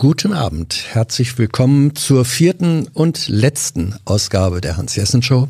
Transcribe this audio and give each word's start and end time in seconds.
Guten 0.00 0.32
Abend, 0.32 0.86
herzlich 0.92 1.36
willkommen 1.36 1.94
zur 1.94 2.24
vierten 2.24 2.88
und 2.94 3.28
letzten 3.28 3.96
Ausgabe 4.06 4.62
der 4.62 4.78
Hans-Jessen-Show 4.78 5.46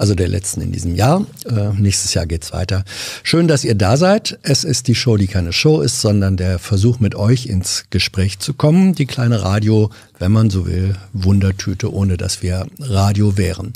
also 0.00 0.14
der 0.14 0.28
letzten 0.28 0.62
in 0.62 0.72
diesem 0.72 0.94
Jahr. 0.94 1.26
Äh, 1.44 1.74
nächstes 1.78 2.14
Jahr 2.14 2.24
geht's 2.24 2.54
weiter. 2.54 2.84
Schön, 3.22 3.48
dass 3.48 3.64
ihr 3.64 3.74
da 3.74 3.98
seid. 3.98 4.38
Es 4.42 4.64
ist 4.64 4.88
die 4.88 4.94
Show, 4.94 5.18
die 5.18 5.26
keine 5.26 5.52
Show 5.52 5.82
ist, 5.82 6.00
sondern 6.00 6.38
der 6.38 6.58
Versuch, 6.58 7.00
mit 7.00 7.14
euch 7.14 7.44
ins 7.44 7.84
Gespräch 7.90 8.38
zu 8.38 8.54
kommen. 8.54 8.94
Die 8.94 9.04
kleine 9.04 9.42
Radio, 9.42 9.90
wenn 10.20 10.32
man 10.32 10.50
so 10.50 10.66
will, 10.66 10.94
Wundertüte, 11.12 11.92
ohne 11.92 12.16
dass 12.16 12.42
wir 12.42 12.66
Radio 12.78 13.36
wären. 13.36 13.72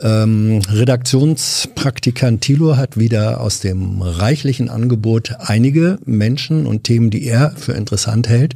Ähm, 0.00 0.60
Redaktionspraktikant 0.68 2.42
Thilo 2.42 2.76
hat 2.76 2.98
wieder 2.98 3.40
aus 3.40 3.60
dem 3.60 4.02
reichlichen 4.02 4.68
Angebot 4.68 5.34
einige 5.40 5.98
Menschen 6.04 6.66
und 6.66 6.84
Themen, 6.84 7.10
die 7.10 7.24
er 7.24 7.52
für 7.56 7.72
interessant 7.72 8.28
hält, 8.28 8.54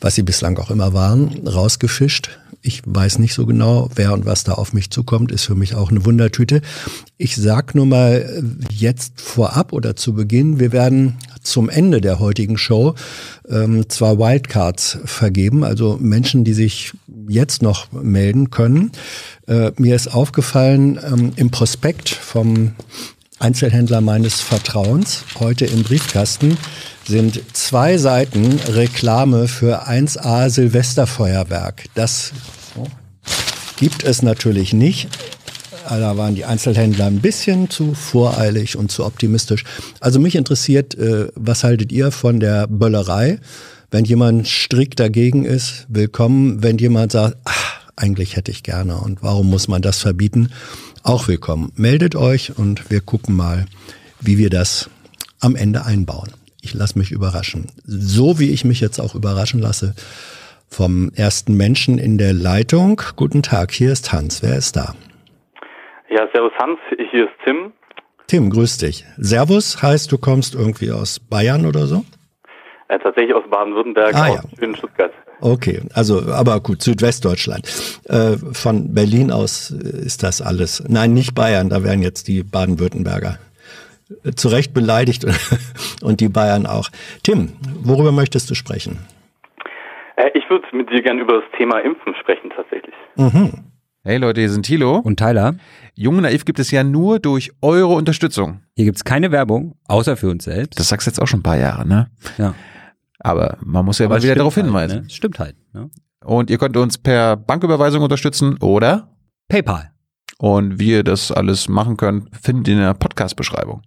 was 0.00 0.14
sie 0.14 0.22
bislang 0.22 0.58
auch 0.58 0.70
immer 0.70 0.92
waren, 0.92 1.48
rausgefischt. 1.48 2.38
Ich 2.60 2.82
weiß 2.86 3.18
nicht 3.18 3.34
so 3.34 3.44
genau, 3.44 3.90
wer 3.94 4.12
und 4.12 4.24
was 4.24 4.44
da 4.44 4.52
auf 4.52 4.72
mich 4.72 4.90
zukommt, 4.90 5.32
ist 5.32 5.44
für 5.44 5.54
mich 5.54 5.74
auch 5.74 5.90
eine 5.90 6.04
Wundertüte. 6.04 6.62
Ich 7.18 7.36
sag 7.36 7.74
nur 7.74 7.86
mal 7.86 8.42
jetzt 8.70 9.20
vorab 9.20 9.72
oder 9.72 9.96
zu 9.96 10.14
Beginn, 10.14 10.60
wir 10.60 10.72
werden 10.72 11.16
zum 11.42 11.68
Ende 11.68 12.00
der 12.00 12.18
heutigen 12.18 12.56
Show 12.56 12.94
ähm, 13.48 13.88
zwei 13.88 14.18
Wildcards 14.18 14.98
vergeben, 15.04 15.64
also 15.64 15.98
Menschen, 16.00 16.44
die 16.44 16.54
sich 16.54 16.92
jetzt 17.28 17.62
noch 17.62 17.92
melden 17.92 18.50
können. 18.50 18.92
Äh, 19.46 19.72
mir 19.76 19.94
ist 19.94 20.08
aufgefallen 20.08 20.98
ähm, 21.04 21.32
im 21.36 21.50
Prospekt 21.50 22.08
vom 22.08 22.72
Einzelhändler 23.38 24.00
meines 24.00 24.40
Vertrauens, 24.40 25.24
heute 25.38 25.66
im 25.66 25.82
Briefkasten, 25.82 26.56
sind 27.06 27.40
zwei 27.52 27.98
Seiten 27.98 28.58
Reklame 28.68 29.48
für 29.48 29.86
1A 29.88 30.48
Silvesterfeuerwerk. 30.48 31.84
Das 31.94 32.32
gibt 33.76 34.04
es 34.04 34.22
natürlich 34.22 34.72
nicht. 34.72 35.08
Da 35.88 36.16
waren 36.16 36.34
die 36.34 36.46
Einzelhändler 36.46 37.06
ein 37.06 37.20
bisschen 37.20 37.68
zu 37.68 37.94
voreilig 37.94 38.76
und 38.76 38.90
zu 38.90 39.04
optimistisch. 39.04 39.64
Also 40.00 40.18
mich 40.18 40.34
interessiert, 40.34 40.94
äh, 40.94 41.28
was 41.34 41.62
haltet 41.62 41.92
ihr 41.92 42.10
von 42.10 42.40
der 42.40 42.66
Böllerei? 42.66 43.38
Wenn 43.90 44.04
jemand 44.04 44.48
strikt 44.48 44.98
dagegen 44.98 45.44
ist, 45.44 45.86
willkommen. 45.88 46.62
Wenn 46.62 46.78
jemand 46.78 47.12
sagt, 47.12 47.36
ach, 47.44 47.80
eigentlich 47.96 48.34
hätte 48.34 48.50
ich 48.50 48.62
gerne 48.62 48.96
und 48.96 49.22
warum 49.22 49.50
muss 49.50 49.68
man 49.68 49.82
das 49.82 49.98
verbieten, 50.00 50.50
auch 51.02 51.28
willkommen. 51.28 51.70
Meldet 51.76 52.16
euch 52.16 52.56
und 52.56 52.90
wir 52.90 53.00
gucken 53.02 53.36
mal, 53.36 53.66
wie 54.20 54.38
wir 54.38 54.50
das 54.50 54.88
am 55.38 55.54
Ende 55.54 55.84
einbauen. 55.84 56.30
Ich 56.62 56.72
lasse 56.72 56.98
mich 56.98 57.10
überraschen. 57.10 57.66
So 57.86 58.38
wie 58.38 58.50
ich 58.50 58.64
mich 58.64 58.80
jetzt 58.80 59.00
auch 59.00 59.14
überraschen 59.14 59.60
lasse 59.60 59.94
vom 60.68 61.12
ersten 61.12 61.54
Menschen 61.54 61.98
in 61.98 62.16
der 62.16 62.32
Leitung. 62.32 63.02
Guten 63.16 63.42
Tag, 63.42 63.70
hier 63.70 63.92
ist 63.92 64.12
Hans. 64.12 64.42
Wer 64.42 64.56
ist 64.56 64.76
da? 64.76 64.94
Ja, 66.08 66.28
servus 66.32 66.52
Hans, 66.58 66.78
hier 67.10 67.24
ist 67.24 67.34
Tim. 67.44 67.72
Tim, 68.26 68.50
grüß 68.50 68.78
dich. 68.78 69.04
Servus 69.16 69.82
heißt, 69.82 70.10
du 70.10 70.18
kommst 70.18 70.54
irgendwie 70.54 70.90
aus 70.90 71.20
Bayern 71.20 71.66
oder 71.66 71.86
so? 71.86 72.04
Äh, 72.88 72.98
tatsächlich 72.98 73.34
aus 73.34 73.44
Baden-Württemberg, 73.50 74.14
ah, 74.14 74.28
aus 74.28 74.44
ja. 74.60 74.74
Stuttgart. 74.74 75.12
Okay, 75.40 75.82
also 75.94 76.32
aber 76.32 76.60
gut, 76.60 76.82
Südwestdeutschland. 76.82 77.66
Äh, 78.06 78.36
von 78.52 78.94
Berlin 78.94 79.30
aus 79.30 79.70
ist 79.70 80.22
das 80.22 80.40
alles. 80.40 80.84
Nein, 80.88 81.12
nicht 81.12 81.34
Bayern, 81.34 81.70
da 81.70 81.82
wären 81.82 82.02
jetzt 82.02 82.28
die 82.28 82.42
Baden-Württemberger 82.42 83.38
zu 84.36 84.48
Recht 84.48 84.74
beleidigt 84.74 85.26
und 86.02 86.20
die 86.20 86.28
Bayern 86.28 86.66
auch. 86.66 86.88
Tim, 87.22 87.52
worüber 87.82 88.12
möchtest 88.12 88.50
du 88.50 88.54
sprechen? 88.54 88.98
Äh, 90.16 90.30
ich 90.34 90.48
würde 90.48 90.66
mit 90.72 90.90
dir 90.90 91.02
gerne 91.02 91.20
über 91.20 91.40
das 91.40 91.50
Thema 91.56 91.78
Impfen 91.78 92.14
sprechen 92.20 92.50
tatsächlich. 92.54 92.94
Mhm. 93.16 93.52
Hey 94.06 94.18
Leute, 94.18 94.42
hier 94.42 94.50
sind 94.50 94.66
Thilo 94.66 94.98
und 94.98 95.18
Tyler. 95.18 95.54
Jung 95.94 96.20
Naiv 96.20 96.44
gibt 96.44 96.58
es 96.58 96.70
ja 96.70 96.84
nur 96.84 97.20
durch 97.20 97.52
eure 97.62 97.94
Unterstützung. 97.94 98.60
Hier 98.76 98.84
gibt 98.84 98.98
es 98.98 99.04
keine 99.04 99.32
Werbung, 99.32 99.76
außer 99.88 100.18
für 100.18 100.28
uns 100.28 100.44
selbst. 100.44 100.78
Das 100.78 100.90
sagst 100.90 101.06
du 101.06 101.10
jetzt 101.10 101.22
auch 101.22 101.26
schon 101.26 101.40
ein 101.40 101.42
paar 101.42 101.56
Jahre, 101.56 101.88
ne? 101.88 102.10
Ja. 102.36 102.52
Aber 103.20 103.56
man 103.64 103.82
muss 103.82 104.00
ja 104.00 104.04
Aber 104.04 104.16
mal 104.16 104.22
wieder 104.22 104.34
darauf 104.34 104.56
hinweisen. 104.56 104.96
Halt, 104.96 105.04
ne? 105.04 105.10
Stimmt 105.10 105.38
halt. 105.38 105.56
Ne? 105.72 105.88
Und 106.22 106.50
ihr 106.50 106.58
könnt 106.58 106.76
uns 106.76 106.98
per 106.98 107.38
Banküberweisung 107.38 108.02
unterstützen 108.02 108.58
oder 108.60 109.08
PayPal. 109.48 109.90
Und 110.36 110.78
wie 110.78 110.90
ihr 110.90 111.02
das 111.02 111.32
alles 111.32 111.70
machen 111.70 111.96
könnt, 111.96 112.28
findet 112.36 112.68
ihr 112.68 112.74
in 112.74 112.80
der 112.80 112.92
Podcast-Beschreibung. 112.92 113.80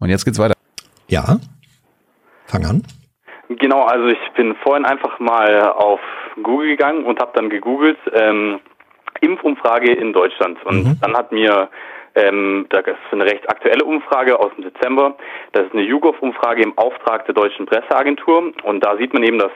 Und 0.00 0.08
jetzt 0.10 0.24
geht's 0.24 0.40
weiter. 0.40 0.54
Ja. 1.06 1.38
Fang 2.46 2.66
an. 2.66 2.82
Genau, 3.60 3.84
also 3.84 4.08
ich 4.08 4.18
bin 4.36 4.56
vorhin 4.64 4.84
einfach 4.84 5.20
mal 5.20 5.62
auf 5.74 6.00
Google 6.42 6.70
gegangen 6.70 7.04
und 7.04 7.20
habe 7.20 7.30
dann 7.36 7.50
gegoogelt 7.50 7.98
ähm, 8.12 8.58
Impfumfrage 9.24 9.92
in 9.92 10.12
Deutschland. 10.12 10.58
Und 10.64 10.84
mhm. 10.84 10.98
dann 11.00 11.16
hat 11.16 11.32
mir 11.32 11.68
ähm, 12.14 12.66
das 12.70 12.86
ist 12.86 12.96
eine 13.12 13.24
recht 13.24 13.48
aktuelle 13.50 13.84
Umfrage 13.84 14.38
aus 14.38 14.52
dem 14.54 14.64
Dezember. 14.64 15.16
Das 15.52 15.66
ist 15.66 15.72
eine 15.72 15.82
YouGov-Umfrage 15.82 16.62
im 16.62 16.78
Auftrag 16.78 17.26
der 17.26 17.34
deutschen 17.34 17.66
Presseagentur. 17.66 18.52
Und 18.62 18.84
da 18.84 18.96
sieht 18.96 19.12
man 19.12 19.24
eben, 19.24 19.38
dass 19.38 19.50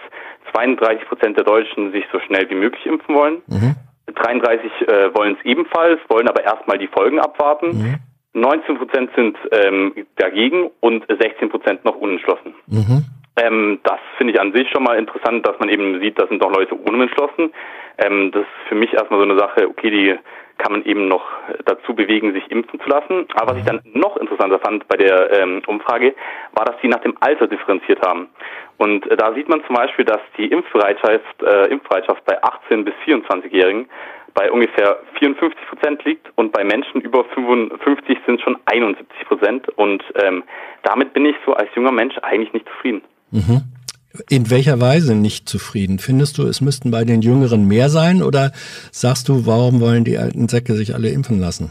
32 0.53 1.09
Prozent 1.09 1.37
der 1.37 1.45
Deutschen 1.45 1.93
sich 1.93 2.05
so 2.12 2.19
schnell 2.21 2.51
wie 2.51 2.57
möglich 2.57 2.84
impfen 2.87 3.15
wollen. 3.15 3.43
Mhm. 3.47 3.77
33 4.15 4.71
äh, 4.89 5.15
wollen 5.15 5.37
es 5.39 5.45
ebenfalls, 5.45 6.01
wollen 6.09 6.28
aber 6.28 6.43
erstmal 6.43 6.78
die 6.78 6.89
Folgen 6.89 7.21
abwarten. 7.21 7.69
Mhm. 7.69 7.95
19 8.33 8.78
Prozent 8.78 9.11
sind 9.15 9.37
ähm, 9.53 10.07
dagegen 10.17 10.71
und 10.81 11.05
16 11.09 11.51
Prozent 11.51 11.84
noch 11.84 11.97
unentschlossen. 11.97 12.55
Mhm. 12.67 13.05
Ähm, 13.37 13.78
das 13.84 13.99
finde 14.17 14.33
ich 14.33 14.41
an 14.41 14.53
sich 14.53 14.69
schon 14.71 14.83
mal 14.83 14.99
interessant, 14.99 15.47
dass 15.47 15.59
man 15.61 15.69
eben 15.69 16.01
sieht, 16.01 16.19
da 16.19 16.27
sind 16.27 16.41
noch 16.41 16.53
Leute 16.53 16.75
unentschlossen. 16.75 17.53
Ähm, 17.98 18.31
das 18.32 18.42
ist 18.42 18.69
für 18.69 18.75
mich 18.75 18.92
erstmal 18.92 19.20
so 19.20 19.25
eine 19.25 19.38
Sache, 19.38 19.69
okay, 19.69 19.91
die 19.91 20.19
kann 20.59 20.72
man 20.72 20.84
eben 20.84 21.09
noch 21.09 21.25
dazu 21.64 21.94
bewegen, 21.94 22.32
sich 22.32 22.50
impfen 22.50 22.81
zu 22.81 22.88
lassen. 22.88 23.26
Aber 23.34 23.53
was 23.53 23.59
ich 23.59 23.64
dann 23.64 23.81
noch 23.94 24.16
interessanter 24.16 24.59
fand 24.59 24.86
bei 24.88 24.97
der 24.97 25.31
ähm, 25.32 25.62
Umfrage, 25.66 26.14
war, 26.53 26.64
dass 26.64 26.76
sie 26.82 26.88
nach 26.88 27.00
dem 27.00 27.16
Alter 27.20 27.47
differenziert 27.47 28.04
haben. 28.04 28.28
Und 28.76 29.06
äh, 29.10 29.16
da 29.16 29.32
sieht 29.34 29.48
man 29.48 29.64
zum 29.66 29.76
Beispiel, 29.76 30.04
dass 30.04 30.20
die 30.36 30.47
Impfbereitschaft, 30.47 31.42
äh, 31.42 31.66
Impfbereitschaft 31.66 32.25
bei 32.25 32.42
18 32.42 32.84
bis 32.84 32.94
24-Jährigen 33.06 33.88
bei 34.34 34.53
ungefähr 34.53 34.98
54 35.19 35.66
Prozent 35.69 36.04
liegt 36.04 36.26
und 36.36 36.53
bei 36.53 36.62
Menschen 36.62 37.00
über 37.00 37.25
55 37.25 38.19
sind 38.26 38.41
schon 38.41 38.56
71 38.66 39.26
Prozent. 39.26 39.69
Und 39.70 40.03
ähm, 40.22 40.44
damit 40.82 41.12
bin 41.12 41.26
ich 41.26 41.36
so 41.47 41.54
als 41.54 41.69
junger 41.75 41.92
Mensch 41.92 42.16
eigentlich 42.22 42.53
nicht 42.53 42.69
zufrieden. 42.69 43.03
Mhm. 43.30 43.62
In 44.31 44.51
welcher 44.51 44.81
Weise 44.81 45.15
nicht 45.15 45.49
zufrieden? 45.49 45.99
Findest 45.99 46.39
du, 46.39 46.43
es 46.43 46.61
müssten 46.61 46.91
bei 46.91 47.05
den 47.05 47.21
Jüngeren 47.21 47.69
mehr 47.69 47.89
sein 47.89 48.23
oder 48.23 48.53
sagst 48.91 49.29
du, 49.29 49.47
warum 49.47 49.81
wollen 49.81 50.05
die 50.05 50.17
alten 50.17 50.49
Säcke 50.49 50.73
sich 50.73 50.95
alle 50.95 51.11
impfen 51.11 51.39
lassen? 51.39 51.71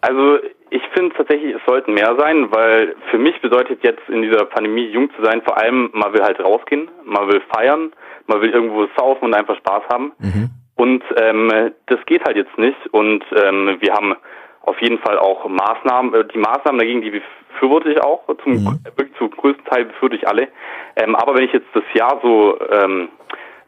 Also 0.00 0.38
ich 0.70 0.82
finde 0.94 1.14
tatsächlich, 1.16 1.54
es 1.54 1.62
sollten 1.66 1.94
mehr 1.94 2.14
sein, 2.18 2.50
weil 2.52 2.94
für 3.10 3.18
mich 3.18 3.40
bedeutet 3.40 3.82
jetzt 3.82 4.08
in 4.08 4.22
dieser 4.22 4.44
Pandemie 4.44 4.86
jung 4.86 5.10
zu 5.16 5.24
sein, 5.24 5.42
vor 5.42 5.58
allem, 5.58 5.90
man 5.92 6.12
will 6.12 6.22
halt 6.22 6.38
rausgehen, 6.40 6.88
man 7.04 7.28
will 7.28 7.42
feiern, 7.52 7.92
man 8.26 8.40
will 8.40 8.50
irgendwo 8.50 8.86
saufen 8.96 9.26
und 9.26 9.34
einfach 9.34 9.56
Spaß 9.56 9.82
haben. 9.90 10.12
Mhm. 10.18 10.50
Und 10.76 11.02
ähm, 11.16 11.72
das 11.86 11.98
geht 12.06 12.24
halt 12.24 12.36
jetzt 12.36 12.56
nicht. 12.58 12.76
Und 12.92 13.24
ähm, 13.34 13.76
wir 13.80 13.92
haben 13.92 14.14
auf 14.62 14.80
jeden 14.82 14.98
Fall 14.98 15.18
auch 15.18 15.48
Maßnahmen, 15.48 16.14
äh, 16.14 16.24
die 16.32 16.38
Maßnahmen 16.38 16.78
dagegen, 16.78 17.02
die 17.02 17.22
befürworte 17.56 17.90
ich 17.90 18.02
auch, 18.02 18.22
zum, 18.42 18.52
mhm. 18.52 18.78
wirklich 18.96 19.16
zum 19.18 19.30
größten 19.30 19.64
Teil 19.64 19.86
befürworte 19.86 20.16
ich 20.16 20.28
alle. 20.28 20.48
Ähm, 20.96 21.16
aber 21.16 21.34
wenn 21.34 21.44
ich 21.44 21.52
jetzt 21.52 21.68
das 21.74 21.84
Jahr 21.94 22.20
so, 22.22 22.58
ähm, 22.70 23.08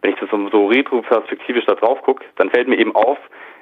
wenn 0.02 0.12
ich 0.12 0.20
das 0.20 0.28
so 0.30 0.66
retro-perspektivisch 0.66 1.64
da 1.66 1.74
drauf 1.74 2.02
gucke, 2.02 2.24
dann 2.36 2.50
fällt 2.50 2.68
mir 2.68 2.78
eben 2.78 2.94
auf, 2.94 3.18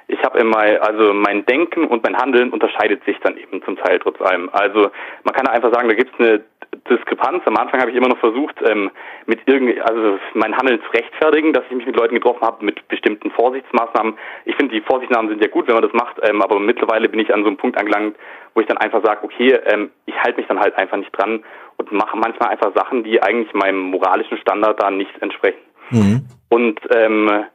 ich 0.09 0.21
habe 0.23 0.39
immer, 0.39 0.59
also 0.81 1.13
mein 1.13 1.45
Denken 1.45 1.85
und 1.85 2.03
mein 2.03 2.17
Handeln 2.17 2.51
unterscheidet 2.51 3.03
sich 3.03 3.17
dann 3.19 3.37
eben 3.37 3.61
zum 3.63 3.75
Teil 3.77 3.99
trotz 3.99 4.21
allem. 4.21 4.49
Also 4.53 4.89
man 5.23 5.33
kann 5.33 5.47
einfach 5.47 5.73
sagen, 5.73 5.89
da 5.89 5.95
gibt 5.95 6.13
es 6.13 6.19
eine 6.19 6.43
Diskrepanz. 6.89 7.43
Am 7.45 7.57
Anfang 7.57 7.79
habe 7.79 7.91
ich 7.91 7.97
immer 7.97 8.07
noch 8.07 8.19
versucht, 8.19 8.55
ähm, 8.65 8.89
mit 9.25 9.39
irgendwie, 9.45 9.79
also 9.81 10.19
mein 10.33 10.55
Handeln 10.55 10.81
zu 10.81 10.89
rechtfertigen, 10.91 11.53
dass 11.53 11.63
ich 11.69 11.75
mich 11.75 11.85
mit 11.85 11.95
Leuten 11.95 12.15
getroffen 12.15 12.41
habe 12.41 12.63
mit 12.63 12.87
bestimmten 12.87 13.31
Vorsichtsmaßnahmen. 13.31 14.17
Ich 14.45 14.55
finde, 14.55 14.75
die 14.75 14.81
Vorsichtsmaßnahmen 14.81 15.29
sind 15.29 15.41
ja 15.41 15.49
gut, 15.49 15.67
wenn 15.67 15.75
man 15.75 15.83
das 15.83 15.93
macht, 15.93 16.17
ähm, 16.23 16.41
aber 16.41 16.59
mittlerweile 16.59 17.09
bin 17.09 17.19
ich 17.19 17.33
an 17.33 17.41
so 17.41 17.47
einem 17.47 17.57
Punkt 17.57 17.77
angelangt, 17.77 18.15
wo 18.53 18.61
ich 18.61 18.67
dann 18.67 18.77
einfach 18.77 19.03
sage, 19.03 19.23
okay, 19.23 19.57
ähm, 19.65 19.91
ich 20.05 20.15
halte 20.21 20.37
mich 20.37 20.47
dann 20.47 20.59
halt 20.59 20.75
einfach 20.77 20.97
nicht 20.97 21.11
dran 21.11 21.43
und 21.77 21.91
mache 21.91 22.17
manchmal 22.17 22.49
einfach 22.49 22.73
Sachen, 22.75 23.03
die 23.03 23.21
eigentlich 23.21 23.53
meinem 23.53 23.79
moralischen 23.79 24.37
Standard 24.37 24.81
da 24.81 24.89
nicht 24.91 25.21
entsprechen. 25.21 25.59
Mhm. 25.91 26.25
Und 26.49 26.79
ähm, 26.95 27.45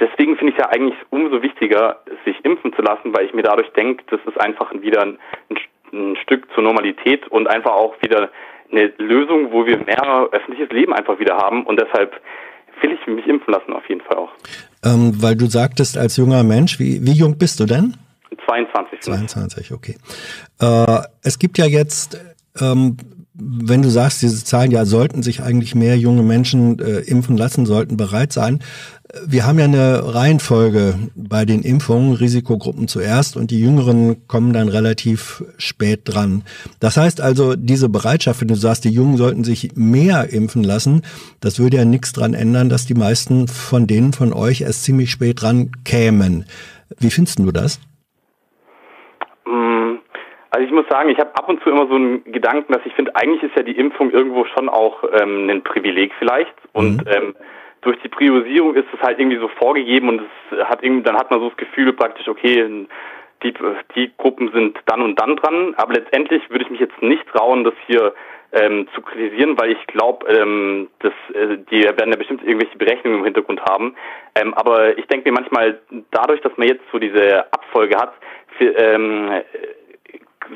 deswegen 0.00 0.36
finde 0.36 0.52
ich 0.52 0.58
es 0.58 0.64
ja 0.64 0.70
eigentlich 0.70 0.98
umso 1.10 1.42
wichtiger, 1.42 2.00
sich 2.24 2.44
impfen 2.44 2.72
zu 2.74 2.82
lassen, 2.82 3.14
weil 3.14 3.26
ich 3.26 3.34
mir 3.34 3.42
dadurch 3.42 3.70
denke, 3.72 4.04
das 4.10 4.20
ist 4.26 4.40
einfach 4.40 4.72
wieder 4.74 5.02
ein, 5.02 5.18
ein 5.92 6.16
Stück 6.16 6.48
zur 6.54 6.64
Normalität 6.64 7.26
und 7.28 7.48
einfach 7.48 7.72
auch 7.72 7.94
wieder 8.02 8.30
eine 8.70 8.92
Lösung, 8.98 9.52
wo 9.52 9.66
wir 9.66 9.78
mehr 9.78 10.28
öffentliches 10.32 10.70
Leben 10.70 10.92
einfach 10.92 11.18
wieder 11.18 11.36
haben 11.36 11.64
und 11.64 11.80
deshalb 11.80 12.20
will 12.82 12.92
ich 12.92 13.06
mich 13.06 13.26
impfen 13.26 13.52
lassen 13.52 13.72
auf 13.72 13.88
jeden 13.88 14.00
Fall 14.02 14.16
auch. 14.16 14.30
Ähm, 14.84 15.12
weil 15.16 15.36
du 15.36 15.46
sagtest 15.46 15.98
als 15.98 16.16
junger 16.16 16.42
Mensch, 16.44 16.78
wie, 16.78 17.04
wie 17.04 17.12
jung 17.12 17.36
bist 17.38 17.58
du 17.60 17.66
denn? 17.66 17.96
22. 18.46 19.00
22, 19.00 19.72
okay. 19.72 19.96
Äh, 20.60 21.00
es 21.22 21.38
gibt 21.38 21.58
ja 21.58 21.66
jetzt 21.66 22.20
ähm, 22.60 22.96
wenn 23.40 23.82
du 23.82 23.88
sagst, 23.88 24.20
diese 24.22 24.42
Zahlen 24.44 24.72
ja 24.72 24.84
sollten 24.84 25.22
sich 25.22 25.42
eigentlich 25.42 25.74
mehr 25.74 25.96
junge 25.96 26.22
Menschen 26.22 26.80
äh, 26.80 26.98
impfen 27.00 27.36
lassen, 27.36 27.66
sollten 27.66 27.96
bereit 27.96 28.32
sein. 28.32 28.58
Wir 29.24 29.46
haben 29.46 29.58
ja 29.58 29.64
eine 29.64 30.14
Reihenfolge 30.14 30.94
bei 31.14 31.44
den 31.44 31.62
Impfungen, 31.62 32.14
Risikogruppen 32.14 32.88
zuerst 32.88 33.36
und 33.36 33.50
die 33.50 33.60
Jüngeren 33.60 34.26
kommen 34.26 34.52
dann 34.52 34.68
relativ 34.68 35.44
spät 35.56 36.02
dran. 36.04 36.42
Das 36.80 36.96
heißt 36.96 37.20
also, 37.20 37.54
diese 37.56 37.88
Bereitschaft, 37.88 38.40
wenn 38.40 38.48
du 38.48 38.56
sagst, 38.56 38.84
die 38.84 38.90
Jungen 38.90 39.16
sollten 39.16 39.44
sich 39.44 39.70
mehr 39.76 40.30
impfen 40.30 40.64
lassen, 40.64 41.02
das 41.40 41.58
würde 41.58 41.78
ja 41.78 41.84
nichts 41.84 42.12
dran 42.12 42.34
ändern, 42.34 42.68
dass 42.68 42.86
die 42.86 42.94
meisten 42.94 43.48
von 43.48 43.86
denen 43.86 44.12
von 44.12 44.32
euch 44.32 44.62
erst 44.62 44.82
ziemlich 44.82 45.10
spät 45.10 45.40
dran 45.40 45.70
kämen. 45.84 46.44
Wie 46.98 47.10
findest 47.10 47.38
du 47.38 47.52
das? 47.52 47.78
Also 50.50 50.64
ich 50.64 50.72
muss 50.72 50.86
sagen, 50.88 51.10
ich 51.10 51.18
habe 51.18 51.34
ab 51.34 51.48
und 51.48 51.62
zu 51.62 51.70
immer 51.70 51.86
so 51.86 51.94
einen 51.94 52.24
Gedanken, 52.24 52.72
dass 52.72 52.84
ich 52.86 52.94
finde, 52.94 53.14
eigentlich 53.14 53.42
ist 53.42 53.56
ja 53.56 53.62
die 53.62 53.76
Impfung 53.76 54.10
irgendwo 54.10 54.44
schon 54.46 54.68
auch 54.68 55.04
ähm, 55.12 55.48
ein 55.50 55.62
Privileg 55.62 56.12
vielleicht. 56.18 56.54
Und 56.72 57.04
mhm. 57.04 57.12
ähm, 57.12 57.36
durch 57.82 57.98
die 58.02 58.08
Priorisierung 58.08 58.74
ist 58.74 58.88
es 58.92 59.00
halt 59.00 59.18
irgendwie 59.18 59.38
so 59.38 59.48
vorgegeben 59.48 60.08
und 60.08 60.22
es 60.50 60.68
hat 60.68 60.82
irgendwie, 60.82 61.02
dann 61.02 61.16
hat 61.16 61.30
man 61.30 61.40
so 61.40 61.48
das 61.48 61.56
Gefühl 61.58 61.92
praktisch, 61.92 62.28
okay, 62.28 62.86
die, 63.42 63.54
die 63.94 64.10
Gruppen 64.16 64.50
sind 64.52 64.78
dann 64.86 65.02
und 65.02 65.20
dann 65.20 65.36
dran. 65.36 65.74
Aber 65.76 65.92
letztendlich 65.92 66.48
würde 66.50 66.64
ich 66.64 66.70
mich 66.70 66.80
jetzt 66.80 67.00
nicht 67.02 67.26
trauen, 67.28 67.64
das 67.64 67.74
hier 67.86 68.14
ähm, 68.52 68.88
zu 68.94 69.02
kritisieren, 69.02 69.58
weil 69.58 69.72
ich 69.72 69.86
glaube, 69.86 70.26
ähm, 70.28 70.88
dass 71.00 71.12
äh, 71.34 71.58
die 71.70 71.84
werden 71.84 72.10
ja 72.10 72.16
bestimmt 72.16 72.42
irgendwelche 72.42 72.78
Berechnungen 72.78 73.18
im 73.18 73.24
Hintergrund 73.24 73.60
haben. 73.62 73.94
Ähm, 74.34 74.54
aber 74.54 74.96
ich 74.96 75.06
denke 75.06 75.30
mir 75.30 75.38
manchmal, 75.38 75.78
dadurch, 76.10 76.40
dass 76.40 76.56
man 76.56 76.68
jetzt 76.68 76.84
so 76.90 76.98
diese 76.98 77.52
Abfolge 77.52 77.96
hat, 77.96 78.14
für, 78.56 78.70
ähm, 78.76 79.30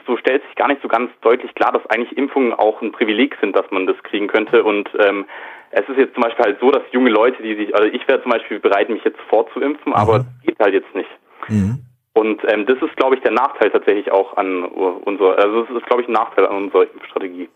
so 0.06 0.16
stellt 0.16 0.42
sich 0.44 0.54
gar 0.56 0.68
nicht 0.68 0.82
so 0.82 0.88
ganz 0.88 1.10
deutlich 1.20 1.54
klar, 1.54 1.72
dass 1.72 1.84
eigentlich 1.86 2.16
Impfungen 2.16 2.52
auch 2.52 2.80
ein 2.82 2.92
Privileg 2.92 3.36
sind, 3.40 3.56
dass 3.56 3.70
man 3.70 3.86
das 3.86 3.96
kriegen 4.02 4.28
könnte. 4.28 4.64
Und 4.64 4.88
ähm, 4.98 5.26
es 5.70 5.88
ist 5.88 5.98
jetzt 5.98 6.14
zum 6.14 6.22
Beispiel 6.22 6.44
halt 6.44 6.60
so, 6.60 6.70
dass 6.70 6.82
junge 6.92 7.10
Leute, 7.10 7.42
die 7.42 7.54
sich, 7.54 7.74
also 7.74 7.88
ich 7.88 8.06
wäre 8.06 8.22
zum 8.22 8.30
Beispiel 8.30 8.58
bereit, 8.58 8.88
mich 8.88 9.04
jetzt 9.04 9.20
vorzuimpfen, 9.28 9.92
aber 9.92 10.18
mhm. 10.20 10.24
das 10.24 10.46
geht 10.46 10.58
halt 10.58 10.74
jetzt 10.74 10.94
nicht. 10.94 11.10
Mhm. 11.48 11.78
Und 12.14 12.42
ähm, 12.48 12.66
das 12.66 12.76
ist, 12.82 12.94
glaube 12.96 13.16
ich, 13.16 13.22
der 13.22 13.32
Nachteil 13.32 13.70
tatsächlich 13.70 14.12
auch 14.12 14.36
an 14.36 14.64
unserer, 14.64 15.38
also 15.38 15.62
das 15.62 15.76
ist, 15.76 15.86
glaube 15.86 16.02
ich, 16.02 16.08
ein 16.08 16.12
Nachteil 16.12 16.46
an 16.46 16.64
unserer 16.64 16.82
Impfstrategie. 16.92 17.48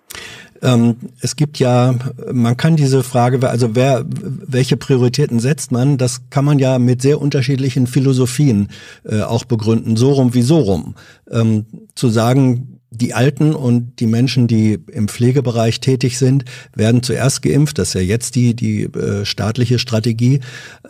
Ähm, 0.62 0.97
es 1.20 1.37
gibt 1.37 1.58
ja, 1.58 1.94
man 2.32 2.56
kann 2.56 2.76
diese 2.76 3.03
Frage, 3.03 3.49
also 3.49 3.75
wer, 3.75 4.05
welche 4.08 4.76
Prioritäten 4.76 5.41
setzt 5.41 5.73
man, 5.73 5.99
das 5.99 6.23
kann 6.31 6.44
man 6.44 6.58
ja 6.58 6.79
mit 6.79 7.03
sehr 7.03 7.20
unterschiedlichen 7.20 7.87
Philosophien 7.87 8.69
äh, 9.05 9.23
auch 9.23 9.44
begründen, 9.44 9.97
so 9.97 10.12
rum 10.12 10.35
wie 10.35 10.43
so 10.43 10.58
rum. 10.58 10.94
Ähm, 11.31 11.67
zu 11.94 12.08
sagen, 12.08 12.76
die 12.91 13.14
Alten 13.14 13.55
und 13.55 14.00
die 14.00 14.06
Menschen, 14.06 14.47
die 14.47 14.79
im 14.91 15.08
Pflegebereich 15.08 15.81
tätig 15.81 16.19
sind, 16.19 16.44
werden 16.75 17.03
zuerst 17.03 17.43
geimpft. 17.43 17.79
Das 17.79 17.88
ist 17.88 17.94
ja 17.94 18.00
jetzt 18.00 18.35
die, 18.37 18.55
die 18.55 18.85
äh, 18.85 19.25
staatliche 19.25 19.79
Strategie. 19.79 20.41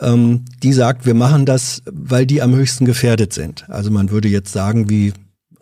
Ähm, 0.00 0.44
die 0.62 0.72
sagt, 0.72 1.06
wir 1.06 1.14
machen 1.14 1.46
das, 1.46 1.82
weil 1.90 2.26
die 2.26 2.42
am 2.42 2.54
höchsten 2.54 2.84
gefährdet 2.84 3.32
sind. 3.32 3.68
Also 3.68 3.90
man 3.90 4.10
würde 4.10 4.28
jetzt 4.28 4.52
sagen, 4.52 4.88
wie 4.88 5.12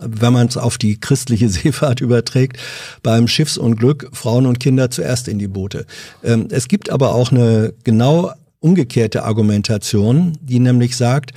wenn 0.07 0.33
man 0.33 0.47
es 0.47 0.57
auf 0.57 0.79
die 0.79 0.99
christliche 0.99 1.49
Seefahrt 1.51 2.01
überträgt, 2.01 2.59
beim 3.03 3.29
Schiffsunglück 3.29 4.11
Frauen 4.13 4.47
und 4.47 4.61
Kinder 4.61 4.91
zuerst 4.91 5.29
in 5.29 5.39
die 5.39 5.49
Boote. 5.49 5.87
Ähm, 6.23 6.49
es 6.51 6.69
gibt 6.69 6.91
aber 6.91 7.15
auch 7.15 7.33
eine 7.33 7.73
genau 7.85 8.33
umgekehrte 8.61 9.25
Argumentation, 9.25 10.39
die 10.41 10.59
nämlich 10.59 10.97
sagt, 10.97 11.33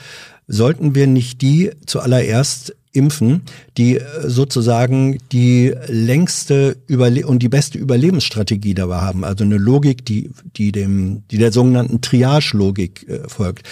sollten 0.48 0.96
wir 0.96 1.08
nicht 1.08 1.42
die 1.42 1.72
zuallererst 1.86 2.74
impfen, 2.98 3.44
die 3.78 3.98
äh, 3.98 4.04
sozusagen 4.26 5.20
die 5.32 5.74
längste 5.88 6.78
Überle 6.88 7.28
und 7.28 7.40
die 7.40 7.50
beste 7.50 7.78
Überlebensstrategie 7.78 8.74
dabei 8.74 8.98
haben. 8.98 9.24
Also 9.24 9.44
eine 9.44 9.58
Logik, 9.58 10.04
die, 10.06 10.32
die 10.56 10.72
dem, 10.72 11.24
die 11.30 11.38
der 11.38 11.52
sogenannten 11.52 12.02
Triage-Logik 12.02 13.08
äh, 13.08 13.30
folgt. 13.30 13.68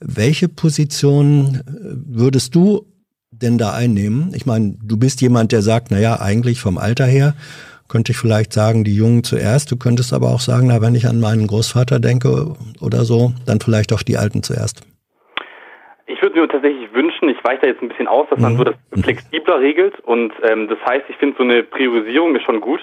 Welche 0.00 0.48
Position 0.48 1.56
äh, 1.56 1.60
würdest 2.06 2.54
du 2.54 2.86
denn 3.42 3.58
da 3.58 3.72
einnehmen? 3.72 4.32
Ich 4.34 4.46
meine, 4.46 4.74
du 4.82 4.98
bist 4.98 5.20
jemand, 5.20 5.52
der 5.52 5.62
sagt, 5.62 5.88
na 5.90 5.98
ja, 5.98 6.20
eigentlich 6.20 6.60
vom 6.60 6.78
Alter 6.78 7.06
her 7.06 7.34
könnte 7.88 8.12
ich 8.12 8.18
vielleicht 8.18 8.52
sagen, 8.52 8.84
die 8.84 8.94
Jungen 8.94 9.24
zuerst. 9.24 9.70
Du 9.72 9.76
könntest 9.76 10.14
aber 10.14 10.28
auch 10.28 10.40
sagen, 10.40 10.68
na, 10.68 10.80
wenn 10.80 10.94
ich 10.94 11.06
an 11.06 11.20
meinen 11.20 11.46
Großvater 11.46 11.98
denke 11.98 12.54
oder 12.80 13.04
so, 13.04 13.32
dann 13.46 13.60
vielleicht 13.60 13.92
auch 13.92 14.02
die 14.02 14.16
Alten 14.16 14.42
zuerst. 14.42 14.86
Ich 16.06 16.22
würde 16.22 16.40
mir 16.40 16.48
tatsächlich 16.48 16.92
wünschen, 16.92 17.28
ich 17.28 17.42
weiche 17.44 17.62
da 17.62 17.66
jetzt 17.68 17.82
ein 17.82 17.88
bisschen 17.88 18.08
aus, 18.08 18.26
dass 18.30 18.38
man 18.40 18.56
so 18.56 18.64
das 18.64 18.74
flexibler 19.02 19.60
regelt 19.60 19.98
und 20.00 20.32
ähm, 20.42 20.68
das 20.68 20.78
heißt, 20.84 21.04
ich 21.08 21.16
finde 21.16 21.36
so 21.38 21.44
eine 21.44 21.62
Priorisierung 21.62 22.34
ist 22.34 22.42
schon 22.42 22.60
gut, 22.60 22.80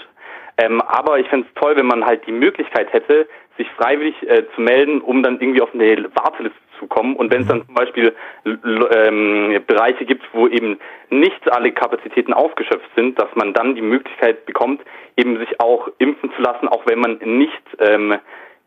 ähm, 0.58 0.82
aber 0.82 1.20
ich 1.20 1.28
fände 1.28 1.46
es 1.48 1.62
toll, 1.62 1.76
wenn 1.76 1.86
man 1.86 2.06
halt 2.06 2.26
die 2.26 2.32
Möglichkeit 2.32 2.92
hätte, 2.94 3.28
sich 3.58 3.68
freiwillig 3.72 4.16
äh, 4.28 4.44
zu 4.56 4.62
melden, 4.62 5.02
um 5.02 5.24
dann 5.24 5.40
irgendwie 5.40 5.62
auf 5.62 5.74
eine 5.74 6.08
Warteliste 6.16 6.58
zu 6.80 6.88
kommen. 6.88 7.16
Und 7.16 7.32
wenn 7.32 7.42
es 7.42 7.48
dann 7.48 7.66
zum 7.66 7.76
Beispiel 7.76 8.14
ähm, 8.46 9.62
Bereiche 9.68 10.06
gibt, 10.06 10.24
wo 10.34 10.48
eben 10.48 10.80
nicht 11.10 11.52
alle 11.52 11.72
Kapazitäten 11.72 12.34
aufgeschöpft 12.34 12.90
sind, 12.96 13.20
dass 13.20 13.30
man 13.36 13.54
dann 13.54 13.76
die 13.76 13.82
Möglichkeit 13.82 14.46
bekommt, 14.46 14.82
eben 15.16 15.38
sich 15.38 15.60
auch 15.60 15.90
impfen 15.98 16.32
zu 16.36 16.42
lassen, 16.42 16.68
auch 16.68 16.86
wenn 16.86 17.00
man 17.00 17.20
nicht 17.24 17.64
ähm, 17.80 18.16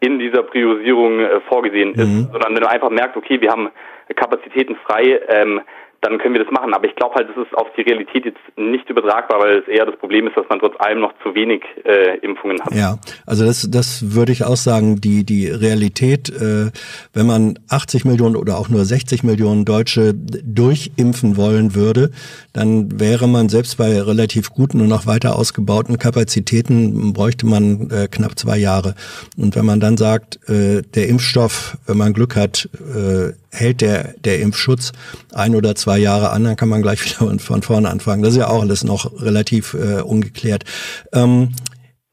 in 0.01 0.19
dieser 0.19 0.43
Priorisierung 0.43 1.21
äh, 1.21 1.41
vorgesehen 1.49 1.95
ist, 1.95 2.07
mhm. 2.07 2.29
sondern 2.33 2.55
wenn 2.55 2.63
man 2.63 2.73
einfach 2.73 2.91
merkt, 2.91 3.17
okay, 3.17 3.41
wir 3.41 3.51
haben 3.51 3.69
Kapazitäten 4.17 4.77
frei, 4.77 5.21
ähm, 5.29 5.61
dann 6.01 6.19
können 6.19 6.35
wir 6.35 6.43
das 6.43 6.53
machen. 6.53 6.73
Aber 6.75 6.87
ich 6.87 6.97
glaube 6.97 7.15
halt, 7.15 7.29
das 7.29 7.37
ist 7.47 7.55
auf 7.55 7.69
die 7.77 7.83
Realität 7.83 8.25
jetzt 8.25 8.41
nicht 8.57 8.89
übertragbar, 8.89 9.41
weil 9.41 9.59
es 9.59 9.69
eher 9.69 9.87
das 9.87 9.97
Problem 9.97 10.27
ist, 10.27 10.37
dass 10.37 10.49
man 10.49 10.59
trotz 10.59 10.75
allem 10.79 11.01
noch 11.01 11.13
zu 11.23 11.35
wenig 11.35 11.63
äh, 11.85 12.19
Impfungen 12.19 12.61
hat. 12.61 12.75
Ja, 12.75 12.99
also 13.27 13.45
das, 13.45 13.69
das 13.71 14.15
würde 14.15 14.33
ich 14.33 14.45
auch 14.45 14.57
sagen, 14.57 15.01
die, 15.01 15.25
die 15.25 15.49
Realität, 15.49 16.31
äh, 16.31 16.71
wenn 17.13 17.27
man 17.27 17.59
80 17.69 18.05
Millionen 18.05 18.37
oder 18.37 18.57
auch 18.57 18.69
nur 18.69 18.85
60 18.85 19.25
Millionen 19.25 19.65
Deutsche 19.65 20.15
durchimpfen 20.15 21.37
wollen 21.37 21.75
würde, 21.75 22.11
dann 22.53 22.99
wäre 22.99 23.29
man 23.29 23.49
selbst 23.49 23.77
bei 23.77 24.01
relativ 24.01 24.51
guten 24.51 24.81
und 24.81 24.89
noch 24.89 25.07
weiter 25.07 25.37
ausgebauten 25.37 25.99
Kapazitäten, 25.99 27.13
bräuchte 27.13 27.47
man 27.47 27.91
äh, 27.91 28.09
knapp 28.11 28.39
zwei 28.39 28.57
Jahre. 28.57 28.95
Und 29.37 29.55
wenn 29.55 29.67
man 29.67 29.81
dann 29.81 29.97
sagt, 29.97 30.39
äh, 30.49 30.83
der 30.83 31.09
Impfstoff, 31.09 31.77
wenn 31.87 31.99
man 31.99 32.13
Glück 32.13 32.37
hat, 32.37 32.69
äh, 32.75 33.33
hält 33.51 33.81
der, 33.81 34.15
der 34.25 34.41
Impfschutz 34.41 34.93
ein 35.33 35.55
oder 35.55 35.75
zwei 35.75 35.99
Jahre 35.99 36.31
an, 36.31 36.45
dann 36.45 36.57
kann 36.57 36.69
man 36.69 36.83
gleich 36.83 37.05
wieder 37.21 37.39
von 37.39 37.63
vorne 37.63 37.89
anfangen. 37.89 38.23
Das 38.23 38.33
ist 38.33 38.39
ja 38.39 38.49
auch 38.49 38.63
alles 38.63 38.85
noch 38.85 39.21
relativ 39.21 39.75
äh, 39.75 40.01
ungeklärt. 40.01 40.65
Ähm, 41.13 41.51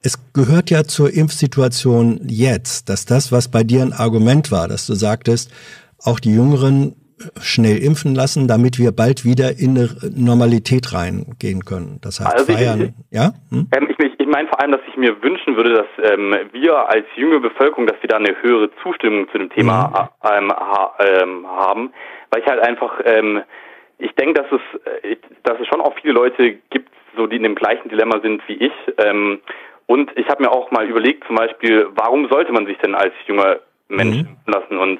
es 0.01 0.19
gehört 0.33 0.69
ja 0.69 0.83
zur 0.83 1.13
Impfsituation 1.13 2.21
jetzt, 2.27 2.89
dass 2.89 3.05
das, 3.05 3.31
was 3.31 3.47
bei 3.47 3.63
dir 3.63 3.81
ein 3.81 3.93
Argument 3.93 4.51
war, 4.51 4.67
dass 4.67 4.85
du 4.85 4.93
sagtest, 4.93 5.51
auch 5.99 6.19
die 6.19 6.31
Jüngeren 6.31 6.95
schnell 7.41 7.77
impfen 7.77 8.13
lassen, 8.13 8.47
damit 8.47 8.77
wir 8.77 8.91
bald 8.91 9.25
wieder 9.25 9.57
in 9.57 9.77
eine 9.77 9.89
Normalität 10.15 10.93
reingehen 10.93 11.65
können. 11.65 11.97
Das 12.01 12.19
heißt, 12.19 12.33
also 12.33 12.53
feiern, 12.53 12.81
ich, 12.81 12.93
ja? 13.09 13.33
Hm? 13.49 13.67
Ähm, 13.71 13.87
ich, 13.97 14.16
ich 14.27 14.33
meine 14.33 14.49
vor 14.49 14.59
allem, 14.59 14.73
dass 14.73 14.81
ich 14.87 14.97
mir 14.97 15.23
wünschen 15.23 15.55
würde, 15.55 15.73
dass 15.73 16.11
ähm, 16.11 16.35
wir 16.51 16.89
als 16.89 17.05
junge 17.15 17.39
Bevölkerung, 17.39 17.87
dass 17.87 18.01
wir 18.01 18.09
da 18.09 18.17
eine 18.17 18.35
höhere 18.41 18.69
Zustimmung 18.83 19.29
zu 19.29 19.37
dem 19.37 19.49
Thema 19.49 20.11
mhm. 20.21 20.29
ähm, 20.29 20.51
ha, 20.51 20.93
ähm, 20.99 21.47
haben, 21.47 21.93
weil 22.29 22.41
ich 22.41 22.47
halt 22.47 22.59
einfach, 22.59 22.99
ähm, 23.05 23.41
ich 23.99 24.13
denke, 24.15 24.41
dass 24.41 24.51
es, 24.51 25.03
äh, 25.03 25.15
dass 25.43 25.57
es 25.61 25.67
schon 25.67 25.79
auch 25.79 25.95
viele 26.01 26.13
Leute 26.13 26.57
gibt, 26.69 26.89
so 27.15 27.25
die 27.25 27.37
in 27.37 27.43
dem 27.43 27.55
gleichen 27.55 27.87
Dilemma 27.87 28.19
sind 28.19 28.41
wie 28.47 28.55
ich. 28.55 28.73
Ähm, 28.97 29.39
und 29.85 30.11
ich 30.17 30.27
habe 30.27 30.43
mir 30.43 30.51
auch 30.51 30.71
mal 30.71 30.85
überlegt, 30.85 31.25
zum 31.25 31.37
Beispiel, 31.37 31.87
warum 31.95 32.27
sollte 32.27 32.51
man 32.51 32.65
sich 32.65 32.77
denn 32.79 32.95
als 32.95 33.13
junger 33.27 33.59
Mensch 33.87 34.23
mhm. 34.23 34.35
lassen? 34.45 34.77
Und 34.77 34.99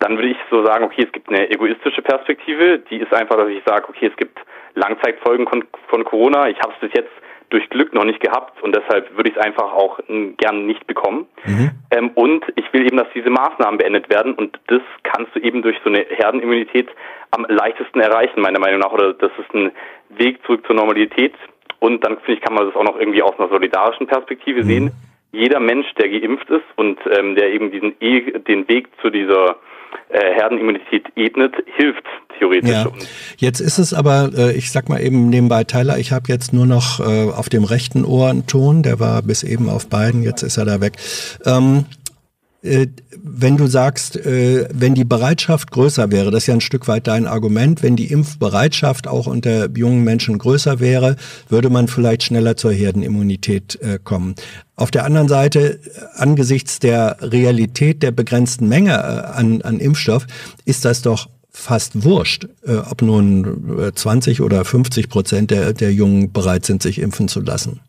dann 0.00 0.16
würde 0.16 0.30
ich 0.30 0.36
so 0.50 0.66
sagen, 0.66 0.84
okay, 0.84 1.04
es 1.06 1.12
gibt 1.12 1.28
eine 1.28 1.48
egoistische 1.48 2.02
Perspektive, 2.02 2.80
die 2.90 2.96
ist 2.96 3.14
einfach, 3.14 3.36
dass 3.36 3.48
ich 3.48 3.62
sage, 3.64 3.88
okay, 3.88 4.10
es 4.10 4.16
gibt 4.16 4.36
Langzeitfolgen 4.74 5.46
von, 5.46 5.64
von 5.86 6.02
Corona. 6.02 6.48
Ich 6.48 6.58
habe 6.58 6.72
es 6.74 6.80
bis 6.80 6.90
jetzt 6.92 7.12
durch 7.54 7.70
Glück 7.70 7.94
noch 7.94 8.04
nicht 8.04 8.20
gehabt 8.20 8.60
und 8.64 8.74
deshalb 8.74 9.16
würde 9.16 9.30
ich 9.30 9.36
es 9.36 9.40
einfach 9.40 9.72
auch 9.72 10.00
gern 10.36 10.66
nicht 10.66 10.88
bekommen. 10.88 11.26
Mhm. 11.46 11.70
Ähm, 11.92 12.10
und 12.14 12.44
ich 12.56 12.64
will 12.72 12.84
eben, 12.84 12.96
dass 12.96 13.06
diese 13.14 13.30
Maßnahmen 13.30 13.78
beendet 13.78 14.10
werden 14.10 14.34
und 14.34 14.58
das 14.66 14.82
kannst 15.04 15.34
du 15.36 15.40
eben 15.40 15.62
durch 15.62 15.76
so 15.84 15.88
eine 15.88 16.04
Herdenimmunität 16.08 16.88
am 17.30 17.46
leichtesten 17.48 18.00
erreichen, 18.00 18.40
meiner 18.40 18.58
Meinung 18.58 18.80
nach. 18.80 18.90
Oder 18.90 19.12
das 19.12 19.30
ist 19.38 19.54
ein 19.54 19.70
Weg 20.10 20.44
zurück 20.44 20.66
zur 20.66 20.74
Normalität. 20.74 21.34
Und 21.78 22.04
dann 22.04 22.18
finde 22.18 22.32
ich, 22.32 22.40
kann 22.40 22.54
man 22.54 22.66
das 22.66 22.74
auch 22.74 22.82
noch 22.82 22.98
irgendwie 22.98 23.22
aus 23.22 23.38
einer 23.38 23.48
solidarischen 23.48 24.08
Perspektive 24.08 24.62
mhm. 24.62 24.66
sehen. 24.66 24.92
Jeder 25.30 25.60
Mensch, 25.60 25.86
der 25.94 26.08
geimpft 26.08 26.50
ist 26.50 26.64
und 26.74 26.98
ähm, 27.16 27.36
der 27.36 27.52
eben 27.52 27.70
diesen 27.70 27.94
e 28.00 28.32
den 28.32 28.68
Weg 28.68 28.88
zu 29.00 29.10
dieser 29.10 29.56
äh, 30.08 30.34
Herdenimmunität 30.34 31.06
ebnet, 31.14 31.54
hilft 31.76 32.04
theoretisch. 32.38 32.70
Ja. 32.70 32.90
Jetzt 33.36 33.60
ist 33.60 33.78
es 33.78 33.94
aber, 33.94 34.30
äh, 34.36 34.52
ich 34.52 34.70
sag 34.70 34.88
mal 34.88 35.00
eben 35.00 35.28
nebenbei, 35.28 35.64
Tyler, 35.64 35.98
ich 35.98 36.12
habe 36.12 36.28
jetzt 36.28 36.52
nur 36.52 36.66
noch 36.66 37.00
äh, 37.00 37.30
auf 37.30 37.48
dem 37.48 37.64
rechten 37.64 38.04
Ohr 38.04 38.30
einen 38.30 38.46
Ton, 38.46 38.82
der 38.82 39.00
war 39.00 39.22
bis 39.22 39.42
eben 39.42 39.68
auf 39.68 39.88
beiden, 39.88 40.22
jetzt 40.22 40.42
ist 40.42 40.56
er 40.56 40.64
da 40.64 40.80
weg. 40.80 40.94
Ähm, 41.44 41.86
äh, 42.64 42.86
wenn 43.22 43.56
du 43.56 43.66
sagst, 43.66 44.16
äh, 44.16 44.66
wenn 44.72 44.94
die 44.94 45.04
Bereitschaft 45.04 45.70
größer 45.70 46.10
wäre, 46.10 46.30
das 46.30 46.44
ist 46.44 46.46
ja 46.46 46.54
ein 46.54 46.60
Stück 46.62 46.88
weit 46.88 47.06
dein 47.06 47.26
Argument, 47.26 47.82
wenn 47.82 47.94
die 47.94 48.10
Impfbereitschaft 48.10 49.06
auch 49.06 49.26
unter 49.26 49.68
jungen 49.70 50.02
Menschen 50.02 50.38
größer 50.38 50.80
wäre, 50.80 51.16
würde 51.48 51.68
man 51.68 51.88
vielleicht 51.88 52.22
schneller 52.22 52.56
zur 52.56 52.72
Herdenimmunität 52.72 53.78
äh, 53.82 53.98
kommen. 54.02 54.34
Auf 54.76 54.90
der 54.90 55.04
anderen 55.04 55.28
Seite, 55.28 55.78
angesichts 56.14 56.78
der 56.80 57.18
Realität 57.20 58.02
der 58.02 58.10
begrenzten 58.10 58.68
Menge 58.68 59.02
an, 59.34 59.62
an 59.62 59.78
Impfstoff, 59.78 60.26
ist 60.64 60.84
das 60.84 61.02
doch 61.02 61.28
fast 61.54 62.04
wurscht, 62.04 62.46
ob 62.90 63.00
nun 63.00 63.92
20 63.94 64.42
oder 64.42 64.64
50 64.64 65.08
Prozent 65.08 65.50
der, 65.50 65.72
der 65.72 65.92
Jungen 65.92 66.32
bereit 66.32 66.64
sind, 66.64 66.82
sich 66.82 67.00
impfen 67.00 67.28
zu 67.28 67.40
lassen. 67.40 67.80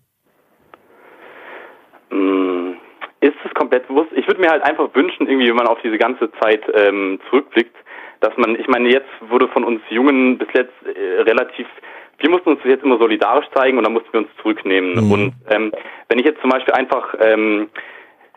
komplett 3.56 3.88
bewusst. 3.88 4.12
Ich 4.16 4.28
würde 4.28 4.40
mir 4.42 4.50
halt 4.50 4.64
einfach 4.64 4.94
wünschen, 4.94 5.28
irgendwie, 5.28 5.50
wenn 5.50 5.56
man 5.56 5.68
auf 5.68 5.80
diese 5.84 5.98
ganze 5.98 6.32
Zeit 6.40 6.62
ähm, 6.74 7.20
zurückblickt, 7.30 7.76
dass 8.20 8.36
man, 8.38 8.56
ich 8.60 8.68
meine, 8.68 8.90
jetzt 8.90 9.10
wurde 9.28 9.48
von 9.48 9.64
uns 9.64 9.82
Jungen 9.90 10.38
bis 10.38 10.48
jetzt 10.54 10.74
äh, 10.86 11.22
relativ 11.22 11.68
wir 12.20 12.30
mussten 12.30 12.52
uns 12.52 12.60
jetzt 12.64 12.84
immer 12.84 12.98
solidarisch 12.98 13.46
zeigen 13.54 13.78
und 13.78 13.84
dann 13.84 13.92
mussten 13.92 14.14
wir 14.14 14.22
uns 14.22 14.30
zurücknehmen. 14.42 15.06
Mhm. 15.06 15.12
Und 15.12 15.34
ähm, 15.50 15.74
wenn 16.08 16.18
ich 16.18 16.26
jetzt 16.26 16.40
zum 16.40 16.50
Beispiel 16.50 16.74
einfach, 16.74 17.14
ähm, 17.20 17.68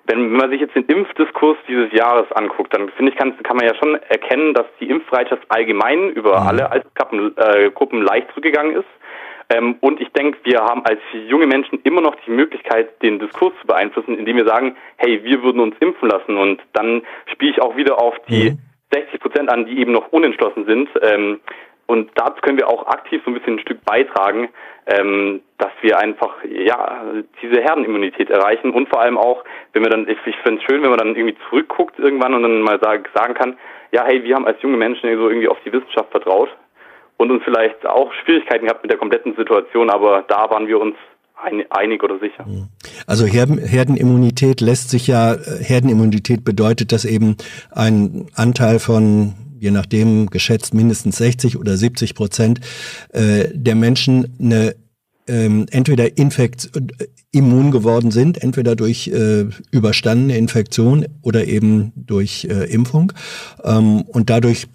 wenn 0.08 0.32
man 0.32 0.50
sich 0.50 0.60
jetzt 0.60 0.74
den 0.74 0.86
Impfdiskurs 0.86 1.58
dieses 1.68 1.92
Jahres 1.92 2.30
anguckt, 2.32 2.74
dann 2.74 2.88
finde 2.90 3.12
ich, 3.12 3.18
kann, 3.18 3.36
kann 3.42 3.56
man 3.56 3.66
ja 3.66 3.74
schon 3.74 3.94
erkennen, 3.94 4.54
dass 4.54 4.66
die 4.80 4.88
Impfbereitschaft 4.88 5.42
allgemein 5.48 6.10
über 6.10 6.40
mhm. 6.40 6.48
alle 6.48 6.70
Altersgruppen 6.70 7.36
äh, 7.36 7.70
Gruppen 7.70 8.02
leicht 8.02 8.28
zurückgegangen 8.30 8.74
ist. 8.74 8.88
Ähm, 9.50 9.76
und 9.80 10.00
ich 10.00 10.08
denke, 10.12 10.38
wir 10.44 10.60
haben 10.60 10.84
als 10.84 11.00
junge 11.28 11.46
Menschen 11.46 11.80
immer 11.84 12.00
noch 12.00 12.16
die 12.26 12.30
Möglichkeit, 12.30 13.02
den 13.02 13.18
Diskurs 13.18 13.52
zu 13.60 13.66
beeinflussen, 13.66 14.18
indem 14.18 14.36
wir 14.36 14.44
sagen, 14.44 14.76
hey, 14.96 15.22
wir 15.24 15.42
würden 15.42 15.60
uns 15.60 15.76
impfen 15.80 16.08
lassen. 16.08 16.36
Und 16.36 16.60
dann 16.72 17.02
spiele 17.32 17.52
ich 17.52 17.62
auch 17.62 17.76
wieder 17.76 18.00
auf 18.00 18.14
die 18.28 18.50
mhm. 18.50 18.58
60 18.92 19.20
Prozent 19.20 19.50
an, 19.50 19.66
die 19.66 19.78
eben 19.78 19.92
noch 19.92 20.08
unentschlossen 20.12 20.64
sind. 20.66 20.88
Ähm, 21.02 21.40
und 21.88 22.10
dazu 22.16 22.42
können 22.42 22.58
wir 22.58 22.68
auch 22.68 22.86
aktiv 22.86 23.22
so 23.24 23.30
ein 23.30 23.34
bisschen 23.34 23.54
ein 23.54 23.60
Stück 23.60 23.82
beitragen, 23.82 24.50
ähm, 24.86 25.40
dass 25.56 25.70
wir 25.80 25.98
einfach 25.98 26.36
ja 26.44 27.02
diese 27.40 27.62
Herdenimmunität 27.62 28.28
erreichen 28.28 28.72
und 28.72 28.90
vor 28.90 29.00
allem 29.00 29.16
auch, 29.16 29.42
wenn 29.72 29.82
wir 29.82 29.90
dann, 29.90 30.06
ich, 30.06 30.18
ich 30.26 30.36
finde 30.44 30.60
es 30.60 30.66
schön, 30.68 30.82
wenn 30.82 30.90
man 30.90 30.98
dann 30.98 31.16
irgendwie 31.16 31.36
zurückguckt 31.48 31.98
irgendwann 31.98 32.34
und 32.34 32.42
dann 32.42 32.60
mal 32.60 32.78
sag, 32.78 33.08
sagen 33.14 33.32
kann, 33.32 33.56
ja 33.90 34.04
hey, 34.04 34.22
wir 34.22 34.34
haben 34.34 34.46
als 34.46 34.60
junge 34.60 34.76
Menschen 34.76 35.08
so 35.16 35.30
irgendwie 35.30 35.48
auf 35.48 35.56
die 35.64 35.72
Wissenschaft 35.72 36.10
vertraut 36.10 36.50
und 37.16 37.30
uns 37.30 37.42
vielleicht 37.42 37.86
auch 37.86 38.12
Schwierigkeiten 38.22 38.66
gehabt 38.66 38.82
mit 38.82 38.90
der 38.90 38.98
kompletten 38.98 39.34
Situation, 39.34 39.88
aber 39.88 40.24
da 40.28 40.50
waren 40.50 40.68
wir 40.68 40.78
uns 40.78 40.94
einig 41.70 42.02
oder 42.02 42.18
sicher. 42.18 42.44
Mhm. 42.44 42.68
Also 43.06 43.24
Herdenimmunität 43.24 44.60
lässt 44.60 44.90
sich 44.90 45.06
ja, 45.06 45.36
Herdenimmunität 45.60 46.44
bedeutet, 46.44 46.92
dass 46.92 47.06
eben 47.06 47.36
ein 47.70 48.26
Anteil 48.34 48.78
von 48.78 49.32
je 49.58 49.70
nachdem 49.70 50.28
geschätzt 50.30 50.74
mindestens 50.74 51.16
60 51.18 51.56
oder 51.56 51.76
70 51.76 52.14
Prozent 52.14 52.60
äh, 53.12 53.48
der 53.52 53.74
Menschen 53.74 54.36
eine 54.40 54.74
ähm, 55.28 55.66
entweder 55.70 56.16
infekt 56.16 56.70
immun 57.30 57.70
geworden 57.70 58.10
sind, 58.10 58.42
entweder 58.42 58.74
durch 58.74 59.08
äh, 59.08 59.44
überstandene 59.70 60.38
Infektion 60.38 61.06
oder 61.20 61.46
eben 61.46 61.92
durch 61.94 62.46
äh, 62.50 62.64
Impfung. 62.72 63.12
Ähm, 63.62 64.02
und 64.02 64.30
dadurch 64.30 64.66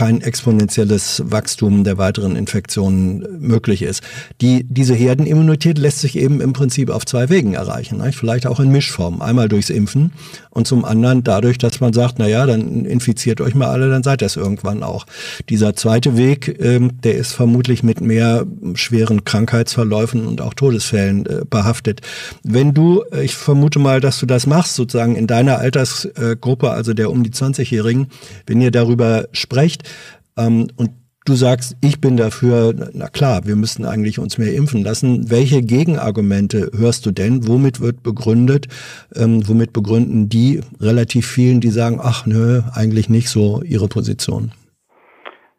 kein 0.00 0.22
exponentielles 0.22 1.22
Wachstum 1.26 1.84
der 1.84 1.98
weiteren 1.98 2.34
Infektionen 2.34 3.22
möglich 3.38 3.82
ist. 3.82 4.02
Die, 4.40 4.64
diese 4.64 4.94
Herdenimmunität 4.94 5.76
lässt 5.76 5.98
sich 5.98 6.16
eben 6.16 6.40
im 6.40 6.54
Prinzip 6.54 6.88
auf 6.88 7.04
zwei 7.04 7.28
Wegen 7.28 7.52
erreichen. 7.52 7.98
Ne? 7.98 8.10
Vielleicht 8.14 8.46
auch 8.46 8.60
in 8.60 8.72
Mischform. 8.72 9.20
Einmal 9.20 9.50
durchs 9.50 9.68
Impfen 9.68 10.12
und 10.48 10.66
zum 10.66 10.86
anderen 10.86 11.22
dadurch, 11.22 11.58
dass 11.58 11.80
man 11.80 11.92
sagt, 11.92 12.14
na 12.16 12.46
dann 12.46 12.86
infiziert 12.86 13.42
euch 13.42 13.54
mal 13.54 13.68
alle, 13.68 13.90
dann 13.90 14.02
seid 14.02 14.22
ihr 14.22 14.26
es 14.26 14.36
irgendwann 14.36 14.82
auch. 14.82 15.04
Dieser 15.50 15.76
zweite 15.76 16.16
Weg, 16.16 16.58
ähm, 16.62 16.92
der 17.02 17.16
ist 17.16 17.32
vermutlich 17.32 17.82
mit 17.82 18.00
mehr 18.00 18.46
schweren 18.76 19.24
Krankheitsverläufen 19.24 20.26
und 20.26 20.40
auch 20.40 20.54
Todesfällen 20.54 21.26
äh, 21.26 21.42
behaftet. 21.48 22.00
Wenn 22.42 22.72
du, 22.72 23.02
äh, 23.12 23.22
ich 23.22 23.34
vermute 23.34 23.78
mal, 23.78 24.00
dass 24.00 24.18
du 24.18 24.24
das 24.24 24.46
machst, 24.46 24.76
sozusagen 24.76 25.14
in 25.14 25.26
deiner 25.26 25.58
Altersgruppe, 25.58 26.70
also 26.70 26.94
der 26.94 27.10
um 27.10 27.22
die 27.22 27.32
20-Jährigen, 27.32 28.06
wenn 28.46 28.62
ihr 28.62 28.70
darüber 28.70 29.28
sprecht, 29.32 29.89
ähm, 30.36 30.68
und 30.76 30.90
du 31.26 31.34
sagst, 31.34 31.76
ich 31.82 32.00
bin 32.00 32.16
dafür, 32.16 32.74
na 32.92 33.08
klar, 33.08 33.42
wir 33.44 33.56
müssen 33.56 33.84
eigentlich 33.84 34.18
uns 34.18 34.38
mehr 34.38 34.54
impfen 34.54 34.82
lassen. 34.82 35.30
Welche 35.30 35.62
Gegenargumente 35.62 36.70
hörst 36.76 37.06
du 37.06 37.10
denn? 37.10 37.46
Womit 37.46 37.80
wird 37.80 38.02
begründet? 38.02 38.66
Ähm, 39.14 39.42
womit 39.46 39.72
begründen 39.72 40.28
die 40.28 40.60
relativ 40.80 41.26
vielen, 41.26 41.60
die 41.60 41.68
sagen, 41.68 42.00
ach 42.02 42.26
nö, 42.26 42.62
eigentlich 42.74 43.08
nicht 43.08 43.28
so 43.28 43.62
ihre 43.64 43.88
Position? 43.88 44.52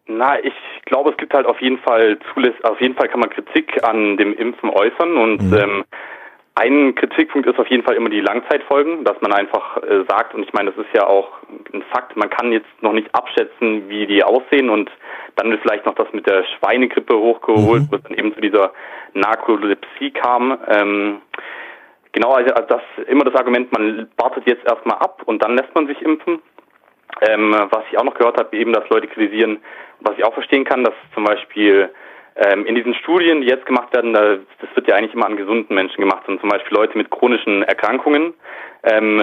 Na, 0.07 0.39
ich 0.43 0.53
glaube, 0.85 1.11
es 1.11 1.17
gibt 1.17 1.33
halt 1.33 1.45
auf 1.45 1.61
jeden 1.61 1.77
Fall 1.79 2.19
Zuläss 2.33 2.53
auf 2.63 2.81
jeden 2.81 2.95
Fall 2.95 3.07
kann 3.07 3.21
man 3.21 3.29
Kritik 3.29 3.83
an 3.83 4.17
dem 4.17 4.33
Impfen 4.33 4.69
äußern 4.69 5.17
und 5.17 5.41
mhm. 5.41 5.53
ähm, 5.53 5.83
ein 6.61 6.93
Kritikpunkt 6.93 7.47
ist 7.47 7.57
auf 7.57 7.67
jeden 7.67 7.83
Fall 7.83 7.95
immer 7.95 8.09
die 8.09 8.21
Langzeitfolgen, 8.21 9.03
dass 9.03 9.19
man 9.21 9.33
einfach 9.33 9.77
äh, 9.77 10.03
sagt, 10.07 10.35
und 10.35 10.43
ich 10.43 10.53
meine, 10.53 10.71
das 10.71 10.85
ist 10.85 10.93
ja 10.95 11.07
auch 11.07 11.29
ein 11.73 11.81
Fakt, 11.91 12.15
man 12.15 12.29
kann 12.29 12.51
jetzt 12.51 12.69
noch 12.81 12.93
nicht 12.93 13.13
abschätzen, 13.15 13.89
wie 13.89 14.05
die 14.05 14.23
aussehen 14.23 14.69
und 14.69 14.91
dann 15.35 15.49
wird 15.49 15.61
vielleicht 15.61 15.85
noch 15.87 15.95
das 15.95 16.11
mit 16.13 16.27
der 16.27 16.43
Schweinegrippe 16.43 17.17
hochgeholt, 17.17 17.83
mhm. 17.83 17.87
was 17.89 18.03
dann 18.03 18.17
eben 18.17 18.35
zu 18.35 18.41
dieser 18.41 18.73
Narkolepsie 19.13 20.11
kam. 20.11 20.57
Ähm, 20.67 21.21
genau, 22.11 22.31
also 22.33 22.53
das 22.53 22.81
immer 23.07 23.23
das 23.23 23.35
Argument, 23.35 23.71
man 23.71 24.07
wartet 24.17 24.45
jetzt 24.45 24.65
erstmal 24.65 24.97
ab 24.97 25.23
und 25.25 25.43
dann 25.43 25.55
lässt 25.55 25.73
man 25.73 25.87
sich 25.87 25.99
impfen. 26.01 26.41
Ähm, 27.27 27.55
was 27.71 27.83
ich 27.91 27.97
auch 27.97 28.03
noch 28.03 28.13
gehört 28.13 28.37
habe, 28.37 28.55
eben, 28.55 28.71
dass 28.71 28.87
Leute 28.89 29.07
kritisieren, 29.07 29.59
was 29.99 30.17
ich 30.17 30.23
auch 30.23 30.33
verstehen 30.33 30.63
kann, 30.63 30.83
dass 30.83 30.93
zum 31.13 31.23
Beispiel 31.23 31.89
ähm, 32.35 32.65
in 32.65 32.75
diesen 32.75 32.93
Studien, 32.95 33.41
die 33.41 33.47
jetzt 33.47 33.65
gemacht 33.65 33.93
werden, 33.93 34.13
da, 34.13 34.37
das 34.59 34.69
wird 34.75 34.87
ja 34.87 34.95
eigentlich 34.95 35.13
immer 35.13 35.25
an 35.25 35.37
gesunden 35.37 35.73
Menschen 35.75 36.01
gemacht, 36.01 36.27
und 36.27 36.39
zum 36.39 36.49
Beispiel 36.49 36.77
Leute 36.77 36.97
mit 36.97 37.09
chronischen 37.11 37.63
Erkrankungen, 37.63 38.33
ähm, 38.83 39.21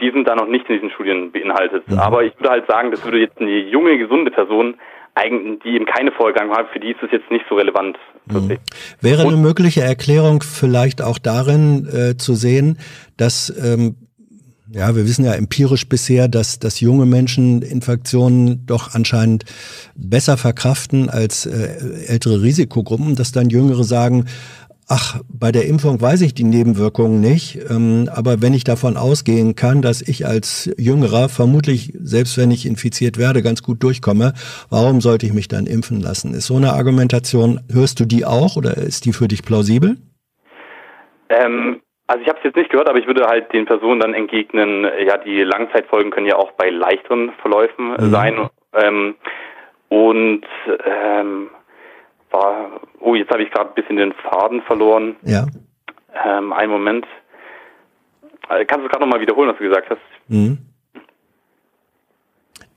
die 0.00 0.10
sind 0.10 0.28
da 0.28 0.34
noch 0.34 0.46
nicht 0.46 0.68
in 0.68 0.74
diesen 0.76 0.90
Studien 0.90 1.32
beinhaltet. 1.32 1.88
Mhm. 1.88 1.98
Aber 1.98 2.24
ich 2.24 2.38
würde 2.38 2.50
halt 2.50 2.66
sagen, 2.68 2.90
das 2.90 3.04
würde 3.04 3.18
jetzt 3.18 3.40
eine 3.40 3.50
junge, 3.50 3.98
gesunde 3.98 4.30
Person 4.30 4.76
die 5.20 5.74
eben 5.74 5.84
keine 5.84 6.10
Vorgang 6.12 6.50
hat, 6.50 6.70
für 6.72 6.80
die 6.80 6.92
ist 6.92 7.02
es 7.02 7.10
jetzt 7.12 7.30
nicht 7.30 7.44
so 7.48 7.56
relevant. 7.56 7.98
Mhm. 8.26 8.58
Wäre 9.00 9.22
eine 9.22 9.36
mögliche 9.36 9.82
Erklärung 9.82 10.42
vielleicht 10.42 11.02
auch 11.02 11.18
darin 11.18 11.86
äh, 11.86 12.16
zu 12.16 12.34
sehen, 12.34 12.78
dass 13.18 13.52
ähm, 13.62 14.01
ja, 14.74 14.96
wir 14.96 15.06
wissen 15.06 15.24
ja 15.24 15.34
empirisch 15.34 15.88
bisher, 15.88 16.28
dass, 16.28 16.58
dass 16.58 16.80
junge 16.80 17.06
Menschen 17.06 17.62
Infektionen 17.62 18.64
doch 18.66 18.94
anscheinend 18.94 19.44
besser 19.94 20.36
verkraften 20.36 21.10
als 21.10 21.46
äh, 21.46 22.06
ältere 22.06 22.42
Risikogruppen, 22.42 23.14
dass 23.14 23.32
dann 23.32 23.50
Jüngere 23.50 23.84
sagen, 23.84 24.26
ach, 24.88 25.20
bei 25.28 25.52
der 25.52 25.66
Impfung 25.66 26.00
weiß 26.00 26.22
ich 26.22 26.34
die 26.34 26.44
Nebenwirkungen 26.44 27.20
nicht, 27.20 27.58
ähm, 27.70 28.08
aber 28.12 28.40
wenn 28.40 28.54
ich 28.54 28.64
davon 28.64 28.96
ausgehen 28.96 29.54
kann, 29.54 29.82
dass 29.82 30.02
ich 30.02 30.26
als 30.26 30.70
Jüngerer 30.78 31.28
vermutlich, 31.28 31.92
selbst 32.00 32.36
wenn 32.38 32.50
ich 32.50 32.66
infiziert 32.66 33.18
werde, 33.18 33.42
ganz 33.42 33.62
gut 33.62 33.82
durchkomme, 33.82 34.32
warum 34.70 35.00
sollte 35.00 35.26
ich 35.26 35.32
mich 35.32 35.48
dann 35.48 35.66
impfen 35.66 36.00
lassen? 36.00 36.34
Ist 36.34 36.46
so 36.46 36.56
eine 36.56 36.72
Argumentation, 36.72 37.60
hörst 37.70 38.00
du 38.00 38.06
die 38.06 38.24
auch 38.24 38.56
oder 38.56 38.76
ist 38.76 39.04
die 39.04 39.12
für 39.12 39.28
dich 39.28 39.42
plausibel? 39.42 39.98
Ähm, 41.28 41.80
also 42.06 42.22
ich 42.22 42.28
habe 42.28 42.38
es 42.38 42.44
jetzt 42.44 42.56
nicht 42.56 42.70
gehört, 42.70 42.88
aber 42.88 42.98
ich 42.98 43.06
würde 43.06 43.26
halt 43.26 43.52
den 43.52 43.64
Personen 43.64 44.00
dann 44.00 44.14
entgegnen, 44.14 44.86
ja, 45.06 45.16
die 45.18 45.42
Langzeitfolgen 45.42 46.10
können 46.10 46.26
ja 46.26 46.36
auch 46.36 46.52
bei 46.52 46.68
leichteren 46.68 47.32
Verläufen 47.40 47.92
mhm. 47.92 48.10
sein. 48.10 48.48
Ähm, 48.74 49.14
und 49.88 50.42
ähm, 50.84 51.50
war, 52.30 52.80
oh, 53.00 53.14
jetzt 53.14 53.30
habe 53.30 53.42
ich 53.42 53.50
gerade 53.50 53.70
ein 53.70 53.74
bisschen 53.74 53.96
den 53.96 54.12
Faden 54.12 54.62
verloren. 54.62 55.16
Ja. 55.22 55.46
Ähm, 56.24 56.52
einen 56.52 56.72
Moment. 56.72 57.06
Äh, 58.48 58.64
kannst 58.64 58.84
du 58.84 58.88
gerade 58.88 59.04
nochmal 59.04 59.20
wiederholen, 59.20 59.50
was 59.50 59.58
du 59.58 59.64
gesagt 59.64 59.90
hast? 59.90 60.00
Mhm. 60.28 60.58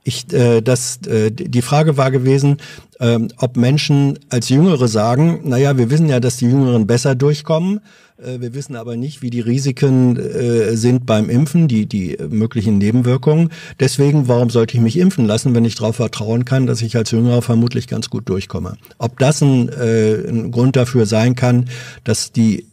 Ich, 0.03 0.31
äh, 0.33 0.61
das, 0.61 0.99
äh, 1.07 1.31
die 1.31 1.63
Frage 1.63 1.97
war 1.97 2.11
gewesen, 2.11 2.57
ähm, 2.99 3.29
ob 3.41 3.57
Menschen 3.57 4.19
als 4.29 4.49
Jüngere 4.49 4.87
sagen, 4.87 5.41
naja, 5.45 5.77
wir 5.77 5.89
wissen 5.89 6.07
ja, 6.07 6.19
dass 6.19 6.37
die 6.37 6.45
Jüngeren 6.45 6.85
besser 6.85 7.15
durchkommen. 7.15 7.81
Äh, 8.17 8.39
wir 8.39 8.53
wissen 8.53 8.75
aber 8.75 8.95
nicht, 8.95 9.21
wie 9.21 9.29
die 9.29 9.41
Risiken 9.41 10.17
äh, 10.17 10.75
sind 10.75 11.05
beim 11.05 11.29
Impfen, 11.29 11.67
die, 11.67 11.85
die 11.85 12.17
möglichen 12.29 12.77
Nebenwirkungen. 12.77 13.51
Deswegen, 13.79 14.27
warum 14.27 14.49
sollte 14.49 14.75
ich 14.75 14.81
mich 14.81 14.97
impfen 14.97 15.25
lassen, 15.25 15.55
wenn 15.55 15.65
ich 15.65 15.75
darauf 15.75 15.97
vertrauen 15.97 16.45
kann, 16.45 16.67
dass 16.67 16.81
ich 16.81 16.95
als 16.95 17.11
Jüngerer 17.11 17.41
vermutlich 17.41 17.87
ganz 17.87 18.09
gut 18.09 18.29
durchkomme? 18.29 18.77
Ob 18.99 19.19
das 19.19 19.41
ein, 19.41 19.69
äh, 19.69 20.27
ein 20.27 20.51
Grund 20.51 20.75
dafür 20.75 21.05
sein 21.05 21.35
kann, 21.35 21.65
dass 22.03 22.31
die 22.31 22.65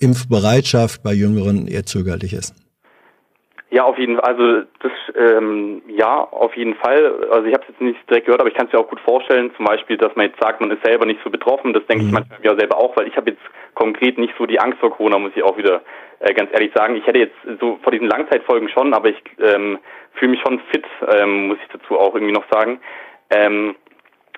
Impfbereitschaft 0.00 1.02
bei 1.02 1.12
Jüngeren 1.12 1.66
eher 1.66 1.84
zögerlich 1.84 2.32
ist? 2.32 2.54
Ja, 3.70 3.84
auf 3.84 3.98
jeden 3.98 4.16
Fall. 4.16 4.24
Also 4.24 4.66
das 4.80 4.92
ähm, 5.14 5.82
ja, 5.88 6.24
auf 6.24 6.56
jeden 6.56 6.74
Fall. 6.74 7.28
Also 7.30 7.46
ich 7.46 7.54
habe 7.54 7.62
es 7.62 7.68
jetzt 7.68 7.80
nicht 7.80 8.10
direkt 8.10 8.26
gehört, 8.26 8.40
aber 8.40 8.50
ich 8.50 8.56
kann 8.56 8.66
es 8.66 8.72
mir 8.72 8.80
auch 8.80 8.88
gut 8.88 9.00
vorstellen, 9.00 9.52
zum 9.56 9.64
Beispiel, 9.64 9.96
dass 9.96 10.14
man 10.16 10.26
jetzt 10.26 10.40
sagt, 10.40 10.60
man 10.60 10.72
ist 10.72 10.82
selber 10.84 11.06
nicht 11.06 11.20
so 11.22 11.30
betroffen. 11.30 11.72
Das 11.72 11.86
denke 11.86 12.02
mhm. 12.02 12.08
ich 12.08 12.14
manchmal 12.14 12.38
ja 12.42 12.56
selber 12.58 12.76
auch, 12.78 12.96
weil 12.96 13.06
ich 13.06 13.16
habe 13.16 13.30
jetzt 13.30 13.42
konkret 13.80 14.18
nicht 14.18 14.34
so 14.38 14.46
die 14.46 14.60
Angst 14.60 14.78
vor 14.78 14.90
Corona, 14.90 15.18
muss 15.18 15.32
ich 15.34 15.42
auch 15.42 15.56
wieder 15.56 15.80
äh, 16.20 16.34
ganz 16.34 16.50
ehrlich 16.52 16.72
sagen. 16.74 16.96
Ich 16.96 17.06
hätte 17.06 17.18
jetzt 17.18 17.36
so 17.60 17.78
vor 17.82 17.92
diesen 17.92 18.08
Langzeitfolgen 18.08 18.68
schon, 18.68 18.92
aber 18.92 19.08
ich 19.08 19.22
ähm, 19.42 19.78
fühle 20.12 20.32
mich 20.32 20.40
schon 20.40 20.60
fit, 20.70 20.84
ähm, 21.08 21.48
muss 21.48 21.58
ich 21.62 21.68
dazu 21.72 21.98
auch 21.98 22.14
irgendwie 22.14 22.34
noch 22.34 22.44
sagen. 22.50 22.80
Ähm, 23.30 23.74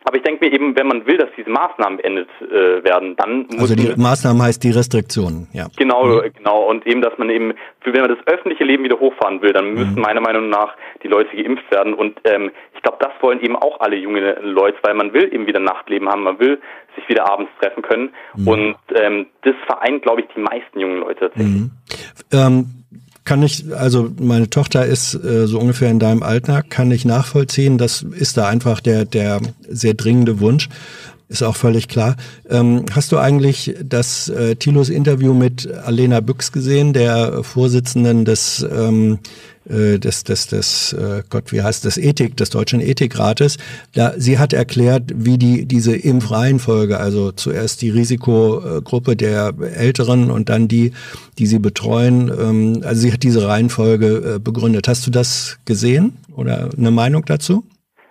aber 0.05 0.17
ich 0.17 0.23
denke 0.23 0.45
mir 0.45 0.53
eben, 0.53 0.77
wenn 0.77 0.87
man 0.87 1.07
will, 1.07 1.17
dass 1.17 1.29
diese 1.37 1.51
Maßnahmen 1.51 1.99
beendet 1.99 2.29
äh, 2.41 2.83
werden, 2.85 3.17
dann 3.17 3.47
muss 3.51 3.71
Also 3.71 3.75
die 3.77 3.95
Maßnahmen 3.97 4.43
heißt 4.43 4.63
die 4.65 4.71
Restriktionen, 4.71 5.49
ja. 5.53 5.67
Genau, 5.77 6.07
mhm. 6.07 6.33
genau. 6.37 6.69
Und 6.69 6.87
eben, 6.87 7.03
dass 7.03 7.17
man 7.19 7.31
eben, 7.31 7.55
wenn 7.85 8.01
man 8.01 8.11
das 8.11 8.27
öffentliche 8.27 8.65
Leben 8.65 8.85
wieder 8.85 8.99
hochfahren 8.99 9.43
will, 9.43 9.53
dann 9.53 9.75
müssen 9.75 9.95
mhm. 9.95 10.03
meiner 10.03 10.21
Meinung 10.21 10.49
nach 10.49 10.75
die 11.03 11.09
Leute 11.09 11.37
geimpft 11.37 11.71
werden. 11.71 11.95
Und 11.95 12.21
ähm, 12.25 12.51
ich 12.75 12.83
glaube, 12.83 12.99
das 13.01 13.13
wollen 13.21 13.41
eben 13.41 13.57
auch 13.57 13.81
alle 13.81 13.97
junge 13.97 14.39
Leute, 14.41 14.79
weil 14.83 14.95
man 14.95 15.13
will 15.13 15.33
eben 15.33 15.47
wieder 15.47 15.61
Nachtleben 15.61 16.09
haben, 16.09 16.25
man 16.25 16.39
will 16.41 16.61
sich 16.97 17.09
wieder 17.09 17.31
abends 17.31 17.51
treffen 17.61 17.83
können. 17.83 18.11
Mhm. 18.35 18.49
Und 18.49 18.77
ähm, 18.95 19.27
das 19.43 19.55
vereint, 19.67 20.03
glaube 20.03 20.23
ich, 20.23 20.27
die 20.35 20.41
meisten 20.41 20.81
jungen 20.81 20.99
Leute 21.01 21.21
tatsächlich. 21.21 21.63
Mhm. 21.63 21.71
Ähm 22.33 22.67
kann 23.25 23.43
ich, 23.43 23.65
also 23.75 24.11
meine 24.19 24.51
Tochter 24.51 24.85
ist 24.85 25.15
äh, 25.15 25.47
so 25.47 25.59
ungefähr 25.59 25.91
in 25.91 25.99
deinem 25.99 26.23
Alter, 26.23 26.63
kann 26.63 26.91
ich 26.91 27.05
nachvollziehen. 27.05 27.79
Das 27.79 28.03
ist 28.03 28.37
da 28.37 28.49
einfach 28.49 28.81
der, 28.81 29.05
der 29.05 29.41
sehr 29.69 29.95
dringende 29.95 30.41
Wunsch. 30.41 30.69
Ist 31.33 31.43
auch 31.43 31.57
völlig 31.57 31.89
klar. 31.89 32.17
Ähm, 32.51 32.85
hast 32.95 33.11
du 33.11 33.17
eigentlich 33.17 33.75
das 33.83 34.29
äh, 34.29 34.55
Tilos 34.55 34.91
Interview 34.91 35.33
mit 35.33 35.67
Alena 35.67 36.21
Büchs 36.21 36.53
gesehen, 36.53 36.93
der 36.93 37.43
Vorsitzenden 37.43 38.27
des 38.27 38.63
ähm, 38.71 39.19
äh, 39.67 39.99
des, 39.99 40.25
des, 40.25 40.49
des 40.49 40.93
äh, 40.93 41.23
Gott, 41.31 41.53
wie 41.53 41.63
heißt 41.63 41.87
das, 41.87 41.97
Ethik, 41.97 42.37
des 42.37 42.51
Deutschen 42.51 42.81
Ethikrates. 42.81 43.57
Da, 43.95 44.13
sie 44.17 44.39
hat 44.39 44.53
erklärt, 44.53 45.05
wie 45.15 45.39
die, 45.39 45.65
diese 45.65 45.97
Impfreihenfolge, 45.97 46.99
also 46.99 47.33
zuerst 47.33 47.81
die 47.81 47.89
Risikogruppe 47.89 49.17
der 49.17 49.55
Älteren 49.75 50.31
und 50.31 50.51
dann 50.51 50.69
die, 50.69 50.93
die 51.39 51.47
sie 51.47 51.61
betreuen, 51.61 52.29
ähm, 52.29 52.83
also 52.85 53.01
sie 53.01 53.13
hat 53.13 53.23
diese 53.23 53.49
Reihenfolge 53.49 54.35
äh, 54.35 54.39
begründet. 54.39 54.87
Hast 54.87 55.07
du 55.07 55.11
das 55.11 55.59
gesehen 55.65 56.19
oder 56.37 56.69
eine 56.77 56.91
Meinung 56.91 57.25
dazu? 57.25 57.65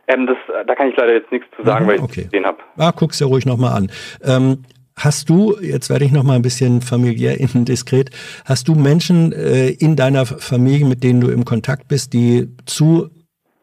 Ähm, 0.07 0.25
das, 0.27 0.37
da 0.65 0.75
kann 0.75 0.89
ich 0.89 0.97
leider 0.97 1.13
jetzt 1.13 1.31
nichts 1.31 1.47
zu 1.55 1.63
sagen, 1.63 1.85
mhm, 1.85 1.89
weil 1.89 1.95
ich 1.95 2.01
okay. 2.01 2.23
gesehen 2.23 2.45
habe. 2.45 2.57
Ah, 2.77 2.91
guck's 2.91 3.19
ja 3.19 3.27
ruhig 3.27 3.45
nochmal 3.45 3.73
an. 3.73 3.91
Ähm, 4.23 4.63
Hast 5.03 5.29
du, 5.29 5.57
jetzt 5.59 5.89
werde 5.89 6.05
ich 6.05 6.11
noch 6.11 6.23
mal 6.23 6.35
ein 6.35 6.41
bisschen 6.41 6.81
familiär 6.81 7.39
indiskret, 7.55 8.11
hast 8.45 8.67
du 8.67 8.75
Menschen 8.75 9.31
äh, 9.31 9.69
in 9.69 9.95
deiner 9.95 10.25
Familie, 10.25 10.85
mit 10.85 11.03
denen 11.03 11.21
du 11.21 11.29
im 11.29 11.45
Kontakt 11.45 11.87
bist, 11.87 12.13
die 12.13 12.49
zu 12.65 13.09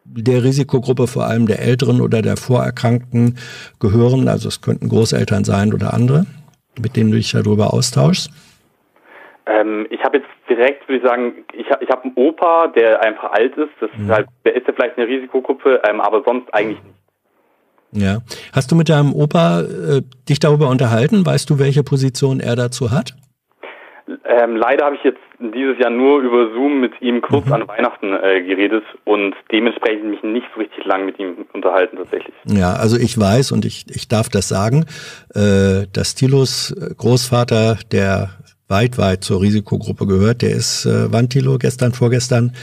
der 0.03 0.43
Risikogruppe 0.43 1.07
vor 1.07 1.25
allem 1.25 1.47
der 1.47 1.59
Älteren 1.59 2.01
oder 2.01 2.21
der 2.21 2.35
Vorerkrankten 2.35 3.37
gehören? 3.79 4.27
Also 4.27 4.47
es 4.47 4.61
könnten 4.61 4.89
Großeltern 4.89 5.43
sein 5.43 5.73
oder 5.73 5.93
andere, 5.93 6.25
mit 6.81 6.95
denen 6.95 7.11
du 7.11 7.17
dich 7.17 7.31
darüber 7.31 7.73
austauschst? 7.73 8.31
Ähm, 9.45 9.87
ich 9.91 10.03
habe 10.03 10.17
jetzt 10.17 10.28
direkt, 10.49 10.87
würde 10.87 10.97
ich 10.97 11.03
sagen, 11.03 11.33
ich, 11.53 11.67
ich 11.81 11.89
habe 11.89 12.03
einen 12.03 12.13
Opa, 12.15 12.67
der 12.67 13.01
einfach 13.03 13.31
alt 13.31 13.55
ist. 13.57 13.71
Das 13.79 13.89
mhm. 13.95 14.05
ist 14.05 14.11
halt, 14.11 14.27
der 14.45 14.55
ist 14.55 14.67
ja 14.67 14.73
vielleicht 14.73 14.97
eine 14.97 15.07
Risikogruppe, 15.07 15.81
ähm, 15.87 16.01
aber 16.01 16.23
sonst 16.25 16.53
eigentlich 16.53 16.83
nicht. 16.83 16.95
Ja. 17.91 18.19
Hast 18.53 18.71
du 18.71 18.75
mit 18.75 18.89
deinem 18.89 19.13
Opa 19.13 19.61
äh, 19.61 20.01
dich 20.27 20.39
darüber 20.39 20.69
unterhalten? 20.69 21.25
Weißt 21.25 21.49
du, 21.49 21.57
welche 21.59 21.83
Position 21.83 22.39
er 22.39 22.55
dazu 22.55 22.91
hat? 22.91 23.15
Ähm, 24.25 24.55
leider 24.55 24.85
habe 24.85 24.95
ich 24.95 25.03
jetzt 25.03 25.19
dieses 25.39 25.77
Jahr 25.79 25.91
nur 25.91 26.21
über 26.21 26.51
Zoom 26.53 26.81
mit 26.81 26.99
ihm 27.01 27.21
kurz 27.21 27.45
mhm. 27.45 27.53
an 27.53 27.67
Weihnachten 27.67 28.13
äh, 28.13 28.41
geredet 28.41 28.83
und 29.05 29.35
dementsprechend 29.51 30.05
mich 30.05 30.23
nicht 30.23 30.47
so 30.53 30.59
richtig 30.59 30.83
lang 30.85 31.05
mit 31.05 31.19
ihm 31.19 31.45
unterhalten 31.53 31.97
tatsächlich. 31.97 32.33
Ja, 32.45 32.73
also 32.73 32.97
ich 32.97 33.17
weiß 33.19 33.51
und 33.51 33.65
ich, 33.65 33.85
ich 33.89 34.07
darf 34.07 34.29
das 34.29 34.49
sagen, 34.49 34.85
äh, 35.35 35.85
dass 35.93 36.15
Tilos 36.15 36.75
Großvater, 36.97 37.77
der 37.91 38.29
weit, 38.69 38.97
weit 38.97 39.23
zur 39.23 39.41
Risikogruppe 39.41 40.07
gehört, 40.07 40.41
der 40.41 40.51
ist, 40.51 40.85
äh, 40.85 41.11
wann 41.11 41.27
Tilo, 41.27 41.57
gestern, 41.57 41.91
vorgestern, 41.91 42.53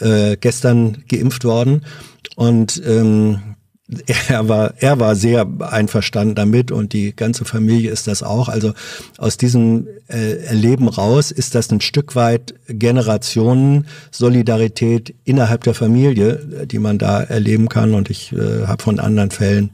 äh, 0.00 0.36
gestern 0.38 1.04
geimpft 1.08 1.44
worden 1.44 1.82
und 2.36 2.80
ähm, 2.86 3.56
er 4.28 4.48
war, 4.48 4.74
er 4.78 4.98
war 4.98 5.14
sehr 5.14 5.46
einverstanden 5.60 6.34
damit 6.34 6.72
und 6.72 6.92
die 6.92 7.14
ganze 7.14 7.44
Familie 7.44 7.88
ist 7.90 8.08
das 8.08 8.22
auch. 8.22 8.48
Also 8.48 8.72
aus 9.18 9.36
diesem 9.36 9.86
äh, 10.08 10.44
Erleben 10.44 10.88
raus 10.88 11.30
ist 11.30 11.54
das 11.54 11.70
ein 11.70 11.80
Stück 11.80 12.16
weit 12.16 12.54
Generationen-Solidarität 12.68 15.14
innerhalb 15.24 15.62
der 15.64 15.74
Familie, 15.74 16.66
die 16.66 16.80
man 16.80 16.98
da 16.98 17.22
erleben 17.22 17.68
kann. 17.68 17.94
Und 17.94 18.10
ich 18.10 18.32
äh, 18.32 18.66
habe 18.66 18.82
von 18.82 18.98
anderen 18.98 19.30
Fällen 19.30 19.70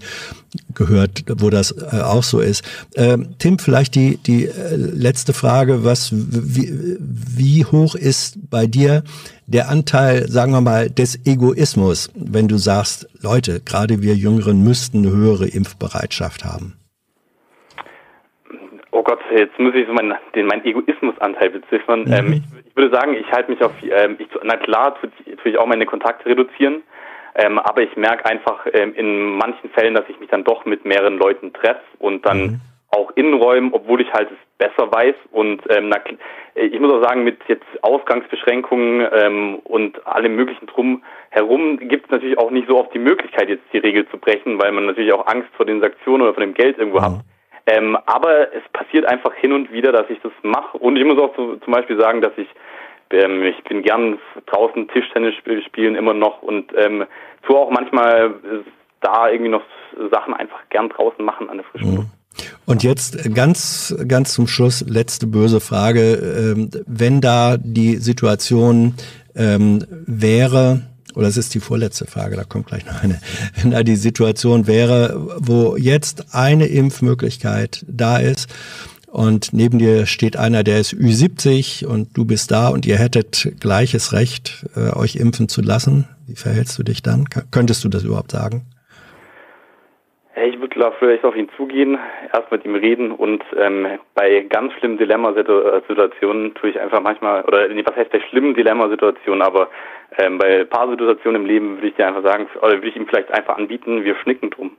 gehört, 0.74 1.24
wo 1.40 1.50
das 1.50 1.72
äh, 1.72 2.02
auch 2.02 2.22
so 2.22 2.40
ist. 2.40 2.62
Äh, 2.94 3.18
Tim, 3.38 3.58
vielleicht 3.58 3.94
die, 3.94 4.18
die 4.18 4.46
äh, 4.46 4.76
letzte 4.76 5.32
Frage, 5.32 5.84
was, 5.84 6.12
wie, 6.12 6.98
wie 7.00 7.64
hoch 7.64 7.94
ist 7.94 8.50
bei 8.50 8.66
dir 8.66 9.02
der 9.46 9.68
Anteil, 9.68 10.28
sagen 10.28 10.52
wir 10.52 10.60
mal, 10.60 10.88
des 10.88 11.26
Egoismus, 11.26 12.10
wenn 12.14 12.48
du 12.48 12.56
sagst, 12.56 13.08
Leute, 13.22 13.60
gerade 13.64 14.02
wir 14.02 14.14
Jüngeren 14.14 14.62
müssten 14.62 14.98
eine 14.98 15.10
höhere 15.10 15.46
Impfbereitschaft 15.46 16.44
haben? 16.44 16.74
Oh 18.90 19.02
Gott, 19.02 19.20
jetzt 19.34 19.58
muss 19.58 19.74
ich 19.74 19.86
so 19.86 19.92
meinen, 19.92 20.14
den, 20.34 20.46
meinen 20.46 20.64
Egoismusanteil 20.64 21.50
beziffern. 21.50 22.04
Mhm. 22.04 22.12
Ähm, 22.12 22.32
ich, 22.32 22.42
ich, 22.66 22.76
würde 22.76 22.94
sagen, 22.94 23.14
ich 23.14 23.30
halte 23.32 23.50
mich 23.50 23.62
auf, 23.62 23.72
ähm, 23.82 24.16
ich, 24.18 24.28
na 24.42 24.56
klar, 24.56 24.94
tue, 25.00 25.10
tue 25.36 25.52
ich 25.52 25.58
auch 25.58 25.66
meine 25.66 25.86
Kontakte 25.86 26.26
reduzieren, 26.26 26.82
ähm, 27.34 27.58
aber 27.58 27.82
ich 27.82 27.96
merke 27.96 28.26
einfach 28.26 28.66
ähm, 28.72 28.94
in 28.94 29.36
manchen 29.36 29.70
Fällen, 29.70 29.94
dass 29.94 30.08
ich 30.08 30.18
mich 30.20 30.30
dann 30.30 30.44
doch 30.44 30.64
mit 30.64 30.84
mehreren 30.84 31.18
Leuten 31.18 31.52
treffe 31.52 31.82
und 31.98 32.26
dann 32.26 32.40
mhm 32.40 32.60
auch 32.92 33.10
in 33.14 33.32
Räumen, 33.34 33.72
obwohl 33.72 34.00
ich 34.02 34.12
halt 34.12 34.28
es 34.30 34.58
besser 34.58 34.92
weiß. 34.92 35.14
Und 35.30 35.62
ähm, 35.70 35.88
na, 35.88 35.96
ich 36.54 36.78
muss 36.78 36.92
auch 36.92 37.02
sagen, 37.02 37.24
mit 37.24 37.38
jetzt 37.48 37.64
Ausgangsbeschränkungen 37.80 39.08
ähm, 39.12 39.58
und 39.64 40.06
allem 40.06 40.36
möglichen 40.36 40.66
drum 40.66 41.02
herum 41.30 41.78
gibt 41.78 42.04
es 42.04 42.10
natürlich 42.10 42.38
auch 42.38 42.50
nicht 42.50 42.68
so 42.68 42.78
oft 42.78 42.92
die 42.92 42.98
Möglichkeit, 42.98 43.48
jetzt 43.48 43.64
die 43.72 43.78
Regel 43.78 44.06
zu 44.10 44.18
brechen, 44.18 44.60
weil 44.60 44.72
man 44.72 44.86
natürlich 44.86 45.12
auch 45.12 45.26
Angst 45.26 45.48
vor 45.56 45.64
den 45.64 45.80
Sanktionen 45.80 46.22
oder 46.22 46.34
vor 46.34 46.42
dem 46.42 46.54
Geld 46.54 46.76
irgendwo 46.78 46.98
mhm. 46.98 47.04
hat. 47.04 47.12
Ähm, 47.66 47.96
aber 48.06 48.52
es 48.52 48.62
passiert 48.72 49.06
einfach 49.06 49.34
hin 49.34 49.52
und 49.52 49.72
wieder, 49.72 49.92
dass 49.92 50.10
ich 50.10 50.20
das 50.20 50.32
mache. 50.42 50.76
Und 50.76 50.96
ich 50.96 51.04
muss 51.04 51.18
auch 51.18 51.34
so, 51.34 51.56
zum 51.56 51.72
Beispiel 51.72 51.98
sagen, 51.98 52.20
dass 52.20 52.32
ich 52.36 52.48
ähm, 53.12 53.42
ich 53.42 53.62
bin 53.64 53.82
gern 53.82 54.18
draußen 54.46 54.88
Tischtennis 54.88 55.34
spielen 55.66 55.94
immer 55.94 56.14
noch 56.14 56.42
und 56.42 56.72
ähm, 56.76 57.04
tue 57.46 57.56
auch 57.56 57.70
manchmal 57.70 58.34
da 59.00 59.28
irgendwie 59.28 59.50
noch 59.50 59.62
Sachen 60.10 60.34
einfach 60.34 60.60
gern 60.70 60.88
draußen 60.88 61.24
machen 61.24 61.50
an 61.50 61.58
der 61.58 61.66
frischen 61.66 61.96
Luft. 61.96 62.08
Mhm. 62.08 62.22
Und 62.64 62.82
jetzt 62.82 63.34
ganz, 63.34 63.94
ganz 64.08 64.32
zum 64.32 64.46
Schluss, 64.46 64.84
letzte 64.88 65.26
böse 65.26 65.60
Frage. 65.60 66.14
Ähm, 66.14 66.70
wenn 66.86 67.20
da 67.20 67.56
die 67.58 67.96
Situation 67.96 68.94
ähm, 69.34 69.84
wäre, 70.06 70.82
oder 71.14 71.26
es 71.26 71.36
ist 71.36 71.54
die 71.54 71.60
vorletzte 71.60 72.06
Frage, 72.06 72.36
da 72.36 72.44
kommt 72.44 72.66
gleich 72.66 72.86
noch 72.86 73.02
eine, 73.02 73.20
wenn 73.60 73.72
da 73.72 73.82
die 73.82 73.96
Situation 73.96 74.66
wäre, 74.66 75.38
wo 75.38 75.76
jetzt 75.76 76.34
eine 76.34 76.66
Impfmöglichkeit 76.66 77.84
da 77.86 78.18
ist 78.18 78.48
und 79.12 79.52
neben 79.52 79.78
dir 79.78 80.06
steht 80.06 80.38
einer, 80.38 80.64
der 80.64 80.78
ist 80.78 80.94
Ü70 80.94 81.86
und 81.86 82.16
du 82.16 82.26
bist 82.26 82.50
da 82.50 82.68
und 82.68 82.86
ihr 82.86 82.96
hättet 82.96 83.52
gleiches 83.60 84.14
Recht, 84.14 84.64
äh, 84.74 84.96
euch 84.98 85.16
impfen 85.16 85.48
zu 85.48 85.60
lassen, 85.60 86.08
wie 86.26 86.34
verhältst 86.34 86.78
du 86.78 86.82
dich 86.82 87.02
dann? 87.02 87.26
Könntest 87.50 87.84
du 87.84 87.90
das 87.90 88.04
überhaupt 88.04 88.30
sagen? 88.30 88.62
Ich 90.34 90.58
würde 90.58 90.92
vielleicht 90.98 91.24
auf 91.24 91.36
ihn 91.36 91.50
zugehen, 91.58 91.98
erst 92.32 92.50
mit 92.50 92.64
ihm 92.64 92.74
reden 92.74 93.12
und 93.12 93.44
ähm, 93.54 93.86
bei 94.14 94.40
ganz 94.48 94.72
schlimmen 94.74 94.96
Dilemmasituationen 94.96 96.54
tue 96.54 96.70
ich 96.70 96.80
einfach 96.80 97.02
manchmal, 97.02 97.44
oder 97.44 97.68
was 97.68 97.96
heißt 97.96 98.10
bei 98.10 98.20
schlimmen 98.30 98.54
Dilemmasituationen, 98.54 99.42
aber 99.42 99.68
ähm, 100.16 100.38
bei 100.38 100.60
ein 100.60 100.68
paar 100.68 100.88
Situationen 100.88 101.42
im 101.42 101.46
Leben 101.46 101.76
würde 101.76 101.88
ich 101.88 101.94
dir 101.96 102.06
einfach 102.06 102.22
sagen, 102.22 102.46
oder 102.62 102.72
würde 102.72 102.88
ich 102.88 102.96
ihm 102.96 103.06
vielleicht 103.06 103.30
einfach 103.30 103.58
anbieten, 103.58 104.04
wir 104.04 104.16
schnicken 104.16 104.48
drum. 104.48 104.78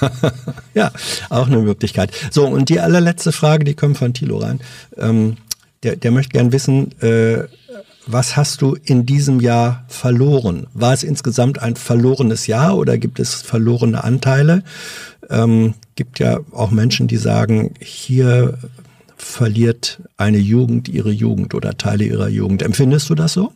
ja, 0.74 0.90
auch 1.30 1.46
eine 1.46 1.58
Möglichkeit. 1.58 2.10
So, 2.30 2.46
und 2.46 2.68
die 2.68 2.80
allerletzte 2.80 3.32
Frage, 3.32 3.64
die 3.64 3.74
kommt 3.74 3.98
von 3.98 4.14
Thilo 4.14 4.38
rein. 4.38 4.60
Ähm, 4.96 5.36
der, 5.82 5.96
der 5.96 6.10
möchte 6.10 6.32
gern 6.32 6.52
wissen, 6.52 6.98
äh, 7.00 7.44
was 8.06 8.36
hast 8.36 8.60
du 8.60 8.76
in 8.84 9.06
diesem 9.06 9.40
Jahr 9.40 9.84
verloren? 9.88 10.66
War 10.74 10.92
es 10.92 11.02
insgesamt 11.02 11.60
ein 11.62 11.76
verlorenes 11.76 12.46
Jahr 12.46 12.76
oder 12.76 12.98
gibt 12.98 13.18
es 13.18 13.34
verlorene 13.34 14.04
Anteile? 14.04 14.62
Ähm, 15.30 15.74
gibt 15.94 16.18
ja 16.18 16.40
auch 16.52 16.70
Menschen, 16.70 17.06
die 17.06 17.16
sagen, 17.16 17.74
hier 17.80 18.58
verliert 19.16 20.02
eine 20.18 20.38
Jugend 20.38 20.88
ihre 20.88 21.10
Jugend 21.10 21.54
oder 21.54 21.78
Teile 21.78 22.04
ihrer 22.04 22.28
Jugend. 22.28 22.62
Empfindest 22.62 23.08
du 23.08 23.14
das 23.14 23.32
so? 23.32 23.52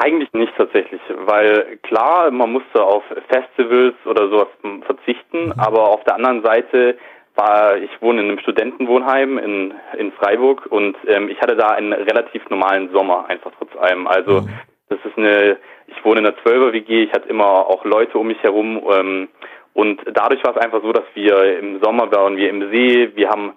Eigentlich 0.00 0.32
nicht 0.32 0.52
tatsächlich, 0.56 1.00
weil 1.26 1.76
klar, 1.82 2.30
man 2.30 2.52
musste 2.52 2.80
auf 2.80 3.02
Festivals 3.28 3.96
oder 4.06 4.28
sowas 4.28 4.46
verzichten, 4.86 5.46
mhm. 5.46 5.54
aber 5.58 5.88
auf 5.88 6.04
der 6.04 6.14
anderen 6.14 6.40
Seite 6.44 6.96
war, 7.34 7.76
ich 7.76 7.90
wohne 8.00 8.20
in 8.20 8.28
einem 8.28 8.38
Studentenwohnheim 8.38 9.38
in, 9.38 9.74
in 9.96 10.12
Freiburg 10.12 10.66
und 10.70 10.96
ähm, 11.08 11.28
ich 11.28 11.40
hatte 11.40 11.56
da 11.56 11.70
einen 11.70 11.92
relativ 11.92 12.48
normalen 12.48 12.92
Sommer, 12.92 13.28
einfach 13.28 13.50
trotz 13.58 13.76
allem. 13.76 14.06
Also 14.06 14.42
mhm. 14.42 14.48
das 14.88 15.00
ist 15.04 15.18
eine, 15.18 15.56
ich 15.88 16.04
wohne 16.04 16.20
in 16.20 16.26
einer 16.26 16.36
Zwölfer-WG, 16.44 17.02
ich 17.02 17.12
hatte 17.12 17.28
immer 17.28 17.66
auch 17.66 17.84
Leute 17.84 18.18
um 18.18 18.28
mich 18.28 18.40
herum 18.40 18.80
ähm, 18.92 19.28
und 19.74 20.00
dadurch 20.12 20.44
war 20.44 20.56
es 20.56 20.62
einfach 20.62 20.80
so, 20.80 20.92
dass 20.92 21.06
wir 21.14 21.58
im 21.58 21.80
Sommer 21.82 22.08
waren 22.12 22.36
wir 22.36 22.50
im 22.50 22.70
See, 22.70 23.10
wir 23.16 23.30
haben 23.30 23.54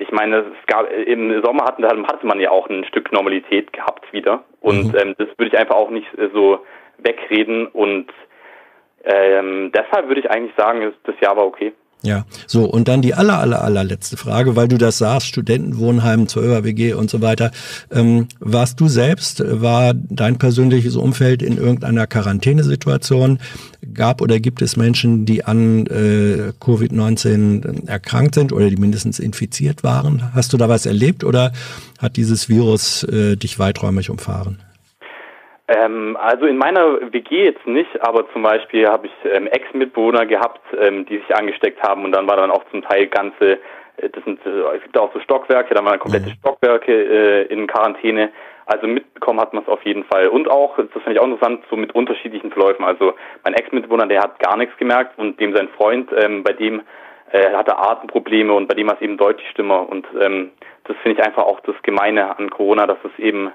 ich 0.00 0.10
meine, 0.12 0.38
es 0.38 0.66
gab 0.66 0.90
im 0.90 1.42
Sommer 1.44 1.64
hatten, 1.64 1.84
hatte 1.86 2.26
man 2.26 2.40
ja 2.40 2.50
auch 2.50 2.68
ein 2.68 2.84
Stück 2.84 3.12
Normalität 3.12 3.72
gehabt 3.72 4.12
wieder. 4.12 4.44
Und 4.60 4.92
Mhm. 4.92 4.98
ähm, 4.98 5.14
das 5.18 5.28
würde 5.36 5.48
ich 5.52 5.58
einfach 5.58 5.76
auch 5.76 5.90
nicht 5.90 6.06
äh, 6.18 6.28
so 6.32 6.60
wegreden. 6.98 7.66
Und 7.66 8.06
ähm, 9.04 9.72
deshalb 9.74 10.08
würde 10.08 10.20
ich 10.20 10.30
eigentlich 10.30 10.54
sagen, 10.56 10.92
das 11.04 11.14
Jahr 11.20 11.36
war 11.36 11.46
okay. 11.46 11.72
Ja, 12.02 12.24
so 12.46 12.64
und 12.64 12.88
dann 12.88 13.02
die 13.02 13.12
aller 13.12 13.38
aller 13.40 13.62
allerletzte 13.62 14.16
Frage, 14.16 14.56
weil 14.56 14.68
du 14.68 14.78
das 14.78 14.96
sagst, 14.96 15.26
Studentenwohnheim, 15.26 16.22
12er 16.24 16.64
WG 16.64 16.94
und 16.94 17.10
so 17.10 17.20
weiter. 17.20 17.50
Ähm, 17.92 18.26
warst 18.38 18.80
du 18.80 18.88
selbst, 18.88 19.42
war 19.60 19.92
dein 19.94 20.38
persönliches 20.38 20.96
Umfeld 20.96 21.42
in 21.42 21.58
irgendeiner 21.58 22.06
Quarantänesituation? 22.06 23.38
Gab 23.94 24.20
oder 24.20 24.38
gibt 24.38 24.62
es 24.62 24.76
Menschen, 24.76 25.26
die 25.26 25.44
an 25.44 25.86
äh, 25.86 26.52
Covid-19 26.60 27.88
erkrankt 27.88 28.34
sind 28.34 28.52
oder 28.52 28.68
die 28.68 28.76
mindestens 28.76 29.18
infiziert 29.18 29.82
waren? 29.82 30.30
Hast 30.34 30.52
du 30.52 30.56
da 30.56 30.68
was 30.68 30.86
erlebt 30.86 31.24
oder 31.24 31.52
hat 32.00 32.16
dieses 32.16 32.48
Virus 32.48 33.04
äh, 33.04 33.36
dich 33.36 33.58
weiträumig 33.58 34.10
umfahren? 34.10 34.58
Ähm, 35.70 36.16
also 36.20 36.46
in 36.46 36.56
meiner 36.56 37.12
WG 37.12 37.44
jetzt 37.44 37.64
nicht, 37.64 37.90
aber 38.02 38.28
zum 38.32 38.42
Beispiel 38.42 38.88
habe 38.88 39.06
ich 39.06 39.12
ähm, 39.30 39.46
Ex-Mitbewohner 39.46 40.26
gehabt, 40.26 40.60
ähm, 40.76 41.06
die 41.06 41.18
sich 41.18 41.34
angesteckt 41.34 41.80
haben 41.80 42.04
und 42.04 42.10
dann 42.10 42.26
war 42.26 42.36
dann 42.36 42.50
auch 42.50 42.64
zum 42.72 42.82
Teil 42.82 43.06
ganze, 43.06 43.52
äh, 43.98 44.08
das 44.10 44.24
sind, 44.24 44.44
äh, 44.44 44.76
es 44.76 44.82
gibt 44.82 44.98
auch 44.98 45.12
so 45.12 45.20
Stockwerke, 45.20 45.72
dann 45.72 45.84
waren 45.84 46.00
komplette 46.00 46.30
Stockwerke 46.30 46.92
äh, 46.92 47.42
in 47.52 47.68
Quarantäne. 47.68 48.30
Also 48.70 48.86
mitbekommen 48.86 49.40
hat 49.40 49.52
man 49.52 49.62
es 49.64 49.68
auf 49.68 49.84
jeden 49.84 50.04
Fall. 50.04 50.28
Und 50.28 50.48
auch, 50.48 50.76
das 50.76 50.86
finde 50.92 51.12
ich 51.12 51.18
auch 51.20 51.24
interessant, 51.26 51.64
so 51.70 51.76
mit 51.76 51.92
unterschiedlichen 51.94 52.50
Verläufen. 52.52 52.84
Also 52.84 53.14
mein 53.44 53.54
Ex-Mitbewohner, 53.54 54.06
der 54.06 54.20
hat 54.22 54.38
gar 54.38 54.56
nichts 54.56 54.76
gemerkt 54.76 55.18
und 55.18 55.40
dem 55.40 55.54
sein 55.56 55.68
Freund, 55.76 56.08
ähm, 56.16 56.44
bei 56.44 56.52
dem 56.52 56.82
äh, 57.32 57.52
hatte 57.52 57.76
Atemprobleme 57.76 58.52
und 58.52 58.68
bei 58.68 58.74
dem 58.74 58.86
war 58.86 58.94
es 58.94 59.00
eben 59.02 59.16
deutlich 59.16 59.48
schlimmer. 59.50 59.88
Und 59.88 60.06
ähm, 60.20 60.50
das 60.84 60.96
finde 61.02 61.20
ich 61.20 61.26
einfach 61.26 61.42
auch 61.44 61.60
das 61.60 61.74
Gemeine 61.82 62.38
an 62.38 62.48
Corona, 62.50 62.86
dass 62.86 62.98
es 63.04 63.18
eben 63.22 63.50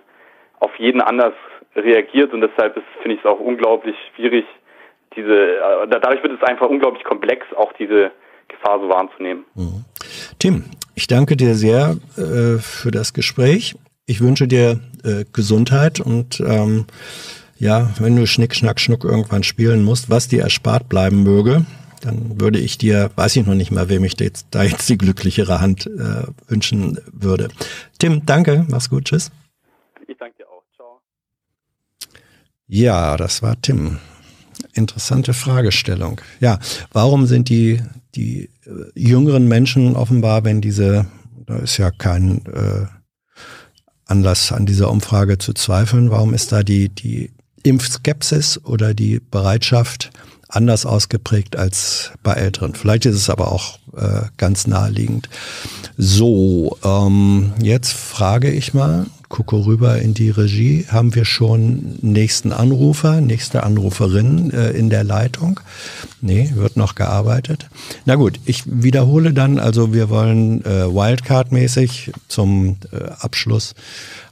auf 0.60 0.75
jeden 0.78 1.01
anders 1.01 1.34
reagiert 1.75 2.34
und 2.34 2.41
deshalb 2.41 2.82
finde 3.01 3.15
ich 3.15 3.19
es 3.19 3.25
auch 3.25 3.39
unglaublich 3.39 3.95
schwierig, 4.15 4.45
diese, 5.15 5.58
äh, 5.58 5.88
da- 5.89 5.99
dadurch 5.99 6.23
wird 6.23 6.34
es 6.41 6.43
einfach 6.47 6.67
unglaublich 6.67 7.04
komplex, 7.04 7.45
auch 7.56 7.71
diese 7.73 8.12
Gefahr 8.47 8.80
so 8.80 8.88
wahrzunehmen. 8.89 9.43
Tim, 10.39 10.65
ich 10.95 11.08
danke 11.08 11.36
dir 11.36 11.54
sehr 11.56 11.95
äh, 12.17 12.60
für 12.60 12.91
das 12.91 13.13
Gespräch. 13.13 13.75
Ich 14.08 14.22
wünsche 14.22 14.48
dir 14.48 14.80
äh, 15.04 15.26
Gesundheit 15.34 16.00
und 16.00 16.39
ähm, 16.46 16.86
ja, 17.58 17.91
wenn 18.00 18.15
du 18.15 18.28
Schnick, 18.28 18.54
Schnack, 18.54 18.80
Schnuck 18.80 19.04
irgendwann 19.04 19.44
spielen 19.44 19.84
musst, 19.84 20.10
was 20.10 20.28
dir 20.28 20.44
erspart 20.44 20.89
bleiben 20.89 21.24
möge, 21.24 21.65
dann 22.02 22.39
würde 22.39 22.60
ich 22.60 22.78
dir, 22.78 23.10
weiß 23.15 23.36
ich 23.38 23.46
noch 23.48 23.56
nicht 23.56 23.72
mal, 23.72 23.89
wem 23.89 24.04
ich 24.04 24.20
jetzt, 24.20 24.48
da 24.52 24.63
jetzt 24.63 24.88
die 24.89 24.98
glücklichere 24.98 25.60
Hand 25.60 25.88
äh, 25.88 26.28
wünschen 26.48 27.00
würde. 27.12 27.48
Tim, 27.98 28.26
danke, 28.26 28.65
mach's 28.70 28.89
gut, 28.89 29.06
tschüss. 29.06 29.32
Ich 30.08 30.18
danke 30.18 30.38
dir 30.38 30.50
auch. 30.50 30.63
Ciao. 30.76 31.02
Ja, 32.68 33.18
das 33.18 33.41
war 33.41 33.60
Tim. 33.60 33.98
Interessante 34.74 35.34
Fragestellung. 35.34 36.22
Ja, 36.39 36.60
warum 36.91 37.26
sind 37.26 37.50
die, 37.50 37.82
die 38.13 38.50
äh, 38.65 38.91
jüngeren 38.94 39.48
Menschen 39.48 39.96
offenbar, 39.96 40.44
wenn 40.44 40.62
diese, 40.62 41.08
da 41.48 41.58
ist 41.58 41.78
ja 41.78 41.89
kein 41.89 42.46
äh, 42.46 42.86
Anlass 44.06 44.52
an 44.52 44.65
dieser 44.65 44.91
Umfrage 44.91 45.38
zu 45.38 45.54
zweifeln, 45.54 46.12
warum 46.12 46.34
ist 46.34 46.52
da 46.52 46.63
die, 46.63 46.89
die 46.89 47.32
Impfskepsis 47.63 48.60
oder 48.63 48.94
die 48.94 49.20
Bereitschaft 49.20 50.12
anders 50.48 50.86
ausgeprägt 50.86 51.56
als 51.56 52.12
bei 52.24 52.34
Älteren? 52.34 52.76
Vielleicht 52.76 53.06
ist 53.06 53.15
es 53.15 53.30
aber 53.30 53.52
auch 53.52 53.80
äh, 53.98 54.22
ganz 54.38 54.68
naheliegend. 54.68 55.30
So, 55.98 56.78
ähm, 56.84 57.54
jetzt 57.60 57.94
frage 57.94 58.52
ich 58.52 58.74
mal, 58.74 59.08
gucke 59.36 59.65
rüber 59.65 60.00
in 60.00 60.13
die 60.13 60.30
Regie. 60.30 60.86
Haben 60.88 61.13
wir 61.13 61.26
schon 61.26 61.98
nächsten 62.02 62.54
Anrufer, 62.54 63.19
nächste 63.19 63.63
Anruferin 63.63 64.50
äh, 64.52 64.69
in 64.71 64.89
der 64.89 65.04
Leitung? 65.04 65.60
Nee, 66.21 66.52
wird 66.56 66.78
noch 66.78 66.95
gearbeitet. 66.95 67.67
Na 68.06 68.15
gut, 68.15 68.39
ich 68.45 68.63
wiederhole 68.65 69.34
dann, 69.34 69.60
also 69.60 69.93
wir 69.93 70.10
wollen 70.10 70.63
äh, 70.63 70.86
Wildcard-mäßig 70.86 72.13
zum 72.30 72.78
äh, 72.93 73.10
Abschluss 73.19 73.76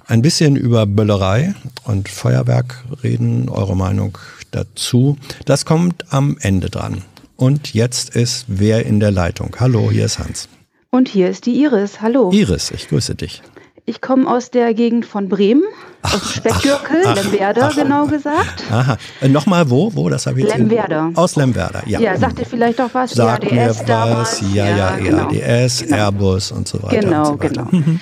ein 0.08 0.22
bisschen 0.22 0.56
über 0.56 0.86
Böllerei 0.86 1.54
und 1.84 2.08
Feuerwerk 2.08 2.86
reden, 3.04 3.50
eure 3.50 3.76
Meinung 3.76 4.18
dazu. 4.52 5.18
Das 5.44 5.66
kommt 5.66 6.14
am 6.14 6.38
Ende 6.40 6.70
dran. 6.70 7.02
Und 7.36 7.74
jetzt 7.74 8.16
ist 8.16 8.46
wer 8.48 8.86
in 8.86 9.02
der 9.02 9.12
Leitung? 9.12 9.54
Hallo, 9.60 9.92
hier 9.92 10.06
ist 10.06 10.20
Hans. 10.20 10.48
Und 10.92 11.10
hier 11.10 11.30
ist 11.30 11.46
die 11.46 11.62
Iris. 11.62 12.02
Hallo. 12.02 12.32
Iris, 12.32 12.72
ich 12.72 12.88
grüße 12.88 13.16
dich. 13.16 13.42
Ich 13.86 14.00
komme 14.00 14.30
aus 14.30 14.50
der 14.50 14.74
Gegend 14.74 15.06
von 15.06 15.28
Bremen, 15.28 15.64
aus 16.04 16.36
Speckgürkel, 16.36 17.02
Lemwerder 17.16 17.70
genau 17.76 18.06
gesagt. 18.08 18.64
Aha. 18.72 18.98
Äh, 19.20 19.28
Nochmal 19.28 19.70
wo? 19.70 19.94
Wo? 19.94 20.08
Das 20.10 20.26
habe 20.26 20.40
ich 20.40 20.46
jetzt 20.46 20.58
Lemwerder. 20.58 21.12
Aus 21.16 21.36
Lemwerder, 21.36 21.84
ja. 21.86 22.00
Ja, 22.00 22.16
sagt 22.18 22.40
ihr 22.40 22.46
vielleicht 22.46 22.80
auch 22.80 22.90
was? 22.94 23.12
Sag 23.12 23.44
mir 23.44 23.52
EADS 23.60 23.80
was. 23.80 23.86
damals. 23.86 24.44
Ja, 24.54 24.70
ja, 24.78 24.96
genau. 24.96 25.30
EADS, 25.32 25.84
Genau. 25.84 25.98
Airbus 25.98 26.52
und 26.54 26.68
so 26.68 26.82
weiter. 26.82 27.00
Genau, 27.02 27.26
so 27.26 27.40
weiter. 27.44 27.68
genau. 27.70 28.00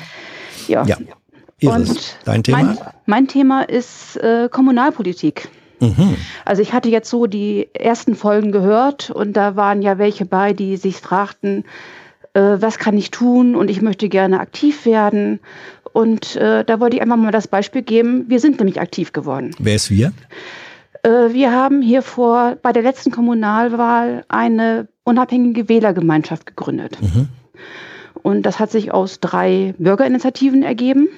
Ja. 0.67 0.83
Ja. 0.85 0.97
Iris, 1.59 1.75
Und 1.75 2.17
dein 2.25 2.43
Thema? 2.43 2.57
Mein, 2.63 2.77
mein 3.07 3.27
Thema 3.27 3.63
ist 3.63 4.17
äh, 4.17 4.49
Kommunalpolitik. 4.51 5.49
Mhm. 5.79 6.15
Also 6.45 6.61
ich 6.61 6.73
hatte 6.73 6.89
jetzt 6.89 7.09
so 7.09 7.25
die 7.25 7.69
ersten 7.73 8.15
Folgen 8.15 8.51
gehört 8.51 9.09
und 9.09 9.33
da 9.33 9.55
waren 9.55 9.81
ja 9.81 9.97
welche 9.97 10.25
bei, 10.25 10.53
die 10.53 10.77
sich 10.77 10.97
fragten, 10.97 11.65
äh, 12.33 12.57
was 12.59 12.77
kann 12.77 12.97
ich 12.97 13.11
tun 13.11 13.55
und 13.55 13.69
ich 13.69 13.81
möchte 13.81 14.09
gerne 14.09 14.39
aktiv 14.39 14.85
werden. 14.85 15.39
Und 15.93 16.35
äh, 16.35 16.63
da 16.63 16.79
wollte 16.79 16.95
ich 16.95 17.01
einfach 17.01 17.17
mal 17.17 17.31
das 17.31 17.47
Beispiel 17.47 17.81
geben, 17.81 18.25
wir 18.27 18.39
sind 18.39 18.59
nämlich 18.59 18.79
aktiv 18.79 19.11
geworden. 19.11 19.51
Wer 19.59 19.75
ist 19.75 19.89
wir? 19.89 20.13
Äh, 21.03 21.33
wir 21.33 21.51
haben 21.51 21.81
hier 21.81 22.01
vor, 22.01 22.57
bei 22.61 22.71
der 22.71 22.83
letzten 22.83 23.11
Kommunalwahl 23.11 24.23
eine 24.29 24.87
unabhängige 25.03 25.67
Wählergemeinschaft 25.67 26.45
gegründet. 26.45 26.97
Und 28.23 28.43
das 28.43 28.59
hat 28.59 28.71
sich 28.71 28.93
aus 28.93 29.19
drei 29.19 29.73
Bürgerinitiativen 29.77 30.63
ergeben, 30.63 31.09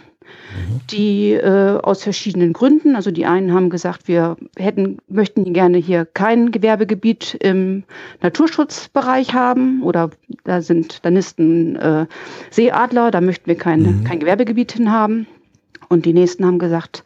die 0.92 1.32
äh, 1.32 1.80
aus 1.82 2.04
verschiedenen 2.04 2.54
Gründen, 2.54 2.96
also 2.96 3.12
die 3.12 3.26
einen 3.26 3.54
haben 3.54 3.70
gesagt, 3.70 4.08
wir 4.08 4.38
hätten, 4.58 4.98
möchten 5.08 5.54
gerne 5.54 5.78
hier 5.78 6.06
kein 6.06 6.52
Gewerbegebiet 6.52 7.36
im 7.42 7.84
Naturschutzbereich 8.22 9.34
haben 9.34 9.82
oder 9.84 10.12
da 10.44 10.62
sind, 10.62 11.04
da 11.04 11.10
nisten 11.10 11.76
äh, 11.76 12.06
Seeadler, 12.52 13.12
da 13.12 13.22
möchten 13.22 13.48
wir 13.48 13.56
kein, 13.56 14.04
kein 14.04 14.20
Gewerbegebiet 14.20 14.74
hin 14.74 14.92
haben. 14.92 15.28
Und 15.90 16.06
die 16.06 16.14
nächsten 16.14 16.46
haben 16.46 16.60
gesagt, 16.60 17.04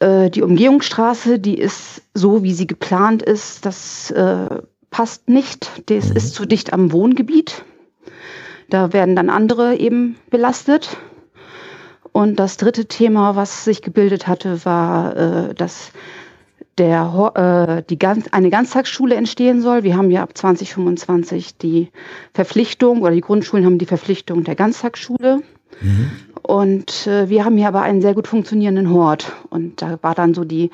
äh, 0.00 0.30
die 0.30 0.42
Umgehungsstraße, 0.42 1.38
die 1.38 1.58
ist 1.58 2.02
so, 2.14 2.42
wie 2.42 2.52
sie 2.52 2.66
geplant 2.66 3.22
ist, 3.22 3.64
das 3.66 4.10
äh, 4.10 4.48
passt 4.90 5.28
nicht. 5.28 5.90
Das 5.90 6.10
ist 6.10 6.34
zu 6.34 6.46
dicht 6.46 6.72
am 6.72 6.92
Wohngebiet. 6.92 7.64
Da 8.70 8.92
werden 8.92 9.14
dann 9.14 9.30
andere 9.30 9.76
eben 9.76 10.16
belastet. 10.30 10.96
Und 12.16 12.36
das 12.36 12.56
dritte 12.56 12.86
Thema, 12.86 13.36
was 13.36 13.66
sich 13.66 13.82
gebildet 13.82 14.26
hatte, 14.26 14.64
war, 14.64 15.14
äh, 15.18 15.54
dass 15.54 15.90
der, 16.78 17.32
äh, 17.34 17.82
die 17.90 17.98
ganz, 17.98 18.28
eine 18.32 18.48
Ganztagsschule 18.48 19.14
entstehen 19.14 19.60
soll. 19.60 19.82
Wir 19.82 19.98
haben 19.98 20.10
ja 20.10 20.22
ab 20.22 20.30
2025 20.32 21.58
die 21.58 21.90
Verpflichtung, 22.32 23.02
oder 23.02 23.10
die 23.10 23.20
Grundschulen 23.20 23.66
haben 23.66 23.76
die 23.76 23.84
Verpflichtung 23.84 24.44
der 24.44 24.54
Ganztagsschule. 24.54 25.42
Und 26.40 27.06
äh, 27.06 27.28
wir 27.28 27.44
haben 27.44 27.58
hier 27.58 27.68
aber 27.68 27.82
einen 27.82 28.00
sehr 28.00 28.14
gut 28.14 28.28
funktionierenden 28.28 28.90
Hort. 28.90 29.34
Und 29.50 29.82
da 29.82 29.98
war 30.00 30.14
dann 30.14 30.32
so 30.32 30.44
die 30.44 30.70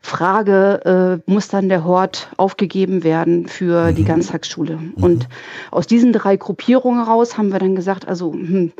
Frage, 0.00 1.20
äh, 1.24 1.30
muss 1.30 1.46
dann 1.46 1.68
der 1.68 1.84
Hort 1.84 2.32
aufgegeben 2.36 3.04
werden 3.04 3.46
für 3.46 3.92
die 3.92 4.04
Ganztagsschule? 4.04 4.80
Und 4.96 5.28
aus 5.70 5.86
diesen 5.86 6.12
drei 6.12 6.36
Gruppierungen 6.36 7.04
heraus 7.04 7.38
haben 7.38 7.52
wir 7.52 7.60
dann 7.60 7.76
gesagt, 7.76 8.08
also 8.08 8.32
hm, 8.32 8.72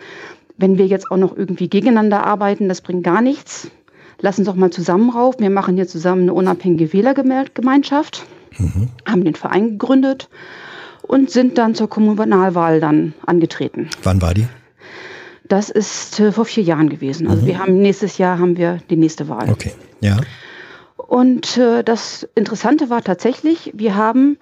wenn 0.62 0.78
wir 0.78 0.86
jetzt 0.86 1.10
auch 1.10 1.16
noch 1.16 1.36
irgendwie 1.36 1.68
gegeneinander 1.68 2.24
arbeiten, 2.24 2.68
das 2.68 2.80
bringt 2.80 3.02
gar 3.02 3.20
nichts. 3.20 3.68
Lass 4.20 4.38
uns 4.38 4.46
doch 4.46 4.54
mal 4.54 4.70
zusammen 4.70 5.10
rauf. 5.10 5.34
Wir 5.38 5.50
machen 5.50 5.74
hier 5.74 5.88
zusammen 5.88 6.22
eine 6.22 6.34
unabhängige 6.34 6.92
Wählergemeinschaft, 6.92 8.24
haben 9.04 9.24
den 9.24 9.34
Verein 9.34 9.70
gegründet 9.70 10.28
und 11.02 11.30
sind 11.30 11.58
dann 11.58 11.74
zur 11.74 11.90
Kommunalwahl 11.90 12.78
dann 12.78 13.12
angetreten. 13.26 13.90
Wann 14.04 14.22
war 14.22 14.34
die? 14.34 14.46
Das 15.48 15.68
ist 15.68 16.20
äh, 16.20 16.30
vor 16.30 16.44
vier 16.44 16.62
Jahren 16.62 16.88
gewesen. 16.88 17.26
Also 17.26 17.44
wir 17.44 17.58
haben 17.58 17.82
nächstes 17.82 18.16
Jahr 18.18 18.38
haben 18.38 18.56
wir 18.56 18.78
die 18.88 18.96
nächste 18.96 19.28
Wahl. 19.28 19.50
Okay. 19.50 19.72
Ja. 20.00 20.18
Und 20.96 21.58
äh, 21.58 21.82
das 21.82 22.28
Interessante 22.36 22.88
war 22.88 23.02
tatsächlich, 23.02 23.72
wir 23.74 23.96
haben 23.96 24.38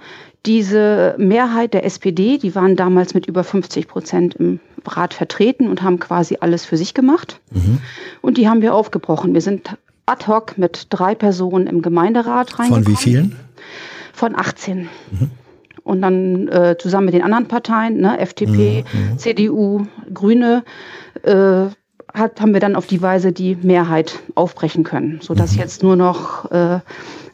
diese 0.47 1.15
Mehrheit 1.19 1.75
der 1.75 1.85
SPD, 1.85 2.39
die 2.39 2.55
waren 2.55 2.77
damals 2.77 3.15
mit 3.15 3.27
über 3.27 3.45
50 3.45 3.89
Prozent 3.89 4.35
im 4.37 4.61
Rat 4.87 5.13
vertreten 5.13 5.69
und 5.69 5.83
haben 5.83 5.99
quasi 5.99 6.39
alles 6.41 6.65
für 6.65 6.77
sich 6.77 6.95
gemacht. 6.95 7.41
Und 8.23 8.39
die 8.39 8.49
haben 8.49 8.63
wir 8.63 8.75
aufgebrochen. 8.75 9.35
Wir 9.35 9.43
sind 9.43 9.77
ad 10.07 10.27
hoc 10.27 10.57
mit 10.57 10.87
drei 10.91 11.15
Personen 11.15 11.67
im 11.67 11.83
Gemeinderat 11.83 12.59
reingekommen. 12.59 12.85
Von 12.85 12.93
wie 12.93 12.97
vielen? 12.97 13.37
Von 14.15 14.35
18. 14.39 14.89
und 15.85 16.03
dann 16.03 16.49
äh, 16.49 16.77
zusammen 16.79 17.07
mit 17.07 17.15
den 17.15 17.23
anderen 17.23 17.47
Parteien, 17.47 17.99
ne, 18.01 18.19
FDP, 18.19 18.85
Mhm. 18.93 19.19
CDU, 19.19 19.87
Grüne, 20.13 20.65
äh, 21.23 21.67
hat, 22.13 22.41
haben 22.41 22.53
wir 22.53 22.61
dann 22.61 22.77
auf 22.77 22.87
die 22.87 23.03
Weise 23.03 23.33
die 23.33 23.57
Mehrheit 23.63 24.19
aufbrechen 24.35 24.85
können, 24.85 25.21
sodass 25.23 25.55
jetzt 25.57 25.83
nur 25.83 25.97
noch 25.97 26.51
äh, 26.51 26.81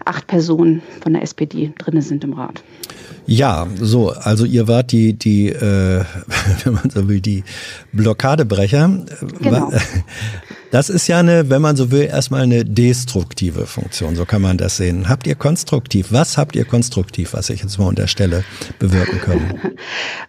acht 0.06 0.26
Personen 0.26 0.82
von 1.02 1.12
der 1.12 1.22
SPD 1.22 1.72
drinne 1.78 2.02
sind 2.02 2.24
im 2.24 2.32
Rat. 2.32 2.62
Ja, 3.26 3.66
so, 3.80 4.10
also 4.10 4.44
ihr 4.44 4.68
wart 4.68 4.92
die, 4.92 5.12
die, 5.14 5.48
äh, 5.48 6.04
wenn 6.64 6.74
man 6.74 6.90
so 6.90 7.08
will, 7.08 7.20
die 7.20 7.44
Blockadebrecher. 7.92 9.04
Genau. 9.40 9.72
Das 10.72 10.90
ist 10.90 11.06
ja 11.06 11.20
eine, 11.20 11.48
wenn 11.48 11.62
man 11.62 11.76
so 11.76 11.90
will, 11.90 12.02
erstmal 12.02 12.42
eine 12.42 12.64
destruktive 12.64 13.66
Funktion, 13.66 14.16
so 14.16 14.24
kann 14.24 14.42
man 14.42 14.58
das 14.58 14.76
sehen. 14.76 15.08
Habt 15.08 15.26
ihr 15.26 15.34
konstruktiv, 15.34 16.08
was 16.10 16.36
habt 16.36 16.56
ihr 16.56 16.64
konstruktiv, 16.64 17.34
was 17.34 17.50
ich 17.50 17.62
jetzt 17.62 17.78
mal 17.78 17.86
unterstelle, 17.86 18.44
bewirken 18.78 19.20
können? 19.20 19.60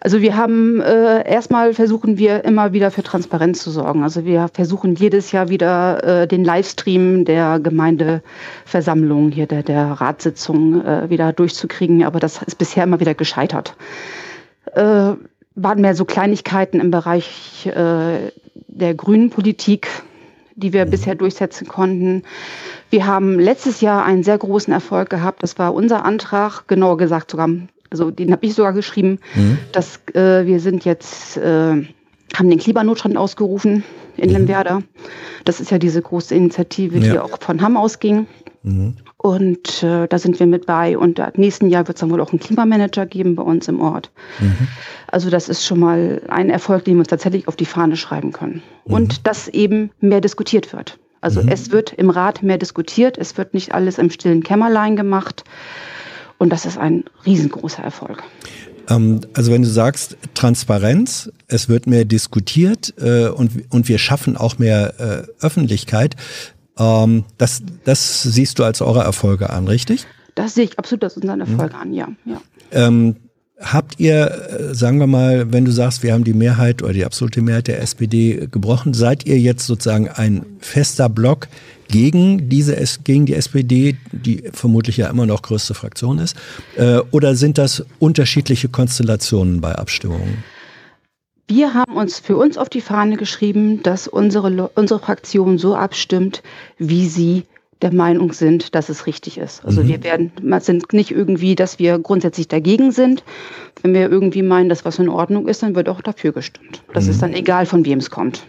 Also 0.00 0.20
wir 0.22 0.36
haben 0.36 0.80
äh, 0.80 1.28
erstmal 1.28 1.74
versuchen 1.74 2.18
wir 2.18 2.44
immer 2.44 2.72
wieder 2.72 2.90
für 2.90 3.02
Transparenz 3.02 3.62
zu 3.62 3.70
sorgen. 3.70 4.04
Also 4.04 4.24
wir 4.24 4.48
versuchen 4.52 4.94
jedes 4.94 5.32
Jahr 5.32 5.48
wieder 5.48 6.22
äh, 6.22 6.28
den 6.28 6.44
Livestream 6.44 7.24
der 7.24 7.58
Gemeindeversammlung 7.58 9.32
hier 9.32 9.46
der 9.46 9.64
der 9.68 9.84
Ratssitzung 9.92 10.84
äh, 10.84 11.10
wieder 11.10 11.32
durchzukriegen, 11.32 12.02
aber 12.04 12.18
das 12.20 12.42
ist 12.42 12.56
bisher 12.56 12.84
immer 12.84 13.00
wieder 13.00 13.14
gescheitert. 13.14 13.76
Äh, 14.74 15.12
waren 15.54 15.80
mehr 15.80 15.94
so 15.94 16.04
Kleinigkeiten 16.04 16.80
im 16.80 16.90
Bereich 16.90 17.66
äh, 17.66 18.30
der 18.68 18.94
grünen 18.94 19.30
Politik, 19.30 19.88
die 20.54 20.72
wir 20.72 20.84
bisher 20.86 21.14
durchsetzen 21.14 21.68
konnten. 21.68 22.22
Wir 22.90 23.06
haben 23.06 23.38
letztes 23.38 23.80
Jahr 23.80 24.04
einen 24.04 24.22
sehr 24.22 24.38
großen 24.38 24.72
Erfolg 24.72 25.10
gehabt. 25.10 25.42
Das 25.42 25.58
war 25.58 25.74
unser 25.74 26.04
Antrag, 26.04 26.66
genauer 26.68 26.96
gesagt 26.96 27.30
sogar, 27.30 27.48
also 27.90 28.10
den 28.10 28.32
habe 28.32 28.44
ich 28.46 28.54
sogar 28.54 28.72
geschrieben, 28.72 29.18
dass 29.72 30.00
äh, 30.14 30.46
wir 30.46 30.60
sind 30.60 30.84
jetzt, 30.84 31.36
äh, 31.36 31.86
haben 32.34 32.50
den 32.50 32.58
Klimanotstand 32.58 33.16
ausgerufen 33.16 33.82
in 34.16 34.30
Lemwerder. 34.30 34.82
Das 35.44 35.60
ist 35.60 35.70
ja 35.70 35.78
diese 35.78 36.02
große 36.02 36.34
Initiative, 36.34 37.00
die 37.00 37.06
Ja. 37.08 37.22
auch 37.22 37.38
von 37.40 37.62
Hamm 37.62 37.76
ausging. 37.76 38.26
Und 39.20 39.82
äh, 39.82 40.06
da 40.06 40.18
sind 40.18 40.38
wir 40.38 40.46
mit 40.46 40.66
bei. 40.66 40.96
Und 40.96 41.18
ab 41.18 41.38
nächsten 41.38 41.68
Jahr 41.68 41.86
wird 41.88 41.96
es 41.96 42.00
dann 42.00 42.10
wohl 42.10 42.20
auch 42.20 42.30
einen 42.30 42.38
Klimamanager 42.38 43.04
geben 43.04 43.34
bei 43.34 43.42
uns 43.42 43.66
im 43.66 43.80
Ort. 43.80 44.10
Also 45.08 45.28
das 45.28 45.48
ist 45.48 45.66
schon 45.66 45.80
mal 45.80 46.22
ein 46.28 46.50
Erfolg, 46.50 46.84
den 46.84 46.94
wir 46.94 47.00
uns 47.00 47.08
tatsächlich 47.08 47.48
auf 47.48 47.56
die 47.56 47.66
Fahne 47.66 47.96
schreiben 47.96 48.32
können. 48.32 48.62
Und 48.84 49.26
dass 49.26 49.48
eben 49.48 49.90
mehr 50.00 50.20
diskutiert 50.20 50.72
wird. 50.72 50.98
Also 51.20 51.40
es 51.40 51.72
wird 51.72 51.92
im 51.92 52.10
Rat 52.10 52.44
mehr 52.44 52.58
diskutiert, 52.58 53.18
es 53.18 53.36
wird 53.36 53.52
nicht 53.52 53.74
alles 53.74 53.98
im 53.98 54.08
stillen 54.10 54.44
Kämmerlein 54.44 54.94
gemacht. 54.94 55.42
Und 56.38 56.52
das 56.52 56.64
ist 56.64 56.78
ein 56.78 57.04
riesengroßer 57.26 57.82
Erfolg. 57.82 58.22
Ähm, 58.88 59.20
also 59.34 59.52
wenn 59.52 59.62
du 59.62 59.68
sagst 59.68 60.16
Transparenz, 60.34 61.30
es 61.48 61.68
wird 61.68 61.88
mehr 61.88 62.04
diskutiert 62.04 62.94
äh, 62.98 63.28
und, 63.28 63.50
und 63.70 63.88
wir 63.88 63.98
schaffen 63.98 64.36
auch 64.36 64.58
mehr 64.58 64.94
äh, 65.40 65.44
Öffentlichkeit, 65.44 66.14
ähm, 66.78 67.24
das, 67.36 67.62
das 67.84 68.22
siehst 68.22 68.58
du 68.58 68.64
als 68.64 68.80
eure 68.80 69.02
Erfolge 69.02 69.50
an, 69.50 69.68
richtig? 69.68 70.06
Das 70.34 70.54
sehe 70.54 70.64
ich 70.64 70.78
absolut 70.78 71.04
als 71.04 71.16
unseren 71.16 71.40
Erfolg 71.40 71.74
an, 71.74 71.92
ja. 71.92 72.08
ja. 72.24 72.40
Ähm, 72.70 73.16
habt 73.60 73.98
ihr, 73.98 74.70
äh, 74.70 74.74
sagen 74.74 74.98
wir 75.00 75.06
mal, 75.06 75.52
wenn 75.52 75.64
du 75.64 75.72
sagst, 75.72 76.02
wir 76.02 76.12
haben 76.12 76.24
die 76.24 76.34
Mehrheit 76.34 76.82
oder 76.82 76.92
die 76.92 77.04
absolute 77.04 77.42
Mehrheit 77.42 77.66
der 77.66 77.80
SPD 77.82 78.48
gebrochen, 78.50 78.94
seid 78.94 79.26
ihr 79.26 79.38
jetzt 79.38 79.66
sozusagen 79.66 80.08
ein 80.08 80.46
fester 80.60 81.08
Block 81.08 81.48
gegen 81.88 82.48
diese 82.48 82.76
gegen 83.02 83.26
die 83.26 83.34
SPD, 83.34 83.96
die 84.12 84.44
vermutlich 84.52 84.98
ja 84.98 85.08
immer 85.08 85.26
noch 85.26 85.42
größte 85.42 85.74
Fraktion 85.74 86.18
ist, 86.18 86.36
äh, 86.76 86.98
oder 87.10 87.34
sind 87.34 87.58
das 87.58 87.84
unterschiedliche 87.98 88.68
Konstellationen 88.68 89.60
bei 89.60 89.74
Abstimmungen? 89.74 90.44
Wir 91.48 91.72
haben 91.72 91.96
uns 91.96 92.18
für 92.18 92.36
uns 92.36 92.58
auf 92.58 92.68
die 92.68 92.82
Fahne 92.82 93.16
geschrieben, 93.16 93.82
dass 93.82 94.06
unsere, 94.06 94.70
unsere 94.74 95.00
Fraktion 95.00 95.56
so 95.56 95.74
abstimmt, 95.74 96.42
wie 96.76 97.06
sie 97.08 97.44
der 97.80 97.92
Meinung 97.92 98.32
sind, 98.32 98.74
dass 98.74 98.88
es 98.88 99.06
richtig 99.06 99.38
ist. 99.38 99.64
Also 99.64 99.86
wir 99.86 100.02
werden, 100.02 100.32
sind 100.60 100.92
nicht 100.92 101.10
irgendwie, 101.10 101.54
dass 101.54 101.78
wir 101.78 101.98
grundsätzlich 101.98 102.48
dagegen 102.48 102.90
sind. 102.90 103.22
Wenn 103.82 103.94
wir 103.94 104.10
irgendwie 104.10 104.42
meinen, 104.42 104.68
dass 104.68 104.84
was 104.84 104.98
in 104.98 105.08
Ordnung 105.08 105.48
ist, 105.48 105.62
dann 105.62 105.74
wird 105.74 105.88
auch 105.88 106.02
dafür 106.02 106.32
gestimmt. 106.32 106.82
Das 106.92 107.06
ist 107.06 107.22
dann 107.22 107.32
egal, 107.32 107.66
von 107.66 107.84
wem 107.86 107.98
es 107.98 108.10
kommt. 108.10 108.42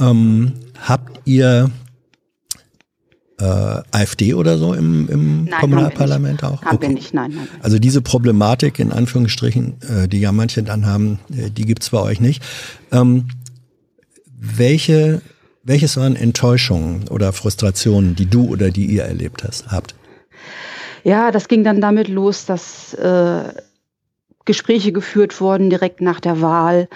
Ähm, 0.00 0.54
habt 0.88 1.20
ihr 1.26 1.70
äh, 3.40 3.82
AfD 3.90 4.34
oder 4.34 4.58
so 4.58 4.74
im, 4.74 5.08
im 5.08 5.44
Nein, 5.44 5.60
Kommunalparlament 5.60 6.44
auch? 6.44 6.62
Haben 6.62 6.80
wir 6.80 6.88
nicht, 6.90 7.14
nein, 7.14 7.30
nein. 7.30 7.48
nein. 7.50 7.60
Also 7.62 7.78
diese 7.78 8.02
Problematik 8.02 8.78
in 8.78 8.92
Anführungsstrichen, 8.92 9.76
äh, 9.82 10.08
die 10.08 10.20
ja 10.20 10.32
manche 10.32 10.62
dann 10.62 10.86
haben, 10.86 11.18
äh, 11.30 11.50
die 11.50 11.64
gibt's 11.64 11.90
bei 11.90 12.00
euch 12.00 12.20
nicht. 12.20 12.42
Ähm, 12.92 13.28
welche, 14.38 15.22
welches 15.62 15.96
waren 15.96 16.16
Enttäuschungen 16.16 17.08
oder 17.08 17.32
Frustrationen, 17.32 18.14
die 18.14 18.26
du 18.26 18.46
oder 18.48 18.70
die 18.70 18.86
ihr 18.86 19.04
erlebt 19.04 19.44
hast, 19.44 19.70
habt? 19.70 19.94
Ja, 21.04 21.30
das 21.30 21.48
ging 21.48 21.64
dann 21.64 21.80
damit 21.80 22.08
los, 22.08 22.46
dass 22.46 22.94
äh, 22.94 23.42
Gespräche 24.44 24.92
geführt 24.92 25.40
wurden 25.40 25.70
direkt 25.70 26.00
nach 26.00 26.20
der 26.20 26.40
Wahl 26.40 26.88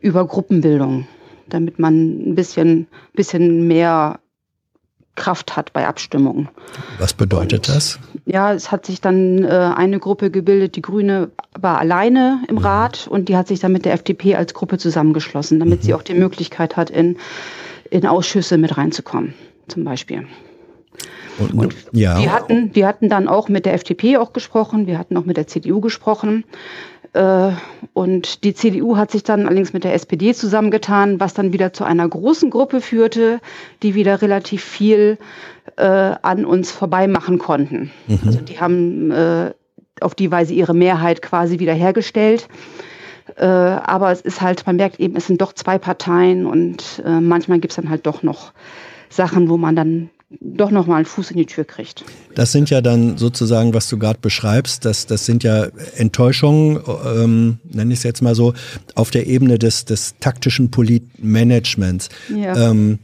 über 0.00 0.26
Gruppenbildung, 0.26 1.06
damit 1.48 1.78
man 1.78 2.30
ein 2.30 2.34
bisschen, 2.34 2.86
bisschen 3.14 3.68
mehr 3.68 4.18
Kraft 5.14 5.56
hat 5.56 5.72
bei 5.72 5.86
Abstimmungen. 5.86 6.48
Was 6.98 7.12
bedeutet 7.12 7.68
Und- 7.68 7.76
das? 7.76 7.98
Ja, 8.24 8.52
es 8.52 8.70
hat 8.70 8.86
sich 8.86 9.00
dann 9.00 9.44
äh, 9.44 9.48
eine 9.48 9.98
Gruppe 9.98 10.30
gebildet, 10.30 10.76
die 10.76 10.82
Grüne 10.82 11.30
war 11.58 11.78
alleine 11.78 12.42
im 12.48 12.56
Rat 12.58 13.08
und 13.08 13.28
die 13.28 13.36
hat 13.36 13.48
sich 13.48 13.60
dann 13.60 13.72
mit 13.72 13.84
der 13.84 13.94
FDP 13.94 14.36
als 14.36 14.54
Gruppe 14.54 14.78
zusammengeschlossen, 14.78 15.58
damit 15.58 15.82
sie 15.82 15.92
auch 15.92 16.02
die 16.02 16.14
Möglichkeit 16.14 16.76
hat, 16.76 16.88
in, 16.88 17.16
in 17.90 18.06
Ausschüsse 18.06 18.58
mit 18.58 18.76
reinzukommen, 18.76 19.34
zum 19.68 19.84
Beispiel. 19.84 20.26
Und, 21.38 21.74
ja, 21.92 22.20
Wir 22.20 22.32
hatten, 22.32 22.74
wir 22.74 22.86
hatten 22.86 23.08
dann 23.08 23.26
auch 23.26 23.48
mit 23.48 23.64
der 23.66 23.74
FDP 23.74 24.18
auch 24.18 24.32
gesprochen, 24.32 24.86
wir 24.86 24.98
hatten 24.98 25.16
auch 25.16 25.24
mit 25.24 25.36
der 25.36 25.46
CDU 25.46 25.80
gesprochen. 25.80 26.44
Äh, 27.12 27.52
und 27.92 28.44
die 28.44 28.54
CDU 28.54 28.96
hat 28.96 29.10
sich 29.10 29.22
dann 29.22 29.46
allerdings 29.46 29.72
mit 29.72 29.84
der 29.84 29.94
SPD 29.94 30.32
zusammengetan, 30.34 31.20
was 31.20 31.34
dann 31.34 31.52
wieder 31.52 31.72
zu 31.72 31.84
einer 31.84 32.08
großen 32.08 32.50
Gruppe 32.50 32.80
führte, 32.80 33.40
die 33.82 33.94
wieder 33.94 34.22
relativ 34.22 34.64
viel 34.64 35.18
äh, 35.76 35.82
an 35.84 36.44
uns 36.44 36.70
vorbei 36.70 37.06
machen 37.08 37.38
konnten. 37.38 37.90
Also 38.24 38.40
die 38.40 38.60
haben 38.60 39.10
äh, 39.10 39.52
auf 40.00 40.14
die 40.14 40.30
Weise 40.30 40.54
ihre 40.54 40.74
Mehrheit 40.74 41.22
quasi 41.22 41.58
wieder 41.58 41.74
hergestellt. 41.74 42.48
Äh, 43.36 43.44
aber 43.44 44.10
es 44.10 44.22
ist 44.22 44.40
halt, 44.40 44.66
man 44.66 44.76
merkt 44.76 44.98
eben, 44.98 45.16
es 45.16 45.26
sind 45.26 45.40
doch 45.40 45.52
zwei 45.52 45.78
Parteien 45.78 46.46
und 46.46 47.02
manchmal 47.04 47.60
gibt 47.60 47.72
es 47.72 47.76
dann 47.76 47.90
halt 47.90 48.06
doch 48.06 48.22
noch 48.22 48.52
Sachen, 49.08 49.48
wo 49.48 49.56
man 49.56 49.76
dann 49.76 50.10
doch 50.40 50.70
noch 50.70 50.86
mal 50.86 50.96
einen 50.96 51.04
Fuß 51.04 51.30
in 51.30 51.36
die 51.36 51.46
Tür 51.46 51.64
kriegt. 51.64 52.04
das 52.34 52.52
sind 52.52 52.70
ja 52.70 52.80
dann 52.80 53.18
sozusagen, 53.18 53.74
was 53.74 53.88
du 53.88 53.98
gerade 53.98 54.18
beschreibst, 54.20 54.84
das, 54.84 55.06
das 55.06 55.26
sind 55.26 55.42
ja 55.42 55.68
Enttäuschungen, 55.96 56.80
ähm, 57.04 57.58
nenne 57.64 57.92
ich 57.92 58.00
es 58.00 58.02
jetzt 58.04 58.22
mal 58.22 58.34
so, 58.34 58.54
auf 58.94 59.10
der 59.10 59.26
Ebene 59.26 59.58
des, 59.58 59.84
des 59.84 60.14
taktischen 60.20 60.70
Politmanagements. 60.70 62.08
Ja. 62.34 62.70
Ähm, 62.70 62.98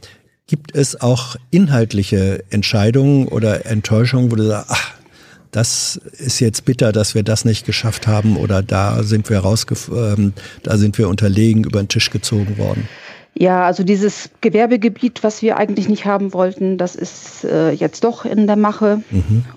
gibt 0.47 0.75
es 0.75 0.99
auch 0.99 1.35
inhaltliche 1.51 2.43
Entscheidungen 2.49 3.27
oder 3.27 3.67
Enttäuschungen, 3.67 4.31
wo 4.31 4.35
du 4.35 4.47
sagst, 4.47 4.71
ach, 4.71 4.93
das 5.51 5.99
ist 6.17 6.39
jetzt 6.39 6.65
bitter, 6.65 6.91
dass 6.91 7.15
wir 7.15 7.23
das 7.23 7.45
nicht 7.45 7.65
geschafft 7.65 8.07
haben 8.07 8.37
oder 8.37 8.61
da 8.61 9.03
sind 9.03 9.29
wir 9.29 9.39
rausgef 9.39 9.89
ähm, 9.89 10.33
da 10.63 10.77
sind 10.77 10.97
wir 10.97 11.09
unterlegen 11.09 11.63
über 11.63 11.81
den 11.81 11.87
Tisch 11.87 12.09
gezogen 12.11 12.57
worden. 12.57 12.87
Ja, 13.39 13.63
also 13.63 13.83
dieses 13.83 14.31
Gewerbegebiet, 14.41 15.23
was 15.23 15.41
wir 15.41 15.55
eigentlich 15.55 15.87
nicht 15.87 16.03
haben 16.03 16.33
wollten, 16.33 16.77
das 16.77 16.93
ist 16.93 17.45
äh, 17.45 17.71
jetzt 17.71 18.03
doch 18.03 18.25
in 18.25 18.47
der 18.47 18.57
Mache. 18.57 19.01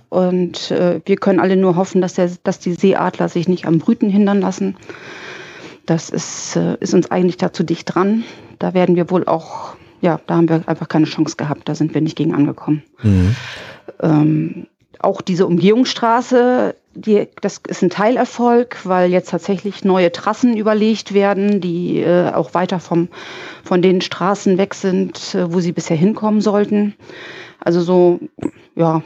Und 0.09 0.71
äh, 0.71 1.01
wir 1.05 1.17
können 1.17 1.41
alle 1.41 1.57
nur 1.57 1.75
hoffen, 1.75 2.01
dass, 2.01 2.15
der, 2.15 2.31
dass 2.45 2.61
die 2.61 2.75
Seeadler 2.75 3.29
sich 3.29 3.49
nicht 3.49 3.67
am 3.67 3.79
Brüten 3.79 4.09
hindern 4.09 4.41
lassen. 4.41 4.77
Das 5.85 6.11
ist, 6.11 6.55
äh, 6.55 6.77
ist 6.79 6.95
uns 6.95 7.11
eigentlich 7.11 7.39
dazu 7.39 7.65
dicht 7.65 7.93
dran. 7.93 8.23
Da 8.61 8.73
werden 8.73 8.95
wir 8.95 9.11
wohl 9.11 9.25
auch, 9.27 9.75
ja, 10.01 10.21
da 10.29 10.37
haben 10.37 10.49
wir 10.49 10.63
einfach 10.67 10.87
keine 10.87 11.07
Chance 11.07 11.35
gehabt. 11.37 11.69
Da 11.69 11.75
sind 11.75 11.93
wir 11.93 12.03
nicht 12.03 12.15
gegen 12.17 12.35
angekommen. 12.35 12.85
Ähm, 14.01 14.69
auch 15.01 15.21
diese 15.23 15.45
Umgehungsstraße, 15.45 16.77
die, 16.95 17.29
das 17.41 17.61
ist 17.69 17.83
ein 17.83 17.91
Teilerfolg, 17.91 18.81
weil 18.85 19.11
jetzt 19.11 19.31
tatsächlich 19.31 19.85
neue 19.85 20.13
Trassen 20.13 20.57
überlegt 20.57 21.15
werden, 21.15 21.61
die 21.61 22.01
äh, 22.01 22.31
auch 22.33 22.55
weiter 22.55 22.81
vom, 22.81 23.09
von 23.65 23.83
den 23.83 24.01
Straßen 24.01 24.59
weg 24.59 24.75
sind, 24.75 25.35
äh, 25.35 25.53
wo 25.53 25.61
sie 25.61 25.73
bisher 25.73 25.97
hinkommen 25.97 26.41
sollten. 26.41 26.95
Also 27.61 27.81
so, 27.81 28.21
ja, 28.75 29.03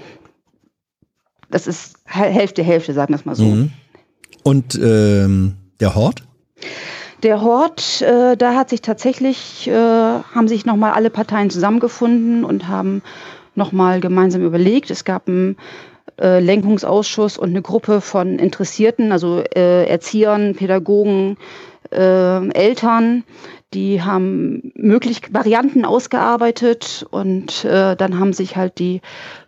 das 1.50 1.66
ist 1.66 1.96
Hä- 2.06 2.30
Hälfte, 2.30 2.62
Hälfte, 2.62 2.92
sagen 2.92 3.12
wir 3.12 3.18
es 3.18 3.24
mal 3.24 3.34
so. 3.36 3.44
Mhm. 3.44 3.70
Und 4.42 4.74
ähm, 4.76 5.56
der 5.80 5.94
Hort? 5.94 6.22
Der 7.22 7.40
Hort, 7.42 8.02
äh, 8.02 8.36
da 8.36 8.54
hat 8.54 8.70
sich 8.70 8.82
tatsächlich, 8.82 9.68
äh, 9.68 9.72
haben 9.72 10.48
sich 10.48 10.66
nochmal 10.66 10.92
alle 10.92 11.10
Parteien 11.10 11.50
zusammengefunden 11.50 12.44
und 12.44 12.68
haben 12.68 13.02
nochmal 13.54 14.00
gemeinsam 14.00 14.44
überlegt. 14.44 14.90
Es 14.90 15.04
gab 15.04 15.28
ein 15.28 15.56
äh, 16.20 16.40
Lenkungsausschuss 16.40 17.38
und 17.38 17.50
eine 17.50 17.62
Gruppe 17.62 18.00
von 18.00 18.38
Interessierten, 18.38 19.12
also 19.12 19.42
äh, 19.54 19.86
Erziehern, 19.86 20.54
Pädagogen, 20.54 21.36
äh, 21.90 22.48
Eltern, 22.50 23.24
die 23.74 24.02
haben 24.02 24.72
möglich 24.74 25.22
Varianten 25.32 25.84
ausgearbeitet 25.84 27.06
und 27.10 27.64
äh, 27.64 27.96
dann 27.96 28.18
haben 28.18 28.32
sich 28.32 28.56
halt 28.56 28.78
die 28.78 29.00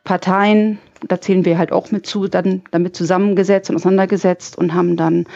Parteien, 0.04 0.78
da 1.06 1.20
zählen 1.20 1.44
wir 1.44 1.58
halt 1.58 1.72
auch 1.72 1.90
mit 1.90 2.06
zu, 2.06 2.28
dann 2.28 2.62
damit 2.70 2.96
zusammengesetzt 2.96 3.70
und 3.70 3.76
auseinandergesetzt 3.76 4.58
und 4.58 4.74
haben 4.74 4.96
dann 4.96 5.26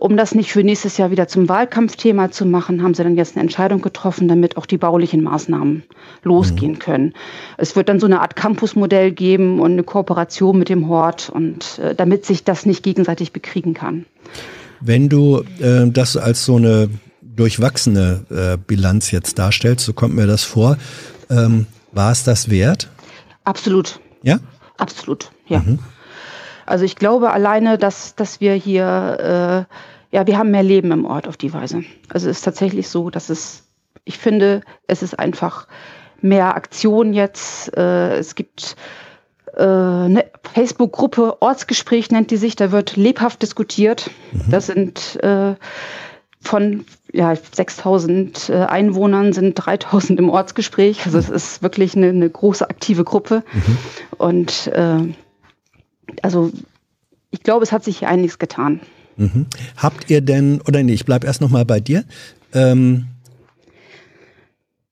um 0.00 0.16
das 0.16 0.34
nicht 0.34 0.50
für 0.50 0.64
nächstes 0.64 0.96
Jahr 0.96 1.12
wieder 1.12 1.28
zum 1.28 1.48
Wahlkampfthema 1.48 2.32
zu 2.32 2.46
machen, 2.46 2.82
haben 2.82 2.94
sie 2.94 3.04
dann 3.04 3.16
jetzt 3.16 3.36
eine 3.36 3.42
Entscheidung 3.42 3.80
getroffen, 3.80 4.26
damit 4.26 4.56
auch 4.56 4.66
die 4.66 4.76
baulichen 4.76 5.22
Maßnahmen 5.22 5.84
losgehen 6.24 6.72
mhm. 6.72 6.78
können. 6.80 7.14
Es 7.58 7.76
wird 7.76 7.88
dann 7.88 8.00
so 8.00 8.06
eine 8.06 8.20
Art 8.20 8.34
Campusmodell 8.34 9.12
geben 9.12 9.60
und 9.60 9.72
eine 9.72 9.84
Kooperation 9.84 10.58
mit 10.58 10.68
dem 10.68 10.88
Hort 10.88 11.30
und 11.30 11.78
äh, 11.78 11.94
damit 11.94 12.26
sich 12.26 12.42
das 12.42 12.66
nicht 12.66 12.82
gegenseitig 12.82 13.32
bekriegen 13.32 13.74
kann. 13.74 14.04
Wenn 14.80 15.08
du 15.08 15.44
äh, 15.60 15.88
das 15.88 16.16
als 16.16 16.44
so 16.44 16.56
eine 16.56 16.88
durchwachsene 17.22 18.24
äh, 18.30 18.56
Bilanz 18.56 19.10
jetzt 19.12 19.38
darstellst, 19.38 19.84
so 19.84 19.92
kommt 19.92 20.14
mir 20.14 20.26
das 20.26 20.42
vor, 20.42 20.76
ähm, 21.30 21.66
war 21.92 22.10
es 22.10 22.24
das 22.24 22.50
wert? 22.50 22.90
Absolut. 23.44 24.00
Ja? 24.22 24.40
Absolut, 24.76 25.30
ja. 25.46 25.60
Mhm. 25.60 25.78
Also 26.68 26.84
ich 26.84 26.96
glaube 26.96 27.30
alleine, 27.30 27.78
dass, 27.78 28.14
dass 28.14 28.40
wir 28.40 28.54
hier, 28.54 29.66
äh, 30.12 30.14
ja, 30.16 30.26
wir 30.26 30.38
haben 30.38 30.50
mehr 30.50 30.62
Leben 30.62 30.92
im 30.92 31.04
Ort 31.04 31.26
auf 31.26 31.36
die 31.36 31.52
Weise. 31.52 31.84
Also 32.08 32.28
es 32.28 32.38
ist 32.38 32.44
tatsächlich 32.44 32.88
so, 32.88 33.10
dass 33.10 33.30
es, 33.30 33.68
ich 34.04 34.18
finde, 34.18 34.62
es 34.86 35.02
ist 35.02 35.18
einfach 35.18 35.66
mehr 36.20 36.56
Aktion 36.56 37.12
jetzt. 37.12 37.76
Äh, 37.76 38.16
es 38.18 38.34
gibt 38.34 38.76
äh, 39.56 39.62
eine 39.62 40.24
Facebook-Gruppe 40.52 41.40
Ortsgespräch 41.40 42.10
nennt 42.10 42.30
die 42.30 42.36
sich, 42.36 42.56
da 42.56 42.72
wird 42.72 42.96
lebhaft 42.96 43.42
diskutiert. 43.42 44.10
Mhm. 44.32 44.50
Das 44.50 44.66
sind 44.66 45.22
äh, 45.22 45.54
von 46.40 46.84
ja, 47.12 47.34
6000 47.34 48.50
äh, 48.50 48.54
Einwohnern 48.64 49.32
sind 49.32 49.54
3000 49.54 50.18
im 50.20 50.30
Ortsgespräch. 50.30 51.04
Also 51.06 51.18
es 51.18 51.28
ist 51.28 51.62
wirklich 51.62 51.96
eine, 51.96 52.08
eine 52.08 52.28
große 52.28 52.68
aktive 52.68 53.04
Gruppe. 53.04 53.42
Mhm. 53.52 53.78
Und 54.18 54.66
äh, 54.68 55.14
also 56.22 56.50
ich 57.30 57.42
glaube, 57.42 57.64
es 57.64 57.72
hat 57.72 57.84
sich 57.84 57.98
hier 57.98 58.08
einiges 58.08 58.38
getan. 58.38 58.80
Mhm. 59.16 59.46
Habt 59.76 60.10
ihr 60.10 60.20
denn, 60.20 60.60
oder 60.62 60.82
nee, 60.82 60.94
ich 60.94 61.04
bleibe 61.04 61.26
erst 61.26 61.40
nochmal 61.40 61.64
bei 61.64 61.80
dir. 61.80 62.04
Ähm, 62.54 63.06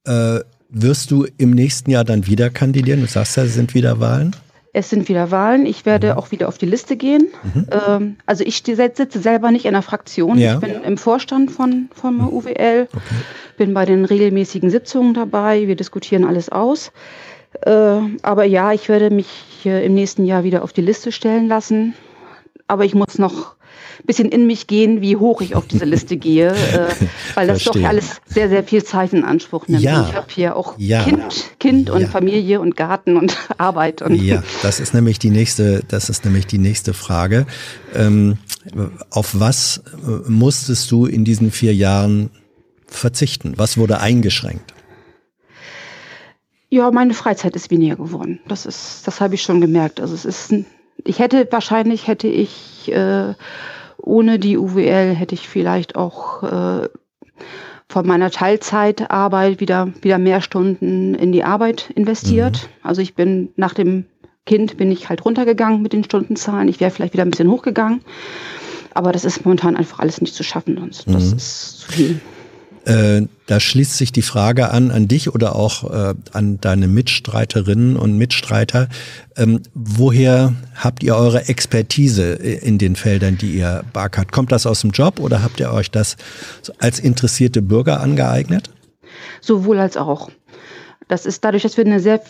äh, 0.04 0.40
wirst 0.68 1.10
du 1.10 1.26
im 1.38 1.50
nächsten 1.50 1.90
Jahr 1.90 2.04
dann 2.04 2.26
wieder 2.26 2.50
kandidieren? 2.50 3.00
Du 3.00 3.06
sagst 3.06 3.36
ja, 3.36 3.44
es 3.44 3.54
sind 3.54 3.74
wieder 3.74 4.00
Wahlen. 4.00 4.34
Es 4.72 4.90
sind 4.90 5.08
wieder 5.08 5.30
Wahlen. 5.30 5.64
Ich 5.64 5.86
werde 5.86 6.12
mhm. 6.12 6.18
auch 6.18 6.32
wieder 6.32 6.48
auf 6.48 6.58
die 6.58 6.66
Liste 6.66 6.96
gehen. 6.96 7.28
Mhm. 7.54 7.66
Ähm, 7.70 8.16
also 8.26 8.44
ich 8.44 8.62
sitze 8.62 9.20
selber 9.20 9.50
nicht 9.50 9.64
in 9.64 9.72
der 9.72 9.82
Fraktion. 9.82 10.38
Ja. 10.38 10.54
Ich 10.54 10.60
bin 10.60 10.82
im 10.82 10.98
Vorstand 10.98 11.50
von, 11.50 11.88
von 11.94 12.16
mhm. 12.16 12.28
UWL, 12.28 12.88
okay. 12.92 13.14
bin 13.56 13.72
bei 13.72 13.86
den 13.86 14.04
regelmäßigen 14.04 14.68
Sitzungen 14.68 15.14
dabei. 15.14 15.66
Wir 15.66 15.76
diskutieren 15.76 16.26
alles 16.26 16.50
aus. 16.50 16.92
Äh, 17.62 18.00
aber 18.22 18.44
ja, 18.44 18.72
ich 18.72 18.88
werde 18.88 19.10
mich 19.10 19.26
im 19.64 19.94
nächsten 19.94 20.24
Jahr 20.24 20.44
wieder 20.44 20.62
auf 20.62 20.72
die 20.72 20.80
Liste 20.80 21.12
stellen 21.12 21.48
lassen. 21.48 21.94
Aber 22.68 22.84
ich 22.84 22.94
muss 22.94 23.18
noch 23.18 23.56
ein 24.00 24.06
bisschen 24.06 24.28
in 24.28 24.46
mich 24.46 24.66
gehen, 24.66 25.00
wie 25.00 25.16
hoch 25.16 25.40
ich 25.40 25.54
auf 25.54 25.66
diese 25.66 25.84
Liste 25.84 26.16
gehe, 26.16 26.50
äh, 26.50 26.88
weil 27.34 27.46
das 27.46 27.62
Verstehe. 27.62 27.82
doch 27.82 27.88
alles 27.88 28.20
sehr, 28.26 28.48
sehr 28.48 28.64
viel 28.64 28.84
Zeit 28.84 29.12
in 29.12 29.24
Anspruch 29.24 29.68
nimmt. 29.68 29.82
Ja. 29.82 30.06
ich 30.08 30.14
habe 30.14 30.26
hier 30.28 30.56
auch 30.56 30.74
ja. 30.78 31.02
Kind, 31.02 31.44
kind 31.58 31.88
ja. 31.88 31.94
und 31.94 32.08
Familie 32.08 32.60
und 32.60 32.76
Garten 32.76 33.16
und 33.16 33.36
Arbeit. 33.58 34.02
Und 34.02 34.14
ja, 34.16 34.42
das 34.62 34.80
ist 34.80 34.94
nämlich 34.94 35.18
die 35.18 35.30
nächste, 35.30 35.82
das 35.88 36.10
ist 36.10 36.24
nämlich 36.24 36.46
die 36.46 36.58
nächste 36.58 36.94
Frage. 36.94 37.46
Ähm, 37.94 38.38
auf 39.10 39.38
was 39.38 39.82
äh, 40.06 40.28
musstest 40.30 40.90
du 40.90 41.06
in 41.06 41.24
diesen 41.24 41.50
vier 41.50 41.74
Jahren 41.74 42.30
verzichten? 42.86 43.54
Was 43.56 43.78
wurde 43.78 44.00
eingeschränkt? 44.00 44.75
Ja, 46.68 46.90
meine 46.90 47.14
Freizeit 47.14 47.54
ist 47.54 47.70
weniger 47.70 47.96
geworden. 47.96 48.40
Das 48.48 48.66
ist, 48.66 49.06
das 49.06 49.20
habe 49.20 49.34
ich 49.34 49.42
schon 49.42 49.60
gemerkt. 49.60 50.00
Also 50.00 50.14
es 50.14 50.24
ist, 50.24 50.52
ich 51.04 51.18
hätte 51.18 51.46
wahrscheinlich 51.50 52.06
hätte 52.06 52.28
ich 52.28 52.90
äh, 52.92 53.34
ohne 53.98 54.38
die 54.38 54.58
UWL 54.58 55.14
hätte 55.14 55.34
ich 55.34 55.48
vielleicht 55.48 55.96
auch 55.96 56.42
äh, 56.42 56.88
von 57.88 58.06
meiner 58.06 58.30
Teilzeitarbeit 58.30 59.60
wieder 59.60 59.92
wieder 60.02 60.18
mehr 60.18 60.40
Stunden 60.40 61.14
in 61.14 61.32
die 61.32 61.44
Arbeit 61.44 61.90
investiert. 61.94 62.62
Mhm. 62.62 62.86
Also 62.88 63.00
ich 63.00 63.14
bin 63.14 63.50
nach 63.56 63.74
dem 63.74 64.06
Kind 64.44 64.76
bin 64.76 64.90
ich 64.90 65.08
halt 65.08 65.24
runtergegangen 65.24 65.82
mit 65.82 65.92
den 65.92 66.04
Stundenzahlen. 66.04 66.68
Ich 66.68 66.80
wäre 66.80 66.90
vielleicht 66.90 67.12
wieder 67.12 67.24
ein 67.24 67.30
bisschen 67.30 67.50
hochgegangen. 67.50 68.02
Aber 68.94 69.12
das 69.12 69.24
ist 69.24 69.44
momentan 69.44 69.76
einfach 69.76 69.98
alles 69.98 70.20
nicht 70.20 70.34
zu 70.34 70.42
schaffen 70.42 70.78
sonst. 70.78 71.06
Das 71.06 71.30
mhm. 71.30 71.36
ist 71.36 71.80
zu 71.80 71.92
viel. 71.92 72.20
Äh, 72.86 73.22
da 73.46 73.58
schließt 73.58 73.96
sich 73.96 74.12
die 74.12 74.22
Frage 74.22 74.70
an, 74.70 74.92
an 74.92 75.08
dich 75.08 75.34
oder 75.34 75.56
auch 75.56 75.90
äh, 75.90 76.14
an 76.32 76.60
deine 76.60 76.86
Mitstreiterinnen 76.86 77.96
und 77.96 78.16
Mitstreiter. 78.16 78.88
Ähm, 79.36 79.62
woher 79.74 80.54
habt 80.76 81.02
ihr 81.02 81.16
eure 81.16 81.48
Expertise 81.48 82.34
in 82.34 82.78
den 82.78 82.94
Feldern, 82.94 83.38
die 83.38 83.56
ihr 83.56 83.82
beackert? 83.92 84.30
Kommt 84.30 84.52
das 84.52 84.66
aus 84.66 84.82
dem 84.82 84.90
Job 84.90 85.18
oder 85.18 85.42
habt 85.42 85.58
ihr 85.58 85.72
euch 85.72 85.90
das 85.90 86.16
als 86.78 87.00
interessierte 87.00 87.60
Bürger 87.60 88.00
angeeignet? 88.00 88.70
Sowohl 89.40 89.80
als 89.80 89.96
auch. 89.96 90.30
Das 91.08 91.26
ist 91.26 91.44
dadurch, 91.44 91.64
dass 91.64 91.76
wir 91.76 91.84
eine 91.84 91.98
sehr 91.98 92.20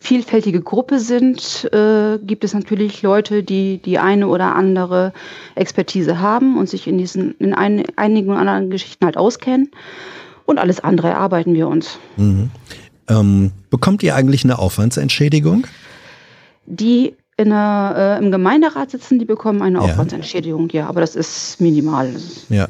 vielfältige 0.00 0.62
Gruppe 0.62 0.98
sind, 0.98 1.68
äh, 1.72 2.18
gibt 2.18 2.42
es 2.42 2.54
natürlich 2.54 3.02
Leute, 3.02 3.42
die 3.42 3.78
die 3.78 3.98
eine 3.98 4.28
oder 4.28 4.54
andere 4.54 5.12
Expertise 5.54 6.18
haben 6.18 6.58
und 6.58 6.68
sich 6.68 6.88
in 6.88 6.96
diesen 6.96 7.32
in 7.38 7.52
ein, 7.52 7.84
einigen 7.96 8.32
anderen 8.32 8.70
Geschichten 8.70 9.04
halt 9.04 9.18
auskennen. 9.18 9.70
Und 10.46 10.58
alles 10.58 10.80
andere 10.80 11.08
erarbeiten 11.08 11.54
wir 11.54 11.68
uns. 11.68 11.98
Mhm. 12.16 12.50
Ähm, 13.08 13.52
bekommt 13.68 14.02
ihr 14.02 14.16
eigentlich 14.16 14.42
eine 14.42 14.58
Aufwandsentschädigung? 14.58 15.66
Die 16.66 17.14
der, 17.38 18.18
äh, 18.20 18.24
im 18.24 18.30
Gemeinderat 18.30 18.90
sitzen, 18.90 19.18
die 19.18 19.24
bekommen 19.24 19.62
eine 19.62 19.78
ja. 19.78 19.84
Aufwandsentschädigung, 19.84 20.68
ja, 20.70 20.88
aber 20.88 21.00
das 21.00 21.16
ist 21.16 21.60
minimal. 21.60 22.14
Ja. 22.48 22.68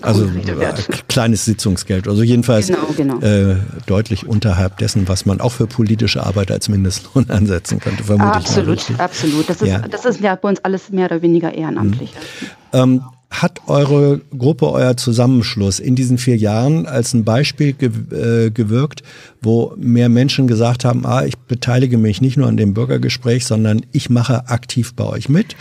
Also 0.00 0.24
äh, 0.24 0.72
kleines 1.08 1.44
Sitzungsgeld. 1.44 2.08
Also 2.08 2.22
jedenfalls 2.22 2.68
genau, 2.68 2.86
genau. 2.96 3.20
Äh, 3.20 3.56
deutlich 3.86 4.26
unterhalb 4.26 4.78
dessen, 4.78 5.08
was 5.08 5.26
man 5.26 5.40
auch 5.40 5.52
für 5.52 5.66
politische 5.66 6.24
Arbeit 6.24 6.50
als 6.50 6.68
Mindestlohn 6.68 7.26
ansetzen 7.30 7.78
könnte. 7.78 8.04
Vermutlich 8.04 8.34
absolut, 8.34 8.84
absolut. 8.98 9.48
Das 9.48 9.60
ist, 9.62 9.68
ja. 9.68 9.80
das 9.80 10.04
ist 10.04 10.20
ja 10.20 10.34
bei 10.34 10.48
uns 10.48 10.64
alles 10.64 10.90
mehr 10.90 11.06
oder 11.06 11.22
weniger 11.22 11.52
ehrenamtlich. 11.52 12.10
Mhm. 12.12 12.46
Ähm, 12.72 13.02
hat 13.32 13.62
eure 13.66 14.20
Gruppe, 14.36 14.70
euer 14.70 14.96
Zusammenschluss 14.96 15.80
in 15.80 15.94
diesen 15.94 16.18
vier 16.18 16.36
Jahren 16.36 16.86
als 16.86 17.14
ein 17.14 17.24
Beispiel 17.24 17.74
äh, 17.80 18.50
gewirkt, 18.50 19.02
wo 19.40 19.74
mehr 19.76 20.08
Menschen 20.08 20.46
gesagt 20.46 20.84
haben, 20.84 21.06
ah, 21.06 21.24
ich 21.24 21.38
beteilige 21.38 21.96
mich 21.96 22.20
nicht 22.20 22.36
nur 22.36 22.46
an 22.46 22.56
dem 22.56 22.74
Bürgergespräch, 22.74 23.46
sondern 23.46 23.82
ich 23.90 24.10
mache 24.10 24.48
aktiv 24.48 24.94
bei 24.94 25.04
euch 25.04 25.28
mit? 25.28 25.56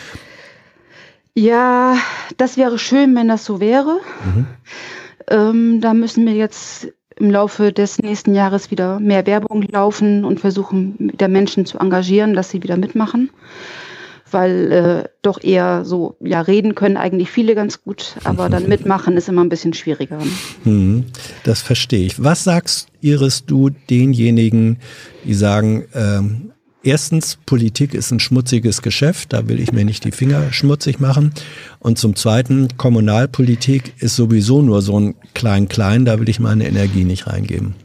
Ja, 1.36 1.98
das 2.38 2.58
wäre 2.58 2.78
schön, 2.78 3.15
wenn 3.15 3.28
das 3.28 3.46
so 3.46 3.60
wäre. 3.60 4.00
Mhm. 4.26 4.48
Ähm, 5.30 5.82
da 5.82 5.94
müssen 5.94 6.26
wir 6.26 6.34
jetzt 6.34 6.89
im 7.17 7.30
Laufe 7.30 7.72
des 7.72 8.00
nächsten 8.00 8.34
Jahres 8.34 8.72
wieder 8.72 9.00
mehr 9.00 9.26
Werbung 9.26 9.62
laufen 9.63 10.26
und 10.26 10.39
versuchen, 10.39 10.96
wieder 10.98 11.28
Menschen 11.28 11.65
zu 11.65 11.78
engagieren, 11.78 12.34
dass 12.34 12.50
sie 12.50 12.63
wieder 12.63 12.78
mitmachen. 12.78 13.30
Weil 14.30 14.72
äh, 14.72 15.10
doch 15.22 15.44
eher 15.44 15.84
so, 15.84 16.15
ja, 16.22 16.39
reden 16.39 16.74
können 16.74 16.96
eigentlich 16.96 17.30
viele 17.30 17.54
ganz 17.54 17.84
gut, 17.84 18.15
aber 18.24 18.48
dann 18.48 18.70
mitmachen 18.70 19.17
ist 19.17 19.28
immer 19.28 19.44
ein 19.44 19.50
bisschen 19.50 19.74
schwieriger. 19.74 20.20
Mhm, 20.63 21.06
das 21.44 21.62
verstehe 21.62 22.06
ich. 22.06 22.24
Was 22.24 22.46
sagst, 22.46 22.88
Iris, 23.02 23.46
du 23.46 23.70
denjenigen, 23.89 24.80
die 25.26 25.34
sagen, 25.34 25.86
ähm, 25.94 26.54
Erstens, 26.84 27.38
Politik 27.46 27.94
ist 27.94 28.10
ein 28.10 28.20
schmutziges 28.20 28.82
Geschäft, 28.82 29.34
da 29.34 29.48
will 29.48 29.60
ich 29.60 29.72
mir 29.72 29.86
nicht 29.86 30.04
die 30.04 30.12
Finger 30.12 30.52
schmutzig 30.52 31.00
machen. 31.00 31.32
Und 31.78 32.00
zum 32.00 32.15
Zweiten, 32.15 32.70
Kommunalpolitik 32.76 33.94
ist 34.00 34.15
sowieso 34.15 34.63
nur 34.63 34.82
so 34.82 35.00
ein 35.00 35.15
Klein-Klein, 35.36 36.06
da 36.06 36.20
will 36.20 36.28
ich 36.28 36.39
meine 36.39 36.67
Energie 36.67 37.04
nicht 37.04 37.28
reingeben. 37.28 37.76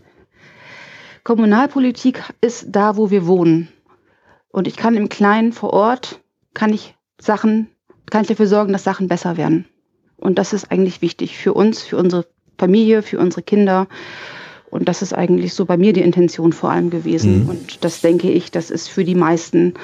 Kommunalpolitik 1.24 2.22
ist 2.40 2.68
da, 2.70 2.96
wo 2.96 3.10
wir 3.10 3.26
wohnen. 3.26 3.68
Und 4.48 4.66
ich 4.66 4.76
kann 4.76 4.94
im 4.94 5.10
Kleinen 5.10 5.52
vor 5.52 5.74
Ort, 5.74 6.20
kann 6.54 6.72
ich 6.72 6.94
Sachen, 7.20 7.68
kann 8.08 8.22
ich 8.22 8.28
dafür 8.28 8.46
sorgen, 8.46 8.72
dass 8.72 8.84
Sachen 8.84 9.08
besser 9.08 9.36
werden. 9.36 9.66
Und 10.16 10.38
das 10.38 10.54
ist 10.54 10.70
eigentlich 10.70 11.02
wichtig 11.02 11.36
für 11.36 11.52
uns, 11.52 11.82
für 11.82 11.98
unsere 11.98 12.24
Familie, 12.56 13.02
für 13.02 13.18
unsere 13.18 13.42
Kinder. 13.42 13.88
Und 14.76 14.88
das 14.88 15.00
ist 15.00 15.14
eigentlich 15.14 15.54
so 15.54 15.64
bei 15.64 15.76
mir 15.76 15.92
die 15.92 16.02
Intention 16.02 16.52
vor 16.52 16.70
allem 16.70 16.90
gewesen. 16.90 17.44
Mhm. 17.44 17.48
Und 17.48 17.84
das 17.84 18.02
denke 18.02 18.30
ich, 18.30 18.50
das 18.50 18.70
ist 18.70 18.88
für 18.88 19.04
die 19.04 19.14
meisten 19.14 19.74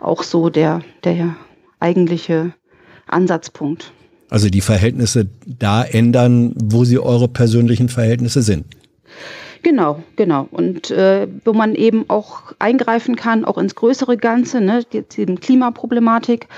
auch 0.00 0.22
so 0.22 0.50
der, 0.50 0.82
der 1.02 1.34
eigentliche 1.80 2.52
Ansatzpunkt. 3.06 3.92
Also 4.28 4.50
die 4.50 4.60
Verhältnisse 4.60 5.28
da 5.46 5.82
ändern, 5.82 6.54
wo 6.62 6.84
sie 6.84 6.98
eure 6.98 7.28
persönlichen 7.28 7.88
Verhältnisse 7.88 8.42
sind. 8.42 8.66
Genau, 9.62 10.02
genau. 10.16 10.46
Und 10.50 10.90
äh, 10.90 11.26
wo 11.44 11.54
man 11.54 11.74
eben 11.74 12.04
auch 12.08 12.52
eingreifen 12.58 13.16
kann, 13.16 13.46
auch 13.46 13.56
ins 13.56 13.74
größere 13.74 14.18
Ganze, 14.18 14.60
ne, 14.60 14.82
die, 14.92 15.02
die 15.02 15.34
Klimaproblematik. 15.36 16.48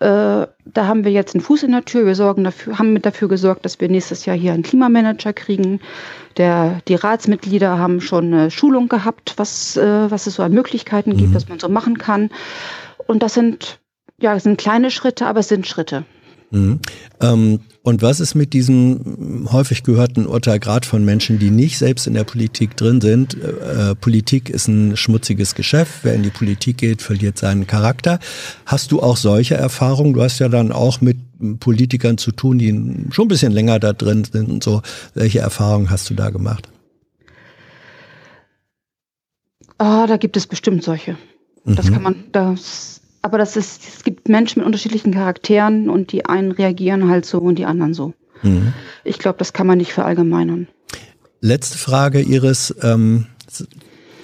Äh, 0.00 0.46
da 0.66 0.86
haben 0.86 1.04
wir 1.04 1.12
jetzt 1.12 1.34
einen 1.34 1.42
Fuß 1.42 1.62
in 1.62 1.72
der 1.72 1.84
Tür. 1.84 2.06
Wir 2.06 2.14
sorgen 2.14 2.44
dafür, 2.44 2.78
haben 2.78 2.92
mit 2.92 3.06
dafür 3.06 3.28
gesorgt, 3.28 3.64
dass 3.64 3.80
wir 3.80 3.88
nächstes 3.88 4.26
Jahr 4.26 4.36
hier 4.36 4.52
einen 4.52 4.62
Klimamanager 4.62 5.32
kriegen. 5.32 5.80
Der, 6.36 6.80
die 6.88 6.94
Ratsmitglieder 6.94 7.78
haben 7.78 8.00
schon 8.00 8.32
eine 8.32 8.50
Schulung 8.50 8.88
gehabt, 8.88 9.34
was, 9.36 9.76
äh, 9.76 10.10
was 10.10 10.26
es 10.26 10.34
so 10.34 10.42
an 10.42 10.52
Möglichkeiten 10.52 11.16
gibt, 11.16 11.30
Mhm. 11.30 11.34
was 11.34 11.48
man 11.48 11.58
so 11.58 11.68
machen 11.68 11.98
kann. 11.98 12.30
Und 13.06 13.22
das 13.22 13.34
sind, 13.34 13.78
ja, 14.18 14.34
das 14.34 14.42
sind 14.42 14.58
kleine 14.58 14.90
Schritte, 14.90 15.26
aber 15.26 15.40
es 15.40 15.48
sind 15.48 15.66
Schritte. 15.66 16.04
Mhm. 16.50 16.80
Ähm, 17.20 17.60
und 17.82 18.00
was 18.00 18.20
ist 18.20 18.34
mit 18.34 18.54
diesem 18.54 19.46
häufig 19.52 19.82
gehörten 19.82 20.26
Urteil 20.26 20.58
gerade 20.58 20.86
von 20.88 21.04
Menschen, 21.04 21.38
die 21.38 21.50
nicht 21.50 21.76
selbst 21.76 22.06
in 22.06 22.14
der 22.14 22.24
Politik 22.24 22.76
drin 22.76 23.00
sind? 23.00 23.36
Äh, 23.42 23.94
Politik 23.94 24.48
ist 24.48 24.68
ein 24.68 24.96
schmutziges 24.96 25.54
Geschäft. 25.54 26.00
Wer 26.02 26.14
in 26.14 26.22
die 26.22 26.30
Politik 26.30 26.78
geht, 26.78 27.02
verliert 27.02 27.36
seinen 27.36 27.66
Charakter. 27.66 28.20
Hast 28.64 28.90
du 28.92 29.02
auch 29.02 29.16
solche 29.18 29.56
Erfahrungen? 29.56 30.14
Du 30.14 30.22
hast 30.22 30.38
ja 30.38 30.48
dann 30.48 30.72
auch 30.72 31.00
mit 31.02 31.18
Politikern 31.60 32.16
zu 32.16 32.30
tun, 32.32 32.58
die 32.58 32.70
schon 33.12 33.26
ein 33.26 33.28
bisschen 33.28 33.52
länger 33.52 33.78
da 33.78 33.92
drin 33.92 34.24
sind 34.24 34.48
und 34.48 34.64
so. 34.64 34.80
Welche 35.14 35.40
Erfahrungen 35.40 35.90
hast 35.90 36.08
du 36.08 36.14
da 36.14 36.30
gemacht? 36.30 36.68
Ah, 39.78 40.06
da 40.06 40.16
gibt 40.16 40.36
es 40.36 40.46
bestimmt 40.46 40.82
solche. 40.84 41.16
Das 41.64 41.86
Mhm. 41.88 41.92
kann 41.92 42.02
man, 42.02 42.24
das, 42.32 43.00
aber 43.24 43.38
das 43.38 43.56
ist, 43.56 43.80
es 43.96 44.04
gibt 44.04 44.28
Menschen 44.28 44.58
mit 44.60 44.66
unterschiedlichen 44.66 45.14
Charakteren 45.14 45.88
und 45.88 46.12
die 46.12 46.26
einen 46.26 46.52
reagieren 46.52 47.08
halt 47.08 47.24
so 47.24 47.38
und 47.38 47.58
die 47.58 47.64
anderen 47.64 47.94
so. 47.94 48.12
Mhm. 48.42 48.74
Ich 49.02 49.18
glaube, 49.18 49.38
das 49.38 49.54
kann 49.54 49.66
man 49.66 49.78
nicht 49.78 49.94
verallgemeinern. 49.94 50.68
Letzte 51.40 51.78
Frage, 51.78 52.20
Iris. 52.20 52.74
Ähm, 52.82 53.26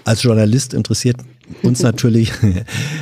als 0.04 0.22
Journalist 0.22 0.74
interessiert 0.74 1.16
uns 1.62 1.82
natürlich, 1.82 2.30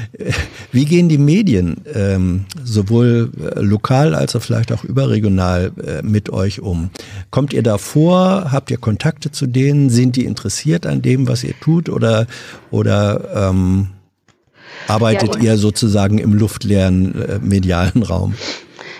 wie 0.72 0.84
gehen 0.84 1.08
die 1.08 1.18
Medien 1.18 1.78
ähm, 1.92 2.44
sowohl 2.62 3.32
äh, 3.36 3.60
lokal 3.60 4.14
als 4.14 4.36
auch 4.36 4.42
vielleicht 4.42 4.70
auch 4.70 4.84
überregional 4.84 5.72
äh, 5.84 6.02
mit 6.02 6.30
euch 6.30 6.60
um? 6.60 6.90
Kommt 7.30 7.52
ihr 7.52 7.64
da 7.64 7.76
vor? 7.76 8.52
Habt 8.52 8.70
ihr 8.70 8.78
Kontakte 8.78 9.32
zu 9.32 9.48
denen? 9.48 9.90
Sind 9.90 10.14
die 10.14 10.26
interessiert 10.26 10.86
an 10.86 11.02
dem, 11.02 11.26
was 11.26 11.42
ihr 11.42 11.58
tut? 11.58 11.88
Oder, 11.88 12.28
oder 12.70 13.50
ähm, 13.50 13.88
arbeitet 14.86 15.36
Ja, 15.36 15.42
ihr 15.42 15.56
sozusagen 15.56 16.18
im 16.18 16.34
luftleeren 16.34 17.14
äh, 17.22 17.38
medialen 17.40 18.02
Raum? 18.02 18.34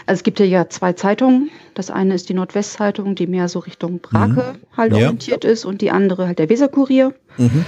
Also 0.07 0.21
es 0.21 0.23
gibt 0.25 0.41
ja, 0.41 0.47
ja 0.47 0.69
zwei 0.69 0.95
Zeitungen. 0.95 1.51
Das 1.75 1.91
eine 1.91 2.15
ist 2.15 2.29
die 2.29 2.35
Nordwestzeitung, 2.35 3.15
die 3.15 3.27
mehr 3.27 3.49
so 3.49 3.59
Richtung 3.61 4.01
Brake 4.01 4.55
halt 4.77 4.93
Ja. 4.93 4.99
orientiert 4.99 5.45
ist 5.45 5.65
und 5.65 5.81
die 5.83 5.91
andere 5.91 6.27
halt 6.27 6.39
der 6.39 6.49
Weserkurier. 6.49 7.13
Mhm. 7.37 7.65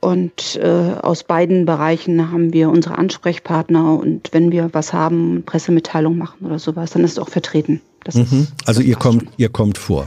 Und 0.00 0.56
äh, 0.56 0.66
aus 1.02 1.24
beiden 1.24 1.64
Bereichen 1.64 2.30
haben 2.30 2.52
wir 2.52 2.68
unsere 2.68 2.98
Ansprechpartner 2.98 3.98
und 3.98 4.28
wenn 4.32 4.52
wir 4.52 4.68
was 4.72 4.92
haben, 4.92 5.42
Pressemitteilung 5.46 6.18
machen 6.18 6.44
oder 6.46 6.58
sowas, 6.58 6.90
dann 6.90 7.04
ist 7.04 7.12
es 7.12 7.18
auch 7.18 7.28
vertreten. 7.30 7.80
Das 8.04 8.14
Mhm. 8.16 8.22
ist, 8.42 8.52
Also 8.66 8.80
ihr 8.82 8.96
kommt, 8.96 9.22
schon. 9.22 9.32
ihr 9.38 9.48
kommt 9.48 9.78
vor. 9.78 10.02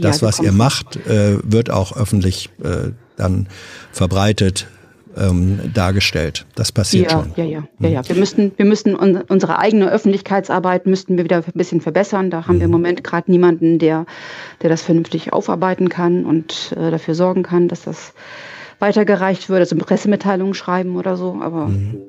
Ja, 0.00 0.08
Das, 0.10 0.20
wir 0.22 0.28
was 0.28 0.38
ihr 0.40 0.52
macht, 0.52 0.96
äh, 1.06 1.38
wird 1.42 1.70
auch 1.70 1.96
öffentlich 1.96 2.50
äh, 2.62 2.90
dann 3.16 3.48
verbreitet 3.92 4.68
ähm, 5.18 5.60
dargestellt. 5.74 6.46
Das 6.54 6.72
passiert 6.72 7.10
ja, 7.10 7.18
schon. 7.18 7.32
ja, 7.36 7.44
ja, 7.44 7.62
ja, 7.80 7.88
ja. 7.88 8.08
Wir 8.08 8.16
müssten, 8.16 8.52
wir 8.56 8.64
müssten 8.64 8.94
un 8.94 9.22
unsere 9.28 9.58
eigene 9.58 9.90
Öffentlichkeitsarbeit 9.90 10.86
müssten 10.86 11.16
wir 11.16 11.24
wieder 11.24 11.36
ein 11.38 11.52
bisschen 11.54 11.80
verbessern. 11.80 12.30
Da 12.30 12.46
haben 12.46 12.58
wir 12.58 12.64
im 12.64 12.70
Mhm. 12.70 12.76
Moment 12.76 13.04
gerade 13.04 13.30
niemanden, 13.30 13.78
der, 13.78 14.06
der 14.62 14.70
das 14.70 14.82
vernünftig 14.82 15.32
aufarbeiten 15.32 15.88
kann 15.88 16.24
und 16.24 16.72
äh, 16.76 16.90
dafür 16.90 17.14
sorgen 17.14 17.42
kann, 17.42 17.68
dass 17.68 17.82
das 17.84 18.14
weitergereicht 18.78 19.48
wird, 19.48 19.60
also 19.60 19.76
Pressemitteilungen 19.76 20.54
schreiben 20.54 20.96
oder 20.96 21.16
so. 21.16 21.38
Aber 21.42 21.66
Mhm. 21.66 22.02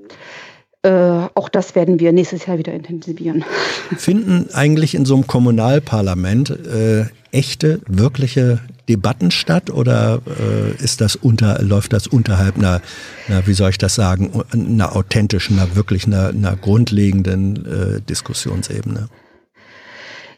Äh, 0.83 0.89
auch 1.35 1.49
das 1.49 1.75
werden 1.75 1.99
wir 1.99 2.13
nächstes 2.13 2.45
Jahr 2.45 2.57
wieder 2.57 2.73
intensivieren. 2.73 3.43
Finden 3.97 4.49
eigentlich 4.53 4.95
in 4.95 5.05
so 5.05 5.15
einem 5.15 5.27
Kommunalparlament 5.27 6.51
äh, 6.51 7.05
echte, 7.31 7.81
wirkliche 7.87 8.59
Debatten 8.87 9.29
statt 9.29 9.69
oder 9.69 10.21
äh, 10.25 10.83
ist 10.83 11.01
das 11.01 11.15
unter, 11.15 11.61
läuft 11.61 11.91
das 11.93 12.07
unterhalb 12.07 12.57
einer, 12.57 12.81
einer, 13.27 13.45
wie 13.45 13.53
soll 13.53 13.71
ich 13.71 13.77
das 13.77 13.95
sagen, 13.95 14.31
einer 14.53 14.95
authentischen, 14.95 15.59
einer 15.59 15.75
wirklich 15.75 16.07
einer, 16.07 16.29
einer 16.29 16.55
grundlegenden 16.55 17.65
äh, 17.65 18.01
Diskussionsebene? 18.01 19.09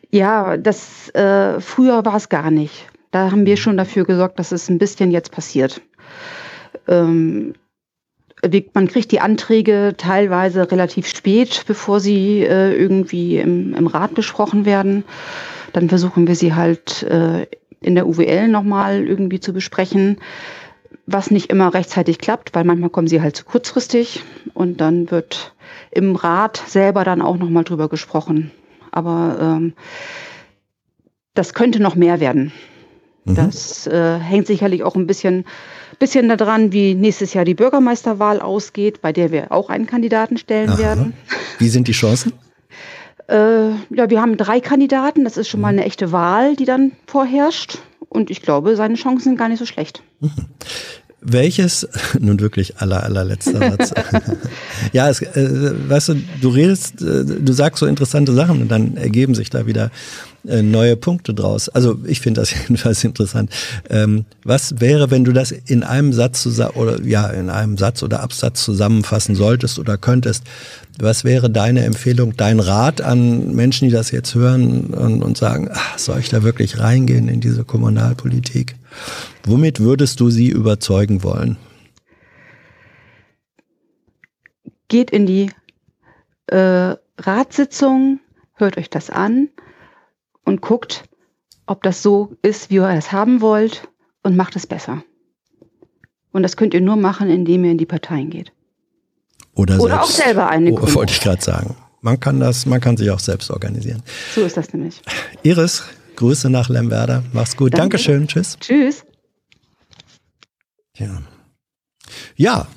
Ja, 0.09 0.57
das 0.57 1.09
äh, 1.09 1.61
früher 1.61 2.03
war 2.03 2.15
es 2.15 2.29
gar 2.29 2.51
nicht. 2.51 2.87
Da 3.11 3.31
haben 3.31 3.45
wir 3.45 3.57
schon 3.57 3.77
dafür 3.77 4.05
gesorgt, 4.05 4.39
dass 4.39 4.51
es 4.51 4.69
ein 4.69 4.79
bisschen 4.79 5.11
jetzt 5.11 5.31
passiert. 5.31 5.81
Ähm, 6.87 7.53
man 8.73 8.87
kriegt 8.87 9.11
die 9.11 9.19
Anträge 9.19 9.93
teilweise 9.97 10.71
relativ 10.71 11.07
spät, 11.07 11.63
bevor 11.67 11.99
sie 11.99 12.41
äh, 12.41 12.73
irgendwie 12.73 13.37
im, 13.37 13.73
im 13.73 13.87
Rat 13.87 14.15
besprochen 14.15 14.65
werden. 14.65 15.03
Dann 15.73 15.89
versuchen 15.89 16.27
wir 16.27 16.35
sie 16.35 16.53
halt 16.53 17.03
äh, 17.03 17.45
in 17.81 17.95
der 17.95 18.07
UWL 18.07 18.47
nochmal 18.47 19.07
irgendwie 19.07 19.39
zu 19.39 19.53
besprechen, 19.53 20.17
was 21.05 21.31
nicht 21.31 21.51
immer 21.51 21.73
rechtzeitig 21.73 22.19
klappt, 22.19 22.53
weil 22.53 22.63
manchmal 22.63 22.89
kommen 22.89 23.07
sie 23.07 23.21
halt 23.21 23.35
zu 23.35 23.45
kurzfristig 23.45 24.23
und 24.53 24.81
dann 24.81 25.11
wird 25.11 25.53
im 25.91 26.15
Rat 26.15 26.61
selber 26.67 27.03
dann 27.03 27.21
auch 27.21 27.37
nochmal 27.37 27.63
drüber 27.63 27.89
gesprochen. 27.89 28.51
Aber 28.91 29.37
ähm, 29.39 29.73
das 31.33 31.53
könnte 31.53 31.81
noch 31.81 31.95
mehr 31.95 32.19
werden. 32.19 32.51
Mhm. 33.25 33.35
Das 33.35 33.87
äh, 33.87 34.19
hängt 34.19 34.47
sicherlich 34.47 34.83
auch 34.83 34.95
ein 34.95 35.07
bisschen, 35.07 35.45
bisschen 36.01 36.27
daran, 36.27 36.73
wie 36.73 36.95
nächstes 36.95 37.33
Jahr 37.33 37.45
die 37.45 37.53
Bürgermeisterwahl 37.53 38.41
ausgeht, 38.41 39.01
bei 39.01 39.13
der 39.13 39.31
wir 39.31 39.51
auch 39.51 39.69
einen 39.69 39.85
Kandidaten 39.85 40.37
stellen 40.37 40.71
Aha. 40.71 40.77
werden. 40.79 41.13
Wie 41.59 41.69
sind 41.69 41.87
die 41.87 41.93
Chancen? 41.93 42.33
Äh, 43.27 43.69
ja, 43.91 44.09
wir 44.09 44.19
haben 44.19 44.35
drei 44.35 44.59
Kandidaten. 44.59 45.23
Das 45.23 45.37
ist 45.37 45.47
schon 45.47 45.61
mal 45.61 45.69
eine 45.69 45.85
echte 45.85 46.11
Wahl, 46.11 46.57
die 46.57 46.65
dann 46.65 46.91
vorherrscht. 47.07 47.77
Und 48.09 48.29
ich 48.29 48.41
glaube, 48.41 48.75
seine 48.75 48.95
Chancen 48.95 49.23
sind 49.23 49.37
gar 49.37 49.47
nicht 49.47 49.59
so 49.59 49.65
schlecht. 49.65 50.03
Welches, 51.21 51.87
nun 52.19 52.41
wirklich 52.41 52.79
aller, 52.79 53.03
allerletzter 53.03 53.59
Satz. 53.59 53.93
ja, 54.91 55.07
es, 55.07 55.21
äh, 55.21 55.89
weißt 55.89 56.09
du, 56.09 56.15
du 56.41 56.49
redest, 56.49 57.01
äh, 57.01 57.23
du 57.23 57.53
sagst 57.53 57.79
so 57.79 57.85
interessante 57.85 58.33
Sachen 58.33 58.61
und 58.63 58.69
dann 58.69 58.97
ergeben 58.97 59.33
sich 59.33 59.49
da 59.49 59.65
wieder 59.65 59.91
äh, 60.47 60.63
neue 60.63 60.95
Punkte 60.95 61.35
draus. 61.35 61.69
Also 61.69 61.99
ich 62.05 62.19
finde 62.19 62.41
das 62.41 62.51
jedenfalls 62.67 63.03
interessant. 63.03 63.51
Ähm, 63.89 64.25
was 64.43 64.79
wäre, 64.79 65.11
wenn 65.11 65.23
du 65.23 65.33
das 65.33 65.51
in 65.51 65.83
einem 65.83 66.13
Satz 66.13 66.47
oder 66.47 67.01
ja, 67.03 67.27
in 67.27 67.49
einem 67.49 67.77
Satz 67.77 68.01
oder 68.01 68.21
Absatz 68.21 68.63
zusammenfassen 68.63 69.35
solltest 69.35 69.77
oder 69.77 69.97
könntest? 69.97 70.43
Was 70.99 71.23
wäre 71.23 71.49
deine 71.49 71.83
Empfehlung, 71.85 72.35
dein 72.35 72.59
Rat 72.59 73.01
an 73.01 73.53
Menschen, 73.53 73.87
die 73.87 73.93
das 73.93 74.11
jetzt 74.11 74.33
hören 74.33 74.93
und, 74.93 75.21
und 75.21 75.37
sagen, 75.37 75.69
ach, 75.71 75.99
soll 75.99 76.19
ich 76.19 76.29
da 76.29 76.43
wirklich 76.43 76.79
reingehen 76.79 77.27
in 77.27 77.39
diese 77.39 77.63
Kommunalpolitik? 77.63 78.75
Womit 79.45 79.79
würdest 79.79 80.19
du 80.19 80.29
sie 80.29 80.49
überzeugen 80.49 81.23
wollen? 81.23 81.57
Geht 84.87 85.11
in 85.11 85.25
die 85.25 85.51
äh, 86.47 86.95
Ratssitzung, 87.17 88.19
hört 88.55 88.77
euch 88.77 88.89
das 88.89 89.09
an 89.09 89.49
und 90.45 90.61
guckt, 90.61 91.03
ob 91.65 91.83
das 91.83 92.01
so 92.01 92.35
ist, 92.41 92.69
wie 92.69 92.75
ihr 92.75 92.89
es 92.89 93.11
haben 93.11 93.41
wollt 93.41 93.87
und 94.23 94.35
macht 94.35 94.55
es 94.55 94.67
besser. 94.67 95.03
Und 96.31 96.43
das 96.43 96.57
könnt 96.57 96.73
ihr 96.73 96.81
nur 96.81 96.95
machen, 96.95 97.29
indem 97.29 97.63
ihr 97.63 97.71
in 97.71 97.77
die 97.77 97.85
Parteien 97.85 98.29
geht. 98.29 98.51
Oder, 99.53 99.79
Oder 99.79 99.95
selbst, 99.95 100.03
auch 100.03 100.23
selber 100.23 100.49
eine 100.49 100.71
oh. 100.71 100.93
Wollte 100.93 101.13
ich 101.13 101.21
gerade 101.21 101.41
sagen. 101.41 101.75
Man 102.01 102.19
kann 102.19 102.39
das, 102.39 102.65
man 102.65 102.79
kann 102.79 102.97
sich 102.97 103.11
auch 103.11 103.19
selbst 103.19 103.51
organisieren. 103.51 104.01
So 104.33 104.41
ist 104.41 104.57
das 104.57 104.73
nämlich. 104.73 105.01
Iris, 105.43 105.83
Grüße 106.15 106.49
nach 106.49 106.69
Lemwerder. 106.69 107.23
Mach's 107.33 107.55
gut. 107.55 107.73
Danke. 107.73 107.97
Dankeschön. 107.97 108.27
Tschüss. 108.27 108.57
Tschüss. 108.59 109.03
Ja. 110.97 111.21
ja, 112.35 112.67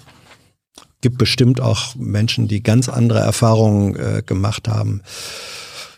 gibt 1.00 1.18
bestimmt 1.18 1.60
auch 1.60 1.94
Menschen, 1.96 2.48
die 2.48 2.62
ganz 2.62 2.88
andere 2.88 3.20
Erfahrungen 3.20 3.96
äh, 3.96 4.22
gemacht 4.24 4.68
haben, 4.68 5.02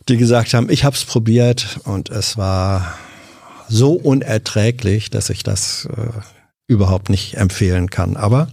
die 0.09 0.17
gesagt 0.17 0.55
haben, 0.55 0.71
ich 0.71 0.85
habe 0.85 0.95
es 0.95 1.05
probiert 1.05 1.81
und 1.85 2.11
es 2.11 2.37
war 2.37 2.97
so 3.69 3.93
unerträglich, 3.93 5.11
dass 5.11 5.31
ich 5.31 5.43
das 5.43 5.89
äh, 5.97 6.11
überhaupt 6.69 7.11
nicht 7.11 7.35
empfehlen 7.37 7.91
kann. 7.91 8.17
Aber 8.17 8.49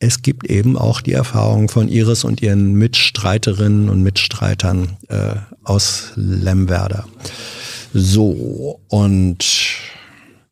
es 0.00 0.22
gibt 0.22 0.46
eben 0.50 0.76
auch 0.76 1.00
die 1.00 1.12
Erfahrung 1.12 1.68
von 1.68 1.88
Iris 1.88 2.24
und 2.24 2.42
ihren 2.42 2.74
Mitstreiterinnen 2.74 3.88
und 3.88 4.02
Mitstreitern 4.02 4.96
äh, 5.08 5.34
aus 5.62 6.12
Lemwerder. 6.16 7.06
So, 7.92 8.80
und 8.88 9.44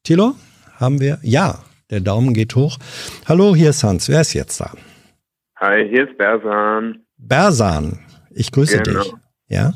Thilo, 0.04 0.34
haben 0.76 1.00
wir? 1.00 1.18
Ja, 1.22 1.64
der 1.90 2.00
Daumen 2.00 2.34
geht 2.34 2.54
hoch. 2.54 2.78
Hallo, 3.26 3.56
hier 3.56 3.70
ist 3.70 3.82
Hans. 3.82 4.09
Wer 4.09 4.20
ist 4.20 4.34
jetzt 4.34 4.61
da? 4.61 4.72
Hi, 5.56 5.88
hier 5.88 6.09
ist 6.09 6.16
Bersan. 6.18 7.00
Bersan, 7.16 7.98
ich 8.30 8.52
grüße 8.52 8.78
Genau. 8.82 9.02
dich. 9.02 9.12
Ja? 9.49 9.72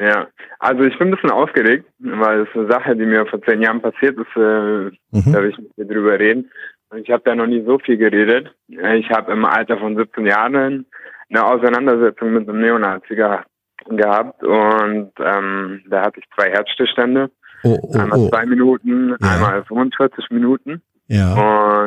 Ja, 0.00 0.26
also 0.58 0.82
ich 0.82 0.98
bin 0.98 1.08
ein 1.08 1.14
bisschen 1.14 1.30
aufgeregt, 1.30 1.86
weil 1.98 2.40
es 2.40 2.48
eine 2.54 2.66
Sache, 2.66 2.96
die 2.96 3.06
mir 3.06 3.24
vor 3.26 3.40
zehn 3.42 3.62
Jahren 3.62 3.80
passiert 3.80 4.16
ist, 4.18 4.36
äh, 4.36 4.90
Mhm. 5.12 5.32
da 5.32 5.42
will 5.42 5.50
ich 5.50 5.58
mit 5.58 5.76
dir 5.76 5.84
drüber 5.86 6.18
reden. 6.18 6.50
Und 6.90 6.98
Ich 7.00 7.10
habe 7.10 7.22
da 7.24 7.34
noch 7.34 7.46
nie 7.46 7.62
so 7.64 7.78
viel 7.78 7.96
geredet. 7.96 8.52
Ich 8.68 9.10
habe 9.10 9.32
im 9.32 9.44
Alter 9.44 9.78
von 9.78 9.96
17 9.96 10.26
Jahren 10.26 10.86
eine 11.30 11.44
Auseinandersetzung 11.44 12.32
mit 12.34 12.48
einem 12.48 12.60
Neonazi 12.60 13.14
geha 13.14 13.44
gehabt 13.88 14.44
und 14.44 15.10
ähm, 15.18 15.82
da 15.88 16.02
hatte 16.02 16.20
ich 16.20 16.26
zwei 16.36 16.50
Herzstillstände. 16.50 17.30
Oh, 17.64 17.78
oh, 17.82 17.98
einmal 17.98 18.18
oh. 18.18 18.28
zwei 18.28 18.44
Minuten, 18.46 19.16
Ja. 19.20 19.30
einmal 19.34 19.64
45 19.64 20.30
Minuten 20.30 20.82
Ja. 21.08 21.32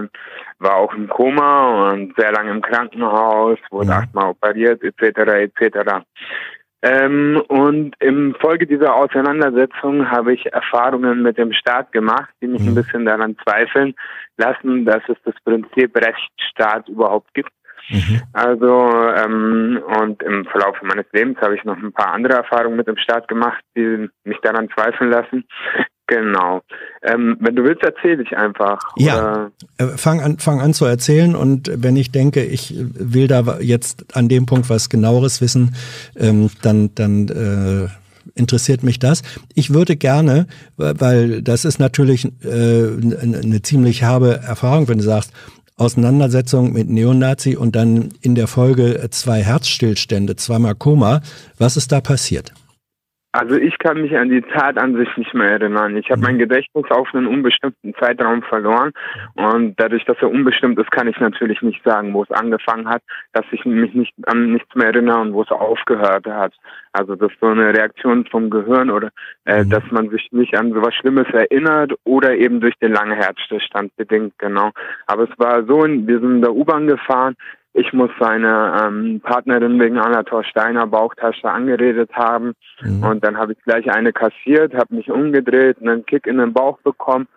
und 0.02 0.10
war 0.60 0.76
auch 0.76 0.94
im 0.94 1.08
Koma 1.08 1.92
und 1.92 2.14
sehr 2.18 2.32
lange 2.34 2.52
im 2.52 2.62
Krankenhaus, 2.62 3.58
wurde 3.72 3.88
Mhm. 3.88 3.92
achtmal 3.94 4.30
operiert, 4.32 4.84
etc. 4.84 5.20
etc. 5.36 6.04
Ähm, 6.88 7.42
und 7.48 7.96
im 8.00 8.36
Folge 8.40 8.68
dieser 8.68 8.96
Auseinandersetzung 8.96 10.12
habe 10.12 10.34
ich 10.34 10.46
Erfahrungen 10.54 11.24
mit 11.24 11.36
dem 11.36 11.52
Staat 11.52 11.92
gemacht, 11.92 12.30
die 12.42 12.48
mich 12.48 12.62
Mhm. 12.62 12.68
ein 12.70 12.76
bisschen 12.76 13.06
daran 13.06 13.36
zweifeln 13.44 13.96
lassen, 14.38 14.86
dass 14.86 15.02
es 15.08 15.18
das 15.26 15.34
Prinzip 15.44 15.96
Rechtsstaat 15.98 16.88
überhaupt 16.88 17.34
gibt. 17.34 17.50
Mhm. 17.90 18.22
Also 18.34 18.92
ähm, 19.16 19.82
und 20.00 20.22
im 20.22 20.46
Verlauf 20.46 20.80
meines 20.84 21.06
Lebens 21.12 21.40
habe 21.42 21.56
ich 21.56 21.64
noch 21.64 21.78
ein 21.78 21.92
paar 21.92 22.14
andere 22.14 22.34
Erfahrungen 22.36 22.78
mit 22.78 22.88
dem 22.88 22.98
Staat 22.98 23.28
gemacht, 23.28 23.64
die 23.76 24.08
mich 24.24 24.38
daran 24.44 24.70
zweifeln 24.70 25.10
lassen. 25.10 25.46
Genau. 26.08 26.62
Ähm, 27.02 27.38
wenn 27.40 27.56
du 27.56 27.64
willst, 27.64 27.84
erzähle 27.84 28.22
ich 28.22 28.38
einfach. 28.38 28.80
Ja. 28.98 29.50
Äh, 29.78 29.88
Fang 29.98 30.22
an, 30.22 30.38
fang 30.38 30.62
an 30.62 30.74
zu 30.74 30.86
erzählen 30.86 31.36
und 31.36 31.72
wenn 31.74 31.96
ich 31.96 32.12
denke, 32.12 32.44
ich 32.44 32.74
will 32.78 33.28
da 33.28 33.58
jetzt 33.60 34.16
an 34.16 34.30
dem 34.30 34.46
Punkt 34.46 34.70
was 34.70 34.90
genaueres 34.90 35.42
wissen, 35.42 35.76
ähm, 36.16 36.50
dann, 36.62 36.94
dann 36.94 37.28
äh, 37.30 37.88
interessiert 38.40 38.84
mich 38.84 39.00
das. 39.00 39.24
Ich 39.56 39.74
würde 39.74 39.96
gerne, 39.96 40.48
weil 40.78 41.42
das 41.42 41.66
ist 41.66 41.80
natürlich 41.80 42.26
äh, 42.44 42.48
eine 42.48 43.62
ziemlich 43.64 44.02
herbe 44.02 44.42
Erfahrung, 44.46 44.88
wenn 44.88 45.00
du 45.00 45.04
sagst, 45.04 45.32
Auseinandersetzung 45.78 46.72
mit 46.72 46.90
Neonazi 46.90 47.58
und 47.58 47.76
dann 47.76 48.10
in 48.22 48.36
der 48.36 48.48
Folge 48.48 49.08
zwei 49.10 49.44
Herzstillstände, 49.44 50.36
zweimal 50.38 50.76
Koma. 50.76 51.22
Was 51.58 51.76
ist 51.76 51.92
da 51.92 52.00
passiert? 52.00 52.54
Also 53.36 53.56
ich 53.56 53.78
kann 53.80 54.02
mich 54.02 54.18
an 54.18 54.30
die 54.30 54.42
Tat 54.42 54.78
an 54.78 54.96
sich 54.96 55.10
nicht 55.18 55.34
mehr 55.34 55.50
erinnern. 55.50 55.98
Ich 55.98 56.10
habe 56.10 56.22
mein 56.22 56.38
Gedächtnis 56.38 56.86
auf 56.90 57.14
einen 57.14 57.28
unbestimmten 57.28 57.94
Zeitraum 57.96 58.44
verloren 58.44 58.94
und 59.34 59.76
dadurch, 59.78 60.06
dass 60.06 60.16
er 60.22 60.32
unbestimmt 60.32 60.80
ist, 60.80 60.90
kann 60.92 61.10
ich 61.10 61.20
natürlich 61.20 61.62
nicht 61.62 61.84
sagen, 61.84 62.14
wo 62.14 62.24
es 62.24 62.32
angefangen 62.32 62.88
hat, 62.88 63.04
dass 63.34 63.44
ich 63.52 63.66
mich 63.66 63.94
nicht 63.94 64.14
an 64.26 64.54
nichts 64.54 64.74
mehr 64.76 64.88
erinnere 64.88 65.20
und 65.20 65.34
wo 65.34 65.42
es 65.42 65.52
aufgehört 65.52 66.26
hat. 66.28 66.54
Also 66.94 67.16
das 67.16 67.30
ist 67.30 67.40
so 67.42 67.48
eine 67.48 67.74
Reaktion 67.76 68.26
vom 68.26 68.50
Gehirn 68.50 68.90
oder 68.90 69.10
äh, 69.44 69.66
Mhm. 69.66 69.70
dass 69.70 69.84
man 69.92 70.10
sich 70.10 70.28
nicht 70.32 70.58
an 70.58 70.74
sowas 70.74 70.94
Schlimmes 70.96 71.28
erinnert 71.34 71.94
oder 72.04 72.36
eben 72.36 72.60
durch 72.62 72.76
den 72.82 72.94
langen 72.94 73.18
Herzstillstand 73.18 73.96
bedingt, 73.96 74.34
genau. 74.38 74.72
Aber 75.08 75.24
es 75.24 75.40
war 75.40 75.64
so, 75.66 75.84
wir 75.84 76.20
sind 76.20 76.36
in 76.36 76.42
der 76.42 76.54
U-Bahn 76.54 76.88
gefahren, 76.88 77.36
ich 77.78 77.92
muss 77.92 78.10
seine 78.20 78.82
ähm, 78.82 79.20
Partnerin 79.22 79.78
wegen 79.82 79.98
Anatol 79.98 80.46
Steiner 80.46 80.88
Bauchtasche 80.88 81.50
angeredet 81.50 82.10
haben. 82.14 82.54
Mhm. 82.82 83.04
Und 83.04 83.26
dann 83.26 83.38
habe 83.38 83.52
ich 83.52 83.62
gleich 83.64 83.92
eine 83.92 84.14
kassiert, 84.14 84.74
habe 84.74 84.96
mich 84.96 85.12
umgedreht, 85.12 85.82
einen 85.82 86.06
Kick 86.06 86.26
in 86.26 86.38
den 86.38 86.54
Bauch 86.54 86.80
bekommen, 86.80 87.28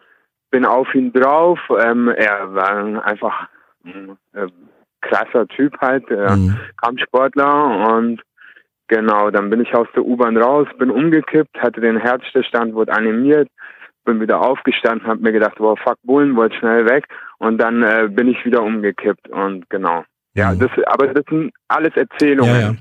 bin 0.53 0.64
auf 0.64 0.95
ihn 0.95 1.12
drauf. 1.12 1.59
Ähm, 1.82 2.09
er 2.09 2.55
war 2.55 3.05
einfach 3.05 3.49
ein 3.84 4.16
äh, 4.32 4.47
krasser 5.01 5.49
Typ 5.49 5.76
halt, 5.80 6.09
äh, 6.09 6.36
Mhm. 6.36 6.57
Kampfsportler. 6.80 7.89
Und 7.97 8.22
genau, 8.86 9.30
dann 9.30 9.51
bin 9.51 9.61
ich 9.61 9.74
aus 9.74 9.89
der 9.97 10.05
U-Bahn 10.05 10.36
raus, 10.36 10.68
bin 10.78 10.93
umgekippt, 10.93 11.61
hatte 11.61 11.80
den 11.80 11.97
Herzstillstand, 11.97 12.74
wurde 12.74 12.93
animiert, 12.93 13.49
bin 14.05 14.20
wieder 14.20 14.41
aufgestanden, 14.41 15.09
habe 15.09 15.20
mir 15.20 15.32
gedacht, 15.32 15.57
wow, 15.59 15.76
fuck 15.82 15.99
Bullen, 16.05 16.36
wollte 16.36 16.55
schnell 16.59 16.89
weg. 16.89 17.09
Und 17.39 17.59
dann 17.59 17.82
äh, 17.82 18.09
bin 18.09 18.28
ich 18.28 18.45
wieder 18.45 18.62
umgekippt 18.62 19.28
und 19.30 19.68
genau. 19.68 20.05
Ja, 20.39 20.53
Mhm. 20.55 20.61
das, 20.61 20.70
aber 20.86 21.09
das 21.12 21.24
sind 21.28 21.51
alles 21.68 21.93
Erzählungen. 21.97 22.55
Ja, 22.55 22.61
ja. 22.61 22.74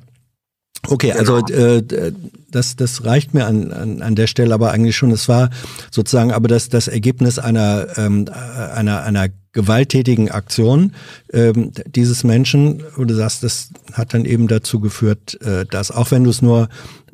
Okay, 0.89 1.11
Genau. 1.17 1.35
also 1.41 1.53
äh, 1.53 1.81
d- 1.81 2.13
das, 2.51 2.75
das 2.77 3.03
reicht 3.03 3.33
mir 3.33 3.45
an, 3.45 3.73
an, 3.73 4.01
an 4.01 4.15
der 4.15 4.27
Stelle 4.27 4.53
aber 4.53 4.71
eigentlich 4.71 4.95
schon. 4.95 5.11
Es 5.11 5.27
war 5.27 5.49
sozusagen 5.91 6.31
aber 6.31 6.47
das, 6.47 6.69
das 6.69 6.87
Ergebnis 6.87 7.39
einer, 7.39 7.87
ähm, 7.97 8.25
äh, 8.29 8.71
einer, 8.73 9.03
einer 9.03 9.27
gewalttätigen 9.53 10.29
Aktion 10.31 10.93
ähm, 11.33 11.71
dieses 11.87 12.23
Menschen, 12.23 12.83
wo 12.95 13.03
du 13.05 13.15
sagst, 13.15 13.43
das 13.43 13.69
hat 13.93 14.13
dann 14.13 14.23
eben 14.23 14.47
dazu 14.47 14.79
geführt, 14.79 15.37
äh, 15.41 15.65
dass, 15.65 15.89
auch 15.91 16.11
wenn 16.11 16.23
du 16.23 16.29
es 16.29 16.41
nur 16.43 16.69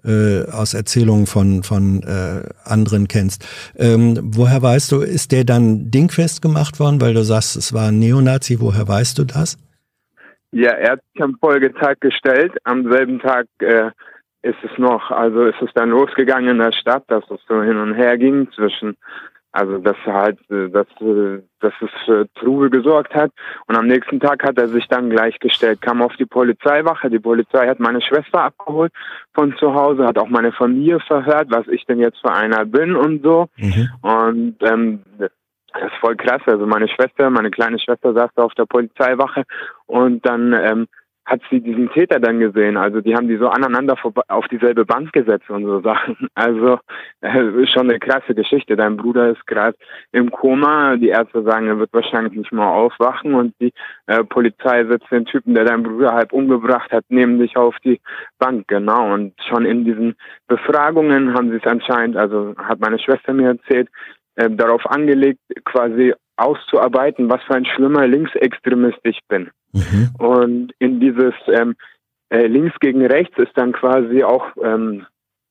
äh, 0.05 0.43
aus 0.51 0.73
Erzählungen 0.73 1.25
von, 1.25 1.63
von 1.63 2.03
äh, 2.03 2.43
anderen 2.65 3.07
kennst. 3.07 3.45
Ähm, 3.77 4.19
woher 4.21 4.61
weißt 4.61 4.91
du, 4.91 4.99
ist 4.99 5.31
der 5.31 5.45
dann 5.45 5.89
dingfest 5.89 6.41
gemacht 6.41 6.79
worden, 6.81 6.99
weil 7.01 7.13
du 7.13 7.23
sagst, 7.23 7.55
es 7.55 7.71
war 7.73 7.87
ein 7.87 7.99
Neonazi, 7.99 8.59
woher 8.59 8.85
weißt 8.87 9.17
du 9.17 9.23
das? 9.23 9.57
Ja, 10.53 10.69
er 10.71 10.91
hat 10.93 10.99
sich 11.11 11.23
am 11.23 11.35
Folgetag 11.39 11.95
gestellt. 11.99 12.53
Am 12.63 12.89
selben 12.91 13.19
Tag 13.19 13.47
äh, 13.59 13.89
ist 14.43 14.57
es 14.63 14.77
noch, 14.77 15.09
also 15.09 15.45
ist 15.45 15.61
es 15.61 15.73
dann 15.73 15.89
losgegangen 15.89 16.49
in 16.49 16.59
der 16.59 16.73
Stadt, 16.73 17.03
dass 17.07 17.23
es 17.31 17.39
so 17.47 17.63
hin 17.63 17.77
und 17.77 17.95
her 17.95 18.19
ging 18.19 18.47
zwischen, 18.51 18.95
also 19.51 19.79
dass 19.79 19.97
halt, 20.05 20.37
äh, 20.51 20.69
dass, 20.69 20.85
äh, 21.01 21.41
dass 21.59 21.73
es 21.81 21.89
für 22.05 22.27
Trubel 22.35 22.69
gesorgt 22.69 23.15
hat. 23.15 23.31
Und 23.65 23.75
am 23.75 23.87
nächsten 23.87 24.19
Tag 24.19 24.43
hat 24.43 24.59
er 24.59 24.67
sich 24.67 24.87
dann 24.89 25.09
gleichgestellt, 25.09 25.81
kam 25.81 26.03
auf 26.03 26.15
die 26.17 26.27
Polizeiwache. 26.27 27.09
Die 27.09 27.19
Polizei 27.19 27.67
hat 27.67 27.79
meine 27.79 28.01
Schwester 28.01 28.41
abgeholt 28.41 28.93
von 29.33 29.55
zu 29.57 29.73
Hause, 29.73 30.05
hat 30.05 30.19
auch 30.19 30.29
meine 30.29 30.51
Familie 30.51 30.99
verhört, 30.99 31.47
was 31.49 31.67
ich 31.67 31.83
denn 31.85 31.97
jetzt 31.97 32.19
für 32.19 32.31
einer 32.31 32.63
bin 32.65 32.95
und 32.95 33.23
so. 33.23 33.47
Mhm. 33.57 33.89
Und 34.03 34.57
ähm, 34.61 34.99
das 35.73 35.91
ist 35.91 35.99
voll 35.99 36.15
krass. 36.15 36.41
Also 36.45 36.65
meine 36.65 36.87
Schwester, 36.87 37.29
meine 37.29 37.51
kleine 37.51 37.79
Schwester 37.79 38.13
saß 38.13 38.31
da 38.35 38.43
auf 38.43 38.53
der 38.55 38.65
Polizeiwache 38.65 39.43
und 39.87 40.25
dann 40.25 40.53
ähm, 40.53 40.87
hat 41.25 41.41
sie 41.49 41.61
diesen 41.61 41.89
Täter 41.91 42.19
dann 42.19 42.39
gesehen. 42.39 42.75
Also 42.75 42.99
die 42.99 43.15
haben 43.15 43.27
die 43.27 43.37
so 43.37 43.47
aneinander 43.47 43.95
auf 44.27 44.47
dieselbe 44.49 44.85
Bank 44.85 45.13
gesetzt 45.13 45.49
und 45.49 45.63
so 45.63 45.81
Sachen. 45.81 46.17
Also 46.35 46.79
äh, 47.21 47.65
schon 47.67 47.89
eine 47.89 47.99
krasse 47.99 48.35
Geschichte. 48.35 48.75
Dein 48.75 48.97
Bruder 48.97 49.29
ist 49.29 49.45
gerade 49.47 49.77
im 50.11 50.31
Koma. 50.31 50.97
Die 50.97 51.09
Ärzte 51.09 51.43
sagen, 51.43 51.67
er 51.67 51.79
wird 51.79 51.93
wahrscheinlich 51.93 52.33
nicht 52.33 52.51
mal 52.51 52.67
aufwachen 52.67 53.33
und 53.33 53.53
die 53.61 53.71
äh, 54.07 54.23
Polizei 54.23 54.83
setzt 54.85 55.09
den 55.11 55.25
Typen, 55.25 55.53
der 55.53 55.65
deinen 55.65 55.83
Bruder 55.83 56.13
halb 56.13 56.33
umgebracht 56.33 56.91
hat, 56.91 57.05
neben 57.09 57.39
dich 57.39 57.55
auf 57.55 57.75
die 57.83 58.01
Bank. 58.39 58.67
Genau. 58.67 59.13
Und 59.13 59.33
schon 59.47 59.65
in 59.65 59.85
diesen 59.85 60.15
Befragungen 60.47 61.33
haben 61.33 61.51
sie 61.51 61.57
es 61.57 61.65
anscheinend, 61.65 62.17
also 62.17 62.55
hat 62.57 62.79
meine 62.79 62.99
Schwester 62.99 63.33
mir 63.33 63.49
erzählt, 63.49 63.89
äh, 64.35 64.49
darauf 64.49 64.85
angelegt, 64.85 65.39
quasi 65.65 66.13
auszuarbeiten, 66.35 67.29
was 67.29 67.41
für 67.43 67.55
ein 67.55 67.65
schlimmer 67.65 68.07
Linksextremist 68.07 68.99
ich 69.03 69.19
bin. 69.27 69.51
Mhm. 69.71 70.09
Und 70.17 70.73
in 70.79 70.99
dieses 70.99 71.33
ähm, 71.47 71.75
äh, 72.29 72.47
Links 72.47 72.75
gegen 72.79 73.05
Rechts 73.05 73.37
ist 73.37 73.55
dann 73.55 73.73
quasi 73.73 74.23
auch 74.23 74.45
ähm, 74.63 75.05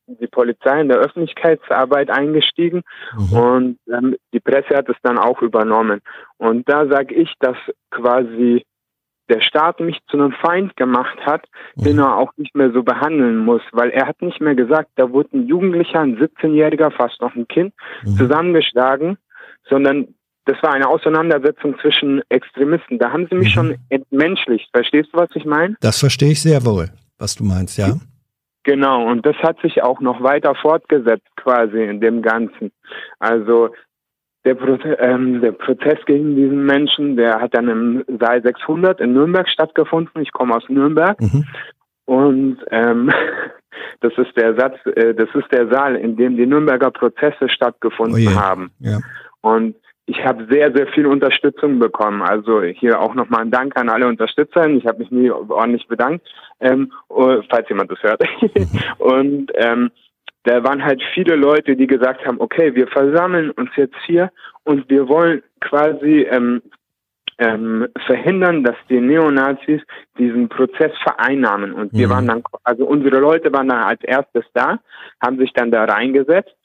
die 0.07 0.26
Polizei 0.26 0.80
in 0.80 0.89
der 0.89 0.99
Öffentlichkeitsarbeit 0.99 2.11
eingestiegen 2.11 2.83
Mhm. 3.16 3.33
und 3.33 3.78
ähm, 3.89 4.16
die 4.33 4.41
Presse 4.41 4.76
hat 4.76 4.89
es 4.89 4.97
dann 5.03 5.18
auch 5.18 5.41
übernommen. 5.43 6.01
Und 6.39 6.68
da 6.68 6.87
sage 6.87 7.14
ich, 7.14 7.33
dass 7.39 7.57
quasi 7.91 8.64
der 9.29 9.41
Staat 9.41 9.81
mich 9.81 9.99
zu 10.09 10.16
einem 10.18 10.33
Feind 10.33 10.77
gemacht 10.77 11.18
hat, 11.25 11.47
den 11.77 11.99
er 11.99 12.16
auch 12.16 12.33
nicht 12.37 12.55
mehr 12.55 12.73
so 12.73 12.83
behandeln 12.83 13.39
muss, 13.39 13.62
weil 13.73 13.91
er 13.91 14.07
hat 14.07 14.20
nicht 14.20 14.41
mehr 14.41 14.55
gesagt, 14.55 14.91
da 14.97 15.11
wurde 15.11 15.37
ein 15.37 15.47
Jugendlicher, 15.47 16.01
ein 16.01 16.18
17-Jähriger, 16.18 16.91
fast 16.91 17.20
noch 17.20 17.35
ein 17.35 17.47
Kind, 17.49 17.73
Mhm. 18.05 18.16
zusammengeschlagen, 18.16 19.16
sondern 19.68 20.09
das 20.45 20.61
war 20.62 20.73
eine 20.73 20.89
Auseinandersetzung 20.89 21.79
zwischen 21.81 22.20
Extremisten. 22.29 22.99
Da 22.99 23.12
haben 23.12 23.29
sie 23.31 23.37
mich 23.37 23.49
Mhm. 23.51 23.53
schon 23.53 23.75
entmenschlicht. 23.91 24.68
Verstehst 24.73 25.11
du, 25.12 25.18
was 25.18 25.31
ich 25.35 25.45
meine? 25.45 25.77
Das 25.81 26.01
verstehe 26.01 26.33
ich 26.33 26.43
sehr 26.43 26.64
wohl, 26.64 26.91
was 27.18 27.37
du 27.37 27.45
meinst, 27.45 27.79
ja. 27.79 27.95
Genau, 28.64 29.09
und 29.09 29.25
das 29.27 29.37
hat 29.37 29.61
sich 29.61 29.83
auch 29.83 30.01
noch 30.01 30.23
weiter 30.23 30.55
fortgesetzt 30.55 31.27
quasi 31.37 31.83
in 31.83 32.01
dem 32.01 32.23
Ganzen. 32.23 32.70
Also 33.18 33.70
der, 34.45 34.55
Proze 34.55 34.97
ähm, 34.99 35.40
der 35.40 35.53
Prozess 35.53 35.99
gegen 36.07 36.34
diesen 36.36 36.64
Menschen, 36.64 37.16
der 37.16 37.40
hat 37.40 37.55
dann 37.55 37.68
im 37.68 38.05
Saal 38.18 38.43
600 38.43 39.01
in 39.01 39.12
Nürnberg 39.12 39.49
stattgefunden. 39.49 40.22
Ich 40.22 40.32
komme 40.32 40.57
aus 40.57 40.68
Nürnberg 40.68 41.20
Mhm. 41.20 41.45
und 42.07 42.59
ähm, 42.70 43.11
das 44.01 44.12
ist 44.16 44.36
der 44.36 44.55
Satz, 44.57 44.74
äh, 44.97 45.14
das 45.14 45.28
ist 45.34 45.53
der 45.53 45.68
Saal, 45.68 45.97
in 45.97 46.16
dem 46.16 46.36
die 46.36 46.47
Nürnberger 46.47 46.90
Prozesse 46.90 47.49
stattgefunden 47.49 48.28
Oh 48.28 48.40
haben. 48.40 48.70
Ja. 48.80 48.99
Und 49.40 49.76
ich 50.07 50.24
habe 50.24 50.47
sehr, 50.51 50.72
sehr 50.74 50.88
viel 50.88 51.07
Unterstützung 51.07 51.78
bekommen. 51.78 52.22
Also 52.22 52.62
hier 52.62 53.01
auch 53.01 53.14
nochmal 53.14 53.43
ein 53.43 53.51
Dank 53.51 53.76
an 53.76 53.88
alle 53.88 54.09
Unterstützer. 54.09 54.68
Ich 54.68 54.86
habe 54.86 54.99
mich 54.99 55.11
nie 55.11 55.30
ordentlich 55.30 55.86
bedankt, 55.86 56.26
ähm, 56.61 56.93
oh, 57.09 57.40
falls 57.49 57.68
jemand 57.68 57.90
das 57.90 58.03
hört. 58.03 58.22
und 58.99 59.53
ähm, 59.55 59.90
da 60.45 60.64
waren 60.64 60.84
halt 60.84 61.03
viele 61.14 61.36
Leute, 61.36 61.76
die 61.76 61.86
gesagt 61.86 62.26
haben, 62.26 62.40
okay, 62.40 62.74
wir 62.74 62.88
versammeln 62.88 63.51
uns 63.51 63.70
jetzt 63.76 63.97
hier 64.07 64.32
und 64.64 64.88
wir 64.90 65.09
wollen 65.09 65.43
quasi 65.61 66.26
ähm, 66.30 66.62
ähm, 67.38 67.88
verhindern, 68.07 68.62
dass 68.62 68.76
die 68.88 69.01
Neonazis 69.01 69.80
diesen 70.18 70.49
Prozess 70.49 70.93
vereinnahmen. 71.03 71.72
Und 71.72 71.93
wir 71.93 72.07
Mhm. 72.07 72.12
waren 72.12 72.26
dann, 72.26 72.43
also 72.64 72.86
unsere 72.86 73.18
Leute 73.18 73.53
waren 73.53 73.68
dann 73.68 73.82
als 73.82 74.03
erstes 74.03 74.45
da, 74.53 74.78
haben 75.22 75.38
sich 75.38 75.53
dann 75.53 75.70
da 75.70 75.84
reingesetzt 75.84 76.57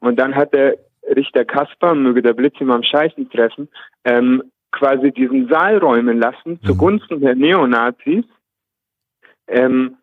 und 0.00 0.18
dann 0.18 0.34
hat 0.34 0.54
der 0.54 0.76
Richter 1.14 1.44
Kasper, 1.44 1.94
möge 1.94 2.22
der 2.22 2.32
Blitz 2.32 2.60
ihm 2.60 2.70
am 2.70 2.82
Scheißen 2.82 3.28
treffen, 3.30 3.68
ähm, 4.04 4.42
quasi 4.72 5.12
diesen 5.12 5.48
Saal 5.48 5.78
räumen 5.78 6.18
lassen 6.18 6.60
zugunsten 6.62 7.20
der 7.20 7.34
Neonazis, 7.34 8.24
ähm, 9.48 9.98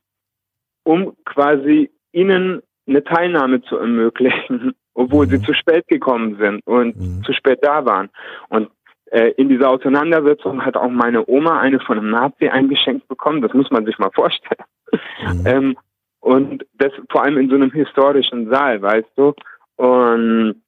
um 0.83 1.15
quasi 1.25 1.89
ihnen 2.11 2.61
eine 2.91 3.03
Teilnahme 3.03 3.61
zu 3.63 3.77
ermöglichen, 3.77 4.73
obwohl 4.93 5.27
sie 5.27 5.41
zu 5.41 5.53
spät 5.53 5.87
gekommen 5.87 6.37
sind 6.39 6.61
und 6.65 6.95
Mhm. 6.95 7.23
zu 7.23 7.33
spät 7.33 7.59
da 7.61 7.85
waren. 7.85 8.09
Und 8.49 8.69
äh, 9.11 9.31
in 9.37 9.49
dieser 9.49 9.69
Auseinandersetzung 9.69 10.63
hat 10.65 10.77
auch 10.77 10.89
meine 10.89 11.27
Oma 11.27 11.59
eine 11.59 11.79
von 11.79 11.97
einem 11.97 12.11
Nazi 12.11 12.47
eingeschenkt 12.49 13.07
bekommen. 13.07 13.41
Das 13.41 13.53
muss 13.53 13.69
man 13.71 13.85
sich 13.85 13.97
mal 13.99 14.11
vorstellen. 14.13 14.65
Mhm. 14.91 15.43
Ähm, 15.45 15.77
und 16.19 16.65
das 16.73 16.91
vor 17.09 17.23
allem 17.23 17.37
in 17.39 17.49
so 17.49 17.55
einem 17.55 17.71
historischen 17.71 18.49
Saal, 18.49 18.81
weißt 18.81 19.09
du. 19.15 19.33
Und 19.77 20.61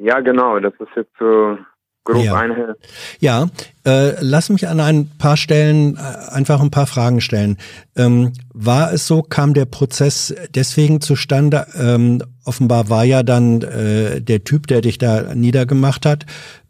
ja, 0.00 0.20
genau, 0.20 0.58
das 0.58 0.72
ist 0.80 0.96
jetzt 0.96 1.12
so 1.18 1.58
grob 2.06 2.24
Ja. 2.24 2.34
eine. 2.36 2.76
Ja, 3.20 3.48
äh, 3.84 4.12
lass 4.20 4.48
mich 4.48 4.66
an 4.66 4.80
ein 4.80 5.10
paar 5.18 5.36
Stellen 5.36 5.96
äh, 5.96 6.32
einfach 6.32 6.62
ein 6.62 6.70
paar 6.70 6.86
Fragen 6.86 7.20
stellen. 7.20 7.58
Ähm, 7.96 8.32
war 8.54 8.92
es 8.92 9.06
so, 9.06 9.22
kam 9.22 9.52
der 9.52 9.66
Prozess 9.66 10.34
deswegen 10.54 11.02
zustande? 11.02 11.66
Ähm, 11.78 12.22
offenbar 12.44 12.88
war 12.88 13.04
ja 13.04 13.22
dann 13.22 13.60
äh, 13.60 14.22
der 14.22 14.44
Typ, 14.44 14.66
der 14.68 14.80
dich 14.80 14.96
da 14.96 15.34
niedergemacht 15.34 16.06
hat, 16.06 16.24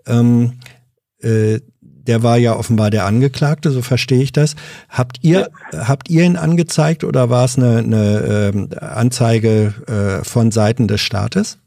ähm, 0.06 0.54
äh, 1.20 1.60
der 1.80 2.22
war 2.22 2.36
ja 2.36 2.54
offenbar 2.54 2.90
der 2.90 3.04
Angeklagte, 3.04 3.70
so 3.70 3.82
verstehe 3.82 4.22
ich 4.22 4.32
das. 4.32 4.54
Habt 4.88 5.18
ihr, 5.22 5.48
habt 5.72 6.08
ihr 6.08 6.22
ihn 6.22 6.36
angezeigt 6.36 7.02
oder 7.02 7.30
war 7.30 7.44
es 7.44 7.58
eine, 7.58 7.78
eine 7.78 8.52
ähm, 8.54 8.68
Anzeige 8.80 9.74
äh, 9.88 10.24
von 10.24 10.52
Seiten 10.52 10.86
des 10.86 11.00
Staates? 11.00 11.58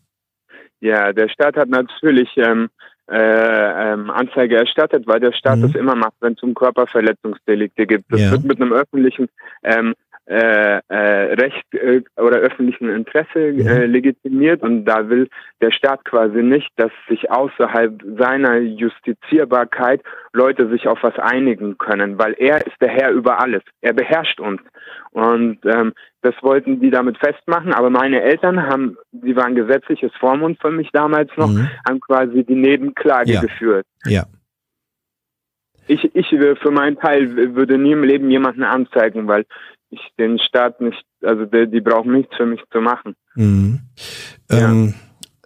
Ja, 0.79 1.11
der 1.11 1.27
Staat 1.27 1.57
hat 1.57 1.67
natürlich 1.67 2.29
ähm, 2.37 2.69
äh, 3.11 3.93
ähm, 3.93 4.09
Anzeige 4.09 4.57
erstattet, 4.57 5.07
weil 5.07 5.19
der 5.19 5.31
Staat 5.33 5.57
Mhm. 5.59 5.61
das 5.63 5.75
immer 5.75 5.95
macht, 5.95 6.13
wenn 6.21 6.33
es 6.33 6.43
um 6.43 6.53
Körperverletzungsdelikte 6.53 7.87
gibt. 7.87 8.11
Das 8.11 8.21
Ja. 8.21 8.31
wird 8.31 8.43
mit 8.43 8.61
einem 8.61 8.73
öffentlichen 8.73 9.29
ähm, 9.63 9.95
äh, 10.29 10.79
äh, 10.89 11.33
Recht 11.33 11.73
äh, 11.73 12.03
oder 12.15 12.37
öffentlichen 12.37 12.87
Interesse 12.89 13.39
äh, 13.39 13.87
Mhm. 13.87 13.91
legitimiert 13.93 14.61
und 14.61 14.85
da 14.85 15.09
will 15.09 15.27
der 15.59 15.71
Staat 15.71 16.05
quasi 16.05 16.43
nicht, 16.43 16.69
dass 16.75 16.91
sich 17.07 17.31
außerhalb 17.31 17.99
seiner 18.17 18.57
Justizierbarkeit 18.57 20.03
Leute 20.33 20.69
sich 20.69 20.87
auf 20.87 21.01
was 21.01 21.17
einigen 21.17 21.79
können, 21.79 22.19
weil 22.19 22.33
er 22.37 22.57
ist 22.67 22.79
der 22.79 22.89
Herr 22.89 23.11
über 23.11 23.39
alles. 23.41 23.63
Er 23.81 23.93
beherrscht 23.93 24.39
uns. 24.39 24.61
Und 25.11 25.57
ähm, 25.65 25.93
das 26.21 26.35
wollten 26.43 26.79
die 26.79 26.91
damit 26.91 27.17
festmachen, 27.17 27.73
aber 27.73 27.89
meine 27.89 28.21
Eltern 28.21 28.61
haben, 28.67 28.97
die 29.11 29.35
waren 29.35 29.55
gesetzliches 29.55 30.11
Vormund 30.19 30.59
für 30.61 30.69
mich 30.69 30.91
damals 30.91 31.31
noch, 31.37 31.49
Mhm. 31.49 31.69
haben 31.87 31.99
quasi 32.01 32.43
die 32.43 32.53
Nebenklage 32.55 33.31
Ja. 33.31 33.41
geführt. 33.41 33.87
Ja. 34.05 34.25
Ich, 35.87 36.13
ich 36.15 36.31
äh, 36.33 36.55
für 36.55 36.69
meinen 36.69 36.97
Teil 36.99 37.55
würde 37.55 37.79
nie 37.79 37.93
im 37.93 38.03
Leben 38.03 38.29
jemanden 38.29 38.63
anzeigen, 38.63 39.27
weil 39.27 39.45
ich 39.89 39.99
den 40.17 40.39
Staat 40.39 40.81
nicht, 40.81 41.03
also 41.23 41.45
die, 41.45 41.69
die 41.69 41.81
brauchen 41.81 42.13
nichts 42.13 42.35
für 42.35 42.45
mich 42.45 42.61
zu 42.71 42.81
machen. 42.81 43.15
Mhm. 43.35 43.79
Ja. 44.49 44.71
Ähm, 44.71 44.93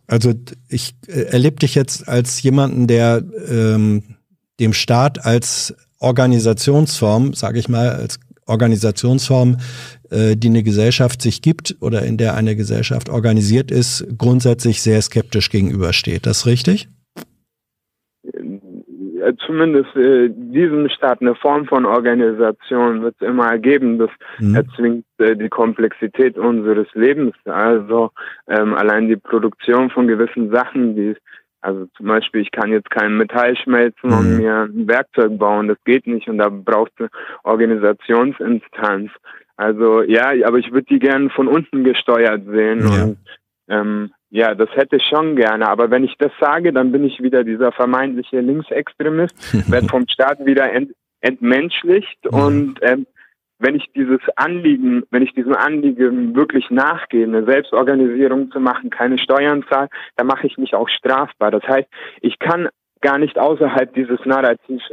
also 0.07 0.33
ich 0.69 0.95
äh, 1.07 1.31
erlebe 1.31 1.57
dich 1.57 1.75
jetzt 1.75 2.07
als 2.07 2.41
jemanden, 2.41 2.87
der 2.87 3.23
ähm, 3.47 4.03
dem 4.59 4.73
Staat 4.73 5.25
als 5.25 5.75
Organisationsform, 5.99 7.33
sage 7.33 7.59
ich 7.59 7.69
mal, 7.69 7.89
als 7.89 8.19
Organisationsform, 8.45 9.57
äh, 10.09 10.35
die 10.35 10.49
eine 10.49 10.63
Gesellschaft 10.63 11.21
sich 11.21 11.41
gibt 11.41 11.77
oder 11.79 12.03
in 12.03 12.17
der 12.17 12.35
eine 12.35 12.55
Gesellschaft 12.55 13.09
organisiert 13.09 13.71
ist, 13.71 14.05
grundsätzlich 14.17 14.81
sehr 14.81 15.01
skeptisch 15.01 15.49
gegenübersteht. 15.49 16.25
Das 16.25 16.45
richtig? 16.45 16.89
Äh, 19.23 19.33
Zumindest 19.45 19.95
äh, 19.95 20.29
diesem 20.29 20.89
Staat 20.89 21.21
eine 21.21 21.35
Form 21.35 21.65
von 21.65 21.85
Organisation 21.85 23.01
wird 23.01 23.15
es 23.19 23.27
immer 23.27 23.57
geben. 23.57 23.97
Das 23.99 24.09
Mhm. 24.39 24.55
erzwingt 24.55 25.05
äh, 25.19 25.35
die 25.35 25.49
Komplexität 25.49 26.37
unseres 26.37 26.87
Lebens. 26.93 27.35
Also 27.45 28.11
ähm, 28.47 28.73
allein 28.73 29.07
die 29.07 29.15
Produktion 29.17 29.89
von 29.89 30.07
gewissen 30.07 30.51
Sachen, 30.51 30.95
die 30.95 31.15
also 31.61 31.85
zum 31.95 32.07
Beispiel, 32.07 32.41
ich 32.41 32.51
kann 32.51 32.71
jetzt 32.73 32.89
kein 32.89 33.15
Metall 33.15 33.55
schmelzen 33.55 34.09
Mhm. 34.09 34.17
und 34.17 34.37
mir 34.37 34.67
ein 34.69 34.85
Werkzeug 34.87 35.37
bauen, 35.39 35.69
das 35.69 35.77
geht 35.85 36.05
nicht 36.07 36.27
und 36.27 36.37
da 36.39 36.49
braucht 36.49 36.91
es 36.97 36.99
eine 36.99 37.09
Organisationsinstanz. 37.43 39.11
Also 39.55 40.01
ja, 40.03 40.31
aber 40.45 40.57
ich 40.57 40.71
würde 40.73 40.87
die 40.89 40.99
gern 40.99 41.29
von 41.29 41.47
unten 41.47 41.83
gesteuert 41.85 42.41
sehen 42.51 42.79
Ja. 42.85 43.03
und 43.03 43.17
ähm, 43.69 44.11
ja, 44.33 44.55
das 44.55 44.69
hätte 44.75 44.95
ich 44.95 45.03
schon 45.03 45.35
gerne. 45.35 45.67
Aber 45.69 45.91
wenn 45.91 46.03
ich 46.03 46.15
das 46.17 46.31
sage, 46.39 46.73
dann 46.73 46.91
bin 46.91 47.03
ich 47.05 47.21
wieder 47.21 47.43
dieser 47.43 47.71
vermeintliche 47.71 48.39
Linksextremist, 48.41 49.35
werde 49.71 49.87
vom 49.87 50.07
Staat 50.07 50.43
wieder 50.45 50.71
ent 50.71 50.91
entmenschlicht 51.21 52.19
Mhm. 52.25 52.39
und 52.39 52.79
ähm, 52.81 53.05
wenn 53.59 53.75
ich 53.75 53.85
dieses 53.95 54.19
Anliegen, 54.35 55.03
wenn 55.11 55.21
ich 55.21 55.33
diesem 55.33 55.55
Anliegen 55.55 56.35
wirklich 56.35 56.69
nachgehe, 56.69 57.25
eine 57.25 57.45
Selbstorganisierung 57.45 58.51
zu 58.51 58.59
machen, 58.59 58.89
keine 58.89 59.17
Steuern 59.17 59.63
zahle, 59.69 59.87
dann 60.17 60.27
mache 60.27 60.47
ich 60.47 60.57
mich 60.57 60.75
auch 60.75 60.89
strafbar. 60.89 61.51
Das 61.51 61.63
heißt, 61.63 61.87
ich 62.21 62.39
kann 62.39 62.67
gar 62.99 63.19
nicht 63.19 63.37
außerhalb 63.37 63.93
dieses 63.93 64.19
Narrativs 64.25 64.83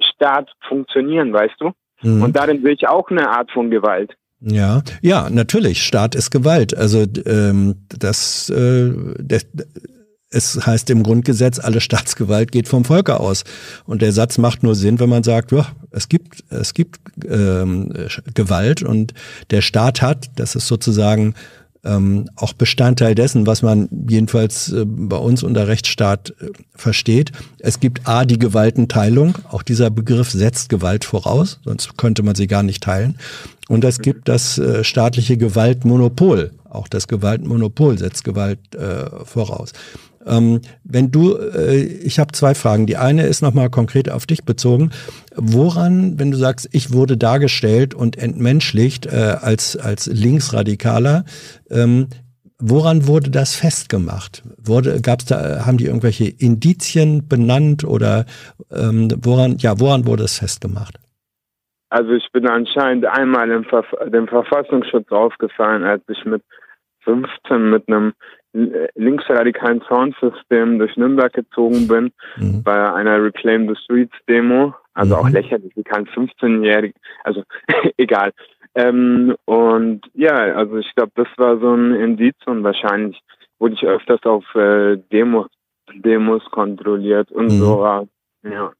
Staat 0.00 0.50
funktionieren, 0.66 1.32
weißt 1.32 1.60
du? 1.60 1.72
Mhm. 2.02 2.22
Und 2.22 2.36
darin 2.36 2.62
sehe 2.62 2.72
ich 2.72 2.88
auch 2.88 3.10
eine 3.10 3.28
Art 3.28 3.52
von 3.52 3.70
Gewalt. 3.70 4.16
Ja, 4.40 4.82
ja, 5.02 5.28
natürlich. 5.30 5.82
Staat 5.82 6.14
ist 6.14 6.30
Gewalt. 6.30 6.76
Also 6.76 7.06
ähm, 7.26 7.76
das, 7.88 8.48
äh, 8.50 8.92
der, 9.18 9.40
es 10.30 10.64
heißt 10.66 10.90
im 10.90 11.02
Grundgesetz, 11.02 11.58
alle 11.58 11.80
Staatsgewalt 11.80 12.52
geht 12.52 12.68
vom 12.68 12.84
Volke 12.84 13.18
aus. 13.18 13.44
Und 13.84 14.02
der 14.02 14.12
Satz 14.12 14.38
macht 14.38 14.62
nur 14.62 14.74
Sinn, 14.74 15.00
wenn 15.00 15.08
man 15.08 15.24
sagt, 15.24 15.52
ja, 15.52 15.66
es 15.90 16.08
gibt, 16.08 16.44
es 16.50 16.74
gibt 16.74 17.00
ähm, 17.28 17.92
Gewalt 18.34 18.82
und 18.82 19.14
der 19.50 19.62
Staat 19.62 20.02
hat, 20.02 20.30
das 20.36 20.54
ist 20.54 20.68
sozusagen 20.68 21.34
ähm, 21.84 22.28
auch 22.36 22.52
Bestandteil 22.52 23.14
dessen, 23.14 23.46
was 23.46 23.62
man 23.62 23.88
jedenfalls 24.08 24.72
äh, 24.72 24.84
bei 24.84 25.16
uns 25.16 25.42
unter 25.42 25.68
Rechtsstaat 25.68 26.34
äh, 26.40 26.50
versteht. 26.74 27.32
Es 27.58 27.80
gibt 27.80 28.06
A, 28.08 28.24
die 28.24 28.38
Gewaltenteilung. 28.38 29.36
Auch 29.50 29.62
dieser 29.62 29.90
Begriff 29.90 30.30
setzt 30.30 30.68
Gewalt 30.68 31.04
voraus, 31.04 31.60
sonst 31.64 31.96
könnte 31.96 32.22
man 32.22 32.34
sie 32.34 32.46
gar 32.46 32.62
nicht 32.62 32.82
teilen. 32.82 33.16
Und 33.68 33.84
es 33.84 34.00
gibt 34.00 34.28
das 34.28 34.58
äh, 34.58 34.82
staatliche 34.82 35.36
Gewaltmonopol. 35.36 36.52
Auch 36.68 36.88
das 36.88 37.06
Gewaltmonopol 37.08 37.98
setzt 37.98 38.24
Gewalt 38.24 38.74
äh, 38.74 39.06
voraus. 39.24 39.72
Ähm, 40.28 40.60
wenn 40.84 41.10
du, 41.10 41.36
äh, 41.36 41.82
ich 41.82 42.18
habe 42.18 42.32
zwei 42.32 42.54
Fragen. 42.54 42.86
Die 42.86 42.96
eine 42.96 43.26
ist 43.26 43.42
nochmal 43.42 43.70
konkret 43.70 44.10
auf 44.10 44.26
dich 44.26 44.44
bezogen. 44.44 44.90
Woran, 45.34 46.18
wenn 46.18 46.30
du 46.30 46.36
sagst, 46.36 46.68
ich 46.72 46.92
wurde 46.92 47.16
dargestellt 47.16 47.94
und 47.94 48.18
entmenschlicht 48.18 49.06
äh, 49.06 49.36
als, 49.40 49.76
als 49.76 50.06
Linksradikaler, 50.06 51.24
ähm, 51.70 52.08
woran 52.60 53.06
wurde 53.06 53.30
das 53.30 53.56
festgemacht? 53.56 54.42
Wurde, 54.58 55.00
gab's 55.00 55.26
da, 55.26 55.64
haben 55.66 55.78
die 55.78 55.86
irgendwelche 55.86 56.28
Indizien 56.28 57.28
benannt 57.28 57.84
oder 57.84 58.26
ähm, 58.70 59.08
woran, 59.22 59.56
ja, 59.58 59.78
woran 59.80 60.06
wurde 60.06 60.24
es 60.24 60.38
festgemacht? 60.38 60.98
Also 61.90 62.12
ich 62.12 62.30
bin 62.32 62.46
anscheinend 62.46 63.06
einmal 63.06 63.50
im 63.50 63.64
Verf 63.64 63.86
dem 64.12 64.28
Verfassungsschutz 64.28 65.10
aufgefallen, 65.10 65.84
als 65.84 66.02
ich 66.08 66.22
mit 66.24 66.42
15 67.04 67.70
mit 67.70 67.88
einem 67.88 68.12
linksradikalen 68.94 69.82
Soundsystem 69.88 70.78
durch 70.78 70.96
Nürnberg 70.96 71.32
gezogen 71.32 71.86
bin, 71.88 72.12
Mhm. 72.36 72.62
bei 72.62 72.92
einer 72.92 73.22
Reclaim 73.22 73.68
the 73.68 73.76
Streets 73.76 74.14
Demo. 74.28 74.74
Also 74.94 75.14
Mhm. 75.16 75.20
auch 75.22 75.28
lächerlich, 75.30 75.72
wie 75.76 75.84
kann 75.84 76.06
15-jährig, 76.06 76.94
also 77.24 77.42
egal. 77.98 78.32
Ähm, 78.74 79.34
und 79.44 80.02
ja, 80.14 80.34
also 80.34 80.76
ich 80.78 80.92
glaube, 80.94 81.12
das 81.14 81.28
war 81.36 81.58
so 81.58 81.72
ein 81.74 81.94
Indiz 81.94 82.36
und 82.46 82.62
wahrscheinlich 82.64 83.20
wurde 83.58 83.74
ich 83.74 83.84
öfters 83.86 84.22
auf 84.24 84.44
äh, 84.54 84.96
Demos, 85.12 85.46
Demos 85.94 86.44
kontrolliert 86.50 87.30
und 87.32 87.46
Mhm. 87.46 87.50
so. 87.50 87.84
Ja. 88.44 88.72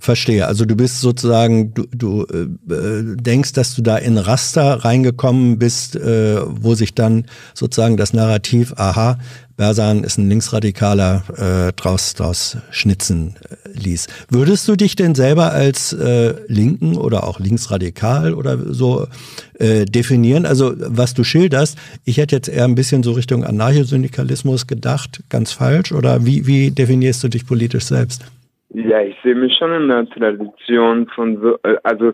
Verstehe. 0.00 0.46
Also 0.46 0.64
du 0.64 0.76
bist 0.76 1.00
sozusagen, 1.00 1.74
du, 1.74 1.86
du 1.90 2.22
äh, 2.26 3.16
denkst, 3.20 3.52
dass 3.52 3.74
du 3.74 3.82
da 3.82 3.96
in 3.96 4.16
Raster 4.16 4.84
reingekommen 4.84 5.58
bist, 5.58 5.96
äh, 5.96 6.40
wo 6.46 6.76
sich 6.76 6.94
dann 6.94 7.26
sozusagen 7.52 7.96
das 7.96 8.12
Narrativ, 8.12 8.74
aha, 8.76 9.18
Bersan 9.56 10.04
ist 10.04 10.16
ein 10.16 10.28
Linksradikaler, 10.28 11.24
äh, 11.68 11.72
draus, 11.72 12.14
draus 12.14 12.58
schnitzen 12.70 13.34
äh, 13.50 13.76
ließ. 13.76 14.06
Würdest 14.30 14.68
du 14.68 14.76
dich 14.76 14.94
denn 14.94 15.16
selber 15.16 15.50
als 15.50 15.92
äh, 15.92 16.34
Linken 16.46 16.96
oder 16.96 17.26
auch 17.26 17.40
linksradikal 17.40 18.34
oder 18.34 18.72
so 18.72 19.08
äh, 19.58 19.84
definieren? 19.84 20.46
Also 20.46 20.74
was 20.78 21.14
du 21.14 21.24
schilderst, 21.24 21.76
ich 22.04 22.18
hätte 22.18 22.36
jetzt 22.36 22.48
eher 22.48 22.66
ein 22.66 22.76
bisschen 22.76 23.02
so 23.02 23.10
Richtung 23.12 23.42
Anarchosyndikalismus 23.42 24.68
gedacht, 24.68 25.24
ganz 25.28 25.50
falsch, 25.50 25.90
oder 25.90 26.24
wie, 26.24 26.46
wie 26.46 26.70
definierst 26.70 27.24
du 27.24 27.28
dich 27.28 27.44
politisch 27.44 27.86
selbst? 27.86 28.22
Ja, 28.70 29.00
ich 29.00 29.16
sehe 29.22 29.34
mich 29.34 29.54
schon 29.56 29.72
in 29.72 29.88
der 29.88 30.08
Tradition 30.08 31.08
von 31.08 31.40
so, 31.40 31.58
äh, 31.62 31.76
also 31.82 32.12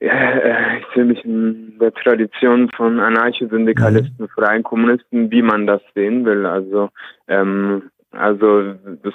äh, 0.00 0.78
ich 0.78 0.86
sehe 0.94 1.04
mich 1.04 1.24
in 1.24 1.78
der 1.78 1.92
Tradition 1.94 2.70
von 2.70 2.98
Anarchosyndikalisten, 2.98 4.24
mhm. 4.24 4.28
freien 4.28 4.62
Kommunisten, 4.62 5.30
wie 5.30 5.42
man 5.42 5.66
das 5.66 5.80
sehen 5.94 6.24
will. 6.24 6.44
Also, 6.46 6.90
ähm, 7.28 7.90
also 8.10 8.74
das 9.02 9.14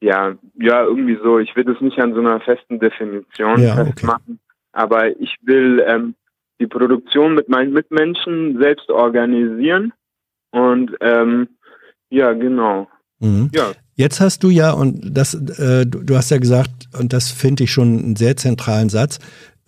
ja, 0.00 0.34
ja, 0.54 0.84
irgendwie 0.84 1.18
so. 1.22 1.38
Ich 1.38 1.56
will 1.56 1.64
das 1.64 1.80
nicht 1.80 1.98
an 1.98 2.12
so 2.12 2.20
einer 2.20 2.40
festen 2.40 2.78
Definition 2.78 3.60
Ja, 3.60 3.72
okay. 3.72 3.92
festmachen, 3.92 4.38
aber 4.72 5.18
ich 5.18 5.36
will 5.42 5.82
ähm, 5.86 6.14
die 6.60 6.66
Produktion 6.66 7.34
mit 7.34 7.48
meinen 7.48 7.72
Mitmenschen 7.72 8.60
selbst 8.60 8.90
organisieren 8.90 9.92
und 10.50 10.94
ähm, 11.00 11.48
ja, 12.10 12.32
genau. 12.34 12.88
Mhm. 13.18 13.50
Ja, 13.54 13.72
Jetzt 13.96 14.20
hast 14.20 14.42
du 14.42 14.50
ja, 14.50 14.72
und 14.72 15.16
das, 15.16 15.34
äh, 15.34 15.86
du, 15.86 16.16
hast 16.16 16.30
ja 16.30 16.38
gesagt, 16.38 16.70
und 16.98 17.12
das 17.12 17.30
finde 17.30 17.64
ich 17.64 17.72
schon 17.72 17.98
einen 17.98 18.16
sehr 18.16 18.36
zentralen 18.36 18.88
Satz, 18.88 19.18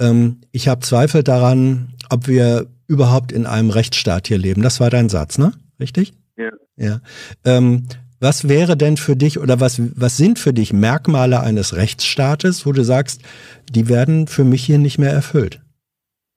ähm, 0.00 0.40
ich 0.52 0.68
habe 0.68 0.80
Zweifel 0.80 1.22
daran, 1.22 1.88
ob 2.10 2.26
wir 2.26 2.66
überhaupt 2.88 3.32
in 3.32 3.46
einem 3.46 3.70
Rechtsstaat 3.70 4.26
hier 4.28 4.38
leben. 4.38 4.62
Das 4.62 4.80
war 4.80 4.90
dein 4.90 5.08
Satz, 5.08 5.38
ne? 5.38 5.52
Richtig? 5.80 6.12
ja. 6.36 6.50
Ja. 6.76 7.00
Ähm, 7.44 7.84
was 8.20 8.48
wäre 8.48 8.76
denn 8.76 8.96
für 8.96 9.14
dich 9.14 9.38
oder 9.38 9.60
was, 9.60 9.80
was 10.00 10.16
sind 10.16 10.38
für 10.38 10.54
dich 10.54 10.72
Merkmale 10.72 11.40
eines 11.40 11.76
Rechtsstaates, 11.76 12.66
wo 12.66 12.72
du 12.72 12.82
sagst, 12.82 13.22
die 13.70 13.88
werden 13.88 14.26
für 14.26 14.44
mich 14.44 14.64
hier 14.64 14.78
nicht 14.78 14.98
mehr 14.98 15.12
erfüllt? 15.12 15.60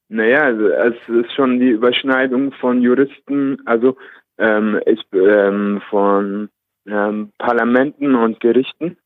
Naja, 0.09 0.43
also 0.43 0.67
es 0.67 0.95
ist 1.25 1.33
schon 1.35 1.59
die 1.59 1.69
Überschneidung 1.69 2.51
von 2.53 2.81
Juristen, 2.81 3.59
also 3.65 3.95
ähm, 4.37 4.79
ich, 4.85 5.01
ähm, 5.13 5.81
von 5.89 6.49
ähm, 6.91 7.31
Parlamenten 7.37 8.15
und 8.15 8.39
Gerichten. 8.39 8.97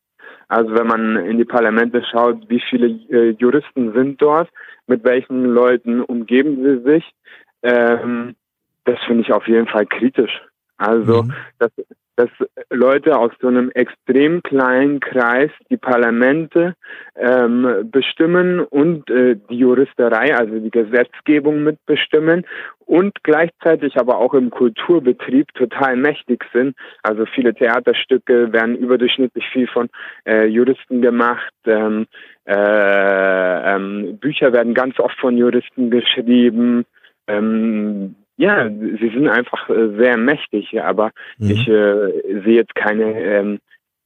Also 0.48 0.74
wenn 0.74 0.86
man 0.86 1.16
in 1.16 1.38
die 1.38 1.44
Parlamente 1.44 2.02
schaut, 2.10 2.48
wie 2.48 2.60
viele 2.60 2.88
äh, 3.08 3.30
Juristen 3.38 3.92
sind 3.92 4.20
dort, 4.20 4.50
mit 4.86 5.04
welchen 5.04 5.44
Leuten 5.46 6.02
umgeben 6.02 6.62
sie 6.62 6.82
sich, 6.90 7.14
ähm, 7.62 8.36
das 8.84 8.98
finde 9.06 9.22
ich 9.22 9.32
auf 9.32 9.48
jeden 9.48 9.66
Fall 9.66 9.86
kritisch. 9.86 10.42
Also 10.76 11.22
Mhm. 11.22 11.32
dass, 11.58 11.70
dass 12.16 12.30
Leute 12.70 13.16
aus 13.18 13.32
so 13.40 13.48
einem 13.48 13.70
extrem 13.70 14.42
kleinen 14.42 15.00
Kreis 15.00 15.50
die 15.70 15.76
Parlamente 15.76 16.74
ähm, 17.16 17.90
bestimmen 17.90 18.60
und 18.60 19.10
äh, 19.10 19.36
die 19.50 19.58
Juristerei, 19.58 20.36
also 20.36 20.58
die 20.58 20.70
Gesetzgebung 20.70 21.62
mitbestimmen 21.64 22.46
und 22.86 23.22
gleichzeitig 23.22 23.96
aber 23.96 24.18
auch 24.18 24.34
im 24.34 24.50
Kulturbetrieb 24.50 25.52
total 25.54 25.96
mächtig 25.96 26.44
sind. 26.52 26.76
Also 27.02 27.26
viele 27.26 27.54
Theaterstücke 27.54 28.52
werden 28.52 28.76
überdurchschnittlich 28.76 29.44
viel 29.52 29.66
von 29.66 29.88
äh, 30.26 30.46
Juristen 30.46 31.02
gemacht. 31.02 31.52
Ähm, 31.66 32.06
äh, 32.46 33.74
ähm, 33.74 34.18
Bücher 34.18 34.52
werden 34.52 34.74
ganz 34.74 34.98
oft 34.98 35.18
von 35.18 35.36
Juristen 35.36 35.90
geschrieben. 35.90 36.84
Ähm, 37.26 38.16
ja, 38.36 38.68
sie 38.68 39.10
sind 39.14 39.28
einfach 39.28 39.68
äh, 39.70 39.96
sehr 39.96 40.16
mächtig, 40.16 40.80
aber 40.80 41.12
Mhm. 41.38 41.50
ich 41.50 41.68
äh, 41.68 42.42
sehe 42.44 42.56
jetzt 42.56 42.74
keine 42.74 43.04
ähm, 43.20 43.58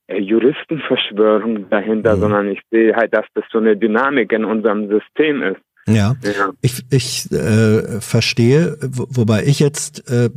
äh, 0.06 0.18
Juristenverschwörung 0.20 1.68
dahinter, 1.70 2.16
Mhm. 2.16 2.20
sondern 2.20 2.48
ich 2.48 2.60
sehe 2.70 2.94
halt, 2.94 3.14
dass 3.14 3.26
das 3.34 3.44
so 3.50 3.58
eine 3.58 3.76
Dynamik 3.76 4.32
in 4.32 4.44
unserem 4.44 4.88
System 4.88 5.42
ist. 5.42 5.60
Ja. 5.86 6.14
Ja. 6.22 6.50
Ich, 6.60 6.82
ich 6.90 7.32
äh, 7.32 8.00
verstehe, 8.00 8.76
wo, 8.82 9.06
wobei 9.08 9.44
ich 9.44 9.58
jetzt 9.60 10.10
äh, 10.10 10.28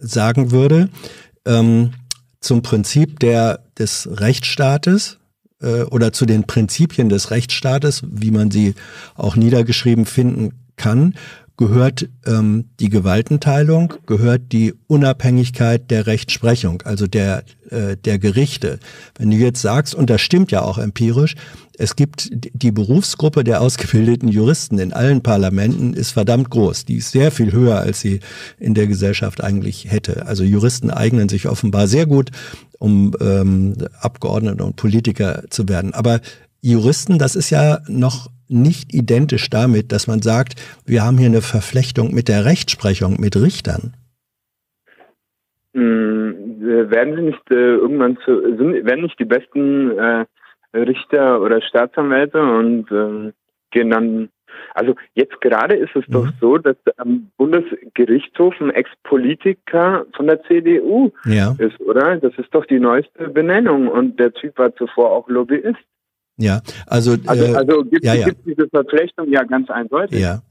sagen 0.00 0.52
würde, 0.52 0.88
ähm, 1.46 1.90
zum 2.40 2.62
Prinzip 2.62 3.18
der, 3.20 3.60
des 3.78 4.08
Rechtsstaates 4.20 5.20
äh, 5.60 5.82
oder 5.82 6.12
zu 6.12 6.24
den 6.26 6.46
Prinzipien 6.46 7.08
des 7.08 7.30
Rechtsstaates, 7.30 8.04
wie 8.10 8.30
man 8.30 8.50
sie 8.50 8.74
auch 9.16 9.36
niedergeschrieben 9.36 10.06
finden 10.06 10.52
kann, 10.76 11.14
gehört 11.56 12.08
ähm, 12.26 12.66
die 12.80 12.90
Gewaltenteilung, 12.90 13.94
gehört 14.06 14.52
die 14.52 14.74
Unabhängigkeit 14.88 15.90
der 15.90 16.06
Rechtsprechung, 16.06 16.82
also 16.82 17.06
der, 17.06 17.44
äh, 17.70 17.96
der 17.96 18.18
Gerichte. 18.18 18.78
Wenn 19.18 19.30
du 19.30 19.36
jetzt 19.36 19.62
sagst, 19.62 19.94
und 19.94 20.10
das 20.10 20.20
stimmt 20.20 20.50
ja 20.52 20.62
auch 20.62 20.78
empirisch, 20.78 21.34
es 21.78 21.96
gibt 21.96 22.30
die 22.32 22.72
Berufsgruppe 22.72 23.44
der 23.44 23.60
ausgebildeten 23.60 24.28
Juristen 24.28 24.78
in 24.78 24.92
allen 24.92 25.22
Parlamenten 25.22 25.92
ist 25.92 26.12
verdammt 26.12 26.50
groß. 26.50 26.86
Die 26.86 26.96
ist 26.96 27.10
sehr 27.10 27.30
viel 27.30 27.52
höher, 27.52 27.80
als 27.80 28.00
sie 28.00 28.20
in 28.58 28.74
der 28.74 28.86
Gesellschaft 28.86 29.42
eigentlich 29.42 29.90
hätte. 29.90 30.26
Also 30.26 30.42
Juristen 30.42 30.90
eignen 30.90 31.28
sich 31.28 31.48
offenbar 31.48 31.86
sehr 31.86 32.06
gut, 32.06 32.30
um 32.78 33.14
ähm, 33.20 33.74
Abgeordnete 34.00 34.64
und 34.64 34.76
Politiker 34.76 35.44
zu 35.50 35.68
werden. 35.68 35.92
Aber 35.92 36.20
Juristen, 36.62 37.18
das 37.18 37.36
ist 37.36 37.50
ja 37.50 37.80
noch 37.88 38.28
nicht 38.48 38.94
identisch 38.94 39.50
damit, 39.50 39.92
dass 39.92 40.06
man 40.06 40.22
sagt, 40.22 40.54
wir 40.86 41.02
haben 41.04 41.18
hier 41.18 41.28
eine 41.28 41.42
Verflechtung 41.42 42.14
mit 42.14 42.28
der 42.28 42.44
Rechtsprechung, 42.44 43.20
mit 43.20 43.36
Richtern. 43.36 43.94
Hm, 45.74 46.62
äh, 46.62 46.90
werden 46.90 47.16
sie 47.16 47.22
nicht 47.22 47.50
äh, 47.50 47.54
irgendwann 47.54 48.16
zu, 48.24 48.40
sind, 48.56 48.84
werden 48.86 49.02
nicht 49.02 49.18
die 49.18 49.24
besten 49.24 49.90
äh, 49.98 50.24
Richter 50.74 51.40
oder 51.42 51.60
Staatsanwälte 51.62 52.40
und 52.42 52.90
ähm, 52.90 53.32
gehen 53.70 53.90
dann, 53.90 54.28
also 54.74 54.94
jetzt 55.14 55.38
gerade 55.40 55.74
ist 55.74 55.94
es 55.94 56.04
doch 56.08 56.24
Mhm. 56.26 56.32
so, 56.40 56.58
dass 56.58 56.76
am 56.96 57.30
Bundesgerichtshof 57.36 58.58
ein 58.60 58.70
Ex-Politiker 58.70 60.06
von 60.14 60.26
der 60.26 60.42
CDU 60.44 61.12
Ja, 61.26 61.54
ist, 61.58 61.78
oder? 61.80 62.16
Das 62.16 62.32
ist 62.38 62.54
doch 62.54 62.64
die 62.66 62.80
neueste 62.80 63.28
Benennung 63.28 63.88
und 63.88 64.18
der 64.18 64.32
Typ 64.32 64.58
war 64.58 64.74
zuvor 64.76 65.10
auch 65.10 65.28
Lobbyist. 65.28 65.76
Ja. 66.38 66.60
Also, 66.86 67.16
Also, 67.26 67.44
äh, 67.44 67.54
also 67.54 67.84
gibt 67.84 68.04
ja, 68.04 68.14
es 68.14 68.20
ja. 68.20 68.32
diese 68.44 68.68
Verflechtung 68.68 69.30
ja 69.32 69.42
ganz 69.44 69.70
eindeutig. 69.70 70.20
Ja. 70.20 70.42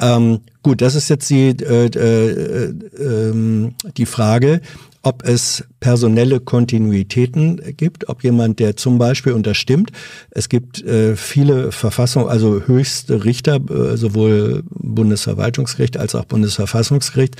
Ähm, 0.00 0.40
gut, 0.62 0.80
das 0.80 0.94
ist 0.94 1.08
jetzt 1.08 1.30
die, 1.30 1.50
äh, 1.50 1.86
äh, 1.86 2.74
ähm, 2.98 3.74
die 3.96 4.06
Frage, 4.06 4.60
ob 5.08 5.26
es 5.26 5.64
personelle 5.80 6.38
Kontinuitäten 6.38 7.62
gibt, 7.78 8.10
ob 8.10 8.22
jemand, 8.22 8.58
der 8.58 8.76
zum 8.76 8.98
Beispiel, 8.98 9.32
und 9.32 9.46
das 9.46 9.56
stimmt, 9.56 9.90
es 10.30 10.50
gibt 10.50 10.82
äh, 10.84 11.16
viele 11.16 11.72
Verfassungen, 11.72 12.28
also 12.28 12.60
höchste 12.66 13.24
Richter, 13.24 13.58
äh, 13.70 13.96
sowohl 13.96 14.64
Bundesverwaltungsgericht 14.68 15.96
als 15.96 16.14
auch 16.14 16.26
Bundesverfassungsgericht, 16.26 17.36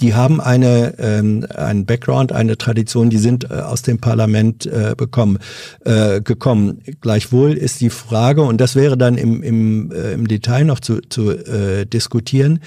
die 0.00 0.14
haben 0.14 0.40
eine, 0.40 0.94
ähm, 0.98 1.46
einen 1.54 1.86
Background, 1.86 2.32
eine 2.32 2.58
Tradition, 2.58 3.08
die 3.08 3.18
sind 3.18 3.44
äh, 3.44 3.54
aus 3.54 3.82
dem 3.82 4.00
Parlament 4.00 4.66
äh, 4.66 4.94
bekommen, 4.96 5.38
äh, 5.84 6.20
gekommen. 6.20 6.80
Gleichwohl 7.02 7.52
ist 7.52 7.80
die 7.80 7.90
Frage, 7.90 8.42
und 8.42 8.60
das 8.60 8.74
wäre 8.74 8.98
dann 8.98 9.16
im, 9.16 9.44
im, 9.44 9.92
äh, 9.92 10.14
im 10.14 10.26
Detail 10.26 10.64
noch 10.64 10.80
zu, 10.80 11.00
zu 11.02 11.30
äh, 11.30 11.86
diskutieren, 11.86 12.58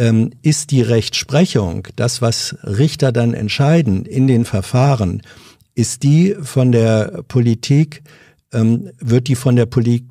ähm, 0.00 0.30
ist 0.40 0.70
die 0.70 0.80
Rechtsprechung, 0.80 1.86
das, 1.94 2.22
was 2.22 2.56
Richter 2.64 3.12
dann 3.12 3.34
entscheiden 3.34 4.06
in 4.06 4.26
den 4.26 4.46
Verfahren, 4.46 5.20
ist 5.74 6.02
die 6.02 6.34
von 6.40 6.72
der 6.72 7.22
Politik, 7.28 8.02
ähm, 8.52 8.90
wird 8.98 9.28
die 9.28 9.36
von 9.36 9.56
der 9.56 9.66
Politik 9.66 10.04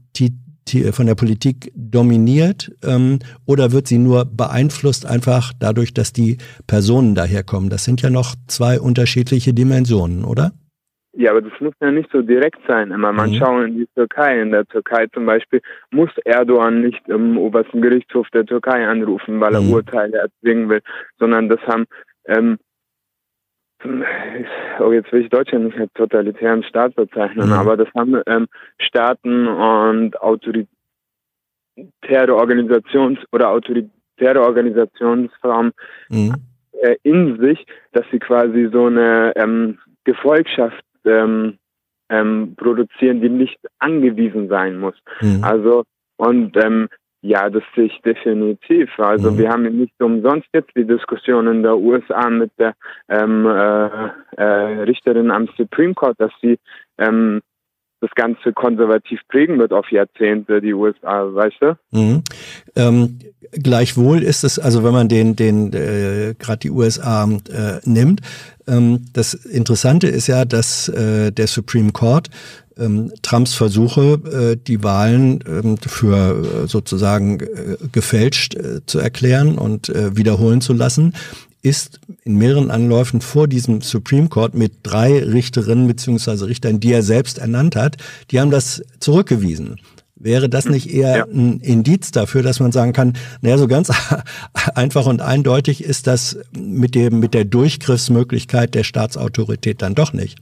die- 0.68 0.92
von 0.92 1.08
der 1.08 1.16
Politik 1.16 1.72
dominiert 1.76 2.72
ähm, 2.84 3.18
oder 3.48 3.72
wird 3.72 3.88
sie 3.88 3.98
nur 3.98 4.26
beeinflusst 4.26 5.08
einfach 5.08 5.52
dadurch, 5.58 5.96
dass 5.96 6.14
die 6.14 6.38
Personen 6.68 7.16
daherkommen? 7.16 7.72
Das 7.72 7.84
sind 7.84 8.04
ja 8.04 8.12
noch 8.12 8.36
zwei 8.46 8.80
unterschiedliche 8.80 9.56
Dimensionen, 9.56 10.24
oder? 10.24 10.54
Ja, 11.14 11.32
aber 11.32 11.42
das 11.42 11.60
muss 11.60 11.74
ja 11.82 11.92
nicht 11.92 12.12
so 12.12 12.22
direkt 12.22 12.60
sein. 12.68 12.92
Immer 12.92 13.12
man 13.12 13.32
Mhm. 13.32 13.36
schaue 13.36 13.66
in 13.66 13.78
die 13.78 13.88
Türkei. 13.96 14.42
In 14.42 14.52
der 14.52 14.66
Türkei 14.66 15.08
zum 15.08 15.26
Beispiel 15.26 15.62
muss 15.92 16.12
Erdogan 16.24 16.82
nicht 16.82 17.08
im 17.10 17.38
obersten 17.38 17.82
Gerichtshof 17.82 18.30
der 18.30 18.46
Türkei 18.46 18.88
anrufen, 18.88 19.40
weil 19.40 19.56
er 19.56 19.62
Mhm. 19.62 19.74
Urteile 19.74 20.18
erzwingen 20.20 20.70
will, 20.70 20.82
sondern 21.18 21.50
das 21.50 21.60
haben 21.62 21.86
ähm, 22.26 22.60
oh, 24.80 24.92
jetzt 24.92 25.12
will 25.12 25.22
ich 25.22 25.30
Deutschland 25.30 25.66
nicht 25.66 25.80
als 25.80 25.92
totalitären 25.94 26.64
Staat 26.64 26.96
bezeichnen, 26.96 27.48
Mhm. 27.48 27.54
aber 27.54 27.76
das 27.78 27.88
haben 27.98 28.22
ähm, 28.28 28.48
Staaten 28.78 29.48
und 29.48 30.22
autoritäre 30.22 30.68
Organisations- 32.36 33.26
oder 33.32 33.50
autoritäre 33.50 34.42
Organisationsformen 34.42 35.72
Mhm. 36.10 36.36
äh, 36.82 36.98
in 37.04 37.40
sich, 37.40 37.66
dass 37.94 38.06
sie 38.12 38.20
quasi 38.20 38.70
so 38.72 38.86
eine 38.88 39.34
ähm, 39.36 39.80
Gefolgschaft 40.04 40.84
ähm, 41.06 41.58
ähm, 42.10 42.56
produzieren, 42.58 43.22
die 43.22 43.30
nicht 43.30 43.60
angewiesen 43.80 44.48
sein 44.50 44.80
muss. 44.80 44.96
Mhm. 45.22 45.44
Also 45.44 45.84
und 46.18 46.58
ähm, 46.58 46.90
ja, 47.22 47.50
das 47.50 47.64
sehe 47.76 47.86
ich 47.86 48.02
definitiv. 48.02 48.90
Also 48.98 49.32
Mhm. 49.32 49.38
wir 49.38 49.50
haben 49.50 49.64
nicht 49.64 49.94
umsonst 50.00 50.48
jetzt 50.54 50.72
die 50.76 50.86
Diskussion 50.86 51.48
in 51.48 51.64
der 51.64 51.78
USA 51.78 52.30
mit 52.30 52.52
der 52.58 52.76
ähm, 53.10 53.46
äh, 53.46 54.10
äh, 54.38 54.84
Richterin 54.84 55.30
am 55.30 55.48
Supreme 55.58 55.94
Court, 55.94 56.16
dass 56.20 56.32
sie 56.42 56.58
ähm, 56.98 57.42
das 58.02 58.12
Ganze 58.16 58.54
konservativ 58.54 59.20
prägen 59.28 59.60
wird 59.60 59.74
auf 59.74 59.92
Jahrzehnte, 59.92 60.62
die 60.62 60.74
USA, 60.74 61.34
weißt 61.34 61.58
du? 61.60 61.78
Mhm. 61.92 62.24
Ähm, 62.76 63.20
gleichwohl 63.52 64.24
ist 64.24 64.44
es, 64.44 64.58
also 64.58 64.84
wenn 64.84 64.94
man 64.94 65.10
den, 65.10 65.36
den 65.36 65.74
äh, 65.74 66.34
gerade 66.38 66.60
die 66.60 66.72
USA 66.72 67.26
äh, 67.26 67.80
nimmt, 67.84 68.22
ähm, 68.68 69.06
das 69.14 69.34
Interessante 69.34 70.08
ist 70.08 70.28
ja, 70.28 70.46
dass 70.46 70.88
äh, 70.90 71.32
der 71.32 71.48
Supreme 71.48 71.92
Court 71.92 72.30
ähm, 72.78 73.12
Trumps 73.22 73.54
Versuche, 73.54 74.54
äh, 74.54 74.56
die 74.56 74.84
Wahlen 74.84 75.44
ähm, 75.48 75.78
für 75.78 76.64
äh, 76.64 76.68
sozusagen 76.68 77.40
äh, 77.42 77.78
gefälscht 77.92 78.56
äh, 78.56 78.86
zu 78.86 79.00
erklären 79.00 79.58
und 79.58 79.90
äh, 79.90 80.16
wiederholen 80.16 80.62
zu 80.62 80.74
lassen, 80.74 81.14
ist 81.62 82.00
in 82.24 82.38
mehreren 82.38 82.72
Anläufen 82.72 83.22
vor 83.22 83.48
diesem 83.48 83.82
Supreme 83.82 84.30
Court 84.30 84.54
mit 84.54 84.74
drei 84.84 85.20
Richterinnen 85.20 85.88
beziehungsweise 85.88 86.48
Richtern, 86.48 86.80
die 86.80 86.94
er 86.94 87.02
selbst 87.02 87.40
ernannt 87.40 87.76
hat, 87.76 87.98
die 88.32 88.40
haben 88.40 88.52
das 88.52 88.84
zurückgewiesen. 89.00 89.78
Wäre 90.16 90.50
das 90.50 90.68
nicht 90.70 90.94
eher 90.94 91.18
ja. 91.18 91.26
ein 91.26 91.62
Indiz 91.62 92.12
dafür, 92.12 92.44
dass 92.44 92.60
man 92.60 92.74
sagen 92.74 92.92
kann, 92.92 93.14
naja, 93.42 93.58
so 93.58 93.68
ganz 93.68 93.90
einfach 94.76 95.06
und 95.06 95.22
eindeutig 95.22 95.84
ist 95.84 96.08
das 96.08 96.42
mit 96.58 96.94
dem, 96.94 97.22
mit 97.22 97.34
der 97.34 97.46
Durchgriffsmöglichkeit 97.46 98.76
der 98.76 98.84
Staatsautorität 98.84 99.82
dann 99.82 99.96
doch 99.96 100.12
nicht? 100.12 100.40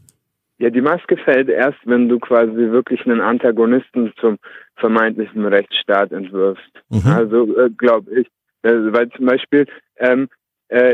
Ja, 0.60 0.72
die 0.72 0.82
Maske 0.82 1.18
fällt 1.18 1.50
erst, 1.50 1.78
wenn 1.86 2.10
du 2.10 2.18
quasi 2.18 2.56
wirklich 2.56 3.06
einen 3.06 3.22
Antagonisten 3.22 4.12
zum 4.20 4.40
vermeintlichen 4.78 5.46
Rechtsstaat 5.46 6.12
entwirfst. 6.12 6.72
Mhm. 6.90 7.02
Also 7.06 7.58
äh, 7.60 7.70
glaube 7.70 8.22
ich, 8.22 8.28
äh, 8.64 8.72
weil 8.92 9.10
zum 9.10 9.28
Beispiel 9.28 9.68
ähm, 9.98 10.24
äh, 10.24 10.37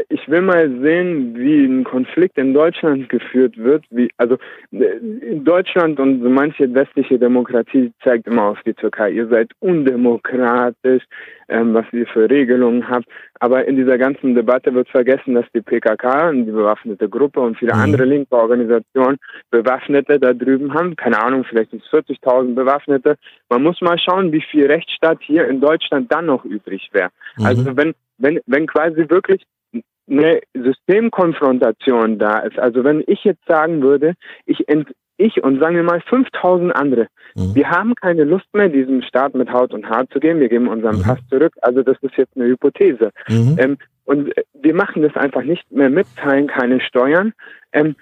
ich 0.10 0.30
will 0.30 0.42
mal 0.42 0.70
sehen, 0.82 1.36
wie 1.36 1.66
ein 1.66 1.84
Konflikt 1.84 2.38
in 2.38 2.54
Deutschland 2.54 3.10
geführt 3.10 3.58
wird. 3.58 3.84
Wie, 3.90 4.10
also 4.18 4.38
äh, 4.72 4.98
in 5.22 5.44
Deutschland 5.44 6.00
und 6.00 6.22
so 6.22 6.30
manche 6.30 6.72
westliche 6.74 7.18
Demokratie 7.18 7.92
zeigt 8.04 8.28
immer 8.28 8.44
auf 8.44 8.62
die 8.66 8.76
Türkei. 8.76 9.12
Ihr 9.12 9.28
seid 9.28 9.52
undemokratisch, 9.62 11.04
ähm, 11.50 11.74
was 11.74 11.86
ihr 11.92 12.06
für 12.06 12.30
Regelungen 12.30 12.88
habt. 12.88 13.08
Aber 13.40 13.68
in 13.68 13.76
dieser 13.76 13.98
ganzen 13.98 14.36
Debatte 14.36 14.74
wird 14.76 14.90
vergessen, 14.90 15.34
dass 15.34 15.46
die 15.56 15.62
PKK, 15.62 16.32
die 16.34 16.52
bewaffnete 16.52 17.10
Gruppe 17.10 17.40
und 17.40 17.58
viele 17.58 17.74
mhm. 17.74 17.82
andere 17.82 18.06
linke 18.06 18.36
Organisationen 18.36 19.18
Bewaffnete 19.50 20.20
da 20.20 20.34
drüben 20.34 20.74
haben. 20.74 20.96
Keine 20.96 21.20
Ahnung, 21.20 21.46
vielleicht 21.46 21.72
sind 21.72 21.84
es 21.84 21.92
40.000 21.92 22.54
Bewaffnete. 22.54 23.16
Man 23.50 23.64
muss 23.64 23.82
mal 23.82 23.98
schauen, 23.98 24.32
wie 24.32 24.44
viel 24.52 24.68
Rechtsstaat 24.68 25.18
hier 25.22 25.48
in 25.48 25.60
Deutschland 25.60 26.12
dann 26.12 26.28
noch 26.28 26.46
übrig 26.46 26.90
wäre. 26.94 27.10
Mhm. 27.38 27.46
Also 27.46 27.76
wenn 27.76 27.96
wenn, 28.24 28.40
wenn 28.48 28.68
quasi 28.68 29.06
wirklich 29.10 29.44
eine 30.10 30.42
Systemkonfrontation 30.54 32.18
da 32.20 32.40
ist. 32.40 32.58
Also 32.58 32.84
wenn 32.84 33.04
ich 33.08 33.24
jetzt 33.24 33.46
sagen 33.48 33.82
würde, 33.82 34.14
ich, 34.46 34.68
ent, 34.68 34.90
ich 35.18 35.44
und 35.44 35.60
sagen 35.60 35.76
wir 35.76 35.84
mal 35.84 36.02
5000 36.02 36.76
andere, 36.76 37.08
mhm. 37.36 37.56
wir 37.56 37.70
haben 37.70 37.96
keine 37.96 38.24
Lust 38.24 38.48
mehr, 38.54 38.70
diesem 38.70 39.02
Staat 39.02 39.36
mit 39.36 39.52
Haut 39.52 39.74
und 39.74 39.88
Haar 39.90 40.10
zu 40.10 40.20
geben, 40.20 40.40
wir 40.40 40.50
geben 40.50 40.68
unseren 40.68 40.98
mhm. 40.98 41.04
Pass 41.04 41.20
zurück. 41.30 41.54
Also 41.62 41.84
das 41.84 41.98
ist 42.02 42.16
jetzt 42.18 42.36
eine 42.36 42.46
Hypothese. 42.46 43.12
Mhm. 43.28 43.56
Ähm, 43.60 43.78
und 44.06 44.34
wir 44.54 44.74
machen 44.74 45.02
das 45.02 45.16
einfach 45.16 45.44
nicht 45.44 45.70
mehr 45.72 45.90
mit, 45.90 46.08
zahlen 46.16 46.48
keine 46.48 46.82
Steuern, 46.82 47.34
ähm, 47.72 47.96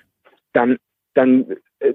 dann, 0.54 0.78
dann 1.14 1.58
äh, 1.80 1.94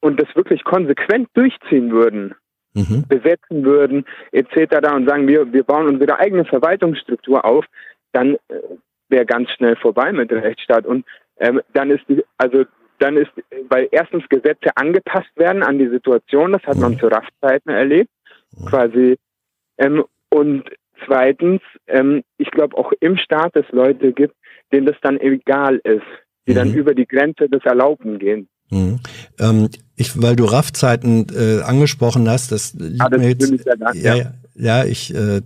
und 0.00 0.20
das 0.20 0.34
wirklich 0.34 0.64
konsequent 0.64 1.28
durchziehen 1.34 1.92
würden, 1.92 2.34
mhm. 2.74 3.04
besetzen 3.08 3.64
würden, 3.64 4.04
etc. 4.32 4.92
und 4.94 5.08
sagen, 5.08 5.28
wir, 5.28 5.52
wir 5.52 5.64
bauen 5.64 5.86
unsere 5.86 6.18
eigene 6.18 6.44
Verwaltungsstruktur 6.44 7.44
auf, 7.44 7.64
dann 8.12 8.34
äh, 8.34 8.60
wäre 9.08 9.26
ganz 9.26 9.50
schnell 9.50 9.76
vorbei 9.76 10.12
mit 10.12 10.30
dem 10.30 10.38
Rechtsstaat. 10.38 10.86
Und 10.86 11.04
ähm, 11.38 11.60
dann 11.72 11.90
ist 11.90 12.04
die, 12.08 12.24
also 12.38 12.64
dann 12.98 13.16
ist, 13.16 13.30
weil 13.68 13.88
erstens 13.90 14.28
Gesetze 14.28 14.76
angepasst 14.76 15.30
werden 15.36 15.62
an 15.62 15.78
die 15.78 15.88
Situation, 15.88 16.52
das 16.52 16.62
hat 16.62 16.78
man 16.78 16.98
zu 16.98 17.08
RAF-Zeiten 17.08 17.70
erlebt, 17.70 18.10
quasi. 18.68 19.16
Ähm, 19.78 20.04
und 20.30 20.64
zweitens, 21.04 21.60
ähm, 21.88 22.22
ich 22.38 22.50
glaube 22.50 22.76
auch 22.76 22.92
im 23.00 23.16
Staat 23.16 23.56
es 23.56 23.66
Leute 23.70 24.12
gibt, 24.12 24.34
denen 24.72 24.86
das 24.86 24.96
dann 25.02 25.20
egal 25.20 25.80
ist, 25.84 26.02
die 26.46 26.52
mhm. 26.52 26.56
dann 26.56 26.74
über 26.74 26.94
die 26.94 27.06
Grenze 27.06 27.48
des 27.48 27.64
Erlaubten 27.64 28.18
gehen. 28.18 28.48
Mhm. 28.72 29.00
Ähm, 29.38 29.68
ich, 29.96 30.20
weil 30.20 30.34
du 30.34 30.46
RAF-Zeiten 30.46 31.26
äh, 31.34 31.60
angesprochen 31.60 32.28
hast, 32.28 32.50
das 32.50 32.72
liegt 32.74 33.00
ah, 33.02 33.08
das 33.10 33.20
mir 33.20 33.28
jetzt, 33.28 33.50
ja, 33.50 33.92
ja, 33.94 34.14
ja, 34.14 34.32
ja, 34.54 34.84
ich, 34.84 35.14
äh, 35.14 35.40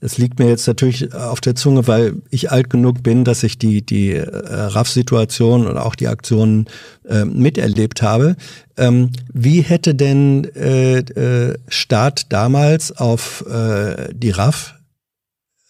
es 0.00 0.18
liegt 0.18 0.38
mir 0.38 0.48
jetzt 0.48 0.66
natürlich 0.66 1.14
auf 1.14 1.40
der 1.40 1.54
Zunge, 1.54 1.86
weil 1.86 2.14
ich 2.30 2.50
alt 2.50 2.70
genug 2.70 3.02
bin, 3.02 3.24
dass 3.24 3.42
ich 3.42 3.58
die 3.58 3.82
die 3.82 4.12
äh, 4.12 4.24
RAF-Situation 4.24 5.66
und 5.66 5.76
auch 5.76 5.94
die 5.94 6.08
Aktionen 6.08 6.66
äh, 7.08 7.24
miterlebt 7.24 8.02
habe. 8.02 8.36
Ähm, 8.76 9.10
wie 9.32 9.60
hätte 9.60 9.94
denn 9.94 10.44
äh, 10.54 10.98
äh, 10.98 11.58
Staat 11.68 12.32
damals 12.32 12.96
auf 12.96 13.44
äh, 13.46 14.12
die 14.12 14.30
RAF 14.30 14.74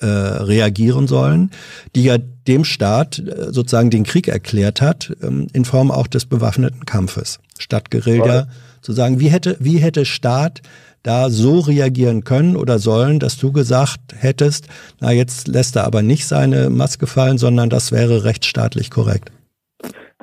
äh, 0.02 0.06
reagieren 0.06 1.06
sollen, 1.06 1.50
die 1.94 2.04
ja 2.04 2.18
dem 2.18 2.64
Staat 2.64 3.18
äh, 3.18 3.52
sozusagen 3.52 3.90
den 3.90 4.04
Krieg 4.04 4.28
erklärt 4.28 4.82
hat, 4.82 5.12
ähm, 5.22 5.46
in 5.52 5.64
Form 5.64 5.90
auch 5.90 6.06
des 6.06 6.26
bewaffneten 6.26 6.84
Kampfes. 6.84 7.40
Statt 7.58 7.90
Guerilla 7.90 8.48
zu 8.80 8.92
sagen, 8.92 9.20
wie 9.20 9.28
hätte, 9.28 9.56
wie 9.60 9.78
hätte 9.78 10.04
Staat 10.04 10.62
da 11.02 11.30
so 11.30 11.60
reagieren 11.60 12.24
können 12.24 12.56
oder 12.56 12.78
sollen, 12.78 13.18
dass 13.18 13.38
du 13.38 13.52
gesagt 13.52 14.00
hättest, 14.16 14.68
na 15.00 15.12
jetzt 15.12 15.48
lässt 15.48 15.76
er 15.76 15.84
aber 15.84 16.02
nicht 16.02 16.26
seine 16.26 16.70
Maske 16.70 17.06
fallen, 17.06 17.38
sondern 17.38 17.70
das 17.70 17.92
wäre 17.92 18.24
rechtsstaatlich 18.24 18.90
korrekt? 18.90 19.32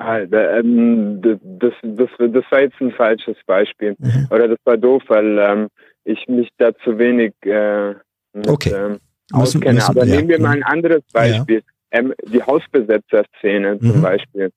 Ähm, 0.00 1.20
das, 1.22 1.74
das, 1.82 2.08
das 2.18 2.44
war 2.50 2.60
jetzt 2.60 2.80
ein 2.80 2.92
falsches 2.92 3.36
Beispiel. 3.46 3.96
Mhm. 3.98 4.28
Oder 4.30 4.48
das 4.48 4.58
war 4.64 4.78
doof, 4.78 5.02
weil 5.08 5.38
ähm, 5.38 5.68
ich 6.04 6.26
mich 6.28 6.48
da 6.56 6.74
zu 6.84 6.98
wenig 6.98 7.34
äh, 7.42 7.94
mit, 8.32 8.48
okay. 8.48 8.72
ähm, 8.72 8.98
auskenne. 9.32 9.74
Müssen, 9.74 9.90
Aber 9.90 10.06
ja. 10.06 10.16
nehmen 10.16 10.28
wir 10.28 10.40
mal 10.40 10.56
ein 10.56 10.62
anderes 10.62 11.02
Beispiel. 11.12 11.62
Ja. 11.92 11.98
Ähm, 11.98 12.14
die 12.24 12.42
Hausbesetzer-Szene 12.42 13.78
mhm. 13.80 13.92
zum 13.92 14.02
Beispiel. 14.02 14.50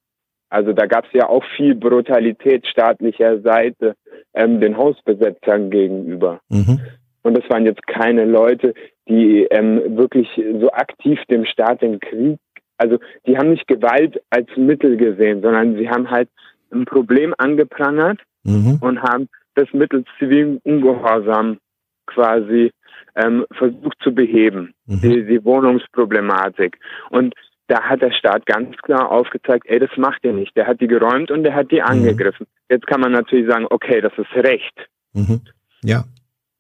Also 0.49 0.71
da 0.71 0.85
gab 0.85 1.05
es 1.05 1.13
ja 1.13 1.27
auch 1.27 1.43
viel 1.55 1.73
Brutalität 1.73 2.67
staatlicher 2.67 3.41
Seite 3.41 3.95
ähm, 4.35 4.61
den 4.61 4.77
Hausbesetzern 4.77 5.71
gegenüber. 5.71 6.41
Mhm. 6.49 6.79
Und 7.23 7.37
das 7.37 7.49
waren 7.49 7.65
jetzt 7.65 7.87
keine 7.87 8.25
Leute, 8.25 8.73
die 9.07 9.47
ähm, 9.49 9.97
wirklich 9.97 10.27
so 10.59 10.69
aktiv 10.71 11.19
dem 11.29 11.45
Staat 11.45 11.81
den 11.81 11.99
Krieg, 11.99 12.37
also 12.77 12.99
die 13.25 13.37
haben 13.37 13.51
nicht 13.51 13.67
Gewalt 13.67 14.21
als 14.29 14.47
Mittel 14.55 14.97
gesehen, 14.97 15.41
sondern 15.41 15.75
sie 15.75 15.89
haben 15.89 16.09
halt 16.09 16.29
ein 16.71 16.85
Problem 16.85 17.33
angeprangert 17.37 18.19
mhm. 18.43 18.77
und 18.81 19.01
haben 19.01 19.29
das 19.55 19.67
mittels 19.73 20.05
zivilen 20.19 20.59
Ungehorsam 20.63 21.59
quasi 22.07 22.71
ähm, 23.15 23.45
versucht 23.51 23.97
zu 24.01 24.13
beheben, 24.13 24.73
mhm. 24.85 25.01
die, 25.01 25.25
die 25.25 25.43
Wohnungsproblematik. 25.43 26.77
Und 27.09 27.33
da 27.67 27.81
hat 27.81 28.01
der 28.01 28.11
Staat 28.11 28.45
ganz 28.45 28.75
klar 28.77 29.11
aufgezeigt, 29.11 29.65
ey, 29.67 29.79
das 29.79 29.89
macht 29.97 30.23
er 30.23 30.33
nicht. 30.33 30.55
Der 30.55 30.67
hat 30.67 30.81
die 30.81 30.87
geräumt 30.87 31.31
und 31.31 31.43
der 31.43 31.55
hat 31.55 31.71
die 31.71 31.81
mhm. 31.81 31.87
angegriffen. 31.87 32.47
Jetzt 32.69 32.87
kann 32.87 33.01
man 33.01 33.11
natürlich 33.11 33.49
sagen, 33.49 33.65
okay, 33.69 34.01
das 34.01 34.13
ist 34.17 34.33
Recht. 34.35 34.89
Mhm. 35.13 35.41
Ja. 35.83 36.05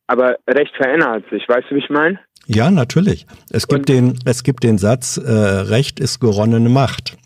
Aber 0.07 0.37
Recht 0.47 0.75
verändert 0.75 1.25
sich, 1.31 1.47
weißt 1.47 1.69
du, 1.69 1.75
wie 1.75 1.79
ich 1.79 1.89
meine? 1.89 2.19
Ja, 2.45 2.71
natürlich. 2.71 3.25
Es 3.51 3.67
gibt 3.67 3.87
den, 3.87 4.19
es 4.25 4.43
gibt 4.43 4.63
den 4.63 4.77
Satz, 4.77 5.17
äh, 5.17 5.31
Recht 5.31 5.99
ist 5.99 6.19
geronnene 6.19 6.69
Macht. 6.69 7.17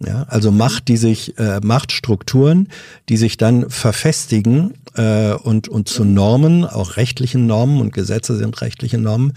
Ja, 0.00 0.26
also 0.28 0.52
Macht, 0.52 0.86
die 0.86 0.96
sich, 0.96 1.36
äh, 1.38 1.58
Machtstrukturen, 1.60 2.68
die 3.08 3.16
sich 3.16 3.36
dann 3.36 3.68
verfestigen 3.68 4.74
äh, 4.94 5.32
und, 5.32 5.68
und 5.68 5.88
zu 5.88 6.04
Normen, 6.04 6.64
auch 6.64 6.96
rechtlichen 6.96 7.48
Normen 7.48 7.80
und 7.80 7.92
Gesetze 7.92 8.36
sind 8.36 8.60
rechtliche 8.60 8.98
Normen, 8.98 9.32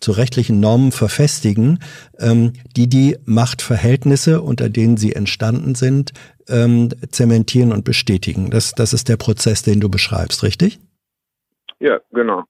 zu 0.00 0.12
rechtlichen 0.12 0.58
Normen 0.58 0.90
verfestigen, 0.90 1.80
ähm, 2.18 2.54
die 2.76 2.88
die 2.88 3.18
Machtverhältnisse, 3.26 4.40
unter 4.40 4.70
denen 4.70 4.96
sie 4.96 5.12
entstanden 5.12 5.74
sind, 5.74 6.14
ähm, 6.48 6.88
zementieren 7.10 7.72
und 7.72 7.84
bestätigen. 7.84 8.50
Das, 8.50 8.72
das 8.72 8.94
ist 8.94 9.10
der 9.10 9.18
Prozess, 9.18 9.62
den 9.62 9.80
du 9.80 9.90
beschreibst, 9.90 10.42
richtig? 10.42 10.78
Ja, 11.78 12.00
genau. 12.10 12.44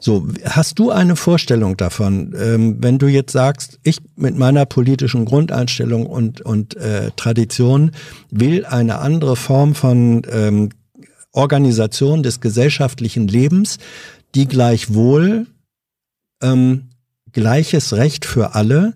So, 0.00 0.26
hast 0.44 0.78
du 0.78 0.90
eine 0.90 1.14
Vorstellung 1.14 1.76
davon, 1.76 2.34
ähm, 2.36 2.78
wenn 2.80 2.98
du 2.98 3.06
jetzt 3.06 3.32
sagst, 3.32 3.78
ich 3.84 3.98
mit 4.16 4.36
meiner 4.36 4.66
politischen 4.66 5.24
Grundeinstellung 5.24 6.06
und, 6.06 6.40
und 6.40 6.76
äh, 6.76 7.12
Tradition 7.16 7.92
will 8.30 8.64
eine 8.64 8.98
andere 8.98 9.36
Form 9.36 9.74
von 9.74 10.22
ähm, 10.30 10.70
Organisation 11.32 12.22
des 12.22 12.40
gesellschaftlichen 12.40 13.28
Lebens, 13.28 13.78
die 14.34 14.48
gleichwohl 14.48 15.46
ähm, 16.42 16.88
gleiches 17.32 17.92
Recht 17.94 18.24
für 18.24 18.54
alle 18.54 18.94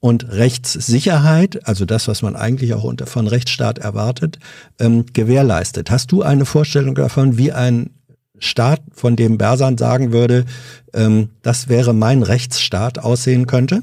und 0.00 0.28
Rechtssicherheit, 0.28 1.66
also 1.66 1.84
das, 1.84 2.08
was 2.08 2.22
man 2.22 2.36
eigentlich 2.36 2.74
auch 2.74 2.84
unter, 2.84 3.06
von 3.06 3.26
Rechtsstaat 3.26 3.78
erwartet, 3.78 4.38
ähm, 4.78 5.06
gewährleistet. 5.12 5.90
Hast 5.90 6.12
du 6.12 6.22
eine 6.22 6.44
Vorstellung 6.44 6.94
davon, 6.94 7.38
wie 7.38 7.52
ein 7.52 7.90
Staat, 8.38 8.80
von 8.92 9.16
dem 9.16 9.38
Bersan 9.38 9.78
sagen 9.78 10.12
würde, 10.12 10.44
ähm, 10.92 11.30
das 11.42 11.68
wäre 11.68 11.94
mein 11.94 12.22
Rechtsstaat, 12.22 12.98
aussehen 12.98 13.46
könnte? 13.46 13.82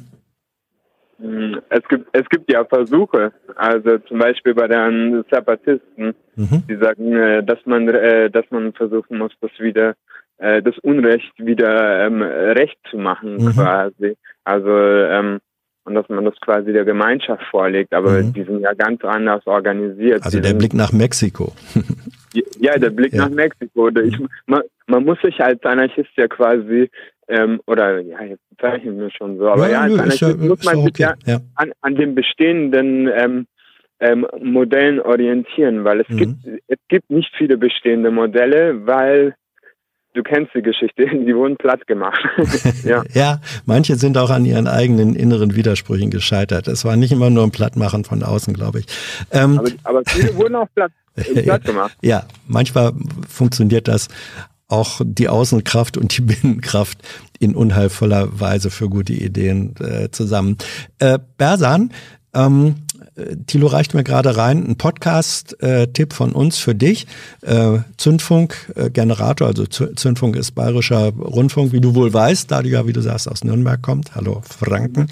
Hm, 1.20 1.60
es 1.70 1.88
gibt, 1.88 2.08
es 2.14 2.28
gibt 2.30 2.52
ja 2.52 2.66
Versuche, 2.66 3.32
also 3.56 3.98
zum 4.00 4.20
Beispiel 4.20 4.54
bei 4.54 4.68
den 4.68 5.24
Zapatisten, 5.30 6.16
mhm. 6.36 6.64
die 6.68 6.76
sagen, 6.78 7.14
äh, 7.14 7.44
dass 7.44 7.60
man, 7.66 7.88
äh, 7.90 8.30
dass 8.30 8.46
man 8.50 8.74
versuchen 8.74 9.18
muss, 9.20 9.32
das 9.40 9.52
wieder 9.60 9.96
äh, 10.40 10.62
das 10.64 10.78
Unrecht 10.80 11.32
wieder 11.38 12.06
ähm, 12.06 12.22
recht 12.24 12.78
zu 12.90 12.98
machen 12.98 13.36
Mhm. 13.36 13.52
quasi. 13.54 14.18
Also 14.44 14.70
ähm, 14.72 15.40
und 15.84 15.96
dass 15.96 16.08
man 16.10 16.26
das 16.26 16.36
quasi 16.42 16.74
der 16.74 16.86
Gemeinschaft 16.86 17.44
vorlegt, 17.50 17.94
aber 17.94 18.22
Mhm. 18.22 18.34
die 18.34 18.44
sind 18.44 18.60
ja 18.62 18.74
ganz 18.74 19.04
anders 19.04 19.46
organisiert. 19.46 20.24
Also 20.24 20.38
Die 20.38 20.42
der 20.48 20.54
Blick 20.56 20.74
nach 20.74 20.92
Mexiko. 20.92 21.54
ja, 22.60 22.78
der 22.78 22.90
Blick 22.90 23.14
Ja. 23.14 23.24
nach 23.24 23.30
Mexiko. 23.30 23.90
Ich, 23.90 24.18
man, 24.46 24.62
man 24.88 25.04
muss 25.06 25.20
sich 25.22 25.40
als 25.42 25.64
Anarchist 25.64 26.10
ja 26.16 26.28
quasi, 26.28 26.90
ähm, 27.28 27.62
oder 27.68 28.00
ja, 28.00 28.22
jetzt 28.24 28.42
bezeichnen 28.50 29.00
wir 29.00 29.10
schon 29.12 29.38
so, 29.38 29.48
aber 29.50 29.70
ja, 29.70 29.82
als 29.82 29.90
nö, 29.90 29.96
ist 29.96 30.02
Anarchist 30.02 30.22
ja, 30.42 30.48
muss 30.48 30.64
ja 30.64 30.72
man 30.74 30.84
sich 30.86 30.94
okay. 30.94 31.02
ja 31.04 31.34
Ja. 31.34 31.40
an, 31.56 31.72
an 31.82 31.96
den 31.96 32.16
bestehenden 32.16 33.10
ähm, 33.14 33.48
ähm, 34.00 34.26
Modellen 34.42 35.00
orientieren, 35.00 35.84
weil 35.84 36.02
es 36.02 36.10
Mhm. 36.10 36.18
gibt 36.18 36.34
es 36.68 36.78
gibt 36.90 37.10
nicht 37.10 37.32
viele 37.38 37.58
bestehende 37.58 38.10
Modelle, 38.12 38.86
weil 38.88 39.36
du 40.14 40.24
kennst 40.24 40.54
die 40.56 40.62
Geschichte, 40.62 41.06
die 41.26 41.36
wurden 41.36 41.56
platt 41.56 41.86
gemacht. 41.88 42.20
ja. 42.84 43.04
Ja, 43.14 43.40
manche 43.66 43.96
sind 43.96 44.18
auch 44.18 44.30
an 44.32 44.44
ihren 44.44 44.68
eigenen 44.68 45.16
inneren 45.16 45.56
Widersprüchen 45.56 46.10
gescheitert. 46.10 46.68
Es 46.68 46.84
war 46.84 46.96
nicht 46.98 47.12
immer 47.14 47.30
nur 47.30 47.44
ein 47.44 47.52
Plattmachen 47.52 48.04
von 48.04 48.24
außen, 48.24 48.54
glaube 48.54 48.80
ich. 48.80 48.86
Ähm, 49.32 49.60
Aber, 49.60 49.70
aber 49.84 50.02
viele 50.08 50.36
wurden 50.36 50.56
auch 50.56 50.68
platt, 50.76 50.92
platt 51.24 51.64
gemacht. 51.66 51.98
Ja, 52.02 52.26
manchmal 52.48 52.94
funktioniert 53.28 53.88
das 53.88 54.08
auch 54.68 55.02
die 55.04 55.28
Außenkraft 55.28 55.98
und 55.98 56.16
die 56.18 56.22
Binnenkraft 56.32 57.00
in 57.40 57.56
unheilvoller 57.56 58.40
Weise 58.40 58.70
für 58.70 58.88
gute 58.90 59.14
Ideen 59.14 59.76
äh, 59.80 60.10
zusammen. 60.12 60.58
Äh, 61.00 61.20
Bersan, 61.38 61.92
ähm, 62.34 62.76
äh, 63.16 63.36
Thilo 63.48 63.68
reicht 63.68 63.94
mir 63.94 64.04
gerade 64.06 64.38
rein, 64.38 64.66
ein 64.66 64.78
Podcast-Tipp 64.78 66.14
von 66.14 66.32
uns 66.32 66.58
für 66.58 66.74
dich. 66.76 67.08
Äh, 67.42 67.80
Zündfunk-Generator, 67.98 69.48
also 69.48 69.66
Z- 69.66 70.00
Zündfunk 70.00 70.36
ist 70.36 70.52
bayerischer 70.52 71.10
Rundfunk, 71.10 71.74
wie 71.74 71.82
du 71.82 71.96
wohl 71.96 72.14
weißt, 72.14 72.50
da 72.52 72.62
du 72.62 72.70
ja, 72.70 72.88
wie 72.88 72.94
du 72.94 73.02
sagst, 73.02 73.30
aus 73.30 73.44
Nürnberg 73.44 73.82
kommt. 73.82 74.16
Hallo 74.16 74.42
Franken. 74.48 75.08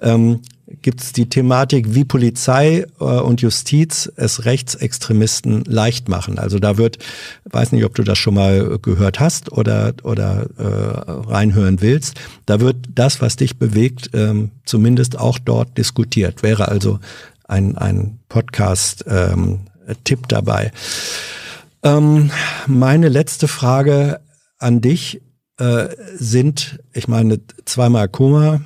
Ähm, 0.00 0.40
gibt 0.82 1.00
es 1.00 1.12
die 1.12 1.28
Thematik, 1.28 1.94
wie 1.94 2.04
Polizei 2.04 2.86
äh, 3.00 3.04
und 3.04 3.42
Justiz 3.42 4.10
es 4.16 4.44
Rechtsextremisten 4.44 5.64
leicht 5.64 6.08
machen. 6.08 6.38
Also 6.38 6.58
da 6.58 6.78
wird, 6.78 6.98
weiß 7.44 7.72
nicht, 7.72 7.84
ob 7.84 7.94
du 7.94 8.02
das 8.02 8.18
schon 8.18 8.34
mal 8.34 8.78
gehört 8.78 9.20
hast 9.20 9.52
oder, 9.52 9.92
oder 10.02 10.46
äh, 10.58 11.30
reinhören 11.30 11.80
willst, 11.80 12.20
da 12.46 12.60
wird 12.60 12.76
das, 12.94 13.20
was 13.20 13.36
dich 13.36 13.58
bewegt, 13.58 14.10
ähm, 14.14 14.50
zumindest 14.64 15.18
auch 15.18 15.38
dort 15.38 15.76
diskutiert. 15.76 16.42
Wäre 16.42 16.68
also 16.68 16.98
ein, 17.46 17.76
ein 17.76 18.20
Podcast-Tipp 18.28 20.28
dabei. 20.28 20.72
Ähm, 21.82 22.30
meine 22.66 23.08
letzte 23.08 23.48
Frage 23.48 24.20
an 24.58 24.80
dich 24.80 25.20
äh, 25.58 25.88
sind, 26.14 26.80
ich 26.92 27.08
meine, 27.08 27.40
zweimal 27.64 28.08
Koma, 28.08 28.60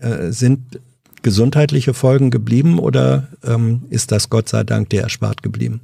äh, 0.00 0.30
sind 0.30 0.80
gesundheitliche 1.24 1.94
Folgen 1.94 2.30
geblieben 2.30 2.78
oder 2.78 3.26
ähm, 3.44 3.82
ist 3.90 4.12
das 4.12 4.30
Gott 4.30 4.48
sei 4.48 4.62
Dank 4.62 4.90
dir 4.90 5.00
erspart 5.02 5.42
geblieben? 5.42 5.80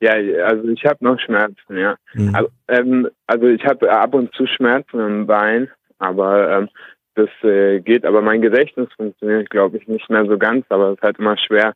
Ja, 0.00 0.12
also 0.46 0.68
ich 0.68 0.84
habe 0.84 1.04
noch 1.04 1.18
Schmerzen, 1.18 1.76
ja. 1.76 1.96
Mhm. 2.14 2.34
Aber, 2.34 2.48
ähm, 2.68 3.08
also 3.26 3.46
ich 3.48 3.64
habe 3.66 3.90
ab 3.90 4.14
und 4.14 4.32
zu 4.34 4.46
Schmerzen 4.46 4.98
im 5.00 5.26
Bein, 5.26 5.68
aber 5.98 6.58
ähm, 6.58 6.68
das 7.16 7.28
äh, 7.42 7.80
geht. 7.80 8.06
Aber 8.06 8.22
mein 8.22 8.40
Gedächtnis 8.40 8.88
funktioniert, 8.96 9.50
glaube 9.50 9.76
ich, 9.76 9.88
nicht 9.88 10.08
mehr 10.08 10.24
so 10.26 10.38
ganz. 10.38 10.64
Aber 10.70 10.90
es 10.90 10.96
ist 10.96 11.02
halt 11.02 11.18
immer 11.18 11.36
schwer, 11.36 11.74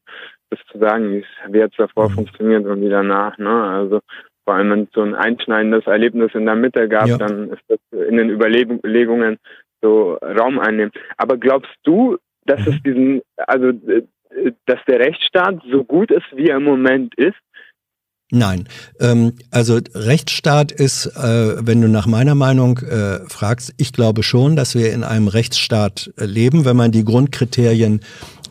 das 0.51 0.61
zu 0.71 0.79
sagen, 0.79 1.23
wie 1.51 1.59
es 1.59 1.71
davor 1.77 2.09
Mhm. 2.09 2.15
funktioniert 2.15 2.65
und 2.65 2.81
wie 2.81 2.89
danach. 2.89 3.37
Ne? 3.37 3.51
Also 3.51 4.01
vor 4.45 4.55
allem, 4.55 4.71
wenn 4.71 4.83
es 4.85 4.89
so 4.95 5.03
ein 5.03 5.15
einschneidendes 5.15 5.87
Erlebnis 5.87 6.31
in 6.35 6.47
der 6.47 6.55
Mitte 6.55 6.89
gab, 6.89 7.09
Ja. 7.09 7.19
dann 7.19 7.51
ist 7.51 7.63
das 7.69 7.79
in 8.09 8.17
den 8.17 8.31
Überlegungen 8.31 9.39
so 9.83 10.15
Raum 10.23 10.59
einnimmt. 10.61 10.95
Aber 11.19 11.37
glaubst 11.37 11.75
du, 11.83 12.17
dass 12.47 12.61
Mhm. 12.61 12.73
es 12.73 12.83
diesen, 12.83 13.23
also 13.37 13.69
äh, 13.69 14.03
dass 14.67 14.81
der 14.87 15.01
Rechtsstaat 15.01 15.63
so 15.71 15.85
gut 15.85 16.11
ist, 16.11 16.27
wie 16.35 16.49
er 16.49 16.57
im 16.57 16.65
Moment 16.65 17.15
ist? 17.17 17.37
Nein, 18.31 18.69
ähm, 19.01 19.35
also 19.51 19.79
Rechtsstaat 19.95 20.73
ist, 20.73 21.07
äh, 21.07 21.67
wenn 21.67 21.81
du 21.81 21.89
nach 21.89 22.07
meiner 22.07 22.35
Meinung 22.35 22.79
äh, 22.79 23.21
fragst, 23.29 23.75
ich 23.77 23.93
glaube 23.93 24.23
schon, 24.23 24.57
dass 24.57 24.75
wir 24.75 24.93
in 24.93 25.05
einem 25.05 25.29
Rechtsstaat 25.29 26.11
äh, 26.17 26.25
leben, 26.25 26.65
wenn 26.65 26.77
man 26.77 26.91
die 26.91 27.05
Grundkriterien 27.05 28.01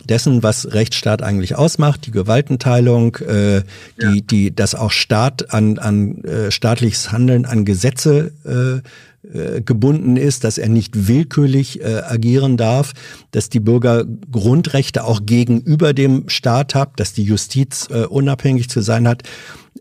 dessen, 0.09 0.43
was 0.43 0.73
Rechtsstaat 0.73 1.21
eigentlich 1.21 1.55
ausmacht, 1.55 2.05
die 2.05 2.11
Gewaltenteilung, 2.11 3.15
äh, 3.17 3.63
die, 4.01 4.21
die, 4.21 4.55
dass 4.55 4.75
auch 4.75 4.91
Staat 4.91 5.53
an, 5.53 5.77
an 5.79 6.23
äh, 6.23 6.51
staatliches 6.51 7.11
Handeln 7.11 7.45
an 7.45 7.65
Gesetze 7.65 8.31
äh, 8.45 8.87
äh, 9.31 9.61
gebunden 9.61 10.17
ist, 10.17 10.43
dass 10.43 10.57
er 10.57 10.67
nicht 10.67 11.07
willkürlich 11.07 11.81
äh, 11.81 12.01
agieren 12.05 12.57
darf, 12.57 12.91
dass 13.31 13.47
die 13.47 13.61
Bürger 13.61 14.03
Grundrechte 14.29 15.05
auch 15.05 15.25
gegenüber 15.25 15.93
dem 15.93 16.27
Staat 16.27 16.75
haben, 16.75 16.91
dass 16.97 17.13
die 17.13 17.23
Justiz 17.23 17.87
äh, 17.89 18.03
unabhängig 18.03 18.69
zu 18.69 18.81
sein 18.81 19.07
hat. 19.07 19.23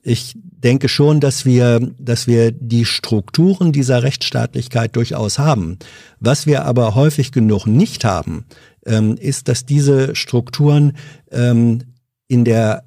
Ich 0.03 0.35
denke 0.37 0.89
schon, 0.89 1.21
dass 1.21 1.45
wir, 1.45 1.81
dass 1.99 2.27
wir 2.27 2.51
die 2.53 2.85
Strukturen 2.85 3.73
dieser 3.73 4.03
Rechtsstaatlichkeit 4.03 4.97
durchaus 4.97 5.39
haben. 5.39 5.79
Was 6.21 6.47
wir 6.47 6.65
aber 6.65 6.95
häufig 6.95 7.33
genug 7.33 7.67
nicht 7.67 8.05
haben, 8.05 8.45
ähm, 8.87 9.17
ist, 9.17 9.49
dass 9.49 9.67
diese 9.67 10.15
Strukturen 10.17 10.97
ähm, 11.31 11.83
in 12.27 12.45
der 12.45 12.85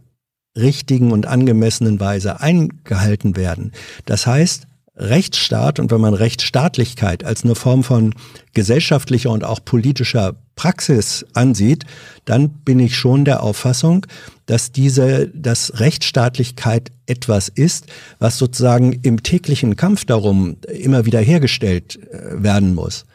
richtigen 0.58 1.12
und 1.12 1.26
angemessenen 1.26 1.99
Weise 1.99 2.39
eingehalten 2.41 3.36
werden. 3.36 3.72
Das 4.06 4.26
heißt, 4.26 4.68
Rechtsstaat 4.97 5.79
und 5.79 5.91
wenn 5.91 6.01
man 6.01 6.13
Rechtsstaatlichkeit 6.13 7.23
als 7.23 7.43
eine 7.43 7.55
Form 7.55 7.83
von 7.83 8.13
gesellschaftlicher 8.53 9.29
und 9.29 9.43
auch 9.43 9.59
politischer 9.63 10.35
Praxis 10.55 11.25
ansieht, 11.33 11.83
dann 12.23 12.49
bin 12.49 12.79
ich 12.79 12.95
schon 12.95 13.25
der 13.25 13.43
Auffassung, 13.43 14.05
dass 14.45 14.71
diese, 14.71 15.27
dass 15.27 15.79
Rechtsstaatlichkeit 15.79 16.91
etwas 17.07 17.49
ist, 17.49 17.87
was 18.19 18.37
sozusagen 18.37 18.93
im 19.03 19.21
täglichen 19.21 19.75
Kampf 19.75 20.05
darum 20.05 20.57
immer 20.67 21.05
wieder 21.05 21.19
hergestellt 21.19 21.99
äh, 22.11 22.41
werden 22.41 22.73
muss. 22.73 23.05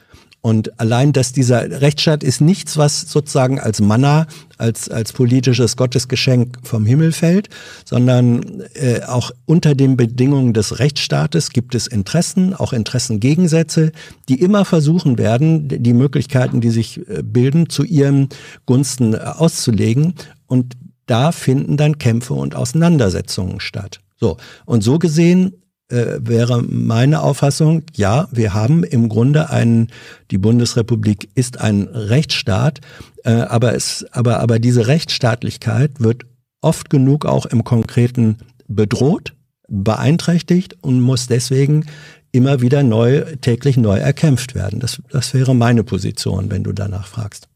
Und 0.42 0.80
allein, 0.80 1.12
dass 1.12 1.32
dieser 1.32 1.82
Rechtsstaat 1.82 2.22
ist 2.22 2.40
nichts, 2.40 2.78
was 2.78 3.02
sozusagen 3.02 3.60
als 3.60 3.80
Manna, 3.80 4.26
als, 4.56 4.88
als 4.88 5.12
politisches 5.12 5.76
Gottesgeschenk 5.76 6.56
vom 6.62 6.86
Himmel 6.86 7.12
fällt, 7.12 7.50
sondern 7.84 8.62
äh, 8.74 9.02
auch 9.02 9.32
unter 9.44 9.74
den 9.74 9.98
Bedingungen 9.98 10.54
des 10.54 10.78
Rechtsstaates 10.78 11.50
gibt 11.50 11.74
es 11.74 11.86
Interessen, 11.86 12.54
auch 12.54 12.72
Interessengegensätze, 12.72 13.92
die 14.30 14.40
immer 14.40 14.64
versuchen 14.64 15.18
werden, 15.18 15.68
die 15.68 15.92
Möglichkeiten, 15.92 16.62
die 16.62 16.70
sich 16.70 17.06
äh, 17.08 17.22
bilden, 17.22 17.68
zu 17.68 17.84
ihren 17.84 18.30
Gunsten 18.64 19.12
äh, 19.12 19.18
auszulegen. 19.18 20.14
Und 20.46 20.74
da 21.04 21.32
finden 21.32 21.76
dann 21.76 21.98
Kämpfe 21.98 22.32
und 22.32 22.54
Auseinandersetzungen 22.54 23.60
statt. 23.60 24.00
So. 24.18 24.38
Und 24.64 24.82
so 24.82 24.98
gesehen 24.98 25.52
äh, 25.90 26.18
wäre 26.20 26.62
meine 26.62 27.22
Auffassung, 27.22 27.82
ja, 27.94 28.28
wir 28.32 28.54
haben 28.54 28.84
im 28.84 29.08
Grunde 29.08 29.50
einen, 29.50 29.88
die 30.30 30.38
Bundesrepublik 30.38 31.28
ist 31.34 31.60
ein 31.60 31.88
Rechtsstaat, 31.88 32.80
äh, 33.24 33.32
aber 33.32 33.74
es, 33.74 34.06
aber, 34.12 34.40
aber 34.40 34.58
diese 34.58 34.86
Rechtsstaatlichkeit 34.86 36.00
wird 36.00 36.24
oft 36.60 36.90
genug 36.90 37.26
auch 37.26 37.46
im 37.46 37.64
Konkreten 37.64 38.38
bedroht, 38.68 39.34
beeinträchtigt 39.68 40.76
und 40.80 41.00
muss 41.00 41.26
deswegen 41.26 41.86
immer 42.32 42.60
wieder 42.60 42.82
neu, 42.82 43.22
täglich 43.40 43.76
neu 43.76 43.98
erkämpft 43.98 44.54
werden. 44.54 44.80
Das, 44.80 45.02
das 45.10 45.34
wäre 45.34 45.54
meine 45.54 45.84
Position, 45.84 46.50
wenn 46.50 46.64
du 46.64 46.72
danach 46.72 47.06
fragst. 47.06 47.48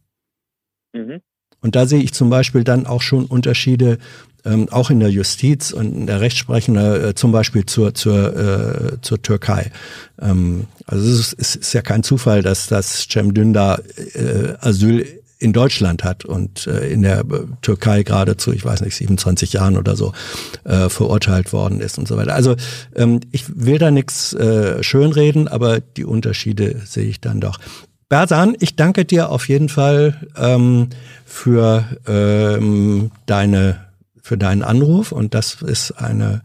Mhm. 0.92 1.20
Und 1.60 1.76
da 1.76 1.86
sehe 1.86 2.02
ich 2.02 2.12
zum 2.12 2.30
Beispiel 2.30 2.64
dann 2.64 2.86
auch 2.86 3.00
schon 3.00 3.24
Unterschiede, 3.26 3.98
ähm, 4.44 4.68
auch 4.70 4.90
in 4.90 5.00
der 5.00 5.10
Justiz 5.10 5.72
und 5.72 5.94
in 5.94 6.06
der 6.06 6.20
Rechtsprechung, 6.20 6.76
äh, 6.76 7.14
zum 7.14 7.32
Beispiel 7.32 7.66
zur, 7.66 7.94
zur, 7.94 8.36
äh, 8.36 9.00
zur 9.00 9.22
Türkei. 9.22 9.70
Ähm, 10.20 10.66
also 10.86 11.10
es 11.10 11.32
ist, 11.32 11.56
ist 11.56 11.72
ja 11.72 11.82
kein 11.82 12.02
Zufall, 12.02 12.42
dass 12.42 12.66
das 12.66 13.06
Cem 13.10 13.34
Dündar 13.34 13.80
äh, 14.14 14.54
Asyl 14.60 15.06
in 15.38 15.52
Deutschland 15.52 16.04
hat 16.04 16.24
und 16.24 16.66
äh, 16.66 16.88
in 16.88 17.02
der 17.02 17.24
Türkei 17.60 18.02
gerade 18.02 18.36
zu, 18.36 18.52
ich 18.52 18.64
weiß 18.64 18.80
nicht, 18.80 18.96
27 18.96 19.52
Jahren 19.52 19.76
oder 19.76 19.96
so 19.96 20.12
äh, 20.64 20.88
verurteilt 20.88 21.52
worden 21.52 21.80
ist 21.80 21.98
und 21.98 22.08
so 22.08 22.16
weiter. 22.16 22.34
Also 22.34 22.56
ähm, 22.94 23.20
ich 23.30 23.44
will 23.54 23.78
da 23.78 23.90
nichts 23.90 24.32
äh, 24.32 24.82
schönreden, 24.82 25.48
aber 25.48 25.80
die 25.80 26.04
Unterschiede 26.04 26.80
sehe 26.86 27.04
ich 27.04 27.20
dann 27.20 27.40
doch. 27.40 27.58
Bersan, 28.08 28.56
ich 28.60 28.76
danke 28.76 29.04
dir 29.04 29.30
auf 29.30 29.48
jeden 29.48 29.68
Fall 29.68 30.20
ähm, 30.36 30.88
für 31.26 31.84
ähm, 32.06 33.10
deine 33.26 33.80
für 34.24 34.38
deinen 34.38 34.62
Anruf 34.62 35.12
und 35.12 35.34
das 35.34 35.60
ist 35.60 35.92
eine 35.92 36.40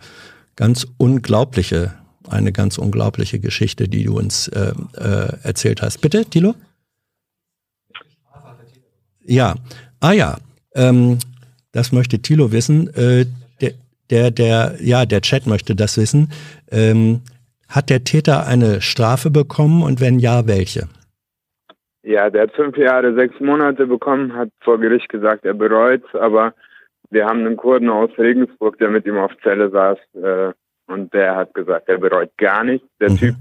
ganz 0.55 0.85
unglaubliche 0.97 1.93
eine 2.29 2.51
ganz 2.51 2.77
unglaubliche 2.77 3.39
Geschichte, 3.39 3.87
die 3.87 4.03
du 4.03 4.17
uns 4.17 4.49
äh, 4.49 4.73
äh, 4.97 5.33
erzählt 5.41 5.81
hast. 5.81 5.99
Bitte, 5.99 6.25
Tilo? 6.25 6.53
Ja, 9.21 9.55
ah 9.99 10.11
ja, 10.11 10.37
ähm, 10.75 11.17
das 11.71 11.91
möchte 11.91 12.19
Tilo 12.19 12.51
wissen. 12.51 12.87
Äh, 12.93 13.25
der, 13.61 13.71
der, 14.09 14.31
der, 14.31 14.75
ja, 14.79 15.05
der 15.05 15.21
Chat 15.21 15.47
möchte 15.47 15.75
das 15.75 15.97
wissen. 15.97 16.31
Ähm, 16.69 17.21
Hat 17.67 17.89
der 17.89 18.03
Täter 18.03 18.45
eine 18.45 18.81
Strafe 18.81 19.31
bekommen 19.31 19.81
und 19.81 20.01
wenn 20.01 20.19
ja, 20.19 20.45
welche? 20.45 20.87
Ja, 22.03 22.29
der 22.29 22.43
hat 22.43 22.51
fünf 22.53 22.77
Jahre, 22.77 23.13
sechs 23.15 23.39
Monate 23.39 23.85
bekommen, 23.85 24.33
hat 24.33 24.49
vor 24.61 24.79
Gericht 24.79 25.09
gesagt, 25.09 25.45
er 25.45 25.53
bereut 25.53 26.03
aber 26.15 26.53
wir 27.09 27.25
haben 27.25 27.39
einen 27.39 27.57
Kurden 27.57 27.89
aus 27.89 28.11
Regensburg, 28.17 28.77
der 28.77 28.89
mit 28.89 29.05
ihm 29.05 29.17
auf 29.17 29.31
Zelle 29.43 29.69
saß 29.69 29.97
äh, 30.21 30.53
und 30.87 31.13
der 31.13 31.35
hat 31.35 31.53
gesagt, 31.53 31.89
er 31.89 31.97
bereut 31.97 32.31
gar 32.37 32.63
nichts. 32.63 32.87
Der 32.99 33.11
mhm. 33.11 33.17
Typ 33.17 33.35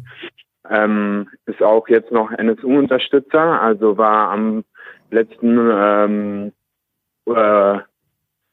ähm, 0.70 1.28
ist 1.46 1.62
auch 1.62 1.88
jetzt 1.88 2.10
noch 2.10 2.30
NSU-Unterstützer, 2.30 3.60
also 3.60 3.96
war 3.96 4.30
am 4.30 4.64
letzten 5.10 5.58
ähm, 5.72 6.52
äh, 7.26 7.78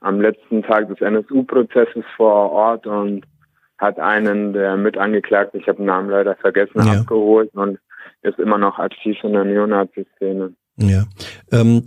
am 0.02 0.22
letzten 0.22 0.62
Tag 0.64 0.88
des 0.90 1.02
NSU-Prozesses 1.02 2.04
vor 2.16 2.52
Ort 2.52 2.86
und 2.86 3.26
hat 3.78 4.00
einen 4.00 4.54
der 4.54 4.78
Mitangeklagten, 4.78 5.60
ich 5.60 5.68
habe 5.68 5.78
den 5.78 5.88
Namen 5.88 6.10
leider 6.10 6.36
vergessen, 6.36 6.86
ja. 6.86 7.00
abgeholt 7.00 7.54
und 7.54 7.80
ist 8.22 8.40
immer 8.40 8.58
noch 8.58 8.80
aktiv 8.80 9.18
in 9.24 9.34
der 9.34 9.44
Neonazi-Szene. 9.44 10.54
Ja. 10.78 11.04
Ähm, 11.52 11.84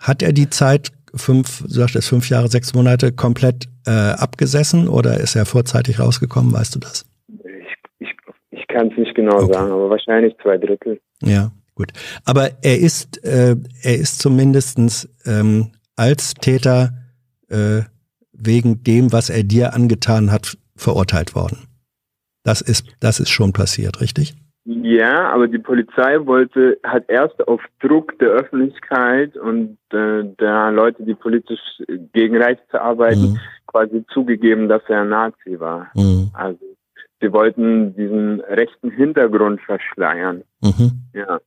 hat 0.00 0.22
er 0.22 0.32
die 0.32 0.48
Zeit 0.48 0.92
fünf, 1.18 1.62
du 1.62 1.68
sagtest 1.68 2.08
fünf 2.08 2.28
Jahre, 2.28 2.48
sechs 2.48 2.74
Monate 2.74 3.12
komplett 3.12 3.68
äh, 3.86 3.90
abgesessen 3.90 4.88
oder 4.88 5.18
ist 5.18 5.34
er 5.36 5.46
vorzeitig 5.46 6.00
rausgekommen, 6.00 6.52
weißt 6.52 6.74
du 6.74 6.78
das? 6.80 7.06
Ich, 7.28 7.74
ich, 7.98 8.14
ich 8.50 8.66
kann 8.68 8.90
es 8.90 8.98
nicht 8.98 9.14
genau 9.14 9.42
okay. 9.42 9.52
sagen, 9.52 9.72
aber 9.72 9.90
wahrscheinlich 9.90 10.34
zwei 10.42 10.58
Drittel. 10.58 11.00
Ja, 11.22 11.52
gut. 11.74 11.92
Aber 12.24 12.50
er 12.62 12.78
ist, 12.78 13.24
äh, 13.24 13.56
er 13.82 13.94
ist 13.96 14.20
zumindestens 14.20 15.08
ähm, 15.26 15.72
als 15.96 16.34
Täter 16.34 16.92
äh, 17.48 17.82
wegen 18.32 18.84
dem, 18.84 19.12
was 19.12 19.30
er 19.30 19.42
dir 19.42 19.74
angetan 19.74 20.30
hat, 20.30 20.56
verurteilt 20.76 21.34
worden. 21.34 21.66
Das 22.44 22.60
ist, 22.60 22.86
das 23.00 23.20
ist 23.20 23.30
schon 23.30 23.52
passiert, 23.52 24.00
richtig? 24.00 24.34
Ja, 24.70 25.30
aber 25.30 25.48
die 25.48 25.58
Polizei 25.58 26.26
wollte, 26.26 26.78
hat 26.84 27.08
erst 27.08 27.48
auf 27.48 27.62
Druck 27.80 28.18
der 28.18 28.28
Öffentlichkeit 28.28 29.34
und 29.38 29.78
äh, 29.92 30.24
der 30.38 30.70
Leute, 30.72 31.04
die 31.04 31.14
politisch 31.14 31.60
gegen 32.12 32.36
rechts 32.36 32.74
arbeiten, 32.74 33.32
mhm. 33.32 33.38
quasi 33.66 34.04
zugegeben, 34.12 34.68
dass 34.68 34.82
er 34.88 35.02
ein 35.02 35.08
Nazi 35.08 35.58
war. 35.58 35.90
Mhm. 35.94 36.30
Also 36.34 36.58
sie 37.18 37.32
wollten 37.32 37.96
diesen 37.96 38.40
rechten 38.40 38.90
Hintergrund 38.90 39.62
verschleiern. 39.62 40.42
Mhm. 40.60 40.90
Ja. 41.14 41.40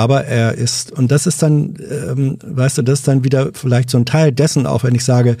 Aber 0.00 0.24
er 0.24 0.54
ist, 0.54 0.92
und 0.92 1.12
das 1.12 1.26
ist 1.26 1.42
dann, 1.42 1.74
ähm, 1.90 2.38
weißt 2.42 2.78
du, 2.78 2.82
das 2.82 3.00
ist 3.00 3.08
dann 3.08 3.22
wieder 3.22 3.50
vielleicht 3.52 3.90
so 3.90 3.98
ein 3.98 4.06
Teil 4.06 4.32
dessen, 4.32 4.64
auch 4.64 4.82
wenn 4.82 4.94
ich 4.94 5.04
sage, 5.04 5.36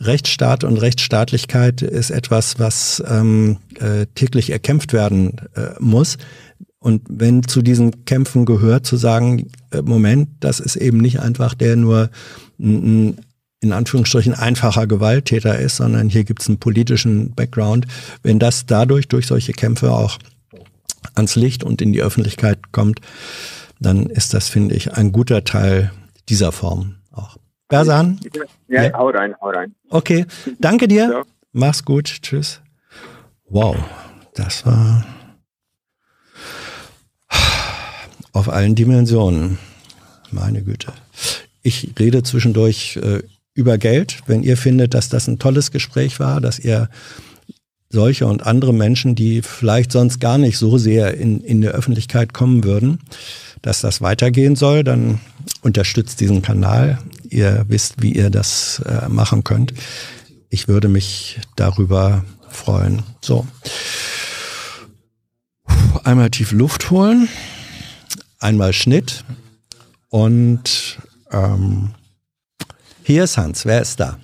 Rechtsstaat 0.00 0.64
und 0.64 0.76
Rechtsstaatlichkeit 0.76 1.80
ist 1.80 2.10
etwas, 2.10 2.58
was 2.58 3.02
ähm, 3.08 3.56
äh, 3.80 4.04
täglich 4.14 4.50
erkämpft 4.50 4.92
werden 4.92 5.36
äh, 5.54 5.70
muss. 5.80 6.18
Und 6.78 7.00
wenn 7.08 7.42
zu 7.42 7.62
diesen 7.62 8.04
Kämpfen 8.04 8.44
gehört, 8.44 8.84
zu 8.84 8.98
sagen, 8.98 9.50
äh, 9.70 9.80
Moment, 9.80 10.28
das 10.40 10.60
ist 10.60 10.76
eben 10.76 10.98
nicht 10.98 11.20
einfach 11.20 11.54
der 11.54 11.76
nur 11.76 12.10
ein, 12.60 13.16
in 13.60 13.72
Anführungsstrichen 13.72 14.34
einfacher 14.34 14.86
Gewalttäter 14.86 15.58
ist, 15.58 15.76
sondern 15.76 16.10
hier 16.10 16.24
gibt 16.24 16.42
es 16.42 16.48
einen 16.48 16.58
politischen 16.58 17.32
Background. 17.34 17.86
Wenn 18.22 18.38
das 18.38 18.66
dadurch, 18.66 19.08
durch 19.08 19.26
solche 19.26 19.54
Kämpfe 19.54 19.90
auch 19.90 20.18
ans 21.14 21.34
Licht 21.34 21.64
und 21.64 21.80
in 21.80 21.94
die 21.94 22.02
Öffentlichkeit 22.02 22.72
kommt, 22.72 23.00
dann 23.82 24.06
ist 24.06 24.34
das, 24.34 24.48
finde 24.48 24.74
ich, 24.74 24.94
ein 24.94 25.12
guter 25.12 25.44
Teil 25.44 25.92
dieser 26.28 26.52
Form 26.52 26.96
auch. 27.10 27.36
Bersan? 27.68 28.20
Ja, 28.68 28.82
ja, 28.82 28.92
hau 28.92 29.08
rein, 29.08 29.34
hau 29.40 29.48
rein. 29.48 29.74
Okay, 29.88 30.26
danke 30.58 30.88
dir. 30.88 31.10
Ja. 31.10 31.22
Mach's 31.52 31.84
gut. 31.84 32.04
Tschüss. 32.22 32.60
Wow, 33.48 33.76
das 34.34 34.64
war 34.66 35.04
auf 38.32 38.48
allen 38.48 38.74
Dimensionen. 38.74 39.58
Meine 40.30 40.62
Güte. 40.62 40.92
Ich 41.62 41.92
rede 41.98 42.22
zwischendurch 42.22 42.96
äh, 42.96 43.22
über 43.54 43.78
Geld. 43.78 44.22
Wenn 44.26 44.42
ihr 44.42 44.56
findet, 44.56 44.94
dass 44.94 45.08
das 45.08 45.28
ein 45.28 45.38
tolles 45.38 45.70
Gespräch 45.70 46.18
war, 46.18 46.40
dass 46.40 46.58
ihr 46.58 46.88
solche 47.92 48.26
und 48.26 48.46
andere 48.46 48.72
Menschen, 48.72 49.14
die 49.14 49.42
vielleicht 49.42 49.92
sonst 49.92 50.18
gar 50.18 50.38
nicht 50.38 50.58
so 50.58 50.78
sehr 50.78 51.14
in, 51.14 51.40
in 51.40 51.60
der 51.60 51.72
Öffentlichkeit 51.72 52.32
kommen 52.32 52.64
würden, 52.64 53.00
dass 53.60 53.80
das 53.80 54.00
weitergehen 54.00 54.56
soll, 54.56 54.82
dann 54.82 55.20
unterstützt 55.60 56.20
diesen 56.20 56.42
Kanal. 56.42 56.98
Ihr 57.28 57.64
wisst, 57.68 58.02
wie 58.02 58.12
ihr 58.12 58.30
das 58.30 58.82
äh, 58.86 59.08
machen 59.08 59.44
könnt. 59.44 59.74
Ich 60.48 60.68
würde 60.68 60.88
mich 60.88 61.40
darüber 61.54 62.24
freuen. 62.48 63.02
So. 63.20 63.46
Einmal 66.04 66.30
tief 66.30 66.52
Luft 66.52 66.90
holen, 66.90 67.28
einmal 68.38 68.72
Schnitt 68.72 69.24
und 70.08 70.98
ähm, 71.30 71.90
hier 73.04 73.24
ist 73.24 73.36
Hans. 73.36 73.64
Wer 73.66 73.82
ist 73.82 74.00
da? 74.00 74.18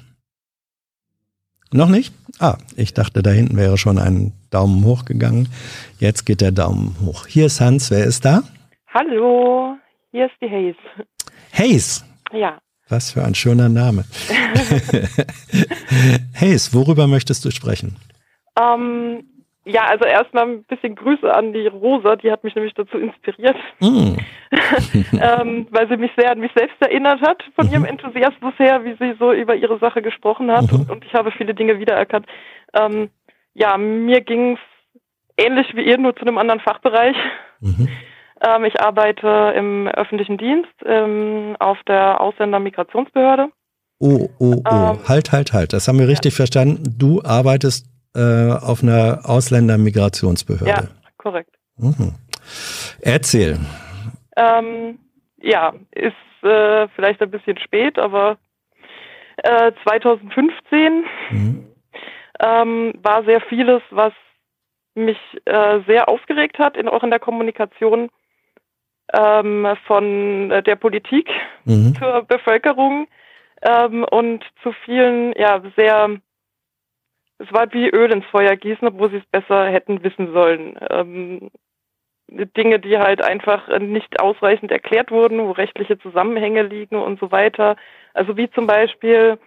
Noch 1.73 1.89
nicht? 1.89 2.15
Ah, 2.39 2.57
ich 2.77 2.95
dachte, 2.95 3.23
da 3.23 3.31
hinten 3.31 3.57
wäre 3.57 3.77
schon 3.77 3.99
ein 3.99 4.33
Daumen 4.51 4.85
hoch 4.85 5.05
gegangen. 5.05 5.49
Jetzt 5.99 6.25
geht 6.25 6.41
der 6.41 6.53
Daumen 6.53 6.97
hoch. 7.05 7.27
Hier 7.27 7.47
ist 7.47 7.61
Hans. 7.61 7.91
Wer 7.91 8.05
ist 8.05 8.25
da? 8.25 8.43
Hallo, 8.93 9.77
hier 10.11 10.27
ist 10.27 10.35
die 10.41 10.49
Hayes. 10.49 10.77
Hayes? 11.53 12.05
Ja. 12.33 12.59
Was 12.89 13.11
für 13.11 13.23
ein 13.23 13.35
schöner 13.35 13.69
Name. 13.69 14.05
Hayes, 16.35 16.73
worüber 16.73 17.07
möchtest 17.07 17.45
du 17.45 17.51
sprechen? 17.51 17.97
Ähm, 18.59 19.25
ja, 19.69 19.85
also 19.85 20.05
erstmal 20.05 20.45
ein 20.47 20.65
bisschen 20.65 20.95
Grüße 20.95 21.33
an 21.33 21.53
die 21.53 21.67
Rosa, 21.67 22.17
die 22.17 22.33
hat 22.33 22.43
mich 22.43 22.55
nämlich 22.55 22.75
dazu 22.75 22.97
inspiriert, 22.99 23.57
mm. 23.81 24.17
ähm, 25.21 25.67
weil 25.71 25.89
sie 25.89 25.97
mich 25.97 26.11
sehr 26.17 26.33
an 26.33 26.41
mich 26.41 26.53
selbst 26.57 26.77
erinnert 26.81 27.21
hat, 27.21 27.43
von 27.55 27.67
mhm. 27.67 27.73
ihrem 27.73 27.85
Enthusiasmus 27.85 28.55
her, 28.59 28.85
wie 28.85 28.97
sie 28.99 29.15
so 29.19 29.33
über 29.33 29.55
ihre 29.55 29.79
Sache 29.79 30.01
gesprochen 30.01 30.51
hat 30.51 30.73
mhm. 30.73 30.87
und, 30.91 31.05
ich 31.05 31.13
habe 31.13 31.31
viele 31.33 31.55
Dinge 31.55 31.79
wiedererkannt. 31.79 32.27
Ähm, 32.73 33.11
ja, 33.55 33.77
mir 33.77 34.23
ging 34.23 34.55
es 34.55 35.45
ähnlich 35.45 35.67
wie 35.75 35.83
ihr, 35.83 35.99
nur 35.99 36.17
zu 36.17 36.23
einem 36.23 36.39
anderen 36.39 36.61
Fachbereich. 36.61 37.17
Mhm. 37.61 37.89
Ähm, 38.47 38.65
ich 38.65 38.81
arbeite 38.81 39.55
im 39.57 39.89
öffentlichen 39.89 40.39
Dienst 40.39 40.73
ähm, 40.87 41.57
auf 41.59 41.79
der 41.87 42.21
Ausländermigrationsbehörde. 42.21 43.49
Oh, 44.01 44.29
oh, 44.39 44.63
oh. 44.65 44.71
Ähm, 44.71 44.99
halt, 45.09 45.33
halt, 45.33 45.53
halt. 45.53 45.73
Das 45.73 45.89
haben 45.89 45.99
wir 45.99 46.09
richtig 46.09 46.33
ja. 46.33 46.37
verstanden. 46.37 46.95
Du 46.99 47.21
arbeitest 47.23 47.87
äh, 48.19 48.53
auf 48.53 48.83
einer 48.83 49.21
Ausländermigrationsbehörde. 49.25 50.67
Ja, 50.69 50.83
korrekt. 51.17 51.55
Mhm. 51.77 52.15
Erzähl. 53.01 53.59
Ähm, 54.37 54.99
ja, 55.41 55.73
ist 55.93 56.15
äh, 56.43 56.89
vielleicht 56.89 57.23
ein 57.23 57.31
bisschen 57.31 57.59
spät, 57.59 57.99
aber 57.99 58.39
äh, 59.39 59.73
2015 59.85 61.05
mhm. 61.31 61.67
ähm, 62.41 62.93
war 63.03 63.25
sehr 63.25 63.41
vieles, 63.43 63.83
was 63.91 64.13
mich 64.95 65.19
äh, 65.45 65.81
sehr 65.87 66.09
aufgeregt 66.09 66.59
hat, 66.59 66.77
in, 66.77 66.89
auch 66.89 67.05
in 67.05 67.11
der 67.11 67.21
Kommunikation 67.21 68.11
ähm, 69.13 69.67
von 69.87 70.49
der 70.49 70.77
Politik 70.77 71.29
mhm. 71.65 71.95
zur 71.97 72.23
Bevölkerung 72.23 73.07
ähm, 73.63 74.05
und 74.05 74.45
zu 74.63 74.73
vielen, 74.85 75.33
ja, 75.37 75.63
sehr, 75.77 76.19
es 77.39 77.53
war 77.53 77.73
wie 77.73 77.89
Öl 77.89 78.13
ins 78.13 78.27
Feuer 78.27 78.57
gießen, 78.57 78.89
obwohl 78.89 79.11
sie 79.11 79.19
es 79.19 79.27
besser 79.27 79.67
hätten 79.67 80.03
wissen 80.03 80.33
sollen. 80.33 80.79
Ähm, 80.91 81.51
Dinge, 82.31 82.79
die 82.79 82.99
halt 82.99 83.25
einfach 83.25 83.69
nicht 83.79 84.21
ausreichend 84.21 84.71
erklärt 84.71 85.11
wurden, 85.11 85.41
wo 85.41 85.53
rechtliche 85.53 85.99
Zusammenhänge 85.99 86.63
liegen 86.63 86.97
und 86.97 87.19
so 87.19 87.33
weiter. 87.33 87.77
Also 88.13 88.37
wie 88.37 88.51
zum 88.51 88.67
Beispiel, 88.67 89.39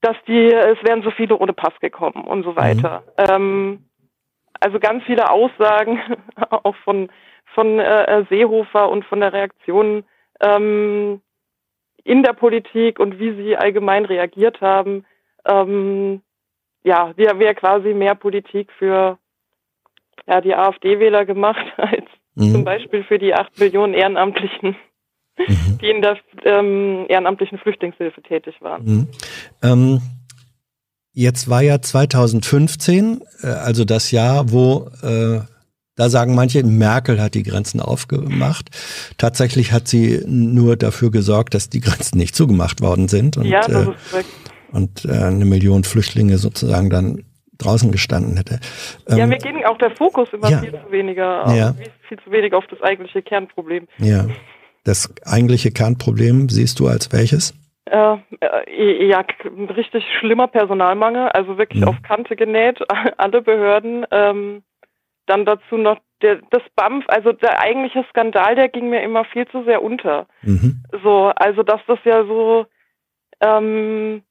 dass 0.00 0.16
die, 0.26 0.46
es 0.46 0.78
wären 0.82 1.02
so 1.02 1.10
viele 1.10 1.36
ohne 1.36 1.52
Pass 1.52 1.78
gekommen 1.80 2.24
und 2.24 2.44
so 2.44 2.56
weiter. 2.56 3.02
Mhm. 3.18 3.24
Ähm, 3.28 3.84
also 4.60 4.78
ganz 4.80 5.04
viele 5.04 5.30
Aussagen 5.30 6.00
auch 6.50 6.76
von 6.84 7.10
von 7.54 7.78
äh, 7.78 8.04
äh, 8.04 8.24
Seehofer 8.28 8.88
und 8.88 9.04
von 9.04 9.20
der 9.20 9.32
Reaktion 9.32 10.04
ähm, 10.40 11.20
in 12.04 12.22
der 12.22 12.32
Politik 12.32 12.98
und 13.00 13.18
wie 13.18 13.34
sie 13.34 13.56
allgemein 13.56 14.04
reagiert 14.04 14.60
haben. 14.60 15.04
Ähm, 15.46 16.22
ja, 16.88 17.12
wir 17.16 17.38
wir 17.38 17.54
quasi 17.54 17.92
mehr 17.92 18.14
Politik 18.14 18.72
für 18.78 19.18
ja, 20.26 20.40
die 20.40 20.54
AfD-Wähler 20.54 21.26
gemacht 21.26 21.66
als 21.76 22.04
mhm. 22.34 22.52
zum 22.52 22.64
Beispiel 22.64 23.04
für 23.04 23.18
die 23.18 23.34
acht 23.34 23.58
Millionen 23.58 23.92
Ehrenamtlichen, 23.92 24.74
mhm. 25.36 25.78
die 25.80 25.90
in 25.90 26.00
der 26.00 26.16
ähm, 26.44 27.04
ehrenamtlichen 27.08 27.58
Flüchtlingshilfe 27.58 28.22
tätig 28.22 28.54
waren. 28.60 28.84
Mhm. 28.84 29.08
Ähm, 29.62 30.00
jetzt 31.12 31.50
war 31.50 31.60
ja 31.60 31.80
2015, 31.80 33.20
äh, 33.42 33.46
also 33.48 33.84
das 33.84 34.10
Jahr, 34.10 34.50
wo 34.50 34.88
äh, 35.02 35.40
da 35.94 36.08
sagen 36.08 36.34
manche, 36.34 36.62
Merkel 36.62 37.20
hat 37.20 37.34
die 37.34 37.42
Grenzen 37.42 37.80
aufgemacht. 37.80 38.70
Tatsächlich 39.18 39.72
hat 39.72 39.88
sie 39.88 40.22
nur 40.26 40.76
dafür 40.76 41.10
gesorgt, 41.10 41.54
dass 41.54 41.70
die 41.70 41.80
Grenzen 41.80 42.18
nicht 42.18 42.36
zugemacht 42.36 42.80
worden 42.80 43.08
sind 43.08 43.36
und, 43.36 43.46
ja, 43.46 43.60
das 43.60 43.88
äh, 43.88 43.90
ist 44.20 44.24
und 44.72 45.04
äh, 45.04 45.12
eine 45.12 45.44
Million 45.44 45.84
Flüchtlinge 45.84 46.38
sozusagen 46.38 46.90
dann 46.90 47.24
draußen 47.58 47.90
gestanden 47.90 48.36
hätte. 48.36 48.60
ja, 49.08 49.18
Ähm, 49.24 49.30
mir 49.30 49.38
ging 49.38 49.64
auch 49.64 49.78
der 49.78 49.90
Fokus 49.96 50.28
immer 50.32 50.48
ja. 50.50 50.58
viel 50.58 50.70
zu 50.72 50.90
weniger, 50.92 51.52
Ja. 51.54 51.74
viel 52.08 52.18
zu 52.20 52.30
wenig 52.30 52.52
auf 52.54 52.66
das 52.68 52.80
eigentliche 52.82 53.22
Kernproblem. 53.22 53.86
ja. 53.98 54.26
Das 54.84 55.12
eigentliche 55.26 55.70
Kernproblem 55.70 56.48
siehst 56.48 56.80
du 56.80 56.86
als 56.86 57.12
welches? 57.12 57.52
Äh, 57.90 58.16
äh, 58.40 59.06
ja, 59.06 59.22
richtig 59.76 60.02
schlimmer 60.18 60.46
Personalmangel, 60.46 61.28
also 61.30 61.58
wirklich 61.58 61.82
Mhm. 61.82 61.88
auf 61.88 61.96
Kante 62.02 62.36
genäht, 62.36 62.78
alle 63.18 63.42
Behörden. 63.42 64.06
Ähm, 64.10 64.62
dann 65.26 65.44
dazu 65.44 65.76
noch 65.76 65.98
der, 66.22 66.36
das 66.50 66.62
BAMF, 66.74 67.04
also 67.08 67.32
der 67.32 67.60
eigentliche 67.60 68.02
Skandal, 68.08 68.54
der 68.54 68.68
ging 68.68 68.88
mir 68.88 69.02
immer 69.02 69.24
viel 69.26 69.46
zu 69.48 69.62
sehr 69.64 69.82
unter. 69.82 70.26
Mhm. 70.42 70.82
So, 71.02 71.32
also 71.36 71.62
dass 71.62 71.80
das 71.86 71.98
ja 72.04 72.24
so 72.24 72.64
ähm, 73.40 74.22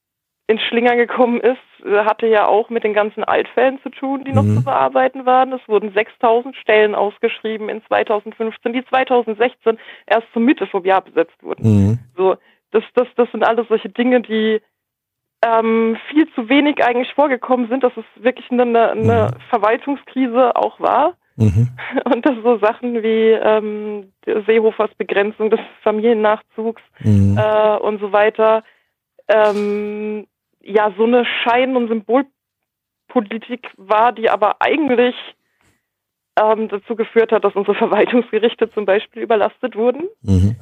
ins 0.48 0.62
Schlinger 0.62 0.96
gekommen 0.96 1.40
ist, 1.40 1.58
äh, 1.84 2.04
hatte 2.04 2.26
ja 2.26 2.46
auch 2.46 2.70
mit 2.70 2.82
den 2.82 2.94
ganzen 2.94 3.22
Altfällen 3.22 3.78
zu 3.82 3.90
tun, 3.90 4.24
die 4.24 4.32
noch 4.32 4.42
Mhm. 4.42 4.56
zu 4.56 4.64
bearbeiten 4.64 5.26
waren. 5.26 5.52
Es 5.52 5.60
wurden 5.68 5.92
6000 5.92 6.56
Stellen 6.56 6.94
ausgeschrieben 6.94 7.68
in 7.68 7.84
2015, 7.84 8.72
die 8.72 8.84
2016 8.86 9.78
erst 10.06 10.26
zur 10.32 10.40
Mitte 10.42 10.66
vom 10.66 10.84
Jahr 10.86 11.02
besetzt 11.02 11.40
wurden. 11.42 11.62
Mhm. 11.62 11.98
So, 12.16 12.36
das, 12.70 12.82
das, 12.94 13.06
das 13.16 13.30
sind 13.30 13.44
alles 13.46 13.68
solche 13.68 13.90
Dinge, 13.90 14.22
die 14.22 14.60
ähm, 15.44 15.98
viel 16.10 16.26
zu 16.32 16.48
wenig 16.48 16.82
eigentlich 16.82 17.12
vorgekommen 17.12 17.68
sind, 17.68 17.84
dass 17.84 17.92
es 17.96 18.04
wirklich 18.16 18.50
eine, 18.50 18.62
eine, 18.62 18.90
eine 18.90 19.30
Verwaltungskrise 19.50 20.56
auch 20.56 20.80
war. 20.80 21.14
Mhm. 21.36 21.68
Und 22.06 22.24
dass 22.26 22.34
so 22.42 22.58
Sachen 22.58 23.02
wie 23.02 23.32
ähm, 23.32 24.12
Seehofers 24.46 24.90
Begrenzung 24.96 25.50
des 25.50 25.60
Familiennachzugs 25.82 26.82
Mhm. 27.00 27.36
äh, 27.38 27.76
und 27.76 28.00
so 28.00 28.12
weiter, 28.12 28.64
ähm, 29.28 30.26
ja, 30.60 30.92
so 30.96 31.04
eine 31.04 31.24
Schein- 31.24 31.76
und 31.76 31.88
Symbolpolitik 31.88 33.70
war, 33.76 34.12
die 34.12 34.30
aber 34.30 34.60
eigentlich 34.60 35.14
ähm, 36.40 36.68
dazu 36.68 36.96
geführt 36.96 37.32
hat, 37.32 37.44
dass 37.44 37.54
unsere 37.54 37.74
Verwaltungsgerichte 37.78 38.70
zum 38.72 38.84
Beispiel 38.84 39.22
überlastet 39.22 39.76
wurden 39.76 40.08
Mhm. 40.22 40.56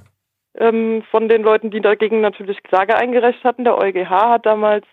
ähm, 0.58 1.02
von 1.10 1.28
den 1.28 1.42
Leuten, 1.42 1.70
die 1.70 1.80
dagegen 1.80 2.20
natürlich 2.20 2.62
Klage 2.62 2.96
eingereicht 2.96 3.44
hatten. 3.44 3.64
Der 3.64 3.76
EuGH 3.78 4.10
hat 4.10 4.46
damals 4.46 4.86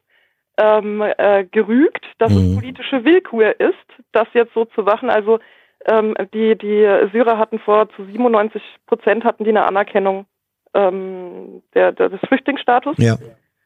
ähm, 0.58 1.02
äh, 1.02 1.46
gerügt, 1.46 2.06
dass 2.20 2.32
Mhm. 2.32 2.38
es 2.38 2.56
politische 2.56 3.04
Willkür 3.06 3.60
ist, 3.60 3.74
das 4.12 4.28
jetzt 4.34 4.54
so 4.54 4.66
zu 4.66 4.84
machen. 4.84 5.10
Also 5.10 5.40
ähm, 5.86 6.16
die, 6.34 6.56
die 6.58 7.08
Syrer 7.12 7.38
hatten 7.38 7.60
vor 7.60 7.90
zu 7.96 8.06
97 8.06 8.62
Prozent 8.86 9.24
hatten 9.24 9.44
die 9.44 9.50
eine 9.50 9.66
Anerkennung 9.66 10.26
ähm, 10.74 11.62
der, 11.74 11.92
der, 11.92 12.10
des 12.10 12.20
Flüchtlingsstatus. 12.28 12.98
Ja. 13.00 13.18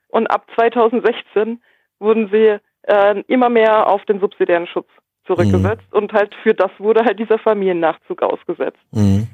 Und 0.10 0.28
ab 0.28 0.48
2016 0.56 1.62
wurden 2.00 2.30
sie 2.32 2.60
äh, 2.84 3.22
immer 3.28 3.50
mehr 3.50 3.88
auf 3.88 4.06
den 4.06 4.20
subsidiären 4.20 4.68
Schutz 4.68 4.88
zurückgesetzt 5.26 5.92
und 5.92 6.14
halt 6.14 6.34
für 6.42 6.54
das 6.54 6.72
wurde 6.80 7.04
halt 7.04 7.20
dieser 7.20 7.38
Familiennachzug 7.38 8.22
ausgesetzt. 8.22 8.80
Mhm. 8.92 9.28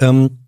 Ähm, 0.00 0.38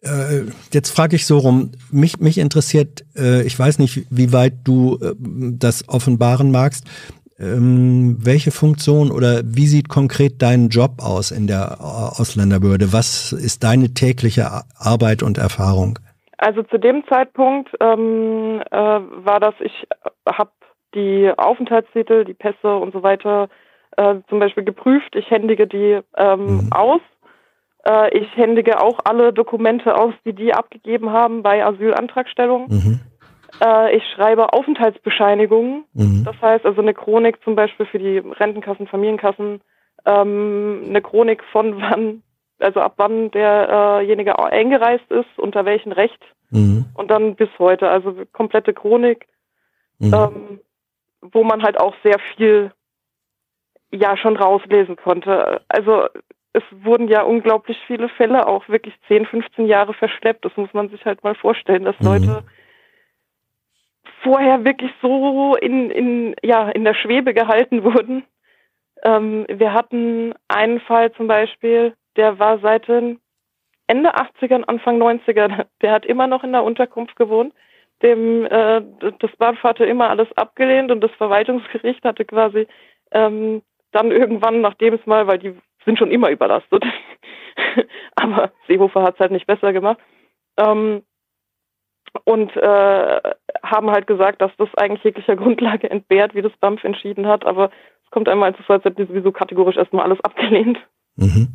äh, 0.00 0.44
jetzt 0.72 0.90
frage 0.90 1.16
ich 1.16 1.26
so 1.26 1.38
rum, 1.38 1.72
mich, 1.90 2.20
mich 2.20 2.38
interessiert, 2.38 3.04
äh, 3.16 3.42
ich 3.42 3.58
weiß 3.58 3.78
nicht, 3.78 4.06
wie 4.10 4.32
weit 4.32 4.54
du 4.64 4.98
äh, 5.02 5.14
das 5.18 5.88
offenbaren 5.88 6.50
magst, 6.50 6.86
ähm, 7.38 8.16
welche 8.20 8.50
Funktion 8.50 9.10
oder 9.10 9.42
wie 9.44 9.66
sieht 9.66 9.88
konkret 9.88 10.40
dein 10.42 10.68
Job 10.68 11.02
aus 11.02 11.30
in 11.30 11.46
der 11.46 11.78
äh, 11.80 11.82
Ausländerbehörde? 11.82 12.92
Was 12.92 13.32
ist 13.32 13.62
deine 13.64 13.92
tägliche 13.92 14.50
Ar- 14.50 14.66
Arbeit 14.76 15.22
und 15.22 15.38
Erfahrung? 15.38 15.98
Also 16.40 16.62
zu 16.62 16.78
dem 16.78 17.06
Zeitpunkt 17.06 17.70
ähm, 17.80 18.62
äh, 18.70 18.76
war 18.76 19.40
das, 19.40 19.54
ich 19.60 19.86
habe 20.26 20.50
die 20.94 21.30
Aufenthaltstitel, 21.36 22.24
die 22.24 22.32
Pässe 22.32 22.76
und 22.76 22.94
so 22.94 23.02
weiter 23.02 23.48
äh, 23.98 24.14
zum 24.30 24.38
Beispiel 24.40 24.64
geprüft. 24.64 25.14
Ich 25.16 25.30
händige 25.30 25.66
die 25.66 26.00
ähm, 26.16 26.46
Mhm. 26.46 26.72
aus. 26.72 27.00
Äh, 27.86 28.18
ich 28.18 28.36
händige 28.36 28.80
auch 28.82 29.00
alle 29.04 29.34
Dokumente 29.34 29.94
aus, 29.94 30.14
die 30.24 30.32
die 30.32 30.54
abgegeben 30.54 31.10
haben 31.10 31.42
bei 31.42 31.62
Asylantragstellung. 31.62 32.68
Mhm. 32.68 33.00
Äh, 33.62 33.96
ich 33.96 34.02
schreibe 34.14 34.54
Aufenthaltsbescheinigungen. 34.54 35.84
Mhm. 35.92 36.24
Das 36.24 36.40
heißt 36.40 36.64
also 36.64 36.80
eine 36.80 36.94
Chronik 36.94 37.42
zum 37.44 37.54
Beispiel 37.54 37.84
für 37.84 37.98
die 37.98 38.16
Rentenkassen, 38.18 38.86
Familienkassen, 38.86 39.60
ähm, 40.06 40.84
eine 40.88 41.02
Chronik 41.02 41.44
von 41.52 41.76
wann, 41.82 42.22
also 42.62 42.80
ab 42.80 42.94
wann 42.96 43.30
derjenige 43.30 44.38
eingereist 44.38 45.10
ist, 45.10 45.38
unter 45.38 45.64
welchem 45.64 45.92
Recht 45.92 46.20
Mhm. 46.50 46.86
und 46.94 47.10
dann 47.10 47.36
bis 47.36 47.48
heute. 47.58 47.88
Also 47.88 48.14
komplette 48.32 48.74
Chronik, 48.74 49.26
Mhm. 49.98 50.14
ähm, 50.14 50.60
wo 51.20 51.44
man 51.44 51.62
halt 51.62 51.78
auch 51.78 51.94
sehr 52.02 52.18
viel 52.36 52.72
ja 53.92 54.16
schon 54.16 54.36
rauslesen 54.36 54.96
konnte. 54.96 55.62
Also 55.68 56.06
es 56.52 56.62
wurden 56.70 57.08
ja 57.08 57.22
unglaublich 57.22 57.78
viele 57.86 58.08
Fälle 58.08 58.46
auch 58.46 58.68
wirklich 58.68 58.94
10, 59.08 59.26
15 59.26 59.66
Jahre 59.66 59.94
verschleppt. 59.94 60.44
Das 60.44 60.56
muss 60.56 60.72
man 60.72 60.88
sich 60.88 61.04
halt 61.04 61.22
mal 61.22 61.34
vorstellen, 61.34 61.84
dass 61.84 61.98
Mhm. 62.00 62.06
Leute 62.06 62.44
vorher 64.22 64.64
wirklich 64.64 64.92
so 65.00 65.56
in, 65.56 65.90
in, 65.90 66.36
ja, 66.42 66.68
in 66.70 66.84
der 66.84 66.94
Schwebe 66.94 67.34
gehalten 67.34 67.82
wurden. 67.84 68.24
Ähm, 69.02 69.46
wir 69.48 69.72
hatten 69.72 70.34
einen 70.48 70.80
Fall 70.80 71.12
zum 71.12 71.26
Beispiel, 71.26 71.94
der 72.16 72.38
war 72.38 72.58
seit 72.60 72.88
den 72.88 73.20
Ende 73.86 74.14
80er, 74.14 74.62
Anfang 74.64 75.00
90er, 75.00 75.66
der 75.82 75.92
hat 75.92 76.06
immer 76.06 76.26
noch 76.26 76.44
in 76.44 76.52
der 76.52 76.64
Unterkunft 76.64 77.16
gewohnt. 77.16 77.54
Dem, 78.02 78.46
äh, 78.46 78.82
das 79.18 79.30
BAMF 79.36 79.62
hatte 79.62 79.84
immer 79.84 80.08
alles 80.08 80.28
abgelehnt 80.36 80.90
und 80.90 81.02
das 81.02 81.10
Verwaltungsgericht 81.12 82.02
hatte 82.04 82.24
quasi 82.24 82.66
ähm, 83.10 83.62
dann 83.92 84.10
irgendwann, 84.10 84.62
nachdem 84.62 84.94
es 84.94 85.04
mal, 85.04 85.26
weil 85.26 85.38
die 85.38 85.54
sind 85.84 85.98
schon 85.98 86.10
immer 86.10 86.30
überlastet, 86.30 86.84
aber 88.14 88.52
Seehofer 88.66 89.02
hat 89.02 89.14
es 89.14 89.20
halt 89.20 89.32
nicht 89.32 89.46
besser 89.46 89.72
gemacht, 89.72 89.98
ähm, 90.56 91.02
und 92.24 92.54
äh, 92.56 93.20
haben 93.62 93.90
halt 93.90 94.06
gesagt, 94.06 94.40
dass 94.42 94.50
das 94.56 94.68
eigentlich 94.76 95.04
jeglicher 95.04 95.36
Grundlage 95.42 95.90
entbehrt, 95.90 96.34
wie 96.34 96.42
das 96.42 96.52
BAMF 96.60 96.84
entschieden 96.84 97.26
hat, 97.26 97.44
aber 97.44 97.70
es 98.04 98.10
kommt 98.10 98.28
einmal 98.28 98.54
so 98.56 98.62
vor, 98.62 98.76
als 98.76 98.84
hätten 98.84 99.02
die 99.02 99.08
sowieso 99.08 99.32
kategorisch 99.32 99.76
erstmal 99.76 100.04
alles 100.04 100.20
abgelehnt. 100.22 100.78
Mhm. 101.16 101.48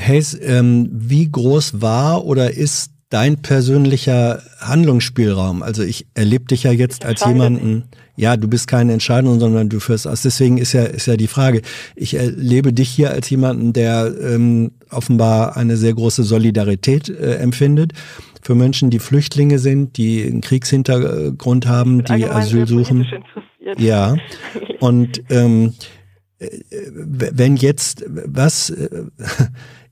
Hayes, 0.00 0.38
ähm, 0.40 0.88
wie 0.92 1.30
groß 1.30 1.80
war 1.80 2.24
oder 2.24 2.52
ist 2.52 2.90
dein 3.10 3.42
persönlicher 3.42 4.42
Handlungsspielraum? 4.58 5.62
Also 5.62 5.82
ich 5.82 6.06
erlebe 6.14 6.46
dich 6.46 6.64
ja 6.64 6.72
jetzt 6.72 7.04
als 7.04 7.24
jemanden, 7.24 7.84
ja, 8.16 8.36
du 8.36 8.48
bist 8.48 8.66
keine 8.68 8.92
Entscheidung, 8.92 9.40
sondern 9.40 9.68
du 9.68 9.80
führst 9.80 10.06
aus. 10.06 10.22
Deswegen 10.22 10.58
ist 10.58 10.72
ja, 10.72 10.84
ist 10.84 11.06
ja 11.06 11.16
die 11.16 11.26
Frage. 11.26 11.62
Ich 11.96 12.14
erlebe 12.14 12.72
dich 12.72 12.88
hier 12.88 13.10
als 13.10 13.30
jemanden, 13.30 13.72
der 13.72 14.12
ähm, 14.20 14.72
offenbar 14.90 15.56
eine 15.56 15.76
sehr 15.76 15.94
große 15.94 16.22
Solidarität 16.22 17.08
äh, 17.08 17.36
empfindet 17.36 17.92
für 18.44 18.54
Menschen, 18.54 18.90
die 18.90 18.98
Flüchtlinge 18.98 19.58
sind, 19.58 19.96
die 19.96 20.22
einen 20.22 20.42
Kriegshintergrund 20.42 21.66
haben, 21.66 22.04
die 22.04 22.26
Asyl 22.26 22.66
suchen. 22.66 23.06
Ja. 23.78 24.16
Und 24.80 25.22
ähm, 25.30 25.72
äh, 26.38 26.48
wenn 26.90 27.56
jetzt, 27.56 28.04
was 28.08 28.70
äh, 28.70 29.06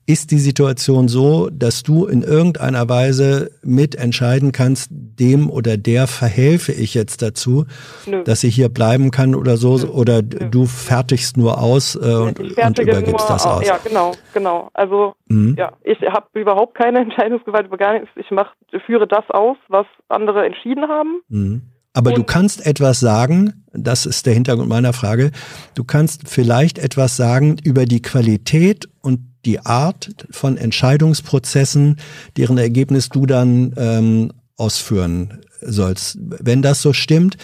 ist 0.05 0.31
die 0.31 0.39
Situation 0.39 1.07
so, 1.07 1.49
dass 1.49 1.81
du 1.83 2.05
in 2.07 2.23
irgendeiner 2.23 2.89
Weise 2.89 3.51
mitentscheiden 3.63 4.51
kannst, 4.51 4.89
dem 4.91 5.49
oder 5.49 5.77
der 5.77 6.07
verhelfe 6.07 6.73
ich 6.73 6.93
jetzt 6.93 7.21
dazu, 7.21 7.65
Nö. 8.05 8.23
dass 8.23 8.41
sie 8.41 8.49
hier 8.49 8.67
bleiben 8.69 9.11
kann 9.11 9.33
oder 9.33 9.55
so, 9.55 9.77
Nö. 9.77 9.85
oder 9.87 10.21
Nö. 10.21 10.49
du 10.49 10.65
fertigst 10.65 11.37
nur 11.37 11.61
aus 11.61 11.95
äh, 11.95 11.99
und, 11.99 12.39
und 12.39 12.49
übergibst 12.79 13.07
nur, 13.07 13.27
das 13.27 13.45
aus. 13.45 13.65
Ja, 13.65 13.77
genau, 13.83 14.11
genau. 14.33 14.69
Also 14.73 15.13
Mhm. 15.29 15.55
ja, 15.57 15.71
ich 15.83 15.97
habe 16.01 16.27
überhaupt 16.39 16.75
keine 16.77 16.99
Entscheidungsgewalt 17.01 17.67
über 17.67 17.77
gar 17.77 17.93
nichts. 17.93 18.09
Ich 18.17 18.29
mach, 18.29 18.51
führe 18.85 19.07
das 19.07 19.23
aus, 19.29 19.57
was 19.69 19.85
andere 20.09 20.45
entschieden 20.45 20.87
haben. 20.89 21.21
Mhm. 21.29 21.61
Aber 21.93 22.11
du 22.11 22.21
Und- 22.21 22.27
kannst 22.27 22.65
etwas 22.65 22.99
sagen, 22.99 23.63
das 23.71 24.05
ist 24.05 24.25
der 24.25 24.33
Hintergrund 24.33 24.67
meiner 24.67 24.93
Frage, 24.93 25.31
du 25.75 25.83
kannst 25.83 26.27
vielleicht 26.27 26.77
etwas 26.79 27.15
sagen 27.15 27.55
über 27.63 27.85
die 27.85 28.01
Qualität 28.01 28.89
und 29.01 29.19
die 29.45 29.59
Art 29.59 30.15
von 30.31 30.57
Entscheidungsprozessen, 30.57 31.97
deren 32.37 32.57
Ergebnis 32.57 33.09
du 33.09 33.25
dann 33.25 33.73
ähm, 33.77 34.31
ausführen 34.57 35.41
sollst. 35.61 36.17
Wenn 36.19 36.61
das 36.61 36.81
so 36.81 36.93
stimmt, 36.93 37.37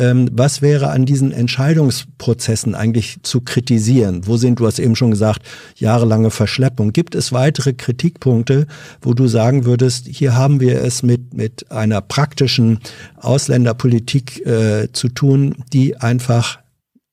ähm, 0.00 0.30
was 0.32 0.62
wäre 0.62 0.88
an 0.88 1.04
diesen 1.04 1.30
Entscheidungsprozessen 1.30 2.74
eigentlich 2.74 3.22
zu 3.22 3.42
kritisieren? 3.42 4.26
Wo 4.26 4.38
sind, 4.38 4.58
du 4.58 4.66
hast 4.66 4.78
eben 4.78 4.96
schon 4.96 5.10
gesagt, 5.10 5.42
jahrelange 5.76 6.30
Verschleppung. 6.30 6.92
Gibt 6.92 7.14
es 7.14 7.32
weitere 7.32 7.74
Kritikpunkte, 7.74 8.66
wo 9.02 9.12
du 9.12 9.28
sagen 9.28 9.66
würdest, 9.66 10.06
hier 10.06 10.34
haben 10.34 10.60
wir 10.60 10.82
es 10.82 11.02
mit, 11.02 11.34
mit 11.34 11.70
einer 11.70 12.00
praktischen 12.00 12.80
Ausländerpolitik 13.16 14.46
äh, 14.46 14.88
zu 14.92 15.08
tun, 15.08 15.56
die 15.72 15.96
einfach 15.96 16.60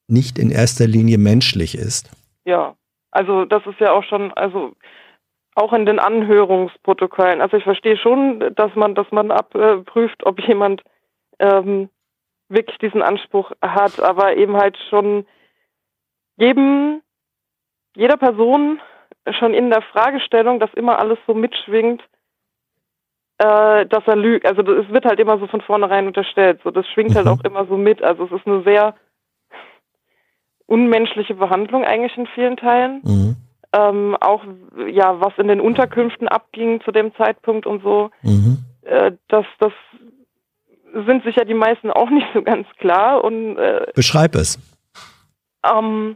nicht 0.08 0.40
in 0.40 0.50
erster 0.50 0.88
Linie 0.88 1.18
menschlich 1.18 1.78
ist? 1.78 2.10
Ja, 2.46 2.77
also 3.18 3.46
das 3.46 3.66
ist 3.66 3.80
ja 3.80 3.94
auch 3.94 4.04
schon, 4.04 4.32
also 4.34 4.74
auch 5.56 5.74
in 5.74 5.88
den 5.88 5.98
Anhörungsprotokollen. 5.98 7.42
Also 7.42 7.58
ich 7.58 7.64
verstehe 7.64 7.98
schon, 7.98 8.54
dass 8.54 8.76
man, 8.76 8.94
dass 8.94 9.12
man 9.12 9.32
abprüft, 9.32 10.24
ob 10.24 10.40
jemand 10.40 10.84
ähm, 11.40 11.90
wirklich 12.48 12.78
diesen 12.78 13.02
Anspruch 13.02 13.52
hat, 13.60 14.00
aber 14.00 14.38
eben 14.38 14.56
halt 14.56 14.78
schon 14.92 15.26
jedem, 16.38 17.02
jeder 17.96 18.18
Person 18.18 18.80
schon 19.40 19.56
in 19.56 19.72
der 19.72 19.82
Fragestellung, 19.82 20.60
dass 20.60 20.72
immer 20.76 21.00
alles 21.00 21.18
so 21.26 21.34
mitschwingt, 21.34 22.04
äh, 23.40 23.88
dass 23.88 24.06
er 24.06 24.16
lügt. 24.16 24.46
Also 24.46 24.62
es 24.74 24.90
wird 24.90 25.06
halt 25.06 25.20
immer 25.20 25.40
so 25.40 25.48
von 25.48 25.62
vornherein 25.62 26.06
unterstellt. 26.06 26.62
So, 26.64 26.70
das 26.70 26.88
schwingt 26.90 27.16
halt 27.16 27.26
Mhm. 27.26 27.32
auch 27.32 27.44
immer 27.44 27.66
so 27.66 27.78
mit. 27.78 28.04
Also 28.04 28.26
es 28.26 28.32
ist 28.32 28.46
eine 28.46 28.62
sehr 28.62 28.94
unmenschliche 30.68 31.34
Behandlung 31.34 31.84
eigentlich 31.84 32.16
in 32.18 32.28
vielen 32.28 32.58
Teilen. 32.58 33.02
Mhm. 33.04 33.36
Ähm, 33.74 34.16
auch 34.22 34.44
ja, 34.90 35.20
was 35.20 35.34
in 35.38 35.48
den 35.48 35.60
Unterkünften 35.60 36.28
abging 36.28 36.82
zu 36.82 36.92
dem 36.92 37.14
Zeitpunkt 37.16 37.66
und 37.66 37.84
so, 37.84 38.12
Mhm. 38.22 38.60
äh, 38.84 39.12
das, 39.28 39.46
das 39.60 39.74
sind 41.06 41.24
sich 41.26 41.36
ja 41.36 41.44
die 41.44 41.54
meisten 41.54 41.92
auch 41.92 42.10
nicht 42.18 42.28
so 42.34 42.42
ganz 42.42 42.68
klar. 42.78 43.24
Und 43.24 43.58
äh, 43.58 43.88
Beschreib 43.96 44.36
es. 44.36 44.58
ähm, 45.66 46.16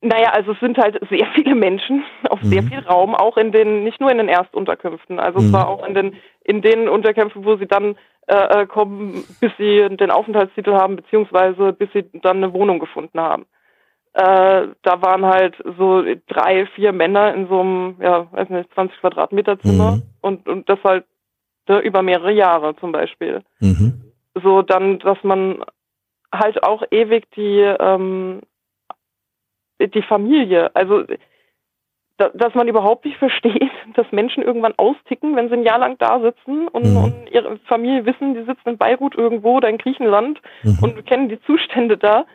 naja, 0.00 0.30
also 0.32 0.52
es 0.52 0.60
sind 0.60 0.78
halt 0.78 0.98
sehr 1.10 1.26
viele 1.34 1.54
Menschen 1.54 2.04
auf 2.30 2.40
sehr 2.42 2.62
Mhm. 2.62 2.68
viel 2.68 2.80
Raum, 2.80 3.14
auch 3.14 3.36
in 3.36 3.52
den, 3.52 3.84
nicht 3.84 4.00
nur 4.00 4.10
in 4.10 4.18
den 4.18 4.28
Erstunterkünften, 4.28 5.18
also 5.18 5.40
Mhm. 5.40 5.46
es 5.46 5.52
war 5.52 5.68
auch 5.68 5.86
in 5.86 5.94
den, 5.94 6.16
in 6.44 6.62
den 6.62 6.88
Unterkünften, 6.88 7.44
wo 7.44 7.56
sie 7.56 7.66
dann 7.66 7.96
äh, 8.26 8.62
äh, 8.62 8.66
kommen, 8.66 9.36
bis 9.40 9.52
sie 9.58 9.88
den 9.96 10.10
Aufenthaltstitel 10.10 10.74
haben, 10.74 10.96
beziehungsweise 10.96 11.72
bis 11.72 11.90
sie 11.92 12.04
dann 12.20 12.38
eine 12.38 12.52
Wohnung 12.52 12.78
gefunden 12.78 13.18
haben. 13.20 13.46
Äh, 14.14 14.68
da 14.82 15.02
waren 15.02 15.24
halt 15.24 15.56
so 15.78 16.02
drei, 16.26 16.66
vier 16.74 16.92
Männer 16.92 17.34
in 17.34 17.48
so 17.48 17.60
einem, 17.60 17.96
ja, 18.00 18.26
weiß 18.32 18.48
nicht, 18.50 18.72
20 18.74 18.98
Quadratmeter 19.00 19.60
Zimmer 19.60 19.92
Mhm. 19.92 20.02
und, 20.20 20.48
und 20.48 20.68
das 20.68 20.78
halt 20.84 21.04
ne, 21.68 21.78
über 21.80 22.02
mehrere 22.02 22.32
Jahre 22.32 22.74
zum 22.76 22.92
Beispiel 22.92 23.42
Mhm. 23.60 24.00
so 24.42 24.62
dann, 24.62 24.98
dass 24.98 25.22
man 25.22 25.64
halt 26.32 26.62
auch 26.62 26.82
ewig 26.90 27.30
die 27.32 27.60
ähm, 27.60 28.40
die 29.80 30.02
Familie, 30.02 30.74
also 30.74 31.04
da, 32.16 32.30
dass 32.34 32.54
man 32.54 32.66
überhaupt 32.68 33.04
nicht 33.04 33.16
versteht, 33.26 33.70
dass 33.94 34.10
Menschen 34.10 34.42
irgendwann 34.42 34.74
austicken, 34.76 35.36
wenn 35.36 35.48
sie 35.48 35.54
ein 35.54 35.62
Jahr 35.62 35.78
lang 35.78 35.96
da 35.98 36.20
sitzen 36.20 36.66
und, 36.68 36.84
Mhm. 36.90 36.96
und 36.96 37.30
ihre 37.30 37.58
Familie 37.66 38.04
wissen, 38.06 38.34
die 38.34 38.42
sitzen 38.42 38.70
in 38.70 38.78
Beirut 38.78 39.14
irgendwo 39.16 39.56
oder 39.56 39.68
in 39.68 39.78
Griechenland 39.78 40.40
Mhm. 40.62 40.78
und 40.82 41.06
kennen 41.06 41.28
die 41.28 41.40
Zustände 41.42 41.96
da 41.96 42.26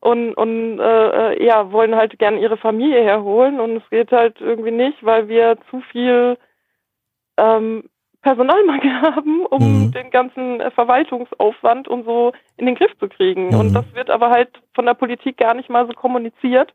und, 0.00 0.34
und 0.34 0.78
äh, 0.80 1.44
ja, 1.44 1.70
wollen 1.72 1.94
halt 1.96 2.18
gern 2.18 2.38
ihre 2.38 2.56
Familie 2.56 3.02
herholen 3.02 3.58
und 3.60 3.76
es 3.76 3.90
geht 3.90 4.12
halt 4.12 4.40
irgendwie 4.40 4.70
nicht, 4.72 5.04
weil 5.04 5.28
wir 5.28 5.56
zu 5.70 5.80
viel 5.92 6.36
ähm, 7.38 7.84
Personalmangel 8.22 8.92
haben, 9.02 9.44
um 9.46 9.62
Mhm. 9.86 9.92
den 9.92 10.10
ganzen 10.10 10.60
Verwaltungsaufwand 10.72 11.88
und 11.88 12.04
so 12.04 12.32
in 12.56 12.66
den 12.66 12.76
Griff 12.76 12.96
zu 12.98 13.08
kriegen. 13.08 13.48
Mhm. 13.48 13.54
Und 13.58 13.74
das 13.74 13.84
wird 13.94 14.10
aber 14.10 14.30
halt 14.30 14.50
von 14.74 14.86
der 14.86 14.94
Politik 14.94 15.36
gar 15.38 15.54
nicht 15.54 15.68
mal 15.70 15.86
so 15.86 15.92
kommuniziert. 15.92 16.72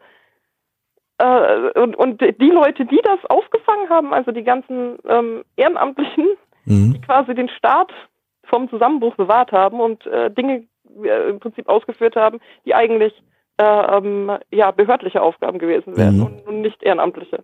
Äh, 1.20 1.80
und, 1.80 1.96
und 1.96 2.22
die 2.22 2.50
Leute, 2.52 2.86
die 2.86 3.02
das 3.04 3.26
aufgefangen 3.26 3.90
haben, 3.90 4.14
also 4.14 4.32
die 4.32 4.44
ganzen 4.44 4.98
ähm, 5.08 5.44
Ehrenamtlichen, 5.56 6.28
die 6.66 6.74
Mhm. 6.74 7.02
quasi 7.02 7.34
den 7.34 7.50
Staat 7.50 7.92
vom 8.44 8.70
Zusammenbruch 8.70 9.16
bewahrt 9.16 9.52
haben 9.52 9.80
und 9.80 10.06
äh, 10.06 10.30
Dinge 10.30 10.66
äh, 11.04 11.30
im 11.30 11.40
Prinzip 11.40 11.68
ausgeführt 11.70 12.16
haben, 12.16 12.40
die 12.66 12.76
eigentlich 12.76 13.14
äh, 13.58 13.98
ähm, 13.98 14.38
ja 14.52 14.72
behördliche 14.72 15.22
Aufgaben 15.22 15.60
gewesen 15.60 15.98
wären 15.98 16.18
Mhm. 16.18 16.24
und, 16.24 16.48
und 16.48 16.62
nicht 16.62 16.84
ehrenamtliche. 16.84 17.44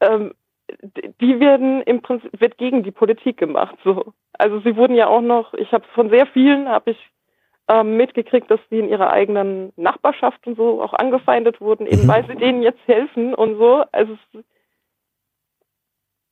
Ähm, 0.00 0.32
die 1.20 1.40
werden 1.40 1.82
im 1.82 2.00
Prinzip 2.00 2.30
wird 2.40 2.56
gegen 2.58 2.82
die 2.82 2.92
Politik 2.92 3.36
gemacht. 3.36 3.76
So, 3.84 4.12
also 4.32 4.60
sie 4.60 4.76
wurden 4.76 4.94
ja 4.94 5.06
auch 5.08 5.20
noch. 5.20 5.52
Ich 5.54 5.72
habe 5.72 5.84
von 5.94 6.10
sehr 6.10 6.26
vielen 6.26 6.68
habe 6.68 6.92
ich 6.92 7.10
ähm, 7.70 7.96
mitgekriegt, 7.96 8.50
dass 8.50 8.58
sie 8.68 8.80
in 8.80 8.88
ihrer 8.88 9.10
eigenen 9.10 9.72
Nachbarschaft 9.76 10.44
und 10.46 10.56
so 10.56 10.82
auch 10.82 10.92
angefeindet 10.92 11.60
wurden, 11.60 11.86
eben 11.86 12.02
Mhm. 12.02 12.08
weil 12.08 12.26
sie 12.26 12.34
denen 12.34 12.62
jetzt 12.62 12.80
helfen 12.86 13.32
und 13.32 13.58
so. 13.58 13.84
Also 13.92 14.18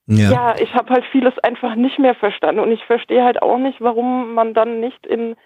Ja. 0.06 0.30
ja, 0.32 0.56
ich 0.58 0.74
habe 0.74 0.90
halt 0.92 1.04
vieles 1.12 1.38
einfach 1.40 1.76
nicht 1.76 1.98
mehr 1.98 2.14
verstanden 2.16 2.60
und 2.60 2.72
ich 2.72 2.84
verstehe 2.86 3.22
halt 3.22 3.40
auch 3.40 3.58
nicht, 3.58 3.80
warum 3.80 4.34
man 4.34 4.52
dann 4.52 4.80
nicht 4.80 5.06
in, 5.06 5.36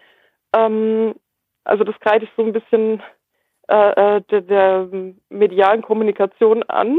ähm, 0.55 1.15
also 1.65 1.85
das 1.85 1.99
greife 2.01 2.25
ich 2.25 2.31
so 2.37 2.43
ein 2.43 2.53
bisschen 2.53 3.03
äh, 3.69 4.17
äh, 4.17 4.21
der, 4.31 4.41
der 4.41 4.89
medialen 5.29 5.83
Kommunikation 5.83 6.63
an, 6.65 6.99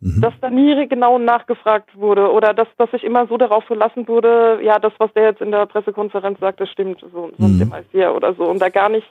Mhm. 0.00 0.20
dass 0.20 0.34
da 0.40 0.50
nie 0.50 0.88
genau 0.88 1.18
nachgefragt 1.18 1.96
wurde 1.96 2.30
oder 2.30 2.52
dass, 2.52 2.68
dass 2.76 2.90
sich 2.90 3.02
immer 3.02 3.26
so 3.26 3.36
darauf 3.36 3.64
verlassen 3.64 4.06
wurde, 4.08 4.60
ja, 4.62 4.78
das, 4.78 4.92
was 4.98 5.12
der 5.14 5.24
jetzt 5.24 5.40
in 5.40 5.50
der 5.50 5.66
Pressekonferenz 5.66 6.38
sagt, 6.40 6.60
das 6.60 6.70
stimmt, 6.70 7.00
so, 7.00 7.30
so 7.38 7.48
Mhm. 7.48 7.58
dem 7.58 7.74
hier 7.92 8.14
oder 8.14 8.34
so 8.34 8.44
und 8.44 8.58
da 8.58 8.68
gar 8.68 8.88
nicht 8.88 9.06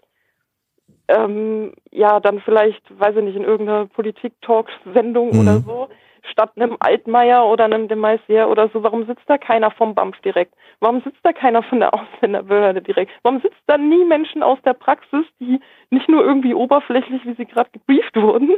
ähm, 1.07 1.73
ja, 1.91 2.19
dann 2.19 2.39
vielleicht, 2.41 2.81
weiß 2.99 3.15
ich 3.17 3.23
nicht, 3.23 3.35
in 3.35 3.43
irgendeiner 3.43 3.85
Politik-Talk-Sendung 3.87 5.33
Mhm. 5.33 5.39
oder 5.39 5.61
so, 5.61 5.87
statt 6.31 6.51
einem 6.55 6.77
Altmaier 6.79 7.45
oder 7.45 7.65
einem 7.65 7.87
de 7.87 7.97
Maizière 7.97 8.47
oder 8.47 8.69
so, 8.69 8.83
warum 8.83 9.05
sitzt 9.05 9.27
da 9.27 9.37
keiner 9.37 9.71
vom 9.71 9.95
BAMF 9.95 10.19
direkt? 10.21 10.53
Warum 10.79 11.01
sitzt 11.01 11.19
da 11.23 11.33
keiner 11.33 11.63
von 11.63 11.79
der 11.79 11.93
Ausländerbehörde 11.93 12.81
direkt? 12.81 13.11
Warum 13.23 13.41
sitzt 13.41 13.61
da 13.67 13.77
nie 13.77 14.03
Menschen 14.05 14.43
aus 14.43 14.59
der 14.65 14.73
Praxis, 14.73 15.25
die 15.39 15.59
nicht 15.89 16.09
nur 16.09 16.23
irgendwie 16.23 16.53
oberflächlich, 16.53 17.25
wie 17.25 17.33
sie 17.35 17.45
gerade 17.45 17.69
gebrieft 17.71 18.15
wurden, 18.15 18.49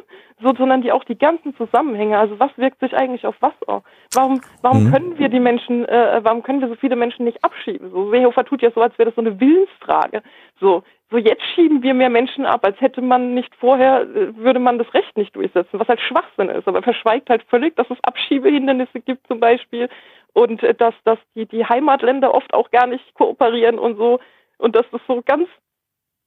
so, 0.41 0.53
sondern 0.55 0.81
die 0.81 0.91
auch 0.91 1.03
die 1.03 1.17
ganzen 1.17 1.55
Zusammenhänge, 1.55 2.17
also 2.17 2.39
was 2.39 2.51
wirkt 2.57 2.79
sich 2.79 2.95
eigentlich 2.95 3.25
auf 3.25 3.35
was 3.39 3.53
aus? 3.67 3.83
Warum, 4.11 4.41
warum 4.61 4.83
Mhm. 4.83 4.91
können 4.91 5.19
wir 5.19 5.29
die 5.29 5.39
Menschen, 5.39 5.85
äh, 5.85 6.19
warum 6.23 6.43
können 6.43 6.61
wir 6.61 6.67
so 6.69 6.75
viele 6.75 6.95
Menschen 6.95 7.25
nicht 7.25 7.43
abschieben? 7.43 7.91
So, 7.91 8.11
Seehofer 8.11 8.45
tut 8.45 8.61
ja 8.61 8.71
so, 8.71 8.81
als 8.81 8.97
wäre 8.97 9.09
das 9.09 9.15
so 9.15 9.21
eine 9.21 9.39
Willensfrage. 9.39 10.21
So, 10.59 10.83
so 11.09 11.17
jetzt 11.17 11.43
schieben 11.55 11.83
wir 11.83 11.93
mehr 11.93 12.09
Menschen 12.09 12.45
ab, 12.45 12.65
als 12.65 12.79
hätte 12.81 13.01
man 13.01 13.33
nicht 13.33 13.55
vorher, 13.55 14.01
äh, 14.01 14.35
würde 14.35 14.59
man 14.59 14.77
das 14.77 14.93
Recht 14.93 15.15
nicht 15.17 15.35
durchsetzen, 15.35 15.79
was 15.79 15.87
halt 15.87 16.01
Schwachsinn 16.01 16.49
ist. 16.49 16.67
Aber 16.67 16.79
er 16.79 16.83
verschweigt 16.83 17.29
halt 17.29 17.43
völlig, 17.43 17.75
dass 17.75 17.89
es 17.89 17.97
Abschiebehindernisse 18.03 18.99
gibt 18.99 19.25
zum 19.27 19.39
Beispiel 19.39 19.89
und 20.33 20.61
äh, 20.63 20.73
dass, 20.73 20.93
dass 21.03 21.19
die, 21.35 21.45
die 21.45 21.65
Heimatländer 21.65 22.33
oft 22.33 22.53
auch 22.53 22.71
gar 22.71 22.87
nicht 22.87 23.13
kooperieren 23.13 23.79
und 23.79 23.97
so 23.97 24.19
und 24.57 24.75
dass 24.75 24.85
das 24.91 25.01
so 25.07 25.21
ganz 25.25 25.47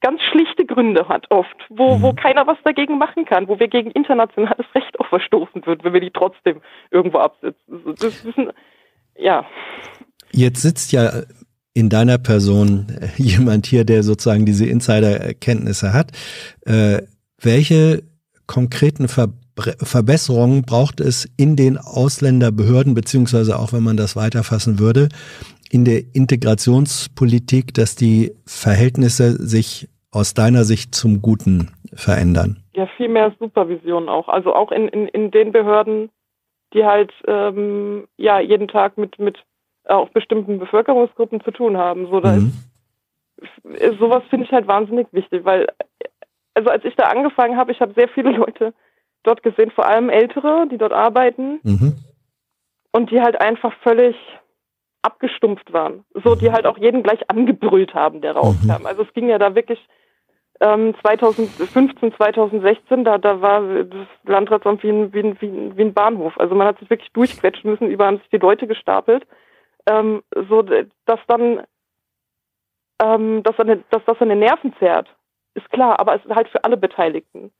ganz 0.00 0.22
schlichte 0.22 0.64
Gründe 0.64 1.08
hat 1.08 1.30
oft, 1.30 1.56
wo, 1.68 1.96
Mhm. 1.96 2.02
wo 2.02 2.12
keiner 2.14 2.46
was 2.46 2.56
dagegen 2.64 2.98
machen 2.98 3.26
kann, 3.26 3.48
wo 3.48 3.58
wir 3.60 3.68
gegen 3.68 3.90
internationales 3.90 4.64
Recht 4.74 4.98
auch 4.98 5.06
verstoßen 5.06 5.66
würden, 5.66 5.84
wenn 5.84 5.92
wir 5.92 6.00
die 6.00 6.10
trotzdem 6.10 6.62
irgendwo 6.90 7.18
absitzen. 7.18 7.94
Das 8.00 8.24
ist 8.24 8.38
ein, 8.38 8.50
ja. 9.16 9.44
Jetzt 10.32 10.62
sitzt 10.62 10.92
ja 10.92 11.22
in 11.74 11.88
deiner 11.88 12.18
Person 12.18 12.86
äh, 13.00 13.08
jemand 13.22 13.66
hier, 13.66 13.84
der 13.84 14.02
sozusagen 14.02 14.46
diese 14.46 14.66
Insider-Erkenntnisse 14.66 15.92
hat. 15.92 16.12
Äh, 16.66 17.02
welche 17.40 18.02
konkreten 18.46 19.08
Verbre 19.08 19.40
Verbesserungen 19.82 20.62
braucht 20.62 21.00
es 21.00 21.28
in 21.36 21.54
den 21.54 21.76
Ausländerbehörden, 21.76 22.94
beziehungsweise 22.94 23.58
auch 23.58 23.74
wenn 23.74 23.82
man 23.82 23.98
das 23.98 24.16
weiterfassen 24.16 24.78
würde, 24.78 25.08
in 25.70 25.84
der 25.84 26.02
Integrationspolitik, 26.14 27.74
dass 27.74 27.94
die 27.94 28.32
Verhältnisse 28.46 29.32
sich 29.32 29.88
aus 30.12 30.34
deiner 30.34 30.64
Sicht 30.64 30.94
zum 30.94 31.20
Guten 31.20 31.70
verändern? 31.92 32.62
Ja, 32.74 32.88
viel 32.96 33.08
mehr 33.08 33.34
Supervision 33.38 34.08
auch. 34.08 34.28
Also 34.28 34.54
auch 34.54 34.72
in, 34.72 34.88
in, 34.88 35.08
in 35.08 35.30
den 35.30 35.52
Behörden, 35.52 36.10
die 36.72 36.84
halt 36.84 37.12
ähm, 37.26 38.06
ja 38.16 38.40
jeden 38.40 38.68
Tag 38.68 38.96
mit, 38.98 39.18
mit 39.18 39.38
auch 39.90 40.08
bestimmten 40.10 40.58
Bevölkerungsgruppen 40.58 41.42
zu 41.42 41.50
tun 41.50 41.76
haben. 41.76 42.06
So, 42.10 42.20
da 42.20 42.32
Mhm. 42.32 42.52
ist, 43.36 43.98
sowas 43.98 44.22
finde 44.30 44.46
ich 44.46 44.52
halt 44.52 44.66
wahnsinnig 44.66 45.08
wichtig, 45.12 45.44
weil 45.44 45.66
also 46.54 46.70
als 46.70 46.84
ich 46.84 46.94
da 46.96 47.04
angefangen 47.04 47.56
habe, 47.56 47.72
ich 47.72 47.80
habe 47.80 47.94
sehr 47.94 48.08
viele 48.08 48.30
Leute 48.36 48.74
dort 49.22 49.42
gesehen, 49.42 49.70
vor 49.70 49.86
allem 49.86 50.08
Ältere, 50.08 50.66
die 50.70 50.78
dort 50.78 50.92
arbeiten 50.92 51.60
Mhm. 51.62 51.94
und 52.92 53.10
die 53.10 53.20
halt 53.20 53.40
einfach 53.40 53.72
völlig 53.82 54.16
abgestumpft 55.02 55.72
waren. 55.72 56.04
So, 56.24 56.34
die 56.34 56.52
halt 56.52 56.66
auch 56.66 56.76
jeden 56.76 57.02
gleich 57.02 57.30
angebrüllt 57.30 57.94
haben, 57.94 58.20
der 58.20 58.32
rauskam. 58.32 58.84
Also 58.84 59.02
es 59.02 59.12
ging 59.14 59.28
ja 59.28 59.38
da 59.38 59.54
wirklich 59.54 59.78
ähm, 60.60 60.94
2015, 61.00 62.12
2016, 62.16 63.04
da, 63.04 63.16
da 63.16 63.40
war 63.40 63.62
das 63.84 64.06
Landratsamt 64.24 64.82
wie 64.82 64.90
ein, 64.90 65.12
wie, 65.14 65.20
ein, 65.20 65.40
wie, 65.40 65.46
ein, 65.46 65.76
wie 65.78 65.82
ein 65.82 65.94
Bahnhof. 65.94 66.38
Also 66.38 66.54
man 66.54 66.66
hat 66.66 66.78
sich 66.80 66.90
wirklich 66.90 67.10
durchquetschen 67.12 67.70
müssen, 67.70 67.88
überall 67.90 68.12
haben 68.12 68.18
sich 68.18 68.28
die 68.28 68.36
Leute 68.36 68.66
gestapelt. 68.66 69.26
Ähm, 69.86 70.22
so, 70.48 70.62
dass 70.62 71.20
dann, 71.26 71.64
ähm, 73.02 73.42
dass, 73.42 73.58
eine, 73.58 73.78
dass 73.90 74.04
das 74.04 74.20
eine 74.20 74.36
Nerven 74.36 74.74
zerrt, 74.78 75.08
ist 75.54 75.70
klar, 75.70 75.98
aber 75.98 76.14
es 76.14 76.24
ist 76.24 76.34
halt 76.34 76.48
für 76.48 76.64
alle 76.64 76.76
Beteiligten. 76.76 77.52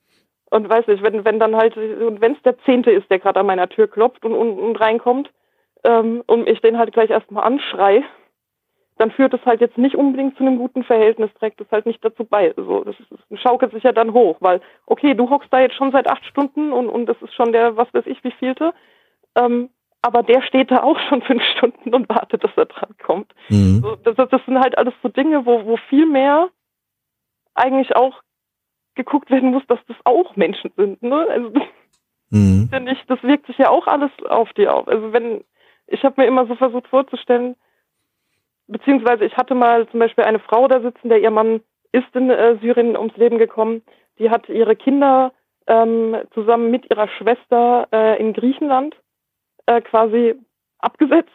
Und 0.51 0.69
weiß 0.69 0.87
nicht, 0.89 1.03
wenn, 1.03 1.25
wenn 1.25 1.39
dann 1.39 1.57
halt, 1.57 1.77
und 1.77 2.21
wenn 2.21 2.35
es 2.35 2.43
der 2.43 2.59
Zehnte 2.61 2.91
ist, 2.91 3.09
der 3.11 3.21
gerade 3.21 3.41
an 3.41 3.47
meiner 3.47 3.69
Tür 3.69 3.89
klopft 3.89 4.25
und, 4.25 4.35
und, 4.35 4.77
reinkommt, 4.77 5.31
ähm, 5.85 6.23
und 6.27 6.49
ich 6.49 6.61
den 6.61 6.77
halt 6.77 6.93
gleich 6.93 7.11
erstmal 7.11 7.45
anschrei, 7.45 8.05
dann 8.99 9.11
führt 9.13 9.33
es 9.33 9.45
halt 9.47 9.63
jetzt 9.63 9.79
nicht 9.79 9.95
unbedingt 9.95 10.37
zu 10.37 10.43
einem 10.43 10.59
guten 10.59 10.85
Verhältnis, 10.85 11.31
trägt 11.39 11.61
es 11.61 11.71
halt 11.71 11.87
nicht 11.87 12.05
dazu 12.05 12.25
bei. 12.25 12.53
So, 12.57 12.85
das, 12.85 12.99
ist, 13.01 13.09
das 13.31 13.41
schaukelt 13.41 13.73
sich 13.73 13.83
ja 13.83 13.93
dann 13.93 14.13
hoch, 14.13 14.37
weil, 14.41 14.61
okay, 14.87 15.15
du 15.15 15.31
hockst 15.31 15.51
da 15.51 15.61
jetzt 15.61 15.77
schon 15.77 15.93
seit 15.93 16.07
acht 16.07 16.25
Stunden 16.27 16.73
und, 16.73 16.89
und 16.89 17.07
das 17.07 17.17
ist 17.23 17.33
schon 17.33 17.53
der, 17.53 17.77
was 17.77 17.93
weiß 17.95 18.05
ich, 18.07 18.23
wie 18.25 18.33
vielte. 18.33 18.75
Ähm, 19.37 19.71
aber 20.03 20.23
der 20.23 20.43
steht 20.43 20.71
da 20.71 20.83
auch 20.83 20.99
schon 21.09 21.23
fünf 21.23 21.43
Stunden 21.57 21.95
und 21.95 22.09
wartet, 22.09 22.45
dass 22.45 22.57
er 22.57 22.67
dran 22.67 22.95
kommt. 23.03 23.33
Mhm. 23.49 23.81
So, 23.83 23.97
das, 23.97 24.29
das 24.29 24.45
sind 24.47 24.59
halt 24.59 24.77
alles 24.79 24.95
so 25.03 25.09
Dinge, 25.09 25.45
wo, 25.47 25.65
wo 25.67 25.77
viel 25.89 26.07
mehr 26.07 26.49
eigentlich 27.55 27.95
auch 27.97 28.23
geguckt 28.95 29.31
werden 29.31 29.51
muss, 29.51 29.67
dass 29.67 29.79
das 29.87 29.97
auch 30.05 30.37
Menschen 30.37 30.73
sind. 30.77 31.03
Ne? 31.03 31.27
Also 31.29 31.51
das 31.51 31.63
Mhm. 32.31 32.69
finde 32.73 32.93
ich, 32.93 33.05
das 33.07 33.23
wirkt 33.23 33.47
sich 33.47 33.59
ja 33.59 33.71
auch 33.71 33.87
alles 33.87 34.11
auf 34.29 34.53
die 34.53 34.69
auf. 34.69 34.87
Also 34.89 35.13
wenn, 35.13 35.45
ich 35.87 36.05
habe 36.05 36.21
mir 36.21 36.29
immer 36.29 36.47
so 36.47 36.55
versucht 36.55 36.87
vorzustellen, 36.89 37.57
beziehungsweise 38.69 39.25
ich 39.25 39.37
hatte 39.37 39.55
mal 39.55 39.89
zum 39.89 40.01
Beispiel 40.01 40.25
eine 40.25 40.39
Frau 40.39 40.69
da 40.69 40.81
sitzen, 40.81 41.09
der 41.09 41.21
ihr 41.21 41.31
Mann 41.31 41.61
ist 41.93 42.15
in 42.15 42.31
äh, 42.31 42.57
Syrien 42.61 42.97
ums 42.97 43.17
Leben 43.17 43.39
gekommen. 43.39 43.83
Die 44.19 44.31
hat 44.31 44.49
ihre 44.49 44.77
Kinder 44.77 45.33
ähm, 45.67 46.17
zusammen 46.33 46.71
mit 46.71 46.89
ihrer 46.89 47.09
Schwester 47.09 47.89
äh, 47.93 48.21
in 48.21 48.33
Griechenland 48.33 48.95
äh, 49.67 49.81
quasi 49.81 50.35
abgesetzt, 50.79 51.31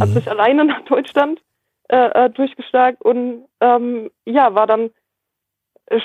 hat 0.00 0.10
Mhm. 0.10 0.14
sich 0.14 0.28
alleine 0.30 0.64
nach 0.64 0.82
Deutschland 0.84 1.40
äh, 1.88 2.24
äh, 2.26 2.30
durchgeschlagen 2.30 2.96
und 3.00 3.44
ähm, 3.60 4.10
ja, 4.24 4.54
war 4.54 4.66
dann 4.66 4.90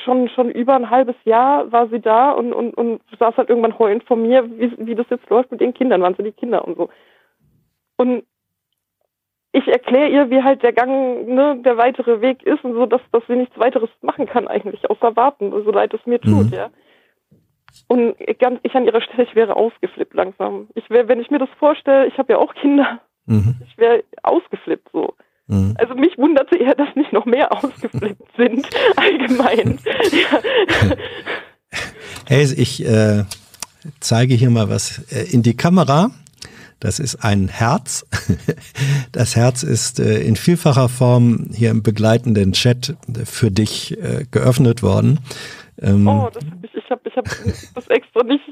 schon 0.04 0.28
schon 0.30 0.52
über 0.52 0.76
ein 0.76 0.90
halbes 0.90 1.16
Jahr 1.24 1.72
war 1.72 1.88
sie 1.88 2.02
da 2.02 2.32
und, 2.32 2.52
und, 2.52 2.74
und 2.74 3.02
saß 3.20 3.38
halt 3.38 3.50
irgendwann 3.50 3.78
heulend 3.80 4.04
vor 4.04 4.18
mir, 4.18 4.44
wie, 4.60 4.74
wie 4.86 4.96
das 4.96 5.06
jetzt 5.10 5.30
läuft 5.30 5.52
mit 5.52 5.62
ihren 5.62 5.74
Kindern, 5.74 6.02
waren 6.02 6.16
sie 6.16 6.24
die 6.24 6.32
Kinder 6.32 6.68
und 6.68 6.76
so. 6.78 6.90
Und 7.98 8.26
ich 9.54 9.68
erkläre 9.68 10.10
ihr, 10.10 10.30
wie 10.30 10.44
halt 10.44 10.62
der 10.62 10.74
Gang, 10.74 11.28
ne, 11.28 11.58
der 11.64 11.78
weitere 11.78 12.22
Weg 12.22 12.44
ist 12.44 12.64
und 12.64 12.74
so, 12.74 12.86
dass, 12.86 13.02
dass 13.12 13.24
sie 13.28 13.36
nichts 13.36 13.58
weiteres 13.58 13.90
machen 14.02 14.26
kann 14.26 14.48
eigentlich, 14.48 14.90
außer 14.90 15.16
warten, 15.16 15.52
so 15.52 15.72
leid 15.72 15.94
es 15.94 16.06
mir 16.06 16.20
tut, 16.20 16.52
Mhm. 16.52 16.58
ja. 16.58 16.70
Und 17.88 18.16
ich, 18.20 18.38
ganz, 18.40 18.60
ich 18.64 18.74
an 18.76 18.86
ihrer 18.86 19.02
Stelle, 19.02 19.24
ich 19.24 19.36
wäre 19.36 19.56
ausgeflippt 19.56 20.14
langsam. 20.14 20.68
Ich 20.76 20.90
wäre, 20.90 21.08
wenn 21.08 21.20
ich 21.22 21.30
mir 21.30 21.40
das 21.40 21.50
vorstelle, 21.60 22.08
ich 22.08 22.18
habe 22.18 22.34
ja 22.34 22.40
auch 22.40 22.54
Kinder, 22.56 23.00
Mhm. 23.30 23.56
ich 23.68 23.78
wäre 23.78 24.04
ausgeflippt 24.24 24.88
so. 24.94 25.14
Mhm. 25.48 25.76
Also 25.78 25.96
mich 25.96 26.18
wunderte 26.18 26.58
eher, 26.58 26.76
dass 26.76 26.96
nicht 26.96 27.12
noch 27.12 27.26
mehr 27.26 27.52
ausgeflippt 27.52 28.24
sind, 28.38 28.66
allgemein. 28.96 29.80
ja. 30.12 30.96
Hey, 32.26 32.44
ich 32.56 32.86
äh, 32.86 33.24
zeige 34.00 34.34
hier 34.34 34.50
mal 34.50 34.70
was 34.70 35.00
äh, 35.12 35.24
in 35.32 35.44
die 35.44 35.56
Kamera. 35.56 36.12
Das 36.80 37.00
ist 37.00 37.24
ein 37.24 37.48
Herz. 37.48 38.06
Das 39.12 39.36
Herz 39.36 39.64
ist 39.64 40.00
äh, 40.00 40.20
in 40.20 40.36
vielfacher 40.36 40.90
Form 40.90 41.50
hier 41.54 41.72
im 41.72 41.82
begleitenden 41.84 42.54
Chat 42.54 42.96
für 43.26 43.50
dich 43.50 43.98
äh, 43.98 44.26
geöffnet 44.30 44.84
worden. 44.84 45.20
Ähm, 45.82 46.08
Oh, 46.08 46.30
das 46.34 46.44
hab 46.46 46.64
ich, 46.64 46.74
ich 46.76 46.90
habe 46.90 47.02
ich 47.06 47.16
hab 47.16 47.76
das 47.76 47.88
extra 47.88 48.24
nicht 48.24 48.44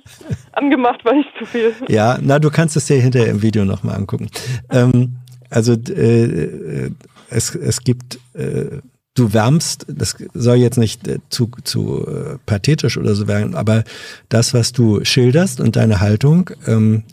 angemacht, 0.52 1.04
weil 1.04 1.20
ich 1.20 1.26
zu 1.40 1.46
viel. 1.46 1.74
Ja, 1.88 2.18
na, 2.22 2.40
du 2.40 2.50
kannst 2.50 2.76
es 2.78 2.86
dir 2.86 3.02
hinterher 3.02 3.30
im 3.30 3.42
Video 3.42 3.66
nochmal 3.66 3.96
angucken. 3.96 4.30
Ähm, 4.70 5.18
also 5.50 5.74
äh, 5.74 6.24
äh, 6.24 6.92
es, 7.30 7.56
es 7.56 7.84
gibt, 7.84 8.20
äh, 8.34 8.80
du 9.16 9.34
wärmst, 9.34 9.86
das 9.90 10.16
soll 10.34 10.58
jetzt 10.58 10.78
nicht 10.78 11.08
äh, 11.08 11.20
zu, 11.30 11.50
zu 11.64 12.06
äh, 12.08 12.38
pathetisch 12.46 12.98
oder 12.98 13.16
so 13.16 13.28
werden, 13.28 13.56
aber 13.56 13.84
das, 14.30 14.54
was 14.54 14.74
du 14.74 15.04
schilderst 15.04 15.60
und 15.60 15.76
deine 15.76 16.02
Haltung, 16.02 16.52
ähm, 16.68 17.04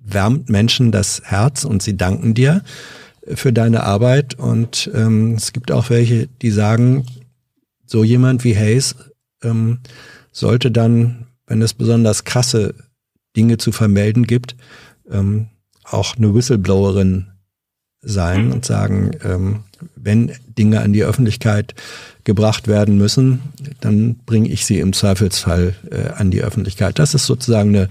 wärmt 0.00 0.50
Menschen 0.50 0.92
das 0.92 1.22
Herz 1.24 1.64
und 1.64 1.82
sie 1.82 1.96
danken 1.96 2.34
dir 2.34 2.62
für 3.26 3.52
deine 3.52 3.84
Arbeit. 3.84 4.34
Und 4.38 4.90
ähm, 4.94 5.34
es 5.34 5.52
gibt 5.52 5.72
auch 5.72 5.90
welche, 5.90 6.28
die 6.42 6.50
sagen, 6.50 7.06
so 7.94 8.02
jemand 8.02 8.42
wie 8.42 8.56
Hayes 8.56 8.96
ähm, 9.44 9.78
sollte 10.32 10.72
dann, 10.72 11.28
wenn 11.46 11.62
es 11.62 11.74
besonders 11.74 12.24
krasse 12.24 12.74
Dinge 13.36 13.56
zu 13.56 13.70
vermelden 13.70 14.26
gibt, 14.26 14.56
ähm, 15.08 15.46
auch 15.84 16.16
eine 16.16 16.34
Whistleblowerin 16.34 17.28
sein 18.00 18.50
und 18.50 18.64
sagen, 18.64 19.12
ähm, 19.24 19.62
wenn 19.94 20.32
Dinge 20.58 20.80
an 20.80 20.92
die 20.92 21.04
Öffentlichkeit 21.04 21.76
gebracht 22.24 22.66
werden 22.66 22.98
müssen, 22.98 23.40
dann 23.80 24.16
bringe 24.26 24.48
ich 24.48 24.66
sie 24.66 24.80
im 24.80 24.92
Zweifelsfall 24.92 25.76
äh, 25.88 26.08
an 26.16 26.32
die 26.32 26.42
Öffentlichkeit. 26.42 26.98
Das 26.98 27.14
ist 27.14 27.26
sozusagen 27.26 27.76
eine 27.76 27.88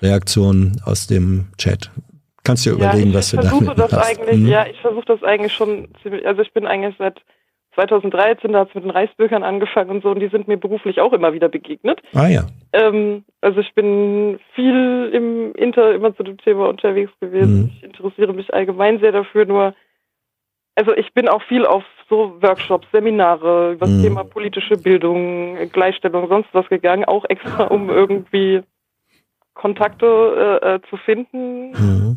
Reaktion 0.00 0.80
aus 0.86 1.06
dem 1.06 1.48
Chat. 1.58 1.90
Kannst 2.44 2.64
dir 2.64 2.72
überlegen, 2.72 3.10
ich, 3.10 3.14
was 3.14 3.34
ich 3.34 3.40
du 3.40 3.46
damit 3.46 3.78
das 3.78 3.92
machst. 3.92 4.08
eigentlich, 4.18 4.40
Mhm. 4.40 4.46
ja, 4.48 4.66
ich 4.66 4.80
versuche 4.80 5.04
das 5.06 5.22
eigentlich 5.22 5.52
schon 5.52 5.88
ziemlich, 6.02 6.26
also 6.26 6.40
ich 6.40 6.52
bin 6.54 6.64
eigentlich 6.66 6.94
seit 6.98 7.20
2013, 7.78 8.52
da 8.52 8.60
hat 8.60 8.70
es 8.70 8.74
mit 8.74 8.84
den 8.84 8.90
Reichsbürgern 8.90 9.44
angefangen 9.44 9.90
und 9.90 10.02
so, 10.02 10.10
und 10.10 10.18
die 10.18 10.28
sind 10.28 10.48
mir 10.48 10.56
beruflich 10.56 11.00
auch 11.00 11.12
immer 11.12 11.32
wieder 11.32 11.48
begegnet. 11.48 12.00
Ah 12.12 12.26
ja. 12.26 12.46
Ähm, 12.72 13.24
also 13.40 13.60
ich 13.60 13.72
bin 13.74 14.40
viel 14.54 15.10
im 15.12 15.54
Inter 15.54 15.94
immer 15.94 16.14
zu 16.16 16.24
dem 16.24 16.38
Thema 16.38 16.68
unterwegs 16.68 17.12
gewesen. 17.20 17.62
Mhm. 17.62 17.70
Ich 17.76 17.84
interessiere 17.84 18.32
mich 18.32 18.52
allgemein 18.52 18.98
sehr 18.98 19.12
dafür, 19.12 19.44
nur 19.44 19.74
also 20.74 20.92
ich 20.94 21.12
bin 21.12 21.28
auch 21.28 21.42
viel 21.42 21.66
auf 21.66 21.84
so 22.08 22.40
Workshops, 22.40 22.86
Seminare 22.92 23.72
über 23.72 23.86
das 23.86 23.96
Mhm. 23.96 24.02
Thema 24.02 24.24
politische 24.24 24.76
Bildung, 24.76 25.56
Gleichstellung, 25.72 26.28
sonst 26.28 26.48
was 26.52 26.68
gegangen, 26.68 27.04
auch 27.04 27.24
extra 27.28 27.64
um 27.64 27.90
irgendwie 27.90 28.62
Kontakte 29.54 30.60
äh, 30.62 30.74
äh, 30.74 30.80
zu 30.88 30.96
finden. 30.96 31.70
Mhm. 31.72 32.16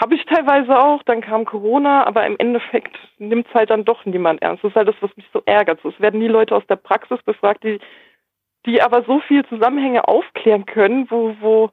Habe 0.00 0.14
ich 0.14 0.24
teilweise 0.26 0.78
auch, 0.78 1.02
dann 1.02 1.20
kam 1.20 1.44
Corona, 1.44 2.06
aber 2.06 2.24
im 2.24 2.36
Endeffekt 2.38 2.96
nimmt 3.18 3.48
es 3.48 3.54
halt 3.54 3.70
dann 3.70 3.84
doch 3.84 4.04
niemand 4.04 4.40
ernst. 4.42 4.62
Das 4.62 4.70
ist 4.70 4.76
halt 4.76 4.86
das, 4.86 4.94
was 5.00 5.16
mich 5.16 5.26
so 5.32 5.42
ärgert. 5.44 5.80
So, 5.82 5.88
Es 5.88 6.00
werden 6.00 6.20
nie 6.20 6.28
Leute 6.28 6.54
aus 6.54 6.64
der 6.68 6.76
Praxis 6.76 7.20
befragt, 7.24 7.64
die, 7.64 7.80
die 8.64 8.80
aber 8.80 9.02
so 9.02 9.18
viel 9.18 9.44
Zusammenhänge 9.46 10.06
aufklären 10.06 10.66
können, 10.66 11.10
wo, 11.10 11.34
wo 11.40 11.70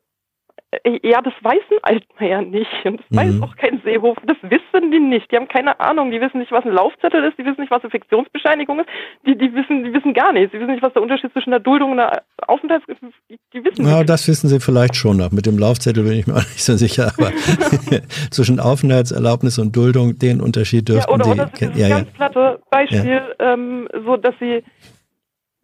ja, 1.03 1.21
das 1.21 1.33
weiß 1.41 1.61
ein 1.71 1.77
Altmaier 1.83 2.41
nicht 2.41 2.69
und 2.83 2.99
das 2.99 3.05
Mhm. 3.09 3.15
weiß 3.17 3.41
auch 3.43 3.55
kein 3.55 3.81
Seehofer, 3.85 4.21
das 4.25 4.35
wissen 4.43 4.91
die 4.91 4.99
nicht. 4.99 5.31
Die 5.31 5.37
haben 5.37 5.47
keine 5.47 5.79
Ahnung, 5.79 6.11
die 6.11 6.19
wissen 6.19 6.39
nicht, 6.39 6.51
was 6.51 6.65
ein 6.65 6.71
Laufzettel 6.73 7.23
ist, 7.23 7.37
die 7.37 7.45
wissen 7.45 7.61
nicht, 7.61 7.71
was 7.71 7.81
eine 7.83 7.91
Fiktionsbescheinigung 7.91 8.79
ist, 8.79 8.89
die, 9.25 9.37
die 9.37 9.53
wissen, 9.55 9.83
die 9.85 9.93
wissen 9.93 10.13
gar 10.13 10.33
nichts, 10.33 10.51
die 10.51 10.59
wissen 10.59 10.71
nicht, 10.71 10.83
was 10.83 10.91
der 10.93 11.01
Unterschied 11.01 11.31
zwischen 11.31 11.53
einer 11.53 11.61
Duldung 11.61 11.91
und 11.93 11.99
einer 11.99 12.21
Aufenthalts... 12.47 12.85
Die, 13.29 13.37
die 13.53 13.63
wissen 13.63 13.85
Ja, 13.87 13.99
nicht. 13.99 14.09
das 14.09 14.27
wissen 14.27 14.49
sie 14.49 14.59
vielleicht 14.59 14.95
schon 14.97 15.17
noch. 15.17 15.31
Mit 15.31 15.45
dem 15.45 15.57
Laufzettel 15.57 16.03
bin 16.03 16.13
ich 16.13 16.27
mir 16.27 16.33
auch 16.35 16.39
nicht 16.39 16.63
so 16.63 16.75
sicher. 16.75 17.13
Aber 17.17 17.31
zwischen 18.31 18.59
Aufenthaltserlaubnis 18.59 19.57
und 19.59 19.75
Duldung, 19.75 20.19
den 20.19 20.41
Unterschied 20.41 20.89
Ja, 20.89 20.95
dürften 20.95 21.13
oder, 21.13 21.23
sie 21.25 21.31
oder 21.31 21.45
so 21.45 21.57
kennen. 21.57 21.73
dieses 21.73 21.87
Ja, 21.89 21.95
ja. 21.97 22.03
ganz 22.03 22.11
platte 22.11 22.59
Beispiel, 22.69 23.21
ähm, 23.39 23.87
so 24.03 24.17
dass 24.17 24.35
sie 24.39 24.61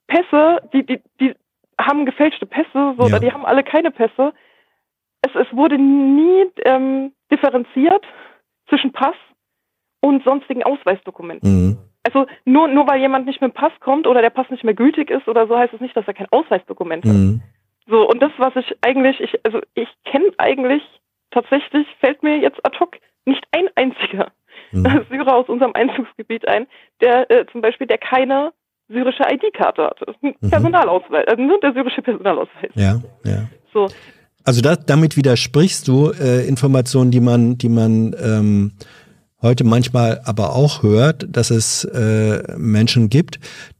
Pässe, 0.07 0.61
die, 0.73 0.85
die, 0.85 0.99
die 1.19 1.35
haben 1.79 2.05
gefälschte 2.05 2.45
Pässe, 2.45 2.67
so, 2.97 3.03
Ja. 3.03 3.05
oder 3.07 3.19
die 3.19 3.31
haben 3.31 3.45
alle 3.45 3.63
keine 3.63 3.91
Pässe. 3.91 4.33
Es, 5.21 5.31
es 5.35 5.55
wurde 5.55 5.77
nie 5.77 6.45
ähm, 6.65 7.13
differenziert 7.31 8.03
zwischen 8.69 8.91
Pass 8.91 9.15
und 9.99 10.23
sonstigen 10.23 10.63
Ausweisdokumenten. 10.63 11.67
Mhm. 11.67 11.77
Also 12.03 12.25
nur, 12.45 12.67
nur 12.67 12.87
weil 12.87 12.99
jemand 12.99 13.27
nicht 13.27 13.41
mit 13.41 13.53
dem 13.53 13.55
Pass 13.55 13.73
kommt 13.79 14.07
oder 14.07 14.21
der 14.21 14.31
Pass 14.31 14.49
nicht 14.49 14.63
mehr 14.63 14.73
gültig 14.73 15.11
ist 15.11 15.27
oder 15.27 15.47
so, 15.47 15.57
heißt 15.57 15.73
es 15.73 15.81
nicht, 15.81 15.95
dass 15.95 16.07
er 16.07 16.15
kein 16.15 16.31
Ausweisdokument 16.31 17.05
hat. 17.05 17.11
Mhm. 17.13 17.41
So, 17.87 18.07
und 18.09 18.21
das, 18.21 18.31
was 18.37 18.55
ich 18.55 18.75
eigentlich, 18.81 19.19
ich, 19.19 19.39
also 19.45 19.59
ich 19.75 19.87
kenne 20.05 20.31
eigentlich 20.37 20.81
tatsächlich, 21.29 21.87
fällt 21.99 22.23
mir 22.23 22.37
jetzt 22.39 22.65
ad 22.65 22.79
hoc 22.79 22.97
nicht 23.25 23.45
ein 23.51 23.69
einziger 23.75 24.31
Mhm. 24.71 25.05
Syrer 25.09 25.35
aus 25.35 25.49
unserem 25.49 25.73
Einzugsgebiet 25.73 26.47
ein, 26.47 26.67
der 27.01 27.29
äh, 27.29 27.45
zum 27.51 27.61
Beispiel, 27.61 27.87
der 27.87 27.97
keine 27.97 28.53
syrische 28.87 29.23
ID-Karte 29.23 29.83
hatte. 29.85 30.15
Ein 30.21 30.35
Mhm. 30.39 30.49
Personalausweis, 30.49 31.27
also 31.27 31.41
nur 31.41 31.59
der 31.59 31.73
syrische 31.73 32.01
Personalausweis. 32.01 32.71
Ja, 32.75 32.99
ja. 33.23 33.47
So, 33.73 33.87
Also 34.43 34.61
das, 34.61 34.79
damit 34.85 35.17
widersprichst 35.17 35.87
du 35.87 36.11
äh, 36.11 36.47
Informationen, 36.47 37.11
die 37.11 37.19
man, 37.19 37.57
die 37.57 37.69
man 37.69 38.15
ähm, 38.21 38.71
heute 39.41 39.63
manchmal 39.63 40.21
aber 40.25 40.55
auch 40.55 40.83
hört, 40.83 41.27
dass 41.29 41.51
es 41.51 41.83
äh, 41.85 42.43
Menschen 42.57 43.09
gibt, 43.09 43.39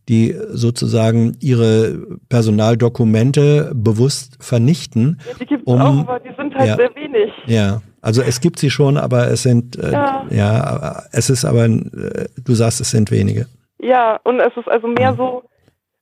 die 0.10 0.36
sozusagen 0.50 1.38
ihre 1.40 2.00
Personaldokumente 2.30 3.72
bewusst 3.76 4.38
vernichten. 4.40 5.20
ja, 5.28 5.34
die 5.40 5.46
gibt 5.46 5.62
es 5.62 5.74
Um- 5.74 5.82
auch, 5.82 6.00
aber 6.00 6.20
die 6.20 6.34
sind 6.36 6.54
halt 6.56 6.68
ja. 6.70 6.76
sehr 6.76 6.96
wenig. 6.96 7.32
Ja, 7.46 7.82
also 8.02 8.22
es 8.22 8.42
gibt 8.42 8.60
sie 8.60 8.70
schon, 8.70 8.98
aber 8.98 9.28
es 9.30 9.44
sind 9.44 9.78
äh, 9.78 9.92
ja. 9.92 10.26
Ja. 10.30 11.04
es 11.12 11.30
ist 11.30 11.46
aber 11.46 11.66
äh, 11.66 12.28
du 12.44 12.54
sagst, 12.56 12.82
es 12.82 12.92
sind 12.92 13.12
wenige. 13.12 13.48
Ja, 13.80 14.20
und 14.24 14.40
es 14.40 14.52
ist 14.58 14.68
also 14.68 14.88
mehr 14.88 15.16
so, 15.16 15.44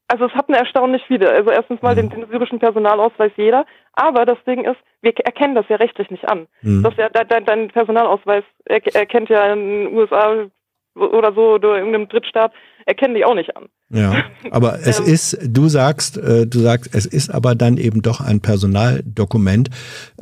also 0.10 0.26
es 0.26 0.34
hat 0.34 0.50
eine 0.50 0.58
erstaunlich 0.58 1.04
viele. 1.08 1.30
Also 1.30 1.52
erstens 1.52 1.82
mal 1.82 1.96
den, 1.96 2.10
den 2.10 2.28
syrischen 2.30 2.60
Personalausweis 2.60 3.32
jeder, 3.38 3.66
aber 3.94 4.26
das 4.26 4.44
Ding 4.46 4.66
ist, 4.66 4.80
wir 5.02 5.14
erkennen 5.18 5.56
das 5.56 5.70
ja 5.70 5.78
rechtlich 5.78 6.10
nicht 6.10 6.28
an. 6.28 6.48
Mhm. 6.62 6.84
Das 6.84 6.96
ja, 6.98 7.10
dein, 7.10 7.46
dein, 7.46 7.68
Personalausweis 7.70 8.44
er, 8.66 8.96
erkennt 8.96 9.30
ja 9.30 9.54
in 9.54 9.60
den 9.60 9.94
USA 9.96 10.48
oder 10.96 11.34
so 11.34 11.54
oder 11.54 11.74
in 11.76 11.86
irgendeinem 11.86 12.10
Drittstaat, 12.10 12.52
erkennen 12.90 13.16
die 13.16 13.24
auch 13.24 13.36
nicht 13.36 13.56
an. 13.56 13.68
Ja, 13.92 14.24
aber 14.52 14.80
es 14.86 15.00
ist, 15.00 15.38
du 15.44 15.68
sagst, 15.70 16.18
äh, 16.18 16.46
du 16.46 16.60
sagst, 16.60 16.94
es 16.94 17.06
ist 17.06 17.30
aber 17.34 17.56
dann 17.56 17.78
eben 17.78 18.02
doch 18.02 18.20
ein 18.20 18.42
Personaldokument. 18.42 19.70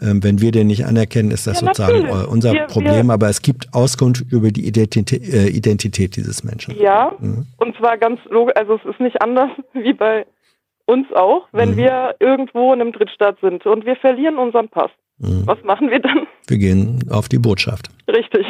Ähm, 0.02 0.24
wenn 0.24 0.40
wir 0.42 0.52
den 0.52 0.68
nicht 0.68 0.86
anerkennen, 0.86 1.32
ist 1.32 1.48
das 1.48 1.62
Ja, 1.62 1.68
sozusagen 1.68 2.02
natürlich. 2.04 2.24
äh, 2.24 2.28
unser 2.28 2.54
Wir- 2.54 2.66
Problem. 2.68 3.08
wir- 3.08 3.14
aber 3.14 3.30
es 3.30 3.42
gibt 3.42 3.74
Auskunft 3.74 4.24
über 4.32 4.52
die 4.52 4.68
Identität, 4.68 5.24
äh, 5.34 5.48
Identität 5.48 6.16
dieses 6.16 6.44
Menschen. 6.44 6.76
Ja, 6.80 7.14
Mhm. 7.20 7.48
und 7.58 7.76
zwar 7.78 7.98
ganz 7.98 8.20
logisch, 8.30 8.56
also 8.56 8.76
es 8.76 8.86
ist 8.94 9.00
nicht 9.00 9.22
anders 9.22 9.50
wie 9.74 9.94
bei 9.94 10.26
uns 10.86 11.08
auch, 11.14 11.48
wenn 11.52 11.72
Mhm. 11.72 11.78
wir 11.78 12.16
irgendwo 12.20 12.74
in 12.74 12.82
einem 12.82 12.92
Drittstaat 12.94 13.38
sind 13.42 13.66
und 13.66 13.86
wir 13.86 13.96
verlieren 13.98 14.38
unseren 14.38 14.70
Pass. 14.70 14.92
Mhm. 15.20 15.44
Was 15.46 15.58
machen 15.64 15.90
wir 15.90 16.00
dann? 16.00 16.28
Wir 16.48 16.58
gehen 16.58 17.04
auf 17.10 17.28
die 17.28 17.40
Botschaft. 17.40 17.90
Richtig. 18.08 18.46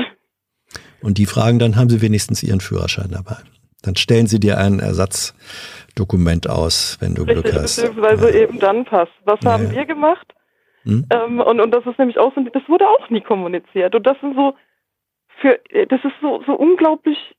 Und 1.02 1.18
die 1.18 1.26
fragen 1.26 1.60
dann, 1.60 1.76
haben 1.78 1.90
Sie 1.90 2.02
wenigstens 2.02 2.44
Ihren 2.44 2.60
Führerschein 2.60 3.10
dabei? 3.12 3.38
Dann 3.84 3.96
stellen 3.96 4.28
sie 4.28 4.40
dir 4.40 4.58
ein 4.58 4.80
Ersatzdokument 4.80 6.50
aus, 6.50 6.98
wenn 7.00 7.16
du 7.16 7.24
Richtig, 7.24 7.44
Glück 7.44 7.56
hast. 7.56 7.76
beziehungsweise 7.78 8.30
Ja. 8.32 8.44
eben 8.44 8.60
dann 8.60 8.86
passt. 8.86 9.12
Was 9.26 9.40
Ja, 9.44 9.52
haben 9.52 9.72
wir 9.72 9.86
gemacht? 9.86 10.34
Hm? 10.84 11.06
Ähm, 11.12 11.40
und, 11.40 11.60
und 11.60 11.72
das 11.72 11.86
ist 11.86 12.00
nämlich 12.00 12.18
auch 12.18 12.34
so, 12.34 12.42
das 12.42 12.68
wurde 12.68 12.88
auch 12.88 13.10
nie 13.10 13.22
kommuniziert. 13.22 13.94
Und 13.94 14.06
das 14.08 14.20
sind 14.22 14.36
so, 14.36 14.56
für, 15.42 15.60
das 15.90 16.04
ist 16.04 16.14
so, 16.22 16.42
so 16.46 16.54
unglaublich 16.54 17.36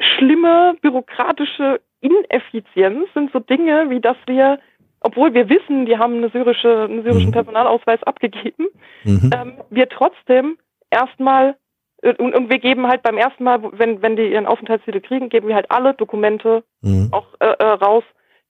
schlimme 0.00 0.74
bürokratische 0.80 1.80
Ineffizienz 2.00 3.06
sind 3.14 3.30
so 3.32 3.38
Dinge, 3.40 3.90
wie 3.90 4.00
dass 4.00 4.16
wir, 4.26 4.58
obwohl 5.00 5.34
wir 5.34 5.48
wissen, 5.50 5.84
die 5.84 5.98
haben 5.98 6.16
eine 6.16 6.30
syrische, 6.30 6.84
einen 6.84 7.02
syrischen 7.02 7.28
Mhm. 7.28 7.32
Personalausweis 7.34 8.02
abgegeben, 8.04 8.68
Mhm. 9.04 9.30
ähm, 9.34 9.52
wir 9.68 9.88
trotzdem 9.88 10.56
erstmal 10.90 11.50
äh, 11.50 11.54
und, 12.02 12.34
und 12.34 12.50
wir 12.50 12.58
geben 12.58 12.86
halt 12.86 13.02
beim 13.02 13.18
ersten 13.18 13.44
Mal, 13.44 13.60
wenn, 13.72 14.00
wenn 14.02 14.16
die 14.16 14.30
ihren 14.32 14.46
Aufenthaltstitel 14.46 15.00
kriegen, 15.00 15.28
geben 15.28 15.48
wir 15.48 15.54
halt 15.54 15.70
alle 15.70 15.94
Dokumente 15.94 16.64
Mhm. 16.82 17.08
auch 17.12 17.26
äh, 17.40 17.46
äh, 17.58 17.64
raus, 17.64 18.04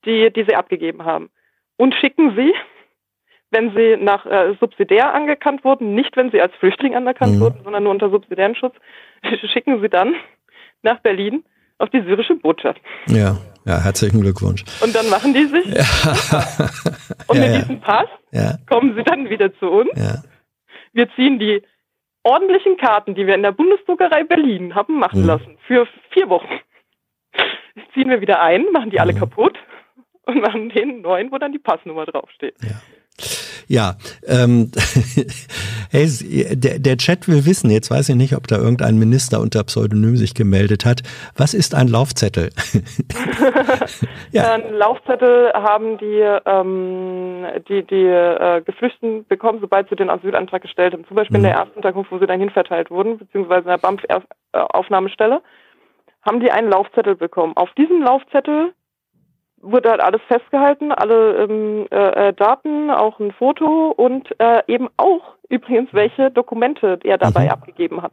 die, 0.04 0.32
die 0.32 0.44
sie 0.48 0.54
abgegeben 0.54 1.04
haben. 1.04 1.30
Und 1.76 1.94
schicken 1.96 2.36
sie, 2.36 2.54
wenn 3.50 3.74
sie 3.74 3.96
nach 3.98 4.24
äh, 4.26 4.54
subsidiär 4.60 5.12
anerkannt 5.12 5.64
wurden, 5.64 5.94
nicht 5.96 6.16
wenn 6.16 6.30
sie 6.30 6.40
als 6.40 6.54
Flüchtling 6.60 6.94
anerkannt 6.94 7.36
Mhm. 7.36 7.40
wurden, 7.40 7.60
sondern 7.64 7.82
nur 7.82 7.92
unter 7.92 8.08
subsidiären 8.10 8.54
Schutz, 8.54 8.74
schicken 9.52 9.80
sie 9.80 9.88
dann 9.88 10.14
nach 10.82 11.00
Berlin 11.00 11.42
auf 11.78 11.90
die 11.90 12.02
syrische 12.02 12.36
Botschaft. 12.36 12.80
Ja, 13.08 13.36
ja, 13.64 13.80
herzlichen 13.82 14.20
Glückwunsch. 14.20 14.64
Und 14.82 14.94
dann 14.94 15.08
machen 15.10 15.34
die 15.34 15.46
sich 15.46 15.66
und 17.26 17.36
ja, 17.36 17.42
mit 17.42 17.52
ja, 17.52 17.58
diesem 17.58 17.80
Pass 17.80 18.06
ja, 18.32 18.58
kommen 18.68 18.94
sie 18.94 19.02
dann 19.02 19.28
wieder 19.28 19.52
zu 19.58 19.68
uns. 19.70 19.90
ja. 19.96 20.22
Wir 20.92 21.08
ziehen 21.14 21.38
die 21.38 21.62
ordentlichen 22.22 22.76
Karten, 22.76 23.14
die 23.14 23.26
wir 23.26 23.34
in 23.34 23.42
der 23.42 23.52
Bundesdruckerei 23.52 24.24
Berlin 24.24 24.74
haben 24.74 24.98
machen 24.98 25.22
Mhm. 25.22 25.26
lassen, 25.26 25.58
für 25.66 25.86
vier 26.10 26.28
Wochen. 26.28 26.60
Ziehen 27.94 28.10
wir 28.10 28.20
wieder 28.20 28.40
ein, 28.42 28.66
machen 28.72 28.90
die 28.90 29.00
alle 29.00 29.12
Mhm. 29.14 29.18
kaputt 29.18 29.58
und 30.26 30.40
machen 30.40 30.68
den 30.70 31.00
neuen, 31.02 31.30
wo 31.32 31.38
dann 31.38 31.52
die 31.52 31.58
Passnummer 31.58 32.04
draufsteht. 32.06 32.54
Ja, 32.62 32.80
ähm, 34.26 34.70
hey, 35.90 36.08
der, 36.56 36.78
der 36.78 36.96
Chat 36.96 37.28
will 37.28 37.46
wissen, 37.46 37.70
jetzt 37.70 37.90
weiß 37.90 38.08
ich 38.08 38.16
nicht, 38.16 38.34
ob 38.36 38.46
da 38.46 38.56
irgendein 38.56 38.98
Minister 38.98 39.40
unter 39.40 39.62
Pseudonym 39.64 40.16
sich 40.16 40.34
gemeldet 40.34 40.84
hat. 40.84 41.02
Was 41.36 41.54
ist 41.54 41.74
ein 41.74 41.88
Laufzettel? 41.88 42.50
Ja. 44.32 44.52
Einen 44.52 44.74
Laufzettel 44.74 45.52
haben 45.54 45.98
die, 45.98 46.24
ähm, 46.46 47.44
die, 47.68 47.82
die 47.84 48.06
äh, 48.06 48.62
Geflüchteten 48.62 49.26
bekommen, 49.26 49.58
sobald 49.60 49.88
sie 49.88 49.96
den 49.96 50.08
Asylantrag 50.08 50.62
gestellt 50.62 50.92
haben. 50.92 51.04
Zum 51.06 51.16
Beispiel 51.16 51.36
in 51.36 51.42
Mhm. 51.42 51.46
der 51.46 51.54
ersten 51.56 51.76
Unterkunft, 51.76 52.12
wo 52.12 52.18
sie 52.18 52.26
dann 52.26 52.38
hinverteilt 52.38 52.90
wurden, 52.90 53.18
beziehungsweise 53.18 53.62
in 53.62 53.68
der 53.70 53.78
BAMF-Aufnahmestelle, 53.78 55.42
haben 56.22 56.40
die 56.40 56.50
einen 56.50 56.70
Laufzettel 56.70 57.16
bekommen. 57.16 57.56
Auf 57.56 57.72
diesem 57.74 58.02
Laufzettel 58.02 58.72
wurde 59.60 59.90
halt 59.90 60.00
alles 60.00 60.20
festgehalten, 60.28 60.92
alle 60.92 61.36
ähm, 61.44 61.86
äh, 61.90 62.28
äh, 62.28 62.32
Daten, 62.32 62.90
auch 62.90 63.18
ein 63.20 63.32
Foto 63.32 63.90
und 63.90 64.28
äh, 64.40 64.62
eben 64.66 64.88
auch 64.96 65.34
übrigens, 65.48 65.90
welche 65.92 66.30
Dokumente 66.30 66.98
er 67.04 67.18
dabei 67.18 67.44
Mhm. 67.44 67.50
abgegeben 67.50 68.02
hat. 68.02 68.12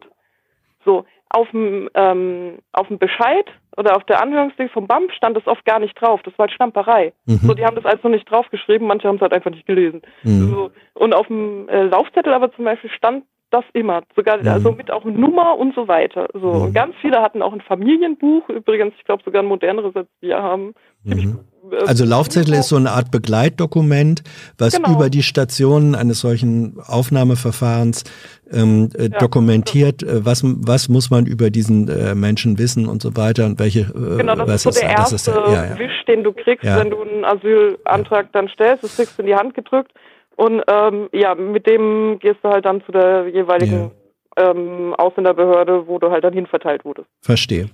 So, 0.83 1.05
auf 1.29 1.49
dem, 1.51 1.89
ähm, 1.93 2.59
auf 2.71 2.87
dem 2.87 2.97
Bescheid 2.97 3.45
oder 3.75 3.95
auf 3.95 4.03
der 4.05 4.21
Anhörungsding 4.21 4.69
vom 4.69 4.87
BAMF 4.87 5.11
stand 5.13 5.35
das 5.35 5.45
oft 5.45 5.65
gar 5.65 5.79
nicht 5.79 5.99
drauf. 5.99 6.21
Das 6.23 6.33
war 6.37 6.45
halt 6.45 6.53
Stamperei. 6.53 7.13
Mhm. 7.25 7.39
So, 7.43 7.53
die 7.53 7.65
haben 7.65 7.75
das 7.75 7.85
also 7.85 8.07
nicht 8.07 8.29
draufgeschrieben, 8.29 8.87
manche 8.87 9.07
haben 9.07 9.17
es 9.17 9.21
halt 9.21 9.33
einfach 9.33 9.51
nicht 9.51 9.67
gelesen. 9.67 10.01
Mhm. 10.23 10.49
So, 10.49 10.71
und 10.93 11.13
auf 11.13 11.27
dem 11.27 11.67
äh, 11.69 11.83
Laufzettel 11.83 12.33
aber 12.33 12.51
zum 12.53 12.65
Beispiel 12.65 12.89
stand 12.89 13.25
das 13.51 13.63
immer, 13.73 14.01
sogar 14.15 14.37
Mhm. 14.41 14.47
also 14.47 14.71
mit 14.71 14.91
auch 14.91 15.05
Nummer 15.05 15.57
und 15.57 15.73
so 15.75 15.87
weiter. 15.87 16.27
So, 16.33 16.39
Mhm. 16.53 16.61
und 16.63 16.73
ganz 16.73 16.95
viele 17.01 17.21
hatten 17.21 17.41
auch 17.41 17.53
ein 17.53 17.61
Familienbuch, 17.61 18.47
übrigens, 18.49 18.93
ich 18.97 19.05
glaube 19.05 19.23
sogar 19.23 19.41
ein 19.41 19.47
moderneres 19.47 19.95
als 19.95 20.07
wir 20.21 20.37
haben. 20.41 20.73
Mhm. 21.03 21.39
Äh, 21.71 21.75
Also 21.85 22.05
Laufzettel 22.05 22.53
ist 22.53 22.69
so 22.69 22.75
eine 22.77 22.91
Art 22.91 23.11
Begleitdokument, 23.11 24.23
was 24.57 24.75
Genau. 24.75 24.93
über 24.93 25.09
die 25.09 25.21
Stationen 25.23 25.95
eines 25.95 26.19
solchen 26.21 26.77
Aufnahmeverfahrens 26.85 28.03
ähm, 28.51 28.89
äh, 28.97 29.03
Ja. 29.11 29.19
dokumentiert, 29.19 30.03
äh, 30.03 30.25
was, 30.25 30.41
was 30.45 30.87
muss 30.87 31.09
man 31.09 31.25
über 31.25 31.49
diesen 31.49 31.89
äh, 31.89 32.15
Menschen 32.15 32.57
wissen 32.57 32.87
und 32.87 33.01
so 33.01 33.17
weiter 33.17 33.45
und 33.45 33.59
welche 33.59 33.81
äh, 33.81 34.17
Genau, 34.17 34.35
das 34.35 34.47
was 34.47 34.55
ist 34.55 34.63
so 34.63 34.79
der 34.81 34.89
das 34.95 35.11
erste 35.11 35.15
ist 35.15 35.27
der- 35.27 35.53
ja, 35.53 35.65
ja. 35.71 35.79
Wisch, 35.79 36.05
den 36.07 36.23
du 36.23 36.31
kriegst, 36.31 36.63
wenn 36.65 36.89
du 36.89 37.01
einen 37.01 37.25
Asylantrag 37.25 38.31
dann 38.31 38.47
stellst. 38.49 38.83
Das 38.83 38.95
kriegst 38.95 39.17
du 39.17 39.23
in 39.23 39.27
die 39.27 39.35
Hand 39.35 39.53
gedrückt. 39.53 39.91
Und 40.38 40.64
ähm, 40.68 41.09
ja, 41.11 41.35
mit 41.35 41.65
dem 41.68 42.19
gehst 42.19 42.39
du 42.43 42.49
halt 42.49 42.65
dann 42.65 42.84
zu 42.85 42.91
der 42.91 43.27
jeweiligen 43.27 43.91
ähm, 44.38 44.93
Ausländerbehörde, 44.93 45.88
wo 45.88 45.97
du 45.97 46.11
halt 46.11 46.23
dann 46.23 46.34
hinverteilt 46.34 46.85
wurdest. 46.85 47.09
Verstehe. 47.22 47.69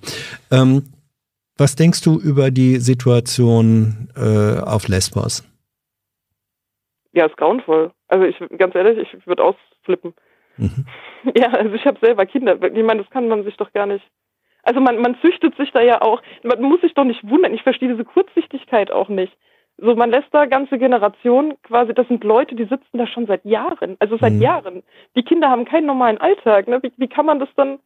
Ähm, 0.50 0.82
was 1.58 1.76
denkst 1.76 2.02
du 2.02 2.18
über 2.18 2.50
die 2.50 2.76
Situation 2.76 4.08
äh, 4.16 4.60
auf 4.60 4.88
Lesbos? 4.88 5.44
Ja, 7.12 7.26
ist 7.26 7.36
grauenvoll. 7.36 7.92
Also 8.08 8.24
ich 8.24 8.36
ganz 8.58 8.74
ehrlich, 8.74 9.08
ich 9.12 9.26
würde 9.26 9.44
ausflippen. 9.44 10.14
Mhm. 10.56 10.86
Ja, 11.34 11.52
also 11.52 11.74
ich 11.74 11.86
habe 11.86 11.98
selber 12.02 12.26
Kinder. 12.26 12.62
Ich 12.62 12.84
meine, 12.84 13.00
das 13.00 13.10
kann 13.10 13.28
man 13.28 13.44
sich 13.44 13.56
doch 13.56 13.72
gar 13.72 13.86
nicht. 13.86 14.04
Also 14.62 14.78
man, 14.78 14.98
man 14.98 15.16
züchtet 15.22 15.56
sich 15.56 15.70
da 15.72 15.80
ja 15.80 16.02
auch. 16.02 16.20
Man 16.42 16.60
muss 16.60 16.82
sich 16.82 16.92
doch 16.92 17.04
nicht 17.04 17.26
wundern. 17.26 17.54
Ich 17.54 17.62
verstehe 17.62 17.88
diese 17.88 18.04
Kurzsichtigkeit 18.04 18.90
auch 18.90 19.08
nicht. 19.08 19.34
So, 19.78 19.96
man 19.96 20.10
lässt 20.10 20.32
da 20.32 20.46
ganze 20.46 20.78
Generationen 20.78 21.60
quasi, 21.62 21.94
das 21.94 22.06
sind 22.06 22.22
Leute, 22.22 22.54
die 22.54 22.64
sitzen 22.64 22.96
da 22.98 23.06
schon 23.06 23.26
seit 23.26 23.44
Jahren, 23.44 23.96
also 23.98 24.16
seit 24.18 24.34
Mhm. 24.34 24.42
Jahren. 24.42 24.82
Die 25.16 25.24
Kinder 25.24 25.50
haben 25.50 25.64
keinen 25.64 25.86
normalen 25.86 26.18
Alltag. 26.18 26.68
Ne? 26.68 26.80
Wie, 26.82 26.92
wie 26.96 27.08
kann 27.08 27.26
man 27.26 27.40
das 27.40 27.48
dann 27.56 27.80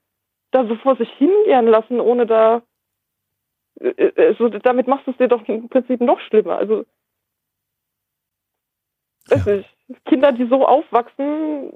da 0.50 0.66
so 0.66 0.76
vor 0.76 0.96
sich 0.96 1.10
hingehen 1.14 1.66
lassen, 1.66 2.00
ohne 2.00 2.26
da, 2.26 2.62
äh, 3.80 3.88
äh, 3.88 4.26
also 4.28 4.48
damit 4.48 4.86
machst 4.86 5.06
du 5.06 5.12
es 5.12 5.16
dir 5.16 5.28
doch 5.28 5.46
im 5.48 5.68
Prinzip 5.68 6.00
noch 6.00 6.20
schlimmer. 6.20 6.56
Also, 6.58 6.84
weiß 9.30 9.46
Ja. 9.46 9.56
nicht, 9.56 9.76
Kinder, 10.04 10.32
die 10.32 10.46
so 10.46 10.66
aufwachsen, 10.66 11.72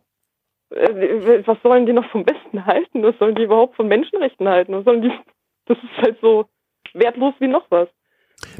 äh, 0.70 1.42
was 1.46 1.60
sollen 1.62 1.86
die 1.86 1.92
noch 1.94 2.08
vom 2.10 2.24
Besten 2.24 2.66
halten? 2.66 3.02
Was 3.02 3.18
sollen 3.18 3.34
die 3.34 3.44
überhaupt 3.44 3.76
von 3.76 3.88
Menschenrechten 3.88 4.48
halten? 4.48 4.74
Was 4.74 4.84
sollen 4.84 5.02
die, 5.02 5.12
das 5.66 5.78
ist 5.78 5.98
halt 6.02 6.18
so 6.20 6.46
wertlos 6.94 7.34
wie 7.40 7.48
noch 7.48 7.66
was. 7.70 7.88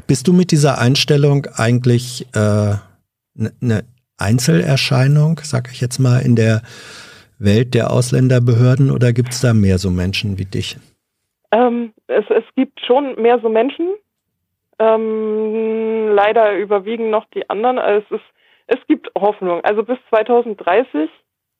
Bist 0.07 0.27
du 0.27 0.33
mit 0.33 0.51
dieser 0.51 0.79
Einstellung 0.79 1.47
eigentlich 1.55 2.27
eine 2.33 2.81
äh, 3.35 3.49
ne 3.59 3.83
Einzelerscheinung, 4.17 5.39
sag 5.43 5.71
ich 5.71 5.81
jetzt 5.81 5.99
mal, 5.99 6.19
in 6.19 6.35
der 6.35 6.61
Welt 7.39 7.73
der 7.73 7.91
Ausländerbehörden 7.91 8.91
oder 8.91 9.11
gibt 9.11 9.33
es 9.33 9.41
da 9.41 9.53
mehr 9.53 9.77
so 9.77 9.89
Menschen 9.89 10.37
wie 10.37 10.45
dich? 10.45 10.77
Ähm, 11.51 11.93
es, 12.07 12.25
es 12.29 12.43
gibt 12.55 12.79
schon 12.85 13.21
mehr 13.21 13.39
so 13.39 13.49
Menschen. 13.49 13.93
Ähm, 14.79 16.11
leider 16.13 16.57
überwiegen 16.57 17.09
noch 17.09 17.25
die 17.33 17.49
anderen. 17.49 17.79
Also 17.79 18.05
Es, 18.09 18.19
ist, 18.19 18.25
es 18.67 18.87
gibt 18.87 19.09
Hoffnung. 19.17 19.61
Also 19.63 19.83
bis 19.83 19.97
2030, 20.09 21.09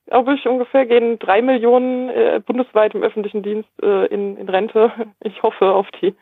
glaube 0.07 0.35
ich, 0.35 0.47
ungefähr 0.47 0.85
gehen 0.85 1.19
drei 1.19 1.41
Millionen 1.41 2.09
äh, 2.09 2.41
bundesweit 2.43 2.95
im 2.95 3.03
öffentlichen 3.03 3.43
Dienst 3.43 3.69
äh, 3.81 4.07
in, 4.07 4.37
in 4.37 4.49
Rente. 4.49 4.91
Ich 5.23 5.43
hoffe 5.43 5.71
auf 5.71 5.87
die, 6.01 6.15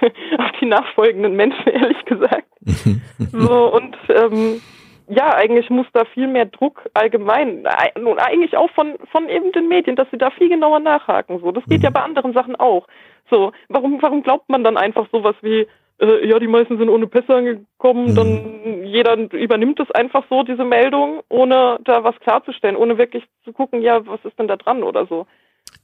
auf 0.38 0.50
die 0.60 0.66
nachfolgenden 0.66 1.34
Menschen, 1.36 1.66
ehrlich 1.66 2.04
gesagt. 2.04 2.46
So, 3.32 3.72
und 3.72 3.96
ähm, 4.08 4.60
ja, 5.08 5.34
eigentlich 5.34 5.70
muss 5.70 5.86
da 5.92 6.04
viel 6.04 6.26
mehr 6.26 6.46
Druck 6.46 6.82
allgemein, 6.94 7.64
äh, 7.64 7.98
nun 8.00 8.18
eigentlich 8.18 8.56
auch 8.56 8.70
von, 8.70 8.94
von 9.12 9.28
eben 9.28 9.52
den 9.52 9.68
Medien, 9.68 9.96
dass 9.96 10.10
sie 10.10 10.18
da 10.18 10.30
viel 10.30 10.48
genauer 10.48 10.80
nachhaken. 10.80 11.40
So, 11.40 11.52
das 11.52 11.64
geht 11.66 11.82
ja 11.82 11.90
bei 11.90 12.00
anderen 12.00 12.32
Sachen 12.32 12.56
auch. 12.56 12.86
So, 13.30 13.52
warum, 13.68 14.02
warum 14.02 14.22
glaubt 14.22 14.48
man 14.48 14.64
dann 14.64 14.76
einfach 14.76 15.06
sowas 15.12 15.36
wie, 15.42 15.66
äh, 16.00 16.26
ja, 16.28 16.38
die 16.38 16.48
meisten 16.48 16.78
sind 16.78 16.88
ohne 16.88 17.06
Pässe 17.06 17.34
angekommen, 17.34 18.06
Mhm. 18.10 18.14
dann 18.14 18.84
jeder 18.84 19.16
übernimmt 19.16 19.80
es 19.80 19.90
einfach 19.92 20.24
so, 20.28 20.42
diese 20.42 20.64
Meldung, 20.64 21.20
ohne 21.28 21.78
da 21.84 22.04
was 22.04 22.18
klarzustellen, 22.20 22.76
ohne 22.76 22.98
wirklich 22.98 23.24
zu 23.44 23.52
gucken, 23.52 23.82
ja, 23.82 24.06
was 24.06 24.24
ist 24.24 24.38
denn 24.38 24.48
da 24.48 24.56
dran 24.56 24.82
oder 24.82 25.06
so. 25.06 25.26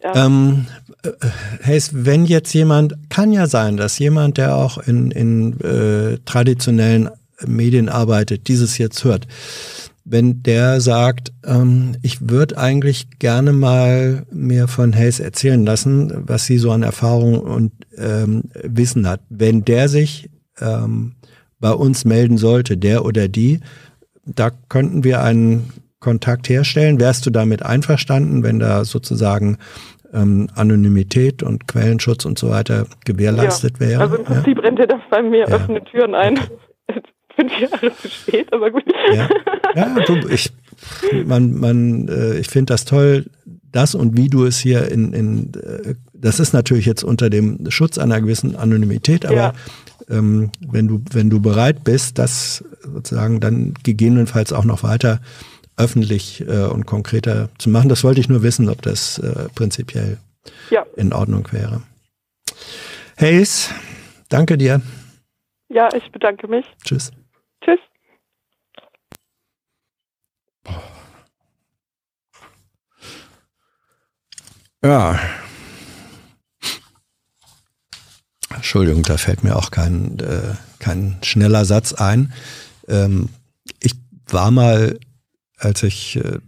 Ja. 0.02 0.26
Ähm, 0.26 0.66
äh, 1.02 1.10
Hayes, 1.64 1.90
wenn 1.92 2.24
jetzt 2.24 2.52
jemand, 2.54 2.94
kann 3.08 3.32
ja 3.32 3.46
sein, 3.46 3.76
dass 3.76 3.98
jemand, 3.98 4.36
der 4.38 4.56
auch 4.56 4.78
in, 4.78 5.10
in 5.10 5.60
äh, 5.60 6.18
traditionellen 6.24 7.10
Medien 7.46 7.88
arbeitet, 7.88 8.48
dieses 8.48 8.78
jetzt 8.78 9.04
hört, 9.04 9.26
wenn 10.04 10.42
der 10.42 10.80
sagt, 10.80 11.32
ähm, 11.44 11.96
ich 12.02 12.28
würde 12.28 12.58
eigentlich 12.58 13.18
gerne 13.18 13.52
mal 13.52 14.26
mir 14.32 14.66
von 14.66 14.94
Hayes 14.94 15.20
erzählen 15.20 15.64
lassen, 15.64 16.12
was 16.26 16.46
sie 16.46 16.58
so 16.58 16.72
an 16.72 16.82
Erfahrung 16.82 17.38
und 17.38 17.72
ähm, 17.96 18.44
Wissen 18.62 19.08
hat. 19.08 19.20
Wenn 19.28 19.64
der 19.64 19.88
sich 19.88 20.28
ähm, 20.60 21.14
bei 21.60 21.70
uns 21.70 22.04
melden 22.04 22.38
sollte, 22.38 22.76
der 22.76 23.04
oder 23.04 23.28
die, 23.28 23.60
da 24.24 24.50
könnten 24.68 25.04
wir 25.04 25.22
einen 25.22 25.70
Kontakt 26.02 26.48
herstellen. 26.48 27.00
Wärst 27.00 27.24
du 27.24 27.30
damit 27.30 27.62
einverstanden, 27.64 28.42
wenn 28.42 28.58
da 28.58 28.84
sozusagen 28.84 29.56
ähm, 30.12 30.48
Anonymität 30.54 31.42
und 31.42 31.66
Quellenschutz 31.68 32.24
und 32.26 32.38
so 32.38 32.50
weiter 32.50 32.86
gewährleistet 33.06 33.80
wäre? 33.80 34.02
Also 34.02 34.16
im 34.16 34.24
Prinzip 34.24 34.62
rennt 34.62 34.78
er 34.80 34.88
das 34.88 35.00
bei 35.10 35.22
mir 35.22 35.48
Ja. 35.48 35.56
offene 35.56 35.82
Türen 35.84 36.14
ein. 36.14 36.38
Fünf 37.34 37.52
Jahre 37.58 37.96
zu 38.02 38.08
spät, 38.10 38.52
aber 38.52 38.70
gut. 38.70 38.84
Ja, 39.14 39.28
ja 39.74 39.94
du, 40.04 40.28
ich 40.28 40.52
man, 41.24 41.54
man, 41.54 42.08
äh, 42.08 42.34
ich 42.38 42.48
finde 42.48 42.74
das 42.74 42.84
toll, 42.84 43.26
das 43.70 43.94
und 43.94 44.16
wie 44.18 44.28
du 44.28 44.44
es 44.44 44.58
hier 44.58 44.90
in, 44.90 45.12
in 45.14 45.52
äh, 45.54 45.94
das 46.12 46.40
ist 46.40 46.52
natürlich 46.52 46.84
jetzt 46.84 47.04
unter 47.04 47.30
dem 47.30 47.70
Schutz 47.70 47.96
einer 47.96 48.20
gewissen 48.20 48.54
Anonymität, 48.56 49.24
aber 49.24 49.34
Ja. 49.36 49.52
ähm, 50.10 50.50
wenn 50.60 50.88
du, 50.88 51.00
wenn 51.12 51.30
du 51.30 51.40
bereit 51.40 51.84
bist, 51.84 52.18
das 52.18 52.64
sozusagen 52.82 53.40
dann 53.40 53.74
gegebenenfalls 53.82 54.52
auch 54.52 54.64
noch 54.64 54.82
weiter 54.82 55.20
öffentlich 55.82 56.40
äh, 56.42 56.64
und 56.66 56.86
konkreter 56.86 57.48
zu 57.58 57.70
machen, 57.70 57.88
das 57.88 58.04
wollte 58.04 58.20
ich 58.20 58.28
nur 58.28 58.42
wissen, 58.42 58.68
ob 58.68 58.82
das 58.82 59.18
äh, 59.18 59.48
prinzipiell 59.54 60.18
Ja, 60.70 60.84
in 60.96 61.12
Ordnung 61.12 61.46
wäre. 61.52 61.82
Hayes, 63.18 63.70
danke 64.28 64.56
dir. 64.58 64.80
ja, 65.68 65.88
ich 65.94 66.10
bedanke 66.12 66.48
mich. 66.48 66.64
Tschüss. 66.84 67.10
Tschüss. 67.64 67.78
Ja. 74.84 75.18
Entschuldigung, 78.54 79.02
da 79.02 79.16
fällt 79.16 79.44
mir 79.44 79.56
auch 79.56 79.70
kein, 79.70 80.18
äh, 80.18 80.54
kein 80.78 81.18
schneller 81.22 81.64
Satz 81.64 81.92
ein. 81.92 82.32
Ähm, 82.88 83.28
ich 83.80 83.94
war 84.26 84.50
mal, 84.50 84.98
als 85.64 85.82
ich 85.82 86.16
äh, 86.16 86.38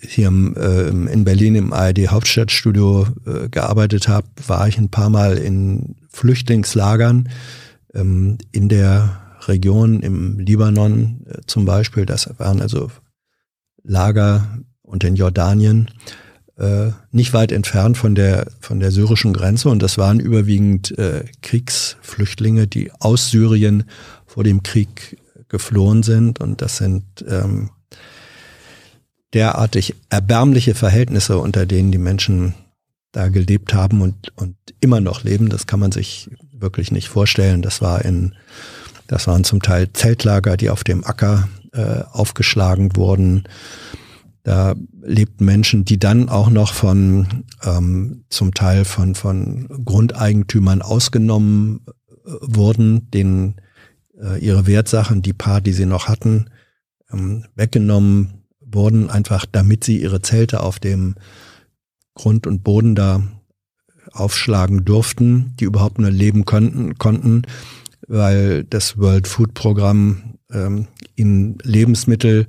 hier 0.00 0.28
im, 0.28 0.56
äh, 0.56 0.88
in 0.88 1.24
Berlin 1.24 1.54
im 1.54 1.72
ARD 1.72 2.08
Hauptstadtstudio 2.08 3.06
äh, 3.26 3.48
gearbeitet 3.48 4.08
habe, 4.08 4.26
war 4.46 4.68
ich 4.68 4.78
ein 4.78 4.90
paar 4.90 5.10
Mal 5.10 5.38
in 5.38 5.96
Flüchtlingslagern 6.10 7.28
ähm, 7.94 8.38
in 8.52 8.68
der 8.68 9.20
Region 9.46 10.00
im 10.00 10.38
Libanon 10.38 11.24
äh, 11.26 11.38
zum 11.46 11.64
Beispiel. 11.64 12.06
Das 12.06 12.30
waren 12.38 12.60
also 12.60 12.90
Lager 13.82 14.58
und 14.82 15.04
in 15.04 15.16
Jordanien 15.16 15.90
äh, 16.58 16.90
nicht 17.10 17.32
weit 17.32 17.52
entfernt 17.52 17.96
von 17.96 18.14
der 18.14 18.48
von 18.60 18.80
der 18.80 18.90
syrischen 18.90 19.32
Grenze 19.32 19.70
und 19.70 19.82
das 19.82 19.96
waren 19.96 20.20
überwiegend 20.20 20.96
äh, 20.98 21.24
Kriegsflüchtlinge, 21.40 22.66
die 22.66 22.92
aus 23.00 23.30
Syrien 23.30 23.84
vor 24.26 24.44
dem 24.44 24.62
Krieg 24.62 25.16
geflohen 25.50 26.02
sind 26.02 26.40
und 26.40 26.62
das 26.62 26.78
sind 26.78 27.04
ähm, 27.28 27.70
derartig 29.34 29.94
erbärmliche 30.08 30.74
Verhältnisse, 30.74 31.38
unter 31.38 31.66
denen 31.66 31.92
die 31.92 31.98
Menschen 31.98 32.54
da 33.12 33.28
gelebt 33.28 33.74
haben 33.74 34.00
und 34.00 34.32
und 34.36 34.56
immer 34.80 35.00
noch 35.00 35.24
leben. 35.24 35.50
Das 35.50 35.66
kann 35.66 35.80
man 35.80 35.92
sich 35.92 36.30
wirklich 36.52 36.92
nicht 36.92 37.08
vorstellen. 37.08 37.60
Das 37.60 37.82
war 37.82 38.04
in 38.04 38.34
das 39.06 39.26
waren 39.26 39.42
zum 39.42 39.60
Teil 39.60 39.92
Zeltlager, 39.92 40.56
die 40.56 40.70
auf 40.70 40.84
dem 40.84 41.04
Acker 41.04 41.48
äh, 41.72 42.02
aufgeschlagen 42.12 42.96
wurden. 42.96 43.44
Da 44.44 44.74
lebten 45.02 45.44
Menschen, 45.44 45.84
die 45.84 45.98
dann 45.98 46.28
auch 46.28 46.48
noch 46.48 46.72
von 46.72 47.44
ähm, 47.64 48.24
zum 48.30 48.54
Teil 48.54 48.84
von, 48.84 49.14
von 49.14 49.68
Grundeigentümern 49.84 50.80
ausgenommen 50.80 51.80
äh, 52.24 52.30
wurden, 52.40 53.10
denen 53.10 53.56
äh, 54.22 54.38
ihre 54.38 54.66
Wertsachen, 54.66 55.22
die 55.22 55.32
paar, 55.32 55.60
die 55.60 55.72
sie 55.72 55.86
noch 55.86 56.08
hatten, 56.08 56.46
ähm, 57.12 57.44
weggenommen 57.54 58.44
wurden, 58.60 59.10
einfach 59.10 59.46
damit 59.50 59.84
sie 59.84 60.00
ihre 60.00 60.22
Zelte 60.22 60.62
auf 60.62 60.78
dem 60.78 61.16
Grund 62.14 62.46
und 62.46 62.62
Boden 62.62 62.94
da 62.94 63.22
aufschlagen 64.12 64.84
durften, 64.84 65.54
die 65.60 65.64
überhaupt 65.64 65.98
nur 65.98 66.10
leben 66.10 66.44
konnten, 66.44 66.98
konnten 66.98 67.42
weil 68.10 68.64
das 68.64 68.98
World 68.98 69.28
Food 69.28 69.54
Programm 69.54 70.34
ähm, 70.52 70.88
ihnen 71.14 71.58
Lebensmittel 71.62 72.48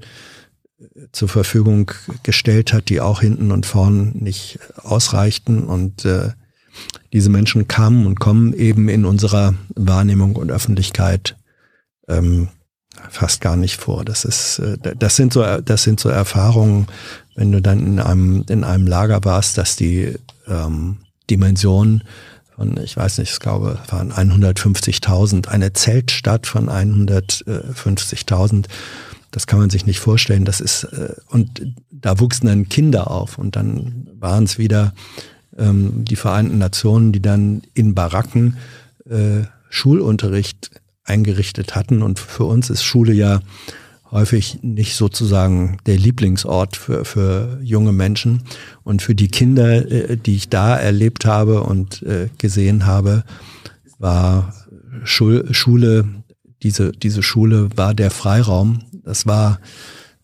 zur 1.11 1.29
Verfügung 1.29 1.91
gestellt 2.23 2.73
hat, 2.73 2.89
die 2.89 2.99
auch 2.99 3.21
hinten 3.21 3.51
und 3.51 3.67
vorn 3.67 4.13
nicht 4.15 4.59
ausreichten. 4.77 5.63
Und 5.65 6.05
äh, 6.05 6.31
diese 7.13 7.29
Menschen 7.29 7.67
kamen 7.67 8.07
und 8.07 8.19
kommen 8.19 8.53
eben 8.53 8.89
in 8.89 9.05
unserer 9.05 9.53
Wahrnehmung 9.75 10.35
und 10.35 10.49
Öffentlichkeit 10.49 11.37
ähm, 12.11 12.49
fast 13.09 13.41
gar 13.41 13.55
nicht 13.55 13.79
vor. 13.79 14.05
Das 14.05 14.25
ist, 14.25 14.59
äh, 14.59 14.77
das 14.97 15.15
sind 15.15 15.33
so, 15.33 15.43
das 15.61 15.83
sind 15.83 15.99
so 15.99 16.09
Erfahrungen, 16.09 16.87
wenn 17.35 17.51
du 17.51 17.61
dann 17.61 17.79
in 17.79 17.99
einem 17.99 18.45
in 18.49 18.63
einem 18.63 18.87
Lager 18.87 19.23
warst, 19.23 19.57
dass 19.57 19.75
die 19.75 20.15
ähm, 20.47 20.97
Dimension 21.29 22.03
von, 22.55 22.77
ich 22.77 22.95
weiß 22.97 23.17
nicht, 23.19 23.31
ich 23.31 23.39
glaube, 23.39 23.79
waren 23.89 24.11
150.000, 24.11 25.47
eine 25.47 25.73
Zeltstadt 25.73 26.45
von 26.47 26.69
150.000 26.69 28.65
das 29.31 29.47
kann 29.47 29.59
man 29.59 29.69
sich 29.69 29.85
nicht 29.85 29.99
vorstellen. 29.99 30.45
Das 30.45 30.59
ist 30.59 30.83
äh, 30.83 31.15
und 31.29 31.73
da 31.89 32.19
wuchsen 32.19 32.47
dann 32.47 32.69
Kinder 32.69 33.09
auf 33.09 33.37
und 33.37 33.55
dann 33.55 34.09
waren 34.19 34.43
es 34.43 34.57
wieder 34.57 34.93
ähm, 35.57 36.03
die 36.05 36.17
Vereinten 36.17 36.57
Nationen, 36.57 37.11
die 37.13 37.21
dann 37.21 37.63
in 37.73 37.95
Baracken 37.95 38.57
äh, 39.09 39.43
Schulunterricht 39.69 40.80
eingerichtet 41.11 41.75
hatten. 41.75 42.01
Und 42.01 42.19
für 42.19 42.45
uns 42.45 42.69
ist 42.69 42.83
Schule 42.83 43.13
ja 43.13 43.41
häufig 44.11 44.59
nicht 44.61 44.95
sozusagen 44.95 45.77
der 45.85 45.97
Lieblingsort 45.97 46.75
für, 46.75 47.05
für 47.05 47.59
junge 47.61 47.91
Menschen. 47.91 48.43
Und 48.83 49.01
für 49.01 49.15
die 49.15 49.27
Kinder, 49.29 49.89
äh, 49.91 50.17
die 50.17 50.35
ich 50.35 50.49
da 50.49 50.75
erlebt 50.75 51.25
habe 51.25 51.63
und 51.63 52.01
äh, 52.03 52.29
gesehen 52.37 52.85
habe, 52.85 53.23
war 53.99 54.53
Schul 55.03 55.53
Schule, 55.53 56.05
diese, 56.63 56.91
diese 56.91 57.23
Schule 57.23 57.69
war 57.75 57.93
der 57.93 58.11
Freiraum. 58.11 58.83
Das 59.03 59.25
war 59.25 59.59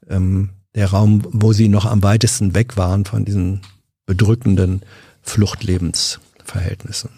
ähm, 0.09 0.49
der 0.75 0.87
Raum, 0.89 1.23
wo 1.31 1.53
sie 1.53 1.69
noch 1.69 1.85
am 1.85 2.03
weitesten 2.03 2.53
weg 2.53 2.77
waren 2.77 3.05
von 3.05 3.25
diesen 3.25 3.61
bedrückenden 4.05 4.81
Fluchtlebensverhältnissen. 5.21 7.09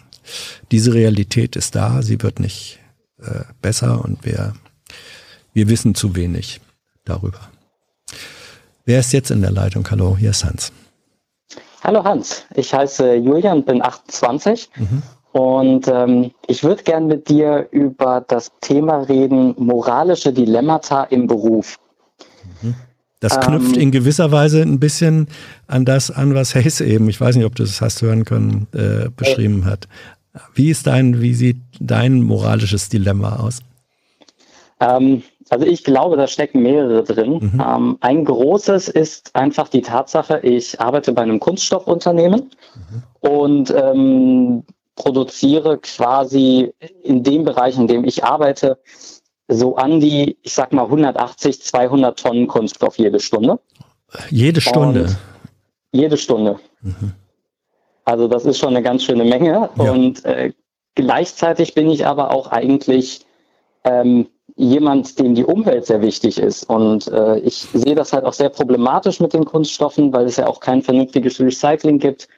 Diese 0.70 0.94
Realität 0.94 1.56
ist 1.56 1.74
da, 1.74 2.02
sie 2.02 2.22
wird 2.22 2.40
nicht 2.40 2.79
äh, 3.22 3.44
besser 3.62 4.04
und 4.04 4.24
wir, 4.24 4.52
wir 5.52 5.68
wissen 5.68 5.94
zu 5.94 6.14
wenig 6.16 6.60
darüber. 7.04 7.40
Wer 8.84 9.00
ist 9.00 9.12
jetzt 9.12 9.30
in 9.30 9.40
der 9.42 9.50
Leitung? 9.52 9.86
Hallo, 9.90 10.16
hier 10.16 10.30
ist 10.30 10.44
Hans. 10.44 10.72
Hallo 11.82 12.04
Hans, 12.04 12.44
ich 12.54 12.74
heiße 12.74 13.14
Julian, 13.14 13.64
bin 13.64 13.82
28 13.82 14.68
Mhm. 14.76 15.02
und 15.32 15.88
ähm, 15.88 16.30
ich 16.46 16.62
würde 16.62 16.82
gern 16.82 17.06
mit 17.06 17.28
dir 17.28 17.68
über 17.70 18.22
das 18.26 18.50
Thema 18.60 18.98
reden, 19.02 19.54
moralische 19.56 20.32
Dilemmata 20.32 21.04
im 21.04 21.26
Beruf. 21.26 21.78
Das 23.20 23.36
Ähm, 23.36 23.40
knüpft 23.42 23.76
in 23.76 23.90
gewisser 23.90 24.32
Weise 24.32 24.62
ein 24.62 24.80
bisschen 24.80 25.28
an 25.66 25.84
das 25.84 26.10
an, 26.10 26.34
was 26.34 26.54
Hayes 26.54 26.80
eben, 26.80 27.08
ich 27.08 27.20
weiß 27.20 27.36
nicht, 27.36 27.44
ob 27.44 27.54
du 27.54 27.62
das 27.64 27.80
hast 27.80 28.00
hören 28.02 28.24
können, 28.24 28.66
äh, 28.72 29.08
beschrieben 29.14 29.64
hat. 29.66 29.88
Wie 30.54 30.70
ist 30.70 30.86
dein, 30.86 31.20
wie 31.20 31.34
sieht 31.34 31.58
dein 31.80 32.22
moralisches 32.22 32.88
Dilemma 32.88 33.36
aus? 33.36 33.60
Ähm, 34.80 35.22
also 35.50 35.66
ich 35.66 35.84
glaube, 35.84 36.16
da 36.16 36.26
stecken 36.26 36.62
mehrere 36.62 37.02
drin. 37.02 37.50
Mhm. 37.52 37.62
Ähm, 37.64 37.98
ein 38.00 38.24
großes 38.24 38.88
ist 38.88 39.34
einfach 39.34 39.68
die 39.68 39.82
Tatsache, 39.82 40.40
ich 40.40 40.80
arbeite 40.80 41.12
bei 41.12 41.22
einem 41.22 41.40
Kunststoffunternehmen 41.40 42.50
und 43.20 43.74
ähm, 43.76 44.64
produziere 44.94 45.78
quasi 45.78 46.72
in 47.02 47.22
dem 47.22 47.44
Bereich, 47.44 47.76
in 47.76 47.88
dem 47.88 48.04
ich 48.04 48.22
arbeite, 48.24 48.78
so 49.48 49.76
an 49.76 49.98
die, 49.98 50.38
ich 50.42 50.52
sag 50.52 50.72
mal, 50.72 50.84
180, 50.84 51.62
200 51.62 52.18
Tonnen 52.18 52.46
Kunststoff 52.46 52.98
jede 52.98 53.18
Stunde. 53.18 53.58
Jede 54.30 54.60
Stunde. 54.60 55.02
Und 55.02 55.18
jede 55.92 56.16
Stunde. 56.16 56.60
Also 58.04 58.28
das 58.28 58.44
ist 58.44 58.58
schon 58.58 58.70
eine 58.70 58.82
ganz 58.82 59.04
schöne 59.04 59.24
Menge. 59.24 59.70
Ja. 59.76 59.92
Und 59.92 60.24
äh, 60.24 60.52
gleichzeitig 60.94 61.74
bin 61.74 61.90
ich 61.90 62.06
aber 62.06 62.32
auch 62.32 62.48
eigentlich 62.48 63.24
ähm, 63.84 64.26
jemand, 64.56 65.18
dem 65.18 65.34
die 65.34 65.44
Umwelt 65.44 65.86
sehr 65.86 66.02
wichtig 66.02 66.38
ist. 66.38 66.64
Und 66.68 67.08
äh, 67.08 67.38
ich 67.38 67.66
sehe 67.72 67.94
das 67.94 68.12
halt 68.12 68.24
auch 68.24 68.32
sehr 68.32 68.50
problematisch 68.50 69.20
mit 69.20 69.32
den 69.32 69.44
Kunststoffen, 69.44 70.12
weil 70.12 70.26
es 70.26 70.36
ja 70.36 70.46
auch 70.46 70.60
kein 70.60 70.82
vernünftiges 70.82 71.40
Recycling 71.40 71.98
gibt. 71.98 72.28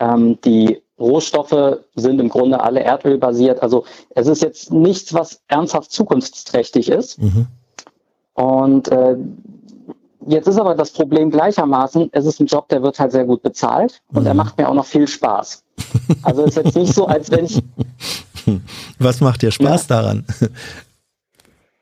Ähm, 0.00 0.38
die 0.44 0.80
Rohstoffe 0.98 1.78
sind 1.94 2.20
im 2.20 2.28
Grunde 2.28 2.60
alle 2.60 2.80
erdölbasiert. 2.80 3.62
Also 3.62 3.84
es 4.10 4.26
ist 4.26 4.42
jetzt 4.42 4.72
nichts, 4.72 5.12
was 5.12 5.42
ernsthaft 5.48 5.90
zukunftsträchtig 5.90 6.88
ist. 6.88 7.20
Mhm. 7.20 7.46
Und 8.34 8.88
äh, 8.88 9.16
jetzt 10.26 10.46
ist 10.48 10.58
aber 10.58 10.74
das 10.74 10.90
Problem 10.92 11.30
gleichermaßen, 11.30 12.08
es 12.12 12.26
ist 12.26 12.40
ein 12.40 12.46
Job, 12.46 12.68
der 12.68 12.82
wird 12.82 12.98
halt 12.98 13.12
sehr 13.12 13.24
gut 13.24 13.42
bezahlt 13.42 14.00
und 14.12 14.26
er 14.26 14.34
Mhm. 14.34 14.38
macht 14.38 14.58
mir 14.58 14.68
auch 14.68 14.74
noch 14.74 14.86
viel 14.86 15.06
Spaß. 15.08 15.62
Also 16.22 16.42
es 16.44 16.56
ist 16.56 16.64
jetzt 16.64 16.76
nicht 16.76 16.94
so, 16.94 17.06
als 17.06 17.30
wenn 17.30 17.44
ich, 17.46 17.62
Was 18.98 19.20
macht 19.20 19.42
dir 19.42 19.50
Spaß 19.50 19.86
daran? 19.88 20.24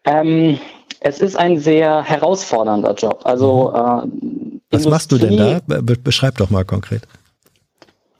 ähm, 0.05 0.59
es 1.01 1.21
ist 1.21 1.37
ein 1.37 1.59
sehr 1.59 2.03
herausfordernder 2.03 2.95
Job. 2.95 3.21
Also 3.25 3.73
äh, 3.75 4.07
Mhm. 4.07 4.61
Was 4.71 4.87
machst 4.87 5.12
du 5.12 5.19
denn 5.19 5.37
da? 5.37 5.59
Industrie- 5.59 5.83
Be 5.83 5.97
beschreib 5.97 6.37
doch 6.39 6.51
mal 6.51 6.65
konkret. 6.65 7.03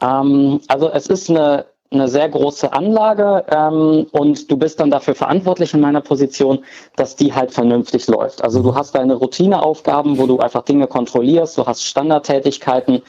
Ähm, 0.01 0.61
also 0.69 0.89
es 0.91 1.07
ist 1.09 1.29
eine, 1.29 1.65
eine 1.95 2.09
sehr 2.09 2.29
große 2.29 2.73
Anlage 2.73 3.45
ähm, 3.51 4.07
und 4.12 4.51
du 4.51 4.57
bist 4.57 4.81
dann 4.81 4.91
dafür 4.91 5.15
verantwortlich 5.15 5.75
in 5.75 5.81
meiner 5.81 6.01
Position, 6.01 6.65
dass 6.97 7.16
die 7.16 7.33
halt 7.33 7.53
vernünftig 7.53 8.07
läuft. 8.09 8.43
Also 8.43 8.62
du 8.62 8.75
hast 8.75 8.95
deine 8.95 9.15
Routineaufgaben, 9.15 10.19
wo 10.19 10.27
du 10.27 10.39
einfach 10.39 10.62
Dinge 10.62 10.87
kontrollierst, 10.87 11.57
du 11.57 11.66
hast 11.66 11.85
Standardtätigkeiten 11.85 13.03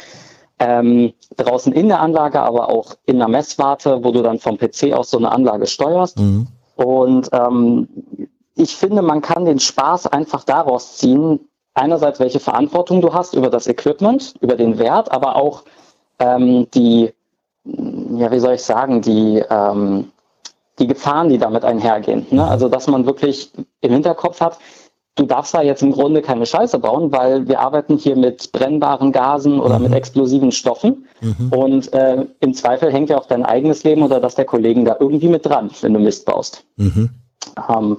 ähm, 0.59 1.13
draußen 1.35 1.73
in 1.73 1.89
der 1.89 1.99
Anlage, 1.99 2.39
aber 2.39 2.69
auch 2.69 2.95
in 3.05 3.19
der 3.19 3.27
Messwarte, 3.27 4.03
wo 4.03 4.11
du 4.11 4.21
dann 4.21 4.39
vom 4.39 4.57
PC 4.57 4.93
aus 4.93 5.09
so 5.09 5.17
eine 5.17 5.31
Anlage 5.31 5.67
steuerst. 5.67 6.19
Mhm. 6.19 6.47
Und 6.75 7.29
ähm, 7.33 7.87
ich 8.55 8.75
finde, 8.75 9.01
man 9.01 9.21
kann 9.21 9.45
den 9.45 9.59
Spaß 9.59 10.07
einfach 10.07 10.43
daraus 10.43 10.97
ziehen, 10.97 11.39
einerseits 11.73 12.19
welche 12.19 12.39
Verantwortung 12.39 13.01
du 13.01 13.13
hast 13.13 13.33
über 13.35 13.49
das 13.49 13.67
Equipment, 13.67 14.35
über 14.39 14.55
den 14.55 14.79
Wert, 14.79 15.11
aber 15.11 15.35
auch 15.35 15.63
ähm, 16.19 16.67
die, 16.73 17.13
ja, 17.65 18.31
wie 18.31 18.39
soll 18.39 18.53
ich 18.53 18.63
sagen, 18.63 19.01
die, 19.01 19.43
ähm, 19.49 20.09
die 20.79 20.87
Gefahren, 20.87 21.29
die 21.29 21.37
damit 21.37 21.63
einhergehen. 21.63 22.25
Ne? 22.31 22.45
Also, 22.45 22.69
dass 22.69 22.87
man 22.87 23.05
wirklich 23.05 23.51
im 23.81 23.91
Hinterkopf 23.91 24.41
hat, 24.41 24.59
du 25.15 25.25
darfst 25.25 25.53
da 25.53 25.61
jetzt 25.61 25.81
im 25.81 25.91
Grunde 25.91 26.21
keine 26.21 26.45
Scheiße 26.45 26.77
bauen, 26.79 27.11
weil 27.11 27.47
wir 27.47 27.59
arbeiten 27.59 27.97
hier 27.97 28.15
mit 28.15 28.51
brennbaren 28.51 29.11
Gasen 29.11 29.59
oder 29.59 29.79
mit 29.79 29.93
explosiven 29.93 30.51
Stoffen. 30.51 31.07
Und 31.51 31.93
äh, 31.93 32.25
im 32.41 32.53
Zweifel 32.53 32.91
hängt 32.91 33.09
ja 33.09 33.17
auch 33.17 33.25
dein 33.25 33.45
eigenes 33.45 33.83
Leben 33.83 34.03
oder 34.03 34.19
das 34.19 34.35
der 34.35 34.45
Kollegen 34.45 34.83
da 34.83 34.97
irgendwie 34.99 35.29
mit 35.29 35.45
dran, 35.45 35.71
wenn 35.81 35.93
du 35.93 35.99
Mist 35.99 36.25
baust. 36.25 36.65
Mhm. 36.75 37.09
Ähm, 37.69 37.97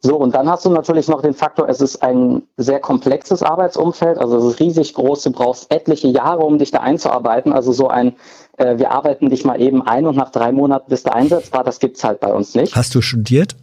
so, 0.00 0.16
und 0.16 0.34
dann 0.34 0.48
hast 0.48 0.64
du 0.64 0.70
natürlich 0.70 1.08
noch 1.08 1.22
den 1.22 1.34
Faktor, 1.34 1.68
es 1.68 1.80
ist 1.80 2.02
ein 2.02 2.42
sehr 2.56 2.78
komplexes 2.78 3.42
Arbeitsumfeld, 3.42 4.18
also 4.18 4.38
es 4.38 4.54
ist 4.54 4.60
riesig 4.60 4.94
groß, 4.94 5.22
du 5.22 5.32
brauchst 5.32 5.72
etliche 5.72 6.06
Jahre, 6.06 6.40
um 6.44 6.58
dich 6.58 6.70
da 6.70 6.78
einzuarbeiten. 6.80 7.52
Also 7.52 7.72
so 7.72 7.88
ein, 7.88 8.14
äh, 8.58 8.78
wir 8.78 8.92
arbeiten 8.92 9.28
dich 9.28 9.44
mal 9.44 9.60
eben 9.60 9.82
ein 9.82 10.06
und 10.06 10.16
nach 10.16 10.30
drei 10.30 10.52
Monaten 10.52 10.88
bist 10.88 11.06
du 11.06 11.12
einsetzbar, 11.12 11.64
das 11.64 11.80
gibt's 11.80 12.04
halt 12.04 12.20
bei 12.20 12.32
uns 12.32 12.54
nicht. 12.54 12.76
Hast 12.76 12.94
du 12.94 13.00
studiert? 13.00 13.56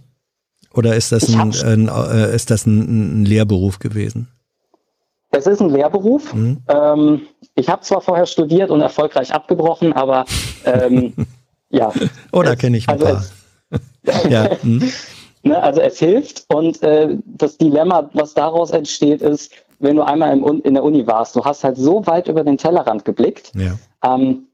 Oder 0.74 0.98
ist 0.98 1.14
das 1.14 1.34
ein, 1.34 1.54
ein, 1.64 1.88
äh, 1.88 2.36
ist 2.36 2.52
das 2.52 2.66
ein, 2.66 3.22
ein 3.22 3.26
Lehrberuf 3.26 3.80
gewesen? 3.80 4.28
Es 5.32 5.48
ist 5.48 5.62
ein 5.62 5.70
Lehrberuf. 5.70 6.34
Mhm. 6.34 6.64
Ähm, 6.68 7.22
ich 7.56 7.70
habe 7.70 7.82
zwar 7.84 8.02
vorher 8.02 8.26
studiert 8.26 8.72
und 8.72 8.82
erfolgreich 8.82 9.34
abgebrochen, 9.34 9.94
aber 9.94 10.26
ähm, 10.66 11.14
ja. 11.70 11.94
Oh, 12.34 12.44
da 12.44 12.54
Es- 12.54 12.60
kenne 12.60 12.76
ich 12.76 12.90
ein 12.90 13.02
also 13.02 13.06
paar. 13.06 13.24
ja. 14.30 14.50
hm. 14.62 14.92
Ne, 15.46 15.62
also 15.62 15.80
es 15.80 16.00
hilft 16.00 16.46
und 16.52 16.82
äh, 16.82 17.18
das 17.24 17.60
Dilemma, 17.60 18.10
was 18.14 18.34
daraus 18.34 18.72
entsteht, 18.72 19.22
ist, 19.22 19.52
wenn 19.78 19.96
du 19.96 20.02
einmal 20.02 20.34
im, 20.36 20.62
in 20.64 20.74
der 20.74 20.84
Uni 20.84 21.06
warst, 21.06 21.36
du 21.36 21.46
hast 21.46 21.64
halt 21.64 21.78
so 21.78 22.08
weit 22.08 22.28
über 22.28 22.44
den 22.44 22.58
Tellerrand 22.58 23.06
geblickt, 23.06 23.52
ja. 23.54 23.78
ähm, 24.04 24.48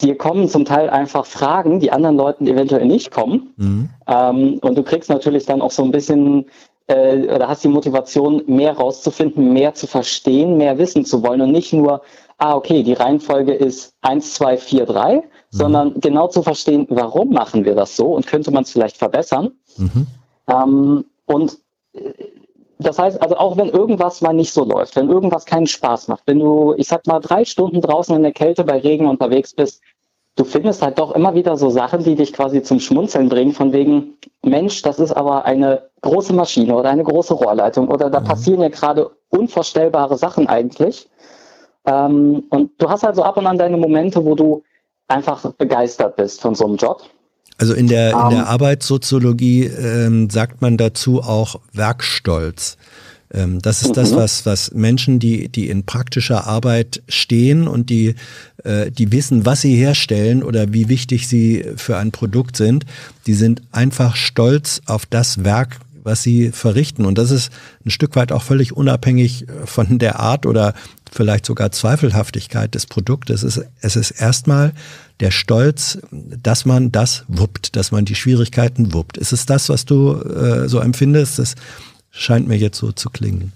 dir 0.00 0.16
kommen 0.16 0.48
zum 0.48 0.64
Teil 0.64 0.88
einfach 0.88 1.26
Fragen, 1.26 1.80
die 1.80 1.90
anderen 1.90 2.16
Leuten 2.16 2.46
eventuell 2.46 2.86
nicht 2.86 3.10
kommen. 3.10 3.54
Mhm. 3.56 3.90
Ähm, 4.06 4.58
und 4.62 4.78
du 4.78 4.84
kriegst 4.84 5.10
natürlich 5.10 5.46
dann 5.46 5.60
auch 5.60 5.72
so 5.72 5.82
ein 5.82 5.90
bisschen 5.90 6.46
äh, 6.86 7.26
oder 7.26 7.48
hast 7.48 7.64
die 7.64 7.68
Motivation, 7.68 8.44
mehr 8.46 8.74
rauszufinden, 8.74 9.52
mehr 9.52 9.74
zu 9.74 9.88
verstehen, 9.88 10.56
mehr 10.56 10.78
wissen 10.78 11.04
zu 11.04 11.24
wollen 11.24 11.40
und 11.40 11.50
nicht 11.50 11.72
nur, 11.72 12.02
ah, 12.38 12.54
okay, 12.54 12.84
die 12.84 12.92
Reihenfolge 12.92 13.52
ist 13.52 13.94
1, 14.02 14.34
2, 14.34 14.58
4, 14.58 14.86
3, 14.86 15.22
sondern 15.50 15.98
genau 16.00 16.28
zu 16.28 16.42
verstehen, 16.42 16.86
warum 16.90 17.30
machen 17.30 17.64
wir 17.64 17.74
das 17.74 17.96
so 17.96 18.14
und 18.14 18.26
könnte 18.26 18.50
man 18.50 18.62
es 18.62 18.70
vielleicht 18.70 18.98
verbessern. 18.98 19.52
Mhm. 19.76 20.06
Ähm, 20.48 21.04
und 21.26 21.58
äh, 21.92 22.12
das 22.78 22.98
heißt, 22.98 23.22
also 23.22 23.36
auch 23.36 23.56
wenn 23.56 23.68
irgendwas 23.70 24.20
mal 24.20 24.34
nicht 24.34 24.52
so 24.52 24.64
läuft, 24.64 24.96
wenn 24.96 25.08
irgendwas 25.08 25.46
keinen 25.46 25.66
Spaß 25.66 26.08
macht, 26.08 26.24
wenn 26.26 26.38
du, 26.38 26.74
ich 26.76 26.88
sag 26.88 27.06
mal, 27.06 27.20
drei 27.20 27.44
Stunden 27.44 27.80
draußen 27.80 28.14
in 28.14 28.22
der 28.22 28.32
Kälte 28.32 28.64
bei 28.64 28.78
Regen 28.78 29.06
unterwegs 29.06 29.54
bist, 29.54 29.80
du 30.36 30.44
findest 30.44 30.82
halt 30.82 30.98
doch 30.98 31.12
immer 31.12 31.34
wieder 31.34 31.56
so 31.56 31.70
Sachen, 31.70 32.04
die 32.04 32.14
dich 32.14 32.32
quasi 32.34 32.62
zum 32.62 32.78
Schmunzeln 32.78 33.30
bringen, 33.30 33.52
von 33.52 33.72
wegen, 33.72 34.18
Mensch, 34.42 34.82
das 34.82 34.98
ist 34.98 35.12
aber 35.12 35.46
eine 35.46 35.88
große 36.02 36.34
Maschine 36.34 36.76
oder 36.76 36.90
eine 36.90 37.04
große 37.04 37.34
Rohrleitung 37.34 37.88
oder 37.88 38.10
da 38.10 38.20
passieren 38.20 38.60
ja 38.60 38.68
gerade 38.68 39.10
unvorstellbare 39.30 40.18
Sachen 40.18 40.46
eigentlich. 40.46 41.08
Ähm, 41.86 42.44
und 42.50 42.70
du 42.78 42.90
hast 42.90 43.02
halt 43.04 43.16
so 43.16 43.22
ab 43.22 43.38
und 43.38 43.46
an 43.46 43.58
deine 43.58 43.78
Momente, 43.78 44.24
wo 44.24 44.34
du 44.34 44.62
einfach 45.08 45.52
begeistert 45.52 46.16
bist 46.16 46.40
von 46.42 46.54
so 46.54 46.66
einem 46.66 46.76
Job. 46.76 47.02
Also 47.58 47.72
in 47.74 47.86
der, 47.86 48.10
in 48.12 48.18
Ähm. 48.18 48.30
der 48.30 48.46
Arbeitssoziologie 48.48 49.64
ähm, 49.64 50.28
sagt 50.30 50.60
man 50.60 50.76
dazu 50.76 51.22
auch 51.22 51.60
Werkstolz. 51.72 52.76
Ähm, 53.32 53.60
das 53.60 53.82
ist 53.82 53.96
das, 53.96 54.12
Mhm. 54.12 54.16
was, 54.16 54.46
was 54.46 54.72
Menschen, 54.72 55.18
die, 55.18 55.48
die 55.48 55.68
in 55.68 55.84
praktischer 55.84 56.46
Arbeit 56.46 57.02
stehen 57.08 57.66
und 57.66 57.90
die, 57.90 58.14
äh, 58.62 58.90
die 58.90 59.10
wissen, 59.10 59.44
was 59.46 59.62
sie 59.62 59.74
herstellen 59.74 60.42
oder 60.42 60.72
wie 60.72 60.88
wichtig 60.88 61.26
sie 61.28 61.64
für 61.76 61.96
ein 61.96 62.12
Produkt 62.12 62.56
sind, 62.56 62.84
die 63.26 63.34
sind 63.34 63.62
einfach 63.72 64.16
stolz 64.16 64.80
auf 64.86 65.06
das 65.06 65.42
Werk, 65.44 65.78
was 66.04 66.22
sie 66.22 66.52
verrichten. 66.52 67.04
Und 67.04 67.18
das 67.18 67.32
ist 67.32 67.50
ein 67.84 67.90
Stück 67.90 68.14
weit 68.14 68.30
auch 68.30 68.42
völlig 68.42 68.76
unabhängig 68.76 69.48
äh, 69.48 69.66
von 69.66 69.98
der 69.98 70.20
Art 70.20 70.46
oder 70.46 70.74
vielleicht 71.12 71.46
sogar 71.46 71.72
Zweifelhaftigkeit 71.72 72.74
des 72.74 72.86
Produktes. 72.86 73.42
Es 73.42 73.56
ist, 73.56 73.68
es 73.80 73.96
ist 73.96 74.10
erstmal 74.12 74.72
der 75.20 75.30
Stolz, 75.30 75.98
dass 76.10 76.64
man 76.64 76.92
das 76.92 77.24
wuppt, 77.28 77.76
dass 77.76 77.92
man 77.92 78.04
die 78.04 78.14
Schwierigkeiten 78.14 78.92
wuppt. 78.92 79.16
Ist 79.16 79.32
es 79.32 79.46
das, 79.46 79.68
was 79.68 79.84
du 79.84 80.14
äh, 80.14 80.68
so 80.68 80.80
empfindest? 80.80 81.38
Das 81.38 81.54
scheint 82.10 82.48
mir 82.48 82.56
jetzt 82.56 82.78
so 82.78 82.92
zu 82.92 83.10
klingen. 83.10 83.52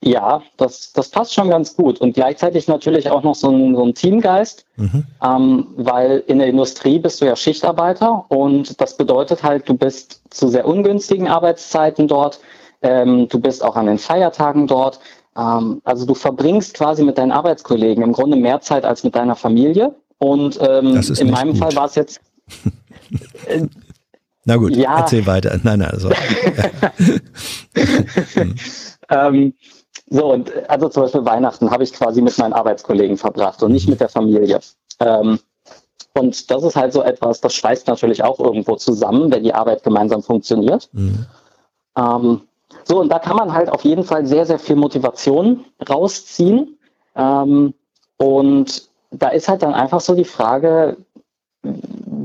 Ja, 0.00 0.42
das, 0.56 0.92
das 0.92 1.10
passt 1.10 1.34
schon 1.34 1.50
ganz 1.50 1.74
gut. 1.74 2.00
Und 2.00 2.12
gleichzeitig 2.14 2.68
natürlich 2.68 3.10
auch 3.10 3.24
noch 3.24 3.34
so 3.34 3.50
ein, 3.50 3.74
so 3.74 3.84
ein 3.84 3.94
Teamgeist, 3.94 4.64
Mhm. 4.76 5.04
ähm, 5.24 5.66
weil 5.76 6.22
in 6.28 6.38
der 6.38 6.46
Industrie 6.46 7.00
bist 7.00 7.20
du 7.20 7.24
ja 7.24 7.34
Schichtarbeiter 7.34 8.24
und 8.28 8.80
das 8.80 8.96
bedeutet 8.96 9.42
halt, 9.42 9.68
du 9.68 9.74
bist 9.74 10.22
zu 10.30 10.46
sehr 10.46 10.68
ungünstigen 10.68 11.26
Arbeitszeiten 11.26 12.06
dort, 12.06 12.38
ähm, 12.80 13.26
du 13.28 13.40
bist 13.40 13.64
auch 13.64 13.74
an 13.74 13.86
den 13.86 13.98
Feiertagen 13.98 14.68
dort. 14.68 15.00
Ähm, 15.38 15.80
also 15.84 16.04
du 16.04 16.14
verbringst 16.14 16.74
quasi 16.74 17.04
mit 17.04 17.16
deinen 17.16 17.32
Arbeitskollegen 17.32 18.02
im 18.02 18.12
Grunde 18.12 18.36
mehr 18.36 18.60
Zeit 18.60 18.84
als 18.84 19.04
mit 19.04 19.14
deiner 19.14 19.36
Familie. 19.36 19.94
Und 20.18 20.58
ähm, 20.60 21.00
in 21.18 21.30
meinem 21.30 21.52
gut. 21.52 21.58
Fall 21.58 21.76
war 21.76 21.84
es 21.86 21.94
jetzt 21.94 22.20
Na 24.44 24.56
gut, 24.56 24.74
Ja. 24.74 25.00
erzähl 25.00 25.26
weiter. 25.26 25.58
Nein, 25.62 25.80
nein, 25.80 25.90
also. 25.90 26.10
Ähm, 29.10 29.54
so, 30.10 30.32
und 30.32 30.50
äh, 30.54 30.64
also 30.68 30.88
zum 30.88 31.04
Beispiel 31.04 31.24
Weihnachten 31.24 31.70
habe 31.70 31.82
ich 31.82 31.92
quasi 31.92 32.20
mit 32.20 32.36
meinen 32.38 32.52
Arbeitskollegen 32.52 33.16
verbracht 33.16 33.62
und 33.62 33.72
nicht 33.72 33.88
mit 33.88 34.00
der 34.00 34.08
Familie. 34.08 34.60
Ähm, 35.00 35.38
und 36.14 36.50
das 36.50 36.62
ist 36.62 36.76
halt 36.76 36.92
so 36.92 37.02
etwas, 37.02 37.40
das 37.40 37.54
schweißt 37.54 37.86
natürlich 37.86 38.22
auch 38.22 38.38
irgendwo 38.38 38.76
zusammen, 38.76 39.30
wenn 39.30 39.44
die 39.44 39.54
Arbeit 39.54 39.82
gemeinsam 39.82 40.22
funktioniert. 40.22 40.88
Mhm. 40.92 41.26
Ähm, 41.96 42.40
so, 42.88 43.00
und 43.00 43.10
da 43.10 43.18
kann 43.18 43.36
man 43.36 43.52
halt 43.52 43.68
auf 43.70 43.84
jeden 43.84 44.02
Fall 44.02 44.24
sehr, 44.24 44.46
sehr 44.46 44.58
viel 44.58 44.76
Motivation 44.76 45.66
rausziehen. 45.88 46.78
Ähm, 47.14 47.74
und 48.16 48.88
da 49.10 49.28
ist 49.28 49.48
halt 49.48 49.62
dann 49.62 49.74
einfach 49.74 50.00
so 50.00 50.14
die 50.14 50.24
Frage, 50.24 50.96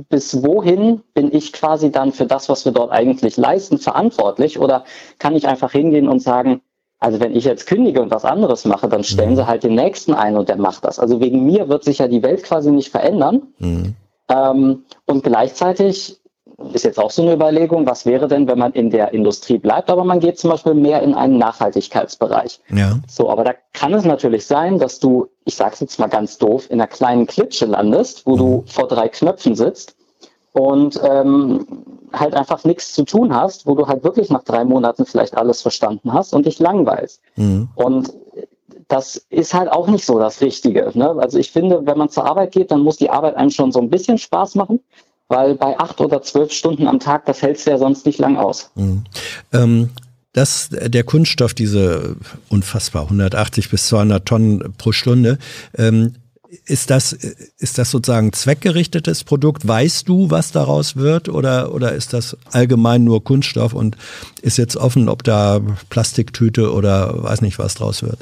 bis 0.09 0.41
wohin 0.41 1.01
bin 1.13 1.33
ich 1.35 1.51
quasi 1.51 1.91
dann 1.91 2.13
für 2.13 2.25
das, 2.25 2.47
was 2.47 2.63
wir 2.63 2.71
dort 2.71 2.91
eigentlich 2.91 3.35
leisten, 3.35 3.77
verantwortlich? 3.77 4.57
Oder 4.57 4.85
kann 5.19 5.35
ich 5.35 5.47
einfach 5.49 5.73
hingehen 5.73 6.07
und 6.07 6.21
sagen, 6.21 6.61
also 6.99 7.19
wenn 7.19 7.35
ich 7.35 7.43
jetzt 7.43 7.67
kündige 7.67 8.01
und 8.01 8.11
was 8.11 8.23
anderes 8.23 8.63
mache, 8.63 8.87
dann 8.87 9.03
stellen 9.03 9.35
sie 9.35 9.45
halt 9.45 9.63
den 9.63 9.75
nächsten 9.75 10.13
ein 10.13 10.37
und 10.37 10.47
der 10.47 10.55
macht 10.55 10.85
das. 10.85 10.97
Also 10.97 11.19
wegen 11.19 11.45
mir 11.45 11.67
wird 11.67 11.83
sich 11.83 11.97
ja 11.97 12.07
die 12.07 12.23
Welt 12.23 12.43
quasi 12.43 12.71
nicht 12.71 12.89
verändern. 12.89 13.41
Mhm. 13.59 13.95
Ähm, 14.29 14.85
und 15.05 15.23
gleichzeitig 15.25 16.21
ist 16.73 16.83
jetzt 16.83 16.99
auch 16.99 17.11
so 17.11 17.21
eine 17.21 17.33
Überlegung, 17.33 17.85
was 17.85 18.05
wäre 18.05 18.27
denn, 18.27 18.47
wenn 18.47 18.57
man 18.57 18.73
in 18.73 18.89
der 18.89 19.13
Industrie 19.13 19.57
bleibt, 19.57 19.89
aber 19.89 20.03
man 20.03 20.19
geht 20.19 20.39
zum 20.39 20.51
Beispiel 20.51 20.73
mehr 20.73 21.01
in 21.01 21.13
einen 21.13 21.37
Nachhaltigkeitsbereich. 21.37 22.59
Ja. 22.69 22.99
So, 23.07 23.29
aber 23.29 23.43
da 23.43 23.53
kann 23.73 23.93
es 23.93 24.05
natürlich 24.05 24.45
sein, 24.45 24.79
dass 24.79 24.99
du, 24.99 25.27
ich 25.45 25.55
sag's 25.55 25.79
jetzt 25.79 25.99
mal 25.99 26.07
ganz 26.07 26.37
doof, 26.37 26.67
in 26.69 26.79
einer 26.79 26.87
kleinen 26.87 27.27
Klitsche 27.27 27.65
landest, 27.65 28.25
wo 28.25 28.37
du 28.37 28.63
vor 28.67 28.87
drei 28.87 29.09
Knöpfen 29.09 29.55
sitzt 29.55 29.95
und 30.53 30.99
ähm, 31.03 31.65
halt 32.13 32.35
einfach 32.35 32.63
nichts 32.63 32.93
zu 32.93 33.03
tun 33.03 33.35
hast, 33.35 33.65
wo 33.65 33.75
du 33.75 33.87
halt 33.87 34.03
wirklich 34.03 34.29
nach 34.29 34.43
drei 34.43 34.63
Monaten 34.63 35.05
vielleicht 35.05 35.35
alles 35.35 35.61
verstanden 35.61 36.13
hast 36.13 36.33
und 36.33 36.45
dich 36.45 36.59
langweilst. 36.59 37.21
Mhm. 37.35 37.69
Und 37.75 38.13
das 38.87 39.15
ist 39.29 39.53
halt 39.53 39.71
auch 39.71 39.87
nicht 39.87 40.05
so 40.05 40.19
das 40.19 40.41
Richtige. 40.41 40.91
Ne? 40.93 41.15
Also 41.17 41.39
ich 41.39 41.51
finde, 41.51 41.85
wenn 41.85 41.97
man 41.97 42.09
zur 42.09 42.25
Arbeit 42.25 42.51
geht, 42.51 42.69
dann 42.71 42.81
muss 42.81 42.97
die 42.97 43.09
Arbeit 43.09 43.35
einem 43.35 43.49
schon 43.49 43.71
so 43.71 43.79
ein 43.79 43.89
bisschen 43.89 44.17
Spaß 44.19 44.55
machen, 44.55 44.79
weil 45.33 45.55
bei 45.55 45.77
acht 45.79 45.99
oder 45.99 46.21
zwölf 46.21 46.51
Stunden 46.51 46.87
am 46.87 46.99
Tag, 46.99 47.25
das 47.25 47.41
hältst 47.41 47.65
du 47.65 47.71
ja 47.71 47.77
sonst 47.77 48.05
nicht 48.05 48.19
lang 48.19 48.37
aus. 48.37 48.69
Mhm. 48.75 49.03
Ähm, 49.51 49.89
dass 50.31 50.69
der 50.69 51.03
Kunststoff, 51.03 51.53
diese 51.53 52.15
unfassbar 52.49 53.03
180 53.03 53.69
bis 53.69 53.87
200 53.87 54.25
Tonnen 54.25 54.73
pro 54.77 54.91
Stunde, 54.91 55.37
ähm, 55.77 56.15
ist 56.65 56.91
das, 56.91 57.13
ist 57.13 57.77
das 57.77 57.89
sozusagen 57.89 58.31
zweckgerichtetes 58.31 59.23
Produkt? 59.23 59.67
Weißt 59.67 60.07
du, 60.07 60.29
was 60.29 60.51
daraus 60.51 60.95
wird? 60.95 61.29
Oder, 61.29 61.73
oder 61.73 61.93
ist 61.93 62.13
das 62.13 62.37
allgemein 62.51 63.03
nur 63.03 63.23
Kunststoff 63.23 63.73
und 63.73 63.97
ist 64.41 64.57
jetzt 64.57 64.77
offen, 64.77 65.09
ob 65.09 65.23
da 65.23 65.61
Plastiktüte 65.89 66.71
oder 66.71 67.23
weiß 67.23 67.41
nicht 67.41 67.57
was 67.57 67.73
draus 67.73 68.03
wird? 68.03 68.19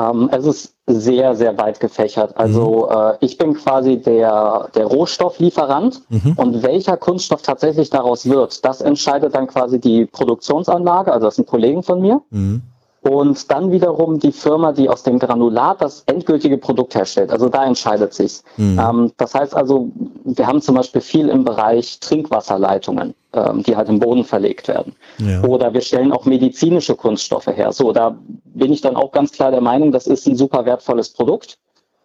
Ähm, 0.00 0.30
es 0.32 0.46
ist 0.46 0.74
sehr, 0.86 1.34
sehr 1.36 1.58
weit 1.58 1.78
gefächert. 1.78 2.36
Also 2.36 2.88
mhm. 2.90 2.96
äh, 2.96 3.16
ich 3.20 3.36
bin 3.36 3.54
quasi 3.54 3.98
der, 3.98 4.68
der 4.74 4.86
Rohstofflieferant 4.86 6.02
mhm. 6.08 6.32
und 6.36 6.62
welcher 6.62 6.96
Kunststoff 6.96 7.42
tatsächlich 7.42 7.90
daraus 7.90 8.28
wird, 8.28 8.64
das 8.64 8.80
entscheidet 8.80 9.34
dann 9.34 9.46
quasi 9.46 9.78
die 9.78 10.06
Produktionsanlage, 10.06 11.12
also 11.12 11.26
das 11.26 11.36
sind 11.36 11.48
Kollegen 11.48 11.82
von 11.82 12.00
mir. 12.00 12.22
Mhm 12.30 12.62
und 13.02 13.50
dann 13.50 13.72
wiederum 13.72 14.18
die 14.18 14.32
Firma, 14.32 14.72
die 14.72 14.88
aus 14.90 15.02
dem 15.02 15.18
Granulat 15.18 15.80
das 15.80 16.02
endgültige 16.04 16.58
Produkt 16.58 16.94
herstellt. 16.94 17.30
Also 17.30 17.48
da 17.48 17.64
entscheidet 17.64 18.12
sich's. 18.12 18.44
Mhm. 18.58 18.78
Ähm, 18.78 19.12
das 19.16 19.34
heißt 19.34 19.54
also, 19.54 19.90
wir 20.24 20.46
haben 20.46 20.60
zum 20.60 20.74
Beispiel 20.74 21.00
viel 21.00 21.28
im 21.30 21.44
Bereich 21.44 21.98
Trinkwasserleitungen, 22.00 23.14
ähm, 23.32 23.62
die 23.62 23.74
halt 23.74 23.88
im 23.88 24.00
Boden 24.00 24.24
verlegt 24.24 24.68
werden. 24.68 24.94
Ja. 25.18 25.42
Oder 25.44 25.72
wir 25.72 25.80
stellen 25.80 26.12
auch 26.12 26.26
medizinische 26.26 26.94
Kunststoffe 26.94 27.46
her. 27.46 27.72
So, 27.72 27.92
da 27.92 28.18
bin 28.44 28.70
ich 28.72 28.82
dann 28.82 28.96
auch 28.96 29.12
ganz 29.12 29.32
klar 29.32 29.50
der 29.50 29.62
Meinung, 29.62 29.92
das 29.92 30.06
ist 30.06 30.26
ein 30.26 30.36
super 30.36 30.66
wertvolles 30.66 31.08
Produkt. 31.10 31.58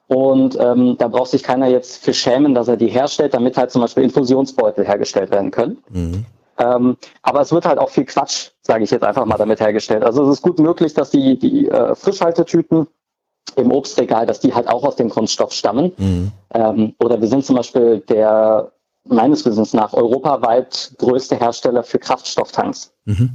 Und 0.08 0.58
ähm, 0.60 0.96
da 0.98 1.08
braucht 1.08 1.32
sich 1.32 1.44
keiner 1.44 1.68
jetzt 1.68 2.04
für 2.04 2.14
schämen, 2.14 2.54
dass 2.54 2.68
er 2.68 2.78
die 2.78 2.88
herstellt, 2.88 3.34
damit 3.34 3.58
halt 3.58 3.72
zum 3.72 3.82
Beispiel 3.82 4.04
Infusionsbeutel 4.04 4.86
hergestellt 4.86 5.32
werden 5.32 5.52
können. 5.52 5.80
Mhm. 5.90 6.26
Ähm, 6.58 6.98
aber 7.22 7.42
es 7.42 7.52
wird 7.52 7.66
halt 7.66 7.80
auch 7.80 7.90
viel 7.90 8.06
Quatsch, 8.06 8.52
sage 8.62 8.84
ich 8.84 8.92
jetzt 8.92 9.04
einfach 9.04 9.26
mal, 9.26 9.38
damit 9.38 9.60
hergestellt. 9.60 10.04
Also 10.04 10.24
es 10.24 10.38
ist 10.38 10.42
gut 10.42 10.60
möglich, 10.60 10.94
dass 10.94 11.12
die, 11.12 11.38
die 11.38 11.68
äh, 11.68 11.96
Frischhaltetüten 11.96 12.88
im 13.56 13.72
Obstregal, 13.72 14.26
dass 14.26 14.40
die 14.40 14.54
halt 14.54 14.68
auch 14.68 14.84
aus 14.84 14.96
dem 14.96 15.10
Kunststoff 15.10 15.52
stammen. 15.52 15.92
Mhm. 15.98 16.32
Ähm, 16.54 16.96
oder 17.00 17.20
wir 17.20 17.28
sind 17.28 17.46
zum 17.46 17.56
Beispiel 17.58 18.00
der 18.00 18.72
meines 19.08 19.46
Wissens 19.46 19.74
nach 19.74 19.94
europaweit 19.94 20.94
größte 20.98 21.36
Hersteller 21.36 21.84
für 21.84 22.00
Kraftstofftanks. 22.00 22.92
Mhm. 23.06 23.34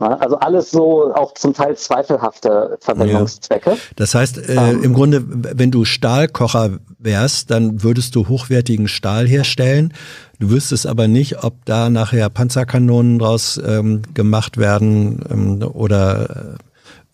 Also 0.00 0.38
alles 0.38 0.70
so 0.70 1.12
auch 1.14 1.34
zum 1.34 1.52
Teil 1.52 1.76
zweifelhafte 1.76 2.78
Verwendungszwecke. 2.80 3.70
Ja. 3.70 3.76
Das 3.96 4.14
heißt, 4.14 4.38
äh, 4.38 4.54
ähm, 4.54 4.82
im 4.82 4.94
Grunde, 4.94 5.22
wenn 5.26 5.70
du 5.70 5.84
Stahlkocher 5.84 6.78
wärst, 6.98 7.50
dann 7.50 7.82
würdest 7.82 8.16
du 8.16 8.28
hochwertigen 8.28 8.88
Stahl 8.88 9.28
herstellen. 9.28 9.92
Du 10.38 10.50
wüsstest 10.50 10.86
aber 10.86 11.06
nicht, 11.06 11.44
ob 11.44 11.64
da 11.66 11.90
nachher 11.90 12.30
Panzerkanonen 12.30 13.18
draus 13.18 13.60
ähm, 13.62 14.02
gemacht 14.14 14.56
werden 14.56 15.22
ähm, 15.30 15.62
oder 15.62 16.56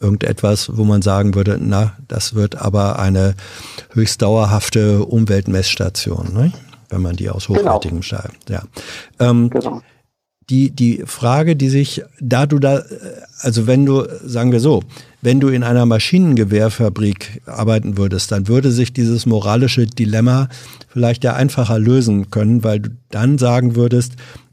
äh, 0.01 0.05
irgendetwas, 0.05 0.77
wo 0.77 0.85
man 0.85 1.03
sagen 1.03 1.35
würde, 1.35 1.59
na, 1.61 1.97
das 2.07 2.35
wird 2.35 2.61
aber 2.61 3.01
eine 3.01 3.35
höchst 3.93 4.23
dauerhafte 4.23 5.05
Umweltmessstation, 5.05 6.33
ne? 6.33 6.53
wenn 6.89 7.03
man 7.03 7.17
die 7.17 7.31
aus 7.31 7.49
genau. 7.49 7.61
hochwertigem 7.61 8.01
genau. 8.01 8.07
Stahl. 8.07 8.31
Ja. 8.49 8.63
Ähm, 9.19 9.51
genau 9.51 9.83
die, 10.51 10.71
die 10.71 11.03
Frage, 11.07 11.57
die 11.57 11.69
sich, 11.69 12.03
da 12.21 12.47
du 12.47 12.59
da, 12.59 12.83
also 13.41 13.67
wenn 13.67 13.85
du, 13.85 14.05
sagen 14.25 14.53
wir 14.53 14.61
so, 14.61 14.83
wenn 15.21 15.41
du 15.41 15.49
in 15.49 15.65
einer 15.65 15.87
Maschinengewehrfabrik 15.87 17.43
arbeiten 17.47 17.97
würdest, 17.99 18.31
dann 18.31 18.47
würde 18.47 18.71
sich 18.71 18.93
dieses 18.93 19.27
moralische 19.27 19.87
Dilemma 19.87 20.49
vielleicht 20.89 21.25
ja 21.25 21.35
einfacher 21.35 21.79
lösen 21.79 22.31
können, 22.31 22.63
weil 22.63 22.81
du 22.81 22.91
dann 23.11 23.39
sagen 23.39 23.75
würdest, 23.75 24.13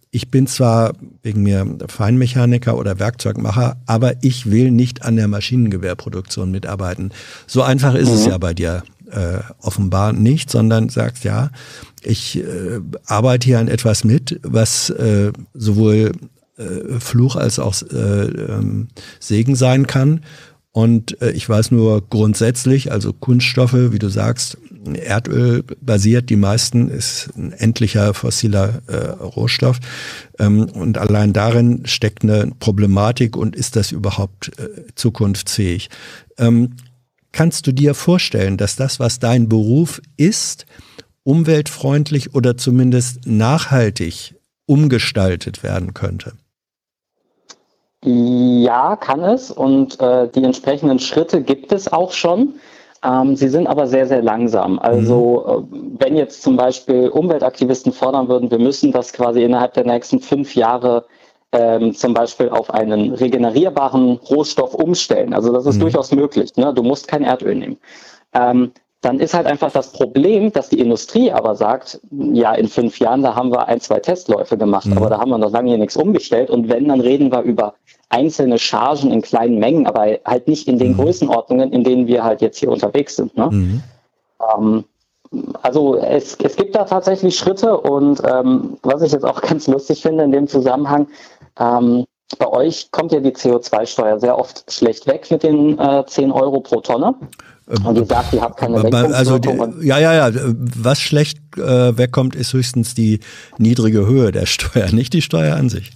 ich 0.10 0.30
bin 0.30 0.46
zwar 0.46 0.94
wegen 1.24 1.42
mir 1.42 1.66
Feinmechaniker 1.88 2.78
oder 2.78 3.00
Werkzeugmacher, 3.00 3.78
aber 3.88 4.24
ich 4.24 4.50
will 4.50 4.72
nicht 4.72 5.04
an 5.04 5.16
der 5.16 5.28
Maschinengewehrproduktion 5.28 6.52
mitarbeiten. 6.52 7.12
So 7.48 7.64
einfach 7.64 7.96
ist 7.96 8.10
mhm. 8.10 8.16
es 8.16 8.26
ja 8.28 8.38
bei 8.38 8.54
dir 8.54 8.84
äh, 9.12 9.40
offenbar 9.62 10.14
nicht, 10.14 10.50
sondern 10.50 10.90
sagst, 10.90 11.24
ja, 11.24 11.50
ich 12.06 12.38
äh, 12.38 12.80
arbeite 13.06 13.46
hier 13.46 13.60
an 13.60 13.68
etwas 13.68 14.04
mit, 14.04 14.40
was 14.44 14.90
äh, 14.90 15.32
sowohl 15.54 16.12
äh, 16.58 17.00
Fluch 17.00 17.36
als 17.36 17.60
auch 17.60 17.82
äh, 17.82 17.96
ähm, 17.96 18.90
Segen 19.20 19.56
sein 19.56 19.88
kann. 19.88 20.22
Und 20.72 21.22
äh, 21.22 21.32
ich 21.32 21.48
weiß 21.48 21.72
nur 21.72 22.02
grundsätzlich, 22.10 22.92
also 22.92 23.14
Kunststoffe, 23.14 23.92
wie 23.92 24.00
du 24.00 24.10
sagst, 24.10 24.58
Erdöl 24.86 25.64
basiert, 25.82 26.30
die 26.30 26.36
meisten 26.36 26.90
ist 26.90 27.30
ein 27.38 27.54
endlicher 27.54 28.14
fossiler 28.14 28.82
äh, 28.88 28.96
Rohstoff. 28.96 29.80
Ähm, 30.40 30.66
und 30.66 30.98
allein 30.98 31.32
darin 31.32 31.86
steckt 31.86 32.24
eine 32.24 32.52
Problematik 32.60 33.38
und 33.38 33.56
ist 33.56 33.76
das 33.76 33.92
überhaupt 33.92 34.52
äh, 34.60 34.86
zukunftsfähig? 34.96 35.90
Ähm, 36.38 36.72
kannst 37.32 37.68
du 37.68 37.72
dir 37.72 37.94
vorstellen, 37.94 38.58
dass 38.58 38.76
das, 38.76 39.00
was 39.00 39.20
dein 39.20 39.48
Beruf 39.50 40.02
ist, 40.18 40.66
umweltfreundlich 41.24 42.36
oder 42.36 42.58
zumindest 42.58 43.26
nachhaltig 43.26 44.36
umgestaltet 44.66 45.64
werden 45.64 45.94
könnte? 45.94 46.34
Ja, 48.04 48.98
kann 48.98 49.22
es 49.22 49.50
und 49.50 50.00
äh, 50.02 50.28
die 50.28 50.44
entsprechenden 50.44 51.00
Schritte 51.00 51.42
gibt 51.42 51.72
es 51.72 51.92
auch 51.92 52.12
schon. 52.12 52.56
Ähm, 53.04 53.36
sie 53.36 53.48
sind 53.48 53.68
aber 53.68 53.88
sehr, 53.88 54.08
sehr 54.08 54.22
langsam. 54.22 54.78
Also 54.80 55.68
mhm. 55.70 55.98
äh, 55.98 56.00
wenn 56.00 56.18
jetzt 56.18 56.42
zum 56.42 56.58
Beispiel 56.58 57.08
Umweltaktivisten 57.08 57.94
fordern 57.94 58.28
würden, 58.28 58.52
wir 58.52 58.60
müssen 58.60 58.92
das 58.92 59.14
quasi 59.14 59.44
innerhalb 59.44 59.74
der 59.74 59.86
nächsten 59.86 60.20
fünf 60.20 60.56
Jahre 60.56 61.06
ähm, 61.54 61.94
zum 61.94 62.14
Beispiel 62.14 62.50
auf 62.50 62.74
einen 62.74 63.14
regenerierbaren 63.14 64.18
Rohstoff 64.18 64.74
umstellen. 64.74 65.34
Also 65.34 65.54
das 65.54 65.66
ist 65.66 65.78
mhm. 65.78 65.82
durchaus 65.82 66.12
möglich. 66.12 66.56
Ne? 66.58 66.74
Du 66.74 66.84
musst 66.84 67.08
kein 67.08 67.24
Erdöl 67.24 67.56
nehmen. 67.56 67.78
Ähm, 68.34 68.72
dann 69.04 69.20
ist 69.20 69.34
halt 69.34 69.48
einfach 69.48 69.70
das 69.70 69.92
Problem, 69.92 70.54
dass 70.54 70.70
die 70.70 70.80
Industrie 70.80 71.30
aber 71.30 71.56
sagt, 71.56 72.00
ja, 72.10 72.54
in 72.54 72.70
fünf 72.70 73.00
Jahren, 73.00 73.22
da 73.22 73.36
haben 73.36 73.52
wir 73.52 73.68
ein, 73.68 73.82
zwei 73.82 74.00
Testläufe 74.00 74.58
gemacht, 74.58 74.86
mhm. 74.86 74.98
aber 74.98 75.10
da 75.10 75.20
haben 75.20 75.30
wir 75.30 75.38
noch 75.38 75.52
lange 75.52 75.70
hier 75.70 75.78
nichts 75.78 75.98
umgestellt. 75.98 76.50
Und 76.50 76.70
wenn, 76.70 76.88
dann 76.88 77.02
reden 77.02 77.30
wir 77.30 77.42
über 77.42 77.74
einzelne 78.08 78.58
Chargen 78.58 79.12
in 79.12 79.22
kleinen 79.22 79.60
Mengen, 79.60 79.88
aber 79.88 80.20
halt 80.24 80.48
nicht 80.48 80.70
in 80.70 80.80
den 80.80 80.94
mhm. 80.94 80.98
Größenordnungen, 80.98 81.74
in 81.74 81.84
denen 81.84 82.08
wir 82.08 82.24
halt 82.24 82.42
jetzt 82.42 82.60
hier 82.60 82.72
unterwegs 82.72 83.18
sind. 83.18 83.36
Ne? 83.36 83.50
Mhm. 83.52 83.84
Ähm, 84.56 84.84
also 85.62 85.98
es, 85.98 86.38
es 86.42 86.56
gibt 86.56 86.74
da 86.74 86.86
tatsächlich 86.86 87.36
Schritte 87.36 87.78
und 87.78 88.22
ähm, 88.26 88.78
was 88.84 89.02
ich 89.02 89.12
jetzt 89.12 89.26
auch 89.26 89.42
ganz 89.50 89.68
lustig 89.68 90.02
finde 90.02 90.24
in 90.24 90.32
dem 90.32 90.48
Zusammenhang, 90.48 91.08
ähm, 91.60 92.06
bei 92.40 92.48
euch 92.48 92.90
kommt 92.92 93.12
ja 93.12 93.20
die 93.20 93.32
CO2-Steuer 93.32 94.20
sehr 94.20 94.40
oft 94.40 94.72
schlecht 94.72 95.08
weg 95.08 95.30
mit 95.30 95.44
den 95.44 95.78
äh, 95.78 96.06
10 96.06 96.32
Euro 96.32 96.62
pro 96.62 96.80
Tonne. 96.80 97.16
Und 97.86 97.98
die 97.98 98.06
sagt, 98.06 98.34
ihr 98.34 98.42
habt 98.42 98.58
keine 98.58 98.78
also 99.14 99.40
die, 99.40 99.50
Ja, 99.82 99.98
ja, 99.98 100.30
ja. 100.30 100.32
Was 100.78 101.00
schlecht 101.00 101.40
äh, 101.58 101.98
wegkommt, 101.98 102.36
ist 102.36 102.54
höchstens 102.54 102.94
die 102.94 103.20
niedrige 103.58 104.06
Höhe 104.06 104.32
der 104.32 104.46
Steuer, 104.46 104.92
nicht 104.92 105.14
die 105.14 105.22
Steuer 105.22 105.56
an 105.56 105.70
sich. 105.70 105.92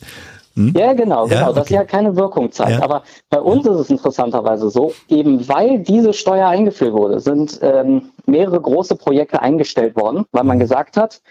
Hm? 0.55 0.73
Ja, 0.75 0.93
genau, 0.93 1.27
genau, 1.27 1.39
ja, 1.39 1.49
okay. 1.49 1.59
dass 1.59 1.67
sie 1.67 1.77
halt 1.77 1.87
keine 1.87 2.15
Wirkung 2.15 2.51
zeigt. 2.51 2.71
Ja. 2.71 2.83
Aber 2.83 3.03
bei 3.29 3.39
uns 3.39 3.67
ist 3.67 3.75
es 3.75 3.89
interessanterweise 3.91 4.71
so, 4.71 4.91
eben 5.07 5.47
weil 5.47 5.79
diese 5.79 6.13
Steuer 6.13 6.47
eingeführt 6.47 6.93
wurde, 6.93 7.19
sind 7.19 7.59
ähm, 7.61 8.09
mehrere 8.25 8.59
große 8.59 8.95
Projekte 8.95 9.41
eingestellt 9.41 9.95
worden, 9.95 10.25
weil 10.31 10.43
man 10.43 10.57
mhm. 10.57 10.61
gesagt 10.61 10.97
hat, 10.97 11.21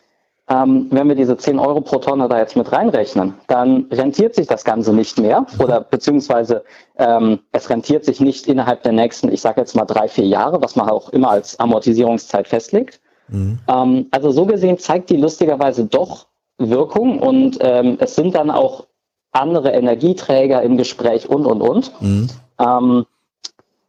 ähm, 0.48 0.86
wenn 0.90 1.08
wir 1.08 1.16
diese 1.16 1.36
10 1.36 1.58
Euro 1.58 1.80
pro 1.80 1.98
Tonne 1.98 2.28
da 2.28 2.38
jetzt 2.38 2.56
mit 2.56 2.70
reinrechnen, 2.70 3.34
dann 3.48 3.86
rentiert 3.90 4.34
sich 4.34 4.46
das 4.46 4.64
Ganze 4.64 4.92
nicht 4.92 5.18
mehr 5.18 5.44
oder 5.58 5.80
beziehungsweise 5.80 6.62
ähm, 6.96 7.40
es 7.52 7.68
rentiert 7.68 8.04
sich 8.04 8.20
nicht 8.20 8.46
innerhalb 8.46 8.82
der 8.84 8.92
nächsten, 8.92 9.32
ich 9.32 9.40
sage 9.40 9.60
jetzt 9.60 9.74
mal 9.74 9.84
drei, 9.84 10.06
vier 10.08 10.26
Jahre, 10.26 10.62
was 10.62 10.76
man 10.76 10.88
auch 10.88 11.08
immer 11.10 11.30
als 11.30 11.58
Amortisierungszeit 11.58 12.46
festlegt. 12.46 13.00
Mhm. 13.28 13.58
Ähm, 13.66 14.06
also 14.12 14.30
so 14.30 14.46
gesehen 14.46 14.78
zeigt 14.78 15.10
die 15.10 15.16
lustigerweise 15.16 15.84
doch 15.84 16.26
Wirkung 16.58 17.18
und 17.18 17.58
ähm, 17.60 17.96
es 18.00 18.14
sind 18.14 18.34
dann 18.34 18.50
auch 18.50 18.86
andere 19.32 19.72
Energieträger 19.72 20.62
im 20.62 20.76
Gespräch 20.76 21.28
und, 21.28 21.44
und, 21.44 21.60
und. 21.60 22.00
Mhm. 22.00 22.28
Ähm, 22.58 23.06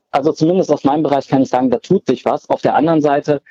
also 0.09 0.31
zumindest 0.31 0.71
aus 0.71 0.83
meinem 0.83 1.03
Bereich 1.03 1.27
kann 1.27 1.43
ich 1.43 1.49
sagen, 1.49 1.69
da 1.69 1.77
tut 1.77 2.07
sich 2.07 2.25
was. 2.25 2.49
Auf 2.49 2.61
der 2.61 2.75
anderen 2.75 3.01
Seite 3.01 3.41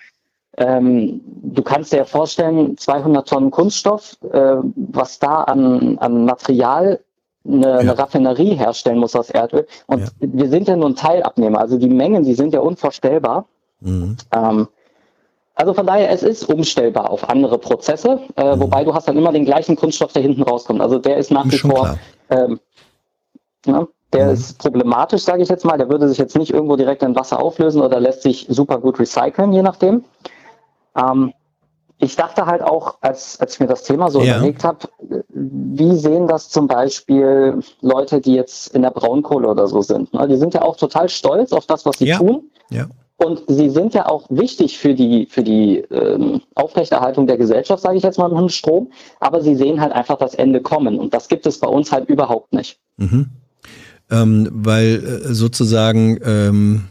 ähm, 0.57 1.20
du 1.43 1.62
kannst 1.62 1.93
dir 1.93 1.99
ja 1.99 2.05
vorstellen, 2.05 2.77
200 2.78 3.28
Tonnen 3.28 3.51
Kunststoff, 3.51 4.16
äh, 4.33 4.57
was 4.74 5.19
da 5.19 5.43
an, 5.43 5.99
an 5.99 6.24
Material 6.24 7.01
eine, 7.47 7.66
ja. 7.66 7.77
eine 7.78 7.99
Raffinerie 7.99 8.55
herstellen 8.55 8.99
muss 8.99 9.15
aus 9.15 9.31
Erdöl. 9.31 9.66
Und 9.87 10.01
ja. 10.01 10.07
wir 10.20 10.49
sind 10.49 10.69
ja 10.69 10.77
nur 10.77 10.89
ein 10.89 10.97
Teilabnehmer. 10.97 11.61
Also 11.61 11.78
die 11.78 11.89
Mengen, 11.89 12.24
die 12.24 12.35
sind 12.35 12.55
ja 12.55 12.61
unvorstellbar. 12.61 13.47
Mhm. 13.81 14.16
Ähm, 14.33 14.69
also 15.55 15.73
von 15.73 15.87
daher, 15.87 16.11
es 16.11 16.23
ist 16.23 16.49
umstellbar 16.49 17.11
auf 17.11 17.28
andere 17.28 17.59
Prozesse, 17.59 18.20
äh, 18.37 18.55
mhm. 18.57 18.61
wobei 18.61 18.85
du 18.85 18.95
hast 18.95 19.09
dann 19.09 19.16
immer 19.16 19.33
den 19.33 19.45
gleichen 19.45 19.77
Kunststoff, 19.77 20.12
der 20.12 20.23
hinten 20.23 20.43
rauskommt. 20.43 20.81
Also 20.81 20.99
der 20.99 21.16
ist 21.16 21.31
nach 21.31 21.51
wie 21.51 21.59
vor, 21.59 21.99
ähm, 22.31 22.61
ja, 23.66 23.87
der 24.12 24.27
mhm. 24.27 24.33
ist 24.33 24.59
problematisch, 24.59 25.23
sage 25.23 25.43
ich 25.43 25.49
jetzt 25.49 25.65
mal. 25.65 25.78
Der 25.78 25.89
würde 25.89 26.09
sich 26.09 26.19
jetzt 26.19 26.37
nicht 26.37 26.53
irgendwo 26.53 26.77
direkt 26.77 27.03
in 27.03 27.16
Wasser 27.16 27.41
auflösen 27.41 27.81
oder 27.81 28.01
lässt 28.01 28.23
sich 28.23 28.47
super 28.49 28.78
gut 28.78 28.99
recyceln, 28.99 29.53
je 29.53 29.62
nachdem. 29.62 30.05
Ähm, 30.97 31.32
ich 31.98 32.16
dachte 32.16 32.44
halt 32.44 32.62
auch, 32.62 32.98
als, 33.01 33.40
als 33.40 33.55
ich 33.55 33.60
mir 33.60 33.66
das 33.66 33.82
Thema 33.82 34.10
so 34.10 34.20
ja. 34.20 34.36
überlegt 34.36 34.64
habe, 34.64 34.89
wie 35.31 35.97
sehen 35.97 36.27
das 36.27 36.51
zum 36.51 36.66
Beispiel 36.66 37.60
Leute, 37.81 38.20
die 38.20 38.35
jetzt 38.35 38.74
in 38.74 38.82
der 38.82 38.90
Braunkohle 38.90 39.48
oder 39.48 39.66
so 39.66 39.81
sind? 39.81 40.12
Ne? 40.12 40.28
Die 40.28 40.36
sind 40.36 40.52
ja 40.52 40.62
auch 40.62 40.77
total 40.77 41.09
stolz 41.09 41.52
auf 41.52 41.66
das, 41.66 41.86
was 41.86 41.98
sie 41.98 42.09
ja. 42.09 42.18
tun. 42.18 42.51
Ja. 42.70 42.86
Und 43.18 43.44
sie 43.48 43.70
sind 43.70 43.94
ja 43.94 44.10
auch 44.10 44.27
wichtig 44.28 44.77
für 44.78 44.94
die, 44.94 45.24
für 45.24 45.43
die 45.43 45.78
ähm, 45.90 46.43
Aufrechterhaltung 46.55 47.27
der 47.27 47.39
Gesellschaft, 47.39 47.82
sage 47.82 47.97
ich 47.97 48.02
jetzt 48.02 48.18
mal 48.18 48.28
mit 48.28 48.39
dem 48.39 48.51
Strom. 48.51 48.93
Aber 49.20 49.40
sie 49.40 49.55
sehen 49.55 49.81
halt 49.81 49.93
einfach 49.93 50.18
das 50.18 50.35
Ende 50.35 50.60
kommen. 50.60 50.98
Und 50.98 51.14
das 51.14 51.28
gibt 51.28 51.47
es 51.47 51.59
bei 51.59 51.68
uns 51.68 51.93
halt 51.93 52.10
überhaupt 52.10 52.52
nicht. 52.52 52.78
Mhm. 52.98 53.31
ähm, 54.10 54.51
weil 54.52 55.02
äh, 55.02 55.35
sozusagen, 55.35 56.18
ähm, 56.24 56.85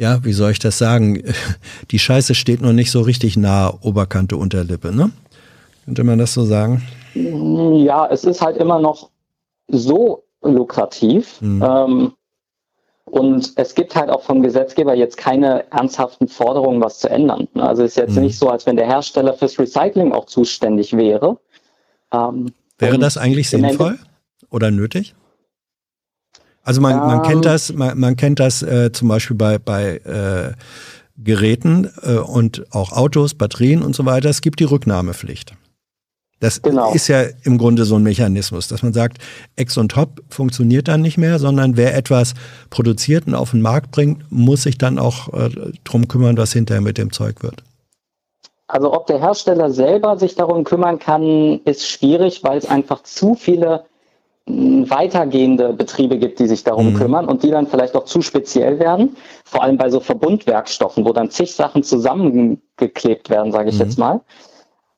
ja, 0.00 0.24
wie 0.24 0.32
soll 0.32 0.50
ich 0.52 0.58
das 0.58 0.78
sagen, 0.78 1.22
die 1.90 1.98
Scheiße 1.98 2.34
steht 2.34 2.62
noch 2.62 2.72
nicht 2.72 2.90
so 2.90 3.02
richtig 3.02 3.36
nah 3.36 3.72
Oberkante, 3.82 4.36
Unterlippe, 4.38 4.92
ne? 4.94 5.10
Könnte 5.84 6.04
man 6.04 6.18
das 6.18 6.32
so 6.32 6.44
sagen? 6.44 6.82
Ja, 7.14 8.06
es 8.10 8.24
ist 8.24 8.40
halt 8.40 8.56
immer 8.56 8.78
noch 8.80 9.10
so 9.68 10.24
lukrativ. 10.42 11.40
Mhm. 11.42 11.62
Ähm, 11.62 12.12
und 13.04 13.52
es 13.56 13.74
gibt 13.74 13.94
halt 13.96 14.08
auch 14.08 14.22
vom 14.22 14.40
Gesetzgeber 14.40 14.94
jetzt 14.94 15.16
keine 15.16 15.70
ernsthaften 15.72 16.28
Forderungen, 16.28 16.80
was 16.80 17.00
zu 17.00 17.10
ändern. 17.10 17.48
Also 17.56 17.82
es 17.82 17.90
ist 17.92 17.96
jetzt 17.96 18.16
Mhm. 18.16 18.22
nicht 18.22 18.38
so, 18.38 18.48
als 18.48 18.64
wenn 18.66 18.76
der 18.76 18.86
Hersteller 18.86 19.34
fürs 19.34 19.58
Recycling 19.58 20.12
auch 20.12 20.26
zuständig 20.26 20.96
wäre. 20.96 21.38
Ähm, 22.12 22.52
Wäre 22.78 22.98
das 22.98 23.18
eigentlich 23.18 23.52
im 23.52 23.64
Ende- 23.64 23.76
sinnvoll 23.76 23.98
oder 24.50 24.70
nötig? 24.70 25.14
Also 26.70 26.80
man, 26.82 26.98
man 26.98 27.22
kennt 27.22 27.44
das, 27.46 27.72
man, 27.72 27.98
man 27.98 28.14
kennt 28.14 28.38
das 28.38 28.62
äh, 28.62 28.92
zum 28.92 29.08
Beispiel 29.08 29.36
bei, 29.36 29.58
bei 29.58 29.96
äh, 29.96 30.52
Geräten 31.16 31.90
äh, 32.02 32.18
und 32.18 32.64
auch 32.72 32.92
Autos, 32.92 33.34
Batterien 33.34 33.82
und 33.82 33.96
so 33.96 34.06
weiter. 34.06 34.28
Es 34.28 34.40
gibt 34.40 34.60
die 34.60 34.64
Rücknahmepflicht. 34.64 35.52
Das 36.38 36.62
Genau. 36.62 36.92
ist 36.92 37.08
ja 37.08 37.24
im 37.42 37.58
Grunde 37.58 37.84
so 37.86 37.96
ein 37.96 38.04
Mechanismus, 38.04 38.68
dass 38.68 38.84
man 38.84 38.92
sagt, 38.92 39.18
Ex 39.56 39.76
und 39.78 39.90
Top 39.90 40.22
funktioniert 40.28 40.86
dann 40.86 41.00
nicht 41.00 41.18
mehr, 41.18 41.40
sondern 41.40 41.76
wer 41.76 41.96
etwas 41.96 42.34
produziert 42.70 43.26
und 43.26 43.34
auf 43.34 43.50
den 43.50 43.62
Markt 43.62 43.90
bringt, 43.90 44.30
muss 44.30 44.62
sich 44.62 44.78
dann 44.78 45.00
auch 45.00 45.32
äh, 45.32 45.50
drum 45.82 46.06
kümmern, 46.06 46.36
was 46.36 46.52
hinterher 46.52 46.82
mit 46.82 46.98
dem 46.98 47.10
Zeug 47.10 47.42
wird. 47.42 47.64
Also 48.68 48.94
ob 48.94 49.08
der 49.08 49.18
Hersteller 49.18 49.72
selber 49.72 50.16
sich 50.16 50.36
darum 50.36 50.62
kümmern 50.62 51.00
kann, 51.00 51.62
ist 51.64 51.88
schwierig, 51.88 52.44
weil 52.44 52.58
es 52.58 52.66
einfach 52.66 53.02
zu 53.02 53.34
viele 53.34 53.89
weitergehende 54.88 55.72
Betriebe 55.72 56.18
gibt, 56.18 56.38
die 56.38 56.46
sich 56.46 56.64
darum 56.64 56.92
Mhm. 56.92 56.94
kümmern 56.94 57.26
und 57.26 57.42
die 57.42 57.50
dann 57.50 57.66
vielleicht 57.66 57.94
auch 57.96 58.04
zu 58.04 58.22
speziell 58.22 58.78
werden. 58.78 59.16
Vor 59.44 59.62
allem 59.62 59.76
bei 59.76 59.90
so 59.90 60.00
Verbundwerkstoffen, 60.00 61.04
wo 61.04 61.12
dann 61.12 61.30
zig 61.30 61.54
Sachen 61.54 61.82
zusammengeklebt 61.82 63.30
werden, 63.30 63.52
sage 63.52 63.70
ich 63.70 63.76
Mhm. 63.76 63.80
jetzt 63.80 63.98
mal. 63.98 64.20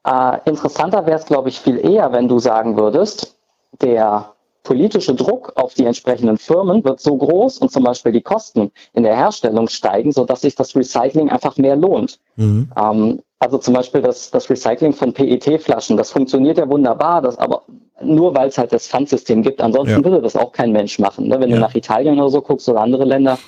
Äh, 0.07 0.39
interessanter 0.47 1.07
wäre 1.07 1.19
es, 1.19 1.27
glaube 1.27 1.49
ich, 1.49 1.61
viel 1.61 1.79
eher, 1.79 2.13
wenn 2.13 2.29
du 2.29 2.39
sagen 2.39 2.77
würdest, 2.77 3.37
der 3.81 4.33
politische 4.65 5.15
Druck 5.15 5.53
auf 5.57 5.75
die 5.75 5.85
entsprechenden 5.85 6.39
Firmen 6.39 6.85
wird 6.85 7.01
so 7.01 7.17
groß 7.17 7.59
und 7.59 7.71
zum 7.73 7.85
Beispiel 7.85 8.13
die 8.13 8.23
Kosten 8.23 8.71
in 8.93 9.03
der 9.03 9.17
Herstellung 9.17 9.69
steigen, 9.69 10.13
sodass 10.13 10.43
sich 10.43 10.55
das 10.55 10.75
Recycling 10.77 11.31
einfach 11.31 11.57
mehr 11.57 11.77
lohnt. 11.77 12.19
Mhm. 12.37 12.71
Ähm, 12.77 13.23
also 13.41 13.59
zum 13.59 13.75
Beispiel 13.75 14.03
das, 14.03 14.31
das 14.31 14.49
Recycling 14.49 14.93
von 14.93 15.13
PET-Flaschen, 15.13 15.97
das 15.97 16.13
funktioniert 16.13 16.59
ja 16.59 16.69
wunderbar, 16.69 17.23
das 17.23 17.39
aber 17.39 17.63
nur 18.05 18.35
weil 18.35 18.49
es 18.49 18.59
halt 18.59 18.73
das 18.73 18.89
Pfandsystem 18.89 19.43
gibt. 19.43 19.61
Ansonsten 19.61 19.99
Ja. 19.99 20.05
würde 20.05 20.21
das 20.23 20.37
auch 20.37 20.53
kein 20.53 20.73
Mensch 20.73 20.99
machen. 20.99 21.29
Ne? 21.29 21.41
Wenn 21.41 21.51
Ja. 21.51 21.57
du 21.57 21.63
nach 21.63 21.75
Italien 21.75 22.19
oder 22.19 22.29
so 22.31 22.41
guckst 22.43 22.69
oder 22.69 22.81
andere 22.81 23.05
Länder, 23.05 23.39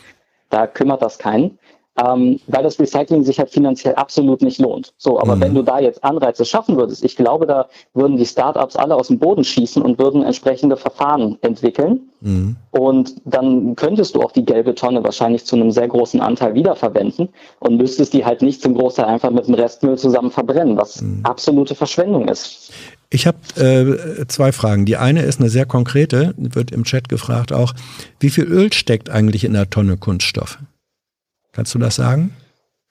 da 0.51 0.67
kümmert 0.67 1.03
das 1.03 1.19
keinen. 1.19 1.59
Ähm, 1.97 2.41
weil 2.49 2.65
das 2.65 2.81
Recycling 2.81 3.23
sich 3.23 3.39
halt 3.39 3.51
finanziell 3.51 3.95
absolut 3.95 4.43
nicht 4.43 4.59
lohnt. 4.61 4.93
So, 4.99 5.21
aber 5.21 5.37
Mhm. 5.37 5.41
wenn 5.41 5.55
du 5.55 5.63
da 5.63 5.79
jetzt 5.79 6.03
Anreize 6.03 6.45
schaffen 6.45 6.77
würdest, 6.77 7.05
ich 7.05 7.15
glaube, 7.15 7.47
da 7.47 7.69
würden 7.95 8.17
die 8.17 8.27
Startups 8.27 8.75
alle 8.75 8.97
aus 8.97 9.09
dem 9.09 9.21
Boden 9.21 9.45
schießen 9.45 9.81
und 9.81 9.97
würden 10.01 10.25
entsprechende 10.25 10.77
Verfahren 10.77 11.39
entwickeln. 11.43 12.01
Mhm. 12.21 12.57
Und 12.73 13.15
dann 13.25 13.77
könntest 13.77 14.17
du 14.17 14.23
auch 14.23 14.33
die 14.33 14.45
gelbe 14.45 14.75
Tonne 14.75 15.05
wahrscheinlich 15.05 15.45
zu 15.45 15.55
einem 15.55 15.71
sehr 15.71 15.87
großen 15.87 16.21
Anteil 16.21 16.55
wiederverwenden 16.55 17.29
und 17.61 17.77
müsstest 17.77 18.13
die 18.13 18.25
halt 18.25 18.43
nicht 18.43 18.61
zum 18.61 18.75
Großteil 18.75 19.05
einfach 19.05 19.31
mit 19.31 19.47
dem 19.47 19.55
Restmüll 19.55 19.97
zusammen 19.97 20.33
verbrennen, 20.33 20.77
was 20.77 21.05
absolute 21.23 21.77
Verschwendung 21.77 22.27
ist. 22.27 22.73
Ich 23.11 23.29
habe 23.29 23.39
äh, 23.57 24.27
zwei 24.27 24.51
Fragen. 24.51 24.85
Die 24.85 24.97
eine 24.97 25.23
ist 25.23 25.39
eine 25.39 25.49
sehr 25.49 25.67
konkrete, 25.67 26.35
wird 26.37 26.73
im 26.73 26.83
Chat 26.83 27.09
gefragt 27.09 27.53
auch, 27.53 27.73
wie 28.19 28.31
viel 28.31 28.45
Öl 28.45 28.73
steckt 28.73 29.11
eigentlich 29.11 29.45
in 29.45 29.55
einer 29.55 29.71
Tonne 29.71 29.97
Kunststoff? 29.97 30.59
Kannst 31.55 31.75
du 31.75 31.79
das 31.79 31.95
sagen? 31.95 32.35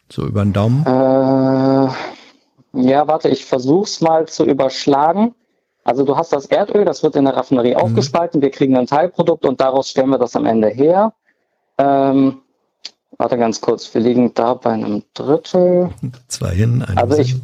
So 0.10 0.26
über 0.26 0.44
den 0.44 0.54
Daumen? 0.54 0.86
Äh, 0.86 1.90
ja, 2.74 3.08
warte, 3.08 3.30
ich 3.30 3.46
versuch's 3.46 4.02
mal 4.02 4.28
zu 4.28 4.46
überschlagen. 4.46 5.36
Also 5.84 6.06
du 6.06 6.16
hast 6.16 6.32
das 6.32 6.46
Erdöl, 6.46 6.86
das 6.86 7.04
wird 7.04 7.18
in 7.18 7.26
der 7.26 7.36
Raffinerie 7.36 7.76
aufgespalten, 7.76 8.42
wir 8.42 8.52
kriegen 8.52 8.78
ein 8.78 8.88
Teilprodukt 8.88 9.46
und 9.46 9.60
daraus 9.60 9.90
stellen 9.90 10.10
wir 10.10 10.18
das 10.18 10.36
am 10.36 10.46
Ende 10.46 10.70
her. 10.70 11.14
Ähm, 11.78 12.40
warte 13.18 13.38
ganz 13.38 13.60
kurz, 13.60 13.94
wir 13.94 14.00
liegen 14.00 14.34
da 14.34 14.54
bei 14.54 14.72
einem 14.72 15.04
Drittel. 15.14 15.90
Zwei 16.30 16.52
hin, 16.52 16.86
ein 16.88 16.98
Also 16.98 17.18
ich, 17.18 17.36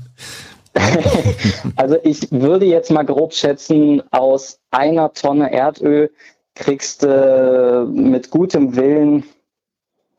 also 1.75 1.97
ich 2.03 2.31
würde 2.31 2.65
jetzt 2.65 2.91
mal 2.91 3.05
grob 3.05 3.33
schätzen, 3.33 4.01
aus 4.11 4.59
einer 4.71 5.11
Tonne 5.11 5.51
Erdöl 5.51 6.09
kriegst 6.55 7.03
du 7.03 7.89
mit 7.91 8.29
gutem 8.31 8.75
Willen 8.77 9.25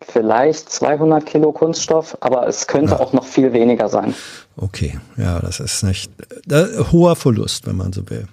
vielleicht 0.07 0.71
200 0.71 1.25
Kilo 1.27 1.53
Kunststoff, 1.53 2.17
aber 2.21 2.47
es 2.47 2.67
könnte 2.67 2.93
Ja. 2.93 3.01
auch 3.01 3.13
noch 3.13 3.25
viel 3.25 3.53
weniger 3.53 3.89
sein. 3.89 4.15
Okay, 4.57 4.99
ja, 5.17 5.39
das 5.41 5.61
ist 5.61 5.83
nicht 5.83 6.11
äh, 6.51 6.65
hoher 6.93 7.17
Verlust, 7.17 7.67
wenn 7.67 7.77
man 7.77 7.93
so 7.93 8.09
will. 8.11 8.27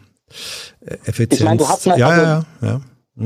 Äh, 0.85 0.95
Effizienz. 1.05 1.39
Ich 1.39 1.45
meine, 1.45 1.57
du 1.57 1.67
hast 1.67 1.87
eine- 1.87 1.99
ja, 1.99 2.07
also- 2.07 2.21
ja, 2.21 2.45
ja, 2.61 2.67
ja. 2.67 2.81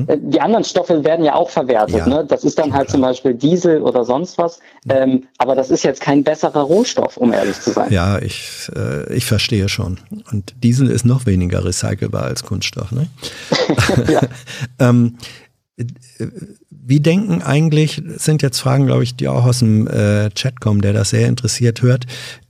Äh, 0.07 0.17
Die 0.21 0.39
anderen 0.39 0.63
Stoffe 0.63 1.03
werden 1.03 1.25
ja 1.25 1.35
auch 1.35 1.49
verwertet. 1.49 1.95
Ja, 1.97 2.07
ne? 2.07 2.25
Das 2.25 2.45
ist 2.45 2.57
dann 2.57 2.71
halt 2.73 2.87
klar. 2.87 2.93
zum 2.93 3.01
Beispiel 3.01 3.33
Diesel 3.33 3.81
oder 3.81 4.05
sonst 4.05 4.37
was. 4.37 4.59
Ähm, 4.87 5.27
aber 5.37 5.53
das 5.53 5.69
ist 5.69 5.83
jetzt 5.83 5.99
kein 5.99 6.23
besserer 6.23 6.61
Rohstoff, 6.61 7.17
um 7.17 7.33
ehrlich 7.33 7.59
zu 7.59 7.71
sein. 7.71 7.91
Ja, 7.91 8.17
ich, 8.19 8.71
äh, 8.73 9.13
ich 9.13 9.25
verstehe 9.25 9.67
schon. 9.67 9.99
Und 10.31 10.53
Diesel 10.63 10.89
ist 10.89 11.03
noch 11.05 11.25
weniger 11.25 11.65
recycelbar 11.65 12.23
als 12.23 12.43
Kunststoff. 12.43 12.91
Ne? 12.93 13.07
Ähm, 14.79 15.17
äh, 15.17 15.50
wie 16.69 16.99
denken 16.99 17.41
eigentlich, 17.41 18.01
das 18.05 18.25
sind 18.25 18.41
jetzt 18.41 18.59
Fragen, 18.59 18.85
glaube 18.85 19.03
ich, 19.03 19.15
die 19.15 19.27
auch 19.27 19.45
aus 19.45 19.59
dem 19.59 19.87
äh, 19.87 20.29
Chat 20.31 20.59
kommen, 20.59 20.81
der 20.81 20.93
das 20.93 21.11
sehr 21.11 21.27
interessiert 21.27 21.81
hört. 21.81 22.05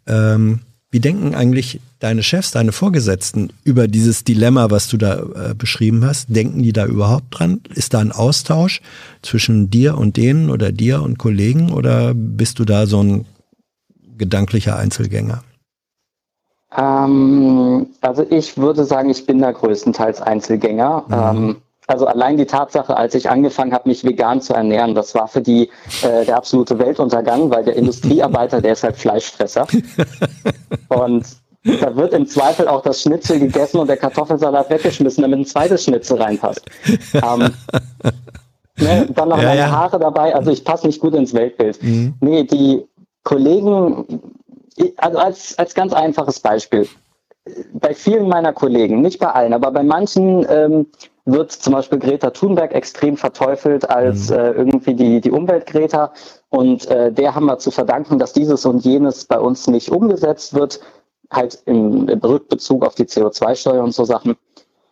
Ähm, 0.07 0.61
wie 0.89 0.99
denken 0.99 1.33
eigentlich 1.35 1.79
deine 1.99 2.21
Chefs, 2.21 2.51
deine 2.51 2.73
Vorgesetzten 2.73 3.53
über 3.63 3.87
dieses 3.87 4.25
Dilemma, 4.25 4.71
was 4.71 4.89
du 4.89 4.97
da 4.97 5.19
äh, 5.19 5.53
beschrieben 5.55 6.03
hast? 6.03 6.27
Denken 6.35 6.63
die 6.63 6.73
da 6.73 6.85
überhaupt 6.85 7.27
dran? 7.29 7.61
Ist 7.73 7.93
da 7.93 7.99
ein 7.99 8.11
Austausch 8.11 8.81
zwischen 9.21 9.69
dir 9.69 9.97
und 9.97 10.17
denen 10.17 10.49
oder 10.49 10.73
dir 10.73 11.01
und 11.01 11.17
Kollegen 11.17 11.71
oder 11.71 12.13
bist 12.13 12.59
du 12.59 12.65
da 12.65 12.87
so 12.87 13.01
ein 13.01 13.25
gedanklicher 14.17 14.75
Einzelgänger? 14.75 15.43
Ähm, 16.75 17.87
also 18.01 18.25
ich 18.29 18.57
würde 18.57 18.83
sagen, 18.83 19.09
ich 19.09 19.25
bin 19.25 19.39
da 19.39 19.51
größtenteils 19.51 20.21
Einzelgänger. 20.21 21.05
Ähm, 21.09 21.55
also 21.91 22.07
allein 22.07 22.37
die 22.37 22.45
Tatsache, 22.45 22.95
als 22.95 23.13
ich 23.15 23.29
angefangen 23.29 23.73
habe, 23.73 23.89
mich 23.89 24.03
vegan 24.03 24.41
zu 24.41 24.53
ernähren, 24.53 24.95
das 24.95 25.13
war 25.13 25.27
für 25.27 25.41
die 25.41 25.69
äh, 26.03 26.25
der 26.25 26.37
absolute 26.37 26.79
Weltuntergang, 26.79 27.51
weil 27.51 27.63
der 27.63 27.75
Industriearbeiter, 27.75 28.61
der 28.61 28.73
ist 28.73 28.83
halt 28.83 28.95
Fleischfresser. 28.97 29.67
Und 30.89 31.25
da 31.63 31.95
wird 31.95 32.13
im 32.13 32.25
Zweifel 32.25 32.67
auch 32.67 32.81
das 32.81 33.01
Schnitzel 33.01 33.39
gegessen 33.39 33.77
und 33.77 33.87
der 33.87 33.97
Kartoffelsalat 33.97 34.71
weggeschmissen, 34.71 35.21
damit 35.21 35.39
ein 35.39 35.45
zweites 35.45 35.83
Schnitzel 35.83 36.19
reinpasst. 36.19 36.65
Ähm, 37.13 37.53
ne, 38.77 39.07
dann 39.13 39.29
noch 39.29 39.37
Ja, 39.37 39.43
meine 39.43 39.59
ja. 39.59 39.69
Haare 39.69 39.99
dabei, 39.99 40.33
also 40.33 40.49
ich 40.49 40.65
passe 40.65 40.87
nicht 40.87 40.99
gut 40.99 41.13
ins 41.13 41.35
Weltbild. 41.35 41.77
Nee, 41.83 42.45
die 42.45 42.83
Kollegen, 43.23 44.21
also 44.97 45.19
als, 45.19 45.59
als 45.59 45.75
ganz 45.75 45.93
einfaches 45.93 46.39
Beispiel, 46.39 46.87
bei 47.73 47.93
vielen 47.93 48.27
meiner 48.27 48.53
Kollegen, 48.53 49.01
nicht 49.01 49.19
bei 49.19 49.27
allen, 49.27 49.53
aber 49.53 49.71
bei 49.71 49.83
manchen 49.83 50.45
ähm, 50.49 50.87
wird 51.25 51.51
zum 51.51 51.73
Beispiel 51.73 51.99
Greta 51.99 52.31
Thunberg 52.31 52.73
extrem 52.73 53.17
verteufelt 53.17 53.89
als 53.89 54.31
äh, 54.31 54.51
irgendwie 54.51 54.93
die, 54.95 55.21
die 55.21 55.31
Umwelt-Greta. 55.31 56.13
Und 56.49 56.87
äh, 56.87 57.11
der 57.11 57.35
haben 57.35 57.45
wir 57.45 57.59
zu 57.59 57.71
verdanken, 57.71 58.19
dass 58.19 58.33
dieses 58.33 58.65
und 58.65 58.83
jenes 58.83 59.25
bei 59.25 59.39
uns 59.39 59.67
nicht 59.67 59.89
umgesetzt 59.91 60.53
wird, 60.53 60.79
halt 61.29 61.61
im, 61.65 62.09
im 62.09 62.19
Rückbezug 62.19 62.85
auf 62.85 62.95
die 62.95 63.05
CO2-Steuer 63.05 63.83
und 63.83 63.93
so 63.93 64.03
Sachen. 64.03 64.35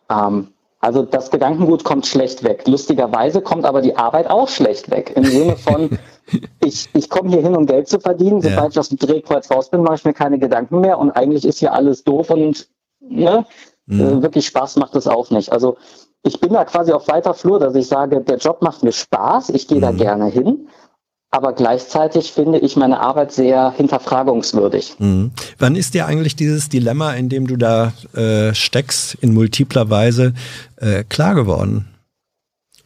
Ähm, 0.08 0.48
also 0.78 1.02
das 1.02 1.30
Gedankengut 1.30 1.84
kommt 1.84 2.06
schlecht 2.06 2.42
weg. 2.42 2.66
Lustigerweise 2.66 3.42
kommt 3.42 3.66
aber 3.66 3.82
die 3.82 3.96
Arbeit 3.96 4.30
auch 4.30 4.48
schlecht 4.48 4.90
weg. 4.90 5.12
Im 5.14 5.24
Sinne 5.24 5.56
von, 5.56 5.90
ich, 6.64 6.88
ich 6.94 7.10
komme 7.10 7.28
hier 7.30 7.42
hin, 7.42 7.54
um 7.56 7.66
Geld 7.66 7.88
zu 7.88 8.00
verdienen. 8.00 8.40
Ja. 8.40 8.50
Sobald 8.50 8.72
ich 8.72 8.78
aus 8.78 8.88
dem 8.88 8.98
Drehkreuz 8.98 9.50
raus 9.50 9.68
bin, 9.68 9.82
mache 9.82 9.96
ich 9.96 10.04
mir 10.04 10.14
keine 10.14 10.38
Gedanken 10.38 10.80
mehr. 10.80 10.98
Und 10.98 11.10
eigentlich 11.10 11.44
ist 11.44 11.58
hier 11.58 11.74
alles 11.74 12.04
doof 12.04 12.30
und 12.30 12.68
ne, 13.00 13.44
Mhm. 13.90 14.00
äh, 14.00 14.22
wirklich 14.22 14.46
Spaß 14.46 14.76
macht 14.76 14.94
es 14.94 15.06
auch 15.06 15.30
nicht. 15.30 15.52
Also 15.52 15.76
ich 16.22 16.40
bin 16.40 16.52
da 16.52 16.64
quasi 16.64 16.92
auf 16.92 17.08
weiter 17.08 17.34
Flur, 17.34 17.58
dass 17.58 17.74
ich 17.74 17.86
sage, 17.86 18.20
der 18.20 18.36
Job 18.36 18.62
macht 18.62 18.82
mir 18.82 18.92
Spaß, 18.92 19.50
ich 19.50 19.66
gehe 19.68 19.80
da 19.80 19.92
Mhm. 19.92 19.96
gerne 19.96 20.26
hin. 20.26 20.68
Aber 21.32 21.52
gleichzeitig 21.52 22.32
finde 22.32 22.58
ich 22.58 22.76
meine 22.76 22.98
Arbeit 22.98 23.30
sehr 23.30 23.70
hinterfragungswürdig. 23.70 24.96
Mhm. 24.98 25.30
Wann 25.60 25.76
ist 25.76 25.94
dir 25.94 26.06
eigentlich 26.06 26.34
dieses 26.34 26.68
Dilemma, 26.68 27.12
in 27.12 27.28
dem 27.28 27.46
du 27.46 27.56
da 27.56 27.92
äh, 28.16 28.52
steckst, 28.52 29.14
in 29.14 29.32
multipler 29.32 29.88
Weise 29.90 30.34
äh, 30.76 31.04
klar 31.04 31.36
geworden? 31.36 31.86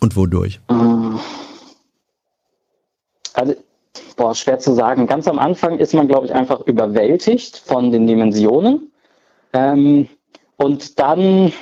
Und 0.00 0.14
wodurch? 0.16 0.60
Ähm, 0.68 1.18
Also, 3.32 3.54
boah, 4.16 4.34
schwer 4.34 4.58
zu 4.58 4.74
sagen. 4.74 5.06
Ganz 5.06 5.26
am 5.26 5.38
Anfang 5.38 5.78
ist 5.78 5.94
man, 5.94 6.06
glaube 6.06 6.26
ich, 6.26 6.34
einfach 6.34 6.60
überwältigt 6.66 7.56
von 7.64 7.90
den 7.90 8.06
Dimensionen. 8.06 8.92
Ähm, 9.54 10.08
und 10.56 10.98
dann 10.98 11.52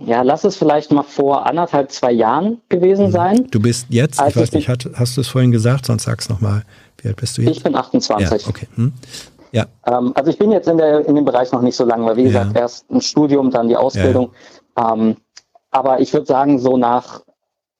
ja, 0.00 0.22
lass 0.22 0.44
es 0.44 0.56
vielleicht 0.56 0.92
mal 0.92 1.02
vor 1.02 1.46
anderthalb, 1.46 1.90
zwei 1.90 2.12
Jahren 2.12 2.60
gewesen 2.68 3.06
Mhm. 3.06 3.10
sein. 3.10 3.46
Du 3.50 3.60
bist 3.60 3.86
jetzt, 3.90 4.20
ich 4.20 4.36
weiß 4.36 4.48
ich 4.48 4.52
nicht, 4.52 4.68
hat, 4.68 4.88
hast 4.94 5.16
du 5.16 5.20
es 5.22 5.28
vorhin 5.28 5.50
gesagt, 5.52 5.86
sonst 5.86 6.04
sag's 6.04 6.28
nochmal. 6.28 6.62
Wie 6.98 7.08
alt 7.08 7.16
bist 7.16 7.38
du 7.38 7.42
jetzt? 7.42 7.56
Ich 7.56 7.62
bin 7.62 7.74
28. 7.74 8.42
ja, 8.42 8.48
okay. 8.48 8.66
Hm. 8.76 8.92
Ja, 9.52 9.66
Ähm, 9.86 10.12
also 10.14 10.30
ich 10.30 10.38
bin 10.38 10.52
jetzt 10.52 10.68
in, 10.68 10.76
der, 10.78 11.04
in 11.06 11.14
dem 11.16 11.24
Bereich 11.24 11.50
noch 11.50 11.62
nicht 11.62 11.74
so 11.74 11.84
lange, 11.84 12.04
weil 12.06 12.16
wie 12.16 12.22
Ja. 12.22 12.28
gesagt, 12.44 12.56
erst 12.56 12.90
ein 12.90 13.00
Studium, 13.00 13.50
dann 13.50 13.68
die 13.68 13.76
Ausbildung. 13.76 14.30
Ähm, 14.76 15.16
aber 15.72 16.00
ich 16.00 16.12
würde 16.12 16.26
sagen, 16.26 16.58
so 16.58 16.76
nach 16.76 17.22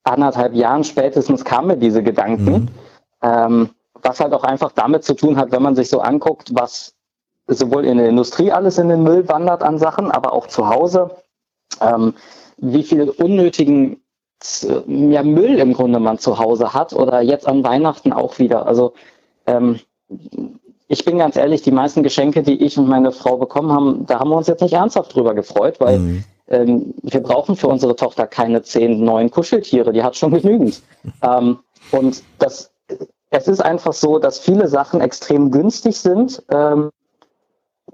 anderthalb 0.03 0.55
Jahren 0.55 0.83
spätestens 0.83 1.45
kamen 1.45 1.69
mir 1.69 1.77
diese 1.77 2.03
Gedanken, 2.03 2.53
Mhm. 2.53 2.69
ähm, 3.23 3.71
was 4.03 4.19
halt 4.19 4.33
auch 4.33 4.45
einfach 4.45 4.73
damit 4.73 5.05
zu 5.05 5.15
tun 5.15 5.37
hat, 5.37 5.53
wenn 5.53 5.63
man 5.63 5.77
sich 5.77 5.89
so 5.91 6.01
anguckt, 6.01 6.51
was 6.55 6.95
sowohl 7.47 7.85
in 7.85 7.99
der 7.99 8.09
Industrie 8.09 8.51
alles 8.51 8.79
in 8.79 8.89
den 8.89 9.03
Müll 9.03 9.29
wandert 9.29 9.63
an 9.63 9.79
Sachen, 9.79 10.11
aber 10.11 10.33
auch 10.33 10.47
zu 10.47 10.69
Hause, 10.69 11.11
ähm, 11.81 12.15
wie 12.59 12.83
viel 12.83 13.09
unnötigen 13.11 14.01
z- 14.41 14.85
ja, 14.87 15.23
Müll 15.23 15.59
im 15.59 15.73
Grunde 15.73 16.01
man 16.01 16.19
zu 16.19 16.39
Hause 16.39 16.73
hat 16.75 16.93
oder 16.93 17.21
jetzt 17.21 17.47
an 17.47 17.65
Weihnachten 17.65 18.13
auch 18.13 18.39
wieder. 18.39 18.67
Also 18.67 18.93
ähm, 19.47 19.81
ich 20.89 21.05
bin 21.05 21.19
ganz 21.19 21.37
ehrlich, 21.37 21.63
die 21.63 21.71
meisten 21.71 22.03
Geschenke, 22.03 22.43
die 22.43 22.63
ich 22.65 22.77
und 22.77 22.89
meine 22.89 23.13
Frau 23.13 23.37
bekommen 23.37 23.73
haben, 23.73 24.07
da 24.07 24.19
haben 24.19 24.31
wir 24.31 24.37
uns 24.37 24.49
jetzt 24.49 24.61
nicht 24.63 24.75
ernsthaft 24.75 25.15
drüber 25.15 25.35
gefreut, 25.35 25.79
weil 25.79 25.99
Mhm. 26.01 26.25
ähm, 26.49 26.95
wir 27.03 27.21
brauchen 27.23 27.55
für 27.55 27.69
unsere 27.69 27.95
Tochter 27.95 28.27
keine 28.27 28.63
zehn 28.63 29.05
neuen 29.05 29.31
Kuscheltiere, 29.31 29.93
die 29.93 30.03
hat 30.03 30.17
schon 30.17 30.33
genügend. 30.33 30.83
Ähm, 31.23 31.59
und 31.93 32.23
das, 32.39 32.73
es 33.31 33.47
ist 33.47 33.61
einfach 33.61 33.93
so, 33.93 34.19
dass 34.19 34.41
viele 34.41 34.67
Sachen 34.67 35.01
extrem 35.01 35.53
günstig 35.53 35.97
sind 35.97 36.43
ähm, 36.51 36.91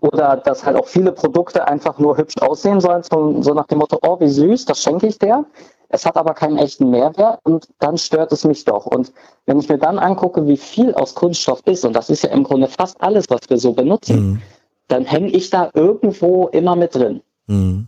oder 0.00 0.36
dass 0.36 0.64
halt 0.64 0.76
auch 0.76 0.86
viele 0.86 1.12
Produkte 1.12 1.66
einfach 1.66 1.98
nur 1.98 2.16
hübsch 2.16 2.36
aussehen 2.40 2.80
sollen, 2.80 3.02
so, 3.02 3.42
so 3.42 3.54
nach 3.54 3.66
dem 3.66 3.78
Motto, 3.78 3.98
oh, 4.02 4.20
wie 4.20 4.28
süß, 4.28 4.64
das 4.66 4.82
schenke 4.82 5.06
ich 5.06 5.18
der. 5.18 5.44
Es 5.88 6.04
hat 6.04 6.16
aber 6.16 6.34
keinen 6.34 6.58
echten 6.58 6.90
Mehrwert 6.90 7.38
und 7.44 7.68
dann 7.78 7.96
stört 7.96 8.32
es 8.32 8.44
mich 8.44 8.64
doch. 8.64 8.86
Und 8.86 9.12
wenn 9.46 9.60
ich 9.60 9.68
mir 9.68 9.78
dann 9.78 9.98
angucke, 9.98 10.46
wie 10.48 10.56
viel 10.56 10.92
aus 10.94 11.14
Kunststoff 11.14 11.62
ist, 11.64 11.84
und 11.84 11.92
das 11.94 12.10
ist 12.10 12.24
ja 12.24 12.30
im 12.30 12.42
Grunde 12.42 12.66
fast 12.66 13.00
alles, 13.00 13.26
was 13.28 13.40
wir 13.48 13.58
so 13.58 13.72
benutzen, 13.72 14.30
Mhm. 14.30 14.42
dann 14.88 15.04
hänge 15.04 15.28
ich 15.28 15.50
da 15.50 15.70
irgendwo 15.74 16.48
immer 16.48 16.74
mit 16.74 16.94
drin. 16.94 17.20
Mhm. 17.46 17.86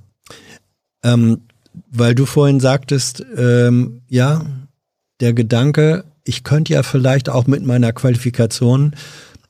Ähm, 1.03 1.43
weil 1.91 2.15
du 2.15 2.25
vorhin 2.25 2.61
sagtest, 2.61 3.25
ähm, 3.37 4.03
ja, 4.09 4.43
der 5.21 5.33
Gedanke, 5.33 6.05
ich 6.25 6.45
könnte 6.45 6.73
ja 6.75 6.83
vielleicht 6.83 7.29
auch 7.29 7.47
mit 7.47 7.65
meiner 7.65 7.93
Qualifikation 7.93 8.95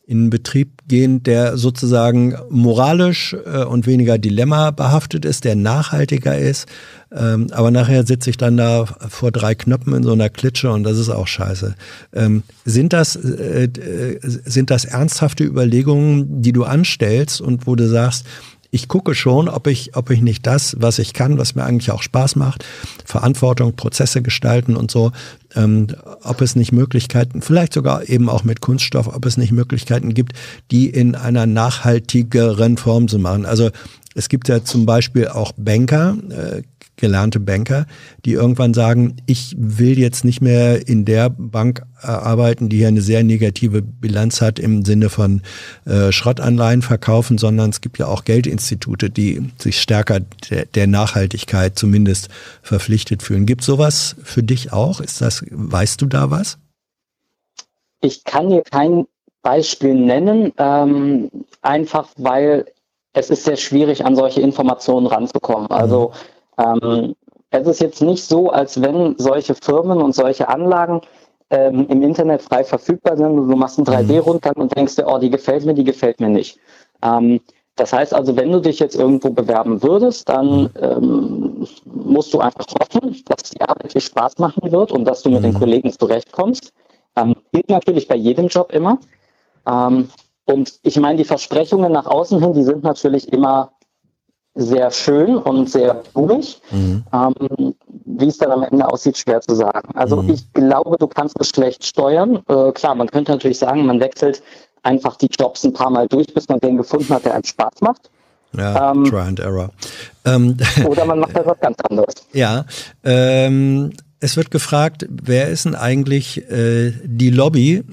in 0.09 0.21
einen 0.21 0.31
Betrieb 0.31 0.89
gehen, 0.89 1.23
der 1.23 1.59
sozusagen 1.59 2.35
moralisch 2.49 3.37
äh, 3.45 3.65
und 3.65 3.87
weniger 3.87 4.17
Dilemma 4.17 4.71
behaftet 4.71 5.27
ist, 5.27 5.45
der 5.45 5.55
nachhaltiger 5.55 6.39
ist. 6.39 6.67
Ähm, 7.15 7.49
aber 7.53 7.71
nachher 7.71 8.07
sitze 8.07 8.31
ich 8.31 8.39
dann 8.39 8.57
da 8.57 8.87
vor 8.87 9.33
drei 9.33 9.55
Knöpfen 9.55 9.93
in 9.93 10.03
so 10.03 10.13
einer 10.13 10.31
Klitsche 10.31 10.71
und 10.71 10.85
das 10.85 10.97
ist 10.97 11.11
auch 11.11 11.27
scheiße. 11.27 11.75
Ähm, 12.15 12.43
sind 12.65 12.95
das 12.95 13.17
äh, 13.17 13.65
äh, 13.65 14.19
sind 14.23 14.71
das 14.71 14.87
ernsthafte 14.87 15.45
Überlegungen, 15.45 16.41
die 16.41 16.53
du 16.53 16.65
anstellst 16.65 17.43
und 17.43 17.67
wo 17.67 17.77
du 17.77 17.87
sagst, 17.87 18.25
ich 18.71 18.89
gucke 18.89 19.15
schon, 19.15 19.49
ob 19.49 19.67
ich, 19.67 19.97
ob 19.97 20.11
ich 20.11 20.21
nicht 20.21 20.47
das, 20.47 20.77
was 20.79 20.99
ich 20.99 21.15
kann, 21.15 21.39
was 21.39 21.55
mir 21.55 21.65
eigentlich 21.65 21.91
auch 21.91 22.03
Spaß 22.03 22.37
macht, 22.37 22.65
Verantwortung, 23.05 23.75
Prozesse 23.77 24.21
gestalten 24.21 24.77
und 24.77 24.91
so, 24.91 25.13
ähm, 25.55 25.89
ob 26.23 26.41
es 26.43 26.55
nicht 26.55 26.73
Möglichkeiten, 26.73 27.41
vielleicht 27.41 27.73
sogar 27.73 28.09
eben 28.09 28.29
auch 28.29 28.45
mit 28.45 28.61
Kunststoff, 28.61 29.09
ob 29.09 29.25
es 29.25 29.37
nicht 29.37 29.53
Möglichkeiten 29.53 30.13
gibt, 30.13 30.35
die 30.71 30.89
in 30.89 31.15
einer 31.15 31.47
nachhaltigeren 31.47 32.77
Form 32.77 33.09
zu 33.09 33.19
machen. 33.19 33.47
Also 33.47 33.71
es 34.15 34.29
gibt 34.29 34.49
ja 34.49 34.65
zum 34.65 34.85
Beispiel 34.85 35.29
auch 35.29 35.53
Banker, 35.57 36.17
äh, 36.29 36.63
gelernte 36.99 37.41
Banker, 37.41 37.87
die 38.25 38.33
irgendwann 38.33 38.75
sagen, 38.75 39.17
ich 39.27 39.55
will 39.57 39.99
jetzt 39.99 40.25
nicht 40.25 40.43
mehr 40.43 40.87
in 40.87 41.05
der 41.05 41.31
Bank 41.31 41.83
äh, 42.03 42.09
arbeiten, 42.09 42.69
die 42.69 42.79
hier 42.79 42.89
eine 42.89 43.01
sehr 43.01 43.25
negative 43.25 43.81
Bilanz 43.81 44.43
hat 44.43 44.59
im 44.59 44.85
Sinne 44.85 45.09
von 45.09 45.43
äh, 45.87 46.13
Schrottanleihen 46.13 46.83
verkaufen, 46.83 47.39
sondern 47.39 47.71
es 47.71 47.81
gibt 47.81 47.99
ja 47.99 48.07
auch 48.07 48.25
Geldinstitute, 48.25 49.09
die 49.09 49.51
sich 49.59 49.81
stärker 49.81 50.21
der, 50.51 50.67
der 50.67 50.87
Nachhaltigkeit 50.87 51.79
zumindest 51.79 52.29
verpflichtet 52.63 53.23
fühlen. 53.23 53.47
Gibt 53.47 53.63
sowas 53.63 54.17
für 54.23 54.43
dich 54.43 54.73
auch? 54.73 55.01
Ist 55.01 55.21
das, 55.21 55.45
weißt 55.51 56.01
du 56.03 56.07
da 56.07 56.31
was? 56.31 56.59
Ich 58.01 58.25
kann 58.25 58.49
hier 58.49 58.63
kein 58.63 59.07
Beispiel 59.43 59.95
nennen, 59.95 60.53
ähm, 60.59 61.31
einfach 61.63 62.09
weil 62.17 62.67
es 63.13 63.31
ist 63.31 63.45
sehr 63.45 63.57
schwierig, 63.57 64.05
an 64.05 64.15
solche 64.15 64.41
Informationen 64.41 65.07
ranzukommen. 65.07 65.71
Also 65.71 66.13
ähm, 66.59 67.15
es 67.51 67.67
ist 67.67 67.81
jetzt 67.81 68.03
nicht 68.03 68.25
so, 68.25 68.51
als 68.51 68.81
wenn 68.83 69.15
solche 69.19 69.55
Firmen 69.55 70.03
und 70.03 70.15
solche 70.15 70.49
Anlagen 70.49 71.01
ähm, 71.51 71.87
im 71.89 72.03
Internet 72.03 72.43
frei 72.43 72.63
verfügbar 72.63 73.17
sind 73.17 73.27
und 73.27 73.49
du 73.49 73.57
machst 73.57 73.79
einen 73.79 73.87
3D-Rundgang 73.87 74.55
und 74.57 74.77
denkst 74.77 74.97
dir, 74.97 75.07
oh, 75.07 75.19
die 75.19 75.31
gefällt 75.31 75.65
mir, 75.65 75.75
die 75.75 75.85
gefällt 75.85 76.21
mir 76.21 76.29
nicht. 76.29 76.59
Ähm, 77.03 77.41
das 77.77 77.93
heißt 77.93 78.13
also, 78.13 78.37
wenn 78.37 78.51
du 78.51 78.61
dich 78.61 78.81
jetzt 78.81 78.97
irgendwo 78.97 79.31
bewerben 79.31 79.83
würdest, 79.83 80.29
dann 80.29 80.69
ähm, 80.81 81.67
musst 81.85 82.35
du 82.35 82.41
einfach 82.41 82.67
hoffen, 82.81 83.17
dass 83.27 83.51
die 83.51 83.61
Arbeit 83.61 83.95
dir 83.95 84.01
Spaß 84.01 84.39
machen 84.39 84.71
wird 84.71 84.91
und 84.91 85.05
dass 85.05 85.23
du 85.23 85.31
mit 85.31 85.45
den 85.45 85.55
Kollegen 85.55 85.93
zurechtkommst. 85.93 86.73
Ähm, 87.17 87.37
gilt 87.53 87.71
natürlich 87.71 88.09
bei 88.09 88.17
jedem 88.17 88.49
Job 88.49 88.73
immer. 88.73 88.99
Ähm, 89.67 90.09
und 90.45 90.81
ich 90.83 90.99
meine, 90.99 91.19
die 91.19 91.25
Versprechungen 91.25 91.93
nach 91.93 92.07
außen 92.07 92.43
hin, 92.43 92.53
die 92.53 92.65
sind 92.65 92.83
natürlich 92.83 93.33
immer 93.33 93.71
sehr 94.59 94.91
schön 94.91 95.37
und 95.37 95.71
sehr 95.71 95.95
blumig. 96.13 96.61
Mhm. 96.71 97.05
Ähm, 97.13 97.75
wie 98.05 98.27
es 98.27 98.39
dann 98.39 98.51
am 98.51 98.63
Ende 98.65 98.87
aussieht, 98.87 99.17
schwer 99.17 99.41
zu 99.41 99.55
sagen. 99.55 99.91
Also 99.95 100.23
Mhm. 100.23 100.31
ich 100.31 100.53
glaube, 100.53 100.97
du 100.99 101.07
kannst 101.07 101.37
es 101.41 101.49
schlecht 101.51 101.85
steuern. 101.87 102.41
Äh, 102.49 102.73
klar, 102.73 102.95
man 102.95 103.07
könnte 103.09 103.33
natürlich 103.33 103.59
sagen, 103.59 103.87
man 103.87 104.01
wechselt 104.01 104.43
einfach 104.83 105.17
die 105.17 105.29
Jobs 105.39 105.65
ein 105.65 105.73
paar 105.73 105.91
Mal 105.91 106.09
durch, 106.09 106.27
bis 106.35 106.49
man 106.49 106.59
den 106.61 106.77
gefunden 106.77 107.09
hat, 107.15 107.25
der 107.25 107.35
einem 107.35 107.45
Spaß 107.45 107.81
macht. 107.81 108.11
Ja, 108.57 108.91
Ähm, 108.93 109.05
Try 109.05 109.21
and 109.21 109.41
Error. 109.41 109.71
Ähm, 110.25 110.57
Oder 110.89 111.05
man 111.05 111.21
macht 111.21 111.37
etwas 111.37 111.61
ganz 111.61 111.79
anderes. 111.89 112.15
Ja, 112.33 112.65
ähm, 113.05 113.93
es 114.21 114.37
wird 114.37 114.51
gefragt, 114.51 115.07
wer 115.09 115.49
ist 115.49 115.65
denn 115.67 115.75
eigentlich 115.75 116.51
äh, 116.51 116.93
die 117.05 117.31
Lobby 117.31 117.85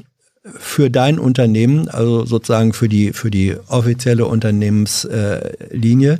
für 0.46 0.90
dein 0.92 1.18
Unternehmen, 1.18 1.90
also 1.90 2.26
sozusagen 2.26 2.74
für 2.74 2.88
die 2.88 3.14
für 3.14 3.32
die 3.32 3.56
offizielle 3.68 4.26
Unternehmenslinie? 4.28 5.56
Linie? 5.72 6.20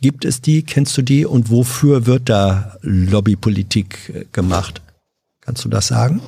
Gibt 0.00 0.24
es 0.24 0.40
die? 0.40 0.62
Kennst 0.64 0.96
du 0.96 1.02
die? 1.02 1.26
Und 1.26 1.50
wofür 1.50 2.06
wird 2.06 2.28
da 2.28 2.76
Lobbypolitik 2.82 4.12
äh, 4.14 4.24
gemacht? 4.32 4.80
Kannst 5.42 5.64
du 5.64 5.68
das 5.68 5.88
sagen? 5.88 6.20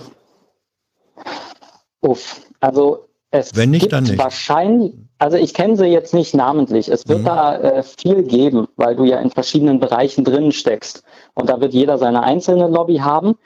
Uff. 2.00 2.40
Also 2.60 3.06
es 3.30 3.54
Wenn 3.56 3.70
nicht, 3.70 3.82
gibt 3.82 3.92
dann 3.92 4.04
nicht. 4.04 4.18
wahrscheinlich, 4.18 4.94
also 5.18 5.36
ich 5.36 5.52
kenne 5.54 5.76
sie 5.76 5.86
jetzt 5.86 6.14
nicht 6.14 6.34
namentlich. 6.34 6.88
Es 6.88 7.06
wird 7.08 7.20
Mhm. 7.20 7.24
da 7.24 7.56
äh, 7.58 7.82
viel 7.82 8.22
geben, 8.22 8.68
weil 8.76 8.96
du 8.96 9.04
ja 9.04 9.18
in 9.20 9.30
verschiedenen 9.30 9.80
Bereichen 9.80 10.24
drin 10.24 10.52
steckst. 10.52 11.02
Und 11.34 11.48
da 11.50 11.60
wird 11.60 11.74
jeder 11.74 11.98
seine 11.98 12.22
einzelne 12.22 12.68
Lobby 12.68 12.96
haben. 12.98 13.36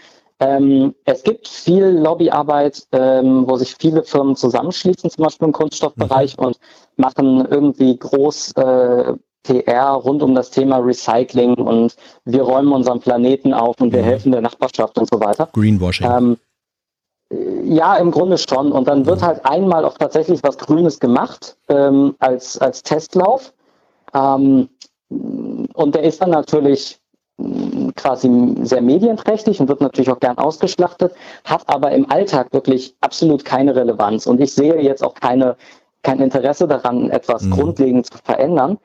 Ähm, 0.42 0.94
es 1.04 1.22
gibt 1.22 1.46
viel 1.46 1.84
Lobbyarbeit, 1.84 2.82
ähm, 2.92 3.44
wo 3.48 3.56
sich 3.56 3.76
viele 3.78 4.02
Firmen 4.02 4.34
zusammenschließen, 4.34 5.08
zum 5.08 5.24
Beispiel 5.24 5.46
im 5.46 5.52
Kunststoffbereich 5.52 6.36
Mhm. 6.36 6.44
und 6.46 6.58
machen 6.96 7.46
irgendwie 7.48 7.96
groß 7.96 8.52
äh, 8.56 9.12
PR 9.44 9.92
rund 9.92 10.22
um 10.22 10.34
das 10.34 10.50
Thema 10.50 10.78
Recycling 10.78 11.54
und 11.54 11.94
wir 12.24 12.42
räumen 12.42 12.72
unseren 12.72 13.00
Planeten 13.00 13.54
auf 13.54 13.80
und 13.80 13.92
wir 13.92 14.00
Mhm. 14.00 14.06
helfen 14.06 14.32
der 14.32 14.40
Nachbarschaft 14.40 14.98
und 14.98 15.08
so 15.08 15.20
weiter. 15.20 15.48
Greenwashing. 15.52 16.06
Ähm, 16.10 16.36
ja, 17.64 17.96
im 17.96 18.10
Grunde 18.10 18.36
schon. 18.36 18.72
Und 18.72 18.88
dann 18.88 19.06
wird 19.06 19.22
halt 19.22 19.44
einmal 19.46 19.84
auch 19.84 19.96
tatsächlich 19.96 20.42
was 20.42 20.58
Grünes 20.58 20.98
gemacht 21.00 21.56
ähm, 21.68 22.14
als, 22.18 22.58
als 22.58 22.82
Testlauf. 22.82 23.52
Ähm, 24.12 24.68
und 25.08 25.94
der 25.94 26.02
ist 26.02 26.20
dann 26.20 26.30
natürlich 26.30 27.00
quasi 27.96 28.54
sehr 28.62 28.82
medienträchtig 28.82 29.60
und 29.60 29.68
wird 29.68 29.80
natürlich 29.80 30.10
auch 30.10 30.20
gern 30.20 30.38
ausgeschlachtet, 30.38 31.12
hat 31.44 31.62
aber 31.66 31.92
im 31.92 32.10
Alltag 32.10 32.52
wirklich 32.52 32.94
absolut 33.00 33.44
keine 33.44 33.74
Relevanz. 33.74 34.26
Und 34.26 34.40
ich 34.40 34.52
sehe 34.52 34.80
jetzt 34.80 35.02
auch 35.02 35.14
keine, 35.14 35.56
kein 36.02 36.20
Interesse 36.20 36.66
daran, 36.66 37.10
etwas 37.10 37.42
Mhm. 37.42 37.50
grundlegend 37.52 38.06
zu 38.06 38.18
verändern. 38.22 38.78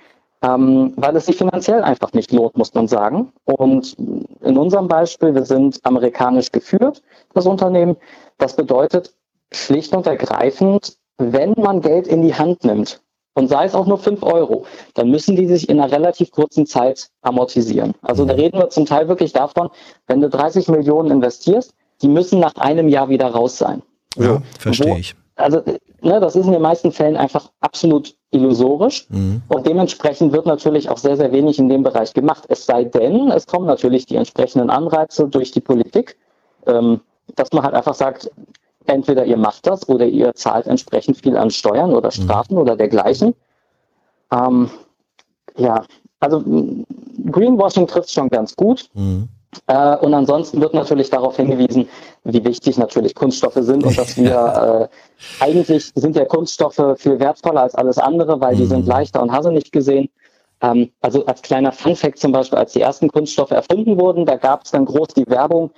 Ähm, 0.43 0.93
weil 0.97 1.15
es 1.15 1.25
sich 1.25 1.35
finanziell 1.35 1.81
einfach 1.81 2.13
nicht 2.13 2.31
lohnt, 2.31 2.55
muss 2.57 2.71
man 2.75 2.87
sagen. 2.87 3.33
Und 3.45 3.97
in 3.97 4.55
unserem 4.55 4.87
Beispiel, 4.87 5.33
wir 5.33 5.45
sind 5.45 5.79
amerikanisch 5.83 6.51
geführt, 6.51 7.01
das 7.33 7.47
Unternehmen. 7.47 7.97
Das 8.37 8.55
bedeutet 8.55 9.15
schlicht 9.51 9.95
und 9.95 10.05
ergreifend, 10.05 10.95
wenn 11.17 11.55
man 11.57 11.81
Geld 11.81 12.05
in 12.07 12.21
die 12.21 12.35
Hand 12.35 12.63
nimmt, 12.63 13.01
und 13.37 13.49
sei 13.49 13.65
es 13.65 13.75
auch 13.75 13.85
nur 13.85 13.99
5 13.99 14.23
Euro, 14.23 14.65
dann 14.95 15.11
müssen 15.11 15.35
die 15.35 15.45
sich 15.45 15.69
in 15.69 15.79
einer 15.79 15.91
relativ 15.91 16.31
kurzen 16.31 16.65
Zeit 16.65 17.09
amortisieren. 17.21 17.93
Also 18.01 18.25
da 18.25 18.33
reden 18.33 18.57
wir 18.57 18.69
zum 18.69 18.87
Teil 18.87 19.07
wirklich 19.07 19.31
davon, 19.31 19.69
wenn 20.07 20.21
du 20.21 20.27
30 20.29 20.67
Millionen 20.69 21.11
investierst, 21.11 21.71
die 22.01 22.07
müssen 22.07 22.39
nach 22.39 22.55
einem 22.55 22.89
Jahr 22.89 23.09
wieder 23.09 23.27
raus 23.27 23.57
sein. 23.59 23.83
ja, 24.17 24.41
verstehe 24.57 24.93
Wo- 24.93 24.97
ich. 24.97 25.15
Also 25.35 25.61
ne, 26.01 26.19
das 26.19 26.35
ist 26.35 26.47
in 26.47 26.51
den 26.51 26.63
meisten 26.63 26.91
Fällen 26.91 27.15
einfach 27.15 27.51
absolut 27.59 28.15
illusorisch 28.31 29.05
Mhm. 29.09 29.43
und 29.49 29.67
dementsprechend 29.67 30.33
wird 30.33 30.47
natürlich 30.47 30.89
auch 30.89 30.97
sehr, 30.97 31.15
sehr 31.15 31.31
wenig 31.31 31.59
in 31.59 31.69
dem 31.69 31.83
Bereich 31.83 32.11
gemacht. 32.15 32.45
Es 32.47 32.65
sei 32.65 32.85
denn, 32.85 33.29
es 33.29 33.45
kommen 33.45 33.67
natürlich 33.67 34.07
die 34.07 34.15
entsprechenden 34.15 34.71
Anreize 34.71 35.27
durch 35.27 35.51
die 35.51 35.61
Politik, 35.61 36.17
ähm, 36.65 37.01
dass 37.35 37.51
man 37.53 37.61
halt 37.63 37.75
einfach 37.75 37.93
sagt, 37.93 38.31
entweder 38.87 39.25
ihr 39.25 39.37
macht 39.37 39.67
das 39.67 39.87
oder 39.89 40.05
ihr 40.05 40.33
zahlt 40.35 40.67
entsprechend 40.67 41.17
viel 41.17 41.37
an 41.37 41.49
Steuern 41.49 41.93
oder 41.93 42.11
Strafen 42.11 42.57
oder 42.57 42.75
dergleichen. 42.75 43.35
Ähm, 44.31 44.69
ja, 45.57 45.83
also 46.19 46.43
Greenwashing 47.31 47.87
trifft 47.87 48.11
schon 48.11 48.29
ganz 48.29 48.55
gut. 48.55 48.89
Mhm. 48.93 49.29
Äh, 49.67 49.97
und 49.97 50.13
ansonsten 50.13 50.61
wird 50.61 50.73
natürlich 50.73 51.09
darauf 51.09 51.37
hingewiesen, 51.37 51.87
wie 52.23 52.43
wichtig 52.43 52.77
natürlich 52.77 53.15
Kunststoffe 53.15 53.57
sind 53.59 53.83
und 53.83 53.97
dass 53.97 54.17
wir 54.17 54.89
äh, 54.91 55.43
eigentlich 55.43 55.91
sind 55.95 56.15
ja 56.15 56.25
Kunststoffe 56.25 56.81
viel 56.97 57.19
wertvoller 57.19 57.61
als 57.61 57.75
alles 57.75 57.97
andere, 57.97 58.39
weil 58.41 58.55
die 58.55 58.63
Mhm. 58.63 58.69
sind 58.69 58.87
leichter 58.87 59.21
und 59.21 59.31
hast 59.31 59.45
du 59.45 59.51
nicht 59.51 59.71
gesehen. 59.71 60.09
Ähm, 60.61 60.89
also 61.01 61.25
als 61.25 61.41
kleiner 61.41 61.71
Funfact 61.71 62.17
zum 62.17 62.31
Beispiel, 62.31 62.57
als 62.57 62.73
die 62.73 62.81
ersten 62.81 63.09
Kunststoffe 63.09 63.51
erfunden 63.51 63.99
wurden, 63.99 64.25
da 64.25 64.35
gab 64.35 64.65
es 64.65 64.71
dann 64.71 64.85
groß 64.85 65.09
die 65.09 65.27
Werbung, 65.27 65.71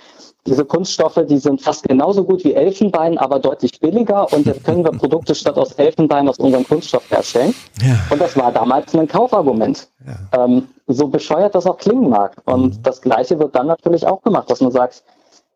diese 0.47 0.63
Kunststoffe, 0.63 1.19
die 1.27 1.37
sind 1.37 1.61
fast 1.61 1.83
genauso 1.83 2.23
gut 2.23 2.43
wie 2.45 2.53
Elfenbein, 2.53 3.17
aber 3.17 3.39
deutlich 3.39 3.79
billiger 3.79 4.31
und 4.31 4.45
jetzt 4.45 4.63
können 4.63 4.83
wir 4.83 4.91
Produkte 4.97 5.35
statt 5.35 5.57
aus 5.57 5.73
Elfenbein 5.73 6.29
aus 6.29 6.37
unserem 6.37 6.65
Kunststoff 6.65 7.09
herstellen. 7.11 7.53
Ja. 7.81 7.99
Und 8.09 8.21
das 8.21 8.37
war 8.37 8.51
damals 8.51 8.95
ein 8.95 9.07
Kaufargument. 9.07 9.89
Ja. 10.05 10.45
Ähm, 10.45 10.67
so 10.87 11.07
bescheuert 11.07 11.55
das 11.55 11.65
auch 11.65 11.77
klingen 11.77 12.09
mag. 12.09 12.37
Und 12.45 12.85
das 12.85 13.01
Gleiche 13.01 13.37
wird 13.37 13.55
dann 13.55 13.67
natürlich 13.67 14.07
auch 14.07 14.21
gemacht, 14.21 14.49
dass 14.49 14.61
man 14.61 14.71
sagt, 14.71 15.03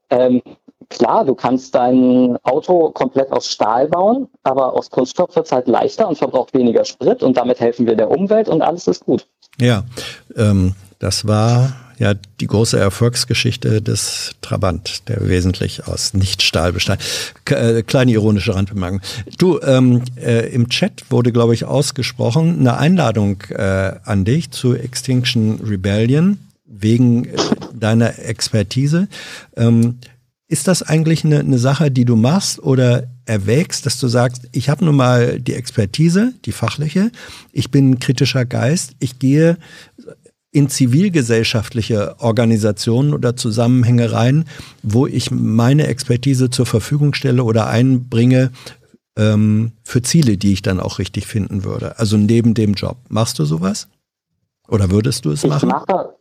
ähm, 0.10 0.42
klar, 0.94 1.26
du 1.26 1.36
kannst 1.36 1.76
dein 1.76 2.38
Auto 2.44 2.92
komplett 2.92 3.32
aus 3.32 3.48
Stahl 3.48 3.88
bauen, 3.88 4.28
aber 4.44 4.74
aus 4.74 4.90
Kunststoff 4.90 5.36
wird 5.36 5.46
es 5.46 5.52
halt 5.52 5.68
leichter 5.68 6.08
und 6.08 6.18
verbraucht 6.18 6.54
weniger 6.54 6.86
Sprit 6.86 7.24
und 7.24 7.38
damit 7.38 7.60
helfen 7.60 7.86
wir 7.86 7.96
der 7.96 8.10
Umwelt 8.10 8.50
und 8.50 8.62
alles 8.62 8.88
ist 8.88 9.06
gut. 9.06 9.28
Ja, 9.60 9.84
ähm, 10.36 10.74
das 11.00 11.28
war 11.28 11.74
ja 12.00 12.14
die 12.40 12.48
große 12.48 12.80
Erfolgsgeschichte 12.80 13.82
des 13.82 14.32
Trabant, 14.42 15.08
der 15.10 15.28
wesentlich 15.28 15.88
aus 15.88 16.14
Nicht-Stahl 16.14 16.74
bestand. 16.74 17.02
K 17.46 17.56
äh, 17.56 17.84
kleine 17.84 18.12
ironische 18.12 18.56
Randbemerkung. 18.56 19.02
Du, 19.38 19.60
ähm, 19.62 20.02
äh, 20.16 20.50
im 20.54 20.70
Chat 20.70 21.04
wurde, 21.10 21.32
glaube 21.32 21.54
ich, 21.54 21.66
ausgesprochen 21.66 22.60
eine 22.60 22.78
Einladung 22.78 23.42
äh, 23.50 23.94
an 24.04 24.26
dich 24.26 24.52
zu 24.52 24.76
Extinction 24.76 25.60
Rebellion 25.64 26.40
wegen 26.66 27.26
äh, 27.26 27.38
deiner 27.74 28.20
Expertise. 28.20 29.08
Ähm, 29.56 30.00
ist 30.54 30.68
das 30.68 30.84
eigentlich 30.84 31.26
eine, 31.26 31.40
eine 31.40 31.58
Sache, 31.58 31.90
die 31.90 32.06
du 32.06 32.16
machst 32.16 32.62
oder 32.62 33.08
erwägst, 33.26 33.88
dass 33.88 34.00
du 34.00 34.08
sagst, 34.08 34.48
ich 34.52 34.70
habe 34.70 34.86
nun 34.86 34.96
mal 34.96 35.42
die 35.42 35.56
Expertise, 35.56 36.34
die 36.46 36.52
fachliche, 36.52 37.12
ich 37.52 37.72
bin 37.72 37.90
ein 37.90 38.00
kritischer 38.00 38.46
Geist, 38.46 38.92
ich 39.00 39.18
gehe 39.18 39.58
in 40.52 40.70
zivilgesellschaftliche 40.70 42.20
Organisationen 42.20 43.16
oder 43.16 43.36
Zusammenhänge 43.36 44.12
rein, 44.12 44.46
wo 44.84 45.08
ich 45.08 45.32
meine 45.32 45.88
Expertise 45.88 46.52
zur 46.52 46.68
Verfügung 46.68 47.16
stelle 47.16 47.44
oder 47.44 47.66
einbringe 47.66 48.52
ähm, 49.18 49.72
für 49.84 50.04
Ziele, 50.04 50.38
die 50.38 50.54
ich 50.54 50.62
dann 50.62 50.80
auch 50.80 51.00
richtig 51.00 51.26
finden 51.26 51.64
würde. 51.64 51.98
Also 51.98 52.16
neben 52.18 52.54
dem 52.54 52.76
Job. 52.76 52.98
Machst 53.10 53.40
du 53.40 53.46
sowas? 53.46 53.88
Oder 54.68 54.92
würdest 54.92 55.26
du 55.26 55.32
es 55.32 55.44
Ich 55.44 55.50
machen? 55.50 55.70
mache, 55.70 56.14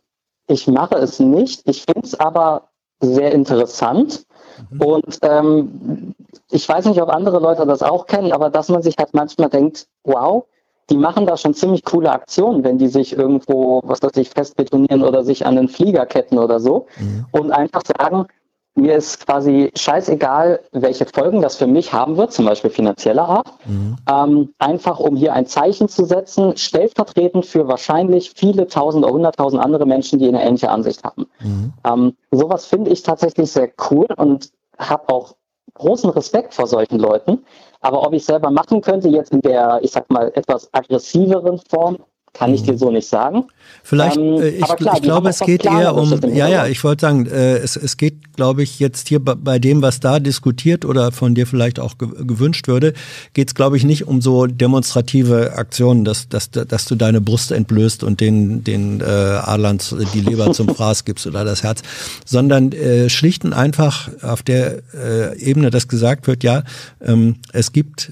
ich 0.47 0.65
mache 0.65 0.95
es 0.95 1.19
nicht. 1.19 1.61
Ich 1.65 1.83
finde 1.83 2.07
es 2.07 2.15
aber 2.15 2.69
sehr 3.03 3.31
interessant. 3.31 4.25
Mhm. 4.71 4.81
Und 4.81 5.19
ähm, 5.23 6.15
ich 6.51 6.67
weiß 6.67 6.85
nicht, 6.85 7.01
ob 7.01 7.09
andere 7.09 7.39
Leute 7.39 7.65
das 7.65 7.83
auch 7.83 8.05
kennen, 8.05 8.31
aber 8.31 8.49
dass 8.49 8.69
man 8.69 8.81
sich 8.81 8.95
halt 8.97 9.13
manchmal 9.13 9.49
denkt, 9.49 9.87
wow, 10.03 10.45
die 10.89 10.97
machen 10.97 11.25
da 11.25 11.37
schon 11.37 11.53
ziemlich 11.53 11.83
coole 11.85 12.11
Aktionen, 12.11 12.63
wenn 12.63 12.77
die 12.77 12.87
sich 12.87 13.17
irgendwo, 13.17 13.81
was 13.85 14.01
weiß 14.01 14.17
ich, 14.17 14.29
festbetonieren 14.29 15.03
oder 15.03 15.23
sich 15.23 15.45
an 15.45 15.55
den 15.55 15.69
Flieger 15.69 16.05
ketten 16.05 16.37
oder 16.37 16.59
so. 16.59 16.87
Mhm. 16.99 17.25
Und 17.31 17.51
einfach 17.51 17.81
sagen, 17.97 18.27
mir 18.75 18.95
ist 18.95 19.25
quasi 19.25 19.71
scheißegal, 19.75 20.59
welche 20.71 21.05
Folgen 21.05 21.41
das 21.41 21.57
für 21.57 21.67
mich 21.67 21.93
haben 21.93 22.17
wird, 22.17 22.33
zum 22.33 22.45
Beispiel 22.45 22.71
finanzieller 22.71 23.27
Art. 23.27 23.47
Mhm. 23.65 23.95
Ähm, 24.09 24.53
einfach 24.57 24.99
um 24.99 25.15
hier 25.15 25.33
ein 25.33 25.45
Zeichen 25.45 25.87
zu 25.87 26.05
setzen, 26.05 26.57
stellvertretend 26.57 27.45
für 27.45 27.67
wahrscheinlich 27.67 28.31
viele 28.35 28.67
tausend 28.67 29.03
oder 29.03 29.13
hunderttausend 29.13 29.63
andere 29.63 29.85
Menschen, 29.85 30.19
die 30.19 30.27
eine 30.27 30.43
ähnliche 30.43 30.69
Ansicht 30.69 31.03
haben. 31.03 31.27
Mhm. 31.39 31.73
Ähm, 31.85 32.17
sowas 32.31 32.65
finde 32.65 32.91
ich 32.91 33.03
tatsächlich 33.03 33.51
sehr 33.51 33.69
cool 33.91 34.07
und 34.17 34.49
habe 34.79 35.13
auch 35.13 35.35
großen 35.75 36.09
Respekt 36.09 36.53
vor 36.53 36.67
solchen 36.67 36.99
Leuten. 36.99 37.43
Aber 37.81 38.05
ob 38.05 38.13
ich 38.13 38.25
selber 38.25 38.49
machen 38.49 38.81
könnte, 38.81 39.09
jetzt 39.09 39.33
in 39.33 39.41
der, 39.41 39.79
ich 39.81 39.91
sag 39.91 40.09
mal, 40.09 40.31
etwas 40.35 40.69
aggressiveren 40.73 41.59
Form, 41.69 41.97
kann 42.33 42.53
ich 42.53 42.63
dir 42.63 42.77
so 42.77 42.89
nicht 42.91 43.07
sagen. 43.07 43.43
Vielleicht, 43.83 44.17
Ähm, 44.17 44.41
äh, 44.41 44.49
ich, 44.49 44.65
klar, 44.75 44.95
ich 44.95 45.01
glaube, 45.03 45.29
es 45.29 45.39
geht 45.39 45.65
eher 45.65 45.95
um, 45.95 46.19
ja, 46.33 46.47
ja, 46.47 46.67
ich 46.67 46.83
wollte 46.83 47.01
sagen, 47.01 47.27
äh, 47.27 47.57
es, 47.57 47.75
es 47.75 47.95
geht, 47.97 48.33
glaube 48.35 48.63
ich, 48.63 48.79
jetzt 48.79 49.07
hier 49.07 49.23
bei, 49.23 49.35
bei 49.35 49.59
dem, 49.59 49.81
was 49.81 49.99
da 49.99 50.19
diskutiert 50.19 50.83
oder 50.83 51.11
von 51.11 51.35
dir 51.35 51.45
vielleicht 51.45 51.79
auch 51.79 51.97
ge 51.97 52.07
gewünscht 52.25 52.67
würde, 52.67 52.93
geht 53.33 53.49
es, 53.49 53.55
glaube 53.55 53.77
ich, 53.77 53.83
nicht 53.83 54.07
um 54.07 54.21
so 54.21 54.47
demonstrative 54.47 55.53
Aktionen, 55.57 56.05
dass, 56.05 56.27
dass, 56.27 56.49
dass 56.49 56.85
du 56.85 56.95
deine 56.95 57.21
Brust 57.21 57.51
entblößt 57.51 58.03
und 58.03 58.19
den, 58.19 58.63
den 58.63 59.01
äh, 59.01 59.03
Adlern 59.03 59.79
zu- 59.79 59.97
die 59.97 60.21
Leber 60.21 60.53
zum 60.53 60.69
Fraß 60.75 61.05
gibst 61.05 61.27
oder 61.27 61.45
das 61.45 61.61
Herz, 61.61 61.81
sondern 62.25 62.71
äh, 62.71 63.09
schlicht 63.09 63.45
und 63.45 63.53
einfach 63.53 64.09
auf 64.23 64.41
der 64.41 64.81
äh, 64.93 65.37
Ebene, 65.39 65.69
dass 65.69 65.87
gesagt 65.87 66.25
wird, 66.27 66.43
ja, 66.43 66.63
ähm, 67.01 67.35
es 67.51 67.71
gibt 67.73 68.11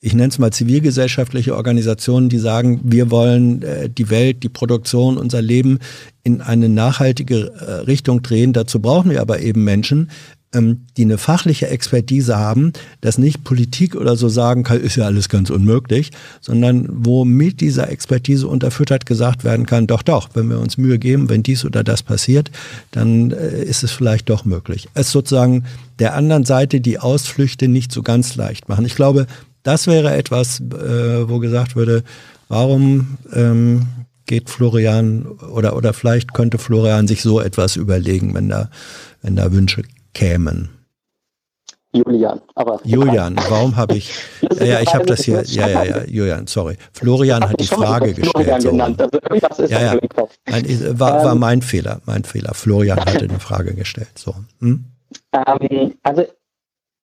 ich 0.00 0.14
nenne 0.14 0.28
es 0.28 0.38
mal 0.38 0.50
zivilgesellschaftliche 0.50 1.54
Organisationen, 1.54 2.30
die 2.30 2.38
sagen, 2.38 2.80
wir 2.84 3.10
wollen 3.10 3.62
äh, 3.62 3.90
die 3.90 4.08
Welt, 4.08 4.42
die 4.42 4.48
Produktion, 4.48 5.18
unser 5.18 5.42
Leben 5.42 5.78
in 6.22 6.40
eine 6.40 6.68
nachhaltige 6.68 7.52
äh, 7.52 7.72
Richtung 7.82 8.22
drehen. 8.22 8.54
Dazu 8.54 8.80
brauchen 8.80 9.10
wir 9.10 9.20
aber 9.20 9.40
eben 9.40 9.62
Menschen, 9.62 10.10
ähm, 10.54 10.86
die 10.96 11.02
eine 11.02 11.18
fachliche 11.18 11.68
Expertise 11.68 12.38
haben, 12.38 12.72
dass 13.02 13.18
nicht 13.18 13.44
Politik 13.44 13.94
oder 13.94 14.16
so 14.16 14.30
sagen 14.30 14.62
kann, 14.62 14.80
ist 14.80 14.96
ja 14.96 15.04
alles 15.04 15.28
ganz 15.28 15.50
unmöglich, 15.50 16.10
sondern 16.40 16.88
wo 16.90 17.26
mit 17.26 17.60
dieser 17.60 17.90
Expertise 17.90 18.48
unterfüttert 18.48 19.04
gesagt 19.04 19.44
werden 19.44 19.66
kann, 19.66 19.86
doch, 19.86 20.02
doch, 20.02 20.30
wenn 20.32 20.48
wir 20.48 20.60
uns 20.60 20.78
Mühe 20.78 20.98
geben, 20.98 21.28
wenn 21.28 21.42
dies 21.42 21.64
oder 21.66 21.84
das 21.84 22.02
passiert, 22.02 22.50
dann 22.90 23.32
äh, 23.32 23.62
ist 23.62 23.84
es 23.84 23.92
vielleicht 23.92 24.30
doch 24.30 24.46
möglich. 24.46 24.88
Es 24.94 25.12
sozusagen 25.12 25.64
der 25.98 26.14
anderen 26.14 26.46
Seite 26.46 26.80
die 26.80 26.98
Ausflüchte 26.98 27.68
nicht 27.68 27.92
so 27.92 28.02
ganz 28.02 28.34
leicht 28.34 28.68
machen. 28.68 28.86
Ich 28.86 28.96
glaube, 28.96 29.26
das 29.62 29.86
wäre 29.86 30.14
etwas, 30.14 30.60
äh, 30.60 31.28
wo 31.28 31.38
gesagt 31.38 31.76
würde, 31.76 32.02
warum 32.48 33.18
ähm, 33.32 33.86
geht 34.26 34.48
Florian 34.48 35.26
oder, 35.26 35.76
oder 35.76 35.92
vielleicht 35.92 36.34
könnte 36.34 36.58
Florian 36.58 37.08
sich 37.08 37.22
so 37.22 37.40
etwas 37.40 37.76
überlegen, 37.76 38.34
wenn 38.34 38.48
da, 38.48 38.70
wenn 39.22 39.36
da 39.36 39.52
Wünsche 39.52 39.82
kämen. 40.14 40.70
Julian, 41.92 42.40
aber 42.54 42.80
Julian, 42.84 43.36
warum 43.48 43.74
habe 43.74 43.96
ich, 43.96 44.12
ja, 44.60 44.64
ja, 44.64 44.80
ich 44.80 44.94
habe 44.94 45.06
das 45.06 45.24
hier, 45.24 45.42
ja, 45.42 45.68
ja, 45.68 45.84
ja, 45.84 46.04
Julian, 46.04 46.46
sorry. 46.46 46.76
Florian 46.92 47.42
hat 47.42 47.58
die 47.58 47.66
Frage 47.66 48.14
gestellt. 48.14 48.62
So. 48.62 48.68
Also 48.68 49.64
Ja, 49.66 49.94
ja. 49.94 50.00
Nein, 50.46 50.98
war, 51.00 51.24
war 51.24 51.32
Ähm. 51.32 51.40
mein 51.40 51.62
Fehler, 51.62 52.00
mein 52.06 52.22
Fehler. 52.22 52.54
Florian 52.54 53.00
hatte 53.00 53.24
eine 53.28 53.40
Frage 53.40 53.74
gestellt. 53.74 54.16
So. 54.16 54.36
Hm? 54.60 54.84
Ähm, 55.32 55.94
also, 56.04 56.24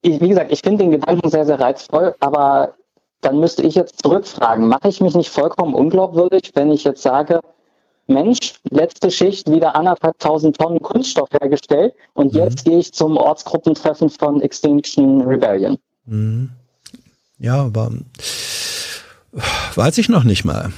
ich, 0.02 0.22
wie 0.22 0.30
gesagt, 0.30 0.52
ich 0.52 0.62
finde 0.62 0.84
den 0.84 0.92
Gedanken 0.92 1.30
sehr, 1.30 1.46
sehr 1.46 1.60
reizvoll, 1.60 2.16
aber 2.20 2.74
dann 3.22 3.40
müsste 3.40 3.64
ich 3.64 3.76
jetzt 3.76 4.02
zurückfragen, 4.02 4.68
mache 4.68 4.88
ich 4.90 5.02
mich 5.02 5.16
nicht 5.16 5.30
vollkommen 5.30 5.74
unglaubwürdig, 5.74 6.52
wenn 6.54 6.72
ich 6.72 6.84
jetzt 6.84 7.02
sage, 7.02 7.42
Mensch, 8.08 8.54
letzte 8.70 9.12
Schicht 9.12 9.52
wieder 9.52 9.76
anderthalb 9.76 10.18
tausend 10.20 10.58
Tonnen 10.58 10.82
Kunststoff 10.82 11.30
hergestellt 11.42 11.94
und 12.14 12.34
Mhm. 12.34 12.40
jetzt 12.40 12.64
gehe 12.64 12.78
ich 12.80 12.94
zum 12.94 13.18
Ortsgruppentreffen 13.18 14.10
von 14.10 14.42
Extinction 14.42 15.22
Rebellion. 15.22 15.78
Mhm. 16.06 16.52
Ja, 17.40 17.64
aber 17.64 17.92
weiß 19.76 19.98
ich 19.98 20.10
noch 20.10 20.24
nicht 20.24 20.46
mal. 20.46 20.72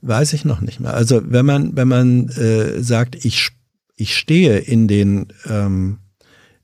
Weiß 0.00 0.32
ich 0.32 0.44
noch 0.44 0.60
nicht 0.60 0.80
mal. 0.80 0.92
Also 0.92 1.20
wenn 1.24 1.44
man, 1.44 1.76
wenn 1.76 1.88
man 1.88 2.28
äh, 2.28 2.80
sagt, 2.80 3.24
ich, 3.24 3.50
ich 3.96 4.16
stehe 4.16 4.58
in 4.58 4.86
den 4.86 5.32
ähm, 5.48 5.98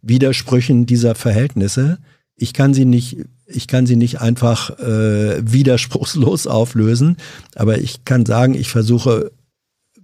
Widersprüchen 0.02 0.86
dieser 0.86 1.14
Verhältnisse, 1.14 1.98
ich 2.36 2.52
kann 2.52 2.74
sie 2.74 2.84
nicht, 2.84 3.16
ich 3.46 3.66
kann 3.66 3.86
sie 3.86 3.96
nicht 3.96 4.20
einfach 4.20 4.78
äh, 4.78 5.40
widerspruchslos 5.40 6.46
auflösen, 6.46 7.16
aber 7.54 7.78
ich 7.78 8.04
kann 8.04 8.26
sagen, 8.26 8.54
ich 8.54 8.68
versuche 8.68 9.30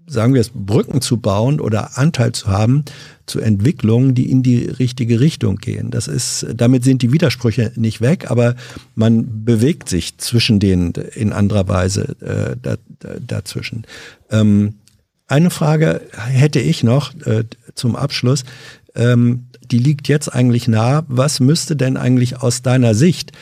sagen 0.06 0.34
wir 0.34 0.40
es, 0.40 0.50
Brücken 0.54 1.00
zu 1.00 1.18
bauen 1.18 1.60
oder 1.60 1.96
Anteil 1.96 2.32
zu 2.32 2.48
haben 2.48 2.84
zu 3.26 3.40
Entwicklungen, 3.40 4.14
die 4.14 4.30
in 4.30 4.42
die 4.42 4.66
richtige 4.66 5.20
Richtung 5.20 5.56
gehen. 5.56 5.90
Das 5.90 6.08
ist, 6.08 6.46
damit 6.54 6.84
sind 6.84 7.02
die 7.02 7.12
Widersprüche 7.12 7.72
nicht 7.76 8.00
weg, 8.00 8.30
aber 8.30 8.56
man 8.94 9.44
bewegt 9.44 9.88
sich 9.88 10.18
zwischen 10.18 10.60
denen 10.60 10.92
in 11.14 11.32
anderer 11.32 11.68
Weise 11.68 12.16
äh, 12.20 12.56
da, 12.60 12.76
da, 12.98 13.14
dazwischen. 13.26 13.86
Ähm, 14.30 14.74
eine 15.28 15.50
Frage 15.50 16.02
hätte 16.12 16.60
ich 16.60 16.82
noch 16.82 17.14
äh, 17.24 17.44
zum 17.74 17.96
Abschluss. 17.96 18.44
Ähm, 18.94 19.46
die 19.70 19.78
liegt 19.78 20.08
jetzt 20.08 20.28
eigentlich 20.28 20.68
nah. 20.68 21.04
Was 21.08 21.40
müsste 21.40 21.76
denn 21.76 21.96
eigentlich 21.96 22.40
aus 22.42 22.62
deiner 22.62 22.94
Sicht 22.94 23.32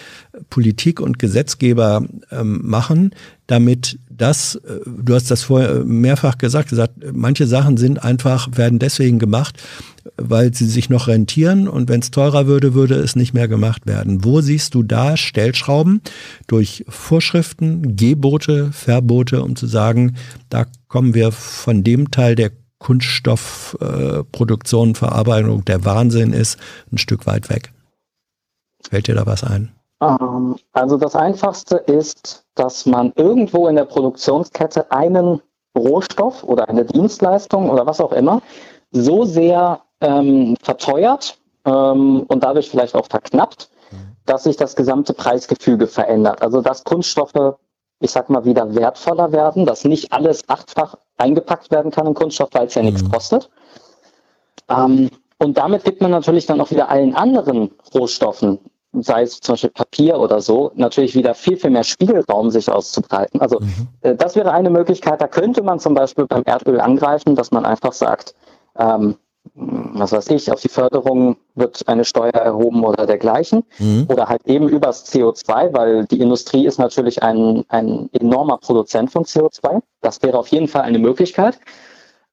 Politik 0.48 1.00
und 1.00 1.18
Gesetzgeber 1.18 2.06
ähm, 2.30 2.60
machen, 2.62 3.14
damit 3.46 3.98
das, 4.08 4.56
äh, 4.56 4.80
du 4.86 5.14
hast 5.14 5.30
das 5.30 5.42
vorher 5.42 5.84
mehrfach 5.84 6.38
gesagt, 6.38 6.68
gesagt, 6.68 6.94
manche 7.12 7.46
Sachen 7.46 7.76
sind 7.76 8.04
einfach, 8.04 8.48
werden 8.56 8.78
deswegen 8.78 9.18
gemacht, 9.18 9.60
weil 10.16 10.54
sie 10.54 10.66
sich 10.66 10.88
noch 10.88 11.08
rentieren 11.08 11.68
und 11.68 11.88
wenn 11.88 12.00
es 12.00 12.10
teurer 12.10 12.46
würde, 12.46 12.74
würde 12.74 12.94
es 12.94 13.16
nicht 13.16 13.34
mehr 13.34 13.48
gemacht 13.48 13.86
werden. 13.86 14.24
Wo 14.24 14.40
siehst 14.40 14.74
du 14.74 14.82
da 14.82 15.16
Stellschrauben 15.16 16.00
durch 16.46 16.84
Vorschriften, 16.88 17.96
Gebote, 17.96 18.70
Verbote, 18.72 19.42
um 19.42 19.56
zu 19.56 19.66
sagen, 19.66 20.16
da 20.48 20.66
kommen 20.88 21.14
wir 21.14 21.32
von 21.32 21.82
dem 21.82 22.10
Teil 22.10 22.34
der 22.34 22.50
Kunststoffproduktion, 22.80 24.90
äh, 24.90 24.94
Verarbeitung, 24.94 25.64
der 25.64 25.84
Wahnsinn 25.84 26.32
ist, 26.32 26.58
ein 26.90 26.98
Stück 26.98 27.26
weit 27.26 27.48
weg. 27.48 27.72
Fällt 28.88 29.06
dir 29.06 29.14
da 29.14 29.26
was 29.26 29.44
ein? 29.44 29.70
Ähm, 30.02 30.56
also 30.72 30.96
das 30.96 31.14
Einfachste 31.14 31.76
ist, 31.76 32.44
dass 32.54 32.86
man 32.86 33.12
irgendwo 33.14 33.68
in 33.68 33.76
der 33.76 33.84
Produktionskette 33.84 34.90
einen 34.90 35.40
Rohstoff 35.76 36.42
oder 36.42 36.68
eine 36.68 36.84
Dienstleistung 36.84 37.70
oder 37.70 37.86
was 37.86 38.00
auch 38.00 38.12
immer 38.12 38.42
so 38.90 39.24
sehr 39.24 39.82
ähm, 40.00 40.56
verteuert 40.62 41.38
ähm, 41.64 42.22
und 42.22 42.42
dadurch 42.42 42.70
vielleicht 42.70 42.96
auch 42.96 43.06
verknappt, 43.06 43.70
dass 44.26 44.44
sich 44.44 44.56
das 44.56 44.76
gesamte 44.76 45.12
Preisgefüge 45.12 45.86
verändert. 45.86 46.42
Also 46.42 46.62
dass 46.62 46.84
Kunststoffe, 46.84 47.56
ich 48.00 48.10
sag 48.10 48.30
mal, 48.30 48.44
wieder 48.44 48.74
wertvoller 48.74 49.32
werden, 49.32 49.66
dass 49.66 49.84
nicht 49.84 50.12
alles 50.12 50.48
achtfach 50.48 50.96
eingepackt 51.18 51.70
werden 51.70 51.90
kann 51.90 52.06
in 52.06 52.14
Kunststoff, 52.14 52.50
weil 52.52 52.66
es 52.66 52.74
ja 52.74 52.82
mhm. 52.82 52.88
nichts 52.88 53.10
kostet. 53.10 53.50
Ähm, 54.68 55.10
und 55.38 55.56
damit 55.56 55.84
gibt 55.84 56.00
man 56.00 56.10
natürlich 56.10 56.46
dann 56.46 56.60
auch 56.60 56.70
wieder 56.70 56.88
allen 56.88 57.14
anderen 57.14 57.70
Rohstoffen 57.94 58.58
sei 58.92 59.22
es 59.22 59.40
zum 59.40 59.54
Beispiel 59.54 59.70
Papier 59.70 60.18
oder 60.18 60.40
so, 60.40 60.72
natürlich 60.74 61.14
wieder 61.14 61.34
viel, 61.34 61.56
viel 61.56 61.70
mehr 61.70 61.84
Spielraum 61.84 62.50
sich 62.50 62.70
auszubreiten. 62.70 63.40
Also 63.40 63.60
mhm. 63.60 63.88
äh, 64.02 64.14
das 64.16 64.36
wäre 64.36 64.52
eine 64.52 64.70
Möglichkeit, 64.70 65.20
da 65.20 65.28
könnte 65.28 65.62
man 65.62 65.78
zum 65.78 65.94
Beispiel 65.94 66.26
beim 66.26 66.42
Erdöl 66.44 66.80
angreifen, 66.80 67.36
dass 67.36 67.50
man 67.50 67.64
einfach 67.64 67.92
sagt, 67.92 68.34
ähm, 68.78 69.16
was 69.54 70.12
weiß 70.12 70.28
ich, 70.30 70.50
auf 70.52 70.60
die 70.60 70.68
Förderung 70.68 71.36
wird 71.54 71.86
eine 71.88 72.04
Steuer 72.04 72.32
erhoben 72.32 72.84
oder 72.84 73.06
dergleichen. 73.06 73.64
Mhm. 73.78 74.06
Oder 74.08 74.28
halt 74.28 74.46
eben 74.46 74.68
übers 74.68 75.06
CO2, 75.12 75.72
weil 75.72 76.04
die 76.06 76.20
Industrie 76.20 76.66
ist 76.66 76.78
natürlich 76.78 77.22
ein, 77.22 77.64
ein 77.68 78.08
enormer 78.12 78.58
Produzent 78.58 79.10
von 79.10 79.24
CO2. 79.24 79.80
Das 80.02 80.22
wäre 80.22 80.38
auf 80.38 80.48
jeden 80.48 80.68
Fall 80.68 80.82
eine 80.82 80.98
Möglichkeit. 80.98 81.58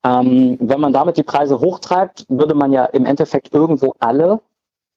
Ähm, 0.03 0.57
wenn 0.59 0.79
man 0.79 0.93
damit 0.93 1.17
die 1.17 1.23
Preise 1.23 1.59
hochtreibt, 1.59 2.25
würde 2.29 2.53
man 2.53 2.71
ja 2.71 2.85
im 2.85 3.05
Endeffekt 3.05 3.53
irgendwo 3.53 3.93
alle 3.99 4.41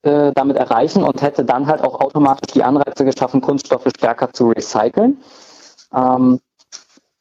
äh, 0.02 0.32
damit 0.34 0.56
erreichen 0.56 1.04
und 1.04 1.22
hätte 1.22 1.44
dann 1.44 1.66
halt 1.66 1.82
auch 1.82 2.00
automatisch 2.00 2.52
die 2.52 2.62
Anreize 2.62 3.04
geschaffen, 3.04 3.40
Kunststoffe 3.40 3.88
stärker 3.96 4.32
zu 4.32 4.50
recyceln. 4.50 5.18
Ähm, 5.94 6.40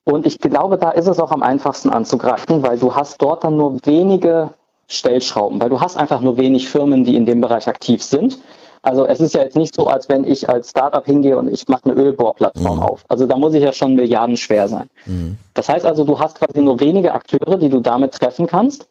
und 0.03 0.25
ich 0.25 0.39
glaube, 0.39 0.77
da 0.77 0.91
ist 0.91 1.07
es 1.07 1.19
auch 1.19 1.31
am 1.31 1.43
einfachsten 1.43 1.89
anzugreifen, 1.89 2.63
weil 2.63 2.79
du 2.79 2.95
hast 2.95 3.21
dort 3.21 3.43
dann 3.43 3.57
nur 3.57 3.85
wenige 3.85 4.51
Stellschrauben, 4.89 5.61
weil 5.61 5.69
du 5.69 5.79
hast 5.79 5.97
einfach 5.97 6.19
nur 6.19 6.37
wenig 6.37 6.67
Firmen, 6.67 7.05
die 7.05 7.15
in 7.15 7.25
dem 7.25 7.39
Bereich 7.39 7.67
aktiv 7.67 8.03
sind. 8.03 8.39
Also 8.81 9.05
es 9.05 9.19
ist 9.19 9.35
ja 9.35 9.43
jetzt 9.43 9.55
nicht 9.55 9.75
so, 9.75 9.87
als 9.87 10.09
wenn 10.09 10.23
ich 10.23 10.49
als 10.49 10.71
Startup 10.71 11.05
hingehe 11.05 11.37
und 11.37 11.49
ich 11.49 11.67
mache 11.67 11.85
eine 11.85 11.93
Ölbohrplattform 11.93 12.77
mhm. 12.77 12.83
auf. 12.83 13.05
Also 13.07 13.25
da 13.25 13.37
muss 13.37 13.53
ich 13.53 13.63
ja 13.63 13.73
schon 13.73 13.95
Milliarden 13.95 14.37
schwer 14.37 14.67
sein. 14.67 14.89
Mhm. 15.05 15.37
Das 15.53 15.69
heißt 15.69 15.85
also, 15.85 16.03
du 16.05 16.19
hast 16.19 16.39
quasi 16.39 16.61
nur 16.61 16.79
wenige 16.79 17.13
Akteure, 17.13 17.57
die 17.57 17.69
du 17.69 17.81
damit 17.81 18.13
treffen 18.13 18.47
kannst. 18.47 18.87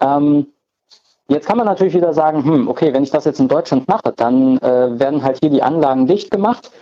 Ähm, 0.00 0.46
Jetzt 1.30 1.46
kann 1.46 1.58
man 1.58 1.66
natürlich 1.66 1.94
wieder 1.94 2.12
sagen, 2.12 2.44
hm, 2.44 2.66
okay, 2.66 2.92
wenn 2.92 3.04
ich 3.04 3.10
das 3.10 3.24
jetzt 3.24 3.38
in 3.38 3.46
Deutschland 3.46 3.86
mache, 3.86 4.12
dann 4.16 4.58
äh, 4.58 4.98
werden 4.98 5.22
halt 5.22 5.38
hier 5.40 5.50
die 5.50 5.62
Anlagen 5.62 6.08
dicht 6.08 6.32
gemacht 6.32 6.72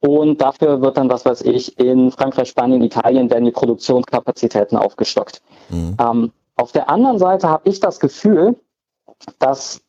und 0.00 0.40
dafür 0.40 0.80
wird 0.80 0.96
dann, 0.96 1.10
was 1.10 1.26
weiß 1.26 1.42
ich, 1.42 1.78
in 1.78 2.10
Frankreich, 2.10 2.48
Spanien, 2.48 2.82
Italien 2.82 3.28
werden 3.28 3.44
die 3.44 3.50
Produktionskapazitäten 3.50 4.78
aufgestockt. 4.78 5.42
Mhm. 5.68 5.96
Ähm, 6.00 6.32
auf 6.58 6.72
der 6.72 6.90
anderen 6.90 7.18
Seite 7.18 7.48
habe 7.48 7.68
ich 7.68 7.80
das 7.80 8.00
Gefühl, 8.00 8.56
dass 9.38 9.80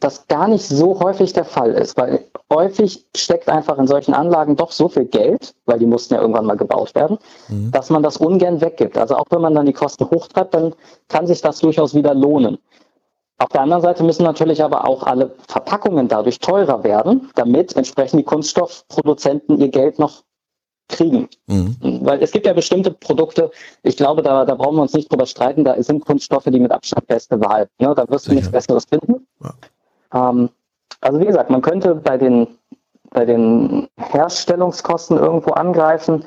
das 0.00 0.28
gar 0.28 0.46
nicht 0.46 0.64
so 0.64 1.00
häufig 1.00 1.32
der 1.32 1.44
Fall 1.44 1.72
ist, 1.72 1.96
weil 1.96 2.24
häufig 2.52 3.06
steckt 3.16 3.48
einfach 3.48 3.78
in 3.78 3.88
solchen 3.88 4.14
Anlagen 4.14 4.54
doch 4.54 4.70
so 4.70 4.88
viel 4.88 5.06
Geld, 5.06 5.54
weil 5.66 5.78
die 5.78 5.86
mussten 5.86 6.14
ja 6.14 6.20
irgendwann 6.20 6.46
mal 6.46 6.56
gebaut 6.56 6.94
werden, 6.94 7.18
mhm. 7.48 7.72
dass 7.72 7.90
man 7.90 8.02
das 8.02 8.18
ungern 8.18 8.60
weggibt. 8.60 8.96
Also 8.96 9.16
auch 9.16 9.26
wenn 9.30 9.40
man 9.40 9.54
dann 9.54 9.66
die 9.66 9.72
Kosten 9.72 10.08
hochtreibt, 10.08 10.54
dann 10.54 10.74
kann 11.08 11.26
sich 11.26 11.40
das 11.40 11.58
durchaus 11.58 11.94
wieder 11.94 12.14
lohnen. 12.14 12.58
Auf 13.38 13.48
der 13.48 13.62
anderen 13.62 13.82
Seite 13.82 14.04
müssen 14.04 14.24
natürlich 14.24 14.62
aber 14.62 14.86
auch 14.86 15.04
alle 15.04 15.34
Verpackungen 15.48 16.08
dadurch 16.08 16.38
teurer 16.38 16.84
werden, 16.84 17.30
damit 17.34 17.76
entsprechend 17.76 18.20
die 18.20 18.24
Kunststoffproduzenten 18.24 19.60
ihr 19.60 19.68
Geld 19.68 19.98
noch 19.98 20.22
kriegen. 20.88 21.28
Mhm. 21.46 21.76
Weil 22.02 22.22
es 22.22 22.32
gibt 22.32 22.46
ja 22.46 22.52
bestimmte 22.52 22.90
Produkte, 22.90 23.50
ich 23.82 23.96
glaube, 23.96 24.22
da, 24.22 24.44
da 24.44 24.54
brauchen 24.54 24.76
wir 24.76 24.82
uns 24.82 24.94
nicht 24.94 25.10
drüber 25.10 25.26
streiten, 25.26 25.64
da 25.64 25.80
sind 25.82 26.04
Kunststoffe, 26.04 26.44
die 26.44 26.60
mit 26.60 26.72
Abstand 26.72 27.06
beste 27.06 27.40
Wahl. 27.40 27.68
Ne? 27.78 27.94
Da 27.94 28.08
wirst 28.08 28.26
du 28.26 28.34
nichts 28.34 28.50
Besseres 28.50 28.84
finden. 28.86 29.26
Ja. 29.42 30.30
Ähm, 30.30 30.50
also 31.00 31.20
wie 31.20 31.26
gesagt, 31.26 31.50
man 31.50 31.62
könnte 31.62 31.94
bei 31.94 32.16
den, 32.16 32.48
bei 33.10 33.24
den 33.24 33.88
Herstellungskosten 33.96 35.18
irgendwo 35.18 35.52
angreifen. 35.52 36.24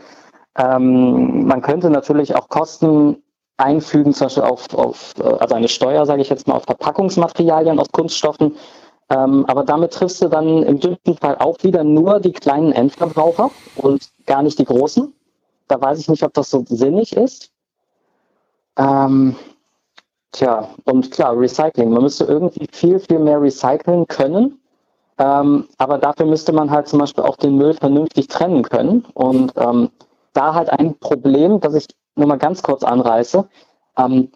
Ähm, 0.57 1.45
man 1.47 1.61
könnte 1.61 1.89
natürlich 1.89 2.35
auch 2.35 2.49
Kosten 2.49 3.17
einfügen, 3.57 4.13
zum 4.13 4.25
Beispiel 4.25 4.43
auf, 4.43 4.73
auf 4.73 5.13
äh, 5.19 5.23
also 5.23 5.55
eine 5.55 5.67
Steuer, 5.67 6.05
sage 6.05 6.21
ich 6.21 6.29
jetzt 6.29 6.47
mal, 6.47 6.55
auf 6.55 6.63
Verpackungsmaterialien 6.63 7.79
aus 7.79 7.91
Kunststoffen. 7.91 8.55
Ähm, 9.11 9.45
aber 9.47 9.65
damit 9.65 9.91
triffst 9.91 10.21
du 10.21 10.29
dann 10.29 10.63
im 10.63 10.79
dümmsten 10.79 11.17
Fall 11.17 11.35
auch 11.39 11.57
wieder 11.63 11.83
nur 11.83 12.21
die 12.21 12.31
kleinen 12.31 12.71
Endverbraucher 12.71 13.51
und 13.75 14.09
gar 14.25 14.41
nicht 14.41 14.57
die 14.57 14.65
großen. 14.65 15.13
Da 15.67 15.81
weiß 15.81 15.99
ich 15.99 16.07
nicht, 16.07 16.23
ob 16.23 16.33
das 16.33 16.49
so 16.49 16.63
sinnig 16.65 17.17
ist. 17.17 17.51
Ähm, 18.77 19.35
tja, 20.31 20.69
und 20.85 21.11
klar, 21.11 21.37
Recycling. 21.37 21.89
Man 21.89 22.03
müsste 22.03 22.23
irgendwie 22.23 22.67
viel, 22.71 22.99
viel 22.99 23.19
mehr 23.19 23.41
recyceln 23.41 24.07
können. 24.07 24.59
Ähm, 25.17 25.67
aber 25.77 25.97
dafür 25.97 26.25
müsste 26.25 26.53
man 26.53 26.71
halt 26.71 26.87
zum 26.87 26.99
Beispiel 26.99 27.25
auch 27.25 27.35
den 27.35 27.57
Müll 27.57 27.73
vernünftig 27.73 28.29
trennen 28.29 28.63
können. 28.63 29.05
Und 29.13 29.51
ähm, 29.57 29.89
da 30.31 30.53
halt 30.53 30.69
ein 30.69 30.97
Problem, 30.99 31.59
das 31.59 31.73
ich 31.73 31.87
nur 32.15 32.27
mal 32.27 32.37
ganz 32.37 32.63
kurz 32.63 32.81
anreiße. 32.83 33.45
Ähm, 33.97 34.29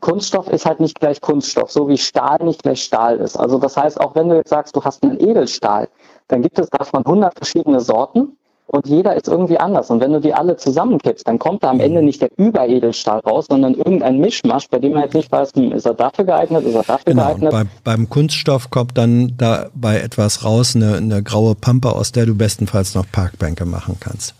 Kunststoff 0.00 0.48
ist 0.48 0.66
halt 0.66 0.80
nicht 0.80 1.00
gleich 1.00 1.20
Kunststoff, 1.20 1.70
so 1.70 1.88
wie 1.88 1.98
Stahl 1.98 2.42
nicht 2.44 2.62
gleich 2.62 2.82
Stahl 2.82 3.18
ist. 3.18 3.36
Also 3.36 3.58
das 3.58 3.76
heißt, 3.76 4.00
auch 4.00 4.14
wenn 4.14 4.28
du 4.28 4.36
jetzt 4.36 4.50
sagst, 4.50 4.76
du 4.76 4.82
hast 4.82 5.02
einen 5.02 5.20
Edelstahl, 5.20 5.88
dann 6.28 6.42
gibt 6.42 6.58
es 6.58 6.68
davon 6.70 7.04
100 7.04 7.34
verschiedene 7.34 7.80
Sorten 7.80 8.36
und 8.66 8.86
jeder 8.86 9.14
ist 9.16 9.28
irgendwie 9.28 9.58
anders. 9.58 9.90
Und 9.90 10.00
wenn 10.00 10.12
du 10.12 10.20
die 10.20 10.32
alle 10.32 10.56
zusammenkippst, 10.56 11.26
dann 11.26 11.38
kommt 11.38 11.62
da 11.62 11.70
am 11.70 11.80
Ende 11.80 12.02
nicht 12.02 12.22
der 12.22 12.30
Überedelstahl 12.36 13.20
raus, 13.20 13.46
sondern 13.48 13.74
irgendein 13.74 14.18
Mischmasch, 14.18 14.68
bei 14.68 14.78
dem 14.78 14.92
man 14.92 15.02
jetzt 15.02 15.14
nicht 15.14 15.30
weiß, 15.30 15.52
hm, 15.54 15.72
ist 15.72 15.84
er 15.84 15.94
dafür 15.94 16.24
geeignet, 16.24 16.64
ist 16.64 16.74
er 16.74 16.82
dafür 16.82 17.12
genau, 17.12 17.26
geeignet. 17.26 17.50
Bei, 17.50 17.64
beim 17.84 18.08
Kunststoff 18.08 18.70
kommt 18.70 18.96
dann 18.96 19.34
dabei 19.36 19.98
etwas 20.00 20.44
raus, 20.44 20.74
eine, 20.74 20.96
eine 20.96 21.22
graue 21.22 21.54
Pampe, 21.54 21.92
aus 21.92 22.12
der 22.12 22.24
du 22.24 22.34
bestenfalls 22.34 22.94
noch 22.94 23.04
Parkbänke 23.10 23.66
machen 23.66 23.98
kannst 24.00 24.34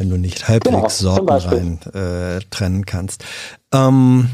wenn 0.00 0.08
du 0.08 0.16
nicht 0.16 0.48
halbwegs 0.48 0.98
genau, 0.98 1.14
Sorten 1.14 1.28
rein 1.28 1.78
äh, 1.92 2.40
trennen 2.50 2.86
kannst. 2.86 3.22
Ähm, 3.72 4.30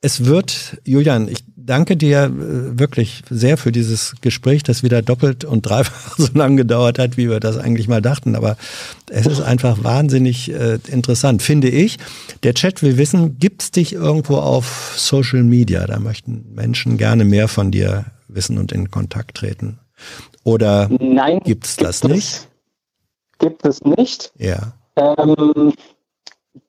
es 0.00 0.24
wird, 0.24 0.78
Julian, 0.84 1.28
ich 1.28 1.44
danke 1.54 1.98
dir 1.98 2.24
äh, 2.24 2.78
wirklich 2.78 3.22
sehr 3.28 3.58
für 3.58 3.72
dieses 3.72 4.14
Gespräch, 4.22 4.62
das 4.62 4.82
wieder 4.82 5.02
doppelt 5.02 5.44
und 5.44 5.66
dreifach 5.66 6.14
so 6.18 6.28
lang 6.32 6.56
gedauert 6.56 6.98
hat, 6.98 7.18
wie 7.18 7.28
wir 7.28 7.40
das 7.40 7.58
eigentlich 7.58 7.88
mal 7.88 8.00
dachten. 8.00 8.36
Aber 8.36 8.56
es 9.10 9.26
ist 9.26 9.42
einfach 9.42 9.84
wahnsinnig 9.84 10.50
äh, 10.50 10.78
interessant, 10.90 11.42
finde 11.42 11.68
ich. 11.68 11.98
Der 12.42 12.54
Chat 12.54 12.82
will 12.82 12.96
wissen, 12.96 13.38
gibt's 13.38 13.70
dich 13.70 13.92
irgendwo 13.92 14.36
auf 14.36 14.94
Social 14.96 15.42
Media? 15.42 15.86
Da 15.86 16.00
möchten 16.00 16.54
Menschen 16.54 16.96
gerne 16.96 17.26
mehr 17.26 17.48
von 17.48 17.70
dir 17.70 18.06
wissen 18.28 18.56
und 18.56 18.72
in 18.72 18.90
Kontakt 18.90 19.36
treten. 19.36 19.78
Oder 20.42 20.88
Nein, 21.00 21.40
gibt's 21.44 21.76
das 21.76 22.00
gibt 22.00 22.14
nicht? 22.14 22.48
Gibt 23.44 23.66
es 23.66 23.84
nicht. 23.84 24.32
Ja. 24.38 24.72
Ähm, 24.96 25.74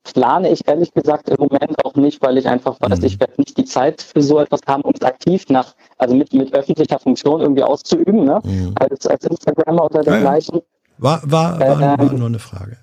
plane 0.03 0.51
ich 0.51 0.67
ehrlich 0.67 0.93
gesagt 0.93 1.29
im 1.29 1.37
Moment 1.39 1.85
auch 1.85 1.95
nicht, 1.95 2.21
weil 2.21 2.37
ich 2.37 2.45
einfach 2.47 2.75
weiß, 2.81 2.99
mhm. 2.99 3.05
ich 3.05 3.17
werde 3.17 3.33
nicht 3.37 3.57
die 3.57 3.63
Zeit 3.63 4.01
für 4.01 4.21
so 4.21 4.39
etwas 4.41 4.59
haben, 4.67 4.81
um 4.81 4.91
es 4.93 5.01
aktiv 5.01 5.45
nach, 5.47 5.73
also 5.97 6.15
mit, 6.15 6.33
mit 6.33 6.53
öffentlicher 6.53 6.99
Funktion 6.99 7.39
irgendwie 7.39 7.63
auszuüben, 7.63 8.25
ne? 8.25 8.41
Mhm. 8.43 8.73
Als, 8.77 9.07
als 9.07 9.23
Instagrammer 9.23 9.85
oder 9.85 10.03
dergleichen. 10.03 10.59
War, 10.97 11.21
war, 11.23 11.57
war, 11.61 11.81
ähm, 11.81 11.99
war 11.99 12.13
nur 12.13 12.27
eine 12.27 12.39
Frage. 12.39 12.77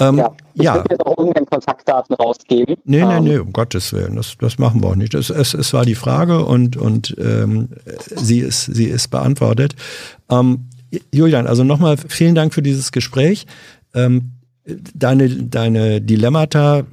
Ähm, 0.00 0.18
ja, 0.18 0.32
ich 0.54 0.62
ja. 0.62 0.84
jetzt 0.90 1.06
auch 1.06 1.18
irgendeine 1.18 1.46
Kontaktdaten 1.46 2.16
rausgeben. 2.16 2.76
Nee, 2.84 3.04
nee, 3.04 3.16
ähm, 3.16 3.24
nee, 3.24 3.38
um 3.38 3.52
Gottes 3.52 3.92
Willen, 3.92 4.16
das, 4.16 4.36
das 4.40 4.58
machen 4.58 4.82
wir 4.82 4.90
auch 4.90 4.96
nicht. 4.96 5.14
Es, 5.14 5.30
es, 5.30 5.54
es 5.54 5.72
war 5.72 5.84
die 5.84 5.94
Frage 5.94 6.44
und, 6.44 6.76
und 6.76 7.16
ähm, 7.18 7.70
sie, 8.14 8.40
ist, 8.40 8.66
sie 8.66 8.86
ist 8.86 9.08
beantwortet. 9.08 9.76
Ähm, 10.30 10.68
Julian, 11.12 11.46
also 11.46 11.64
nochmal 11.64 11.96
vielen 11.96 12.34
Dank 12.34 12.54
für 12.54 12.62
dieses 12.62 12.92
Gespräch. 12.92 13.46
Ähm, 13.94 14.32
deine, 14.94 15.28
deine 15.28 16.00
Dilemmata 16.00 16.84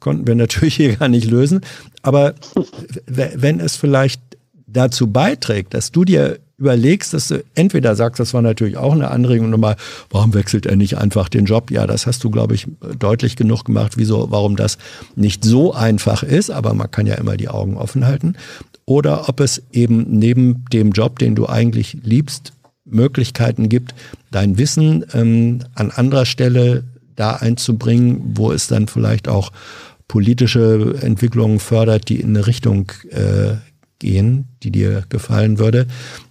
konnten 0.00 0.26
wir 0.26 0.34
natürlich 0.36 0.76
hier 0.76 0.96
gar 0.96 1.08
nicht 1.08 1.30
lösen, 1.30 1.60
aber 2.02 2.34
wenn 3.06 3.60
es 3.60 3.76
vielleicht 3.76 4.20
dazu 4.66 5.06
beiträgt, 5.06 5.74
dass 5.74 5.92
du 5.92 6.04
dir 6.04 6.38
überlegst, 6.58 7.12
dass 7.12 7.28
du 7.28 7.44
entweder 7.54 7.94
sagst, 7.94 8.18
das 8.18 8.32
war 8.32 8.40
natürlich 8.40 8.76
auch 8.76 8.92
eine 8.92 9.10
Anregung 9.10 9.50
nochmal, 9.50 9.76
warum 10.10 10.32
wechselt 10.32 10.64
er 10.64 10.76
nicht 10.76 10.96
einfach 10.96 11.28
den 11.28 11.44
Job? 11.44 11.70
Ja, 11.70 11.86
das 11.86 12.06
hast 12.06 12.24
du, 12.24 12.30
glaube 12.30 12.54
ich, 12.54 12.66
deutlich 12.98 13.36
genug 13.36 13.64
gemacht, 13.64 13.94
wieso, 13.96 14.30
warum 14.30 14.56
das 14.56 14.78
nicht 15.16 15.44
so 15.44 15.74
einfach 15.74 16.22
ist, 16.22 16.50
aber 16.50 16.72
man 16.72 16.90
kann 16.90 17.06
ja 17.06 17.16
immer 17.16 17.36
die 17.36 17.48
Augen 17.48 17.76
offen 17.76 18.06
halten. 18.06 18.36
Oder 18.86 19.28
ob 19.28 19.40
es 19.40 19.62
eben 19.72 20.06
neben 20.08 20.64
dem 20.72 20.92
Job, 20.92 21.18
den 21.18 21.34
du 21.34 21.46
eigentlich 21.46 21.98
liebst, 22.02 22.52
Möglichkeiten 22.86 23.68
gibt, 23.68 23.94
dein 24.30 24.58
Wissen 24.58 25.04
ähm, 25.12 25.60
an 25.74 25.90
anderer 25.90 26.24
Stelle 26.24 26.84
da 27.16 27.32
einzubringen, 27.32 28.32
wo 28.34 28.52
es 28.52 28.68
dann 28.68 28.86
vielleicht 28.86 29.28
auch 29.28 29.52
politische 30.08 30.96
Entwicklungen 31.00 31.58
fördert, 31.58 32.08
die 32.08 32.20
in 32.20 32.30
eine 32.30 32.46
Richtung 32.46 32.92
äh, 33.10 33.54
gehen, 33.98 34.48
die 34.62 34.70
dir 34.70 35.04
gefallen 35.08 35.58
würde. 35.58 35.86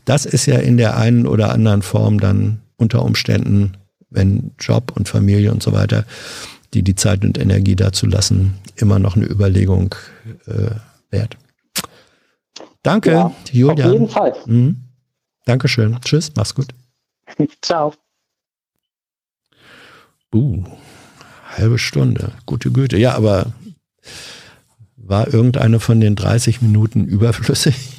Das 0.06 0.26
ist 0.26 0.46
ja 0.46 0.58
in 0.58 0.78
der 0.78 0.98
einen 0.98 1.28
oder 1.28 1.52
anderen 1.52 1.82
Form 1.82 2.20
dann 2.20 2.62
unter 2.78 3.04
Umständen, 3.04 3.74
wenn 4.10 4.52
Job 4.60 4.94
und 4.96 5.10
Familie 5.10 5.52
und 5.52 5.64
so 5.64 5.74
weiter, 5.74 6.06
die 6.74 6.84
die 6.84 6.96
Zeit 6.96 7.24
und 7.24 7.38
Energie 7.38 7.76
dazu 7.76 8.06
lassen, 8.06 8.56
immer 8.76 9.00
noch 9.00 9.16
eine 9.16 9.26
Überlegung 9.26 9.96
äh, 10.46 10.76
wert. 11.10 11.38
Danke, 12.84 13.12
ja, 13.12 13.32
Julian. 13.52 13.88
Auf 13.88 13.94
jeden 13.94 14.10
Fall. 14.10 14.34
Mhm. 14.46 14.85
Dankeschön. 15.46 16.00
Tschüss, 16.02 16.32
mach's 16.36 16.56
gut. 16.56 16.74
Ciao. 17.62 17.94
Uh, 20.34 20.64
halbe 21.46 21.80
Stunde. 21.80 22.34
Gute 22.46 22.72
Güte. 22.72 22.98
Ja, 22.98 23.16
aber 23.16 23.54
war 24.98 25.32
irgendeine 25.32 25.80
von 25.80 26.02
den 26.02 26.16
30 26.16 26.62
Minuten 26.62 27.06
überflüssig? 27.06 27.76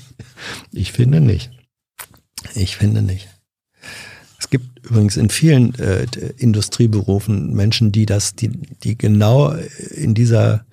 Ich 0.70 0.93
finde 0.93 1.20
nicht. 1.20 1.51
Ich 2.55 2.77
finde 2.77 3.02
nicht. 3.02 3.28
Es 4.39 4.51
gibt 4.51 4.85
übrigens 4.86 5.16
in 5.16 5.31
vielen 5.31 5.74
äh, 5.77 6.06
Industrieberufen 6.36 7.55
Menschen, 7.55 7.90
die 7.90 8.06
das, 8.06 8.35
die, 8.35 8.51
die 8.51 8.97
genau 8.97 9.52
in 9.90 10.14
dieser 10.14 10.66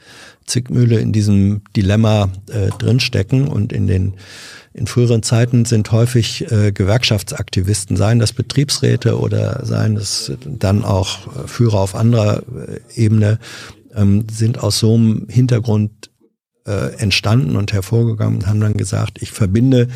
Zickmühle, 0.45 0.99
in 0.99 1.13
diesem 1.13 1.61
Dilemma 1.75 2.29
äh, 2.51 2.69
drinstecken 2.77 3.47
und 3.47 3.71
in 3.73 3.87
den 3.87 4.13
in 4.73 4.87
früheren 4.87 5.21
Zeiten 5.21 5.65
sind 5.65 5.91
häufig 5.91 6.51
äh, 6.51 6.71
Gewerkschaftsaktivisten, 6.71 7.95
seien 7.95 8.19
das 8.19 8.33
Betriebsräte 8.33 9.19
oder 9.19 9.63
seien 9.65 9.95
es 9.97 10.31
dann 10.45 10.83
auch 10.83 11.47
Führer 11.47 11.79
auf 11.79 11.95
anderer 11.95 12.39
äh, 12.39 12.79
Ebene, 12.95 13.39
ähm, 13.95 14.25
sind 14.31 14.57
aus 14.63 14.79
so 14.79 14.95
einem 14.95 15.27
Hintergrund 15.29 16.09
äh, 16.65 16.95
entstanden 16.95 17.55
und 17.55 17.71
hervorgegangen 17.71 18.37
und 18.37 18.47
haben 18.47 18.61
dann 18.61 18.73
gesagt, 18.73 19.21
ich 19.21 19.31
verbinde 19.31 19.89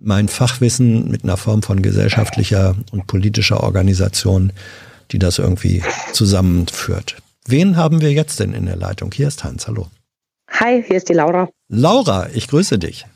mein 0.00 0.28
Fachwissen 0.28 1.10
mit 1.10 1.24
einer 1.24 1.36
Form 1.36 1.62
von 1.62 1.80
gesellschaftlicher 1.80 2.76
und 2.90 3.06
politischer 3.06 3.62
Organisation, 3.62 4.52
die 5.12 5.18
das 5.18 5.38
irgendwie 5.38 5.82
zusammenführt. 6.12 7.16
Wen 7.46 7.76
haben 7.76 8.00
wir 8.00 8.12
jetzt 8.12 8.40
denn 8.40 8.52
in 8.52 8.66
der 8.66 8.76
Leitung? 8.76 9.12
Hier 9.12 9.28
ist 9.28 9.44
Hans, 9.44 9.66
hallo. 9.66 9.88
Hi, 10.50 10.82
hier 10.86 10.96
ist 10.96 11.08
die 11.08 11.14
Laura. 11.14 11.48
Laura, 11.68 12.28
ich 12.32 12.48
grüße 12.48 12.78
dich. 12.78 13.06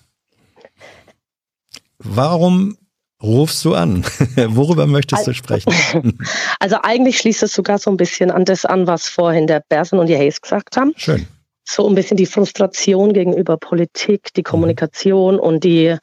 Warum 2.02 2.76
rufst 3.22 3.64
du 3.64 3.74
an? 3.74 4.04
Worüber 4.36 4.86
möchtest 4.86 5.26
du 5.26 5.34
sprechen? 5.34 5.72
Also 6.60 6.76
eigentlich 6.82 7.18
schließt 7.18 7.42
es 7.42 7.54
sogar 7.54 7.78
so 7.78 7.90
ein 7.90 7.96
bisschen 7.96 8.30
an 8.30 8.44
das 8.44 8.64
an, 8.64 8.86
was 8.86 9.08
vorhin 9.08 9.46
der 9.46 9.62
Bersen 9.68 9.98
und 9.98 10.06
die 10.06 10.16
Hayes 10.16 10.40
gesagt 10.40 10.76
haben. 10.76 10.92
Schön. 10.96 11.26
So 11.64 11.88
ein 11.88 11.94
bisschen 11.94 12.16
die 12.16 12.26
Frustration 12.26 13.12
gegenüber 13.12 13.56
Politik, 13.56 14.32
die 14.34 14.42
Kommunikation 14.42 15.34
mhm. 15.34 15.40
und 15.40 15.64
die, 15.64 15.96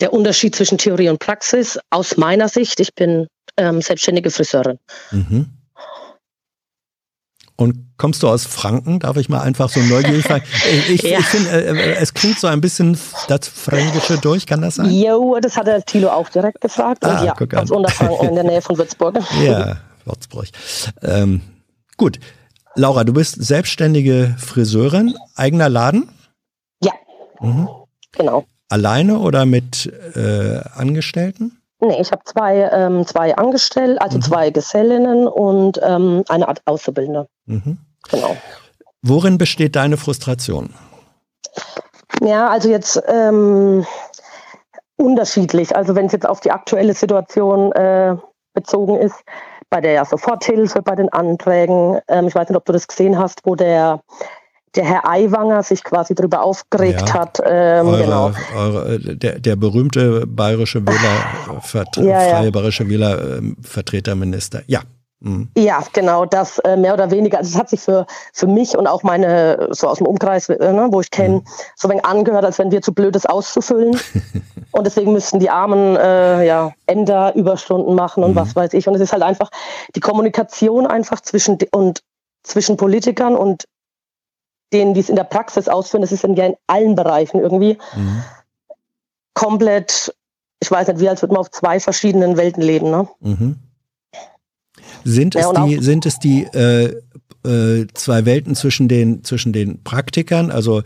der 0.00 0.12
Unterschied 0.12 0.54
zwischen 0.54 0.78
Theorie 0.78 1.08
und 1.08 1.18
Praxis. 1.18 1.78
Aus 1.90 2.16
meiner 2.16 2.48
Sicht, 2.48 2.80
ich 2.80 2.94
bin 2.94 3.26
ähm, 3.56 3.80
selbstständige 3.80 4.30
Friseurin. 4.30 4.78
Mhm. 5.10 5.55
Und 7.56 7.96
kommst 7.96 8.22
du 8.22 8.28
aus 8.28 8.44
Franken? 8.44 9.00
Darf 9.00 9.16
ich 9.16 9.30
mal 9.30 9.40
einfach 9.40 9.70
so 9.70 9.80
neugierig 9.80 10.24
fragen? 10.24 10.44
Ich, 10.88 11.02
ja. 11.02 11.18
ich 11.18 11.26
finde, 11.26 11.50
äh, 11.50 11.94
es 11.96 12.12
klingt 12.12 12.38
so 12.38 12.46
ein 12.46 12.60
bisschen 12.60 12.98
das 13.28 13.48
Fränkische 13.48 14.18
durch, 14.18 14.46
kann 14.46 14.60
das 14.60 14.76
sein? 14.76 14.90
Jo, 14.90 15.38
das 15.40 15.56
hat 15.56 15.66
der 15.66 15.82
Thilo 15.82 16.10
auch 16.10 16.28
direkt 16.28 16.60
gefragt. 16.60 17.04
Ah, 17.04 17.20
und 17.20 17.52
ja, 17.52 17.60
aus 17.60 17.70
Unterfranken 17.70 18.28
in 18.28 18.34
der 18.34 18.44
Nähe 18.44 18.60
von 18.60 18.76
Würzburg. 18.76 19.16
Ja, 19.42 19.78
Würzburg. 20.04 20.48
Ähm, 21.02 21.40
gut. 21.96 22.18
Laura, 22.74 23.04
du 23.04 23.14
bist 23.14 23.42
selbstständige 23.42 24.34
Friseurin, 24.38 25.14
eigener 25.34 25.70
Laden? 25.70 26.10
Ja, 26.82 26.92
mhm. 27.40 27.68
genau. 28.12 28.44
Alleine 28.68 29.18
oder 29.18 29.46
mit 29.46 29.86
äh, 30.14 30.60
Angestellten? 30.74 31.58
Nee, 31.80 32.00
ich 32.00 32.10
habe 32.10 32.22
zwei, 32.24 32.70
ähm, 32.72 33.06
zwei 33.06 33.36
Angestellte, 33.36 34.00
also 34.00 34.18
mhm. 34.18 34.22
zwei 34.22 34.50
Gesellinnen 34.50 35.28
und 35.28 35.78
ähm, 35.82 36.24
eine 36.28 36.48
Art 36.48 36.62
Auszubildende. 36.64 37.28
Mhm. 37.46 37.78
Genau. 38.10 38.36
Worin 39.02 39.38
besteht 39.38 39.76
deine 39.76 39.96
Frustration? 39.96 40.70
Ja, 42.22 42.48
also 42.48 42.70
jetzt 42.70 43.02
ähm, 43.06 43.86
unterschiedlich. 44.96 45.76
Also 45.76 45.94
wenn 45.94 46.06
es 46.06 46.12
jetzt 46.12 46.26
auf 46.26 46.40
die 46.40 46.50
aktuelle 46.50 46.94
Situation 46.94 47.72
äh, 47.72 48.16
bezogen 48.54 48.96
ist, 48.96 49.22
bei 49.68 49.80
der 49.80 50.04
Soforthilfe, 50.04 50.82
bei 50.82 50.94
den 50.94 51.08
Anträgen. 51.10 52.00
Ähm, 52.08 52.28
ich 52.28 52.34
weiß 52.34 52.48
nicht, 52.48 52.56
ob 52.56 52.64
du 52.64 52.72
das 52.72 52.86
gesehen 52.86 53.18
hast, 53.18 53.40
wo 53.44 53.54
der 53.54 54.00
der 54.76 54.84
Herr 54.84 55.08
Aiwanger 55.08 55.62
sich 55.62 55.82
quasi 55.82 56.14
darüber 56.14 56.42
aufgeregt 56.42 57.08
ja. 57.08 57.14
hat. 57.14 57.40
Ähm, 57.44 57.86
eure, 57.86 58.04
genau. 58.04 58.30
Eure, 58.56 58.94
äh, 58.94 59.16
der, 59.16 59.38
der 59.38 59.56
berühmte 59.56 60.26
bayerische 60.26 60.86
Wähler, 60.86 61.60
Vert, 61.62 61.96
ja, 61.96 62.20
freie 62.20 62.44
ja. 62.44 62.50
bayerische 62.50 62.88
Wählervertreterminister. 62.88 64.62
Ja. 64.66 64.82
Mhm. 65.20 65.48
Ja, 65.56 65.82
genau, 65.94 66.26
das 66.26 66.58
äh, 66.58 66.76
mehr 66.76 66.92
oder 66.92 67.10
weniger. 67.10 67.38
Also 67.38 67.54
es 67.54 67.58
hat 67.58 67.70
sich 67.70 67.80
für, 67.80 68.06
für 68.34 68.46
mich 68.46 68.76
und 68.76 68.86
auch 68.86 69.02
meine, 69.02 69.68
so 69.70 69.88
aus 69.88 69.98
dem 69.98 70.06
Umkreis, 70.06 70.50
äh, 70.50 70.72
ne, 70.72 70.88
wo 70.90 71.00
ich 71.00 71.10
kenne, 71.10 71.36
mhm. 71.36 71.44
so 71.74 71.88
wenig 71.88 72.04
angehört, 72.04 72.44
als 72.44 72.58
wenn 72.58 72.70
wir 72.70 72.82
zu 72.82 72.92
blöd 72.92 73.16
ist 73.16 73.28
auszufüllen. 73.28 73.98
und 74.72 74.86
deswegen 74.86 75.12
müssten 75.12 75.40
die 75.40 75.48
armen 75.48 75.96
äh, 75.96 76.46
ja, 76.46 76.72
Ämter 76.86 77.34
Überstunden 77.34 77.94
machen 77.94 78.24
und 78.24 78.32
mhm. 78.32 78.36
was 78.36 78.54
weiß 78.54 78.74
ich. 78.74 78.88
Und 78.88 78.94
es 78.94 79.00
ist 79.00 79.12
halt 79.12 79.22
einfach 79.22 79.48
die 79.94 80.00
Kommunikation 80.00 80.86
einfach 80.86 81.20
zwischen 81.22 81.58
und 81.72 82.02
zwischen 82.42 82.76
Politikern 82.76 83.36
und 83.36 83.64
denen, 84.72 84.94
die 84.94 85.00
es 85.00 85.08
in 85.08 85.16
der 85.16 85.24
Praxis 85.24 85.68
ausführen, 85.68 86.02
das 86.02 86.12
ist 86.12 86.22
ja 86.22 86.46
in 86.46 86.56
allen 86.66 86.94
Bereichen 86.94 87.40
irgendwie 87.40 87.78
mhm. 87.94 88.22
komplett, 89.34 90.14
ich 90.60 90.70
weiß 90.70 90.88
nicht, 90.88 91.00
wie 91.00 91.08
als 91.08 91.22
würde 91.22 91.34
man 91.34 91.40
auf 91.40 91.50
zwei 91.50 91.80
verschiedenen 91.80 92.36
Welten 92.36 92.62
leben. 92.62 92.90
Ne? 92.90 93.08
Mhm. 93.20 93.56
Sind 95.04 95.36
es 95.36 95.42
ja, 95.42 95.64
die, 95.64 95.78
sind 95.78 96.04
es 96.04 96.18
die 96.18 96.44
äh, 96.44 96.94
äh, 97.44 97.86
zwei 97.94 98.24
Welten 98.24 98.54
zwischen 98.54 98.88
den, 98.88 99.22
zwischen 99.22 99.52
den 99.52 99.82
Praktikern? 99.84 100.50
Also 100.50 100.82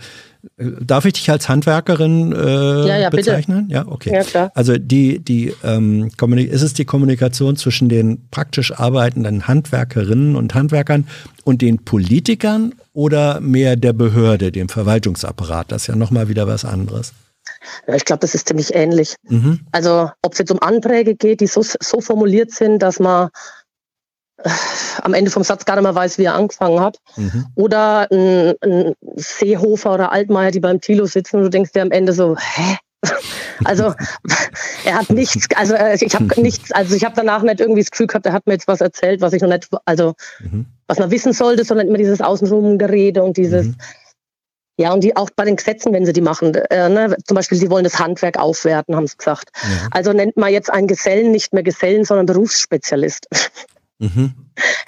darf 0.57 1.05
ich 1.05 1.15
dich 1.15 1.31
als 1.31 1.49
Handwerkerin 1.49 2.33
äh, 2.33 2.87
ja, 2.87 2.99
ja, 2.99 3.11
bezeichnen? 3.11 3.69
Bitte. 3.69 3.75
Ja, 3.75 3.87
okay. 3.87 4.15
Ja, 4.15 4.23
klar. 4.23 4.51
Also 4.55 4.77
die, 4.79 5.19
die 5.19 5.55
ähm, 5.63 6.11
ist 6.37 6.63
es 6.63 6.75
die 6.75 6.85
Kommunikation 6.85 7.57
zwischen 7.57 7.89
den 7.89 8.29
praktisch 8.31 8.73
arbeitenden 8.73 9.49
Handwerkerinnen 9.49 10.37
und 10.37 10.55
Handwerkern 10.55 11.07
und 11.45 11.63
den 11.63 11.85
Politikern 11.85 12.75
oder 12.93 13.41
mehr 13.41 13.77
der 13.77 13.93
Behörde, 13.93 14.53
dem 14.53 14.69
Verwaltungsapparat? 14.69 15.73
Das 15.73 15.83
ist 15.83 15.87
ja 15.89 15.97
nochmal 15.97 16.29
wieder 16.29 16.47
was 16.47 16.65
anderes. 16.65 17.13
Ja, 17.87 17.95
ich 17.95 18.05
glaube, 18.05 18.21
das 18.21 18.35
ist 18.35 18.49
ziemlich 18.49 18.75
ähnlich. 18.75 19.17
Mhm. 19.29 19.61
Also 19.73 20.11
ob 20.23 20.33
es 20.33 20.39
jetzt 20.39 20.51
um 20.51 20.61
Anträge 20.61 21.15
geht, 21.15 21.41
die 21.41 21.47
so, 21.47 21.63
so 21.63 22.01
formuliert 22.01 22.53
sind, 22.53 22.81
dass 22.81 22.99
man 22.99 23.29
am 25.03 25.15
Ende 25.15 25.31
vom 25.31 25.45
Satz 25.45 25.65
gar 25.65 25.77
nicht 25.77 25.85
mehr 25.85 25.95
weiß, 25.95 26.19
wie 26.19 26.25
er 26.25 26.35
angefangen 26.35 26.81
hat. 26.81 26.99
Mhm. 27.17 27.47
Oder 27.55 28.11
ein, 28.11 28.55
ein, 28.63 28.95
Seehofer 29.17 29.95
oder 29.95 30.13
Altmaier, 30.13 30.51
die 30.51 30.61
beim 30.61 30.81
Tilo 30.81 31.07
sitzen 31.07 31.37
und 31.37 31.43
du 31.45 31.51
denkst 31.51 31.73
dir 31.73 31.83
am 31.83 31.91
Ende 31.91 32.13
so, 32.13 32.37
hä? 32.37 32.77
Also 33.63 33.93
er 34.87 34.95
hat 34.95 35.11
nichts, 35.11 35.47
also 35.55 35.75
äh, 35.75 36.03
ich 36.03 36.15
habe 36.15 36.41
nichts, 36.41 36.73
also 36.73 36.95
ich 36.95 37.05
habe 37.05 37.15
danach 37.15 37.43
nicht 37.43 37.61
irgendwie 37.61 37.83
das 37.83 37.91
Gefühl 37.91 38.07
gehabt, 38.07 38.25
er 38.25 38.33
hat 38.33 38.47
mir 38.47 38.55
jetzt 38.55 38.69
was 38.69 38.81
erzählt, 38.81 39.21
was 39.21 39.35
ich 39.35 39.43
noch 39.43 39.51
nicht, 39.51 39.69
also 39.85 40.15
mhm. 40.41 40.65
was 40.87 40.99
man 40.99 41.11
wissen 41.11 41.35
sollte, 41.35 41.65
sondern 41.65 41.89
immer 41.89 41.99
dieses 41.99 42.23
Außenrum-Gerede 42.23 43.23
und 43.23 43.37
dieses, 43.37 43.67
mhm. 43.67 43.77
ja, 44.79 44.95
und 44.95 45.05
die 45.05 45.15
auch 45.15 45.29
bei 45.37 45.45
den 45.45 45.57
Gesetzen, 45.57 45.93
wenn 45.93 46.07
sie 46.07 46.15
die 46.15 46.23
machen, 46.23 46.55
äh, 46.55 46.89
ne, 46.89 47.15
zum 47.27 47.35
Beispiel, 47.35 47.59
sie 47.59 47.71
wollen 47.71 47.85
das 47.85 47.99
Handwerk 47.99 48.39
aufwerten, 48.39 48.97
haben 48.97 49.07
sie 49.07 49.19
gesagt. 49.19 49.51
Ja. 49.63 49.89
Also 49.91 50.15
nennt 50.15 50.39
man 50.39 50.51
jetzt 50.51 50.71
einen 50.71 50.87
Gesellen 50.87 51.31
nicht 51.31 51.53
mehr 51.53 51.63
Gesellen, 51.63 52.05
sondern 52.05 52.25
Berufsspezialist. 52.25 53.29
Mhm. 54.01 54.33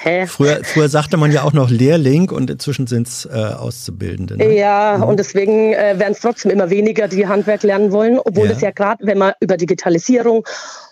Hä? 0.02 0.26
Früher, 0.26 0.64
früher 0.64 0.88
sagte 0.88 1.16
man 1.16 1.30
ja 1.30 1.42
auch 1.42 1.52
noch 1.52 1.70
Lehrling 1.70 2.30
und 2.30 2.50
inzwischen 2.50 2.86
sind 2.86 3.06
es 3.06 3.26
äh, 3.26 3.30
Auszubildende. 3.30 4.36
Ne? 4.36 4.56
Ja, 4.56 4.96
mhm. 4.98 5.04
und 5.04 5.18
deswegen 5.18 5.74
äh, 5.74 5.98
werden 5.98 6.12
es 6.12 6.20
trotzdem 6.20 6.50
immer 6.50 6.70
weniger, 6.70 7.08
die 7.08 7.26
Handwerk 7.26 7.62
lernen 7.62 7.92
wollen, 7.92 8.18
obwohl 8.18 8.46
ja. 8.46 8.52
es 8.52 8.62
ja 8.62 8.70
gerade, 8.70 9.06
wenn 9.06 9.18
man 9.18 9.34
über 9.40 9.56
Digitalisierung 9.56 10.44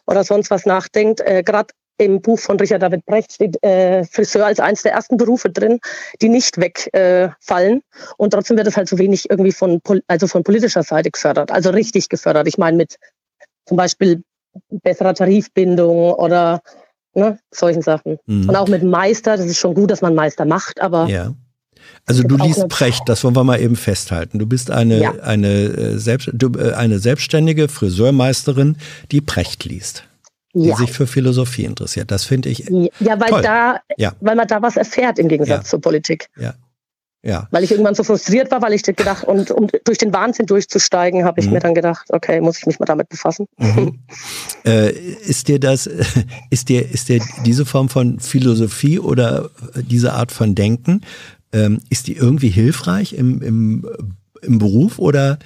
oder 0.07 0.23
sonst 0.23 0.51
was 0.51 0.67
nachdenkt, 0.67 1.21
äh, 1.23 1.43
gerade 1.43 1.69
im 1.97 2.21
Buch 2.21 2.39
von 2.39 2.59
Richard 2.59 2.83
David 2.83 3.05
Brecht 3.07 3.33
steht 3.33 3.63
äh, 3.63 4.05
Friseur 4.05 4.47
als 4.47 4.61
eines 4.61 4.83
der 4.83 4.93
ersten 4.93 5.17
Berufe 5.17 5.51
drin, 5.51 5.81
die 6.21 6.29
nicht 6.29 6.59
wegfallen. 6.59 7.79
Äh, 7.79 8.13
und 8.17 8.31
trotzdem 8.31 8.57
wird 8.57 8.67
es 8.67 8.77
halt 8.77 8.89
so 8.89 8.99
wenig 8.99 9.29
irgendwie 9.29 9.53
von, 9.53 9.81
also 10.09 10.27
von 10.27 10.43
politischer 10.43 10.83
Seite 10.83 11.11
gefördert, 11.11 11.51
also 11.51 11.71
richtig 11.71 12.09
gefördert. 12.09 12.49
Ich 12.49 12.59
meine 12.59 12.77
mit 12.77 12.97
zum 13.67 13.77
Beispiel 13.77 14.23
besserer 14.71 15.15
Tarifbindung 15.15 16.13
oder 16.15 16.63
ne, 17.21 17.39
solchen 17.51 17.83
Sachen. 17.83 18.19
Mhm. 18.27 18.49
Und 18.49 18.57
auch 18.57 18.69
mit 18.69 18.83
Meister, 18.83 19.37
das 19.37 19.47
ist 19.47 19.59
schon 19.59 19.75
gut, 19.75 19.91
dass 19.91 20.03
man 20.03 20.15
Meister 20.15 20.45
macht, 20.45 20.81
aber 20.81 21.09
ja. 21.09 21.35
Also 22.07 22.23
du 22.23 22.37
liest 22.37 22.69
Precht, 22.69 23.09
das 23.09 23.25
wollen 23.25 23.37
wir 23.37 23.45
mal 23.45 23.61
eben 23.61 23.77
festhalten. 23.77 24.39
Du 24.39 24.47
bist 24.47 24.71
eine, 24.71 25.01
ja. 25.01 25.13
eine, 25.23 25.49
äh, 25.49 25.99
selbst, 25.99 26.31
du, 26.33 26.51
äh, 26.59 26.73
eine 26.73 26.99
selbstständige 26.99 27.69
Friseurmeisterin, 27.69 28.77
die 29.13 29.21
Precht 29.21 29.65
liest. 29.65 30.05
Die 30.53 30.69
ja. 30.69 30.77
sich 30.77 30.91
für 30.91 31.07
Philosophie 31.07 31.65
interessiert. 31.65 32.11
Das 32.11 32.25
finde 32.25 32.49
ich. 32.49 32.69
Ja, 32.99 33.21
weil 33.21 33.29
toll. 33.29 33.43
da, 33.43 33.81
ja. 33.97 34.15
weil 34.21 34.35
man 34.35 34.49
da 34.49 34.61
was 34.61 34.77
erfährt 34.77 35.21
im 35.21 35.29
Gegensatz 35.29 35.71
zur 35.71 35.81
Politik. 35.81 36.29
Ja. 36.37 36.55
Ja. 37.23 37.49
Weil 37.51 37.65
ich 37.65 37.71
irgendwann 37.71 37.95
so 37.95 38.03
frustriert 38.03 38.51
war, 38.51 38.63
weil 38.63 38.73
ich 38.73 38.83
gedacht, 38.83 39.25
und 39.25 39.51
um 39.51 39.69
durch 39.85 39.99
den 39.99 40.13
Wahnsinn 40.13 40.47
durchzusteigen, 40.47 41.25
habe 41.25 41.41
ich 41.41 41.47
mhm. 41.47 41.53
mir 41.53 41.61
dann 41.61 41.75
gedacht, 41.75 42.07
okay, 42.09 42.41
muss 42.41 42.59
ich 42.59 42.67
mich 42.67 42.79
mal 42.79 42.87
damit 42.87 43.11
befassen. 43.11 43.47
Mhm. 43.59 43.99
äh, 44.65 44.91
ist 44.91 45.49
dir 45.49 45.61
das, 45.61 45.87
ist 46.51 46.71
dir, 46.71 46.91
ist 46.91 47.09
dir 47.09 47.21
diese 47.45 47.67
Form 47.67 47.91
von 47.91 48.21
Philosophie 48.21 48.99
oder 48.99 49.51
diese 49.75 50.15
Art 50.15 50.33
von 50.33 50.55
Denken, 50.55 51.03
ähm, 51.53 51.81
ist 51.91 52.07
die 52.07 52.17
irgendwie 52.17 52.49
hilfreich 52.49 53.13
im, 53.13 53.43
im, 53.43 53.91
im 54.41 54.59
Beruf 54.59 54.99
oder 54.99 55.39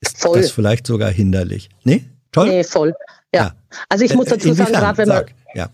ist 0.00 0.22
voll. 0.22 0.40
das 0.40 0.50
vielleicht 0.50 0.86
sogar 0.86 1.10
hinderlich? 1.10 1.68
Nee? 1.84 2.04
Toll? 2.32 2.48
Nee, 2.48 2.64
voll. 2.64 2.94
Ja. 3.34 3.40
ja. 3.42 3.54
Also 3.90 4.04
ich 4.06 4.14
muss 4.14 4.26
dazu 4.26 4.54
sagen, 4.54 4.72
gerade 4.72 4.96
wenn 4.96 5.08
man, 5.08 5.24
ja 5.54 5.68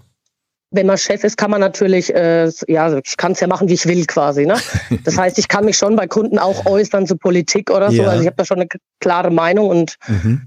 wenn 0.71 0.87
man 0.87 0.99
Chef 0.99 1.23
ist, 1.25 1.37
kann 1.37 1.51
man 1.51 1.61
natürlich, 1.61 2.15
äh, 2.15 2.51
ja, 2.69 2.99
ich 2.99 3.17
kann 3.17 3.33
es 3.33 3.41
ja 3.41 3.47
machen, 3.47 3.69
wie 3.69 3.75
ich 3.75 3.87
will 3.87 4.05
quasi. 4.07 4.47
Ne? 4.47 4.57
Das 5.05 5.17
heißt, 5.17 5.39
ich 5.39 5.49
kann 5.49 5.65
mich 5.65 5.77
schon 5.77 5.97
bei 5.97 6.07
Kunden 6.07 6.39
auch 6.39 6.67
äußern 6.67 7.07
zur 7.07 7.19
Politik 7.19 7.71
oder 7.71 7.91
so. 7.91 8.03
Ja. 8.03 8.09
Also 8.09 8.23
ich 8.23 8.27
habe 8.27 8.37
da 8.37 8.45
schon 8.45 8.59
eine 8.59 8.69
klare 9.01 9.31
Meinung 9.31 9.69
und 9.69 9.97
mhm. 10.09 10.43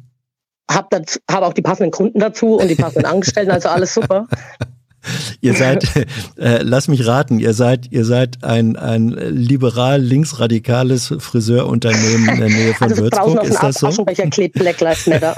habe 0.69 1.03
hab 1.29 1.43
auch 1.43 1.53
die 1.53 1.61
passenden 1.61 1.91
Kunden 1.91 2.19
dazu 2.19 2.55
und 2.55 2.67
die 2.67 2.75
passenden 2.75 3.05
Angestellten, 3.11 3.51
also 3.51 3.69
alles 3.69 3.93
super. 3.93 4.27
Ihr 5.41 5.53
seid, 5.53 5.85
äh, 6.37 6.61
lass 6.61 6.87
mich 6.87 7.05
raten, 7.05 7.39
ihr 7.39 7.53
seid, 7.53 7.91
ihr 7.91 8.05
seid 8.05 8.43
ein, 8.43 8.75
ein 8.75 9.09
liberal 9.09 10.01
linksradikales 10.01 11.13
Friseurunternehmen 11.19 12.29
in 12.29 12.39
der 12.39 12.49
Nähe 12.49 12.73
von 12.73 12.89
also 12.89 13.03
Würzburg. 13.03 13.43
Ist 13.43 13.61
das 13.61 13.75
so? 13.75 13.87
Aschenbecher 13.87 14.27
klebt 14.27 14.55
Black 14.55 14.79
Lives 14.81 15.07
Matter. 15.07 15.35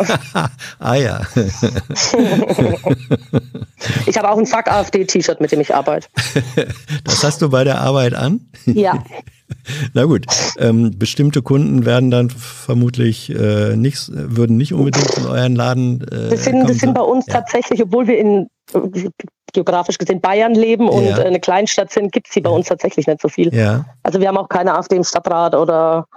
ah 0.79 0.95
ja. 0.95 1.21
ich 4.05 4.17
habe 4.17 4.29
auch 4.29 4.37
ein 4.37 4.45
Fuck 4.45 4.67
AfD-T-Shirt, 4.67 5.41
mit 5.41 5.51
dem 5.51 5.61
ich 5.61 5.73
arbeite. 5.73 6.07
das 7.03 7.23
hast 7.23 7.41
du 7.41 7.49
bei 7.49 7.63
der 7.63 7.81
Arbeit 7.81 8.13
an? 8.13 8.41
Ja. 8.65 9.03
Na 9.93 10.05
gut, 10.05 10.25
ähm, 10.57 10.91
bestimmte 10.97 11.41
Kunden 11.41 11.85
werden 11.85 12.11
dann 12.11 12.29
vermutlich 12.29 13.29
äh, 13.29 13.75
nicht, 13.75 14.09
würden 14.11 14.57
nicht 14.57 14.73
unbedingt 14.73 15.17
in 15.17 15.25
euren 15.25 15.55
Laden. 15.55 16.01
Äh, 16.01 16.29
das, 16.29 16.43
sind, 16.45 16.69
das 16.69 16.77
sind 16.77 16.93
bei 16.93 17.01
uns 17.01 17.25
ja. 17.27 17.33
tatsächlich, 17.33 17.81
obwohl 17.81 18.07
wir 18.07 18.17
in 18.17 18.47
geografisch 19.53 19.97
gesehen 19.97 20.21
Bayern 20.21 20.55
leben 20.55 20.87
und 20.87 21.05
ja. 21.05 21.17
eine 21.17 21.39
Kleinstadt 21.39 21.91
sind, 21.91 22.11
gibt 22.11 22.27
es 22.27 22.33
sie 22.33 22.41
bei 22.41 22.49
uns 22.49 22.67
tatsächlich 22.67 23.07
nicht 23.07 23.21
so 23.21 23.27
viel. 23.27 23.53
Ja. 23.53 23.85
Also 24.03 24.19
wir 24.19 24.27
haben 24.27 24.37
auch 24.37 24.49
keine 24.49 24.73
AfD 24.75 24.95
im 24.95 25.03
Stadtrat 25.03 25.55
oder 25.55 26.07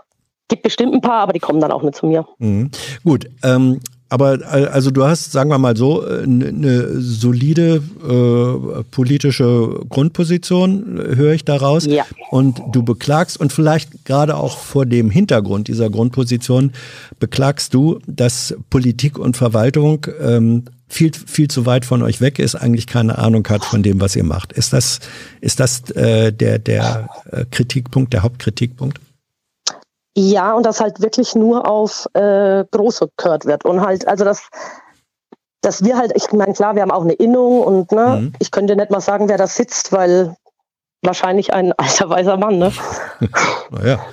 gibt 0.48 0.62
bestimmt 0.62 0.94
ein 0.94 1.01
paar, 1.01 1.23
aber 1.23 1.32
die 1.32 1.40
kommen 1.40 1.61
dann 1.61 1.73
auch 1.73 1.82
nicht 1.82 1.97
zu 1.97 2.06
mir. 2.06 2.27
Mhm. 2.39 2.70
Gut, 3.02 3.28
ähm, 3.43 3.81
aber 4.15 4.39
also 4.47 4.93
du 4.93 5.05
hast, 5.05 5.32
sagen 5.32 5.51
wir 5.51 5.59
mal 5.59 5.77
so, 5.77 6.07
eine 6.07 7.01
solide 7.01 7.82
äh, 8.01 8.85
politische 8.93 9.81
Grundposition, 9.89 11.01
höre 11.16 11.32
ich 11.32 11.45
daraus. 11.45 11.85
Ja. 11.85 12.05
Und 12.31 12.62
du 12.70 12.85
beklagst, 12.85 13.41
und 13.41 13.53
vielleicht 13.53 14.05
gerade 14.05 14.36
auch 14.36 14.57
vor 14.57 14.86
dem 14.86 15.11
Hintergrund 15.11 15.66
dieser 15.66 15.91
Grundposition, 15.91 16.70
beklagst 17.19 17.74
du, 17.74 17.99
dass 18.07 18.55
Politik 18.70 19.19
und 19.19 19.36
Verwaltung 19.36 20.07
ähm, 20.20 20.62
viel, 20.86 21.11
viel 21.12 21.49
zu 21.49 21.66
weit 21.66 21.85
von 21.85 22.01
euch 22.03 22.20
weg 22.20 22.39
ist, 22.39 22.55
eigentlich 22.55 22.86
keine 22.86 23.19
Ahnung 23.19 23.45
hat 23.49 23.65
von 23.65 23.82
dem, 23.82 24.01
was 24.01 24.15
ihr 24.15 24.23
macht. 24.23 24.53
Ist 24.53 24.73
das, 24.73 25.01
ist 25.41 25.59
das 25.59 25.91
äh, 25.91 26.32
der, 26.32 26.61
der 26.61 27.09
äh, 27.32 27.47
Kritikpunkt, 27.51 28.12
der 28.12 28.23
Hauptkritikpunkt? 28.23 29.01
Ja, 30.16 30.53
und 30.55 30.65
das 30.65 30.81
halt 30.81 31.01
wirklich 31.01 31.35
nur 31.35 31.69
auf 31.69 32.09
äh, 32.15 32.65
Große 32.70 33.11
gehört 33.16 33.47
wird. 33.47 33.65
Und 33.65 33.81
halt, 33.81 34.07
also 34.07 34.24
das, 34.24 34.49
dass 35.61 35.82
wir 35.82 35.97
halt, 35.99 36.12
ich 36.15 36.31
meine, 36.32 36.53
klar, 36.53 36.77
wir 36.77 36.82
haben 36.82 36.93
auch 36.93 37.03
eine 37.03 37.15
Innung 37.15 37.62
und 37.62 37.91
ne, 37.91 38.20
mhm. 38.20 38.32
ich 38.39 38.51
könnte 38.51 38.77
nicht 38.77 38.91
mal 38.91 39.01
sagen, 39.01 39.28
wer 39.28 39.39
da 39.39 39.47
sitzt, 39.47 39.93
weil 39.93 40.36
wahrscheinlich 41.03 41.53
ein 41.53 41.73
alter 41.77 42.09
weiser 42.11 42.36
Mann, 42.36 42.59
ne? 42.59 42.73
naja. 43.70 44.05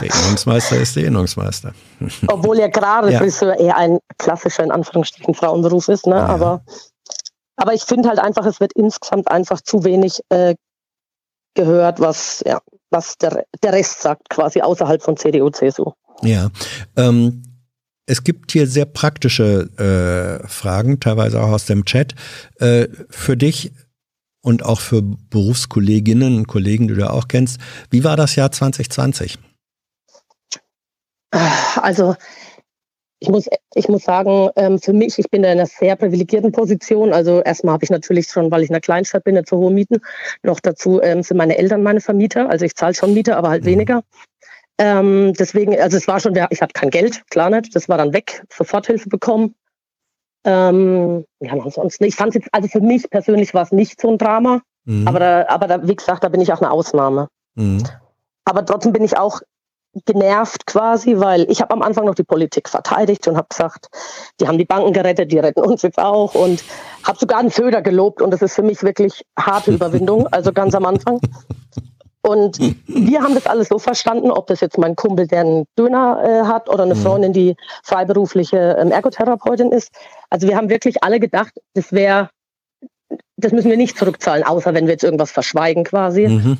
der 0.00 0.08
Innungsmeister 0.24 0.76
ist 0.76 0.96
der 0.96 1.04
Innungsmeister. 1.04 1.72
Obwohl 2.28 2.58
ja 2.58 2.68
gerade 2.68 3.12
ja. 3.12 3.18
Friseur 3.18 3.58
eher 3.58 3.76
ein 3.76 3.98
klassischer, 4.18 4.64
in 4.64 4.70
Anführungsstrichen, 4.70 5.34
Frauenberuf 5.34 5.88
ist, 5.88 6.06
ne? 6.06 6.16
Ja. 6.16 6.26
Aber, 6.26 6.62
aber 7.56 7.74
ich 7.74 7.82
finde 7.82 8.08
halt 8.08 8.18
einfach, 8.18 8.46
es 8.46 8.58
wird 8.58 8.72
insgesamt 8.72 9.30
einfach 9.30 9.60
zu 9.60 9.84
wenig 9.84 10.20
äh, 10.30 10.54
gehört, 11.54 12.00
was, 12.00 12.42
ja, 12.46 12.60
was 12.90 13.18
der, 13.18 13.44
der 13.62 13.72
Rest 13.72 14.02
sagt, 14.02 14.28
quasi 14.30 14.60
außerhalb 14.60 15.02
von 15.02 15.16
CDU, 15.16 15.50
CSU. 15.50 15.92
Ja. 16.22 16.50
Ähm, 16.96 17.42
es 18.06 18.24
gibt 18.24 18.52
hier 18.52 18.66
sehr 18.66 18.84
praktische 18.84 20.40
äh, 20.42 20.46
Fragen, 20.48 21.00
teilweise 21.00 21.40
auch 21.42 21.48
aus 21.48 21.66
dem 21.66 21.84
Chat. 21.84 22.14
Äh, 22.58 22.88
für 23.08 23.36
dich 23.36 23.72
und 24.42 24.64
auch 24.64 24.80
für 24.80 25.02
Berufskolleginnen 25.02 26.36
und 26.36 26.48
Kollegen, 26.48 26.88
die 26.88 26.94
du 26.94 27.08
auch 27.08 27.28
kennst, 27.28 27.60
wie 27.90 28.04
war 28.04 28.16
das 28.16 28.34
Jahr 28.36 28.50
2020? 28.50 29.38
Also 31.76 32.16
ich 33.22 33.28
muss, 33.28 33.48
ich 33.74 33.88
muss 33.88 34.02
sagen, 34.02 34.50
ähm, 34.56 34.80
für 34.80 34.92
mich, 34.92 35.16
ich 35.16 35.30
bin 35.30 35.44
in 35.44 35.50
einer 35.50 35.66
sehr 35.66 35.94
privilegierten 35.94 36.50
Position. 36.50 37.12
Also 37.12 37.40
erstmal 37.40 37.74
habe 37.74 37.84
ich 37.84 37.90
natürlich 37.90 38.26
schon, 38.26 38.50
weil 38.50 38.62
ich 38.62 38.68
in 38.68 38.74
einer 38.74 38.80
Kleinstadt 38.80 39.22
bin, 39.22 39.36
nicht 39.36 39.48
so 39.48 39.58
hohe 39.58 39.70
Mieten. 39.70 40.00
Noch 40.42 40.58
dazu 40.58 41.00
ähm, 41.00 41.22
sind 41.22 41.36
meine 41.36 41.56
Eltern 41.56 41.84
meine 41.84 42.00
Vermieter. 42.00 42.50
Also 42.50 42.64
ich 42.64 42.74
zahle 42.74 42.94
schon 42.94 43.14
Miete, 43.14 43.36
aber 43.36 43.48
halt 43.48 43.62
mhm. 43.62 43.68
weniger. 43.68 44.02
Ähm, 44.78 45.34
deswegen, 45.34 45.78
also 45.80 45.96
es 45.96 46.08
war 46.08 46.18
schon, 46.18 46.34
ich 46.50 46.60
hatte 46.60 46.72
kein 46.72 46.90
Geld, 46.90 47.22
klar 47.30 47.48
nicht. 47.48 47.76
Das 47.76 47.88
war 47.88 47.96
dann 47.96 48.12
weg, 48.12 48.42
Soforthilfe 48.52 49.08
bekommen. 49.08 49.54
Ähm, 50.44 51.24
ja, 51.38 51.52
ansonsten, 51.52 52.02
ich 52.02 52.16
fand 52.16 52.34
jetzt, 52.34 52.48
also 52.50 52.66
für 52.66 52.80
mich 52.80 53.08
persönlich 53.08 53.54
war 53.54 53.62
es 53.62 53.70
nicht 53.70 54.00
so 54.00 54.10
ein 54.10 54.18
Drama. 54.18 54.62
Mhm. 54.84 55.06
Aber, 55.06 55.20
da, 55.20 55.46
aber 55.46 55.68
da, 55.68 55.86
wie 55.86 55.94
gesagt, 55.94 56.24
da 56.24 56.28
bin 56.28 56.40
ich 56.40 56.52
auch 56.52 56.60
eine 56.60 56.72
Ausnahme. 56.72 57.28
Mhm. 57.54 57.84
Aber 58.44 58.66
trotzdem 58.66 58.92
bin 58.92 59.04
ich 59.04 59.16
auch 59.16 59.40
genervt 60.06 60.66
quasi, 60.66 61.18
weil 61.18 61.46
ich 61.50 61.60
habe 61.60 61.72
am 61.72 61.82
Anfang 61.82 62.06
noch 62.06 62.14
die 62.14 62.24
Politik 62.24 62.68
verteidigt 62.68 63.28
und 63.28 63.36
habe 63.36 63.48
gesagt, 63.48 63.88
die 64.40 64.48
haben 64.48 64.58
die 64.58 64.64
Banken 64.64 64.92
gerettet, 64.92 65.30
die 65.32 65.38
retten 65.38 65.60
uns 65.60 65.82
jetzt 65.82 65.98
auch 65.98 66.34
und 66.34 66.64
habe 67.04 67.18
sogar 67.18 67.38
einen 67.38 67.50
Föder 67.50 67.82
gelobt 67.82 68.22
und 68.22 68.30
das 68.30 68.42
ist 68.42 68.54
für 68.54 68.62
mich 68.62 68.82
wirklich 68.82 69.24
harte 69.38 69.70
Überwindung, 69.72 70.26
also 70.28 70.52
ganz 70.52 70.74
am 70.74 70.86
Anfang. 70.86 71.20
Und 72.24 72.58
wir 72.86 73.20
haben 73.20 73.34
das 73.34 73.46
alles 73.46 73.68
so 73.68 73.80
verstanden, 73.80 74.30
ob 74.30 74.46
das 74.46 74.60
jetzt 74.60 74.78
mein 74.78 74.94
Kumpel, 74.94 75.26
der 75.26 75.40
einen 75.40 75.64
Döner 75.76 76.22
äh, 76.24 76.46
hat 76.46 76.68
oder 76.68 76.84
eine 76.84 76.94
mhm. 76.94 77.00
Freundin, 77.00 77.32
die 77.32 77.56
freiberufliche 77.82 78.76
ähm, 78.78 78.92
Ergotherapeutin 78.92 79.72
ist. 79.72 79.90
Also 80.30 80.46
wir 80.46 80.56
haben 80.56 80.70
wirklich 80.70 81.02
alle 81.02 81.18
gedacht, 81.18 81.52
das 81.74 81.92
wäre, 81.92 82.30
das 83.36 83.50
müssen 83.50 83.70
wir 83.70 83.76
nicht 83.76 83.98
zurückzahlen, 83.98 84.44
außer 84.44 84.72
wenn 84.72 84.86
wir 84.86 84.92
jetzt 84.92 85.02
irgendwas 85.02 85.32
verschweigen 85.32 85.82
quasi. 85.82 86.28
Mhm. 86.28 86.58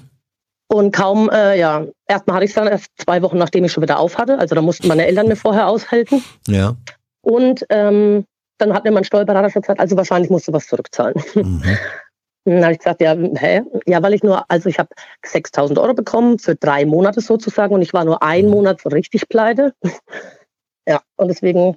Und 0.72 0.90
kaum, 0.90 1.28
äh, 1.28 1.58
ja, 1.58 1.84
erstmal 2.08 2.36
hatte 2.36 2.46
ich 2.46 2.52
es 2.52 2.54
dann 2.54 2.66
erst 2.66 2.86
zwei 2.96 3.20
Wochen, 3.20 3.36
nachdem 3.36 3.62
ich 3.62 3.72
schon 3.72 3.82
wieder 3.82 3.98
auf 3.98 4.16
hatte. 4.16 4.38
Also 4.38 4.54
da 4.54 4.62
mussten 4.62 4.88
meine 4.88 5.06
Eltern 5.06 5.28
mir 5.28 5.36
vorher 5.36 5.68
aushalten. 5.68 6.24
Ja. 6.48 6.76
Und 7.20 7.66
ähm, 7.68 8.24
dann 8.56 8.72
hat 8.72 8.84
mir 8.84 8.90
mein 8.90 9.04
Steuerberater 9.04 9.50
schon 9.50 9.60
gesagt, 9.60 9.80
also 9.80 9.98
wahrscheinlich 9.98 10.30
musst 10.30 10.48
du 10.48 10.52
was 10.52 10.66
zurückzahlen. 10.66 11.14
Mhm. 11.34 11.62
Dann 12.44 12.64
habe 12.64 12.72
ich 12.72 12.78
gesagt, 12.78 13.00
ja, 13.00 13.14
hä? 13.14 13.62
Ja, 13.86 14.02
weil 14.02 14.14
ich 14.14 14.24
nur, 14.24 14.44
also 14.50 14.68
ich 14.68 14.80
habe 14.80 14.88
6000 15.24 15.78
Euro 15.78 15.94
bekommen 15.94 16.40
für 16.40 16.56
drei 16.56 16.84
Monate 16.84 17.20
sozusagen 17.20 17.72
und 17.72 17.82
ich 17.82 17.92
war 17.92 18.04
nur 18.04 18.20
einen 18.20 18.48
mhm. 18.48 18.54
Monat 18.54 18.80
so 18.80 18.88
richtig 18.88 19.28
pleite. 19.28 19.74
ja, 20.88 21.02
und 21.16 21.28
deswegen 21.28 21.76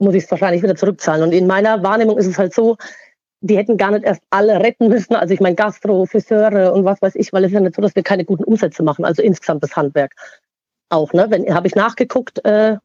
muss 0.00 0.14
ich 0.14 0.24
es 0.24 0.30
wahrscheinlich 0.32 0.64
wieder 0.64 0.74
zurückzahlen. 0.74 1.22
Und 1.22 1.32
in 1.32 1.46
meiner 1.46 1.80
Wahrnehmung 1.84 2.18
ist 2.18 2.26
es 2.26 2.38
halt 2.38 2.54
so, 2.54 2.76
die 3.40 3.56
hätten 3.56 3.76
gar 3.76 3.92
nicht 3.92 4.04
erst 4.04 4.22
alle 4.30 4.60
retten 4.60 4.88
müssen. 4.88 5.14
Also 5.14 5.34
ich 5.34 5.40
meine 5.40 5.54
Gastro, 5.54 6.06
Friseure 6.06 6.72
und 6.72 6.84
was 6.84 7.00
weiß 7.00 7.14
ich, 7.14 7.32
weil 7.32 7.44
es 7.44 7.50
ist 7.50 7.54
ja 7.54 7.60
nicht 7.60 7.76
so, 7.76 7.82
dass 7.82 7.94
wir 7.94 8.02
keine 8.02 8.24
guten 8.24 8.44
Umsätze 8.44 8.82
machen. 8.82 9.04
Also 9.04 9.22
insgesamt 9.22 9.62
das 9.62 9.76
Handwerk 9.76 10.14
auch. 10.88 11.12
Ne? 11.12 11.26
Wenn 11.28 11.54
habe 11.54 11.66
ich 11.66 11.74
nachgeguckt 11.74 12.44
äh, 12.44 12.76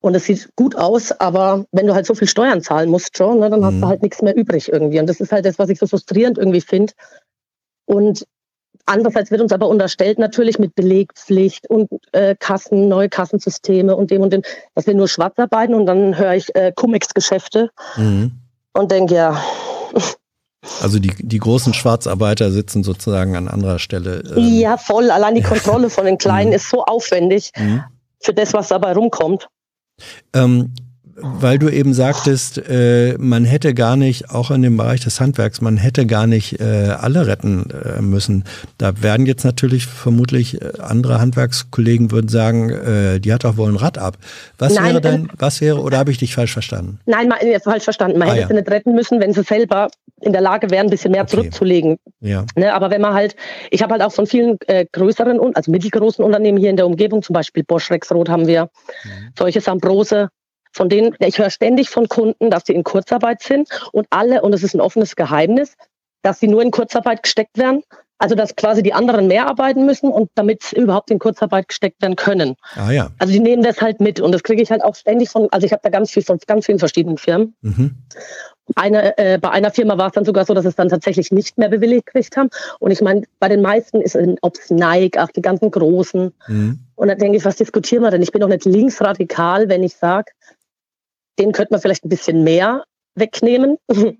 und 0.00 0.14
es 0.14 0.24
sieht 0.24 0.50
gut 0.56 0.76
aus, 0.76 1.12
aber 1.12 1.64
wenn 1.72 1.86
du 1.86 1.94
halt 1.94 2.06
so 2.06 2.14
viel 2.14 2.28
Steuern 2.28 2.60
zahlen 2.62 2.90
musst 2.90 3.16
schon, 3.16 3.38
ne, 3.38 3.50
dann 3.50 3.60
mhm. 3.60 3.64
hast 3.64 3.74
du 3.74 3.78
mhm. 3.78 3.88
halt 3.88 4.02
nichts 4.02 4.22
mehr 4.22 4.36
übrig 4.36 4.70
irgendwie. 4.70 5.00
Und 5.00 5.08
das 5.08 5.20
ist 5.20 5.32
halt 5.32 5.44
das, 5.44 5.58
was 5.58 5.68
ich 5.68 5.78
so 5.78 5.86
frustrierend 5.86 6.38
irgendwie 6.38 6.60
finde. 6.60 6.92
Und 7.84 8.26
andererseits 8.86 9.30
wird 9.30 9.40
uns 9.40 9.52
aber 9.52 9.68
unterstellt 9.68 10.18
natürlich 10.18 10.58
mit 10.58 10.74
Belegpflicht 10.74 11.68
und 11.68 11.88
äh, 12.12 12.34
Kassen, 12.38 12.88
neue 12.88 13.08
Kassensysteme 13.08 13.96
und 13.96 14.10
dem 14.10 14.22
und 14.22 14.32
dem, 14.32 14.42
dass 14.74 14.86
wir 14.86 14.94
nur 14.94 15.08
schwarz 15.08 15.38
arbeiten 15.38 15.74
und 15.74 15.86
dann 15.86 16.18
höre 16.18 16.34
ich 16.34 16.54
äh, 16.54 16.72
Cum-Ex-Geschäfte. 16.74 17.70
Mhm 17.96 18.41
und 18.74 18.90
denke, 18.90 19.14
ja, 19.14 19.42
Also 20.80 20.98
die, 20.98 21.12
die 21.18 21.38
großen 21.38 21.74
Schwarzarbeiter 21.74 22.50
sitzen 22.50 22.84
sozusagen 22.84 23.36
an 23.36 23.48
anderer 23.48 23.78
Stelle. 23.78 24.22
Ähm. 24.36 24.60
Ja, 24.60 24.76
voll. 24.76 25.10
Allein 25.10 25.34
die 25.34 25.42
Kontrolle 25.52 25.90
von 25.90 26.06
den 26.06 26.18
Kleinen 26.18 26.50
mhm. 26.50 26.56
ist 26.56 26.70
so 26.70 26.84
aufwendig 26.84 27.52
mhm. 27.56 27.84
für 28.20 28.32
das, 28.32 28.52
was 28.52 28.68
dabei 28.68 28.92
rumkommt. 28.92 29.48
Ähm, 30.32 30.74
weil 31.22 31.58
du 31.58 31.68
eben 31.68 31.94
sagtest, 31.94 32.58
äh, 32.68 33.16
man 33.18 33.44
hätte 33.44 33.74
gar 33.74 33.96
nicht, 33.96 34.30
auch 34.30 34.50
in 34.50 34.62
dem 34.62 34.76
Bereich 34.76 35.00
des 35.00 35.20
Handwerks, 35.20 35.60
man 35.60 35.76
hätte 35.76 36.06
gar 36.06 36.26
nicht 36.26 36.60
äh, 36.60 36.88
alle 36.98 37.26
retten 37.26 37.68
äh, 37.70 38.02
müssen. 38.02 38.44
Da 38.78 39.02
werden 39.02 39.26
jetzt 39.26 39.44
natürlich 39.44 39.86
vermutlich 39.86 40.60
äh, 40.60 40.72
andere 40.80 41.20
Handwerkskollegen 41.20 42.10
würden 42.10 42.28
sagen, 42.28 42.70
äh, 42.70 43.20
die 43.20 43.32
hat 43.32 43.44
doch 43.44 43.56
wohl 43.56 43.70
ein 43.70 43.76
Rad 43.76 43.98
ab. 43.98 44.16
Was 44.58 44.74
Nein, 44.74 44.86
wäre 44.86 45.00
denn, 45.00 45.28
was 45.38 45.60
wäre, 45.60 45.80
oder 45.80 45.98
habe 45.98 46.10
ich 46.10 46.18
dich 46.18 46.34
falsch 46.34 46.52
verstanden? 46.52 46.98
Nein, 47.06 47.28
man, 47.28 47.38
falsch 47.62 47.84
verstanden. 47.84 48.18
Man 48.18 48.28
ah, 48.28 48.32
hätte 48.32 48.40
ja. 48.42 48.48
sie 48.48 48.54
nicht 48.54 48.70
retten 48.70 48.94
müssen, 48.94 49.20
wenn 49.20 49.32
sie 49.32 49.42
selber 49.42 49.88
in 50.20 50.32
der 50.32 50.42
Lage 50.42 50.70
wären, 50.70 50.86
ein 50.86 50.90
bisschen 50.90 51.12
mehr 51.12 51.22
okay. 51.22 51.30
zurückzulegen. 51.30 51.98
Ja. 52.20 52.44
Ne, 52.56 52.72
aber 52.72 52.90
wenn 52.90 53.00
man 53.00 53.14
halt, 53.14 53.36
ich 53.70 53.82
habe 53.82 53.92
halt 53.92 54.02
auch 54.02 54.12
von 54.12 54.26
vielen 54.26 54.56
äh, 54.66 54.86
größeren, 54.90 55.40
also 55.54 55.70
mittelgroßen 55.70 56.24
Unternehmen 56.24 56.58
hier 56.58 56.70
in 56.70 56.76
der 56.76 56.86
Umgebung, 56.86 57.22
zum 57.22 57.34
Beispiel 57.34 57.64
Bosch 57.64 57.90
Rexroth 57.90 58.28
haben 58.28 58.46
wir, 58.46 58.64
mhm. 59.04 59.32
solche 59.36 59.60
Sambrose, 59.60 60.28
von 60.72 60.88
denen, 60.88 61.14
ich 61.18 61.38
höre 61.38 61.50
ständig 61.50 61.90
von 61.90 62.08
Kunden, 62.08 62.50
dass 62.50 62.64
sie 62.66 62.74
in 62.74 62.84
Kurzarbeit 62.84 63.42
sind 63.42 63.68
und 63.92 64.06
alle, 64.10 64.42
und 64.42 64.52
es 64.54 64.62
ist 64.62 64.74
ein 64.74 64.80
offenes 64.80 65.16
Geheimnis, 65.16 65.76
dass 66.22 66.40
sie 66.40 66.48
nur 66.48 66.62
in 66.62 66.70
Kurzarbeit 66.70 67.22
gesteckt 67.22 67.58
werden. 67.58 67.82
Also 68.18 68.36
dass 68.36 68.54
quasi 68.54 68.84
die 68.84 68.92
anderen 68.92 69.26
mehr 69.26 69.48
arbeiten 69.48 69.84
müssen 69.84 70.08
und 70.08 70.30
damit 70.36 70.62
sie 70.62 70.76
überhaupt 70.76 71.10
in 71.10 71.18
Kurzarbeit 71.18 71.66
gesteckt 71.66 72.00
werden 72.00 72.14
können. 72.14 72.54
Ah 72.76 72.92
ja. 72.92 73.10
Also 73.18 73.32
die 73.32 73.40
nehmen 73.40 73.64
das 73.64 73.80
halt 73.80 74.00
mit 74.00 74.20
und 74.20 74.30
das 74.30 74.44
kriege 74.44 74.62
ich 74.62 74.70
halt 74.70 74.84
auch 74.84 74.94
ständig 74.94 75.28
von, 75.28 75.48
also 75.50 75.66
ich 75.66 75.72
habe 75.72 75.80
da 75.82 75.90
ganz 75.90 76.12
viel 76.12 76.22
von 76.22 76.38
ganz 76.46 76.66
vielen 76.66 76.78
verschiedenen 76.78 77.18
Firmen. 77.18 77.56
Mhm. 77.62 77.96
Eine, 78.76 79.18
äh, 79.18 79.38
bei 79.38 79.50
einer 79.50 79.72
Firma 79.72 79.98
war 79.98 80.06
es 80.06 80.12
dann 80.12 80.24
sogar 80.24 80.44
so, 80.44 80.54
dass 80.54 80.64
es 80.64 80.76
dann 80.76 80.88
tatsächlich 80.88 81.32
nicht 81.32 81.58
mehr 81.58 81.68
bewilligt 81.68 82.06
gekriegt 82.06 82.36
haben. 82.36 82.50
Und 82.78 82.92
ich 82.92 83.00
meine, 83.00 83.22
bei 83.40 83.48
den 83.48 83.60
meisten 83.60 84.00
ist 84.00 84.14
es, 84.14 84.36
ob 84.40 84.56
es 84.56 84.70
Nike, 84.70 85.18
auch 85.18 85.32
die 85.32 85.42
ganzen 85.42 85.72
Großen. 85.72 86.32
Mhm. 86.46 86.78
Und 86.94 87.08
da 87.08 87.16
denke 87.16 87.38
ich, 87.38 87.44
was 87.44 87.56
diskutieren 87.56 88.04
wir 88.04 88.12
denn? 88.12 88.22
Ich 88.22 88.30
bin 88.30 88.40
doch 88.40 88.46
nicht 88.46 88.64
linksradikal, 88.64 89.68
wenn 89.68 89.82
ich 89.82 89.96
sage, 89.96 90.30
den 91.38 91.52
könnte 91.52 91.72
man 91.72 91.80
vielleicht 91.80 92.04
ein 92.04 92.08
bisschen 92.08 92.44
mehr 92.44 92.84
wegnehmen 93.14 93.76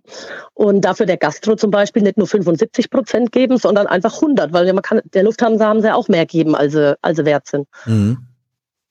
und 0.55 0.83
dafür 0.83 1.07
der 1.07 1.17
Gastro 1.17 1.57
zum 1.57 1.71
Beispiel 1.71 2.03
nicht 2.03 2.19
nur 2.19 2.27
75 2.27 2.91
Prozent 2.91 3.33
geben, 3.33 3.57
sondern 3.57 3.87
einfach 3.87 4.15
100, 4.15 4.53
weil 4.53 4.71
man 4.73 4.83
kann, 4.83 5.01
der 5.15 5.23
Lufthansa 5.23 5.67
haben 5.67 5.81
sie 5.81 5.95
auch 5.95 6.09
mehr 6.09 6.27
geben, 6.27 6.55
als 6.55 6.73
sie, 6.73 6.97
als 7.03 7.17
sie 7.17 7.25
wert 7.25 7.47
sind. 7.47 7.69
Mhm. 7.87 8.19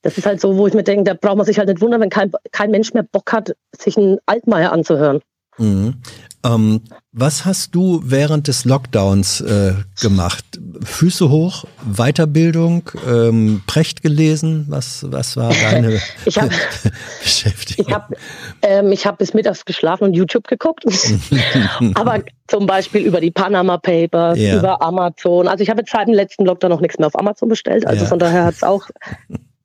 Das 0.02 0.18
ist 0.18 0.26
halt 0.26 0.41
so, 0.41 0.57
wo 0.57 0.65
ich 0.65 0.73
mir 0.73 0.84
denke, 0.84 1.03
da 1.03 1.14
braucht 1.14 1.38
man 1.38 1.45
sich 1.45 1.60
halt 1.60 1.68
nicht 1.68 1.81
wundern, 1.81 2.02
wenn 2.02 2.10
kein, 2.10 2.31
kein 2.52 2.72
Mensch 2.72 2.93
mehr 2.93 3.03
Bock 3.03 3.31
hat, 3.31 3.56
sich 3.77 3.98
einen 3.98 4.18
Altmaier 4.26 4.72
anzuhören. 4.72 5.22
Mhm. 5.62 5.96
Ähm, 6.44 6.82
was 7.12 7.46
hast 7.46 7.76
du 7.76 8.02
während 8.04 8.48
des 8.48 8.66
Lockdowns 8.66 9.42
äh, 9.42 9.74
gemacht? 10.02 10.44
Füße 10.84 11.30
hoch, 11.30 11.66
Weiterbildung, 11.86 12.90
ähm, 13.08 13.62
Precht 13.68 14.02
gelesen? 14.02 14.66
Was, 14.70 15.06
was 15.12 15.38
war 15.38 15.54
deine 15.54 16.00
ich 16.26 16.40
hab, 16.40 16.50
Beschäftigung? 17.22 17.86
Ich 17.88 17.94
habe 17.94 18.16
ähm, 18.64 18.92
hab 18.92 19.20
bis 19.20 19.36
mittags 19.36 19.66
geschlafen 19.66 20.06
und 20.06 20.14
YouTube 20.14 20.48
geguckt. 20.48 20.84
Aber 21.94 22.24
zum 22.48 22.66
Beispiel 22.66 23.02
über 23.02 23.22
die 23.22 23.32
Panama 23.32 23.78
Papers, 23.78 24.40
ja. 24.40 24.58
über 24.58 24.82
Amazon. 24.82 25.48
Also 25.48 25.64
ich 25.64 25.70
habe 25.70 25.82
jetzt 25.82 25.92
seit 25.92 26.08
dem 26.08 26.16
letzten 26.16 26.46
Lockdown 26.46 26.72
noch 26.72 26.82
nichts 26.82 26.98
mehr 26.98 27.08
auf 27.08 27.20
Amazon 27.20 27.50
bestellt. 27.50 27.86
Also 27.86 28.04
ja. 28.04 28.10
von 28.10 28.18
daher 28.18 28.46
hat 28.46 28.56
es 28.56 28.64
auch 28.64 28.88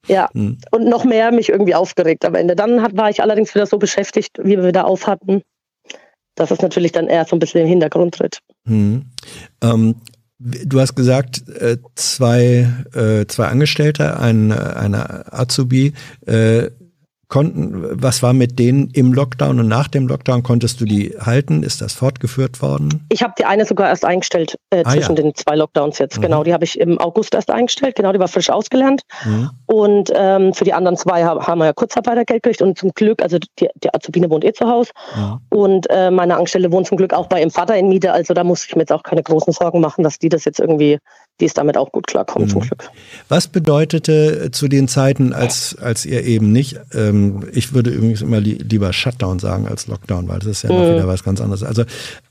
ja, 0.09 0.28
hm. 0.35 0.59
und 0.70 0.89
noch 0.89 1.05
mehr 1.05 1.32
mich 1.32 1.48
irgendwie 1.48 1.74
aufgeregt 1.74 2.24
am 2.24 2.35
Ende. 2.35 2.55
Dann 2.55 2.82
hat, 2.82 2.97
war 2.97 3.10
ich 3.10 3.23
allerdings 3.23 3.55
wieder 3.55 3.66
so 3.66 3.78
beschäftigt, 3.78 4.39
wie 4.43 4.56
wir 4.56 4.64
wieder 4.64 4.86
auf 4.86 5.06
hatten, 5.06 5.43
dass 6.36 6.50
es 6.50 6.62
natürlich 6.62 6.92
dann 6.92 7.08
eher 7.08 7.24
so 7.24 7.34
ein 7.34 7.40
bisschen 7.40 7.62
im 7.62 7.68
Hintergrund 7.68 8.14
tritt. 8.14 8.38
Hm. 8.66 9.06
Ähm, 9.62 9.96
du 10.38 10.80
hast 10.80 10.94
gesagt, 10.94 11.48
äh, 11.48 11.78
zwei, 11.94 12.68
äh, 12.94 13.26
zwei 13.26 13.46
Angestellte, 13.46 14.18
ein, 14.20 14.52
eine 14.52 15.32
Azubi. 15.32 15.94
Äh, 16.26 16.70
konnten, 17.28 18.02
was 18.02 18.22
war 18.22 18.32
mit 18.32 18.58
denen 18.58 18.88
im 18.90 19.12
Lockdown 19.12 19.58
und 19.58 19.68
nach 19.68 19.88
dem 19.88 20.06
Lockdown? 20.06 20.42
Konntest 20.42 20.80
du 20.80 20.84
die 20.84 21.14
halten? 21.18 21.62
Ist 21.62 21.80
das 21.80 21.92
fortgeführt 21.92 22.62
worden? 22.62 23.04
Ich 23.08 23.22
habe 23.22 23.34
die 23.38 23.44
eine 23.44 23.64
sogar 23.64 23.88
erst 23.88 24.04
eingestellt 24.04 24.56
äh, 24.70 24.82
ah, 24.84 24.90
zwischen 24.90 25.16
ja. 25.16 25.22
den 25.22 25.34
zwei 25.34 25.56
Lockdowns 25.56 25.98
jetzt. 25.98 26.18
Mhm. 26.18 26.22
Genau, 26.22 26.44
die 26.44 26.52
habe 26.52 26.64
ich 26.64 26.78
im 26.78 26.98
August 26.98 27.34
erst 27.34 27.50
eingestellt. 27.50 27.96
Genau, 27.96 28.12
die 28.12 28.18
war 28.18 28.28
frisch 28.28 28.50
ausgelernt. 28.50 29.02
Mhm. 29.24 29.50
Und 29.66 30.12
ähm, 30.14 30.54
für 30.54 30.64
die 30.64 30.72
anderen 30.72 30.96
zwei 30.96 31.24
haben 31.24 31.58
wir 31.58 31.66
ja 31.66 31.72
Kurzarbeitergeld 31.72 32.42
gekriegt 32.42 32.62
und 32.62 32.78
zum 32.78 32.92
Glück, 32.92 33.22
also 33.22 33.38
die, 33.38 33.68
die 33.82 33.92
Azubine 33.92 34.30
wohnt 34.30 34.44
eh 34.44 34.52
zu 34.52 34.68
Hause 34.68 34.92
mhm. 35.16 35.40
und 35.50 35.86
äh, 35.90 36.10
meine 36.10 36.36
Angestellte 36.36 36.70
wohnt 36.70 36.86
zum 36.86 36.96
Glück 36.96 37.12
auch 37.12 37.26
bei 37.26 37.40
ihrem 37.40 37.50
Vater 37.50 37.76
in 37.76 37.88
Miete. 37.88 38.12
Also 38.12 38.34
da 38.34 38.44
muss 38.44 38.64
ich 38.64 38.74
mir 38.76 38.82
jetzt 38.82 38.92
auch 38.92 39.02
keine 39.02 39.22
großen 39.22 39.52
Sorgen 39.52 39.80
machen, 39.80 40.04
dass 40.04 40.18
die 40.18 40.28
das 40.28 40.44
jetzt 40.44 40.60
irgendwie 40.60 40.98
die 41.40 41.44
ist 41.44 41.58
damit 41.58 41.76
auch 41.76 41.92
gut 41.92 42.06
klarkommen, 42.06 42.48
mhm. 42.48 42.52
zum 42.52 42.60
Glück. 42.62 42.90
Was 43.28 43.48
bedeutete 43.48 44.50
zu 44.52 44.68
den 44.68 44.88
Zeiten, 44.88 45.32
als, 45.32 45.76
als 45.78 46.06
ihr 46.06 46.24
eben 46.24 46.50
nicht, 46.52 46.80
ähm, 46.94 47.44
ich 47.52 47.74
würde 47.74 47.90
übrigens 47.90 48.22
immer 48.22 48.40
li 48.40 48.54
lieber 48.54 48.92
Shutdown 48.92 49.38
sagen 49.38 49.66
als 49.68 49.86
Lockdown, 49.86 50.28
weil 50.28 50.38
das 50.38 50.48
ist 50.48 50.62
ja 50.62 50.72
mhm. 50.72 50.78
noch 50.78 50.94
wieder 50.94 51.08
was 51.08 51.24
ganz 51.24 51.40
anderes. 51.40 51.62
Also 51.62 51.84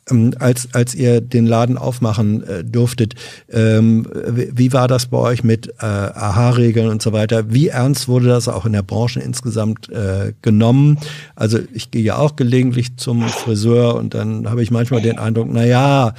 ähm, 0.10 0.34
als, 0.40 0.70
als 0.74 0.96
ihr 0.96 1.22
den 1.22 1.46
Laden 1.46 1.78
aufmachen 1.78 2.44
äh, 2.44 2.64
durftet, 2.64 3.16
ähm, 3.52 4.08
wie 4.14 4.74
war 4.74 4.88
das 4.88 5.08
bei 5.08 5.18
euch 5.18 5.44
mit 5.44 5.68
äh, 5.80 5.86
AHA-Regeln 5.86 6.90
und 6.90 7.02
so 7.02 7.14
weiter? 7.14 7.52
Wie 7.52 7.70
ernst 7.70 8.08
wurde 8.08 8.28
das 8.28 8.48
auch 8.48 8.66
in 8.66 8.74
der 8.74 8.84
Branche 8.84 9.20
insgesamt 9.20 9.90
äh, 9.90 10.34
genommen? 10.42 11.00
Also 11.36 11.60
ich 11.74 11.92
gehe 11.92 12.04
ja 12.04 12.18
auch 12.18 12.36
gelegentlich 12.36 12.98
zum 12.98 13.24
Friseur 13.24 13.96
und 13.96 14.14
dann 14.14 14.50
habe 14.50 14.62
ich 14.62 14.72
manchmal 14.72 15.02
den 15.02 15.18
Eindruck, 15.18 15.48
na 15.50 15.66
ja, 15.66 16.14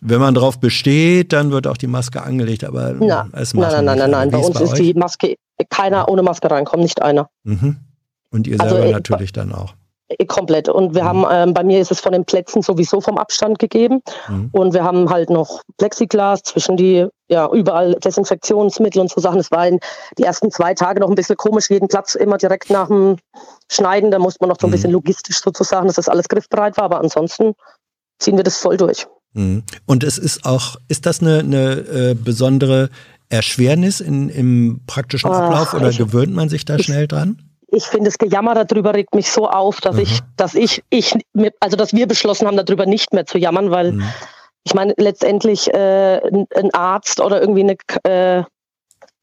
wenn 0.00 0.20
man 0.20 0.34
darauf 0.34 0.58
besteht, 0.58 1.32
dann 1.32 1.50
wird 1.50 1.66
auch 1.66 1.76
die 1.76 1.86
Maske 1.86 2.22
angelegt, 2.22 2.64
aber 2.64 2.94
Na, 2.98 3.28
es 3.32 3.54
macht 3.54 3.72
nein, 3.72 3.84
nein, 3.84 3.98
nein, 3.98 4.10
nein, 4.10 4.10
nein. 4.10 4.30
Bei 4.30 4.38
uns 4.38 4.58
bei 4.58 4.64
ist 4.64 4.72
euch? 4.72 4.80
die 4.80 4.94
Maske 4.94 5.36
keiner 5.70 6.08
ohne 6.08 6.22
Maske 6.22 6.50
reinkommt, 6.50 6.82
nicht 6.82 7.02
einer. 7.02 7.28
Mhm. 7.44 7.76
Und 8.30 8.46
ihr 8.46 8.60
also, 8.60 8.74
selber 8.74 8.86
also, 8.86 8.94
natürlich 8.94 9.32
dann 9.32 9.52
auch. 9.52 9.74
Komplett. 10.28 10.68
Und 10.68 10.94
wir 10.94 11.02
mhm. 11.02 11.08
haben, 11.08 11.26
ähm, 11.30 11.54
bei 11.54 11.64
mir 11.64 11.80
ist 11.80 11.90
es 11.90 12.00
von 12.00 12.12
den 12.12 12.24
Plätzen 12.24 12.62
sowieso 12.62 13.00
vom 13.00 13.18
Abstand 13.18 13.58
gegeben. 13.58 14.02
Mhm. 14.28 14.50
Und 14.52 14.72
wir 14.72 14.84
haben 14.84 15.10
halt 15.10 15.30
noch 15.30 15.62
Plexiglas 15.78 16.42
zwischen 16.44 16.76
die, 16.76 17.06
ja, 17.28 17.50
überall 17.50 17.94
Desinfektionsmittel 17.94 19.00
und 19.00 19.10
so 19.10 19.20
Sachen. 19.20 19.40
Es 19.40 19.50
war 19.50 19.66
in 19.66 19.80
die 20.16 20.22
ersten 20.22 20.52
zwei 20.52 20.74
Tage 20.74 21.00
noch 21.00 21.08
ein 21.08 21.16
bisschen 21.16 21.36
komisch, 21.36 21.70
jeden 21.70 21.88
Platz 21.88 22.14
immer 22.14 22.38
direkt 22.38 22.70
nach 22.70 22.86
dem 22.86 23.16
Schneiden. 23.68 24.12
Da 24.12 24.20
musste 24.20 24.38
man 24.42 24.50
noch 24.50 24.60
so 24.60 24.68
ein 24.68 24.70
mhm. 24.70 24.74
bisschen 24.74 24.92
logistisch 24.92 25.40
sozusagen, 25.40 25.88
dass 25.88 25.96
das 25.96 26.08
alles 26.08 26.28
griffbereit 26.28 26.76
war. 26.76 26.84
Aber 26.84 27.00
ansonsten 27.00 27.54
ziehen 28.20 28.36
wir 28.36 28.44
das 28.44 28.58
voll 28.58 28.76
durch. 28.76 29.08
Mhm. 29.32 29.64
Und 29.86 30.04
es 30.04 30.18
ist 30.18 30.44
auch, 30.44 30.76
ist 30.86 31.04
das 31.04 31.20
eine, 31.20 31.40
eine 31.40 31.72
äh, 31.72 32.14
besondere 32.14 32.90
Erschwernis 33.28 34.00
in, 34.00 34.28
im 34.28 34.82
praktischen 34.86 35.30
Ablauf 35.30 35.70
Ach, 35.70 35.74
oder 35.74 35.92
gewöhnt 35.92 36.32
man 36.32 36.48
sich 36.48 36.64
da 36.64 36.78
schnell 36.78 37.08
dran? 37.08 37.42
Ich 37.68 37.84
finde 37.84 38.06
das 38.08 38.18
Gejammer 38.18 38.64
darüber 38.64 38.94
regt 38.94 39.14
mich 39.14 39.30
so 39.30 39.48
auf, 39.48 39.80
dass 39.80 39.96
Aha. 39.96 40.02
ich, 40.02 40.20
dass 40.36 40.54
ich, 40.54 40.82
ich, 40.90 41.14
also 41.60 41.76
dass 41.76 41.92
wir 41.92 42.06
beschlossen 42.06 42.46
haben, 42.46 42.56
darüber 42.56 42.86
nicht 42.86 43.12
mehr 43.12 43.26
zu 43.26 43.38
jammern, 43.38 43.70
weil 43.70 43.92
mhm. 43.92 44.04
ich 44.64 44.74
meine, 44.74 44.94
letztendlich 44.96 45.72
äh, 45.72 46.20
ein 46.54 46.74
Arzt 46.74 47.20
oder 47.20 47.40
irgendwie 47.40 47.62
eine 47.62 47.76
äh, 48.04 48.44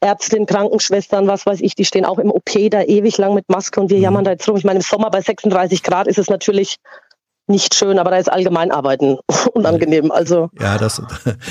Ärztin, 0.02 0.46
Krankenschwestern, 0.46 1.28
was 1.28 1.46
weiß 1.46 1.62
ich, 1.62 1.76
die 1.76 1.86
stehen 1.86 2.04
auch 2.04 2.20
im 2.20 2.30
OP 2.30 2.52
da 2.70 2.82
ewig 2.82 3.18
lang 3.18 3.34
mit 3.34 3.48
Maske 3.48 3.80
und 3.80 3.90
wir 3.90 3.98
mhm. 3.98 4.04
jammern 4.04 4.24
da 4.26 4.32
jetzt 4.32 4.48
rum. 4.50 4.58
Ich 4.58 4.66
meine, 4.66 4.80
im 4.80 4.84
Sommer 4.84 5.10
bei 5.10 5.22
36 5.22 5.82
Grad 5.82 6.08
ist 6.08 6.18
es 6.18 6.30
natürlich 6.30 6.76
nicht 7.54 7.76
schön, 7.76 8.00
aber 8.00 8.12
da 8.12 8.18
ist 8.18 8.32
allgemein 8.32 8.72
Arbeiten 8.72 9.18
unangenehm. 9.54 10.12
Also 10.12 10.50
ja, 10.60 10.78
das, 10.78 11.02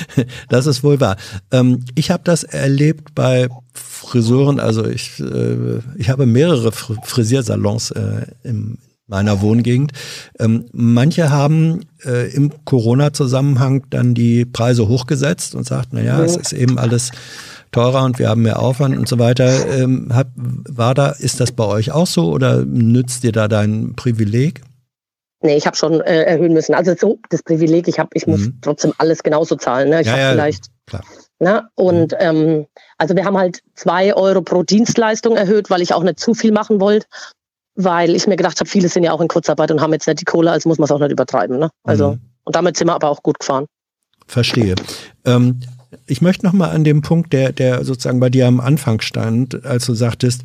das 0.49 0.67
ist 0.67 0.83
wohl 0.83 0.99
wahr. 0.99 1.15
Ähm, 1.51 1.83
ich 1.95 2.11
habe 2.11 2.23
das 2.23 2.43
erlebt 2.43 3.15
bei 3.15 3.47
Friseuren. 3.73 4.59
Also 4.59 4.85
ich, 4.85 5.19
äh, 5.19 5.79
ich 5.97 6.09
habe 6.09 6.25
mehrere 6.25 6.71
Frisiersalons 6.71 7.91
äh, 7.91 8.27
in 8.43 8.77
meiner 9.07 9.41
Wohngegend. 9.41 9.91
Ähm, 10.39 10.65
manche 10.71 11.29
haben 11.29 11.81
äh, 12.05 12.31
im 12.33 12.51
Corona-Zusammenhang 12.65 13.85
dann 13.89 14.13
die 14.13 14.45
Preise 14.45 14.87
hochgesetzt 14.87 15.55
und 15.55 15.65
sagt, 15.65 15.93
naja, 15.93 16.17
mhm. 16.17 16.23
es 16.25 16.37
ist 16.37 16.53
eben 16.53 16.77
alles 16.77 17.11
teurer 17.71 18.03
und 18.03 18.19
wir 18.19 18.29
haben 18.29 18.43
mehr 18.43 18.59
Aufwand 18.59 18.97
und 18.97 19.07
so 19.07 19.19
weiter. 19.19 19.67
Ähm, 19.77 20.09
hab, 20.13 20.27
war 20.35 20.93
da, 20.93 21.09
ist 21.09 21.39
das 21.39 21.51
bei 21.51 21.65
euch 21.65 21.91
auch 21.91 22.07
so 22.07 22.31
oder 22.31 22.63
nützt 22.65 23.23
dir 23.23 23.31
da 23.31 23.47
dein 23.47 23.93
Privileg? 23.95 24.61
Nee, 25.43 25.57
ich 25.57 25.67
habe 25.67 25.75
schon 25.75 25.99
äh, 26.01 26.23
erhöhen 26.23 26.53
müssen. 26.53 26.73
Also 26.73 26.95
so 26.97 27.19
das 27.29 27.43
Privileg, 27.43 27.87
ich 27.89 27.99
habe, 27.99 28.09
ich 28.13 28.25
muss 28.25 28.41
mhm. 28.41 28.59
trotzdem 28.61 28.93
alles 28.97 29.23
genauso 29.23 29.55
zahlen. 29.57 29.89
Ne? 29.89 30.01
Ich 30.01 30.07
ja, 30.07 30.13
habe 30.13 30.21
ja, 30.21 30.31
vielleicht. 30.31 30.65
Klar. 30.87 31.03
Ne? 31.39 31.67
Und 31.75 32.13
mhm. 32.13 32.17
ähm, 32.19 32.65
also 32.97 33.15
wir 33.15 33.25
haben 33.25 33.37
halt 33.37 33.61
zwei 33.75 34.15
Euro 34.15 34.41
pro 34.41 34.63
Dienstleistung 34.63 35.35
erhöht, 35.35 35.69
weil 35.69 35.81
ich 35.81 35.93
auch 35.93 36.03
nicht 36.03 36.19
zu 36.19 36.33
viel 36.33 36.53
machen 36.53 36.79
wollte, 36.79 37.05
weil 37.75 38.15
ich 38.15 38.25
mir 38.25 38.37
gedacht 38.37 38.59
habe, 38.61 38.69
viele 38.69 38.87
sind 38.87 39.03
ja 39.03 39.11
auch 39.11 39.19
in 39.19 39.27
Kurzarbeit 39.27 39.69
und 39.69 39.81
haben 39.81 39.91
jetzt 39.91 40.07
nicht 40.07 40.21
die 40.21 40.25
Kohle, 40.25 40.51
also 40.51 40.69
muss 40.69 40.77
man 40.77 40.85
es 40.85 40.91
auch 40.91 40.99
nicht 40.99 41.11
übertreiben. 41.11 41.59
Ne? 41.59 41.69
Also 41.83 42.11
mhm. 42.11 42.21
und 42.45 42.55
damit 42.55 42.77
sind 42.77 42.87
wir 42.87 42.95
aber 42.95 43.09
auch 43.09 43.21
gut 43.21 43.39
gefahren. 43.39 43.65
Verstehe. 44.27 44.75
Ähm, 45.25 45.59
ich 46.05 46.21
möchte 46.21 46.45
noch 46.45 46.53
mal 46.53 46.69
an 46.69 46.85
dem 46.85 47.01
Punkt, 47.01 47.33
der, 47.33 47.51
der 47.51 47.83
sozusagen 47.83 48.19
bei 48.19 48.29
dir 48.29 48.47
am 48.47 48.61
Anfang 48.61 49.01
stand, 49.01 49.65
als 49.65 49.85
du 49.85 49.93
sagtest, 49.93 50.43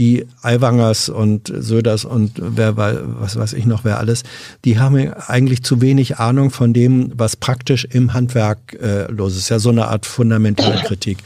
die 0.00 0.26
Aiwangers 0.40 1.10
und 1.10 1.52
Söders 1.54 2.06
und 2.06 2.32
wer 2.38 2.78
was 2.78 3.36
weiß 3.36 3.52
ich 3.52 3.66
noch, 3.66 3.84
wer 3.84 3.98
alles, 3.98 4.22
die 4.64 4.78
haben 4.78 5.12
eigentlich 5.12 5.62
zu 5.62 5.82
wenig 5.82 6.18
Ahnung 6.18 6.50
von 6.50 6.72
dem, 6.72 7.12
was 7.16 7.36
praktisch 7.36 7.84
im 7.84 8.14
Handwerk 8.14 8.72
äh, 8.80 9.12
los 9.12 9.36
ist. 9.36 9.50
Ja, 9.50 9.58
so 9.58 9.68
eine 9.68 9.88
Art 9.88 10.06
fundamentale 10.06 10.80
Kritik. 10.84 11.18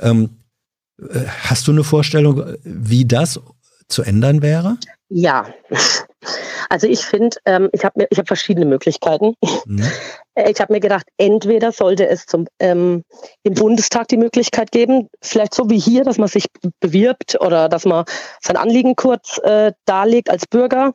Ähm, 0.00 0.30
äh, 0.98 1.26
hast 1.42 1.68
du 1.68 1.72
eine 1.72 1.84
Vorstellung, 1.84 2.42
wie 2.64 3.04
das 3.04 3.38
zu 3.88 4.02
ändern 4.02 4.40
wäre? 4.40 4.78
Ja. 5.10 5.46
Also 6.68 6.86
ich 6.86 7.04
finde, 7.04 7.36
ähm, 7.44 7.68
ich 7.72 7.84
habe 7.84 8.06
ich 8.10 8.18
hab 8.18 8.26
verschiedene 8.26 8.66
Möglichkeiten. 8.66 9.34
Mhm. 9.66 9.84
Ich 10.48 10.60
habe 10.60 10.72
mir 10.72 10.80
gedacht, 10.80 11.06
entweder 11.18 11.72
sollte 11.72 12.08
es 12.08 12.26
zum, 12.26 12.46
ähm, 12.58 13.04
im 13.42 13.54
Bundestag 13.54 14.08
die 14.08 14.16
Möglichkeit 14.16 14.72
geben, 14.72 15.08
vielleicht 15.20 15.54
so 15.54 15.68
wie 15.68 15.78
hier, 15.78 16.04
dass 16.04 16.18
man 16.18 16.28
sich 16.28 16.46
bewirbt 16.80 17.38
oder 17.40 17.68
dass 17.68 17.84
man 17.84 18.04
sein 18.40 18.56
Anliegen 18.56 18.96
kurz 18.96 19.38
äh, 19.38 19.72
darlegt 19.84 20.30
als 20.30 20.46
Bürger 20.46 20.94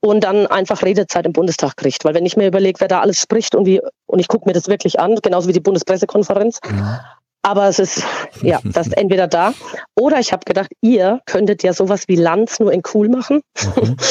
und 0.00 0.24
dann 0.24 0.46
einfach 0.46 0.82
Redezeit 0.82 1.26
im 1.26 1.32
Bundestag 1.32 1.76
kriegt. 1.76 2.04
Weil 2.04 2.14
wenn 2.14 2.26
ich 2.26 2.36
mir 2.36 2.46
überlege, 2.46 2.80
wer 2.80 2.88
da 2.88 3.00
alles 3.00 3.20
spricht 3.20 3.54
und 3.54 3.66
wie, 3.66 3.80
und 4.06 4.18
ich 4.18 4.28
gucke 4.28 4.48
mir 4.48 4.54
das 4.54 4.68
wirklich 4.68 4.98
an, 4.98 5.16
genauso 5.16 5.48
wie 5.48 5.52
die 5.52 5.60
Bundespressekonferenz, 5.60 6.58
mhm. 6.68 6.98
Aber 7.42 7.68
es 7.68 7.80
ist, 7.80 8.04
ja, 8.40 8.60
das 8.64 8.86
ist 8.86 8.96
entweder 8.96 9.26
da. 9.26 9.52
Oder 9.98 10.20
ich 10.20 10.32
habe 10.32 10.44
gedacht, 10.44 10.70
ihr 10.80 11.20
könntet 11.26 11.62
ja 11.62 11.72
sowas 11.72 12.04
wie 12.06 12.16
Lanz 12.16 12.60
nur 12.60 12.72
in 12.72 12.82
cool 12.94 13.08
machen. 13.08 13.42
Mhm. 13.76 13.96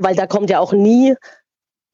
Weil 0.00 0.16
da 0.16 0.26
kommt 0.26 0.50
ja 0.50 0.58
auch 0.58 0.72
nie 0.72 1.14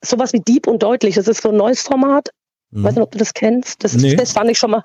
sowas 0.03 0.33
wie 0.33 0.41
Deep 0.41 0.67
und 0.67 0.83
Deutlich. 0.83 1.17
Das 1.17 1.29
ist 1.29 1.43
so 1.43 1.51
ein 1.51 1.57
neues 1.57 1.83
Format. 1.83 2.31
Mhm. 2.71 2.85
Weiß 2.85 2.95
nicht, 2.95 3.03
ob 3.03 3.11
du 3.11 3.19
das 3.19 3.35
kennst. 3.35 3.83
Das, 3.83 3.95
nee. 3.95 4.15
das 4.15 4.33
fand 4.33 4.51
ich 4.51 4.59
schon 4.59 4.71
mal. 4.71 4.83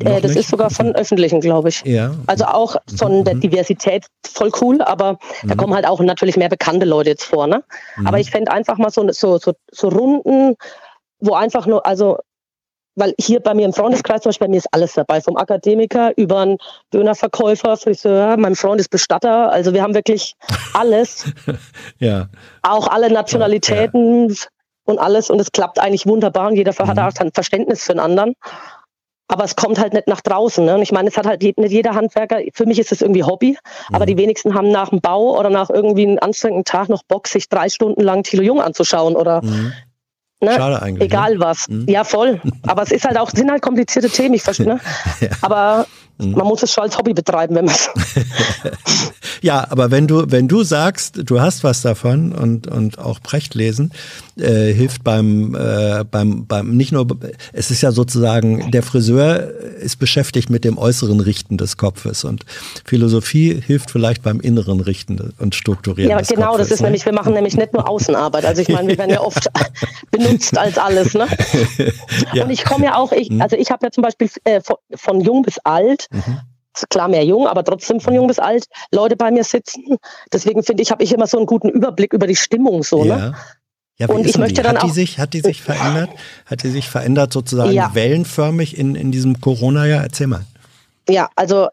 Äh, 0.00 0.20
das 0.20 0.32
nicht. 0.32 0.40
ist 0.40 0.48
sogar 0.48 0.70
von 0.70 0.94
öffentlichen, 0.94 1.40
glaube 1.40 1.68
ich. 1.68 1.82
Ja. 1.84 2.14
Also 2.26 2.44
auch 2.46 2.76
von 2.96 3.20
mhm. 3.20 3.24
der 3.24 3.34
Diversität 3.34 4.06
voll 4.26 4.50
cool, 4.60 4.80
aber 4.82 5.18
mhm. 5.42 5.48
da 5.48 5.54
kommen 5.54 5.74
halt 5.74 5.86
auch 5.86 6.00
natürlich 6.00 6.36
mehr 6.36 6.48
bekannte 6.48 6.86
Leute 6.86 7.10
jetzt 7.10 7.24
vor. 7.24 7.46
Ne? 7.46 7.62
Mhm. 7.96 8.06
Aber 8.06 8.18
ich 8.18 8.30
fände 8.30 8.50
einfach 8.50 8.78
mal 8.78 8.90
so, 8.90 9.06
so, 9.12 9.38
so, 9.38 9.52
so 9.70 9.88
Runden, 9.88 10.56
wo 11.20 11.34
einfach 11.34 11.66
nur, 11.66 11.84
also 11.86 12.18
weil 12.94 13.14
hier 13.18 13.40
bei 13.40 13.54
mir 13.54 13.64
im 13.64 13.72
Freundeskreis 13.72 14.22
zum 14.22 14.30
Beispiel, 14.30 14.46
bei 14.46 14.50
mir 14.50 14.58
ist 14.58 14.68
alles 14.72 14.92
dabei, 14.94 15.20
vom 15.20 15.36
Akademiker 15.36 16.16
über 16.16 16.40
einen 16.40 16.58
Dönerverkäufer, 16.92 17.76
Friseur, 17.76 18.36
mein 18.36 18.54
Freund 18.54 18.80
ist 18.80 18.90
Bestatter, 18.90 19.50
also 19.50 19.72
wir 19.72 19.82
haben 19.82 19.94
wirklich 19.94 20.34
alles. 20.74 21.24
ja. 21.98 22.28
Auch 22.62 22.88
alle 22.88 23.10
Nationalitäten 23.10 24.28
ja. 24.28 24.34
und 24.84 24.98
alles 24.98 25.30
und 25.30 25.40
es 25.40 25.52
klappt 25.52 25.78
eigentlich 25.78 26.06
wunderbar 26.06 26.48
und 26.48 26.56
jeder 26.56 26.72
mhm. 26.72 26.88
hat 26.88 26.98
auch 26.98 27.20
ein 27.20 27.32
Verständnis 27.32 27.84
für 27.84 27.92
den 27.92 28.00
anderen. 28.00 28.34
Aber 29.28 29.44
es 29.44 29.56
kommt 29.56 29.78
halt 29.78 29.94
nicht 29.94 30.08
nach 30.08 30.20
draußen. 30.20 30.62
Ne? 30.62 30.74
Und 30.74 30.82
ich 30.82 30.92
meine, 30.92 31.08
es 31.08 31.16
hat 31.16 31.26
halt 31.26 31.42
nicht 31.42 31.72
jeder 31.72 31.94
Handwerker, 31.94 32.40
für 32.52 32.66
mich 32.66 32.78
ist 32.78 32.92
es 32.92 33.00
irgendwie 33.00 33.24
Hobby, 33.24 33.52
mhm. 33.52 33.94
aber 33.94 34.04
die 34.04 34.18
wenigsten 34.18 34.54
haben 34.54 34.70
nach 34.70 34.90
dem 34.90 35.00
Bau 35.00 35.38
oder 35.38 35.48
nach 35.48 35.70
irgendwie 35.70 36.06
einem 36.06 36.18
anstrengenden 36.20 36.64
Tag 36.64 36.90
noch 36.90 37.02
Bock, 37.04 37.26
sich 37.28 37.48
drei 37.48 37.70
Stunden 37.70 38.02
lang 38.02 38.24
Thilo 38.24 38.42
Jung 38.42 38.60
anzuschauen 38.60 39.16
oder 39.16 39.42
mhm. 39.42 39.72
Ne? 40.42 40.54
Schade 40.56 40.82
eigentlich. 40.82 41.08
Egal 41.08 41.34
ne? 41.34 41.40
was. 41.40 41.68
Mhm. 41.68 41.86
Ja, 41.88 42.04
voll. 42.04 42.40
Aber 42.66 42.82
es 42.82 42.90
ist 42.90 43.04
halt 43.04 43.16
auch, 43.16 43.30
sind 43.30 43.50
halt 43.50 43.62
komplizierte 43.62 44.10
Themen, 44.10 44.34
ich 44.34 44.42
verstehe. 44.42 44.66
Ne? 44.66 44.80
ja. 45.20 45.28
Aber. 45.40 45.86
Man 46.30 46.46
muss 46.46 46.62
es 46.62 46.72
schon 46.72 46.84
als 46.84 46.96
Hobby 46.98 47.12
betreiben, 47.12 47.54
wenn 47.54 47.66
man 47.66 47.74
es. 47.74 47.90
ja, 49.42 49.66
aber 49.70 49.90
wenn 49.90 50.06
du, 50.06 50.24
wenn 50.28 50.48
du 50.48 50.62
sagst, 50.62 51.20
du 51.24 51.40
hast 51.40 51.64
was 51.64 51.82
davon 51.82 52.32
und, 52.32 52.66
und 52.66 52.98
auch 52.98 53.20
Brecht 53.20 53.54
lesen, 53.54 53.92
äh, 54.38 54.72
hilft 54.72 55.04
beim, 55.04 55.54
äh, 55.54 56.04
beim, 56.10 56.46
beim, 56.46 56.76
nicht 56.76 56.92
nur, 56.92 57.06
es 57.52 57.70
ist 57.70 57.82
ja 57.82 57.92
sozusagen, 57.92 58.70
der 58.70 58.82
Friseur 58.82 59.50
ist 59.80 59.98
beschäftigt 59.98 60.48
mit 60.48 60.64
dem 60.64 60.78
äußeren 60.78 61.20
Richten 61.20 61.58
des 61.58 61.76
Kopfes 61.76 62.24
und 62.24 62.44
Philosophie 62.84 63.60
hilft 63.60 63.90
vielleicht 63.90 64.22
beim 64.22 64.40
inneren 64.40 64.80
Richten 64.80 65.34
und 65.38 65.54
Strukturieren. 65.54 66.10
Ja, 66.10 66.20
genau, 66.20 66.52
Kopfes, 66.52 66.68
das 66.68 66.74
ist 66.76 66.80
ne? 66.80 66.86
nämlich, 66.86 67.04
wir 67.04 67.12
machen 67.12 67.34
nämlich 67.34 67.56
nicht 67.56 67.72
nur 67.72 67.88
Außenarbeit. 67.88 68.44
Also 68.44 68.62
ich 68.62 68.68
meine, 68.68 68.88
wir 68.88 68.98
werden 68.98 69.10
ja 69.10 69.20
oft 69.20 69.48
benutzt 70.10 70.56
als 70.56 70.78
alles, 70.78 71.14
ne? 71.14 71.26
ja. 72.32 72.44
Und 72.44 72.50
ich 72.50 72.64
komme 72.64 72.86
ja 72.86 72.96
auch, 72.96 73.12
ich, 73.12 73.30
mhm. 73.30 73.42
also 73.42 73.56
ich 73.56 73.70
habe 73.70 73.84
ja 73.84 73.90
zum 73.90 74.02
Beispiel 74.02 74.30
äh, 74.44 74.60
von, 74.60 74.76
von 74.94 75.20
jung 75.20 75.42
bis 75.42 75.58
alt 75.58 76.06
Mhm. 76.12 76.40
Klar, 76.88 77.08
mehr 77.08 77.24
jung, 77.24 77.46
aber 77.46 77.64
trotzdem 77.64 78.00
von 78.00 78.14
jung 78.14 78.26
bis 78.26 78.38
alt 78.38 78.64
Leute 78.92 79.16
bei 79.16 79.30
mir 79.30 79.44
sitzen. 79.44 79.98
Deswegen 80.32 80.62
finde 80.62 80.82
ich, 80.82 80.90
habe 80.90 81.04
ich 81.04 81.12
immer 81.12 81.26
so 81.26 81.36
einen 81.36 81.46
guten 81.46 81.68
Überblick 81.68 82.14
über 82.14 82.26
die 82.26 82.36
Stimmung 82.36 82.82
so. 82.82 83.04
Ja. 83.04 83.16
Ne? 83.16 83.34
Ja, 83.98 84.08
und 84.08 84.26
ich 84.26 84.38
möchte 84.38 84.54
die? 84.54 84.62
dann 84.62 84.76
hat 84.76 84.82
auch. 84.82 84.86
Die 84.86 84.92
sich, 84.92 85.18
hat 85.18 85.34
die 85.34 85.40
sich 85.40 85.62
verändert? 85.62 86.10
Hat 86.46 86.62
die 86.62 86.70
sich 86.70 86.88
verändert 86.88 87.32
sozusagen 87.32 87.72
ja. 87.72 87.94
wellenförmig 87.94 88.78
in, 88.78 88.94
in 88.94 89.12
diesem 89.12 89.40
Corona-Jahr? 89.40 90.02
Erzähl 90.02 90.26
mal. 90.26 90.44
Ja, 91.08 91.28
also 91.36 91.68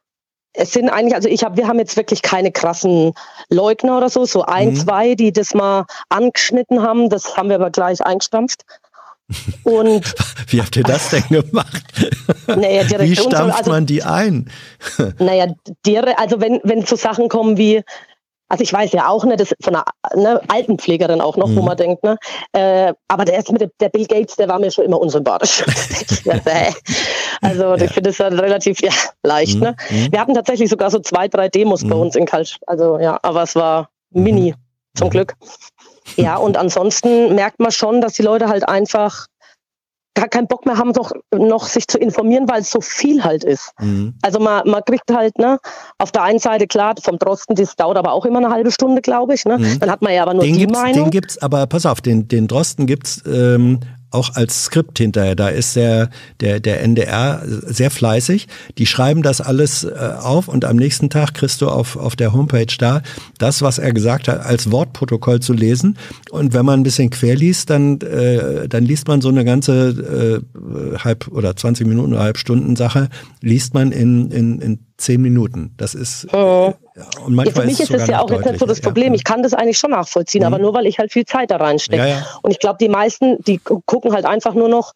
es 0.54 0.74
sind 0.74 0.90
eigentlich, 0.90 1.16
also 1.16 1.30
ich 1.30 1.44
habe, 1.44 1.58
wir 1.58 1.68
haben 1.68 1.80
jetzt 1.80 1.96
wirklich 1.96 2.22
keine 2.22 2.52
krassen 2.52 3.14
Leugner 3.50 3.98
oder 3.98 4.10
so, 4.10 4.26
so 4.26 4.44
ein, 4.44 4.70
mhm. 4.70 4.76
zwei, 4.76 5.16
die 5.16 5.32
das 5.32 5.54
mal 5.54 5.86
angeschnitten 6.10 6.82
haben, 6.82 7.10
das 7.10 7.38
haben 7.38 7.50
wir 7.50 7.56
aber 7.56 7.70
gleich 7.70 8.06
eingestampft. 8.06 8.66
Und 9.64 10.14
Wie 10.48 10.62
habt 10.62 10.76
ihr 10.76 10.84
das 10.84 11.10
denn 11.10 11.24
gemacht? 11.30 11.84
Naja, 12.48 12.84
wie 13.00 13.16
stampft 13.16 13.60
also, 13.60 13.72
man 13.72 13.86
die 13.86 14.04
ein? 14.04 14.50
naja, 15.20 15.48
also 16.18 16.42
wenn, 16.42 16.60
wenn 16.64 16.86
so 16.86 16.96
Sachen 16.96 17.30
kommen 17.30 17.58
wie, 17.58 17.84
also 18.48 18.64
ich 18.64 18.74
weiß 18.74 18.92
ja 18.94 19.08
auch, 19.08 19.26
ne, 19.26 19.36
das 19.36 19.54
von 19.62 19.76
einer 19.76 19.86
ne, 20.16 20.42
Altenpflegerin 20.48 21.22
auch 21.22 21.38
noch, 21.38 21.50
mhm. 21.50 21.56
wo 21.58 21.62
man 21.62 21.78
denkt, 21.78 22.04
ne, 22.04 22.18
äh, 22.54 22.94
aber 23.08 23.26
der 23.26 23.38
ist 23.38 23.52
mit 23.52 23.70
der 23.80 23.90
Bill 23.90 24.08
Gates, 24.08 24.36
der 24.38 24.48
war 24.48 24.60
mir 24.60 24.72
schon 24.72 24.86
immer 24.86 25.00
unsympathisch. 25.00 25.64
also 27.42 27.64
ja. 27.64 27.76
ich 27.76 27.92
finde 27.92 28.10
das 28.10 28.18
ja 28.18 28.28
relativ 28.28 28.82
ja, 28.82 28.92
leicht. 29.22 29.56
Mhm. 29.56 29.62
Ne? 29.62 29.76
Mhm. 29.90 30.12
Wir 30.12 30.20
hatten 30.20 30.34
tatsächlich 30.34 30.70
sogar 30.70 30.90
so 30.90 31.00
zwei, 31.00 31.28
drei 31.28 31.50
Demos 31.50 31.84
bei 31.84 31.96
mhm. 31.96 32.02
uns 32.02 32.16
in 32.16 32.26
Kalsch. 32.26 32.58
Also 32.66 32.98
ja, 32.98 33.20
aber 33.22 33.44
es 33.44 33.56
war 33.56 33.90
mini, 34.10 34.52
mhm. 34.52 34.56
zum 34.96 35.08
mhm. 35.08 35.12
Glück. 35.12 35.36
Ja, 36.16 36.38
und 36.38 36.58
ansonsten 36.58 37.36
merkt 37.36 37.60
man 37.60 37.72
schon, 37.72 38.02
dass 38.02 38.14
die 38.14 38.24
Leute 38.24 38.48
halt 38.48 38.68
einfach 38.68 39.28
gar 40.16 40.28
keinen 40.28 40.48
Bock 40.48 40.66
mehr 40.66 40.78
haben, 40.78 40.92
doch 40.94 41.12
noch 41.34 41.68
sich 41.68 41.88
zu 41.88 41.98
informieren, 41.98 42.50
weil 42.50 42.62
es 42.62 42.72
so 42.72 42.82
viel 42.82 43.24
halt 43.24 43.44
ist. 43.44 43.72
Mhm. 43.80 44.16
Also 44.22 44.40
man, 44.40 44.68
man 44.68 44.84
kriegt 44.84 45.10
halt, 45.12 45.38
ne, 45.38 45.60
auf 45.98 46.12
der 46.12 46.24
einen 46.24 46.40
Seite 46.40 46.68
klar, 46.68 46.96
vom 47.02 47.18
Drosten, 47.18 47.56
das 47.56 47.76
dauert 47.76 47.98
aber 47.98 48.12
auch 48.12 48.26
immer 48.26 48.40
eine 48.40 48.50
halbe 48.50 48.72
Stunde, 48.72 49.02
glaube 49.02 49.36
ich. 49.36 49.46
Ne? 49.46 49.58
Mhm. 49.58 49.80
Dann 49.80 49.90
hat 49.90 50.02
man 50.02 50.14
ja 50.14 50.24
aber 50.24 50.34
nur 50.34 50.44
den 50.44 50.54
die 50.54 50.60
gibt's, 50.60 50.78
Meinung. 50.78 51.06
Den 51.06 51.12
gibt's, 51.12 51.38
aber 51.38 51.68
pass 51.68 51.86
auf, 51.86 52.02
den, 52.02 52.28
den 52.28 52.48
Drosten 52.48 52.86
gibt's 52.86 53.24
ähm, 53.26 53.80
auch 54.12 54.36
als 54.36 54.66
Skript 54.66 54.98
hinterher. 54.98 55.36
Da 55.36 55.50
ist 55.50 55.76
der, 55.76 56.10
der, 56.40 56.60
der 56.60 56.82
NDR 56.82 57.42
sehr 57.46 57.92
fleißig. 57.92 58.48
Die 58.78 58.86
schreiben 58.86 59.22
das 59.22 59.42
alles 59.42 59.84
äh, 59.84 59.90
auf 60.20 60.48
und 60.48 60.66
am 60.66 60.78
nächsten 60.78 61.10
Tag 61.10 61.34
kriegst 61.34 61.62
du 61.62 61.70
auf, 61.70 61.96
auf 61.96 62.16
der 62.16 62.34
Homepage 62.34 62.76
da 62.78 63.02
das, 63.38 63.62
was 63.62 63.78
er 63.78 63.94
gesagt 63.94 64.28
hat, 64.28 64.46
als 64.46 64.72
Wortprotokoll 64.72 65.40
zu 65.40 65.54
lesen. 65.54 65.98
Und 66.32 66.54
wenn 66.54 66.66
man 66.66 66.80
ein 66.80 66.84
bisschen 66.84 67.10
quer 67.10 67.36
liest, 67.36 67.70
dann, 67.70 68.02
äh, 68.02 68.68
dann 68.68 68.84
liest 68.84 69.08
man 69.08 69.22
so 69.22 69.30
eine 69.30 69.46
ganze 69.46 70.42
äh, 70.50 70.98
halb 70.98 71.28
oder 71.28 71.56
20 71.56 71.88
Minuten 71.88 72.14
oder 72.14 72.24
halb 72.24 72.38
Stunden 72.38 72.76
Sache, 72.76 73.10
liest 73.42 73.74
man 73.74 73.92
in, 73.92 74.32
in, 74.32 74.60
in 74.60 74.80
zehn 75.00 75.22
Minuten. 75.22 75.74
Das 75.78 75.96
ist. 75.96 76.28
Oh. 76.34 76.74
Und 77.26 77.36
manchmal 77.36 77.48
ja, 77.48 77.62
für 77.62 77.68
mich 77.68 77.80
ist 77.80 77.92
es 77.92 78.08
ja 78.08 78.22
auch 78.22 78.30
jetzt 78.30 78.46
nicht 78.46 78.60
so 78.60 78.66
das 78.66 78.82
Problem. 78.82 79.14
Ja. 79.14 79.16
Ich 79.16 79.24
kann 79.24 79.42
das 79.42 79.54
eigentlich 79.54 79.78
schon 79.78 79.92
nachvollziehen, 79.92 80.42
mhm. 80.42 80.48
aber 80.48 80.60
nur 80.60 80.74
weil 80.74 80.86
ich 80.86 81.00
halt 81.00 81.12
viel 81.12 81.26
Zeit 81.26 81.52
da 81.52 81.58
reinstecke. 81.58 82.08
Ja, 82.08 82.26
und 82.42 82.52
ich 82.52 82.60
glaube, 82.60 82.78
die 82.80 82.90
meisten, 82.90 83.42
die 83.44 83.58
gucken 83.60 84.14
halt 84.14 84.26
einfach 84.26 84.54
nur 84.54 84.70
noch, 84.70 84.94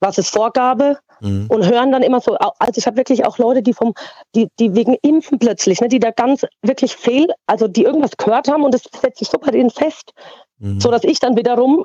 was 0.00 0.18
ist 0.18 0.30
Vorgabe 0.30 0.98
mhm. 1.20 1.46
und 1.48 1.66
hören 1.66 1.92
dann 1.92 2.02
immer 2.02 2.20
so. 2.20 2.36
Also 2.36 2.72
ich 2.76 2.86
habe 2.86 2.96
wirklich 2.96 3.24
auch 3.24 3.38
Leute, 3.38 3.62
die 3.62 3.72
vom, 3.72 3.94
die, 4.34 4.48
die 4.58 4.74
wegen 4.74 4.96
Impfen 5.02 5.38
plötzlich, 5.38 5.80
ne, 5.80 5.88
die 5.88 6.00
da 6.00 6.10
ganz 6.10 6.44
wirklich 6.62 6.96
fehl, 6.96 7.28
also 7.46 7.68
die 7.68 7.84
irgendwas 7.84 8.16
gehört 8.16 8.48
haben 8.48 8.64
und 8.64 8.74
das 8.74 8.82
setzt 9.00 9.18
sich 9.18 9.28
so 9.28 9.38
bei 9.38 9.50
denen 9.50 9.70
fest, 9.70 10.12
mhm. 10.58 10.80
so 10.80 10.90
dass 10.90 11.04
ich 11.04 11.20
dann 11.20 11.36
wiederum 11.36 11.84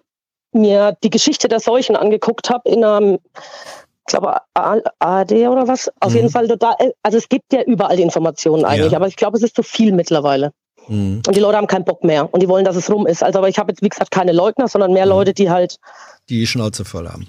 mir 0.52 0.98
die 1.04 1.12
Geschichte 1.12 1.48
der 1.48 1.60
Seuchen 1.60 1.96
angeguckt 1.96 2.50
habe 2.50 2.68
in 2.70 2.84
einem 2.84 3.20
glaube 4.10 4.38
ARD 4.54 5.32
oder 5.32 5.68
was. 5.68 5.92
Auf 6.00 6.12
mhm. 6.12 6.18
jeden 6.18 6.30
Fall 6.30 6.48
total, 6.48 6.76
also 7.04 7.18
es 7.18 7.30
gibt 7.30 7.54
ja 7.54 7.64
überall 7.64 7.96
die 7.96 8.04
Informationen 8.04 8.66
eigentlich, 8.66 8.92
ja. 8.92 8.98
aber 8.98 9.08
ich 9.08 9.16
glaube, 9.16 9.38
es 9.38 9.44
ist 9.44 9.56
zu 9.56 9.64
viel 9.64 9.92
mittlerweile. 9.94 10.52
Mhm. 10.88 11.22
Und 11.26 11.36
die 11.36 11.40
Leute 11.40 11.58
haben 11.58 11.68
keinen 11.68 11.86
Bock 11.86 12.04
mehr 12.04 12.32
und 12.34 12.42
die 12.42 12.50
wollen, 12.50 12.66
dass 12.66 12.76
es 12.76 12.92
rum 12.92 13.08
ist. 13.08 13.24
Also, 13.24 13.40
aber 13.40 13.50
ich 13.50 13.60
habe 13.60 13.72
jetzt, 13.72 13.82
wie 13.82 13.90
gesagt, 13.90 14.12
keine 14.12 14.32
Leugner, 14.32 14.68
sondern 14.68 14.94
mehr 14.94 15.06
mhm. 15.06 15.12
Leute, 15.12 15.34
die 15.34 15.50
halt. 15.50 15.78
Die 16.30 16.46
Schnauze 16.46 16.86
voll 16.86 17.08
haben. 17.08 17.28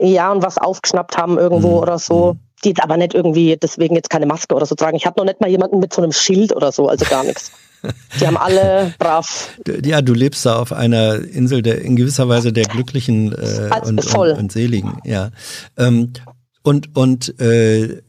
Ja, 0.00 0.32
und 0.32 0.42
was 0.42 0.58
aufgeschnappt 0.58 1.16
haben 1.16 1.38
irgendwo 1.38 1.76
mhm. 1.76 1.82
oder 1.82 1.98
so. 1.98 2.34
Mhm. 2.34 2.40
Die 2.64 2.68
jetzt 2.70 2.82
aber 2.82 2.96
nicht 2.96 3.14
irgendwie 3.14 3.56
deswegen 3.56 3.96
jetzt 3.96 4.08
keine 4.08 4.26
Maske 4.26 4.54
oder 4.54 4.66
so 4.66 4.74
tragen. 4.74 4.96
Ich 4.96 5.04
habe 5.04 5.18
noch 5.18 5.24
nicht 5.24 5.40
mal 5.40 5.50
jemanden 5.50 5.80
mit 5.80 5.92
so 5.92 6.00
einem 6.00 6.12
Schild 6.12 6.54
oder 6.54 6.70
so, 6.70 6.88
also 6.88 7.04
gar 7.04 7.24
nichts. 7.24 7.52
Die 8.20 8.26
haben 8.26 8.36
alle 8.36 8.94
brav. 8.98 9.50
Ja, 9.84 10.02
du 10.02 10.14
lebst 10.14 10.46
da 10.46 10.56
auf 10.56 10.72
einer 10.72 11.16
Insel 11.16 11.62
der 11.62 11.82
in 11.82 11.96
gewisser 11.96 12.28
Weise 12.28 12.52
der 12.52 12.64
Glücklichen 12.64 13.32
äh, 13.32 13.70
und, 13.84 14.14
und, 14.14 14.38
und, 14.38 14.52
Seligen. 14.52 14.98
Ja. 15.04 15.30
Ähm, 15.76 16.12
und 16.62 16.94
und 16.94 17.40
äh, 17.40 18.02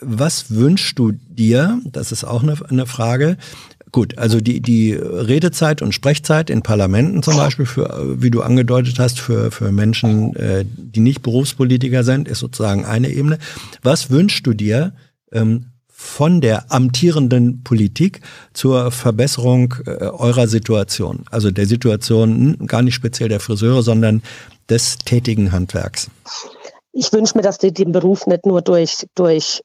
was 0.00 0.50
wünschst 0.50 0.98
du 0.98 1.12
dir? 1.12 1.80
Das 1.84 2.12
ist 2.12 2.24
auch 2.24 2.42
eine, 2.42 2.56
eine 2.68 2.86
Frage. 2.86 3.36
Gut, 3.90 4.18
also 4.18 4.40
die, 4.40 4.60
die 4.60 4.92
Redezeit 4.92 5.80
und 5.80 5.92
Sprechzeit 5.92 6.50
in 6.50 6.62
Parlamenten 6.62 7.22
zum 7.22 7.36
Beispiel, 7.36 7.64
für, 7.64 8.20
wie 8.20 8.30
du 8.30 8.42
angedeutet 8.42 8.98
hast, 8.98 9.18
für, 9.18 9.50
für 9.50 9.72
Menschen, 9.72 10.36
äh, 10.36 10.64
die 10.66 11.00
nicht 11.00 11.22
Berufspolitiker 11.22 12.04
sind, 12.04 12.28
ist 12.28 12.40
sozusagen 12.40 12.84
eine 12.84 13.08
Ebene. 13.08 13.38
Was 13.82 14.10
wünschst 14.10 14.46
du 14.46 14.52
dir 14.52 14.92
ähm, 15.32 15.66
von 16.00 16.40
der 16.40 16.70
amtierenden 16.70 17.64
Politik 17.64 18.20
zur 18.52 18.92
Verbesserung 18.92 19.74
äh, 19.84 20.04
eurer 20.04 20.46
Situation? 20.46 21.24
Also 21.32 21.50
der 21.50 21.66
Situation 21.66 22.56
gar 22.68 22.82
nicht 22.82 22.94
speziell 22.94 23.28
der 23.28 23.40
Friseure, 23.40 23.82
sondern 23.82 24.22
des 24.70 24.98
tätigen 24.98 25.50
Handwerks. 25.50 26.08
Ich 26.92 27.12
wünsche 27.12 27.36
mir, 27.36 27.42
dass 27.42 27.58
die 27.58 27.72
den 27.72 27.90
Beruf 27.90 28.28
nicht 28.28 28.46
nur 28.46 28.62
durch, 28.62 29.06
durch 29.16 29.60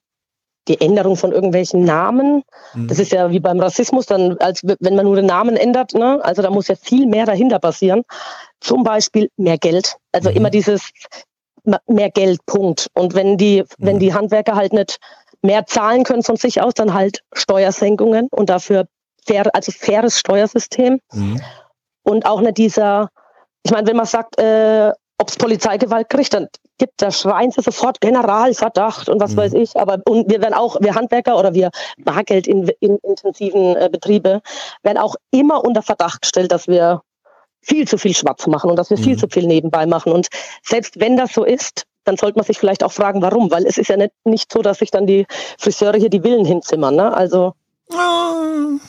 die 0.68 0.82
Änderung 0.82 1.18
von 1.18 1.32
irgendwelchen 1.32 1.84
Namen, 1.84 2.42
mhm. 2.74 2.88
das 2.88 2.98
ist 2.98 3.12
ja 3.12 3.30
wie 3.30 3.40
beim 3.40 3.60
Rassismus, 3.60 4.08
dann 4.08 4.36
als 4.40 4.62
wenn 4.64 4.96
man 4.96 5.06
nur 5.06 5.18
den 5.18 5.28
Namen 5.28 5.56
ändert, 5.56 5.94
ne? 5.94 6.20
also 6.24 6.42
da 6.42 6.50
muss 6.50 6.68
ja 6.68 6.76
viel 6.76 7.06
mehr 7.06 7.28
dahinter 7.28 7.60
passieren. 7.60 8.02
Zum 8.60 8.84
Beispiel 8.84 9.30
mehr 9.38 9.60
Geld. 9.60 9.98
Also 10.12 10.32
mhm. 10.32 10.38
immer 10.38 10.50
dieses 10.50 10.90
mehr 11.86 12.10
Geld, 12.10 12.44
Punkt. 12.48 12.88
Und 12.94 13.14
wenn 13.14 13.38
die, 13.38 13.62
mhm. 13.62 13.86
wenn 13.86 14.00
die 14.00 14.16
Handwerker 14.16 14.56
halt 14.56 14.74
nicht 14.74 14.98
mehr 15.44 15.66
zahlen 15.66 16.04
können 16.04 16.24
von 16.24 16.38
sich 16.38 16.62
aus, 16.62 16.74
dann 16.74 16.94
halt 16.94 17.24
Steuersenkungen 17.34 18.28
und 18.32 18.50
dafür 18.50 18.86
fair, 19.26 19.54
also 19.54 19.72
faires 19.72 20.18
Steuersystem. 20.18 21.00
Mhm. 21.12 21.42
Und 22.04 22.26
auch 22.26 22.42
nicht 22.42 22.58
dieser, 22.58 23.10
ich 23.64 23.72
meine, 23.72 23.88
wenn 23.88 23.98
man 23.98 24.06
sagt, 24.06 24.40
äh, 24.40 24.92
ob 25.20 25.30
es 25.30 25.38
Polizeigewalt 25.38 26.10
kriegt, 26.10 26.34
dann 26.34 26.48
gibt, 26.78 27.02
da 27.02 27.12
schreien 27.12 27.52
sie 27.52 27.62
sofort 27.62 28.02
Generalverdacht 28.02 29.08
und 29.10 29.22
was 29.22 29.34
mhm. 29.34 29.38
weiß 29.38 29.54
ich. 29.54 29.78
Aber 29.78 30.00
und 30.08 30.30
wir 30.30 30.42
werden 30.42 30.54
auch, 30.54 30.78
wir 30.82 30.96
Handwerker 30.96 31.38
oder 31.38 31.54
wir 31.54 31.70
bargeldintensiven 32.04 33.76
äh, 33.76 33.90
Betriebe 33.92 34.42
werden 34.82 34.98
auch 34.98 35.16
immer 35.32 35.64
unter 35.64 35.82
Verdacht 35.82 36.22
gestellt, 36.22 36.52
dass 36.52 36.68
wir 36.68 37.02
viel 37.62 37.88
zu 37.88 37.98
viel 37.98 38.14
schwarz 38.14 38.48
machen 38.48 38.70
und 38.70 38.76
dass 38.78 38.90
wir 38.90 38.98
mhm. 38.98 39.04
viel 39.04 39.18
zu 39.18 39.28
viel 39.30 39.48
nebenbei 39.48 39.86
machen. 39.86 40.12
Und 40.12 40.28
selbst 40.64 41.00
wenn 41.00 41.16
das 41.16 41.34
so 41.34 41.44
ist, 41.44 41.86
dann 42.04 42.18
sollte 42.18 42.38
man 42.38 42.46
sich 42.46 42.58
vielleicht 42.58 42.84
auch 42.84 42.92
fragen, 42.92 43.22
warum, 43.22 43.52
weil 43.52 43.66
es 43.66 43.78
ist 43.78 43.90
ja 43.90 43.98
nicht, 43.98 44.14
nicht 44.24 44.52
so, 44.52 44.62
dass 44.62 44.80
sich 44.80 44.92
dann 44.92 45.08
die 45.08 45.26
Friseure 45.58 45.98
hier 45.98 46.10
die 46.10 46.22
Villen 46.22 46.46
hinzimmern. 46.46 46.96
Ne? 46.96 47.16
Also 47.16 47.54
oh, 47.90 48.80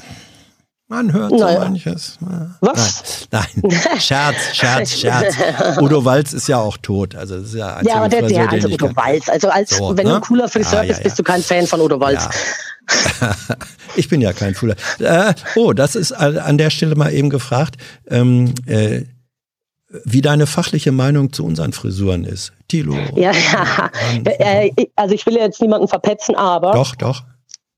man 0.88 1.12
hört 1.12 1.32
naja. 1.32 1.54
so 1.54 1.58
manches. 1.60 2.18
Was? 2.60 3.26
Nein, 3.30 3.44
nein. 3.62 3.72
Scherz, 4.00 4.36
Scherz, 4.52 4.98
Scherz. 4.98 5.36
Udo 5.80 6.04
Walz 6.04 6.32
ist 6.32 6.46
ja 6.46 6.58
auch 6.58 6.76
tot. 6.76 7.14
Also 7.14 7.38
das 7.38 7.48
ist 7.48 7.54
ja, 7.54 7.80
ja 7.82 7.96
aber 7.96 8.08
der, 8.08 8.22
der 8.22 8.50
also 8.50 8.68
Udo 8.68 8.94
Walz. 8.94 9.28
Also 9.28 9.48
als 9.48 9.70
so, 9.70 9.96
wenn 9.96 10.04
ne? 10.04 10.10
du 10.10 10.16
ein 10.16 10.22
cooler 10.22 10.48
Friseur 10.48 10.82
ja, 10.82 10.88
bist, 10.88 11.00
ja, 11.00 11.04
bist 11.04 11.18
du 11.18 11.22
kein 11.22 11.42
Fan 11.42 11.66
von 11.66 11.80
Udo 11.80 11.98
Walz. 12.00 12.28
ich 13.96 14.08
bin 14.08 14.20
ja 14.20 14.32
kein 14.32 14.54
Cooler. 14.54 14.76
Äh, 14.98 15.34
oh, 15.56 15.72
das 15.72 15.94
ist 15.94 16.12
an 16.12 16.58
der 16.58 16.70
Stelle 16.70 16.94
mal 16.96 17.12
eben 17.12 17.30
gefragt. 17.30 17.76
Ähm, 18.08 18.54
äh, 18.66 19.04
wie 20.04 20.20
deine 20.20 20.46
fachliche 20.46 20.92
Meinung 20.92 21.32
zu 21.32 21.44
unseren 21.44 21.72
Frisuren 21.72 22.24
ist. 22.24 22.52
Tilo. 22.68 22.94
Ja, 23.14 23.32
ja. 23.32 23.90
Äh, 24.24 24.70
also 24.96 25.14
ich 25.14 25.24
will 25.26 25.36
jetzt 25.36 25.60
niemanden 25.60 25.88
verpetzen, 25.88 26.34
aber. 26.34 26.72
Doch, 26.72 26.94
doch. 26.96 27.22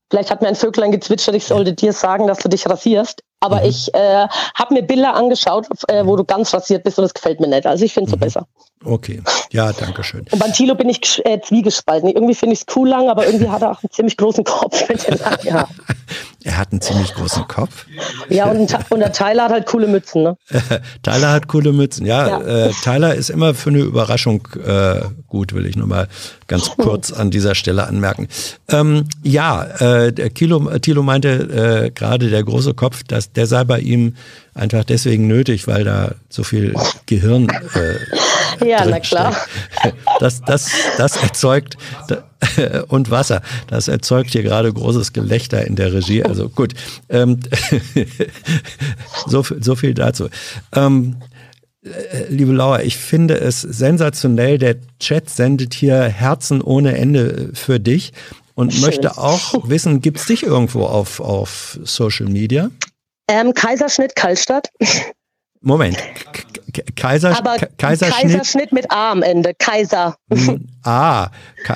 Vielleicht 0.09 0.31
hat 0.31 0.41
mir 0.41 0.47
ein 0.47 0.55
Vöglein 0.55 0.91
gezwitschert, 0.91 1.35
ich 1.35 1.43
sollte 1.43 1.73
dir 1.73 1.91
sagen, 1.91 2.27
dass 2.27 2.39
du 2.39 2.47
dich 2.47 2.65
rasierst. 2.67 3.21
Aber 3.39 3.61
mhm. 3.61 3.69
ich 3.69 3.93
äh, 3.93 4.27
habe 4.55 4.73
mir 4.73 4.81
Bilder 4.81 5.13
angeschaut, 5.13 5.67
äh, 5.87 6.05
wo 6.05 6.15
du 6.15 6.23
ganz 6.23 6.53
rasiert 6.53 6.83
bist 6.83 6.97
und 6.97 7.03
das 7.03 7.13
gefällt 7.13 7.39
mir 7.39 7.47
nicht. 7.47 7.65
Also 7.65 7.85
ich 7.85 7.93
finde 7.93 8.09
es 8.09 8.15
mhm. 8.15 8.19
so 8.19 8.25
besser. 8.25 8.47
Okay, 8.83 9.21
ja, 9.51 9.73
danke 9.73 10.03
schön. 10.03 10.25
Und 10.31 10.39
beim 10.39 10.53
Tilo 10.53 10.75
bin 10.75 10.87
ich 10.87 11.21
äh, 11.25 11.41
zwiegespalten. 11.41 12.09
Irgendwie 12.09 12.35
finde 12.35 12.53
ich 12.53 12.61
es 12.61 12.75
cool 12.75 12.87
lang, 12.87 13.09
aber 13.09 13.25
irgendwie 13.25 13.49
hat 13.49 13.63
er 13.63 13.71
auch 13.71 13.83
einen 13.83 13.91
ziemlich 13.91 14.15
großen 14.17 14.43
Kopf. 14.43 14.83
ja. 15.43 15.67
Er 16.43 16.57
hat 16.57 16.71
einen 16.71 16.79
ziemlich 16.79 17.13
großen 17.13 17.47
Kopf. 17.47 17.87
Ja, 18.29 18.45
und, 18.45 18.73
und 18.89 18.99
der 18.99 19.11
Tyler 19.11 19.45
hat 19.45 19.51
halt 19.51 19.65
coole 19.65 19.87
Mützen. 19.87 20.23
Ne? 20.23 20.37
Tyler 21.03 21.31
hat 21.31 21.47
coole 21.47 21.73
Mützen, 21.73 22.05
ja. 22.05 22.27
ja. 22.27 22.67
Äh, 22.67 22.71
Tyler 22.83 23.15
ist 23.15 23.29
immer 23.29 23.53
für 23.55 23.69
eine 23.69 23.79
Überraschung 23.79 24.47
äh, 24.65 25.01
gut, 25.27 25.53
will 25.53 25.65
ich 25.65 25.75
nur 25.75 25.87
mal 25.87 26.07
ganz 26.45 26.69
kurz 26.77 27.11
an 27.11 27.31
dieser 27.31 27.55
Stelle 27.55 27.87
anmerken. 27.87 28.27
Ähm, 28.69 29.05
ja, 29.23 29.63
äh, 29.63 30.13
der 30.13 30.29
Kilo, 30.29 30.59
Tilo 30.79 31.01
meinte 31.03 31.91
gerade 31.93 32.29
der 32.29 32.43
große 32.43 32.73
Kopf, 32.75 33.03
dass 33.03 33.26
der 33.35 33.47
sei 33.47 33.63
bei 33.63 33.79
ihm 33.79 34.15
einfach 34.53 34.83
deswegen 34.83 35.27
nötig, 35.27 35.67
weil 35.67 35.83
da 35.83 36.15
so 36.29 36.43
viel 36.43 36.73
Gehirn 37.05 37.47
äh, 37.49 38.65
ja, 38.67 38.85
na 38.85 38.99
klar. 38.99 39.35
Das, 40.19 40.41
das, 40.41 40.71
das 40.97 41.17
erzeugt 41.17 41.77
und 42.87 43.11
Wasser. 43.11 43.41
Das 43.67 43.87
erzeugt 43.87 44.31
hier 44.31 44.41
gerade 44.41 44.73
großes 44.73 45.13
Gelächter 45.13 45.65
in 45.65 45.75
der 45.75 45.93
Regie. 45.93 46.23
Also 46.23 46.49
gut, 46.49 46.73
ähm, 47.09 47.39
so, 49.27 49.43
so 49.59 49.75
viel 49.75 49.93
dazu. 49.93 50.29
Ähm, 50.73 51.17
äh, 51.83 52.25
liebe 52.29 52.51
Laura, 52.51 52.81
ich 52.81 52.97
finde 52.97 53.39
es 53.39 53.61
sensationell. 53.61 54.57
Der 54.57 54.77
Chat 54.99 55.29
sendet 55.29 55.73
hier 55.73 56.03
Herzen 56.03 56.61
ohne 56.61 56.97
Ende 56.97 57.51
für 57.53 57.79
dich 57.79 58.13
und 58.55 58.73
Schön. 58.73 58.81
möchte 58.81 59.17
auch 59.17 59.69
wissen, 59.69 60.01
gibt 60.01 60.17
es 60.17 60.25
dich 60.25 60.43
irgendwo 60.43 60.85
auf, 60.85 61.19
auf 61.19 61.79
Social 61.83 62.27
Media? 62.27 62.71
Ähm, 63.27 63.53
Kaiserschnitt 63.53 64.15
Kaltstadt. 64.15 64.69
Moment. 65.61 65.97
Kaiser, 66.95 67.37
Aber 67.37 67.57
Kaiserschnitt. 67.77 68.21
Kaiserschnitt 68.21 68.71
mit 68.71 68.91
A 68.91 69.11
am 69.11 69.23
Ende. 69.23 69.53
Kaiser. 69.57 70.15
Hm, 70.31 70.67
ah, 70.83 71.29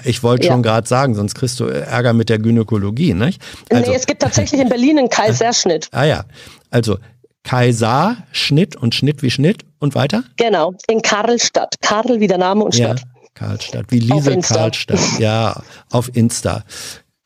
ich 0.03 0.21
wollte 0.21 0.47
schon 0.47 0.63
ja. 0.63 0.71
gerade 0.71 0.87
sagen, 0.87 1.15
sonst 1.15 1.35
kriegst 1.35 1.59
du 1.59 1.65
Ärger 1.65 2.13
mit 2.13 2.29
der 2.29 2.39
Gynäkologie, 2.39 3.13
nicht? 3.13 3.41
Also, 3.71 3.89
nee, 3.89 3.97
es 3.97 4.05
gibt 4.05 4.21
tatsächlich 4.21 4.61
in 4.61 4.69
Berlin 4.69 4.99
einen 4.99 5.09
Kaiserschnitt. 5.09 5.87
ah 5.91 6.03
ja. 6.03 6.25
Also 6.69 6.99
Kaiserschnitt 7.43 8.75
und 8.75 8.93
Schnitt 8.93 9.23
wie 9.23 9.31
Schnitt 9.31 9.65
und 9.79 9.95
weiter? 9.95 10.23
Genau, 10.37 10.73
in 10.87 11.01
Karlstadt. 11.01 11.75
Karl 11.81 12.19
wie 12.19 12.27
der 12.27 12.37
Name 12.37 12.63
und 12.63 12.75
Stadt. 12.75 12.99
Ja, 12.99 13.21
Karlstadt, 13.33 13.85
wie 13.89 13.99
Lise 13.99 14.37
Karlstadt. 14.39 14.99
Ja, 15.19 15.63
auf 15.89 16.15
Insta. 16.15 16.63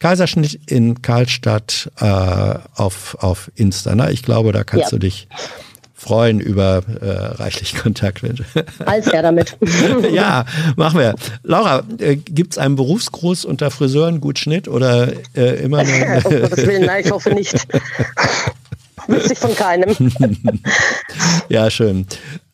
Kaiserschnitt 0.06 0.59
in 0.67 1.01
Karlstadt 1.01 1.90
äh, 2.00 2.06
auf, 2.75 3.17
auf 3.22 3.50
Insta. 3.56 3.95
Ne? 3.95 4.11
Ich 4.11 4.22
glaube, 4.22 4.51
da 4.51 4.64
kannst 4.64 4.85
ja. 4.85 4.90
du 4.92 5.00
dich 5.00 5.27
freuen 5.95 6.40
über 6.40 6.84
äh, 7.01 7.42
reichlich 7.42 7.75
Kontakt. 7.82 8.22
Als 8.85 9.08
er 9.08 9.24
damit. 9.24 9.58
ja, 10.11 10.45
machen 10.75 11.00
wir. 11.00 11.16
Laura, 11.42 11.82
äh, 11.98 12.17
gibt 12.17 12.53
es 12.53 12.59
einen 12.59 12.75
Berufsgruß 12.75 13.45
unter 13.45 13.72
Friseuren, 13.72 14.22
gut 14.22 14.38
Schnitt 14.38 14.67
oder 14.67 15.11
äh, 15.35 15.64
immer 15.64 15.84
nur? 15.84 15.95
um 16.24 16.42
Gottes 16.42 16.67
Willen, 16.67 16.85
nein, 16.85 17.01
ich 17.03 17.09
hoffe 17.09 17.32
nicht. 17.32 17.56
Wüsste 19.08 19.34
ich 19.34 19.40
von 19.40 19.56
keinem. 19.56 19.95
ja, 21.50 21.72
schön. 21.72 22.06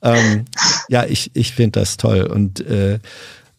Ähm, 0.01 0.45
ja, 0.88 1.03
ich, 1.03 1.31
ich 1.33 1.51
finde 1.51 1.81
das 1.81 1.97
toll. 1.97 2.21
Und 2.21 2.61
äh, 2.61 2.99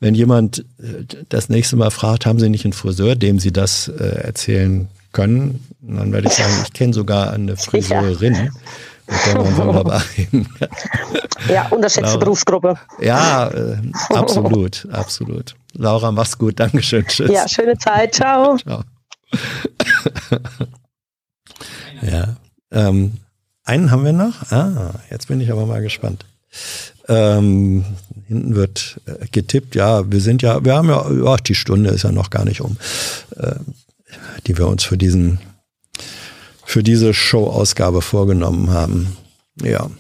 wenn 0.03 0.17
jemand 0.17 0.65
äh, 0.81 1.05
das 1.29 1.49
nächste 1.49 1.77
Mal 1.77 1.93
fragt, 1.93 2.27
haben 2.27 2.41
Sie 2.41 2.49
nicht 2.49 2.65
einen 2.65 2.73
Friseur, 2.73 3.15
dem 3.15 3.39
Sie 3.39 3.53
das 3.53 3.87
äh, 3.87 4.03
erzählen 4.03 4.89
können, 5.13 5.65
dann 5.81 6.13
werde 6.13 6.27
ich 6.27 6.35
sagen, 6.35 6.53
ich 6.65 6.73
kenne 6.73 6.93
sogar 6.93 7.33
eine 7.33 7.57
Friseurin. 7.57 8.51
Wunderbar 9.35 10.03
Ja, 11.49 11.69
unterschätzte 11.69 12.19
Berufsgruppe. 12.19 12.79
Ja, 13.01 13.49
äh, 13.49 13.77
absolut, 14.09 14.89
absolut. 14.91 15.55
Laura, 15.75 16.11
mach's 16.11 16.37
gut. 16.37 16.59
Dankeschön. 16.59 17.07
Tschüss. 17.07 17.31
Ja, 17.31 17.49
schöne 17.49 17.79
Zeit. 17.79 18.15
Ciao. 18.15 18.57
Ciao. 18.57 18.83
ja. 22.03 22.37
Ähm, 22.73 23.19
einen 23.65 23.91
haben 23.91 24.05
wir 24.05 24.13
noch. 24.13 24.51
Ah, 24.51 24.95
jetzt 25.11 25.29
bin 25.29 25.41
ich 25.41 25.53
aber 25.53 25.67
mal 25.67 25.83
gespannt. 25.83 26.25
Ähm, 27.09 27.85
hinten 28.27 28.55
wird 28.55 29.01
äh, 29.07 29.27
getippt, 29.31 29.75
ja, 29.75 30.11
wir 30.11 30.21
sind 30.21 30.43
ja, 30.43 30.65
wir 30.65 30.75
haben 30.75 30.89
ja, 30.89 31.11
ja, 31.11 31.37
die 31.37 31.55
Stunde 31.55 31.91
ist 31.91 32.05
ja 32.05 32.13
noch 32.13 32.31
gar 32.31 32.45
nicht 32.45 32.61
um, 32.61 32.77
äh, 33.37 33.57
die 34.47 34.57
wir 34.57 34.69
uns 34.69 34.85
für 34.85 34.97
diesen, 34.97 35.39
für 36.65 36.83
diese 36.83 37.13
Show-Ausgabe 37.13 38.03
vorgenommen 38.03 38.71
haben. 38.71 39.17
Ja, 39.61 39.91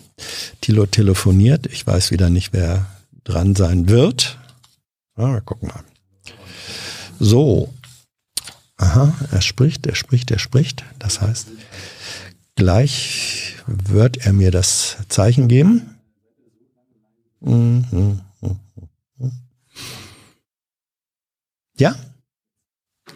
Tilo 0.61 0.87
telefoniert. 0.87 1.67
Ich 1.67 1.87
weiß 1.87 2.11
wieder 2.11 2.31
nicht, 2.31 2.53
wer 2.53 2.87
dran 3.25 3.55
sein 3.55 3.89
wird. 3.89 4.39
Ah, 5.17 5.41
gucken 5.41 5.69
mal. 5.69 5.85
So. 7.19 7.73
Aha, 8.77 9.15
er 9.31 9.43
spricht, 9.43 9.87
er 9.87 9.95
spricht, 9.95 10.31
er 10.31 10.39
spricht. 10.39 10.85
Das 10.99 11.21
heißt, 11.21 11.49
gleich 12.57 13.57
wird 13.67 14.27
er 14.27 14.33
mir 14.33 14.51
das 14.51 14.97
Zeichen 15.09 15.47
geben. 15.47 15.92
Ja? 21.75 21.97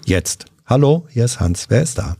Jetzt. 0.05 0.47
Hallo, 0.65 1.07
hier 1.11 1.25
ist 1.27 1.39
Hans. 1.39 1.67
Wer 1.69 1.83
ist 1.83 1.99
da? 1.99 2.17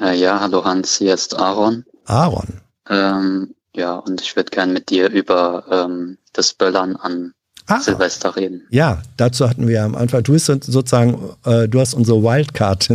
Äh, 0.00 0.16
ja, 0.18 0.40
hallo 0.40 0.64
Hans, 0.64 0.98
hier 0.98 1.14
ist 1.14 1.36
Aaron. 1.36 1.84
Aaron. 2.06 2.60
Ähm, 2.88 3.54
ja, 3.74 3.94
und 3.94 4.20
ich 4.20 4.34
würde 4.34 4.50
gern 4.50 4.72
mit 4.72 4.90
dir 4.90 5.10
über 5.10 5.64
ähm, 5.70 6.18
das 6.32 6.54
Böllern 6.54 6.96
an 6.96 7.34
ah, 7.68 7.78
Silvester 7.78 8.34
reden. 8.34 8.66
Ja, 8.70 9.02
dazu 9.16 9.48
hatten 9.48 9.68
wir 9.68 9.84
am 9.84 9.94
Anfang, 9.94 10.24
du 10.24 10.32
bist 10.32 10.46
sozusagen, 10.46 11.36
äh, 11.44 11.68
du 11.68 11.78
hast 11.78 11.94
unsere 11.94 12.20
Wildcard 12.20 12.90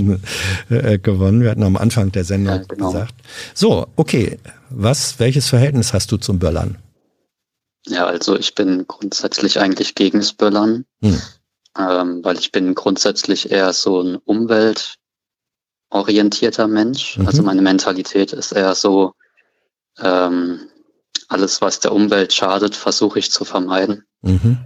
äh, 0.69 0.99
gewonnen. 0.99 1.41
Wir 1.41 1.51
hatten 1.51 1.63
am 1.63 1.77
Anfang 1.77 2.11
der 2.11 2.25
Sendung 2.25 2.55
ja, 2.55 2.63
genau. 2.63 2.91
gesagt. 2.91 3.15
So, 3.53 3.87
okay. 3.95 4.37
Was, 4.69 5.19
welches 5.19 5.47
Verhältnis 5.47 5.93
hast 5.93 6.11
du 6.11 6.17
zum 6.17 6.39
Böllern? 6.39 6.77
Ja, 7.87 8.05
also 8.05 8.35
ich 8.35 8.55
bin 8.55 8.87
grundsätzlich 8.87 9.59
eigentlich 9.59 9.95
gegen 9.95 10.19
das 10.19 10.33
Böllern. 10.33 10.85
Hm. 11.01 11.21
ähm, 11.77 12.23
weil 12.23 12.39
ich 12.39 12.51
bin 12.51 12.73
grundsätzlich 12.73 13.51
eher 13.51 13.73
so 13.73 14.01
ein 14.01 14.15
umweltorientierter 14.17 16.67
Mensch. 16.67 17.17
Mhm. 17.17 17.27
Also 17.27 17.43
meine 17.43 17.61
Mentalität 17.61 18.33
ist 18.33 18.53
eher 18.53 18.73
so, 18.75 19.13
ähm, 19.99 20.67
alles, 21.27 21.61
was 21.61 21.79
der 21.79 21.93
Umwelt 21.93 22.33
schadet, 22.33 22.75
versuche 22.75 23.19
ich 23.19 23.31
zu 23.31 23.45
vermeiden. 23.45 24.05
Mhm. 24.21 24.57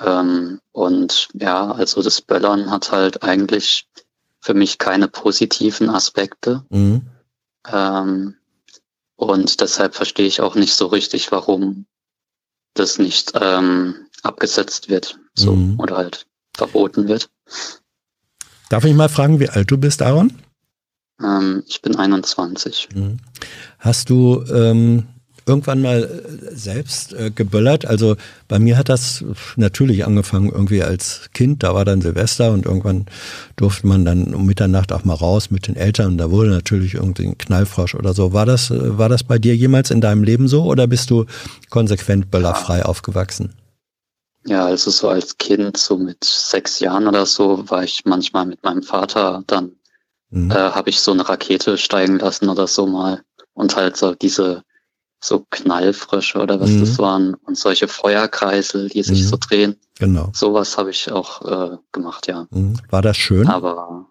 Ähm, 0.00 0.60
und 0.72 1.28
ja, 1.34 1.70
also 1.70 2.02
das 2.02 2.20
Böllern 2.20 2.70
hat 2.70 2.92
halt 2.92 3.22
eigentlich 3.22 3.86
für 4.40 4.54
mich 4.54 4.78
keine 4.78 5.08
positiven 5.08 5.88
Aspekte. 5.88 6.64
Mhm. 6.68 7.02
Ähm, 7.72 8.36
und 9.16 9.60
deshalb 9.60 9.94
verstehe 9.94 10.26
ich 10.26 10.40
auch 10.40 10.54
nicht 10.54 10.74
so 10.74 10.86
richtig, 10.86 11.32
warum 11.32 11.86
das 12.74 12.98
nicht 12.98 13.32
ähm, 13.40 14.06
abgesetzt 14.22 14.88
wird, 14.88 15.18
so 15.34 15.54
mhm. 15.54 15.78
oder 15.80 15.96
halt 15.96 16.26
verboten 16.54 17.08
wird. 17.08 17.30
Darf 18.68 18.84
ich 18.84 18.94
mal 18.94 19.08
fragen, 19.08 19.40
wie 19.40 19.48
alt 19.48 19.70
du 19.70 19.78
bist, 19.78 20.02
Aaron? 20.02 20.32
Ähm, 21.22 21.62
ich 21.66 21.80
bin 21.82 21.96
21. 21.96 22.88
Mhm. 22.94 23.18
Hast 23.78 24.10
du 24.10 24.42
ähm, 24.52 25.06
irgendwann 25.46 25.82
mal 25.82 26.02
äh, 26.02 26.54
selbst 26.54 27.12
äh, 27.12 27.30
geböllert. 27.30 27.86
Also 27.86 28.16
bei 28.48 28.58
mir 28.58 28.76
hat 28.76 28.88
das 28.88 29.24
natürlich 29.56 30.04
angefangen 30.06 30.50
irgendwie 30.50 30.82
als 30.82 31.28
Kind. 31.34 31.62
Da 31.62 31.74
war 31.74 31.84
dann 31.84 32.00
Silvester 32.00 32.52
und 32.52 32.66
irgendwann 32.66 33.06
durfte 33.56 33.86
man 33.86 34.04
dann 34.04 34.34
um 34.34 34.46
Mitternacht 34.46 34.92
auch 34.92 35.04
mal 35.04 35.14
raus 35.14 35.50
mit 35.50 35.66
den 35.66 35.76
Eltern. 35.76 36.12
Und 36.12 36.18
da 36.18 36.30
wurde 36.30 36.50
natürlich 36.50 36.94
irgendwie 36.94 37.26
ein 37.26 37.38
Knallfrosch 37.38 37.94
oder 37.94 38.14
so. 38.14 38.32
War 38.32 38.46
das, 38.46 38.70
äh, 38.70 38.98
war 38.98 39.08
das 39.08 39.22
bei 39.22 39.38
dir 39.38 39.54
jemals 39.56 39.90
in 39.90 40.00
deinem 40.00 40.24
Leben 40.24 40.48
so 40.48 40.64
oder 40.64 40.86
bist 40.86 41.10
du 41.10 41.26
konsequent 41.70 42.30
böllerfrei 42.30 42.84
aufgewachsen? 42.84 43.54
Ja, 44.46 44.66
also 44.66 44.90
so 44.90 45.08
als 45.08 45.38
Kind, 45.38 45.76
so 45.78 45.96
mit 45.96 46.22
sechs 46.22 46.78
Jahren 46.80 47.08
oder 47.08 47.24
so, 47.24 47.68
war 47.70 47.82
ich 47.82 48.02
manchmal 48.04 48.44
mit 48.44 48.62
meinem 48.62 48.82
Vater 48.82 49.42
dann, 49.46 49.72
mhm. 50.28 50.50
äh, 50.50 50.54
habe 50.54 50.90
ich 50.90 51.00
so 51.00 51.12
eine 51.12 51.26
Rakete 51.26 51.78
steigen 51.78 52.18
lassen 52.18 52.50
oder 52.50 52.66
so 52.66 52.86
mal. 52.86 53.22
Und 53.54 53.76
halt 53.76 53.96
so 53.96 54.14
diese 54.14 54.62
so 55.24 55.46
Knallfrösche 55.50 56.38
oder 56.38 56.60
was 56.60 56.70
mhm. 56.70 56.80
das 56.80 56.98
waren 56.98 57.34
und 57.46 57.56
solche 57.56 57.88
Feuerkreisel, 57.88 58.90
die 58.90 59.02
sich 59.02 59.22
mhm. 59.22 59.26
so 59.26 59.36
drehen. 59.38 59.76
Genau. 59.98 60.30
Sowas 60.34 60.76
habe 60.76 60.90
ich 60.90 61.10
auch 61.10 61.42
äh, 61.42 61.78
gemacht, 61.92 62.26
ja. 62.26 62.46
Mhm. 62.50 62.78
War 62.90 63.00
das 63.00 63.16
schön? 63.16 63.48
Aber 63.48 64.06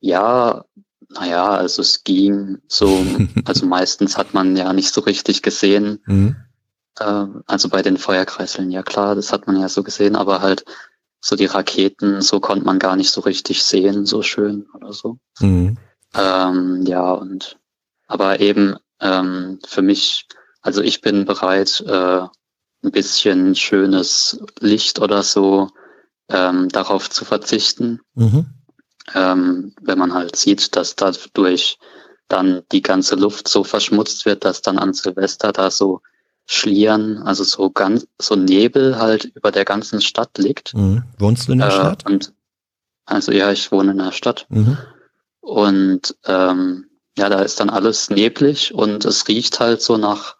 ja, 0.00 0.64
naja, 1.08 1.50
also 1.50 1.82
es 1.82 2.02
ging 2.02 2.58
so, 2.66 3.04
also 3.44 3.66
meistens 3.66 4.18
hat 4.18 4.34
man 4.34 4.56
ja 4.56 4.72
nicht 4.72 4.92
so 4.92 5.02
richtig 5.02 5.42
gesehen. 5.42 6.00
Äh, 6.98 7.24
also 7.46 7.68
bei 7.68 7.82
den 7.82 7.96
Feuerkreiseln, 7.96 8.72
ja 8.72 8.82
klar, 8.82 9.14
das 9.14 9.32
hat 9.32 9.46
man 9.46 9.60
ja 9.60 9.68
so 9.68 9.84
gesehen, 9.84 10.16
aber 10.16 10.42
halt 10.42 10.64
so 11.20 11.36
die 11.36 11.46
Raketen, 11.46 12.22
so 12.22 12.40
konnte 12.40 12.64
man 12.64 12.80
gar 12.80 12.96
nicht 12.96 13.10
so 13.10 13.20
richtig 13.20 13.62
sehen, 13.62 14.04
so 14.04 14.22
schön 14.22 14.66
oder 14.74 14.92
so. 14.92 15.18
Mhm. 15.38 15.76
Ähm, 16.14 16.82
ja, 16.86 17.12
und 17.12 17.56
aber 18.08 18.40
eben 18.40 18.74
ähm, 19.00 19.58
für 19.66 19.82
mich, 19.82 20.26
also 20.62 20.82
ich 20.82 21.00
bin 21.00 21.24
bereit, 21.24 21.82
äh, 21.86 22.20
ein 22.84 22.92
bisschen 22.92 23.54
schönes 23.54 24.40
Licht 24.60 25.00
oder 25.00 25.22
so 25.22 25.68
ähm, 26.28 26.68
darauf 26.68 27.10
zu 27.10 27.24
verzichten. 27.24 28.00
Mhm. 28.14 28.46
Ähm, 29.14 29.74
wenn 29.80 29.98
man 29.98 30.12
halt 30.12 30.36
sieht, 30.36 30.76
dass 30.76 30.94
dadurch 30.94 31.78
dann 32.28 32.62
die 32.72 32.82
ganze 32.82 33.14
Luft 33.14 33.48
so 33.48 33.64
verschmutzt 33.64 34.26
wird, 34.26 34.44
dass 34.44 34.60
dann 34.60 34.78
an 34.78 34.92
Silvester 34.92 35.52
da 35.52 35.70
so 35.70 36.02
Schlieren, 36.50 37.18
also 37.18 37.44
so 37.44 37.68
ganz 37.68 38.06
so 38.18 38.34
Nebel 38.34 38.98
halt 38.98 39.26
über 39.34 39.50
der 39.50 39.66
ganzen 39.66 40.00
Stadt 40.00 40.38
liegt. 40.38 40.72
Mhm. 40.72 41.04
Wohnst 41.18 41.46
du 41.46 41.52
in 41.52 41.58
der 41.58 41.68
äh, 41.68 41.72
Stadt? 41.72 42.06
Und, 42.06 42.32
also 43.04 43.32
ja, 43.32 43.52
ich 43.52 43.70
wohne 43.70 43.90
in 43.90 43.98
der 43.98 44.12
Stadt. 44.12 44.46
Mhm. 44.48 44.78
Und 45.40 46.16
ähm, 46.24 46.87
ja, 47.18 47.28
da 47.28 47.40
ist 47.40 47.58
dann 47.58 47.68
alles 47.68 48.10
neblig 48.10 48.72
und 48.72 49.04
es 49.04 49.26
riecht 49.26 49.58
halt 49.58 49.82
so 49.82 49.96
nach, 49.96 50.36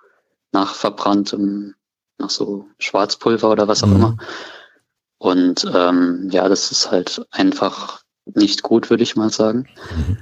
nach 0.52 0.74
verbranntem, 0.74 1.74
nach 2.18 2.30
so 2.30 2.66
Schwarzpulver 2.78 3.50
oder 3.50 3.66
was 3.66 3.82
auch 3.82 3.88
mhm. 3.88 3.96
immer. 3.96 4.16
Und 5.18 5.66
ähm, 5.74 6.28
ja, 6.30 6.48
das 6.48 6.70
ist 6.70 6.92
halt 6.92 7.26
einfach 7.32 8.02
nicht 8.26 8.62
gut, 8.62 8.90
würde 8.90 9.02
ich 9.02 9.16
mal 9.16 9.30
sagen. 9.30 9.68
Mhm. 9.90 10.18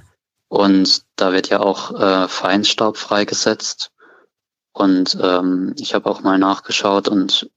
Und 0.49 1.02
da 1.17 1.33
wird 1.33 1.51
ja 1.51 1.60
auch 1.60 1.93
äh, 2.01 2.26
Feinstaub 2.26 2.97
freigesetzt. 2.97 3.91
Und 4.73 5.18
ähm, 5.20 5.75
ich 5.78 5.94
habe 5.94 6.09
auch 6.09 6.23
mal 6.23 6.39
nachgeschaut 6.39 7.09
und 7.09 7.51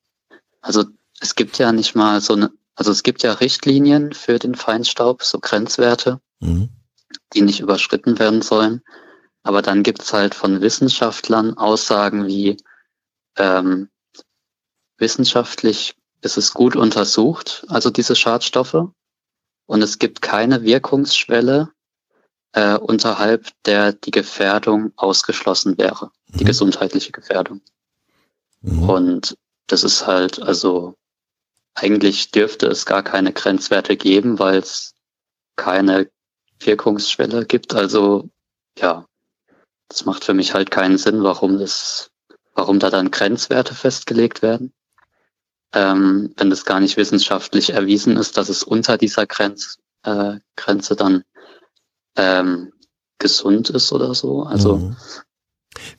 also 0.61 0.83
es 1.21 1.35
gibt 1.35 1.57
ja 1.57 1.71
nicht 1.71 1.95
mal 1.95 2.19
so 2.19 2.33
eine, 2.33 2.51
also 2.75 2.91
es 2.91 3.03
gibt 3.03 3.23
ja 3.23 3.31
Richtlinien 3.33 4.11
für 4.11 4.39
den 4.39 4.55
Feinstaub, 4.55 5.23
so 5.23 5.39
Grenzwerte. 5.39 6.19
Mhm 6.39 6.69
die 7.33 7.41
nicht 7.41 7.59
überschritten 7.59 8.19
werden 8.19 8.41
sollen. 8.41 8.82
Aber 9.43 9.61
dann 9.61 9.83
gibt 9.83 10.01
es 10.01 10.14
halt 10.14 10.35
von 10.35 10.61
Wissenschaftlern 10.61 11.58
Aussagen 11.58 12.27
wie 12.27 12.58
ähm, 13.38 13.90
wissenschaftlich 14.98 15.95
ist 16.22 16.38
es 16.38 16.53
gut 16.53 16.75
untersucht, 16.75 17.66
also 17.69 17.90
diese 17.90 18.16
Schadstoffe. 18.16 18.90
Und 19.66 19.82
es 19.82 19.99
gibt 19.99 20.22
keine 20.22 20.64
Wirkungsschwelle 20.64 21.72
äh, 22.53 22.75
unterhalb 22.75 23.48
der 23.66 23.93
die 23.93 24.11
Gefährdung 24.11 24.91
ausgeschlossen 24.95 25.77
wäre, 25.77 26.11
mhm. 26.27 26.38
die 26.38 26.43
gesundheitliche 26.43 27.11
Gefährdung. 27.11 27.61
Mhm. 28.61 28.90
Und 28.90 29.38
das 29.67 29.83
ist 29.83 30.08
halt, 30.08 30.41
also 30.41 30.95
eigentlich 31.75 32.32
dürfte 32.32 32.67
es 32.67 32.85
gar 32.85 33.03
keine 33.03 33.32
Grenzwerte 33.32 33.95
geben, 33.95 34.40
weil 34.40 34.58
es 34.58 34.95
keine 35.56 36.09
Wirkungsschwelle 36.59 37.45
gibt. 37.45 37.73
Also 37.73 38.29
ja, 38.77 39.05
das 39.89 40.05
macht 40.05 40.23
für 40.23 40.33
mich 40.33 40.53
halt 40.53 40.71
keinen 40.71 40.97
Sinn, 40.97 41.23
warum 41.23 41.59
das, 41.59 42.11
warum 42.53 42.79
da 42.79 42.89
dann 42.89 43.11
Grenzwerte 43.11 43.73
festgelegt 43.73 44.41
werden. 44.41 44.71
Ähm, 45.73 46.33
wenn 46.38 46.49
das 46.49 46.65
gar 46.65 46.79
nicht 46.79 46.97
wissenschaftlich 46.97 47.71
erwiesen 47.71 48.17
ist, 48.17 48.38
dass 48.38 48.49
es 48.49 48.63
unter 48.63 48.97
dieser 48.97 49.27
Grenz, 49.27 49.77
äh, 50.03 50.38
Grenze 50.55 50.95
dann 50.95 51.23
ähm, 52.15 52.71
gesund 53.19 53.69
ist 53.69 53.91
oder 53.91 54.15
so. 54.15 54.43
Also 54.43 54.77
mhm. 54.77 54.95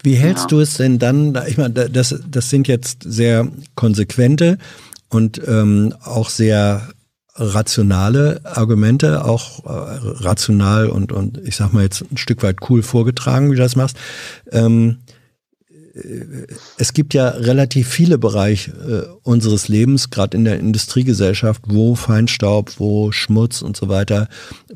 wie 0.03 0.15
hältst 0.15 0.45
ja. 0.45 0.49
du 0.49 0.61
es 0.61 0.75
denn 0.75 0.99
dann? 0.99 1.41
Ich 1.47 1.57
meine, 1.57 1.89
das, 1.89 2.15
das 2.29 2.51
sind 2.51 2.67
jetzt 2.67 3.05
sehr 3.05 3.49
konsequente 3.77 4.59
und 5.09 5.41
ähm, 5.47 5.95
auch 6.03 6.31
sehr 6.31 6.91
rationale 7.35 8.41
Argumente, 8.45 9.25
auch 9.25 9.65
äh, 9.65 9.69
rational 10.25 10.89
und, 10.89 11.13
und 11.13 11.39
ich 11.39 11.57
sag 11.57 11.73
mal 11.73 11.83
jetzt 11.83 12.03
ein 12.11 12.17
Stück 12.17 12.43
weit 12.43 12.57
cool 12.69 12.83
vorgetragen, 12.83 13.51
wie 13.51 13.57
du 13.57 13.63
das 13.63 13.77
machst. 13.77 13.97
Ähm, 14.51 14.99
äh, 15.95 16.47
es 16.79 16.93
gibt 16.93 17.15
ja 17.15 17.29
relativ 17.29 17.89
viele 17.89 18.19
Bereiche 18.19 18.71
äh, 18.73 19.19
unseres 19.23 19.69
Lebens, 19.69 20.11
gerade 20.11 20.37
in 20.37 20.45
der 20.45 20.59
Industriegesellschaft, 20.59 21.63
wo 21.67 21.95
Feinstaub, 21.95 22.79
wo 22.79 23.13
Schmutz 23.13 23.63
und 23.63 23.77
so 23.77 23.89
weiter 23.89 24.29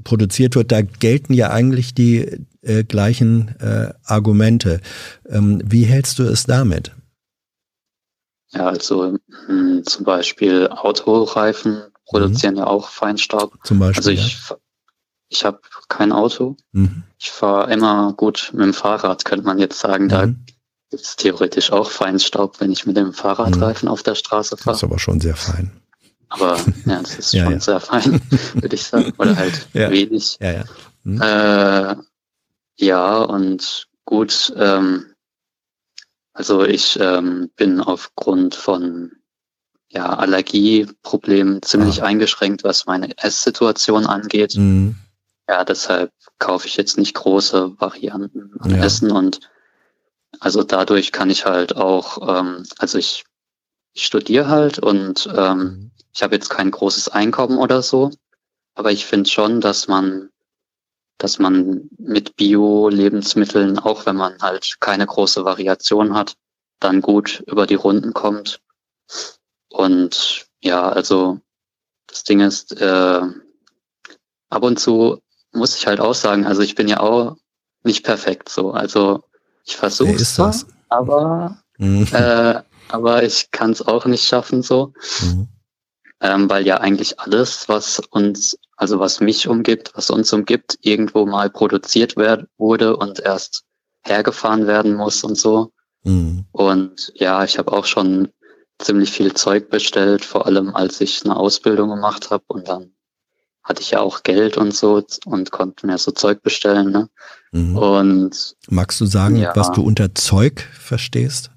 produziert 0.05 0.55
wird. 0.57 0.73
Da 0.73 0.83
gelten 0.83 1.34
ja 1.34 1.50
eigentlich 1.50 1.94
die 1.94 2.41
äh, 2.62 2.84
gleichen 2.84 3.55
äh, 3.60 3.92
Argumente. 4.05 4.81
Ähm, 5.28 5.62
wie 5.65 5.84
hältst 5.84 6.18
du 6.18 6.24
es 6.24 6.44
damit? 6.44 6.92
Ja, 8.52 8.68
also 8.68 9.12
mh, 9.12 9.18
hm, 9.47 9.83
zum 9.84 10.05
Beispiel 10.05 10.68
Autoreifen 10.68 11.83
produzieren 12.14 12.54
mhm. 12.54 12.60
ja 12.60 12.66
auch 12.66 12.88
Feinstaub. 12.88 13.58
Zum 13.64 13.80
Beispiel. 13.80 13.98
Also 13.98 14.10
ich, 14.10 14.48
ja. 14.48 14.56
ich 15.28 15.44
habe 15.44 15.60
kein 15.88 16.12
Auto. 16.12 16.56
Mhm. 16.72 17.02
Ich 17.18 17.30
fahre 17.30 17.72
immer 17.72 18.12
gut 18.12 18.50
mit 18.52 18.62
dem 18.62 18.74
Fahrrad, 18.74 19.24
könnte 19.24 19.44
man 19.44 19.58
jetzt 19.58 19.80
sagen. 19.80 20.08
Da 20.08 20.26
mhm. 20.26 20.44
gibt 20.90 21.02
es 21.02 21.16
theoretisch 21.16 21.72
auch 21.72 21.90
Feinstaub, 21.90 22.60
wenn 22.60 22.70
ich 22.70 22.86
mit 22.86 22.96
dem 22.96 23.12
Fahrradreifen 23.12 23.88
mhm. 23.88 23.92
auf 23.92 24.04
der 24.04 24.14
Straße 24.14 24.56
fahre. 24.56 24.74
Das 24.74 24.78
ist 24.78 24.84
aber 24.84 25.00
schon 25.00 25.20
sehr 25.20 25.34
fein. 25.34 25.72
Aber 26.28 26.56
ja, 26.86 27.00
das 27.00 27.18
ist 27.18 27.32
ja, 27.32 27.44
schon 27.44 27.54
ja. 27.54 27.60
sehr 27.60 27.80
fein, 27.80 28.20
würde 28.54 28.74
ich 28.74 28.84
sagen. 28.84 29.12
Oder 29.18 29.36
halt 29.36 29.68
wenig. 29.74 30.38
Ja, 30.40 30.52
ja. 30.52 30.64
Mhm. 31.02 31.20
Äh, 31.20 31.96
ja, 32.76 33.18
und 33.22 33.88
gut, 34.04 34.52
ähm, 34.56 35.06
also 36.32 36.64
ich 36.64 36.98
ähm, 37.00 37.50
bin 37.56 37.80
aufgrund 37.80 38.54
von 38.54 39.12
ja, 39.94 40.14
Allergieproblem 40.14 41.62
ziemlich 41.62 42.02
ah. 42.02 42.06
eingeschränkt, 42.06 42.64
was 42.64 42.86
meine 42.86 43.16
Esssituation 43.18 44.06
angeht. 44.06 44.56
Mhm. 44.56 44.97
Ja, 45.48 45.64
deshalb 45.64 46.10
kaufe 46.39 46.66
ich 46.66 46.76
jetzt 46.76 46.98
nicht 46.98 47.14
große 47.14 47.78
Varianten 47.78 48.52
an 48.58 48.70
ja. 48.70 48.84
Essen 48.84 49.10
und 49.12 49.40
also 50.40 50.62
dadurch 50.62 51.12
kann 51.12 51.31
ich 51.31 51.44
halt 51.44 51.76
auch, 51.76 52.18
ähm, 52.39 52.64
also 52.78 52.98
ich, 52.98 53.24
ich 53.92 54.05
studiere 54.05 54.48
halt 54.48 54.78
und 54.78 55.28
ähm, 55.36 55.58
mhm. 55.58 55.90
ich 56.12 56.23
habe 56.23 56.34
jetzt 56.34 56.50
kein 56.50 56.70
großes 56.70 57.08
Einkommen 57.08 57.58
oder 57.58 57.82
so, 57.82 58.10
aber 58.74 58.90
ich 58.90 59.06
finde 59.06 59.31
schon, 59.31 59.60
dass 59.60 59.86
man, 59.86 60.31
dass 61.18 61.39
man 61.39 61.89
mit 61.98 62.34
Bio-Lebensmitteln, 62.36 63.78
auch 63.78 64.06
wenn 64.06 64.16
man 64.16 64.40
halt 64.42 64.81
keine 64.81 65.06
große 65.06 65.44
Variation 65.44 66.14
hat, 66.14 66.34
dann 66.81 67.00
gut 67.00 67.44
über 67.47 67.66
die 67.66 67.76
Runden 67.76 68.12
kommt. 68.12 68.60
Und 69.74 70.46
ja, 70.62 70.88
also 70.88 71.40
das 72.06 72.22
Ding 72.22 72.38
ist, 72.38 72.80
äh, 72.80 73.20
ab 74.48 74.62
und 74.62 74.78
zu 74.78 75.20
muss 75.52 75.76
ich 75.76 75.88
halt 75.88 75.98
auch 75.98 76.14
sagen, 76.14 76.46
also 76.46 76.62
ich 76.62 76.76
bin 76.76 76.86
ja 76.86 77.00
auch 77.00 77.36
nicht 77.82 78.04
perfekt 78.04 78.48
so. 78.48 78.70
Also 78.70 79.24
ich 79.64 79.76
versuche 79.76 80.14
es 80.14 80.66
aber, 80.90 81.58
mhm. 81.78 82.06
äh, 82.12 82.60
aber 82.88 83.24
ich 83.24 83.50
kann 83.50 83.72
es 83.72 83.82
auch 83.82 84.06
nicht 84.06 84.24
schaffen 84.28 84.62
so. 84.62 84.92
Mhm. 85.22 85.48
Ähm, 86.20 86.48
weil 86.48 86.64
ja 86.64 86.76
eigentlich 86.76 87.18
alles, 87.18 87.68
was 87.68 87.98
uns, 88.10 88.56
also 88.76 89.00
was 89.00 89.18
mich 89.18 89.48
umgibt, 89.48 89.90
was 89.96 90.08
uns 90.08 90.32
umgibt, 90.32 90.78
irgendwo 90.82 91.26
mal 91.26 91.50
produziert 91.50 92.16
werd, 92.16 92.46
wurde 92.58 92.96
und 92.96 93.18
erst 93.18 93.64
hergefahren 94.04 94.68
werden 94.68 94.94
muss 94.94 95.24
und 95.24 95.36
so. 95.36 95.72
Mhm. 96.04 96.44
Und 96.52 97.12
ja, 97.16 97.42
ich 97.42 97.58
habe 97.58 97.72
auch 97.72 97.86
schon 97.86 98.28
ziemlich 98.78 99.10
viel 99.10 99.34
Zeug 99.34 99.70
bestellt, 99.70 100.24
vor 100.24 100.46
allem 100.46 100.74
als 100.74 101.00
ich 101.00 101.24
eine 101.24 101.36
Ausbildung 101.36 101.90
gemacht 101.90 102.30
habe 102.30 102.44
und 102.48 102.68
dann 102.68 102.94
hatte 103.62 103.80
ich 103.80 103.92
ja 103.92 104.00
auch 104.00 104.22
Geld 104.22 104.58
und 104.58 104.74
so 104.74 105.02
und 105.24 105.50
konnte 105.50 105.86
mir 105.86 105.96
so 105.96 106.12
Zeug 106.12 106.42
bestellen. 106.42 106.92
Ne? 106.92 107.08
Mhm. 107.52 107.76
Und 107.76 108.56
magst 108.68 109.00
du 109.00 109.06
sagen, 109.06 109.36
ja. 109.36 109.56
was 109.56 109.72
du 109.72 109.82
unter 109.82 110.14
Zeug 110.14 110.68
verstehst? 110.78 111.50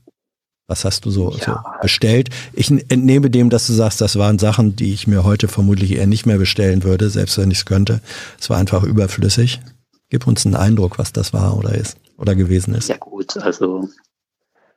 Was 0.68 0.84
hast 0.84 1.06
du 1.06 1.12
so, 1.12 1.32
ja. 1.32 1.46
so, 1.46 1.82
bestellt? 1.82 2.30
Ich 2.54 2.70
entnehme 2.70 3.30
dem, 3.30 3.50
dass 3.50 3.68
du 3.68 3.74
sagst, 3.74 4.02
das 4.02 4.18
waren 4.18 4.40
Sachen, 4.40 4.76
die 4.76 4.94
ich 4.94 5.08
mir 5.08 5.24
heute 5.24 5.48
vermutlich 5.48 5.94
eher 5.94 6.08
nicht 6.08 6.26
mehr 6.26 6.38
bestellen 6.38 6.84
würde, 6.84 7.10
selbst 7.10 7.38
wenn 7.38 7.52
ich 7.52 7.60
es 7.60 7.66
könnte. 7.66 8.02
Es 8.40 8.50
war 8.50 8.58
einfach 8.58 8.84
überflüssig. 8.84 9.62
Gib 10.10 10.28
uns 10.28 10.46
einen 10.46 10.56
Eindruck, 10.56 11.00
was 11.00 11.14
das 11.14 11.34
war 11.34 11.58
oder 11.58 11.74
ist 11.76 11.98
oder 12.18 12.36
gewesen 12.36 12.74
ist. 12.74 12.90
Ja 12.90 12.98
gut, 12.98 13.38
also 13.38 13.90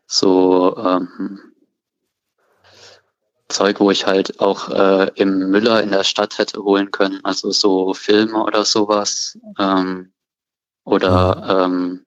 so 0.06 0.76
ähm, 0.76 1.38
Zeug, 3.50 3.80
wo 3.80 3.90
ich 3.90 4.06
halt 4.06 4.40
auch 4.40 4.68
äh, 4.70 5.10
im 5.14 5.50
Müller 5.50 5.82
in 5.82 5.90
der 5.90 6.04
Stadt 6.04 6.38
hätte 6.38 6.62
holen 6.62 6.90
können, 6.90 7.20
also 7.24 7.50
so 7.50 7.94
Filme 7.94 8.42
oder 8.42 8.64
sowas. 8.64 9.38
Ähm, 9.58 10.12
oder 10.84 11.64
ähm, 11.66 12.04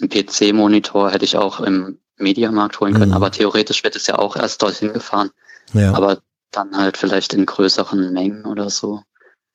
ein 0.00 0.08
PC-Monitor 0.08 1.10
hätte 1.10 1.24
ich 1.24 1.36
auch 1.36 1.60
im 1.60 1.98
Mediamarkt 2.16 2.80
holen 2.80 2.94
können, 2.94 3.10
mhm. 3.10 3.16
aber 3.16 3.30
theoretisch 3.30 3.82
wird 3.84 3.96
es 3.96 4.06
ja 4.06 4.18
auch 4.18 4.36
erst 4.36 4.62
dorthin 4.62 4.92
gefahren. 4.92 5.30
Ja. 5.72 5.94
Aber 5.94 6.18
dann 6.50 6.76
halt 6.76 6.96
vielleicht 6.96 7.32
in 7.34 7.46
größeren 7.46 8.12
Mengen 8.12 8.44
oder 8.44 8.70
so. 8.70 9.02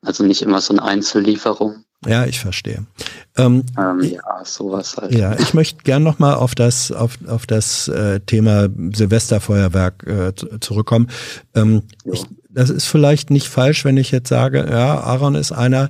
Also 0.02 0.24
nicht 0.24 0.42
immer 0.42 0.62
so 0.62 0.74
eine 0.74 0.84
Einzellieferung. 0.84 1.86
Ja, 2.06 2.26
ich 2.26 2.40
verstehe. 2.40 2.86
Ähm, 3.38 3.64
ähm, 3.78 4.02
ja, 4.02 4.44
sowas 4.44 4.98
halt. 4.98 5.16
Ja, 5.16 5.38
ich 5.40 5.54
möchte 5.54 5.84
gern 5.84 6.04
nochmal 6.04 6.36
auf 6.36 6.54
das, 6.54 6.92
auf, 6.92 7.18
auf 7.28 7.48
das 7.48 7.88
äh, 7.88 8.20
Thema 8.20 8.70
Silvesterfeuerwerk 8.94 10.06
äh, 10.06 10.34
zurückkommen. 10.60 11.10
Ähm, 11.56 11.84
ich, 12.06 12.24
das 12.50 12.70
ist 12.70 12.86
vielleicht 12.86 13.32
nicht 13.32 13.48
falsch, 13.48 13.84
wenn 13.84 13.98
ich 13.98 14.12
jetzt 14.12 14.30
sage, 14.30 14.68
ja, 14.70 15.00
Aaron 15.00 15.36
ist 15.36 15.52
einer, 15.52 15.90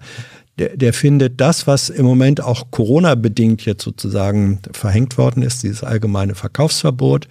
der, 0.57 0.75
der 0.75 0.93
findet 0.93 1.39
das, 1.39 1.67
was 1.67 1.89
im 1.89 2.05
Moment 2.05 2.41
auch 2.41 2.71
Corona-bedingt 2.71 3.65
jetzt 3.65 3.83
sozusagen 3.83 4.61
verhängt 4.71 5.17
worden 5.17 5.43
ist, 5.43 5.63
dieses 5.63 5.83
allgemeine 5.83 6.35
Verkaufsverbot, 6.35 7.27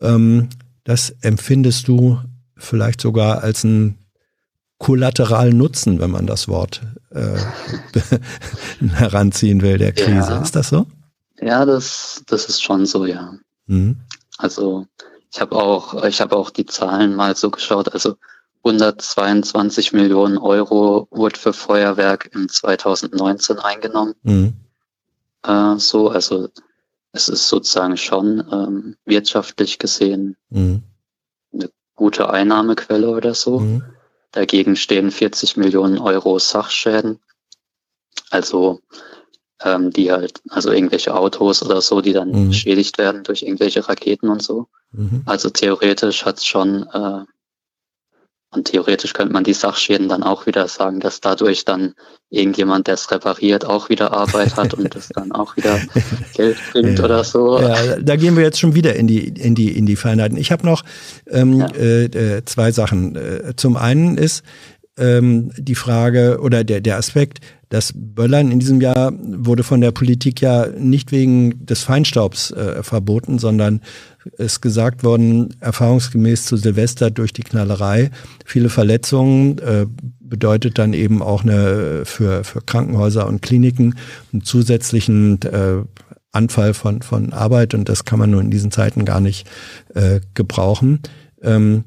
ähm, 0.00 0.48
das 0.84 1.10
empfindest 1.20 1.88
du 1.88 2.18
vielleicht 2.56 3.00
sogar 3.00 3.42
als 3.42 3.64
ein 3.64 3.98
kollateralen 4.78 5.56
Nutzen, 5.56 6.00
wenn 6.00 6.10
man 6.10 6.26
das 6.26 6.48
Wort 6.48 6.82
äh, 7.10 7.38
heranziehen 8.94 9.62
will, 9.62 9.78
der 9.78 9.92
Krise. 9.92 10.32
Ja. 10.32 10.42
Ist 10.42 10.56
das 10.56 10.68
so? 10.68 10.86
Ja, 11.40 11.64
das, 11.64 12.22
das 12.26 12.46
ist 12.46 12.62
schon 12.62 12.86
so, 12.86 13.06
ja. 13.06 13.34
Mhm. 13.66 13.96
Also 14.38 14.86
ich 15.32 15.40
habe 15.40 15.56
auch, 15.56 16.04
ich 16.04 16.20
habe 16.20 16.36
auch 16.36 16.50
die 16.50 16.66
Zahlen 16.66 17.14
mal 17.14 17.36
so 17.36 17.50
geschaut. 17.50 17.92
Also 17.92 18.16
122 18.64 19.92
Millionen 19.92 20.38
Euro 20.38 21.08
wurde 21.10 21.38
für 21.38 21.52
Feuerwerk 21.52 22.30
im 22.34 22.48
2019 22.48 23.58
eingenommen. 23.58 24.14
Mhm. 24.22 24.54
Äh, 25.42 25.76
so, 25.78 26.10
also 26.10 26.48
es 27.12 27.28
ist 27.28 27.48
sozusagen 27.48 27.96
schon 27.96 28.44
ähm, 28.52 28.96
wirtschaftlich 29.04 29.78
gesehen 29.78 30.36
mhm. 30.50 30.82
eine 31.52 31.70
gute 31.94 32.30
Einnahmequelle 32.30 33.08
oder 33.10 33.34
so. 33.34 33.60
Mhm. 33.60 33.82
Dagegen 34.32 34.76
stehen 34.76 35.10
40 35.10 35.56
Millionen 35.56 35.98
Euro 35.98 36.38
Sachschäden. 36.38 37.18
Also 38.30 38.80
ähm, 39.62 39.90
die 39.90 40.10
halt, 40.10 40.40
also 40.48 40.70
irgendwelche 40.70 41.14
Autos 41.14 41.62
oder 41.62 41.80
so, 41.80 42.00
die 42.00 42.12
dann 42.12 42.30
mhm. 42.30 42.48
beschädigt 42.48 42.98
werden 42.98 43.24
durch 43.24 43.42
irgendwelche 43.42 43.86
Raketen 43.88 44.28
und 44.28 44.42
so. 44.42 44.68
Mhm. 44.92 45.22
Also 45.26 45.50
theoretisch 45.50 46.24
hat 46.24 46.38
es 46.38 46.46
schon 46.46 46.88
äh, 46.92 47.24
und 48.52 48.64
theoretisch 48.64 49.12
könnte 49.12 49.32
man 49.32 49.44
die 49.44 49.52
Sachschäden 49.52 50.08
dann 50.08 50.24
auch 50.24 50.46
wieder 50.46 50.66
sagen, 50.66 50.98
dass 50.98 51.20
dadurch 51.20 51.64
dann 51.64 51.94
irgendjemand, 52.30 52.88
der 52.88 52.94
es 52.94 53.10
repariert, 53.10 53.64
auch 53.64 53.88
wieder 53.88 54.12
Arbeit 54.12 54.56
hat 54.56 54.74
und 54.74 54.94
das 54.94 55.08
dann 55.08 55.30
auch 55.30 55.56
wieder 55.56 55.78
Geld 56.34 56.56
bringt 56.72 56.98
ja. 56.98 57.04
oder 57.04 57.22
so. 57.22 57.60
Ja, 57.60 57.96
da 58.00 58.16
gehen 58.16 58.36
wir 58.36 58.42
jetzt 58.42 58.58
schon 58.58 58.74
wieder 58.74 58.96
in 58.96 59.06
die, 59.06 59.28
in 59.28 59.54
die, 59.54 59.76
in 59.76 59.86
die 59.86 59.96
Feinheiten. 59.96 60.36
Ich 60.36 60.50
habe 60.50 60.66
noch 60.66 60.82
ähm, 61.28 61.60
ja. 61.60 61.66
äh, 61.68 62.04
äh 62.04 62.44
zwei 62.44 62.72
Sachen. 62.72 63.14
Äh, 63.14 63.54
zum 63.56 63.76
einen 63.76 64.18
ist 64.18 64.42
ähm, 64.98 65.52
die 65.56 65.76
Frage 65.76 66.40
oder 66.40 66.64
der, 66.64 66.80
der 66.80 66.96
Aspekt, 66.96 67.38
das 67.70 67.92
Böllern 67.94 68.50
in 68.50 68.58
diesem 68.58 68.80
Jahr 68.80 69.12
wurde 69.16 69.62
von 69.62 69.80
der 69.80 69.92
Politik 69.92 70.40
ja 70.40 70.66
nicht 70.66 71.12
wegen 71.12 71.64
des 71.64 71.84
Feinstaubs 71.84 72.50
äh, 72.50 72.82
verboten, 72.82 73.38
sondern 73.38 73.80
ist 74.38 74.60
gesagt 74.60 75.04
worden, 75.04 75.54
erfahrungsgemäß 75.60 76.46
zu 76.46 76.56
Silvester 76.56 77.12
durch 77.12 77.32
die 77.32 77.44
Knallerei, 77.44 78.10
viele 78.44 78.70
Verletzungen, 78.70 79.58
äh, 79.58 79.86
bedeutet 80.20 80.78
dann 80.78 80.94
eben 80.94 81.22
auch 81.22 81.44
eine 81.44 82.02
für, 82.04 82.42
für 82.42 82.60
Krankenhäuser 82.60 83.26
und 83.26 83.40
Kliniken 83.40 83.94
einen 84.32 84.42
zusätzlichen 84.42 85.40
äh, 85.42 85.84
Anfall 86.32 86.74
von, 86.74 87.02
von 87.02 87.32
Arbeit 87.32 87.74
und 87.74 87.88
das 87.88 88.04
kann 88.04 88.18
man 88.18 88.30
nur 88.30 88.40
in 88.40 88.50
diesen 88.50 88.72
Zeiten 88.72 89.04
gar 89.04 89.20
nicht 89.20 89.48
äh, 89.94 90.20
gebrauchen. 90.34 91.00
Ähm, 91.42 91.84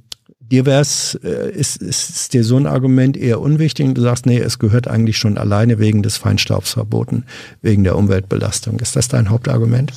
Dir 0.53 0.67
wär's, 0.67 1.15
äh, 1.23 1.49
ist, 1.49 1.81
ist 1.81 2.31
dir 2.31 2.43
so 2.43 2.57
ein 2.57 2.67
Argument 2.67 3.17
eher 3.17 3.41
unwichtig 3.41 3.95
du 3.95 4.01
sagst, 4.01 4.27
nee, 4.27 4.37
es 4.37 4.59
gehört 4.59 4.87
eigentlich 4.87 5.17
schon 5.17 5.39
alleine 5.39 5.79
wegen 5.79 6.03
des 6.03 6.17
Feinstaubs 6.17 6.73
verboten, 6.73 7.25
wegen 7.61 7.83
der 7.83 7.95
Umweltbelastung. 7.95 8.77
Ist 8.79 8.95
das 8.95 9.07
dein 9.07 9.31
Hauptargument? 9.31 9.91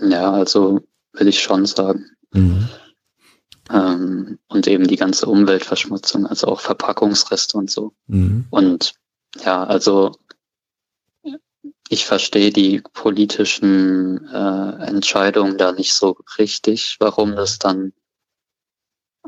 Ja, 0.00 0.32
also 0.32 0.80
will 1.12 1.28
ich 1.28 1.42
schon 1.42 1.66
sagen. 1.66 2.06
Mhm. 2.32 2.66
Ähm, 3.70 4.38
und 4.48 4.66
eben 4.68 4.86
die 4.86 4.96
ganze 4.96 5.26
Umweltverschmutzung, 5.26 6.26
also 6.26 6.46
auch 6.46 6.60
Verpackungsreste 6.60 7.58
und 7.58 7.70
so. 7.70 7.92
Mhm. 8.06 8.46
Und 8.48 8.94
ja, 9.44 9.64
also 9.64 10.12
ich 11.90 12.06
verstehe 12.06 12.52
die 12.52 12.80
politischen 12.94 14.26
äh, 14.28 14.86
Entscheidungen 14.86 15.58
da 15.58 15.72
nicht 15.72 15.92
so 15.92 16.16
richtig, 16.38 16.96
warum 17.00 17.36
das 17.36 17.58
dann 17.58 17.92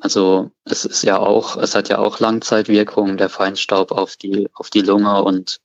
also 0.01 0.51
es 0.65 0.85
ist 0.85 1.03
ja 1.03 1.19
auch, 1.19 1.57
es 1.57 1.75
hat 1.75 1.89
ja 1.89 1.99
auch 1.99 2.21
Langzeitwirkungen, 2.21 3.17
der 3.17 3.29
Feinstaub 3.29 3.91
auf 3.93 4.17
die, 4.17 4.49
auf 4.55 4.71
die 4.71 4.83
Lunge 4.83 5.23
und 5.23 5.61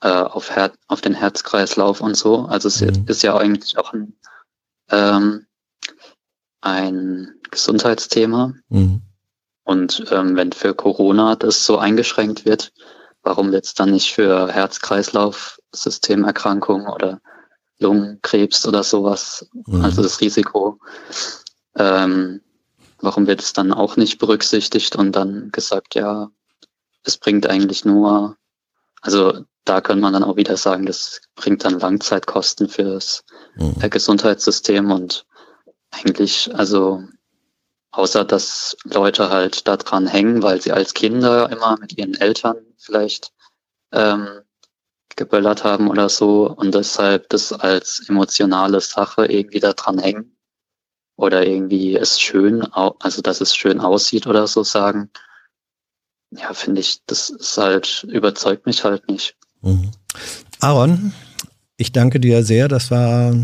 äh, 0.00 0.08
auf, 0.08 0.54
Her 0.54 0.72
auf 0.88 1.00
den 1.00 1.14
Herzkreislauf 1.14 2.00
und 2.00 2.16
so. 2.16 2.46
Also 2.46 2.68
es 2.68 2.80
mhm. 2.80 3.04
ist 3.06 3.22
ja 3.22 3.36
eigentlich 3.36 3.78
auch 3.78 3.92
ein, 3.92 4.14
ähm, 4.90 5.46
ein 6.60 7.34
Gesundheitsthema. 7.50 8.54
Mhm. 8.68 9.02
Und 9.64 10.04
ähm, 10.10 10.36
wenn 10.36 10.52
für 10.52 10.74
Corona 10.74 11.36
das 11.36 11.64
so 11.64 11.78
eingeschränkt 11.78 12.44
wird, 12.44 12.74
warum 13.22 13.50
jetzt 13.52 13.80
dann 13.80 13.92
nicht 13.92 14.12
für 14.12 14.52
Herz-Kreislauf-Systemerkrankungen 14.52 16.88
oder 16.88 17.22
Lungenkrebs 17.78 18.66
oder 18.66 18.82
sowas? 18.82 19.48
Mhm. 19.66 19.82
Also 19.82 20.02
das 20.02 20.20
Risiko. 20.20 20.78
Ähm, 21.76 22.42
warum 23.04 23.26
wird 23.26 23.40
es 23.40 23.52
dann 23.52 23.72
auch 23.72 23.96
nicht 23.96 24.18
berücksichtigt 24.18 24.96
und 24.96 25.12
dann 25.12 25.50
gesagt, 25.52 25.94
ja, 25.94 26.30
es 27.04 27.16
bringt 27.16 27.46
eigentlich 27.46 27.84
nur, 27.84 28.36
also 29.00 29.44
da 29.64 29.80
könnte 29.80 30.02
man 30.02 30.12
dann 30.12 30.24
auch 30.24 30.36
wieder 30.36 30.56
sagen, 30.56 30.86
das 30.86 31.20
bringt 31.34 31.64
dann 31.64 31.78
Langzeitkosten 31.78 32.68
fürs 32.68 33.24
mhm. 33.56 33.78
Gesundheitssystem 33.90 34.90
und 34.90 35.26
eigentlich, 35.90 36.54
also 36.54 37.02
außer 37.92 38.24
dass 38.24 38.76
Leute 38.84 39.30
halt 39.30 39.66
da 39.68 39.76
dran 39.76 40.06
hängen, 40.06 40.42
weil 40.42 40.60
sie 40.60 40.72
als 40.72 40.94
Kinder 40.94 41.50
immer 41.50 41.78
mit 41.78 41.96
ihren 41.96 42.14
Eltern 42.14 42.56
vielleicht 42.76 43.32
ähm, 43.92 44.26
geböllert 45.16 45.62
haben 45.64 45.88
oder 45.88 46.08
so 46.08 46.50
und 46.50 46.74
deshalb 46.74 47.28
das 47.28 47.52
als 47.52 48.04
emotionale 48.08 48.80
Sache 48.80 49.26
irgendwie 49.26 49.60
da 49.60 49.72
dran 49.72 49.98
hängen, 49.98 50.33
oder 51.16 51.46
irgendwie 51.46 51.96
es 51.96 52.20
schön, 52.20 52.62
also 52.62 53.22
dass 53.22 53.40
es 53.40 53.54
schön 53.54 53.80
aussieht 53.80 54.26
oder 54.26 54.46
so 54.46 54.64
sagen, 54.64 55.10
ja, 56.30 56.52
finde 56.52 56.80
ich, 56.80 57.00
das 57.06 57.30
ist 57.30 57.56
halt, 57.58 58.04
überzeugt 58.10 58.66
mich 58.66 58.82
halt 58.84 59.08
nicht. 59.08 59.36
Mhm. 59.62 59.90
Aaron, 60.60 61.12
ich 61.76 61.92
danke 61.92 62.20
dir 62.20 62.42
sehr. 62.44 62.68
Das 62.68 62.90
war, 62.90 63.34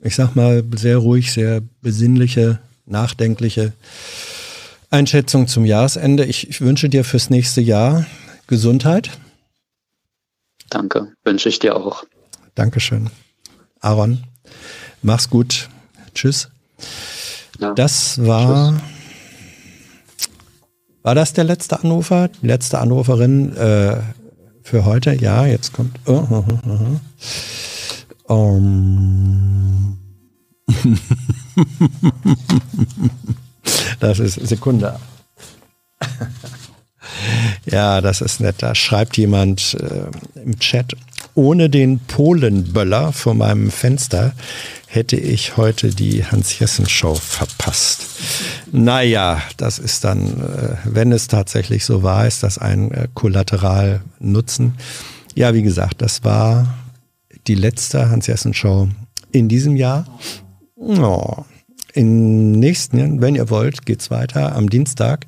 ich 0.00 0.14
sag 0.14 0.34
mal, 0.34 0.64
sehr 0.76 0.98
ruhig, 0.98 1.32
sehr 1.32 1.62
besinnliche, 1.82 2.60
nachdenkliche 2.86 3.72
Einschätzung 4.90 5.48
zum 5.48 5.64
Jahresende. 5.64 6.24
Ich, 6.24 6.48
ich 6.48 6.60
wünsche 6.60 6.88
dir 6.88 7.04
fürs 7.04 7.30
nächste 7.30 7.60
Jahr 7.60 8.06
Gesundheit. 8.46 9.10
Danke, 10.70 11.12
wünsche 11.24 11.48
ich 11.48 11.58
dir 11.58 11.76
auch. 11.76 12.04
Dankeschön. 12.54 13.10
Aaron, 13.80 14.24
mach's 15.02 15.28
gut. 15.28 15.68
Tschüss. 16.14 16.48
Ja, 17.58 17.74
das 17.74 18.24
war. 18.24 18.72
Tschüss. 18.72 18.82
War 21.06 21.14
das 21.14 21.32
der 21.32 21.44
letzte 21.44 21.78
Anrufer? 21.78 22.30
Die 22.42 22.48
letzte 22.48 22.80
Anruferin 22.80 23.56
äh, 23.56 23.98
für 24.64 24.84
heute? 24.84 25.14
Ja, 25.14 25.46
jetzt 25.46 25.72
kommt. 25.72 26.00
Uh, 26.04 26.14
uh, 26.14 26.44
uh, 26.66 28.34
um. 28.34 29.96
das 34.00 34.18
ist 34.18 34.34
Sekunde. 34.48 34.98
ja, 37.66 38.00
das 38.00 38.20
ist 38.20 38.40
nett. 38.40 38.56
Da 38.58 38.74
schreibt 38.74 39.16
jemand 39.16 39.74
äh, 39.74 40.10
im 40.40 40.58
Chat, 40.58 40.96
ohne 41.36 41.70
den 41.70 42.00
Polenböller 42.00 43.12
vor 43.12 43.34
meinem 43.34 43.70
Fenster 43.70 44.32
hätte 44.86 45.16
ich 45.16 45.56
heute 45.56 45.90
die 45.90 46.24
Hans-Jessen-Show 46.24 47.14
verpasst. 47.14 48.06
Naja, 48.72 49.42
das 49.56 49.78
ist 49.78 50.04
dann, 50.04 50.40
äh, 50.40 50.76
wenn 50.84 51.12
es 51.12 51.28
tatsächlich 51.28 51.84
so 51.84 52.02
war, 52.02 52.26
ist 52.26 52.42
das 52.42 52.58
ein 52.58 52.90
äh, 52.90 53.08
Kollateralnutzen. 53.12 54.74
Ja, 55.34 55.52
wie 55.52 55.62
gesagt, 55.62 56.00
das 56.00 56.24
war 56.24 56.74
die 57.46 57.54
letzte 57.54 58.08
Hans-Jessen-Show 58.08 58.88
in 59.32 59.48
diesem 59.48 59.76
Jahr. 59.76 60.06
Oh. 60.76 61.44
Im 61.92 62.52
nächsten, 62.52 63.20
wenn 63.20 63.34
ihr 63.34 63.50
wollt, 63.50 63.84
geht's 63.86 64.10
weiter 64.10 64.54
am 64.54 64.70
Dienstag. 64.70 65.26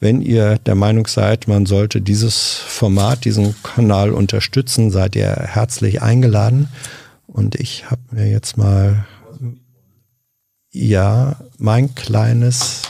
Wenn 0.00 0.22
ihr 0.22 0.58
der 0.58 0.76
Meinung 0.76 1.06
seid, 1.06 1.48
man 1.48 1.66
sollte 1.66 2.00
dieses 2.00 2.54
Format, 2.54 3.24
diesen 3.24 3.60
Kanal 3.62 4.12
unterstützen, 4.12 4.90
seid 4.90 5.16
ihr 5.16 5.30
herzlich 5.30 6.02
eingeladen. 6.02 6.68
Und 7.26 7.56
ich 7.56 7.90
habe 7.90 8.02
mir 8.12 8.30
jetzt 8.30 8.56
mal, 8.56 9.06
ja, 10.70 11.36
mein 11.58 11.94
kleines, 11.96 12.82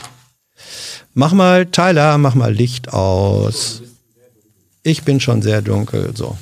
mach 1.15 1.33
mal, 1.33 1.67
Tyler, 1.67 2.19
mach 2.19 2.35
mal 2.35 2.53
Licht 2.53 2.93
aus. 2.93 3.83
Ich 4.83 5.03
bin 5.03 5.19
schon 5.19 5.41
sehr 5.43 5.63
dunkel, 5.63 6.13
so. 6.15 6.37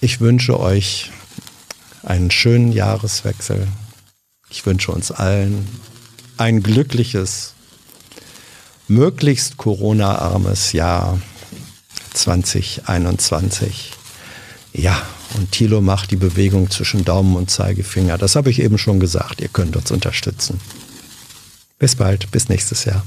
Ich 0.00 0.20
wünsche 0.20 0.58
euch 0.58 1.10
einen 2.02 2.30
schönen 2.30 2.72
Jahreswechsel. 2.72 3.68
Ich 4.48 4.64
wünsche 4.64 4.90
uns 4.90 5.12
allen 5.12 5.68
ein 6.38 6.62
glückliches, 6.62 7.54
möglichst 8.90 9.56
Corona-armes 9.56 10.72
Jahr 10.72 11.20
2021. 12.12 13.92
Ja, 14.72 15.00
und 15.36 15.52
Thilo 15.52 15.80
macht 15.80 16.10
die 16.10 16.16
Bewegung 16.16 16.70
zwischen 16.70 17.04
Daumen 17.04 17.36
und 17.36 17.50
Zeigefinger. 17.50 18.18
Das 18.18 18.34
habe 18.34 18.50
ich 18.50 18.60
eben 18.60 18.78
schon 18.78 18.98
gesagt. 18.98 19.40
Ihr 19.40 19.48
könnt 19.48 19.76
uns 19.76 19.92
unterstützen. 19.92 20.60
Bis 21.78 21.94
bald, 21.94 22.30
bis 22.32 22.48
nächstes 22.48 22.84
Jahr. 22.84 23.04